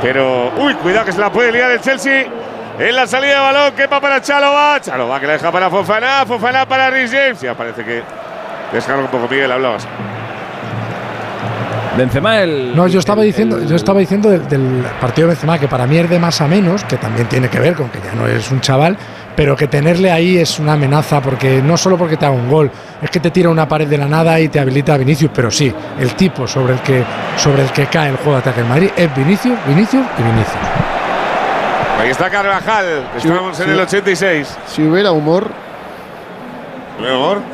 Pero, 0.00 0.52
uy, 0.58 0.74
cuidado 0.74 1.06
que 1.06 1.12
se 1.12 1.18
la 1.18 1.32
puede 1.32 1.50
liar 1.50 1.70
el 1.70 1.80
Chelsea. 1.80 2.26
En 2.78 2.96
la 2.96 3.06
salida 3.06 3.34
de 3.34 3.40
balón, 3.40 3.72
quepa 3.74 4.00
para 4.00 4.20
Chalova. 4.20 4.80
Chalova 4.80 5.20
que 5.20 5.26
la 5.26 5.32
deja 5.34 5.50
para 5.50 5.70
Fofana. 5.70 6.26
Fofana 6.26 6.66
para 6.66 6.90
Rhys 6.90 7.10
James. 7.10 7.40
Ya 7.40 7.54
parece 7.54 7.84
que 7.84 8.02
descarga 8.74 9.02
un 9.02 9.08
poco 9.08 9.28
Miguel, 9.28 9.50
hablabas. 9.50 9.86
Benzema 11.96 12.42
el. 12.42 12.74
No, 12.74 12.88
yo 12.88 12.98
estaba 12.98 13.22
diciendo, 13.22 13.62
yo 13.64 13.76
estaba 13.76 14.00
diciendo 14.00 14.28
del, 14.28 14.48
del, 14.48 14.84
partido 15.00 15.28
de 15.28 15.34
Benzema 15.34 15.58
que 15.58 15.68
para 15.68 15.86
mí 15.86 15.96
es 15.96 16.10
de 16.10 16.18
más 16.18 16.40
a 16.40 16.48
menos, 16.48 16.82
que 16.84 16.96
también 16.96 17.28
tiene 17.28 17.48
que 17.48 17.60
ver 17.60 17.74
con 17.74 17.88
que 17.88 18.00
ya 18.00 18.14
no 18.14 18.26
es 18.26 18.50
un 18.50 18.60
chaval, 18.60 18.96
pero 19.36 19.56
que 19.56 19.68
tenerle 19.68 20.10
ahí 20.10 20.38
es 20.38 20.58
una 20.58 20.72
amenaza 20.72 21.20
porque 21.20 21.62
no 21.62 21.76
solo 21.76 21.96
porque 21.96 22.16
te 22.16 22.26
haga 22.26 22.34
un 22.34 22.50
gol, 22.50 22.70
es 23.00 23.10
que 23.10 23.20
te 23.20 23.30
tira 23.30 23.48
una 23.48 23.68
pared 23.68 23.86
de 23.86 23.98
la 23.98 24.06
nada 24.06 24.40
y 24.40 24.48
te 24.48 24.58
habilita 24.58 24.94
a 24.94 24.96
Vinicius, 24.96 25.30
pero 25.32 25.50
sí, 25.52 25.72
el 26.00 26.14
tipo 26.14 26.48
sobre 26.48 26.74
el 26.74 26.80
que 26.80 27.04
sobre 27.36 27.62
el 27.62 27.70
que 27.70 27.86
cae 27.86 28.10
el 28.10 28.16
juego 28.16 28.32
de 28.32 28.38
ataque 28.38 28.60
en 28.60 28.68
Madrid 28.68 28.90
es 28.96 29.16
Vinicius, 29.16 29.56
Vinicius 29.66 30.04
y 30.18 30.22
Vinicius. 30.22 30.58
Ahí 32.00 32.10
está 32.10 32.28
Carvajal, 32.28 33.04
estamos 33.16 33.60
en 33.60 33.70
el 33.70 33.80
86. 33.80 34.58
Si 34.66 34.82
¿Hubiera 34.82 35.12
humor? 35.12 35.48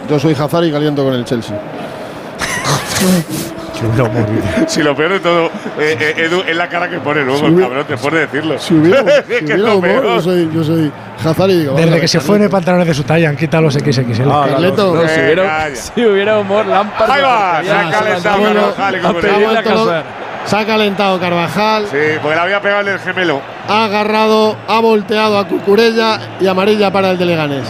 Yo 0.08 0.18
soy 0.18 0.34
Hazard 0.34 0.64
y 0.64 0.72
caliento 0.72 1.04
con 1.04 1.14
el 1.14 1.24
Chelsea. 1.24 1.56
si 4.66 4.82
lo 4.82 4.94
peor 4.94 5.12
de 5.12 5.20
todo, 5.20 5.46
eh, 5.78 5.96
eh, 5.98 6.24
Edu, 6.26 6.42
es 6.46 6.56
la 6.56 6.68
cara 6.68 6.88
que 6.88 6.98
pone 6.98 7.22
luego, 7.22 7.46
el 7.46 7.58
cabrón, 7.58 7.84
te 7.86 7.96
pone 7.96 8.18
decirlo. 8.20 8.58
Si 8.58 8.74
hubiera, 8.74 9.22
si 9.26 9.52
humor, 9.52 10.02
yo 10.02 10.20
soy, 10.20 10.50
yo 10.52 10.64
soy 10.64 10.92
Hazard 11.24 11.50
y 11.50 11.58
digo. 11.60 11.74
Desde 11.74 12.00
que 12.00 12.08
se 12.08 12.20
fue 12.20 12.36
en 12.36 12.42
el 12.42 12.50
pantalones 12.50 12.86
de 12.86 12.94
su 12.94 13.04
talla 13.04 13.28
han 13.28 13.36
quitado 13.36 13.64
los 13.64 13.74
XXL. 13.74 14.30
Ah, 14.30 14.46
Carleto. 14.50 14.94
no, 14.94 15.08
si, 15.08 15.20
hubiera, 15.20 15.74
si 15.74 16.04
hubiera 16.04 16.38
humor, 16.38 16.66
Lampard. 16.66 17.10
Ahí 17.10 17.22
va, 17.22 17.62
se 17.62 17.70
ha 17.70 17.90
calentado 17.90 18.40
bueno, 18.40 18.74
Carvajal. 18.76 20.04
Se 20.44 20.56
ha 20.56 20.66
calentado 20.66 21.20
Carvajal, 21.20 21.86
Sí, 21.90 21.96
porque 22.22 22.34
le 22.34 22.42
había 22.42 22.60
pegado 22.60 22.90
el 22.90 22.98
gemelo. 22.98 23.40
ha 23.68 23.84
agarrado, 23.84 24.56
ha 24.68 24.80
volteado 24.80 25.38
a 25.38 25.46
Cucurella 25.46 26.18
y 26.40 26.46
amarilla 26.46 26.90
para 26.90 27.10
el 27.10 27.18
de 27.18 27.26
Leganés. 27.26 27.68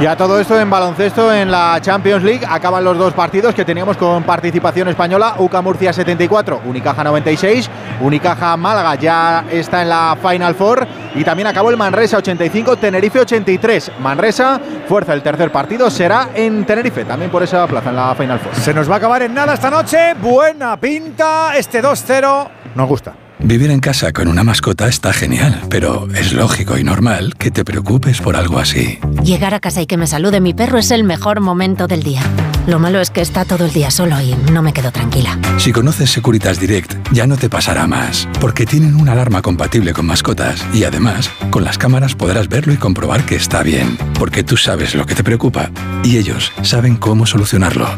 Y 0.00 0.06
a 0.06 0.16
todo 0.16 0.40
esto 0.40 0.58
en 0.60 0.68
baloncesto 0.68 1.32
en 1.32 1.50
la 1.50 1.78
Champions 1.80 2.24
League 2.24 2.44
acaban 2.48 2.82
los 2.82 2.98
dos 2.98 3.12
partidos 3.12 3.54
que 3.54 3.64
teníamos 3.64 3.96
con 3.96 4.24
participación 4.24 4.88
española. 4.88 5.36
UCA 5.38 5.62
Murcia 5.62 5.92
74, 5.92 6.62
Unicaja 6.64 7.04
96, 7.04 7.70
Unicaja 8.00 8.56
Málaga 8.56 8.96
ya 8.96 9.44
está 9.48 9.82
en 9.82 9.90
la 9.90 10.16
Final 10.20 10.56
Four 10.56 10.86
y 11.14 11.22
también 11.22 11.46
acabó 11.46 11.70
el 11.70 11.76
Manresa 11.76 12.16
85, 12.16 12.76
Tenerife 12.78 13.20
83. 13.20 13.92
Manresa, 14.00 14.60
fuerza 14.88 15.14
el 15.14 15.22
tercer 15.22 15.52
partido 15.52 15.88
será 15.88 16.30
en 16.34 16.64
Tenerife, 16.64 17.04
también 17.04 17.30
por 17.30 17.44
esa 17.44 17.64
plaza 17.68 17.90
en 17.90 17.96
la 17.96 18.14
Final 18.16 18.40
Four. 18.40 18.56
Se 18.56 18.74
nos 18.74 18.90
va 18.90 18.94
a 18.94 18.98
acabar 18.98 19.22
en 19.22 19.32
nada 19.34 19.54
esta 19.54 19.70
noche. 19.70 20.14
Buena 20.14 20.76
pinta. 20.78 21.56
Este 21.56 21.80
2-0 21.80 22.48
nos 22.74 22.88
gusta. 22.88 23.21
Vivir 23.44 23.72
en 23.72 23.80
casa 23.80 24.12
con 24.12 24.28
una 24.28 24.44
mascota 24.44 24.86
está 24.86 25.12
genial, 25.12 25.62
pero 25.68 26.06
es 26.14 26.32
lógico 26.32 26.78
y 26.78 26.84
normal 26.84 27.34
que 27.36 27.50
te 27.50 27.64
preocupes 27.64 28.20
por 28.20 28.36
algo 28.36 28.60
así. 28.60 29.00
Llegar 29.24 29.52
a 29.54 29.60
casa 29.60 29.82
y 29.82 29.86
que 29.86 29.96
me 29.96 30.06
salude 30.06 30.40
mi 30.40 30.54
perro 30.54 30.78
es 30.78 30.92
el 30.92 31.02
mejor 31.02 31.40
momento 31.40 31.88
del 31.88 32.04
día. 32.04 32.22
Lo 32.68 32.78
malo 32.78 33.00
es 33.00 33.10
que 33.10 33.20
está 33.20 33.44
todo 33.44 33.64
el 33.64 33.72
día 33.72 33.90
solo 33.90 34.20
y 34.20 34.36
no 34.52 34.62
me 34.62 34.72
quedo 34.72 34.92
tranquila. 34.92 35.36
Si 35.58 35.72
conoces 35.72 36.10
Securitas 36.10 36.60
Direct, 36.60 36.94
ya 37.10 37.26
no 37.26 37.36
te 37.36 37.50
pasará 37.50 37.88
más, 37.88 38.28
porque 38.40 38.64
tienen 38.64 38.94
una 38.94 39.10
alarma 39.12 39.42
compatible 39.42 39.92
con 39.92 40.06
mascotas 40.06 40.64
y 40.72 40.84
además, 40.84 41.28
con 41.50 41.64
las 41.64 41.76
cámaras 41.76 42.14
podrás 42.14 42.48
verlo 42.48 42.72
y 42.72 42.76
comprobar 42.76 43.26
que 43.26 43.34
está 43.34 43.64
bien, 43.64 43.98
porque 44.16 44.44
tú 44.44 44.56
sabes 44.56 44.94
lo 44.94 45.04
que 45.04 45.16
te 45.16 45.24
preocupa 45.24 45.72
y 46.04 46.18
ellos 46.18 46.52
saben 46.62 46.94
cómo 46.94 47.26
solucionarlo. 47.26 47.88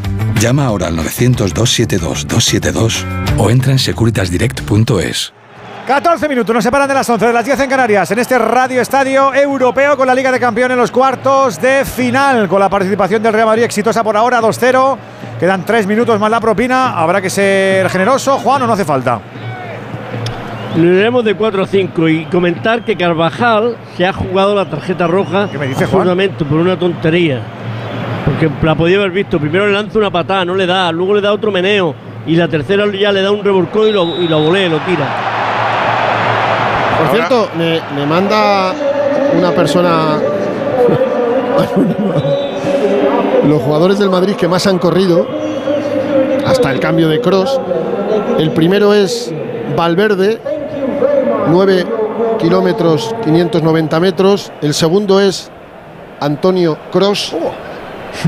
Llama 0.40 0.64
ahora 0.64 0.86
al 0.86 0.96
900-272-272 0.96 3.04
o 3.36 3.50
entra 3.50 3.72
en 3.72 3.78
securitasdirect.es. 3.78 5.33
14 5.86 6.28
minutos, 6.30 6.54
nos 6.54 6.64
separan 6.64 6.88
de 6.88 6.94
las 6.94 7.08
11 7.10 7.26
de 7.26 7.32
las 7.32 7.44
10 7.44 7.60
en 7.60 7.68
Canarias, 7.68 8.10
en 8.10 8.18
este 8.18 8.38
Radio 8.38 8.80
Estadio 8.80 9.34
Europeo 9.34 9.98
con 9.98 10.06
la 10.06 10.14
Liga 10.14 10.32
de 10.32 10.40
Campeones 10.40 10.74
en 10.76 10.80
los 10.80 10.90
cuartos 10.90 11.60
de 11.60 11.84
final, 11.84 12.48
con 12.48 12.58
la 12.58 12.70
participación 12.70 13.22
del 13.22 13.34
Real 13.34 13.46
Madrid 13.46 13.64
exitosa 13.64 14.02
por 14.02 14.16
ahora, 14.16 14.40
2-0. 14.40 14.96
Quedan 15.38 15.62
3 15.66 15.86
minutos 15.86 16.18
más 16.18 16.30
la 16.30 16.40
propina, 16.40 16.98
habrá 16.98 17.20
que 17.20 17.28
ser 17.28 17.90
generoso, 17.90 18.38
Juan, 18.38 18.62
o 18.62 18.66
no 18.66 18.72
hace 18.72 18.86
falta. 18.86 19.20
Lo 20.76 20.84
iremos 20.84 21.22
de 21.22 21.34
4 21.34 21.64
a 21.64 21.66
5 21.66 22.08
y 22.08 22.24
comentar 22.26 22.82
que 22.82 22.96
Carvajal 22.96 23.76
se 23.98 24.06
ha 24.06 24.12
jugado 24.14 24.54
la 24.54 24.64
tarjeta 24.64 25.06
roja 25.06 25.48
¿Qué 25.52 25.58
me 25.58 25.66
dice, 25.66 25.84
Juan? 25.84 26.00
absurdamente 26.00 26.46
por 26.46 26.58
una 26.60 26.78
tontería. 26.78 27.42
Porque 28.24 28.50
la 28.62 28.74
podía 28.74 28.96
haber 28.96 29.10
visto. 29.10 29.38
Primero 29.38 29.66
le 29.66 29.74
lanza 29.74 29.98
una 29.98 30.10
patada, 30.10 30.46
no 30.46 30.54
le 30.54 30.64
da, 30.64 30.90
luego 30.90 31.14
le 31.14 31.20
da 31.20 31.30
otro 31.30 31.52
meneo 31.52 31.94
y 32.26 32.36
la 32.36 32.48
tercera 32.48 32.86
ya 32.90 33.12
le 33.12 33.20
da 33.20 33.30
un 33.30 33.44
revolcón 33.44 33.88
y 33.88 33.92
lo, 33.92 34.16
y 34.16 34.28
lo 34.28 34.40
volea, 34.40 34.68
lo 34.70 34.78
tira. 34.78 35.34
Por 36.98 37.16
cierto, 37.16 37.48
me, 37.56 37.80
me 37.94 38.06
manda 38.06 38.72
una 39.36 39.50
persona. 39.52 40.18
Los 43.48 43.62
jugadores 43.62 43.98
del 43.98 44.08
Madrid 44.08 44.36
que 44.36 44.48
más 44.48 44.66
han 44.66 44.78
corrido, 44.78 45.26
hasta 46.46 46.70
el 46.70 46.80
cambio 46.80 47.08
de 47.08 47.20
cross. 47.20 47.60
El 48.38 48.52
primero 48.52 48.94
es 48.94 49.32
Valverde, 49.76 50.40
9 51.48 51.86
kilómetros 52.38 53.14
590 53.24 54.00
metros. 54.00 54.52
El 54.62 54.74
segundo 54.74 55.20
es 55.20 55.50
Antonio 56.20 56.78
Cross, 56.90 57.34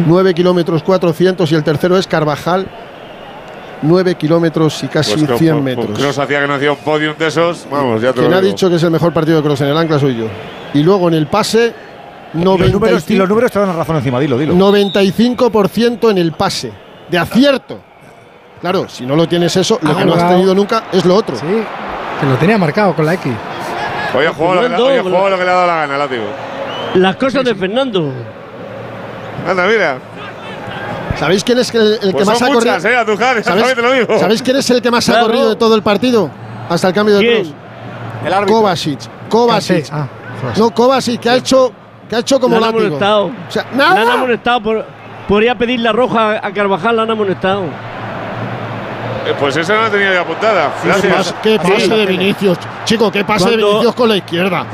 9 0.06 0.34
kilómetros 0.34 0.82
400. 0.82 1.50
Y 1.50 1.54
el 1.54 1.64
tercero 1.64 1.96
es 1.96 2.06
Carvajal, 2.06 2.66
9 3.82 4.14
kilómetros 4.14 4.82
y 4.84 4.88
casi 4.88 5.12
Pues 5.14 5.26
con- 5.26 5.38
100 5.38 5.54
con- 5.56 5.64
metros. 5.64 5.86
con 5.86 5.94
Kroos 5.96 6.18
hacía 6.18 6.40
que 6.40 6.46
no 6.46 6.54
hacía 6.54 6.72
un 6.72 6.78
podium 6.78 7.14
de 7.18 7.26
esos. 7.26 7.66
Vamos, 7.70 8.00
ya 8.02 8.12
te 8.12 8.20
Quien 8.20 8.30
lo 8.30 8.36
ha 8.36 8.40
digo. 8.40 8.52
dicho 8.52 8.68
que 8.70 8.76
es 8.76 8.82
el 8.82 8.90
mejor 8.90 9.12
partido 9.12 9.36
de 9.38 9.42
cross 9.42 9.60
en 9.60 9.68
el 9.68 9.76
ancla 9.76 9.98
soy 9.98 10.16
yo. 10.16 10.26
Y 10.74 10.82
luego 10.82 11.08
en 11.08 11.14
el 11.14 11.26
pase, 11.26 11.72
Y 12.34 12.38
los 12.42 12.44
números, 12.72 13.04
y 13.08 13.14
95%, 13.14 13.18
los 13.18 13.28
números 13.28 13.52
te 13.52 13.58
dan 13.60 13.76
razón 13.76 13.96
encima, 13.96 14.18
dilo, 14.20 14.36
dilo. 14.38 14.54
95% 14.54 16.10
en 16.10 16.18
el 16.18 16.32
pase. 16.32 16.72
De 17.08 17.18
acierto. 17.18 17.78
Claro, 18.60 18.88
si 18.88 19.06
no 19.06 19.14
lo 19.14 19.28
tienes 19.28 19.54
eso, 19.56 19.78
lo 19.82 19.90
Ha 19.92 19.96
que 19.98 20.04
no 20.04 20.14
has 20.14 20.28
tenido 20.28 20.54
nunca 20.54 20.84
es 20.92 21.04
lo 21.04 21.14
otro. 21.14 21.36
Sí, 21.36 21.44
que 22.20 22.26
lo 22.26 22.34
tenía 22.36 22.58
marcado 22.58 22.94
con 22.94 23.04
la 23.06 23.14
X. 23.14 23.32
Hoy 24.16 24.24
ha 24.26 24.32
jugado 24.32 24.54
lo 24.56 24.60
que 24.62 24.68
le- 24.68 24.74
Fernando, 24.76 24.86
hoy 24.86 24.98
ha 24.98 25.02
jugado 25.02 25.28
lo 25.30 25.38
que 25.38 25.44
le 25.44 25.50
ha 25.50 25.54
dado 25.54 25.66
la 25.66 25.76
gana, 25.76 25.98
látigo. 25.98 26.24
Las 26.94 27.16
cosas 27.16 27.44
de 27.44 27.54
Fernando. 27.54 28.12
Anda, 29.48 29.66
mira. 29.66 29.98
¿Sabéis 31.18 31.42
quién 31.44 31.58
es 31.58 31.74
el, 31.74 31.92
el 31.94 31.98
que 32.00 32.12
Pues 32.12 32.26
más 32.26 32.38
son 32.38 32.50
ha 32.50 32.54
corrido? 32.54 32.76
eh, 32.76 32.96
Andújar, 32.96 33.26
¿Sabéis, 33.42 33.46
exactamente 33.46 33.82
lo 33.82 33.92
digo. 33.92 34.18
¿Sabéis 34.18 34.42
quién 34.42 34.56
es 34.56 34.70
el 34.70 34.82
que 34.82 34.90
más 34.90 35.08
ha 35.08 35.12
Claro. 35.12 35.26
corrido 35.26 35.48
de 35.50 35.56
todo 35.56 35.74
el 35.74 35.82
partido? 35.82 36.30
Hasta 36.68 36.88
el 36.88 36.94
cambio 36.94 37.16
de 37.16 37.20
¿Quién? 37.24 37.42
cross. 37.44 37.54
El 38.26 38.32
árbitro. 38.32 38.56
Kovacic. 38.56 38.98
Kovacic. 39.28 39.86
Ah. 39.92 40.06
No, 40.56 40.70
Kovacic, 40.70 41.20
que 41.20 41.30
ha 41.30 41.36
hecho, 41.36 41.72
que 42.08 42.16
ha 42.16 42.18
hecho 42.20 42.38
como 42.40 42.58
la 42.60 42.66
han 42.68 42.72
látigo. 42.74 42.84
amonestado. 42.96 43.24
O 43.26 43.50
sea, 43.50 43.66
La 43.76 43.90
han 43.90 43.94
nada. 43.96 44.12
amonestado 44.14 44.62
por, 44.62 44.84
por 45.28 45.42
ir 45.42 45.50
a 45.50 45.54
pedir 45.56 45.80
la 45.80 45.92
roja 45.92 46.40
a 46.46 46.52
Carvajal, 46.52 46.96
la 46.96 47.02
han 47.02 47.10
amonestado. 47.10 47.62
Eh, 49.26 49.34
Pues 49.40 49.56
esa 49.56 49.74
no 49.74 49.82
la 49.82 49.90
tenía 49.90 50.12
ya 50.14 50.20
apuntada. 50.20 50.72
¿Qué 50.82 50.88
Gracias. 50.88 51.34
qué 51.42 51.58
pase 51.58 51.88
de 51.88 52.06
Vinicius? 52.06 52.58
Chico, 52.84 53.10
qué 53.10 53.24
pase 53.24 53.50
de. 53.50 53.56
Vinicius 53.56 53.94
con 53.94 54.08
la 54.08 54.16
izquierda. 54.16 54.64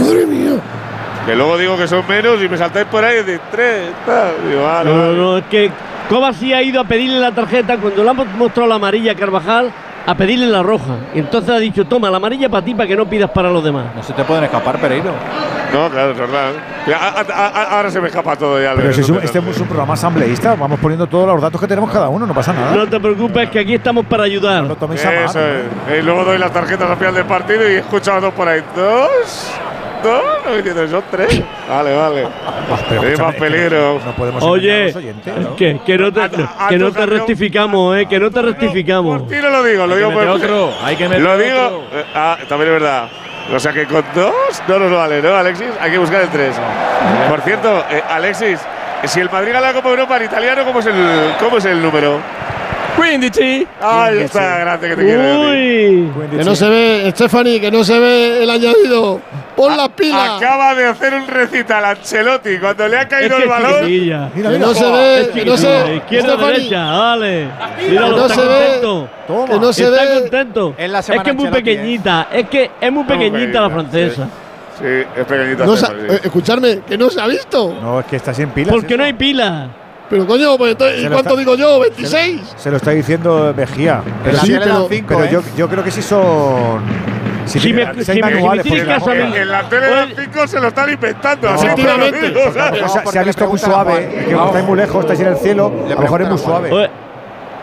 Madre 0.00 0.26
mía. 0.26 0.52
Que 1.26 1.34
luego 1.34 1.56
digo 1.56 1.76
que 1.78 1.88
son 1.88 2.06
menos 2.06 2.42
y 2.42 2.48
me 2.48 2.56
saltáis 2.58 2.86
por 2.86 3.02
ahí 3.04 3.22
de 3.22 3.38
tres. 3.50 3.90
tal. 4.04 4.32
Digo, 4.48 4.66
ah, 4.66 4.82
No, 4.84 5.12
no, 5.12 5.38
es 5.38 5.44
que 5.44 5.70
Kovacic 6.08 6.52
ha 6.52 6.62
ido 6.62 6.80
a 6.80 6.84
pedirle 6.84 7.18
la 7.18 7.32
tarjeta 7.32 7.78
cuando 7.78 8.04
le 8.04 8.10
han 8.10 8.38
mostrado 8.38 8.68
la 8.68 8.74
amarilla 8.74 9.12
a 9.12 9.14
Carvajal, 9.14 9.72
a 10.06 10.14
pedirle 10.14 10.46
la 10.48 10.62
roja. 10.62 10.96
Y 11.14 11.20
entonces 11.20 11.48
ha 11.50 11.58
dicho, 11.58 11.86
toma, 11.86 12.10
la 12.10 12.18
amarilla 12.18 12.50
para 12.50 12.62
ti, 12.62 12.74
para 12.74 12.86
que 12.86 12.94
no 12.94 13.06
pidas 13.06 13.30
para 13.30 13.48
los 13.50 13.64
demás. 13.64 13.86
No 13.96 14.02
se 14.02 14.12
te 14.12 14.22
pueden 14.22 14.44
escapar, 14.44 14.78
Pereiro. 14.78 15.12
No, 15.72 15.88
claro, 15.88 16.10
es 16.10 16.18
verdad. 16.18 16.50
Ya, 16.86 16.98
a- 16.98 17.20
a- 17.20 17.48
a- 17.48 17.76
ahora 17.76 17.90
se 17.90 18.02
me 18.02 18.08
escapa 18.08 18.36
todo 18.36 18.60
ya. 18.62 18.74
Pero 18.76 18.92
si 18.92 19.00
es 19.00 19.08
un- 19.08 19.22
este 19.22 19.38
es 19.38 19.60
un 19.60 19.66
programa 19.66 19.94
asambleísta, 19.94 20.54
vamos 20.56 20.78
poniendo 20.78 21.06
todos 21.06 21.26
los 21.26 21.40
datos 21.40 21.58
que 21.58 21.66
tenemos 21.66 21.90
cada 21.90 22.10
uno, 22.10 22.26
no 22.26 22.34
pasa 22.34 22.52
nada. 22.52 22.76
No 22.76 22.86
te 22.86 23.00
preocupes, 23.00 23.48
que 23.48 23.60
aquí 23.60 23.74
estamos 23.74 24.04
para 24.04 24.24
ayudar. 24.24 24.62
No 24.62 24.68
lo 24.68 24.76
toméis 24.76 25.02
a 25.06 25.10
mal. 25.10 25.24
Eso 25.24 25.40
es. 25.40 25.98
Y 25.98 26.02
luego 26.02 26.22
doy 26.24 26.36
las 26.36 26.52
tarjetas 26.52 26.90
al 26.90 26.98
final 26.98 27.14
del 27.14 27.24
partido 27.24 27.62
y 27.62 27.72
he 27.76 27.78
escuchado 27.78 28.20
dos 28.20 28.34
por 28.34 28.46
ahí. 28.46 28.62
¿Dos? 28.76 29.50
¿Dos? 30.04 30.22
No 30.76 30.88
son 30.88 31.02
tres. 31.10 31.42
Vale, 31.68 31.96
vale. 31.96 32.28
pero 32.88 33.00
Hay 33.02 33.06
escúchame, 33.08 33.16
más 33.32 33.34
peligro. 33.36 34.00
No 34.04 34.12
podemos 34.12 34.42
Oye, 34.44 34.86
los 34.86 34.96
oyentes, 34.96 35.34
¿no? 35.36 35.56
que, 35.56 35.80
que 35.84 35.98
no 35.98 36.12
te, 36.12 36.20
A- 36.20 36.30
a- 36.58 36.68
que 36.68 36.78
no 36.78 36.92
te 36.92 37.06
rectificamos, 37.06 37.96
eh, 37.96 38.06
que 38.06 38.20
no 38.20 38.30
te 38.30 38.42
rectificamos. 38.42 39.22
Por 39.22 39.28
ti 39.30 39.36
no 39.42 39.50
lo 39.50 39.62
digo, 39.64 39.86
lo 39.86 39.96
digo 39.96 40.12
por 40.12 40.26
otro, 40.28 40.72
hay 40.84 40.96
que 40.96 41.08
meter 41.08 41.22
Lo 41.24 41.32
otro. 41.32 41.44
digo. 41.44 41.84
eh, 41.94 42.04
ah, 42.14 42.36
también 42.48 42.72
es 42.74 42.80
verdad. 42.80 43.08
O 43.54 43.58
sea 43.58 43.72
que 43.72 43.84
con 43.86 44.04
dos 44.14 44.32
no 44.68 44.78
nos 44.78 44.92
vale, 44.92 45.20
¿no, 45.20 45.34
Alexis? 45.34 45.66
Hay 45.80 45.90
que 45.90 45.98
buscar 45.98 46.22
el 46.22 46.28
tres. 46.28 46.54
Por 47.28 47.40
cierto, 47.42 47.84
eh, 47.90 48.02
Alexis, 48.08 48.58
Si 49.06 49.20
el 49.20 49.28
Madrid 49.30 49.52
gana 49.52 49.66
la 49.68 49.72
Copa 49.74 49.90
Europa 49.90 50.16
en 50.16 50.24
italiano, 50.24 50.64
¿cómo 50.64 50.80
es 50.80 50.86
el, 50.86 50.94
cómo 51.38 51.58
es 51.58 51.64
el 51.66 51.82
número? 51.82 52.18
15. 52.96 53.66
Ahí 53.80 54.18
está, 54.18 54.58
grande 54.58 54.88
que 54.88 54.96
te 54.96 55.02
quiero. 55.04 55.40
Uy. 55.50 56.10
Que 56.30 56.44
no 56.44 56.54
se 56.54 56.68
ve, 56.68 57.10
Stephanie, 57.10 57.60
que 57.60 57.70
no 57.70 57.84
se 57.84 57.98
ve 57.98 58.42
el 58.42 58.50
añadido. 58.50 59.20
Pon 59.56 59.76
las 59.76 59.88
pilas. 59.90 60.42
Acaba 60.42 60.74
de 60.74 60.86
hacer 60.86 61.14
un 61.14 61.26
recital 61.28 61.84
a 61.84 61.90
Ancelotti 61.90 62.58
cuando 62.58 62.88
le 62.88 62.98
ha 62.98 63.08
caído 63.08 63.36
Es 63.36 63.36
que 63.36 63.42
el 63.44 63.48
balón. 63.48 63.86
Mira, 63.86 64.30
que 64.34 64.58
no 64.58 64.74
se 64.74 64.90
ve, 64.90 65.30
que 65.32 65.44
no 65.44 65.56
se 65.56 65.94
Izquierda, 65.96 66.36
derecha, 66.36 66.84
dale. 66.84 67.48
que 67.78 67.88
Míralo, 67.88 68.16
no 68.16 68.28
se 68.28 68.40
ve, 68.40 68.80
contento. 68.82 69.08
que 69.46 69.58
no 69.60 69.72
se 69.72 69.84
está 69.84 70.04
ve. 70.04 70.20
contento. 70.20 70.74
En 70.76 70.92
la 70.92 70.98
es 71.00 71.06
que 71.06 71.30
es 71.30 71.36
muy 71.36 71.46
¿eh? 71.46 71.52
pequeñita. 71.52 72.28
Es 72.32 72.48
que 72.48 72.70
es 72.80 72.92
muy 72.92 73.04
pequeñita 73.04 73.60
la 73.60 73.70
francesa. 73.70 74.28
Sí, 74.78 74.86
es 75.16 75.24
pequeñita. 75.24 75.66
No 75.66 75.74
eh, 75.74 76.20
escuchadme, 76.24 76.80
que 76.80 76.98
no 76.98 77.08
se 77.08 77.20
ha 77.20 77.26
visto. 77.28 77.76
No, 77.80 78.00
es 78.00 78.06
que 78.06 78.16
está 78.16 78.34
sin 78.34 78.48
pilas. 78.50 78.74
Porque 78.74 78.94
eso. 78.94 78.96
no 78.96 79.04
hay 79.04 79.12
pila. 79.12 79.68
Pero 80.10 80.26
coño, 80.26 80.56
pues 80.58 80.72
entonces, 80.72 80.96
Se 80.96 81.02
¿y 81.02 81.04
lo 81.08 81.10
cuánto 81.12 81.30
está- 81.30 81.38
digo 81.40 81.54
yo? 81.56 81.80
¿26? 81.82 82.40
Se 82.56 82.70
lo 82.70 82.76
está 82.76 82.90
diciendo 82.90 83.54
Mejía. 83.56 84.02
Pero, 84.22 84.38
Sí, 84.38 84.54
pero- 84.58 84.86
cinco, 84.88 85.06
pero 85.08 85.24
¿eh? 85.24 85.28
yo, 85.32 85.42
yo 85.56 85.68
creo 85.68 85.82
que 85.82 85.90
sí 85.90 86.02
son. 86.02 86.82
Si, 87.46 87.58
Si 87.60 87.72
me- 87.74 87.82
si 87.92 87.98
hay 87.98 88.04
si 88.04 88.12
me- 88.14 88.20
manuales, 88.34 88.64
me 88.66 88.84
caso 88.86 89.10
a 89.10 89.14
mí- 89.14 89.36
En 89.36 89.48
la 89.50 89.68
tele 89.68 89.86
de 89.86 90.06
los 90.06 90.18
cinco 90.18 90.46
se 90.46 90.60
lo 90.60 90.68
están 90.68 90.90
inventando. 90.90 91.48
así 91.50 91.66
Efectivamente. 91.66 92.20
te 92.20 92.28
lo 92.28 92.28
digo, 92.28 92.40
porque 92.44 92.60
a 92.60 92.64
lo 92.66 92.72
mejor 92.72 93.02
se- 93.04 93.10
se 93.12 93.18
ha 93.18 93.22
visto 93.22 93.46
muy 93.48 93.58
suave. 93.58 94.08
Que 94.26 94.32
estáis 94.32 94.64
muy 94.66 94.76
lejos, 94.78 95.00
estáis 95.04 95.20
en 95.20 95.26
el 95.26 95.36
cielo, 95.36 95.72
a 95.86 95.94
lo 95.94 96.00
mejor 96.00 96.22
es 96.22 96.28
muy 96.28 96.38
suave. 96.38 96.72
Os, 96.72 96.88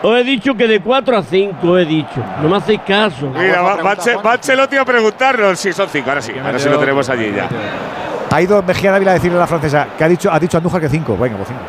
os 0.04 0.18
he 0.20 0.24
dicho 0.24 0.54
que 0.54 0.66
de 0.68 0.80
4 0.80 1.16
a 1.16 1.22
5 1.22 1.78
he 1.78 1.84
dicho. 1.84 2.22
No 2.42 2.48
me 2.48 2.56
hacéis 2.56 2.80
caso. 2.86 3.28
Mira, 3.36 3.60
va, 3.62 3.76
va 3.76 3.92
Anche- 3.96 4.16
va 4.16 4.32
Ancelotti 4.34 4.76
a 4.76 4.84
preguntarnos 4.84 5.58
si 5.58 5.72
son 5.72 5.88
cinco. 5.88 6.10
Ahora 6.10 6.22
sí, 6.22 6.32
ahora 6.44 6.58
sí 6.58 6.68
lo 6.68 6.78
tenemos 6.78 7.08
allí 7.08 7.32
ya. 7.34 7.48
Ha 8.30 8.40
ido 8.40 8.62
Mejía 8.62 8.92
Dávila 8.92 9.10
a 9.10 9.14
decirle 9.14 9.36
a 9.36 9.40
la 9.40 9.46
francesa 9.48 9.86
que 9.98 10.04
ha 10.04 10.08
dicho, 10.08 10.30
ha 10.32 10.38
dicho 10.38 10.56
Andújar 10.56 10.80
que 10.80 10.88
5. 10.88 11.16
Venga, 11.18 11.36
pues 11.36 11.48
5. 11.48 11.60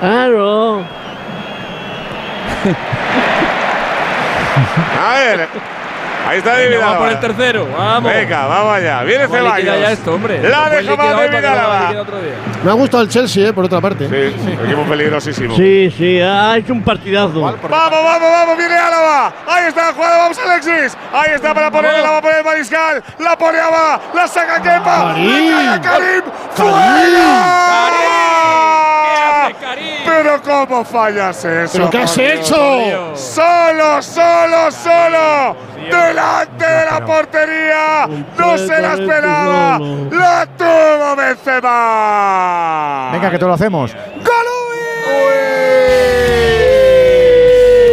Claro. 0.00 0.84
A 5.06 5.14
ver. 5.14 5.48
Ahí 6.26 6.38
está 6.38 6.54
David 6.54 6.70
Venga, 6.70 6.86
vamos 6.86 6.98
por 6.98 7.08
el 7.08 7.20
tercero. 7.20 7.68
Vamos. 7.78 8.12
Venga, 8.12 8.46
vamos 8.46 8.74
allá. 8.74 9.04
Viene 9.04 9.28
Ceballos. 9.28 9.80
ya 9.80 9.92
esto, 9.92 10.14
hombre. 10.14 10.42
La 10.48 10.68
deja 10.70 10.96
David 10.96 11.30
para 11.30 11.40
lo 11.40 11.48
Alaba. 11.48 11.92
Me 12.64 12.70
ha 12.70 12.74
gustado 12.74 13.04
el 13.04 13.08
Chelsea, 13.08 13.48
eh, 13.48 13.52
por 13.52 13.64
otra 13.64 13.80
parte. 13.80 14.08
Sí, 14.08 14.14
equipo 14.64 14.82
peligrosísimo. 14.88 15.54
Sí, 15.54 15.88
sí, 15.96 16.20
ha 16.20 16.56
hecho 16.56 16.72
un 16.72 16.82
partidazo. 16.82 17.40
Vamos, 17.40 17.60
vamos, 17.62 18.30
vamos, 18.30 18.56
viene 18.58 18.74
Álava. 18.74 19.32
Ahí 19.46 19.66
está, 19.68 19.92
jugada, 19.92 20.18
vamos 20.18 20.36
Alexis. 20.38 20.98
Ahí 21.12 21.30
está 21.34 21.54
para 21.54 21.70
ponerle 21.70 22.02
la 22.02 22.10
va 22.10 22.18
a 22.18 22.22
poner 22.22 22.38
el 22.38 22.44
Mariscal. 22.44 23.04
La 23.20 23.38
pone 23.38 23.60
Aba, 23.60 24.00
la 24.12 24.26
saca 24.26 24.60
Kepa. 24.60 25.14
Cae 25.14 25.68
a 25.68 25.80
Karim. 25.80 26.22
Pero 30.06 30.40
cómo 30.42 30.84
fallas 30.84 31.44
eso. 31.44 31.72
¿Pero 31.78 31.90
qué 31.90 31.98
has 31.98 32.16
Dios. 32.16 32.30
hecho? 32.50 33.16
Solo, 33.16 34.00
solo, 34.02 34.70
solo. 34.70 35.56
Delante 35.90 36.64
de 36.66 36.84
la 36.90 37.04
portería. 37.04 38.06
No 38.38 38.56
se 38.58 38.80
la 38.80 38.94
esperaba. 38.94 39.78
La 40.10 40.46
tuvo 40.56 41.16
Benzema. 41.16 43.10
Venga, 43.12 43.30
que 43.30 43.38
te 43.38 43.44
lo 43.44 43.52
hacemos. 43.54 43.94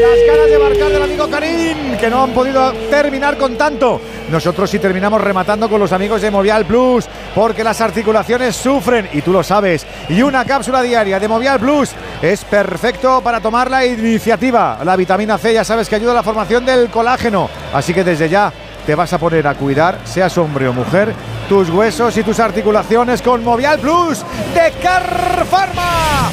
Las 0.02 0.20
ganas 0.28 0.50
de 0.50 0.60
marcar 0.60 0.92
Karim, 1.30 1.98
que 1.98 2.10
no 2.10 2.24
han 2.24 2.32
podido 2.32 2.72
terminar 2.90 3.38
con 3.38 3.58
tanto. 3.58 4.02
Nosotros 4.30 4.70
sí 4.70 4.80
terminamos 4.80 5.22
rematando 5.22 5.70
con 5.70 5.80
los 5.80 5.92
amigos 5.92 6.22
de 6.22 6.32
Movial 6.32 6.66
Plus, 6.66 7.06
porque 7.36 7.64
las 7.64 7.82
articulaciones 7.82 8.56
sufren, 8.56 9.10
y 9.14 9.22
tú 9.22 9.32
lo 9.32 9.44
sabes. 9.44 9.86
Y 10.10 10.22
una 10.22 10.46
cápsula 10.46 10.82
diaria 10.82 11.20
de 11.20 11.28
Movial 11.28 11.60
Plus 11.60 11.92
es 12.22 12.44
perfecto 12.46 13.22
para 13.22 13.42
tomar 13.42 13.70
la 13.70 13.86
iniciativa. 13.86 14.80
La 14.84 14.96
vitamina 14.96 15.38
C 15.38 15.54
ya 15.54 15.64
sabes 15.64 15.90
que 15.90 15.96
ayuda 15.96 16.12
a 16.12 16.16
la 16.16 16.24
formación 16.24 16.66
del 16.66 16.90
colágeno. 16.90 17.50
Así 17.74 17.94
que 17.94 18.04
desde 18.04 18.30
ya 18.30 18.52
te 18.86 18.96
vas 18.96 19.14
a 19.14 19.18
poner 19.18 19.48
a 19.48 19.56
cuidar, 19.56 20.00
seas 20.04 20.38
hombre 20.38 20.68
o 20.68 20.74
mujer, 20.74 21.14
tus 21.48 21.70
huesos 21.70 22.18
y 22.18 22.24
tus 22.24 22.40
articulaciones 22.40 23.22
con 23.22 23.44
Movial 23.44 23.80
Plus 23.80 24.20
de 24.54 24.72
Car 24.82 25.46
Pharma. 25.50 26.32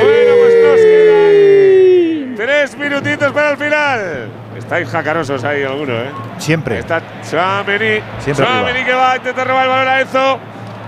Bueno, 0.00 0.32
pues 0.40 0.54
nos 0.62 0.80
quedan 0.80 2.36
tres 2.66 2.78
minutitos 2.78 3.32
para 3.32 3.50
el 3.50 3.56
final. 3.56 4.28
Estáis 4.56 4.88
jacarosos 4.88 5.44
ahí 5.44 5.62
alguno, 5.62 5.92
¿eh? 5.92 6.10
Siempre. 6.38 6.78
Está 6.80 7.00
Chouameni. 7.28 8.00
Siempre 8.18 8.84
que 8.84 8.92
va 8.92 9.12
a 9.12 9.16
intentar 9.16 9.46
robar 9.46 9.64
el 9.64 9.68
balón 9.70 9.88
a 9.88 10.00
Enzo. 10.00 10.38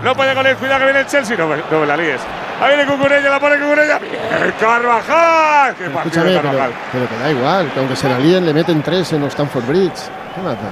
No 0.02 0.14
puede 0.14 0.34
con 0.34 0.46
él. 0.46 0.56
Cuidado 0.56 0.80
que 0.80 0.84
viene 0.86 1.00
el 1.00 1.06
Chelsea. 1.06 1.36
No, 1.36 1.46
no 1.48 1.80
me 1.80 1.86
la 1.86 1.96
líes. 1.96 2.20
Ahí 2.60 2.76
viene 2.76 2.90
Cucurella, 2.90 3.30
la 3.30 3.38
pone 3.40 3.58
Cucurella. 3.58 3.98
Bien, 3.98 4.54
Carvajal. 4.58 5.74
Qué 5.76 5.84
partido 5.84 5.98
Escúchame, 6.00 6.30
de 6.30 6.36
pero, 6.38 6.42
Carvajal. 6.42 6.72
pero 6.92 7.08
que 7.08 7.16
da 7.18 7.30
igual, 7.30 7.72
que 7.72 7.78
aunque 7.80 7.96
se 7.96 8.08
la 8.08 8.18
líen, 8.18 8.46
le 8.46 8.54
meten 8.54 8.82
tres 8.82 9.12
en 9.12 9.20
los 9.20 9.28
Stanford 9.30 9.66
Bridge. 9.66 10.00
¿Qué 10.34 10.40
más 10.42 10.54
da? 10.54 10.70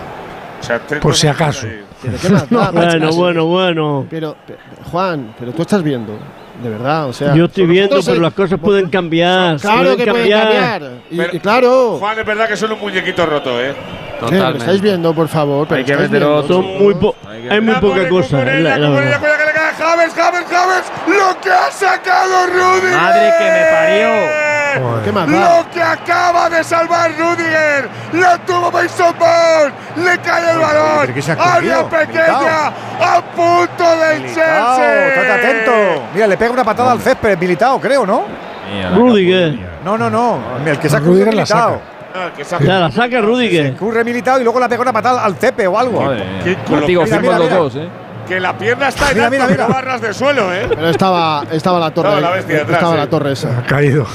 O 0.61 0.63
sea, 0.63 0.79
tres 0.81 1.01
Por 1.01 1.15
si 1.15 1.29
acaso. 1.29 1.67
ahí. 1.67 1.85
Pero 2.03 2.19
¿qué 2.21 2.29
más 2.31 2.51
da? 2.51 2.71
Bueno, 2.73 3.13
bueno, 3.13 3.45
bueno. 3.47 4.07
Pero, 4.11 4.37
pero, 4.47 4.59
Juan, 4.91 5.35
pero 5.39 5.53
tú 5.53 5.63
estás 5.63 5.83
viendo, 5.83 6.19
de 6.63 6.71
verdad, 6.71 7.07
o 7.09 7.13
sea. 7.13 7.35
Yo 7.35 7.45
estoy 7.47 7.67
viendo, 7.67 8.01
pero 8.05 8.21
las 8.21 8.33
cosas 8.33 8.59
pueden 8.59 8.89
cambiar. 8.89 9.59
Claro 9.61 9.97
que 9.97 10.07
pueden 10.07 10.31
cambiar. 10.31 10.83
Y, 11.11 11.17
Pero- 11.17 11.37
y 11.37 11.41
claro. 11.41 11.97
Juan, 11.99 12.19
es 12.19 12.27
verdad 12.27 12.49
que 12.49 12.57
son 12.57 12.73
un 12.73 12.81
muñequito 12.81 13.27
roto, 13.27 13.61
¿eh? 13.61 13.75
¿Lo 14.21 14.29
estáis 14.51 14.81
viendo, 14.81 15.15
por 15.15 15.29
favor? 15.29 15.67
pero 15.69 15.79
Hay 15.79 15.85
que 15.85 15.93
estáis 15.93 16.11
meter 16.11 16.27
viendo. 16.27 16.37
otro. 16.43 16.57
Son 16.63 16.83
muy 16.83 16.95
po- 16.95 17.15
hay 17.51 17.61
muy 17.61 17.75
La 17.75 17.81
poca 17.81 18.09
cosa. 18.09 18.45
La- 18.45 18.79
la 18.79 18.91
cae 19.21 19.73
James, 19.79 20.13
James, 20.17 20.45
James. 20.51 20.85
Lo 21.07 21.41
que 21.41 21.51
ha 21.51 21.71
sacado 21.71 22.47
Rudiger. 22.47 22.97
Madre 22.97 23.33
que 23.39 23.45
me 23.45 23.65
parió. 23.71 24.46
Lo 25.27 25.71
que 25.71 25.83
acaba 25.83 26.49
de 26.51 26.65
salvar 26.65 27.11
Rudiger. 27.17 27.89
La 28.15 28.39
tuvo 28.39 28.71
Mason 28.71 29.15
Mount. 29.19 29.75
Le 29.97 30.19
cae 30.19 30.51
el 30.53 30.59
balón. 30.59 30.99
pero 31.03 31.15
¿qué 31.15 31.23
se 31.23 31.33
ha 31.33 31.55
Área 31.55 31.89
pequeña. 31.89 32.67
A 33.01 33.23
punto 33.35 33.97
del 33.99 34.23
Militao, 34.23 34.77
Chelsea. 34.79 35.35
atento. 35.35 35.73
Mira, 36.15 36.27
le 36.27 36.37
pega 36.37 36.53
una 36.53 36.65
patada 36.65 36.93
al 36.93 37.01
césped, 37.01 37.39
Militao, 37.39 37.81
creo, 37.81 38.07
¿no? 38.07 38.25
Rudiger. 38.95 39.59
No, 39.85 39.97
no, 39.97 40.11
no. 40.11 40.39
El 40.65 40.79
que 40.79 40.89
saca 40.89 41.05
Rudiger 41.05 41.29
es 41.29 41.51
la. 41.51 41.79
Ah, 42.19 42.31
que 42.35 42.45
se- 42.45 42.65
Ya 42.65 42.79
la 42.81 42.91
saca 42.91 43.21
Rudiger. 43.21 43.75
Curre 43.77 44.03
Militao 44.03 44.41
y 44.41 44.45
luego 44.45 44.59
le 44.59 44.69
pega 44.69 44.83
una 44.83 44.93
patada 44.93 45.23
al 45.25 45.37
cepe 45.37 45.67
o 45.67 45.79
algo. 45.79 46.01
Madre 46.01 46.25
Qué 46.43 46.57
Mira, 46.69 47.21
mira, 47.21 47.39
mira. 47.39 47.57
dos, 47.57 47.77
¿eh? 47.77 47.89
Que 48.29 48.41
la 48.41 48.57
pierna 48.59 48.89
está 48.89 49.11
en 49.11 49.15
Mira, 49.15 49.27
alto, 49.27 49.37
mira, 49.39 49.47
mira. 49.51 49.67
barras 49.69 50.01
de 50.01 50.13
suelo, 50.13 50.53
¿eh? 50.53 50.67
Pero 50.69 50.89
estaba, 50.89 51.45
estaba 51.53 51.79
la 51.79 51.91
torre. 51.93 52.09
Estaba 52.15 52.21
la 52.31 52.37
ahí, 52.37 52.43
detrás, 52.45 52.71
estaba 52.71 52.93
sí. 52.93 52.99
la 52.99 53.07
torre 53.09 53.33
esa. 53.33 53.59
Ha 53.59 53.63
caído. 53.63 54.07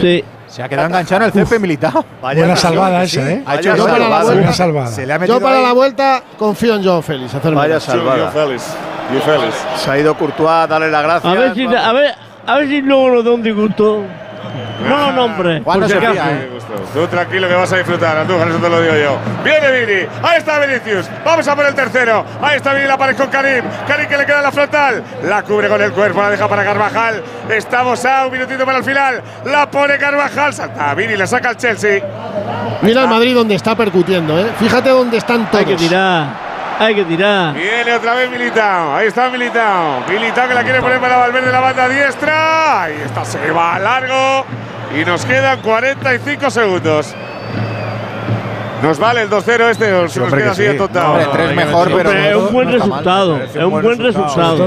Sí. 0.00 0.24
Se 0.48 0.62
ha 0.62 0.68
quedado 0.68 0.86
enganchado 0.88 1.20
en 1.22 1.26
el 1.26 1.32
césped 1.32 1.60
Militao. 1.60 2.04
Buena 2.20 2.56
salvada 2.56 3.02
esa, 3.04 3.30
¿eh? 3.30 3.42
Ha 3.46 3.56
hecho 3.56 3.76
Yo 3.76 3.84
una 3.84 3.92
para 3.92 3.98
la 3.98 4.04
salvada. 4.04 4.22
vuelta- 4.24 4.34
Buena 4.40 4.52
salvada. 4.52 4.86
Se 4.88 5.06
le 5.06 5.12
ha 5.12 5.18
metido 5.18 5.38
Yo 5.38 5.44
para 5.44 5.56
ahí. 5.58 5.62
la 5.62 5.72
vuelta 5.72 6.22
confío 6.38 6.74
en 6.76 6.84
Joao 6.84 7.02
Félix. 7.02 7.32
Vaya 7.52 7.80
salvada. 7.80 8.32
You 8.32 9.20
Félix. 9.20 9.54
Se 9.76 9.90
ha 9.90 9.98
ido 9.98 10.14
Courtois, 10.16 10.68
dale 10.68 10.90
las 10.90 11.02
gracias. 11.02 11.32
A 11.32 11.38
ver 11.38 11.54
si, 11.54 11.64
a 11.66 11.92
ver, 11.92 12.14
a 12.46 12.54
ver 12.58 12.68
si 12.68 12.80
luego 12.82 13.10
nos 13.10 13.24
da 13.24 13.30
un 13.32 13.42
disgusto. 13.42 14.02
No 14.88 14.98
lo 14.98 15.12
nombres, 15.12 15.62
Juan 15.64 15.80
no 15.80 15.88
se 15.88 15.98
fía, 15.98 16.30
¿eh? 16.32 16.48
Tú 16.92 17.06
tranquilo 17.06 17.48
que 17.48 17.54
vas 17.54 17.72
a 17.72 17.76
disfrutar, 17.76 18.16
Andújar, 18.16 18.48
eso 18.48 18.58
te 18.58 18.68
lo 18.68 18.80
digo 18.80 18.94
yo. 18.94 19.18
Viene 19.44 19.70
Vini, 19.70 20.06
ahí 20.22 20.38
está 20.38 20.58
Vinicius. 20.58 21.08
Vamos 21.24 21.46
a 21.46 21.56
por 21.56 21.66
el 21.66 21.74
tercero. 21.74 22.24
Ahí 22.42 22.56
está 22.56 22.72
Vini, 22.72 22.86
la 22.86 22.96
pared 22.96 23.16
con 23.16 23.28
Karim. 23.28 23.64
Karim 23.86 24.08
que 24.08 24.16
le 24.16 24.26
queda 24.26 24.38
en 24.38 24.42
la 24.44 24.52
frontal. 24.52 25.02
La 25.24 25.42
cubre 25.42 25.68
con 25.68 25.80
el 25.82 25.92
cuerpo, 25.92 26.22
la 26.22 26.30
deja 26.30 26.48
para 26.48 26.64
Carvajal. 26.64 27.22
Estamos 27.48 28.04
a 28.04 28.26
un 28.26 28.32
minutito 28.32 28.64
para 28.64 28.78
el 28.78 28.84
final. 28.84 29.22
La 29.44 29.70
pone 29.70 29.98
Carvajal. 29.98 30.54
Salta 30.54 30.94
Vini, 30.94 31.16
le 31.16 31.26
saca 31.26 31.50
al 31.50 31.56
Chelsea. 31.56 32.02
Mira 32.82 33.02
el 33.02 33.08
Madrid 33.08 33.34
donde 33.34 33.54
está 33.54 33.74
percutiendo, 33.74 34.38
¿eh? 34.38 34.46
Fíjate 34.58 34.90
dónde 34.90 35.16
están 35.16 35.50
todos. 35.50 35.66
Hay 35.66 35.66
que 35.66 35.76
tirar, 35.76 36.26
hay 36.78 36.94
que 36.94 37.04
tirar. 37.04 37.54
Viene 37.54 37.94
otra 37.94 38.14
vez 38.14 38.30
Militao. 38.30 38.96
Ahí 38.96 39.08
está 39.08 39.28
Militao. 39.28 40.04
Militao 40.08 40.48
que 40.48 40.54
la 40.54 40.62
quiere 40.62 40.80
poner 40.80 41.00
para 41.00 41.16
Valverde 41.16 41.50
la 41.50 41.60
banda 41.60 41.88
diestra. 41.88 42.82
Ahí 42.82 43.00
está, 43.04 43.24
se 43.24 43.50
va 43.50 43.78
largo. 43.78 44.44
Y 44.94 45.04
nos 45.04 45.24
quedan 45.24 45.60
45 45.60 46.50
segundos. 46.50 47.14
¿Nos 48.82 48.98
vale 48.98 49.22
el 49.22 49.30
2-0 49.30 49.70
este 49.70 49.92
o 49.92 50.08
se 50.08 50.20
nos 50.20 50.28
queda 50.28 50.44
que 50.44 50.48
así 50.50 50.70
sí. 50.70 50.76
total? 50.76 51.06
Hombre, 51.06 51.26
tres 51.32 51.56
mejor, 51.56 51.90
pero. 51.96 52.12
Es 52.12 52.32
no- 52.32 52.38
un 52.40 52.52
buen 52.52 52.66
no 52.68 52.72
resultado. 52.74 53.42
Es 53.42 53.56
un 53.56 53.70
buen 53.70 53.98
resultado. 53.98 54.58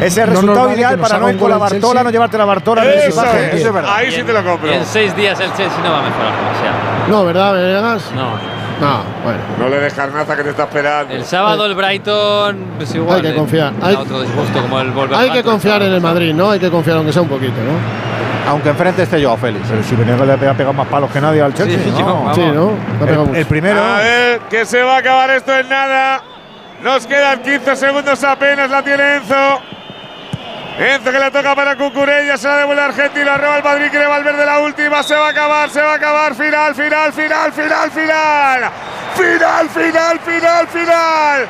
nos 0.00 0.16
resultado 0.16 0.66
vale 0.66 0.76
ideal 0.76 0.90
que 0.92 0.96
nos 1.00 1.08
para 1.08 1.20
no 1.20 1.30
ir 1.30 1.38
con 1.38 1.50
la 1.50 1.56
el 1.56 1.60
Bartola, 1.60 2.04
no 2.04 2.10
llevarte 2.10 2.38
la 2.38 2.44
Bartola 2.44 2.82
el 2.84 2.90
Eso, 2.90 3.24
es. 3.24 3.54
Eso 3.54 3.66
es 3.68 3.72
verdad. 3.72 3.92
Ahí 3.94 4.10
sí 4.12 4.22
te 4.22 4.32
lo 4.32 4.44
compro. 4.44 4.70
Y 4.70 4.74
en 4.74 4.84
seis 4.84 5.14
días 5.16 5.38
el 5.40 5.52
Chelsea 5.54 5.78
no 5.84 5.90
va 5.90 5.98
a 5.98 6.02
mejorar 6.02 6.32
demasiado. 6.36 6.76
No, 7.08 7.24
¿verdad, 7.24 7.52
Venegas? 7.54 8.10
No. 8.14 8.54
No, 8.80 9.02
bueno. 9.22 9.38
No 9.58 9.68
le 9.68 9.80
dejas 9.80 10.12
nada 10.12 10.36
que 10.36 10.42
te 10.42 10.50
está 10.50 10.64
esperando. 10.64 11.14
El 11.14 11.24
sábado 11.24 11.66
el 11.66 11.74
Brighton, 11.74 12.56
pues 12.76 12.94
igual. 12.94 13.16
Hay 13.16 13.22
que 13.22 13.30
eh, 13.30 13.34
confiar. 13.34 13.72
Hay- 13.80 13.94
otro 13.94 14.22
disgusto 14.22 14.60
como 14.62 14.80
el 14.80 14.92
Hay 15.14 15.30
que 15.30 15.42
confiar 15.42 15.82
en 15.82 15.92
el 15.92 16.00
Madrid, 16.00 16.34
¿no? 16.34 16.50
Hay 16.50 16.58
que 16.58 16.70
confiar 16.70 16.96
aunque 16.96 17.12
sea 17.12 17.22
un 17.22 17.28
poquito, 17.28 17.52
¿no? 17.52 18.33
aunque 18.46 18.68
enfrente 18.68 19.02
esté 19.02 19.22
Joao 19.22 19.36
Félix. 19.36 19.66
Pero 19.68 19.82
si 19.82 19.94
venía 19.94 20.16
le 20.16 20.32
ha 20.32 20.54
pegado 20.54 20.72
más 20.72 20.88
palos 20.88 21.10
que 21.10 21.20
nadie 21.20 21.42
al 21.42 21.54
Chelsea. 21.54 21.78
Sí, 21.78 22.02
no, 22.02 22.24
no, 22.24 22.34
sí. 22.34 23.38
El, 23.38 23.46
primero. 23.46 23.82
A 23.82 23.98
ver, 23.98 24.40
que 24.50 24.66
se 24.66 24.82
va 24.82 24.96
a 24.96 24.98
acabar 24.98 25.30
esto 25.30 25.56
en 25.56 25.68
nada. 25.68 26.22
Nos 26.82 27.06
quedan 27.06 27.40
15 27.40 27.76
segundos 27.76 28.22
apenas, 28.24 28.70
la 28.70 28.82
tiene 28.82 29.16
Enzo. 29.16 29.60
Enzo 30.78 31.12
que 31.12 31.18
la 31.18 31.30
toca 31.30 31.54
para 31.54 31.76
Cucurella, 31.76 32.36
se 32.36 32.48
la 32.48 32.56
devuelve 32.56 32.82
a 32.82 32.86
Argentina, 32.86 33.34
al 33.34 33.62
Madrid, 33.62 33.86
quiere 33.90 34.06
Valverde 34.06 34.44
la 34.44 34.58
última, 34.58 35.04
se 35.04 35.14
va 35.14 35.28
a 35.28 35.30
acabar, 35.30 35.70
se 35.70 35.80
va 35.80 35.92
a 35.92 35.94
acabar, 35.94 36.34
final, 36.34 36.74
final, 36.74 37.12
final, 37.12 37.52
final, 37.52 37.90
final. 37.92 38.70
Final, 39.14 39.68
final, 39.68 40.18
final, 40.18 40.66
final. 40.66 41.46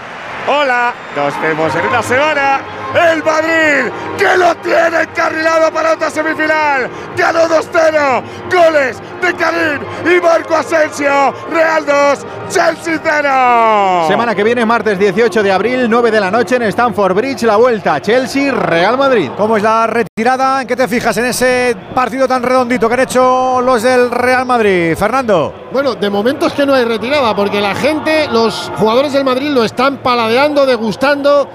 Hola, 0.47 0.92
nos 1.16 1.40
vemos 1.40 1.74
en 1.74 1.86
una 1.86 2.02
semana. 2.02 2.60
El 2.94 3.24
Madrid, 3.24 3.92
que 4.16 4.36
lo 4.36 4.55
tiene 4.56 5.02
encarrilado 5.02 5.73
para 5.73 5.94
otra 5.94 6.10
semifinal. 6.10 6.89
Ganó 7.16 7.48
2-0. 7.48 8.23
Goles 8.52 9.02
de 9.20 9.34
Karim 9.34 9.81
y 10.05 10.20
Marco 10.20 10.55
Asensio. 10.55 11.34
Real 11.50 11.84
2, 11.84 12.26
Chelsea 12.50 13.00
0. 13.02 14.05
Semana 14.06 14.34
que 14.34 14.44
viene, 14.44 14.64
martes 14.64 14.97
18 14.97 15.42
de 15.42 15.50
abril, 15.50 15.86
9 15.90 16.10
de 16.12 16.20
la 16.20 16.31
noche 16.31 16.55
en 16.55 16.62
Stamford 16.62 17.14
Bridge, 17.14 17.42
la 17.42 17.56
vuelta. 17.56 18.00
Chelsea, 18.00 18.52
Real 18.52 18.97
Madrid. 18.97 19.31
¿Cómo 19.36 19.56
es 19.56 19.62
la 19.64 19.89
retirada? 19.89 20.62
¿En 20.62 20.68
qué 20.68 20.76
te 20.76 20.86
fijas 20.86 21.16
en 21.16 21.24
ese 21.24 21.76
partido 21.94 22.28
tan 22.28 22.44
redondito 22.44 22.86
que 22.86 22.94
han 22.94 23.00
hecho 23.00 23.60
los 23.60 23.82
del 23.82 24.10
Real 24.10 24.47
Madrid? 24.47 24.94
Fernando. 24.97 25.68
Bueno, 25.73 25.97
de 25.97 26.10
momento 26.10 26.47
es 26.47 26.52
que 26.52 26.64
no 26.64 26.74
hay 26.74 26.84
retirada, 26.84 27.34
porque 27.34 27.60
la 27.60 27.74
gente, 27.74 28.28
los 28.28 28.70
jugadores 28.76 29.12
del 29.12 29.24
Madrid 29.24 29.50
lo 29.50 29.64
están 29.64 29.97
paladeando, 29.97 30.64
degustando. 30.64 31.48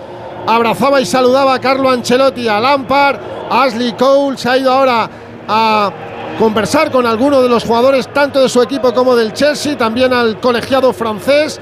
Abrazaba 0.47 0.99
y 0.99 1.05
saludaba 1.05 1.53
a 1.53 1.59
Carlo 1.59 1.89
Ancelotti, 1.89 2.47
a 2.47 2.59
Lampard, 2.59 3.19
Ashley 3.49 3.93
Cole. 3.93 4.37
Se 4.37 4.49
ha 4.49 4.57
ido 4.57 4.71
ahora 4.71 5.09
a 5.47 5.91
conversar 6.37 6.91
con 6.91 7.05
alguno 7.05 7.41
de 7.41 7.49
los 7.49 7.63
jugadores, 7.63 8.11
tanto 8.13 8.41
de 8.41 8.49
su 8.49 8.61
equipo 8.61 8.93
como 8.93 9.15
del 9.15 9.33
Chelsea, 9.33 9.77
también 9.77 10.13
al 10.13 10.39
colegiado 10.39 10.93
francés. 10.93 11.59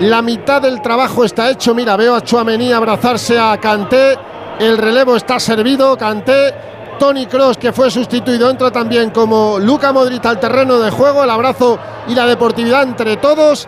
La 0.00 0.22
mitad 0.22 0.62
del 0.62 0.80
trabajo 0.80 1.24
está 1.24 1.50
hecho. 1.50 1.74
Mira, 1.74 1.96
veo 1.96 2.14
a 2.14 2.22
Chouameni 2.22 2.72
abrazarse 2.72 3.38
a 3.38 3.58
Kanté. 3.58 4.16
El 4.60 4.78
relevo 4.78 5.16
está 5.16 5.40
servido. 5.40 5.96
Kanté, 5.96 6.54
Tony 6.98 7.26
Cross, 7.26 7.58
que 7.58 7.72
fue 7.72 7.90
sustituido, 7.90 8.48
entra 8.48 8.70
también 8.70 9.10
como 9.10 9.58
Luca 9.58 9.92
Modric 9.92 10.24
al 10.26 10.38
terreno 10.38 10.78
de 10.78 10.90
juego. 10.90 11.24
El 11.24 11.30
abrazo 11.30 11.78
y 12.06 12.14
la 12.14 12.26
deportividad 12.26 12.84
entre 12.84 13.16
todos. 13.16 13.66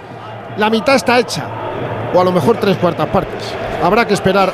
La 0.56 0.70
mitad 0.70 0.94
está 0.94 1.18
hecha. 1.18 1.69
O 2.12 2.20
a 2.20 2.24
lo 2.24 2.32
mejor 2.32 2.56
tres 2.58 2.76
cuartas 2.76 3.08
partes. 3.08 3.54
Habrá 3.82 4.06
que 4.06 4.14
esperar 4.14 4.52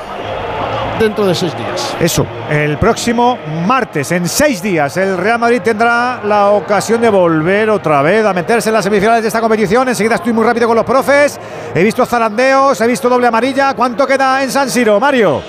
dentro 0.99 1.27
de 1.27 1.35
seis 1.35 1.57
días. 1.57 1.97
Eso, 2.01 2.27
el 2.51 2.79
próximo 2.79 3.39
martes, 3.67 4.13
en 4.13 4.29
seis 4.29 4.63
días, 4.63 4.97
el 4.97 5.17
Real 5.17 5.39
Madrid 5.39 5.61
tendrá 5.63 6.21
la 6.25 6.51
ocasión 6.51 7.01
de 7.01 7.09
volver 7.09 7.71
otra 7.71 8.03
vez 8.03 8.25
a 8.25 8.33
meterse 8.33 8.71
en 8.71 8.75
las 8.75 8.85
semifinales 8.85 9.23
de 9.23 9.29
esta 9.29 9.41
competición. 9.41 9.89
Enseguida 9.89 10.17
estoy 10.17 10.33
muy 10.33 10.45
rápido 10.45 10.67
con 10.67 10.77
los 10.77 10.85
profes. 10.85 11.39
He 11.75 11.83
visto 11.83 12.05
zarandeos, 12.07 12.81
he 12.81 12.87
visto 12.87 13.09
doble 13.09 13.27
amarilla. 13.27 13.75
¿Cuánto 13.75 14.07
queda 14.07 14.43
en 14.43 14.51
San 14.51 14.71
Siro, 14.71 14.99
Mario? 14.99 15.43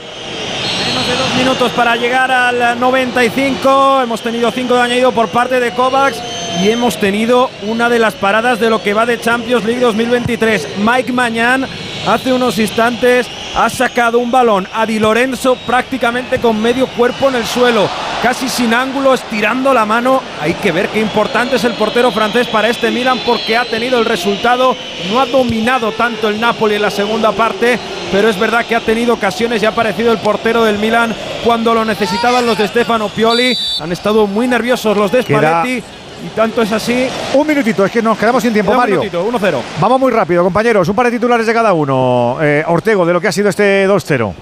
Menos 0.87 1.07
de 1.07 1.15
dos 1.15 1.35
minutos 1.35 1.71
para 1.71 1.95
llegar 1.95 2.31
al 2.31 2.79
95. 2.79 4.01
Hemos 4.01 4.21
tenido 4.21 4.51
cinco 4.51 4.75
de 4.75 4.81
añadido 4.81 5.11
por 5.11 5.29
parte 5.29 5.59
de 5.59 5.71
Kovacs 5.71 6.21
y 6.61 6.69
hemos 6.69 6.97
tenido 6.97 7.49
una 7.67 7.89
de 7.89 7.99
las 7.99 8.15
paradas 8.15 8.59
de 8.59 8.69
lo 8.69 8.81
que 8.81 8.93
va 8.93 9.05
de 9.05 9.19
Champions 9.19 9.63
League 9.63 9.81
2023. 9.81 10.79
Mike 10.79 11.13
Mañán 11.13 11.67
hace 12.07 12.33
unos 12.33 12.57
instantes 12.57 13.27
ha 13.55 13.69
sacado 13.69 14.19
un 14.19 14.31
balón 14.31 14.67
a 14.73 14.85
Di 14.85 14.99
Lorenzo 14.99 15.55
prácticamente 15.65 16.39
con 16.39 16.61
medio 16.61 16.87
cuerpo 16.87 17.29
en 17.29 17.35
el 17.35 17.45
suelo, 17.45 17.89
casi 18.21 18.47
sin 18.49 18.73
ángulo, 18.73 19.13
estirando 19.13 19.73
la 19.73 19.85
mano. 19.85 20.21
Hay 20.41 20.53
que 20.55 20.71
ver 20.71 20.89
qué 20.89 20.99
importante 20.99 21.55
es 21.55 21.63
el 21.63 21.73
portero 21.73 22.11
francés 22.11 22.47
para 22.47 22.69
este 22.69 22.91
Milan 22.91 23.19
porque 23.25 23.57
ha 23.57 23.65
tenido 23.65 23.99
el 23.99 24.05
resultado, 24.05 24.75
no 25.11 25.19
ha 25.19 25.25
dominado 25.25 25.91
tanto 25.91 26.27
el 26.29 26.39
Napoli 26.39 26.75
en 26.75 26.81
la 26.83 26.91
segunda 26.91 27.31
parte, 27.31 27.79
pero 28.11 28.29
es 28.29 28.39
verdad 28.39 28.65
que 28.65 28.75
ha 28.75 28.79
tenido 28.81 29.13
ocasiones 29.13 29.61
y 29.61 29.65
ha 29.65 29.69
aparecido 29.69 30.11
el 30.11 30.19
portero 30.19 30.63
del 30.63 30.77
Milan 30.77 31.15
cuando 31.43 31.73
lo 31.73 31.83
necesitaban 31.83 32.45
los 32.45 32.57
de 32.57 32.67
Stefano 32.67 33.09
Pioli. 33.09 33.57
Han 33.79 33.91
estado 33.91 34.27
muy 34.27 34.47
nerviosos 34.47 34.95
los 34.95 35.11
de 35.11 35.23
Queda- 35.23 35.61
Spalletti. 35.61 35.83
Y 36.25 36.29
tanto 36.29 36.61
es 36.61 36.71
así. 36.71 37.07
Un 37.35 37.47
minutito, 37.47 37.85
es 37.85 37.91
que 37.91 38.01
nos 38.01 38.17
quedamos 38.17 38.41
sin 38.41 38.51
tiempo, 38.53 38.71
Queda 38.71 38.77
un 38.77 38.81
Mario. 38.81 38.99
minutito, 38.99 39.27
1-0. 39.29 39.61
Vamos 39.79 39.99
muy 39.99 40.11
rápido, 40.11 40.43
compañeros. 40.43 40.87
Un 40.89 40.95
par 40.95 41.05
de 41.05 41.11
titulares 41.11 41.45
de 41.45 41.53
cada 41.53 41.73
uno. 41.73 42.37
Eh, 42.41 42.63
Ortego, 42.67 43.05
de 43.05 43.13
lo 43.13 43.21
que 43.21 43.27
ha 43.27 43.31
sido 43.31 43.49
este 43.49 43.87
2-0. 43.87 44.33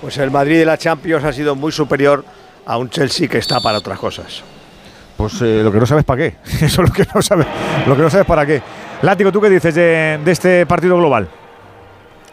Pues 0.00 0.16
el 0.18 0.30
Madrid 0.30 0.58
de 0.58 0.64
la 0.64 0.78
Champions 0.78 1.24
ha 1.24 1.32
sido 1.32 1.56
muy 1.56 1.72
superior 1.72 2.24
a 2.64 2.78
un 2.78 2.88
Chelsea 2.90 3.28
que 3.28 3.38
está 3.38 3.60
para 3.60 3.78
otras 3.78 3.98
cosas. 3.98 4.42
Pues 5.16 5.40
eh, 5.40 5.62
lo 5.64 5.72
que 5.72 5.78
no 5.80 5.86
sabes 5.86 6.04
para 6.04 6.18
qué. 6.22 6.36
Eso 6.64 6.82
es 6.82 6.88
lo 6.88 6.92
que 6.92 7.06
no 7.12 7.22
sabes, 7.22 7.46
lo 7.86 7.96
que 7.96 8.02
no 8.02 8.10
sabes 8.10 8.26
para 8.26 8.46
qué. 8.46 8.62
Látigo, 9.02 9.32
¿tú 9.32 9.40
qué 9.40 9.50
dices 9.50 9.74
de, 9.74 10.20
de 10.24 10.30
este 10.32 10.66
partido 10.66 10.96
global? 10.96 11.28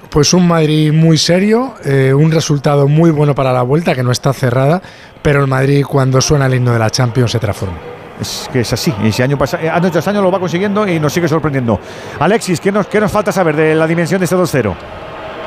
Pues 0.09 0.33
un 0.33 0.47
Madrid 0.47 0.91
muy 0.93 1.17
serio, 1.17 1.73
eh, 1.85 2.13
un 2.13 2.29
resultado 2.31 2.87
muy 2.87 3.09
bueno 3.09 3.33
para 3.33 3.51
la 3.53 3.63
vuelta, 3.63 3.95
que 3.95 4.03
no 4.03 4.11
está 4.11 4.33
cerrada, 4.33 4.81
pero 5.21 5.41
el 5.41 5.47
Madrid 5.47 5.83
cuando 5.87 6.21
suena 6.21 6.45
el 6.45 6.53
himno 6.55 6.73
de 6.73 6.79
la 6.79 6.89
Champions 6.89 7.31
se 7.31 7.39
transforma. 7.39 7.77
Es 8.19 8.49
que 8.51 8.61
es 8.61 8.73
así. 8.73 8.93
Y 9.03 9.09
eh, 9.09 9.69
año 9.69 9.91
tras 9.91 10.07
año 10.07 10.21
lo 10.21 10.31
va 10.31 10.39
consiguiendo 10.39 10.87
y 10.87 10.99
nos 10.99 11.13
sigue 11.13 11.27
sorprendiendo. 11.27 11.79
Alexis, 12.19 12.59
¿qué 12.59 12.71
nos, 12.71 12.87
qué 12.87 12.99
nos 12.99 13.11
falta 13.11 13.31
saber 13.31 13.55
de 13.55 13.75
la 13.75 13.87
dimensión 13.87 14.19
de 14.19 14.25
este 14.25 14.35
2-0? 14.35 14.73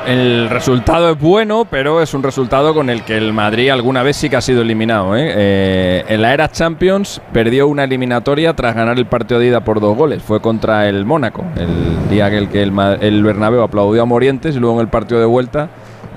El 0.07 0.49
resultado 0.49 1.11
es 1.11 1.19
bueno, 1.19 1.67
pero 1.69 2.01
es 2.01 2.13
un 2.13 2.23
resultado 2.23 2.73
con 2.73 2.89
el 2.89 3.03
que 3.03 3.17
el 3.17 3.33
Madrid 3.33 3.69
alguna 3.71 4.03
vez 4.03 4.15
sí 4.15 4.29
que 4.29 4.37
ha 4.37 4.41
sido 4.41 4.61
eliminado. 4.61 5.17
¿eh? 5.17 5.33
Eh, 5.35 6.05
en 6.07 6.21
la 6.21 6.33
era 6.33 6.49
Champions 6.49 7.21
perdió 7.33 7.67
una 7.67 7.83
eliminatoria 7.83 8.55
tras 8.55 8.73
ganar 8.73 8.97
el 8.97 9.05
partido 9.05 9.41
de 9.41 9.47
ida 9.47 9.65
por 9.65 9.81
dos 9.81 9.97
goles. 9.97 10.23
Fue 10.23 10.39
contra 10.39 10.87
el 10.87 11.03
Mónaco, 11.03 11.43
el 11.57 12.09
día 12.09 12.29
en 12.29 12.33
el 12.35 12.47
que 12.47 12.63
el, 12.63 12.71
el 13.01 13.21
Bernabéu 13.21 13.61
aplaudió 13.61 14.03
a 14.03 14.05
Morientes 14.05 14.55
y 14.55 14.59
luego 14.59 14.77
en 14.77 14.81
el 14.83 14.87
partido 14.87 15.19
de 15.19 15.25
vuelta 15.25 15.69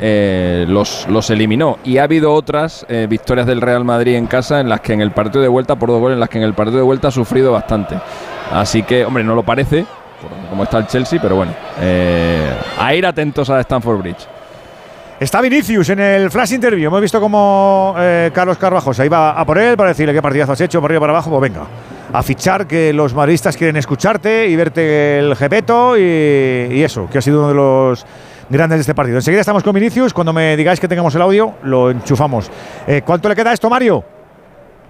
eh, 0.02 0.64
los, 0.66 1.06
los 1.08 1.28
eliminó. 1.30 1.78
Y 1.84 1.98
ha 1.98 2.04
habido 2.04 2.32
otras 2.32 2.86
eh, 2.88 3.06
victorias 3.08 3.46
del 3.46 3.60
Real 3.60 3.84
Madrid 3.84 4.14
en 4.14 4.26
casa 4.26 4.60
en 4.60 4.68
las 4.68 4.80
que 4.80 4.94
en 4.94 5.02
el 5.02 5.10
partido 5.10 5.42
de 5.42 5.48
vuelta 5.48 5.76
por 5.76 5.90
dos 5.90 6.00
goles, 6.00 6.14
en 6.14 6.20
las 6.20 6.28
que 6.28 6.38
en 6.38 6.44
el 6.44 6.54
partido 6.54 6.78
de 6.78 6.84
vuelta 6.84 7.08
ha 7.08 7.10
sufrido 7.10 7.52
bastante. 7.52 7.98
Así 8.50 8.82
que, 8.82 9.04
hombre, 9.04 9.22
no 9.22 9.34
lo 9.34 9.42
parece, 9.42 9.84
como 10.48 10.64
está 10.64 10.78
el 10.78 10.86
Chelsea, 10.86 11.20
pero 11.20 11.36
bueno, 11.36 11.52
eh, 11.80 12.50
a 12.78 12.94
ir 12.94 13.04
atentos 13.04 13.50
a 13.50 13.60
Stamford 13.60 13.98
Bridge. 13.98 14.26
Está 15.20 15.42
Vinicius 15.42 15.90
en 15.90 16.00
el 16.00 16.30
flash 16.30 16.54
interview. 16.54 16.86
Hemos 16.86 17.02
visto 17.02 17.20
como 17.20 17.94
Carlos 18.32 18.56
Carvajosa 18.56 19.04
iba 19.04 19.38
a 19.38 19.44
por 19.44 19.58
él 19.58 19.76
para 19.76 19.90
decirle 19.90 20.14
qué 20.14 20.22
partidazo 20.22 20.52
has 20.52 20.60
hecho, 20.62 20.80
por 20.80 20.90
arriba 20.90 21.00
para 21.00 21.12
abajo. 21.12 21.28
Pues 21.28 21.42
venga, 21.42 21.66
a 22.10 22.22
fichar 22.22 22.66
que 22.66 22.94
los 22.94 23.12
madridistas 23.12 23.54
quieren 23.54 23.76
escucharte 23.76 24.48
y 24.48 24.56
verte 24.56 25.18
el 25.18 25.36
jepeto 25.36 25.98
y, 25.98 26.00
y 26.00 26.82
eso, 26.82 27.06
que 27.12 27.18
ha 27.18 27.20
sido 27.20 27.40
uno 27.40 27.48
de 27.48 27.54
los 27.54 28.06
grandes 28.50 28.78
de 28.78 28.80
este 28.82 28.94
partido. 28.94 29.16
Enseguida 29.16 29.40
estamos 29.40 29.62
con 29.62 29.72
Vinicius. 29.72 30.12
Cuando 30.12 30.32
me 30.32 30.56
digáis 30.56 30.78
que 30.78 30.88
tengamos 30.88 31.14
el 31.14 31.22
audio, 31.22 31.54
lo 31.62 31.90
enchufamos. 31.90 32.50
Eh, 32.86 33.02
¿Cuánto 33.04 33.28
le 33.28 33.36
queda 33.36 33.50
a 33.50 33.52
esto, 33.54 33.70
Mario? 33.70 34.04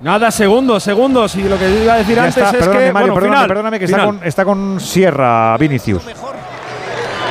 Nada, 0.00 0.30
segundos, 0.30 0.82
segundos. 0.82 1.36
Y 1.36 1.44
lo 1.44 1.58
que 1.58 1.82
iba 1.82 1.94
a 1.94 1.96
decir 1.98 2.16
Ya 2.16 2.24
antes 2.24 2.36
está, 2.38 2.50
es 2.50 2.56
perdóname, 2.56 2.86
que. 2.86 2.92
Mario, 2.92 3.12
bueno, 3.12 3.14
perdóname, 3.14 3.36
final, 3.36 3.48
perdóname, 3.48 3.78
que 3.78 3.84
está 3.84 4.04
con, 4.04 4.20
está 4.24 4.44
con 4.44 4.80
Sierra, 4.80 5.56
Vinicius. 5.58 6.02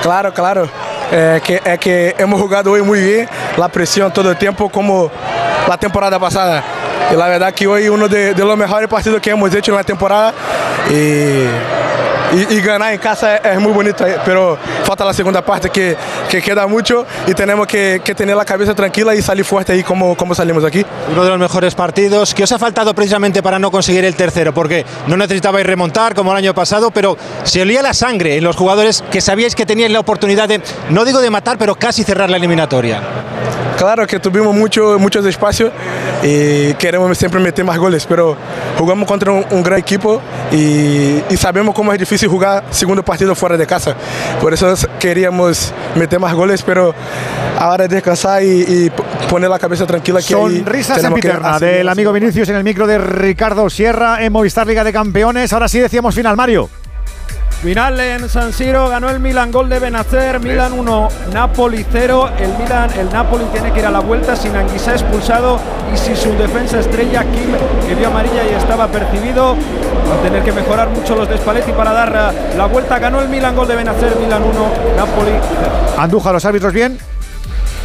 Claro, 0.02 0.34
claro. 0.34 0.70
É 1.12 1.42
que, 1.44 1.60
é 1.66 1.76
que 1.76 2.16
hemos 2.20 2.40
jugado 2.40 2.72
hoy 2.72 2.84
muy 2.84 3.02
bien, 3.02 3.28
la 3.58 3.68
presión 3.68 4.14
todo 4.14 4.30
el 4.30 4.38
tiempo 4.38 4.70
como 4.70 5.10
la 5.68 5.76
temporada 5.76 6.20
pasada. 6.20 6.64
Y 7.12 7.16
la 7.16 7.28
verdad 7.28 7.52
que 7.52 7.66
hoy 7.66 7.90
uno 7.90 8.08
de, 8.08 8.36
de 8.36 8.46
los 8.46 8.56
mejores 8.56 8.88
partidos 8.88 9.20
que 9.20 9.32
hemos 9.32 9.52
hecho 9.56 9.72
en 9.72 9.78
la 9.78 9.84
temporada 9.84 10.32
y, 10.88 11.46
y, 12.34 12.56
y 12.56 12.62
ganar 12.62 12.94
en 12.94 13.00
casa 13.00 13.38
es, 13.38 13.46
es 13.46 13.60
muy 13.60 13.72
bonito, 13.72 14.06
eh, 14.06 14.18
pero 14.26 14.58
falta 14.84 15.06
la 15.06 15.14
segunda 15.14 15.44
parte 15.44 15.70
que, 15.70 15.96
que 16.30 16.42
queda 16.42 16.68
mucho 16.68 17.06
y 17.28 17.34
tenemos 17.34 17.68
que, 17.68 18.02
que 18.04 18.16
tener 18.16 18.36
la 18.36 18.46
cabeza 18.46 18.74
tranquila 18.74 19.16
y 19.16 19.22
salir 19.22 19.46
fuerte 19.46 19.74
ahí 19.74 19.84
como, 19.84 20.16
como 20.16 20.36
salimos 20.36 20.64
aquí. 20.64 20.86
Uno 21.12 21.24
de 21.24 21.30
los 21.30 21.40
mejores 21.40 21.76
partidos. 21.76 22.34
¿Qué 22.34 22.44
os 22.44 22.52
ha 22.52 22.60
faltado 22.60 22.94
precisamente 22.94 23.42
para 23.42 23.60
no 23.60 23.72
conseguir 23.72 24.06
el 24.06 24.16
tercero? 24.16 24.54
Porque 24.54 24.86
no 25.08 25.18
necesitabais 25.18 25.66
remontar 25.66 26.14
como 26.16 26.32
el 26.32 26.38
año 26.38 26.54
pasado, 26.54 26.92
pero 26.92 27.18
se 27.44 27.62
olía 27.62 27.82
la 27.82 27.94
sangre 27.94 28.38
en 28.38 28.44
los 28.44 28.56
jugadores 28.56 29.04
que 29.12 29.22
sabíais 29.22 29.56
que 29.56 29.66
teníais 29.66 29.92
la 29.92 30.00
oportunidad 30.00 30.48
de, 30.48 30.62
no 30.90 31.06
digo 31.06 31.20
de 31.20 31.30
matar, 31.30 31.58
pero 31.58 31.76
casi 31.76 32.04
cerrar 32.04 32.30
la 32.30 32.38
eliminatoria. 32.38 33.02
Claro 33.80 34.06
que 34.06 34.20
tuvimos 34.20 34.54
mucho, 34.54 35.00
muchos 35.00 35.26
espacios 35.26 35.72
y 36.22 36.74
queremos 36.74 37.18
siempre 37.18 37.40
meter 37.40 37.64
más 37.64 37.78
goles, 37.78 38.06
pero 38.06 38.36
jugamos 38.78 39.08
contra 39.08 39.32
un, 39.32 39.46
un 39.52 39.64
gran 39.64 39.80
equipo 39.80 40.22
y, 40.52 41.24
y 41.30 41.38
sabemos 41.38 41.74
cómo 41.74 41.94
es 41.94 41.98
difícil 42.00 42.28
jugar 42.28 42.66
segundo 42.72 43.04
partido 43.04 43.34
fuera 43.36 43.56
de 43.56 43.66
casa. 43.66 43.96
Por 44.42 44.54
eso 44.54 44.74
queríamos 45.00 45.74
meter 45.96 46.20
más 46.20 46.34
goles, 46.34 46.62
pero 46.62 46.94
ahora 47.58 47.86
es 47.86 47.90
descansar 47.90 48.44
y, 48.44 48.92
poner 49.30 49.50
la 49.50 49.60
cabeza 49.60 49.86
tranquila 49.86 50.20
que 50.20 50.34
Sonrisa 50.34 50.96
sempiterna 51.00 51.58
del 51.58 51.88
amigo 51.88 52.12
Vinicius 52.12 52.50
en 52.50 52.58
el 52.58 52.66
micro 52.66 52.86
de 52.86 52.98
Ricardo 52.98 53.70
Sierra 53.70 54.22
en 54.22 54.34
Movistar 54.34 54.68
Liga 54.68 54.84
de 54.84 54.92
Campeones. 54.92 55.54
Ahora 55.54 55.70
sí 55.70 55.80
decíamos 55.80 56.14
final, 56.14 56.36
Mario. 56.36 56.70
Final 57.62 58.00
en 58.00 58.30
San 58.30 58.54
Siro, 58.54 58.88
ganó 58.88 59.10
el 59.10 59.20
Milan, 59.20 59.52
gol 59.52 59.68
de 59.68 59.80
Benacer, 59.80 60.40
Milan 60.40 60.72
1, 60.72 61.08
Napoli 61.34 61.86
0. 61.92 62.30
El 62.40 62.54
Milan, 62.58 62.90
el 62.98 63.10
Napoli 63.12 63.44
tiene 63.52 63.74
que 63.74 63.80
ir 63.80 63.86
a 63.86 63.92
la 63.92 64.00
vuelta 64.00 64.34
sin 64.38 64.56
Anguissa 64.56 64.94
expulsado 64.94 65.60
y 65.94 65.98
si 65.98 66.16
su 66.16 66.32
defensa 66.38 66.80
estrella 66.80 67.22
Kim, 67.24 67.52
que 67.86 67.96
vio 67.96 68.08
amarilla 68.08 68.46
y 68.50 68.54
estaba 68.56 68.88
percibido, 68.88 69.58
va 70.10 70.16
a 70.16 70.22
tener 70.24 70.42
que 70.42 70.54
mejorar 70.54 70.88
mucho 70.90 71.18
los 71.18 71.28
de 71.28 71.38
Spalletti 71.38 71.74
para 71.74 71.92
dar 71.92 72.34
la 72.56 72.66
vuelta. 72.68 72.98
Ganó 72.98 73.20
el 73.20 73.28
Milan, 73.28 73.58
gol 73.58 73.68
de 73.68 73.76
Benacer, 73.76 74.16
Milan 74.16 74.42
1, 74.42 74.52
Napoli 74.96 75.32
0. 75.32 75.72
Anduja, 75.98 76.32
los 76.32 76.46
árbitros 76.46 76.72
bien. 76.72 76.98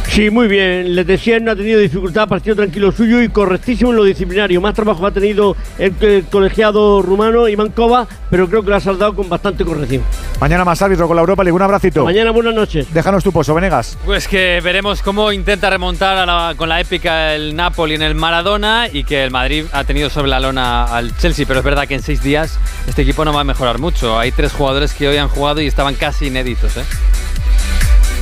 Sí, 0.09 0.29
muy 0.29 0.47
bien. 0.47 0.95
Les 0.95 1.05
decía, 1.05 1.39
no 1.41 1.51
ha 1.51 1.55
tenido 1.57 1.77
dificultad, 1.79 2.27
partido 2.29 2.55
tranquilo 2.55 2.91
suyo 2.93 3.21
y 3.21 3.27
correctísimo 3.27 3.89
en 3.91 3.97
lo 3.97 4.03
disciplinario. 4.05 4.61
Más 4.61 4.73
trabajo 4.73 5.05
ha 5.05 5.11
tenido 5.11 5.57
el, 5.77 5.93
el 5.99 6.23
colegiado 6.25 7.01
rumano 7.01 7.49
Iván 7.49 7.69
Kova, 7.71 8.07
pero 8.29 8.47
creo 8.47 8.63
que 8.63 8.69
lo 8.69 8.77
ha 8.77 8.79
saldado 8.79 9.13
con 9.13 9.27
bastante 9.27 9.65
corrección. 9.65 10.03
Mañana 10.39 10.63
más 10.63 10.81
árbitro 10.81 11.07
con 11.07 11.17
la 11.17 11.21
Europa 11.21 11.43
League. 11.43 11.55
Un 11.55 11.61
abracito. 11.61 12.05
Mañana, 12.05 12.31
buenas 12.31 12.53
noches. 12.53 12.93
Déjanos 12.93 13.25
tu 13.25 13.33
pozo, 13.33 13.53
Venegas. 13.55 13.97
Pues 14.05 14.27
que 14.29 14.61
veremos 14.63 15.01
cómo 15.01 15.33
intenta 15.33 15.69
remontar 15.69 16.17
a 16.17 16.25
la- 16.25 16.53
con 16.55 16.69
la 16.69 16.79
épica 16.79 17.33
el 17.35 17.53
Napoli 17.55 17.95
en 17.95 18.01
el 18.01 18.15
Maradona 18.15 18.87
y 18.91 19.03
que 19.03 19.21
el 19.23 19.31
Madrid 19.31 19.65
ha 19.73 19.83
tenido 19.83 20.09
sobre 20.09 20.29
la 20.29 20.39
lona 20.39 20.85
al 20.85 21.15
Chelsea. 21.17 21.45
Pero 21.45 21.59
es 21.59 21.65
verdad 21.65 21.87
que 21.89 21.95
en 21.95 22.01
seis 22.01 22.23
días 22.23 22.57
este 22.87 23.01
equipo 23.01 23.25
no 23.25 23.33
va 23.33 23.41
a 23.41 23.45
mejorar 23.45 23.79
mucho. 23.79 24.17
Hay 24.17 24.31
tres 24.31 24.53
jugadores 24.53 24.93
que 24.93 25.09
hoy 25.09 25.17
han 25.17 25.27
jugado 25.27 25.59
y 25.59 25.67
estaban 25.67 25.95
casi 25.95 26.27
inéditos. 26.27 26.77
¿eh? 26.77 26.83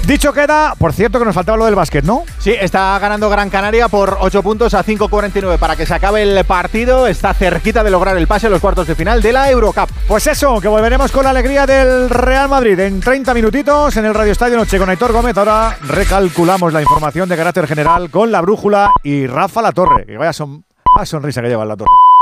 Dicho 0.05 0.33
queda, 0.33 0.75
por 0.77 0.91
cierto 0.91 1.17
que 1.17 1.23
nos 1.23 1.33
faltaba 1.33 1.57
lo 1.57 1.65
del 1.65 1.75
básquet, 1.75 2.03
¿no? 2.03 2.23
Sí, 2.37 2.53
está 2.59 2.99
ganando 2.99 3.29
Gran 3.29 3.49
Canaria 3.49 3.87
por 3.87 4.17
8 4.19 4.43
puntos 4.43 4.73
a 4.73 4.83
5.49 4.83 5.57
para 5.57 5.77
que 5.77 5.85
se 5.85 5.93
acabe 5.93 6.23
el 6.23 6.43
partido. 6.43 7.07
Está 7.07 7.33
cerquita 7.33 7.83
de 7.85 7.89
lograr 7.89 8.17
el 8.17 8.27
pase 8.27 8.47
a 8.47 8.49
los 8.49 8.59
cuartos 8.59 8.85
de 8.85 8.95
final 8.95 9.21
de 9.21 9.31
la 9.31 9.49
Eurocup. 9.49 9.89
Pues 10.07 10.27
eso, 10.27 10.59
que 10.59 10.67
volveremos 10.67 11.09
con 11.11 11.23
la 11.23 11.29
alegría 11.29 11.65
del 11.65 12.09
Real 12.09 12.49
Madrid 12.49 12.77
en 12.79 12.99
30 12.99 13.33
minutitos 13.33 13.95
en 13.95 14.05
el 14.05 14.13
Radio 14.13 14.33
Estadio 14.33 14.57
Noche 14.57 14.77
con 14.77 14.89
Aitor 14.89 15.13
Gómez. 15.13 15.37
Ahora 15.37 15.77
recalculamos 15.87 16.73
la 16.73 16.81
información 16.81 17.29
de 17.29 17.37
carácter 17.37 17.65
general 17.65 18.09
con 18.09 18.29
la 18.29 18.41
brújula 18.41 18.91
y 19.03 19.25
Rafa 19.25 19.61
La 19.61 19.71
Torre. 19.71 20.05
Que 20.05 20.17
vaya 20.17 20.33
son, 20.33 20.65
más 20.97 21.07
sonrisa 21.07 21.41
que 21.41 21.47
lleva 21.47 21.63
la 21.63 21.77
torre. 21.77 22.12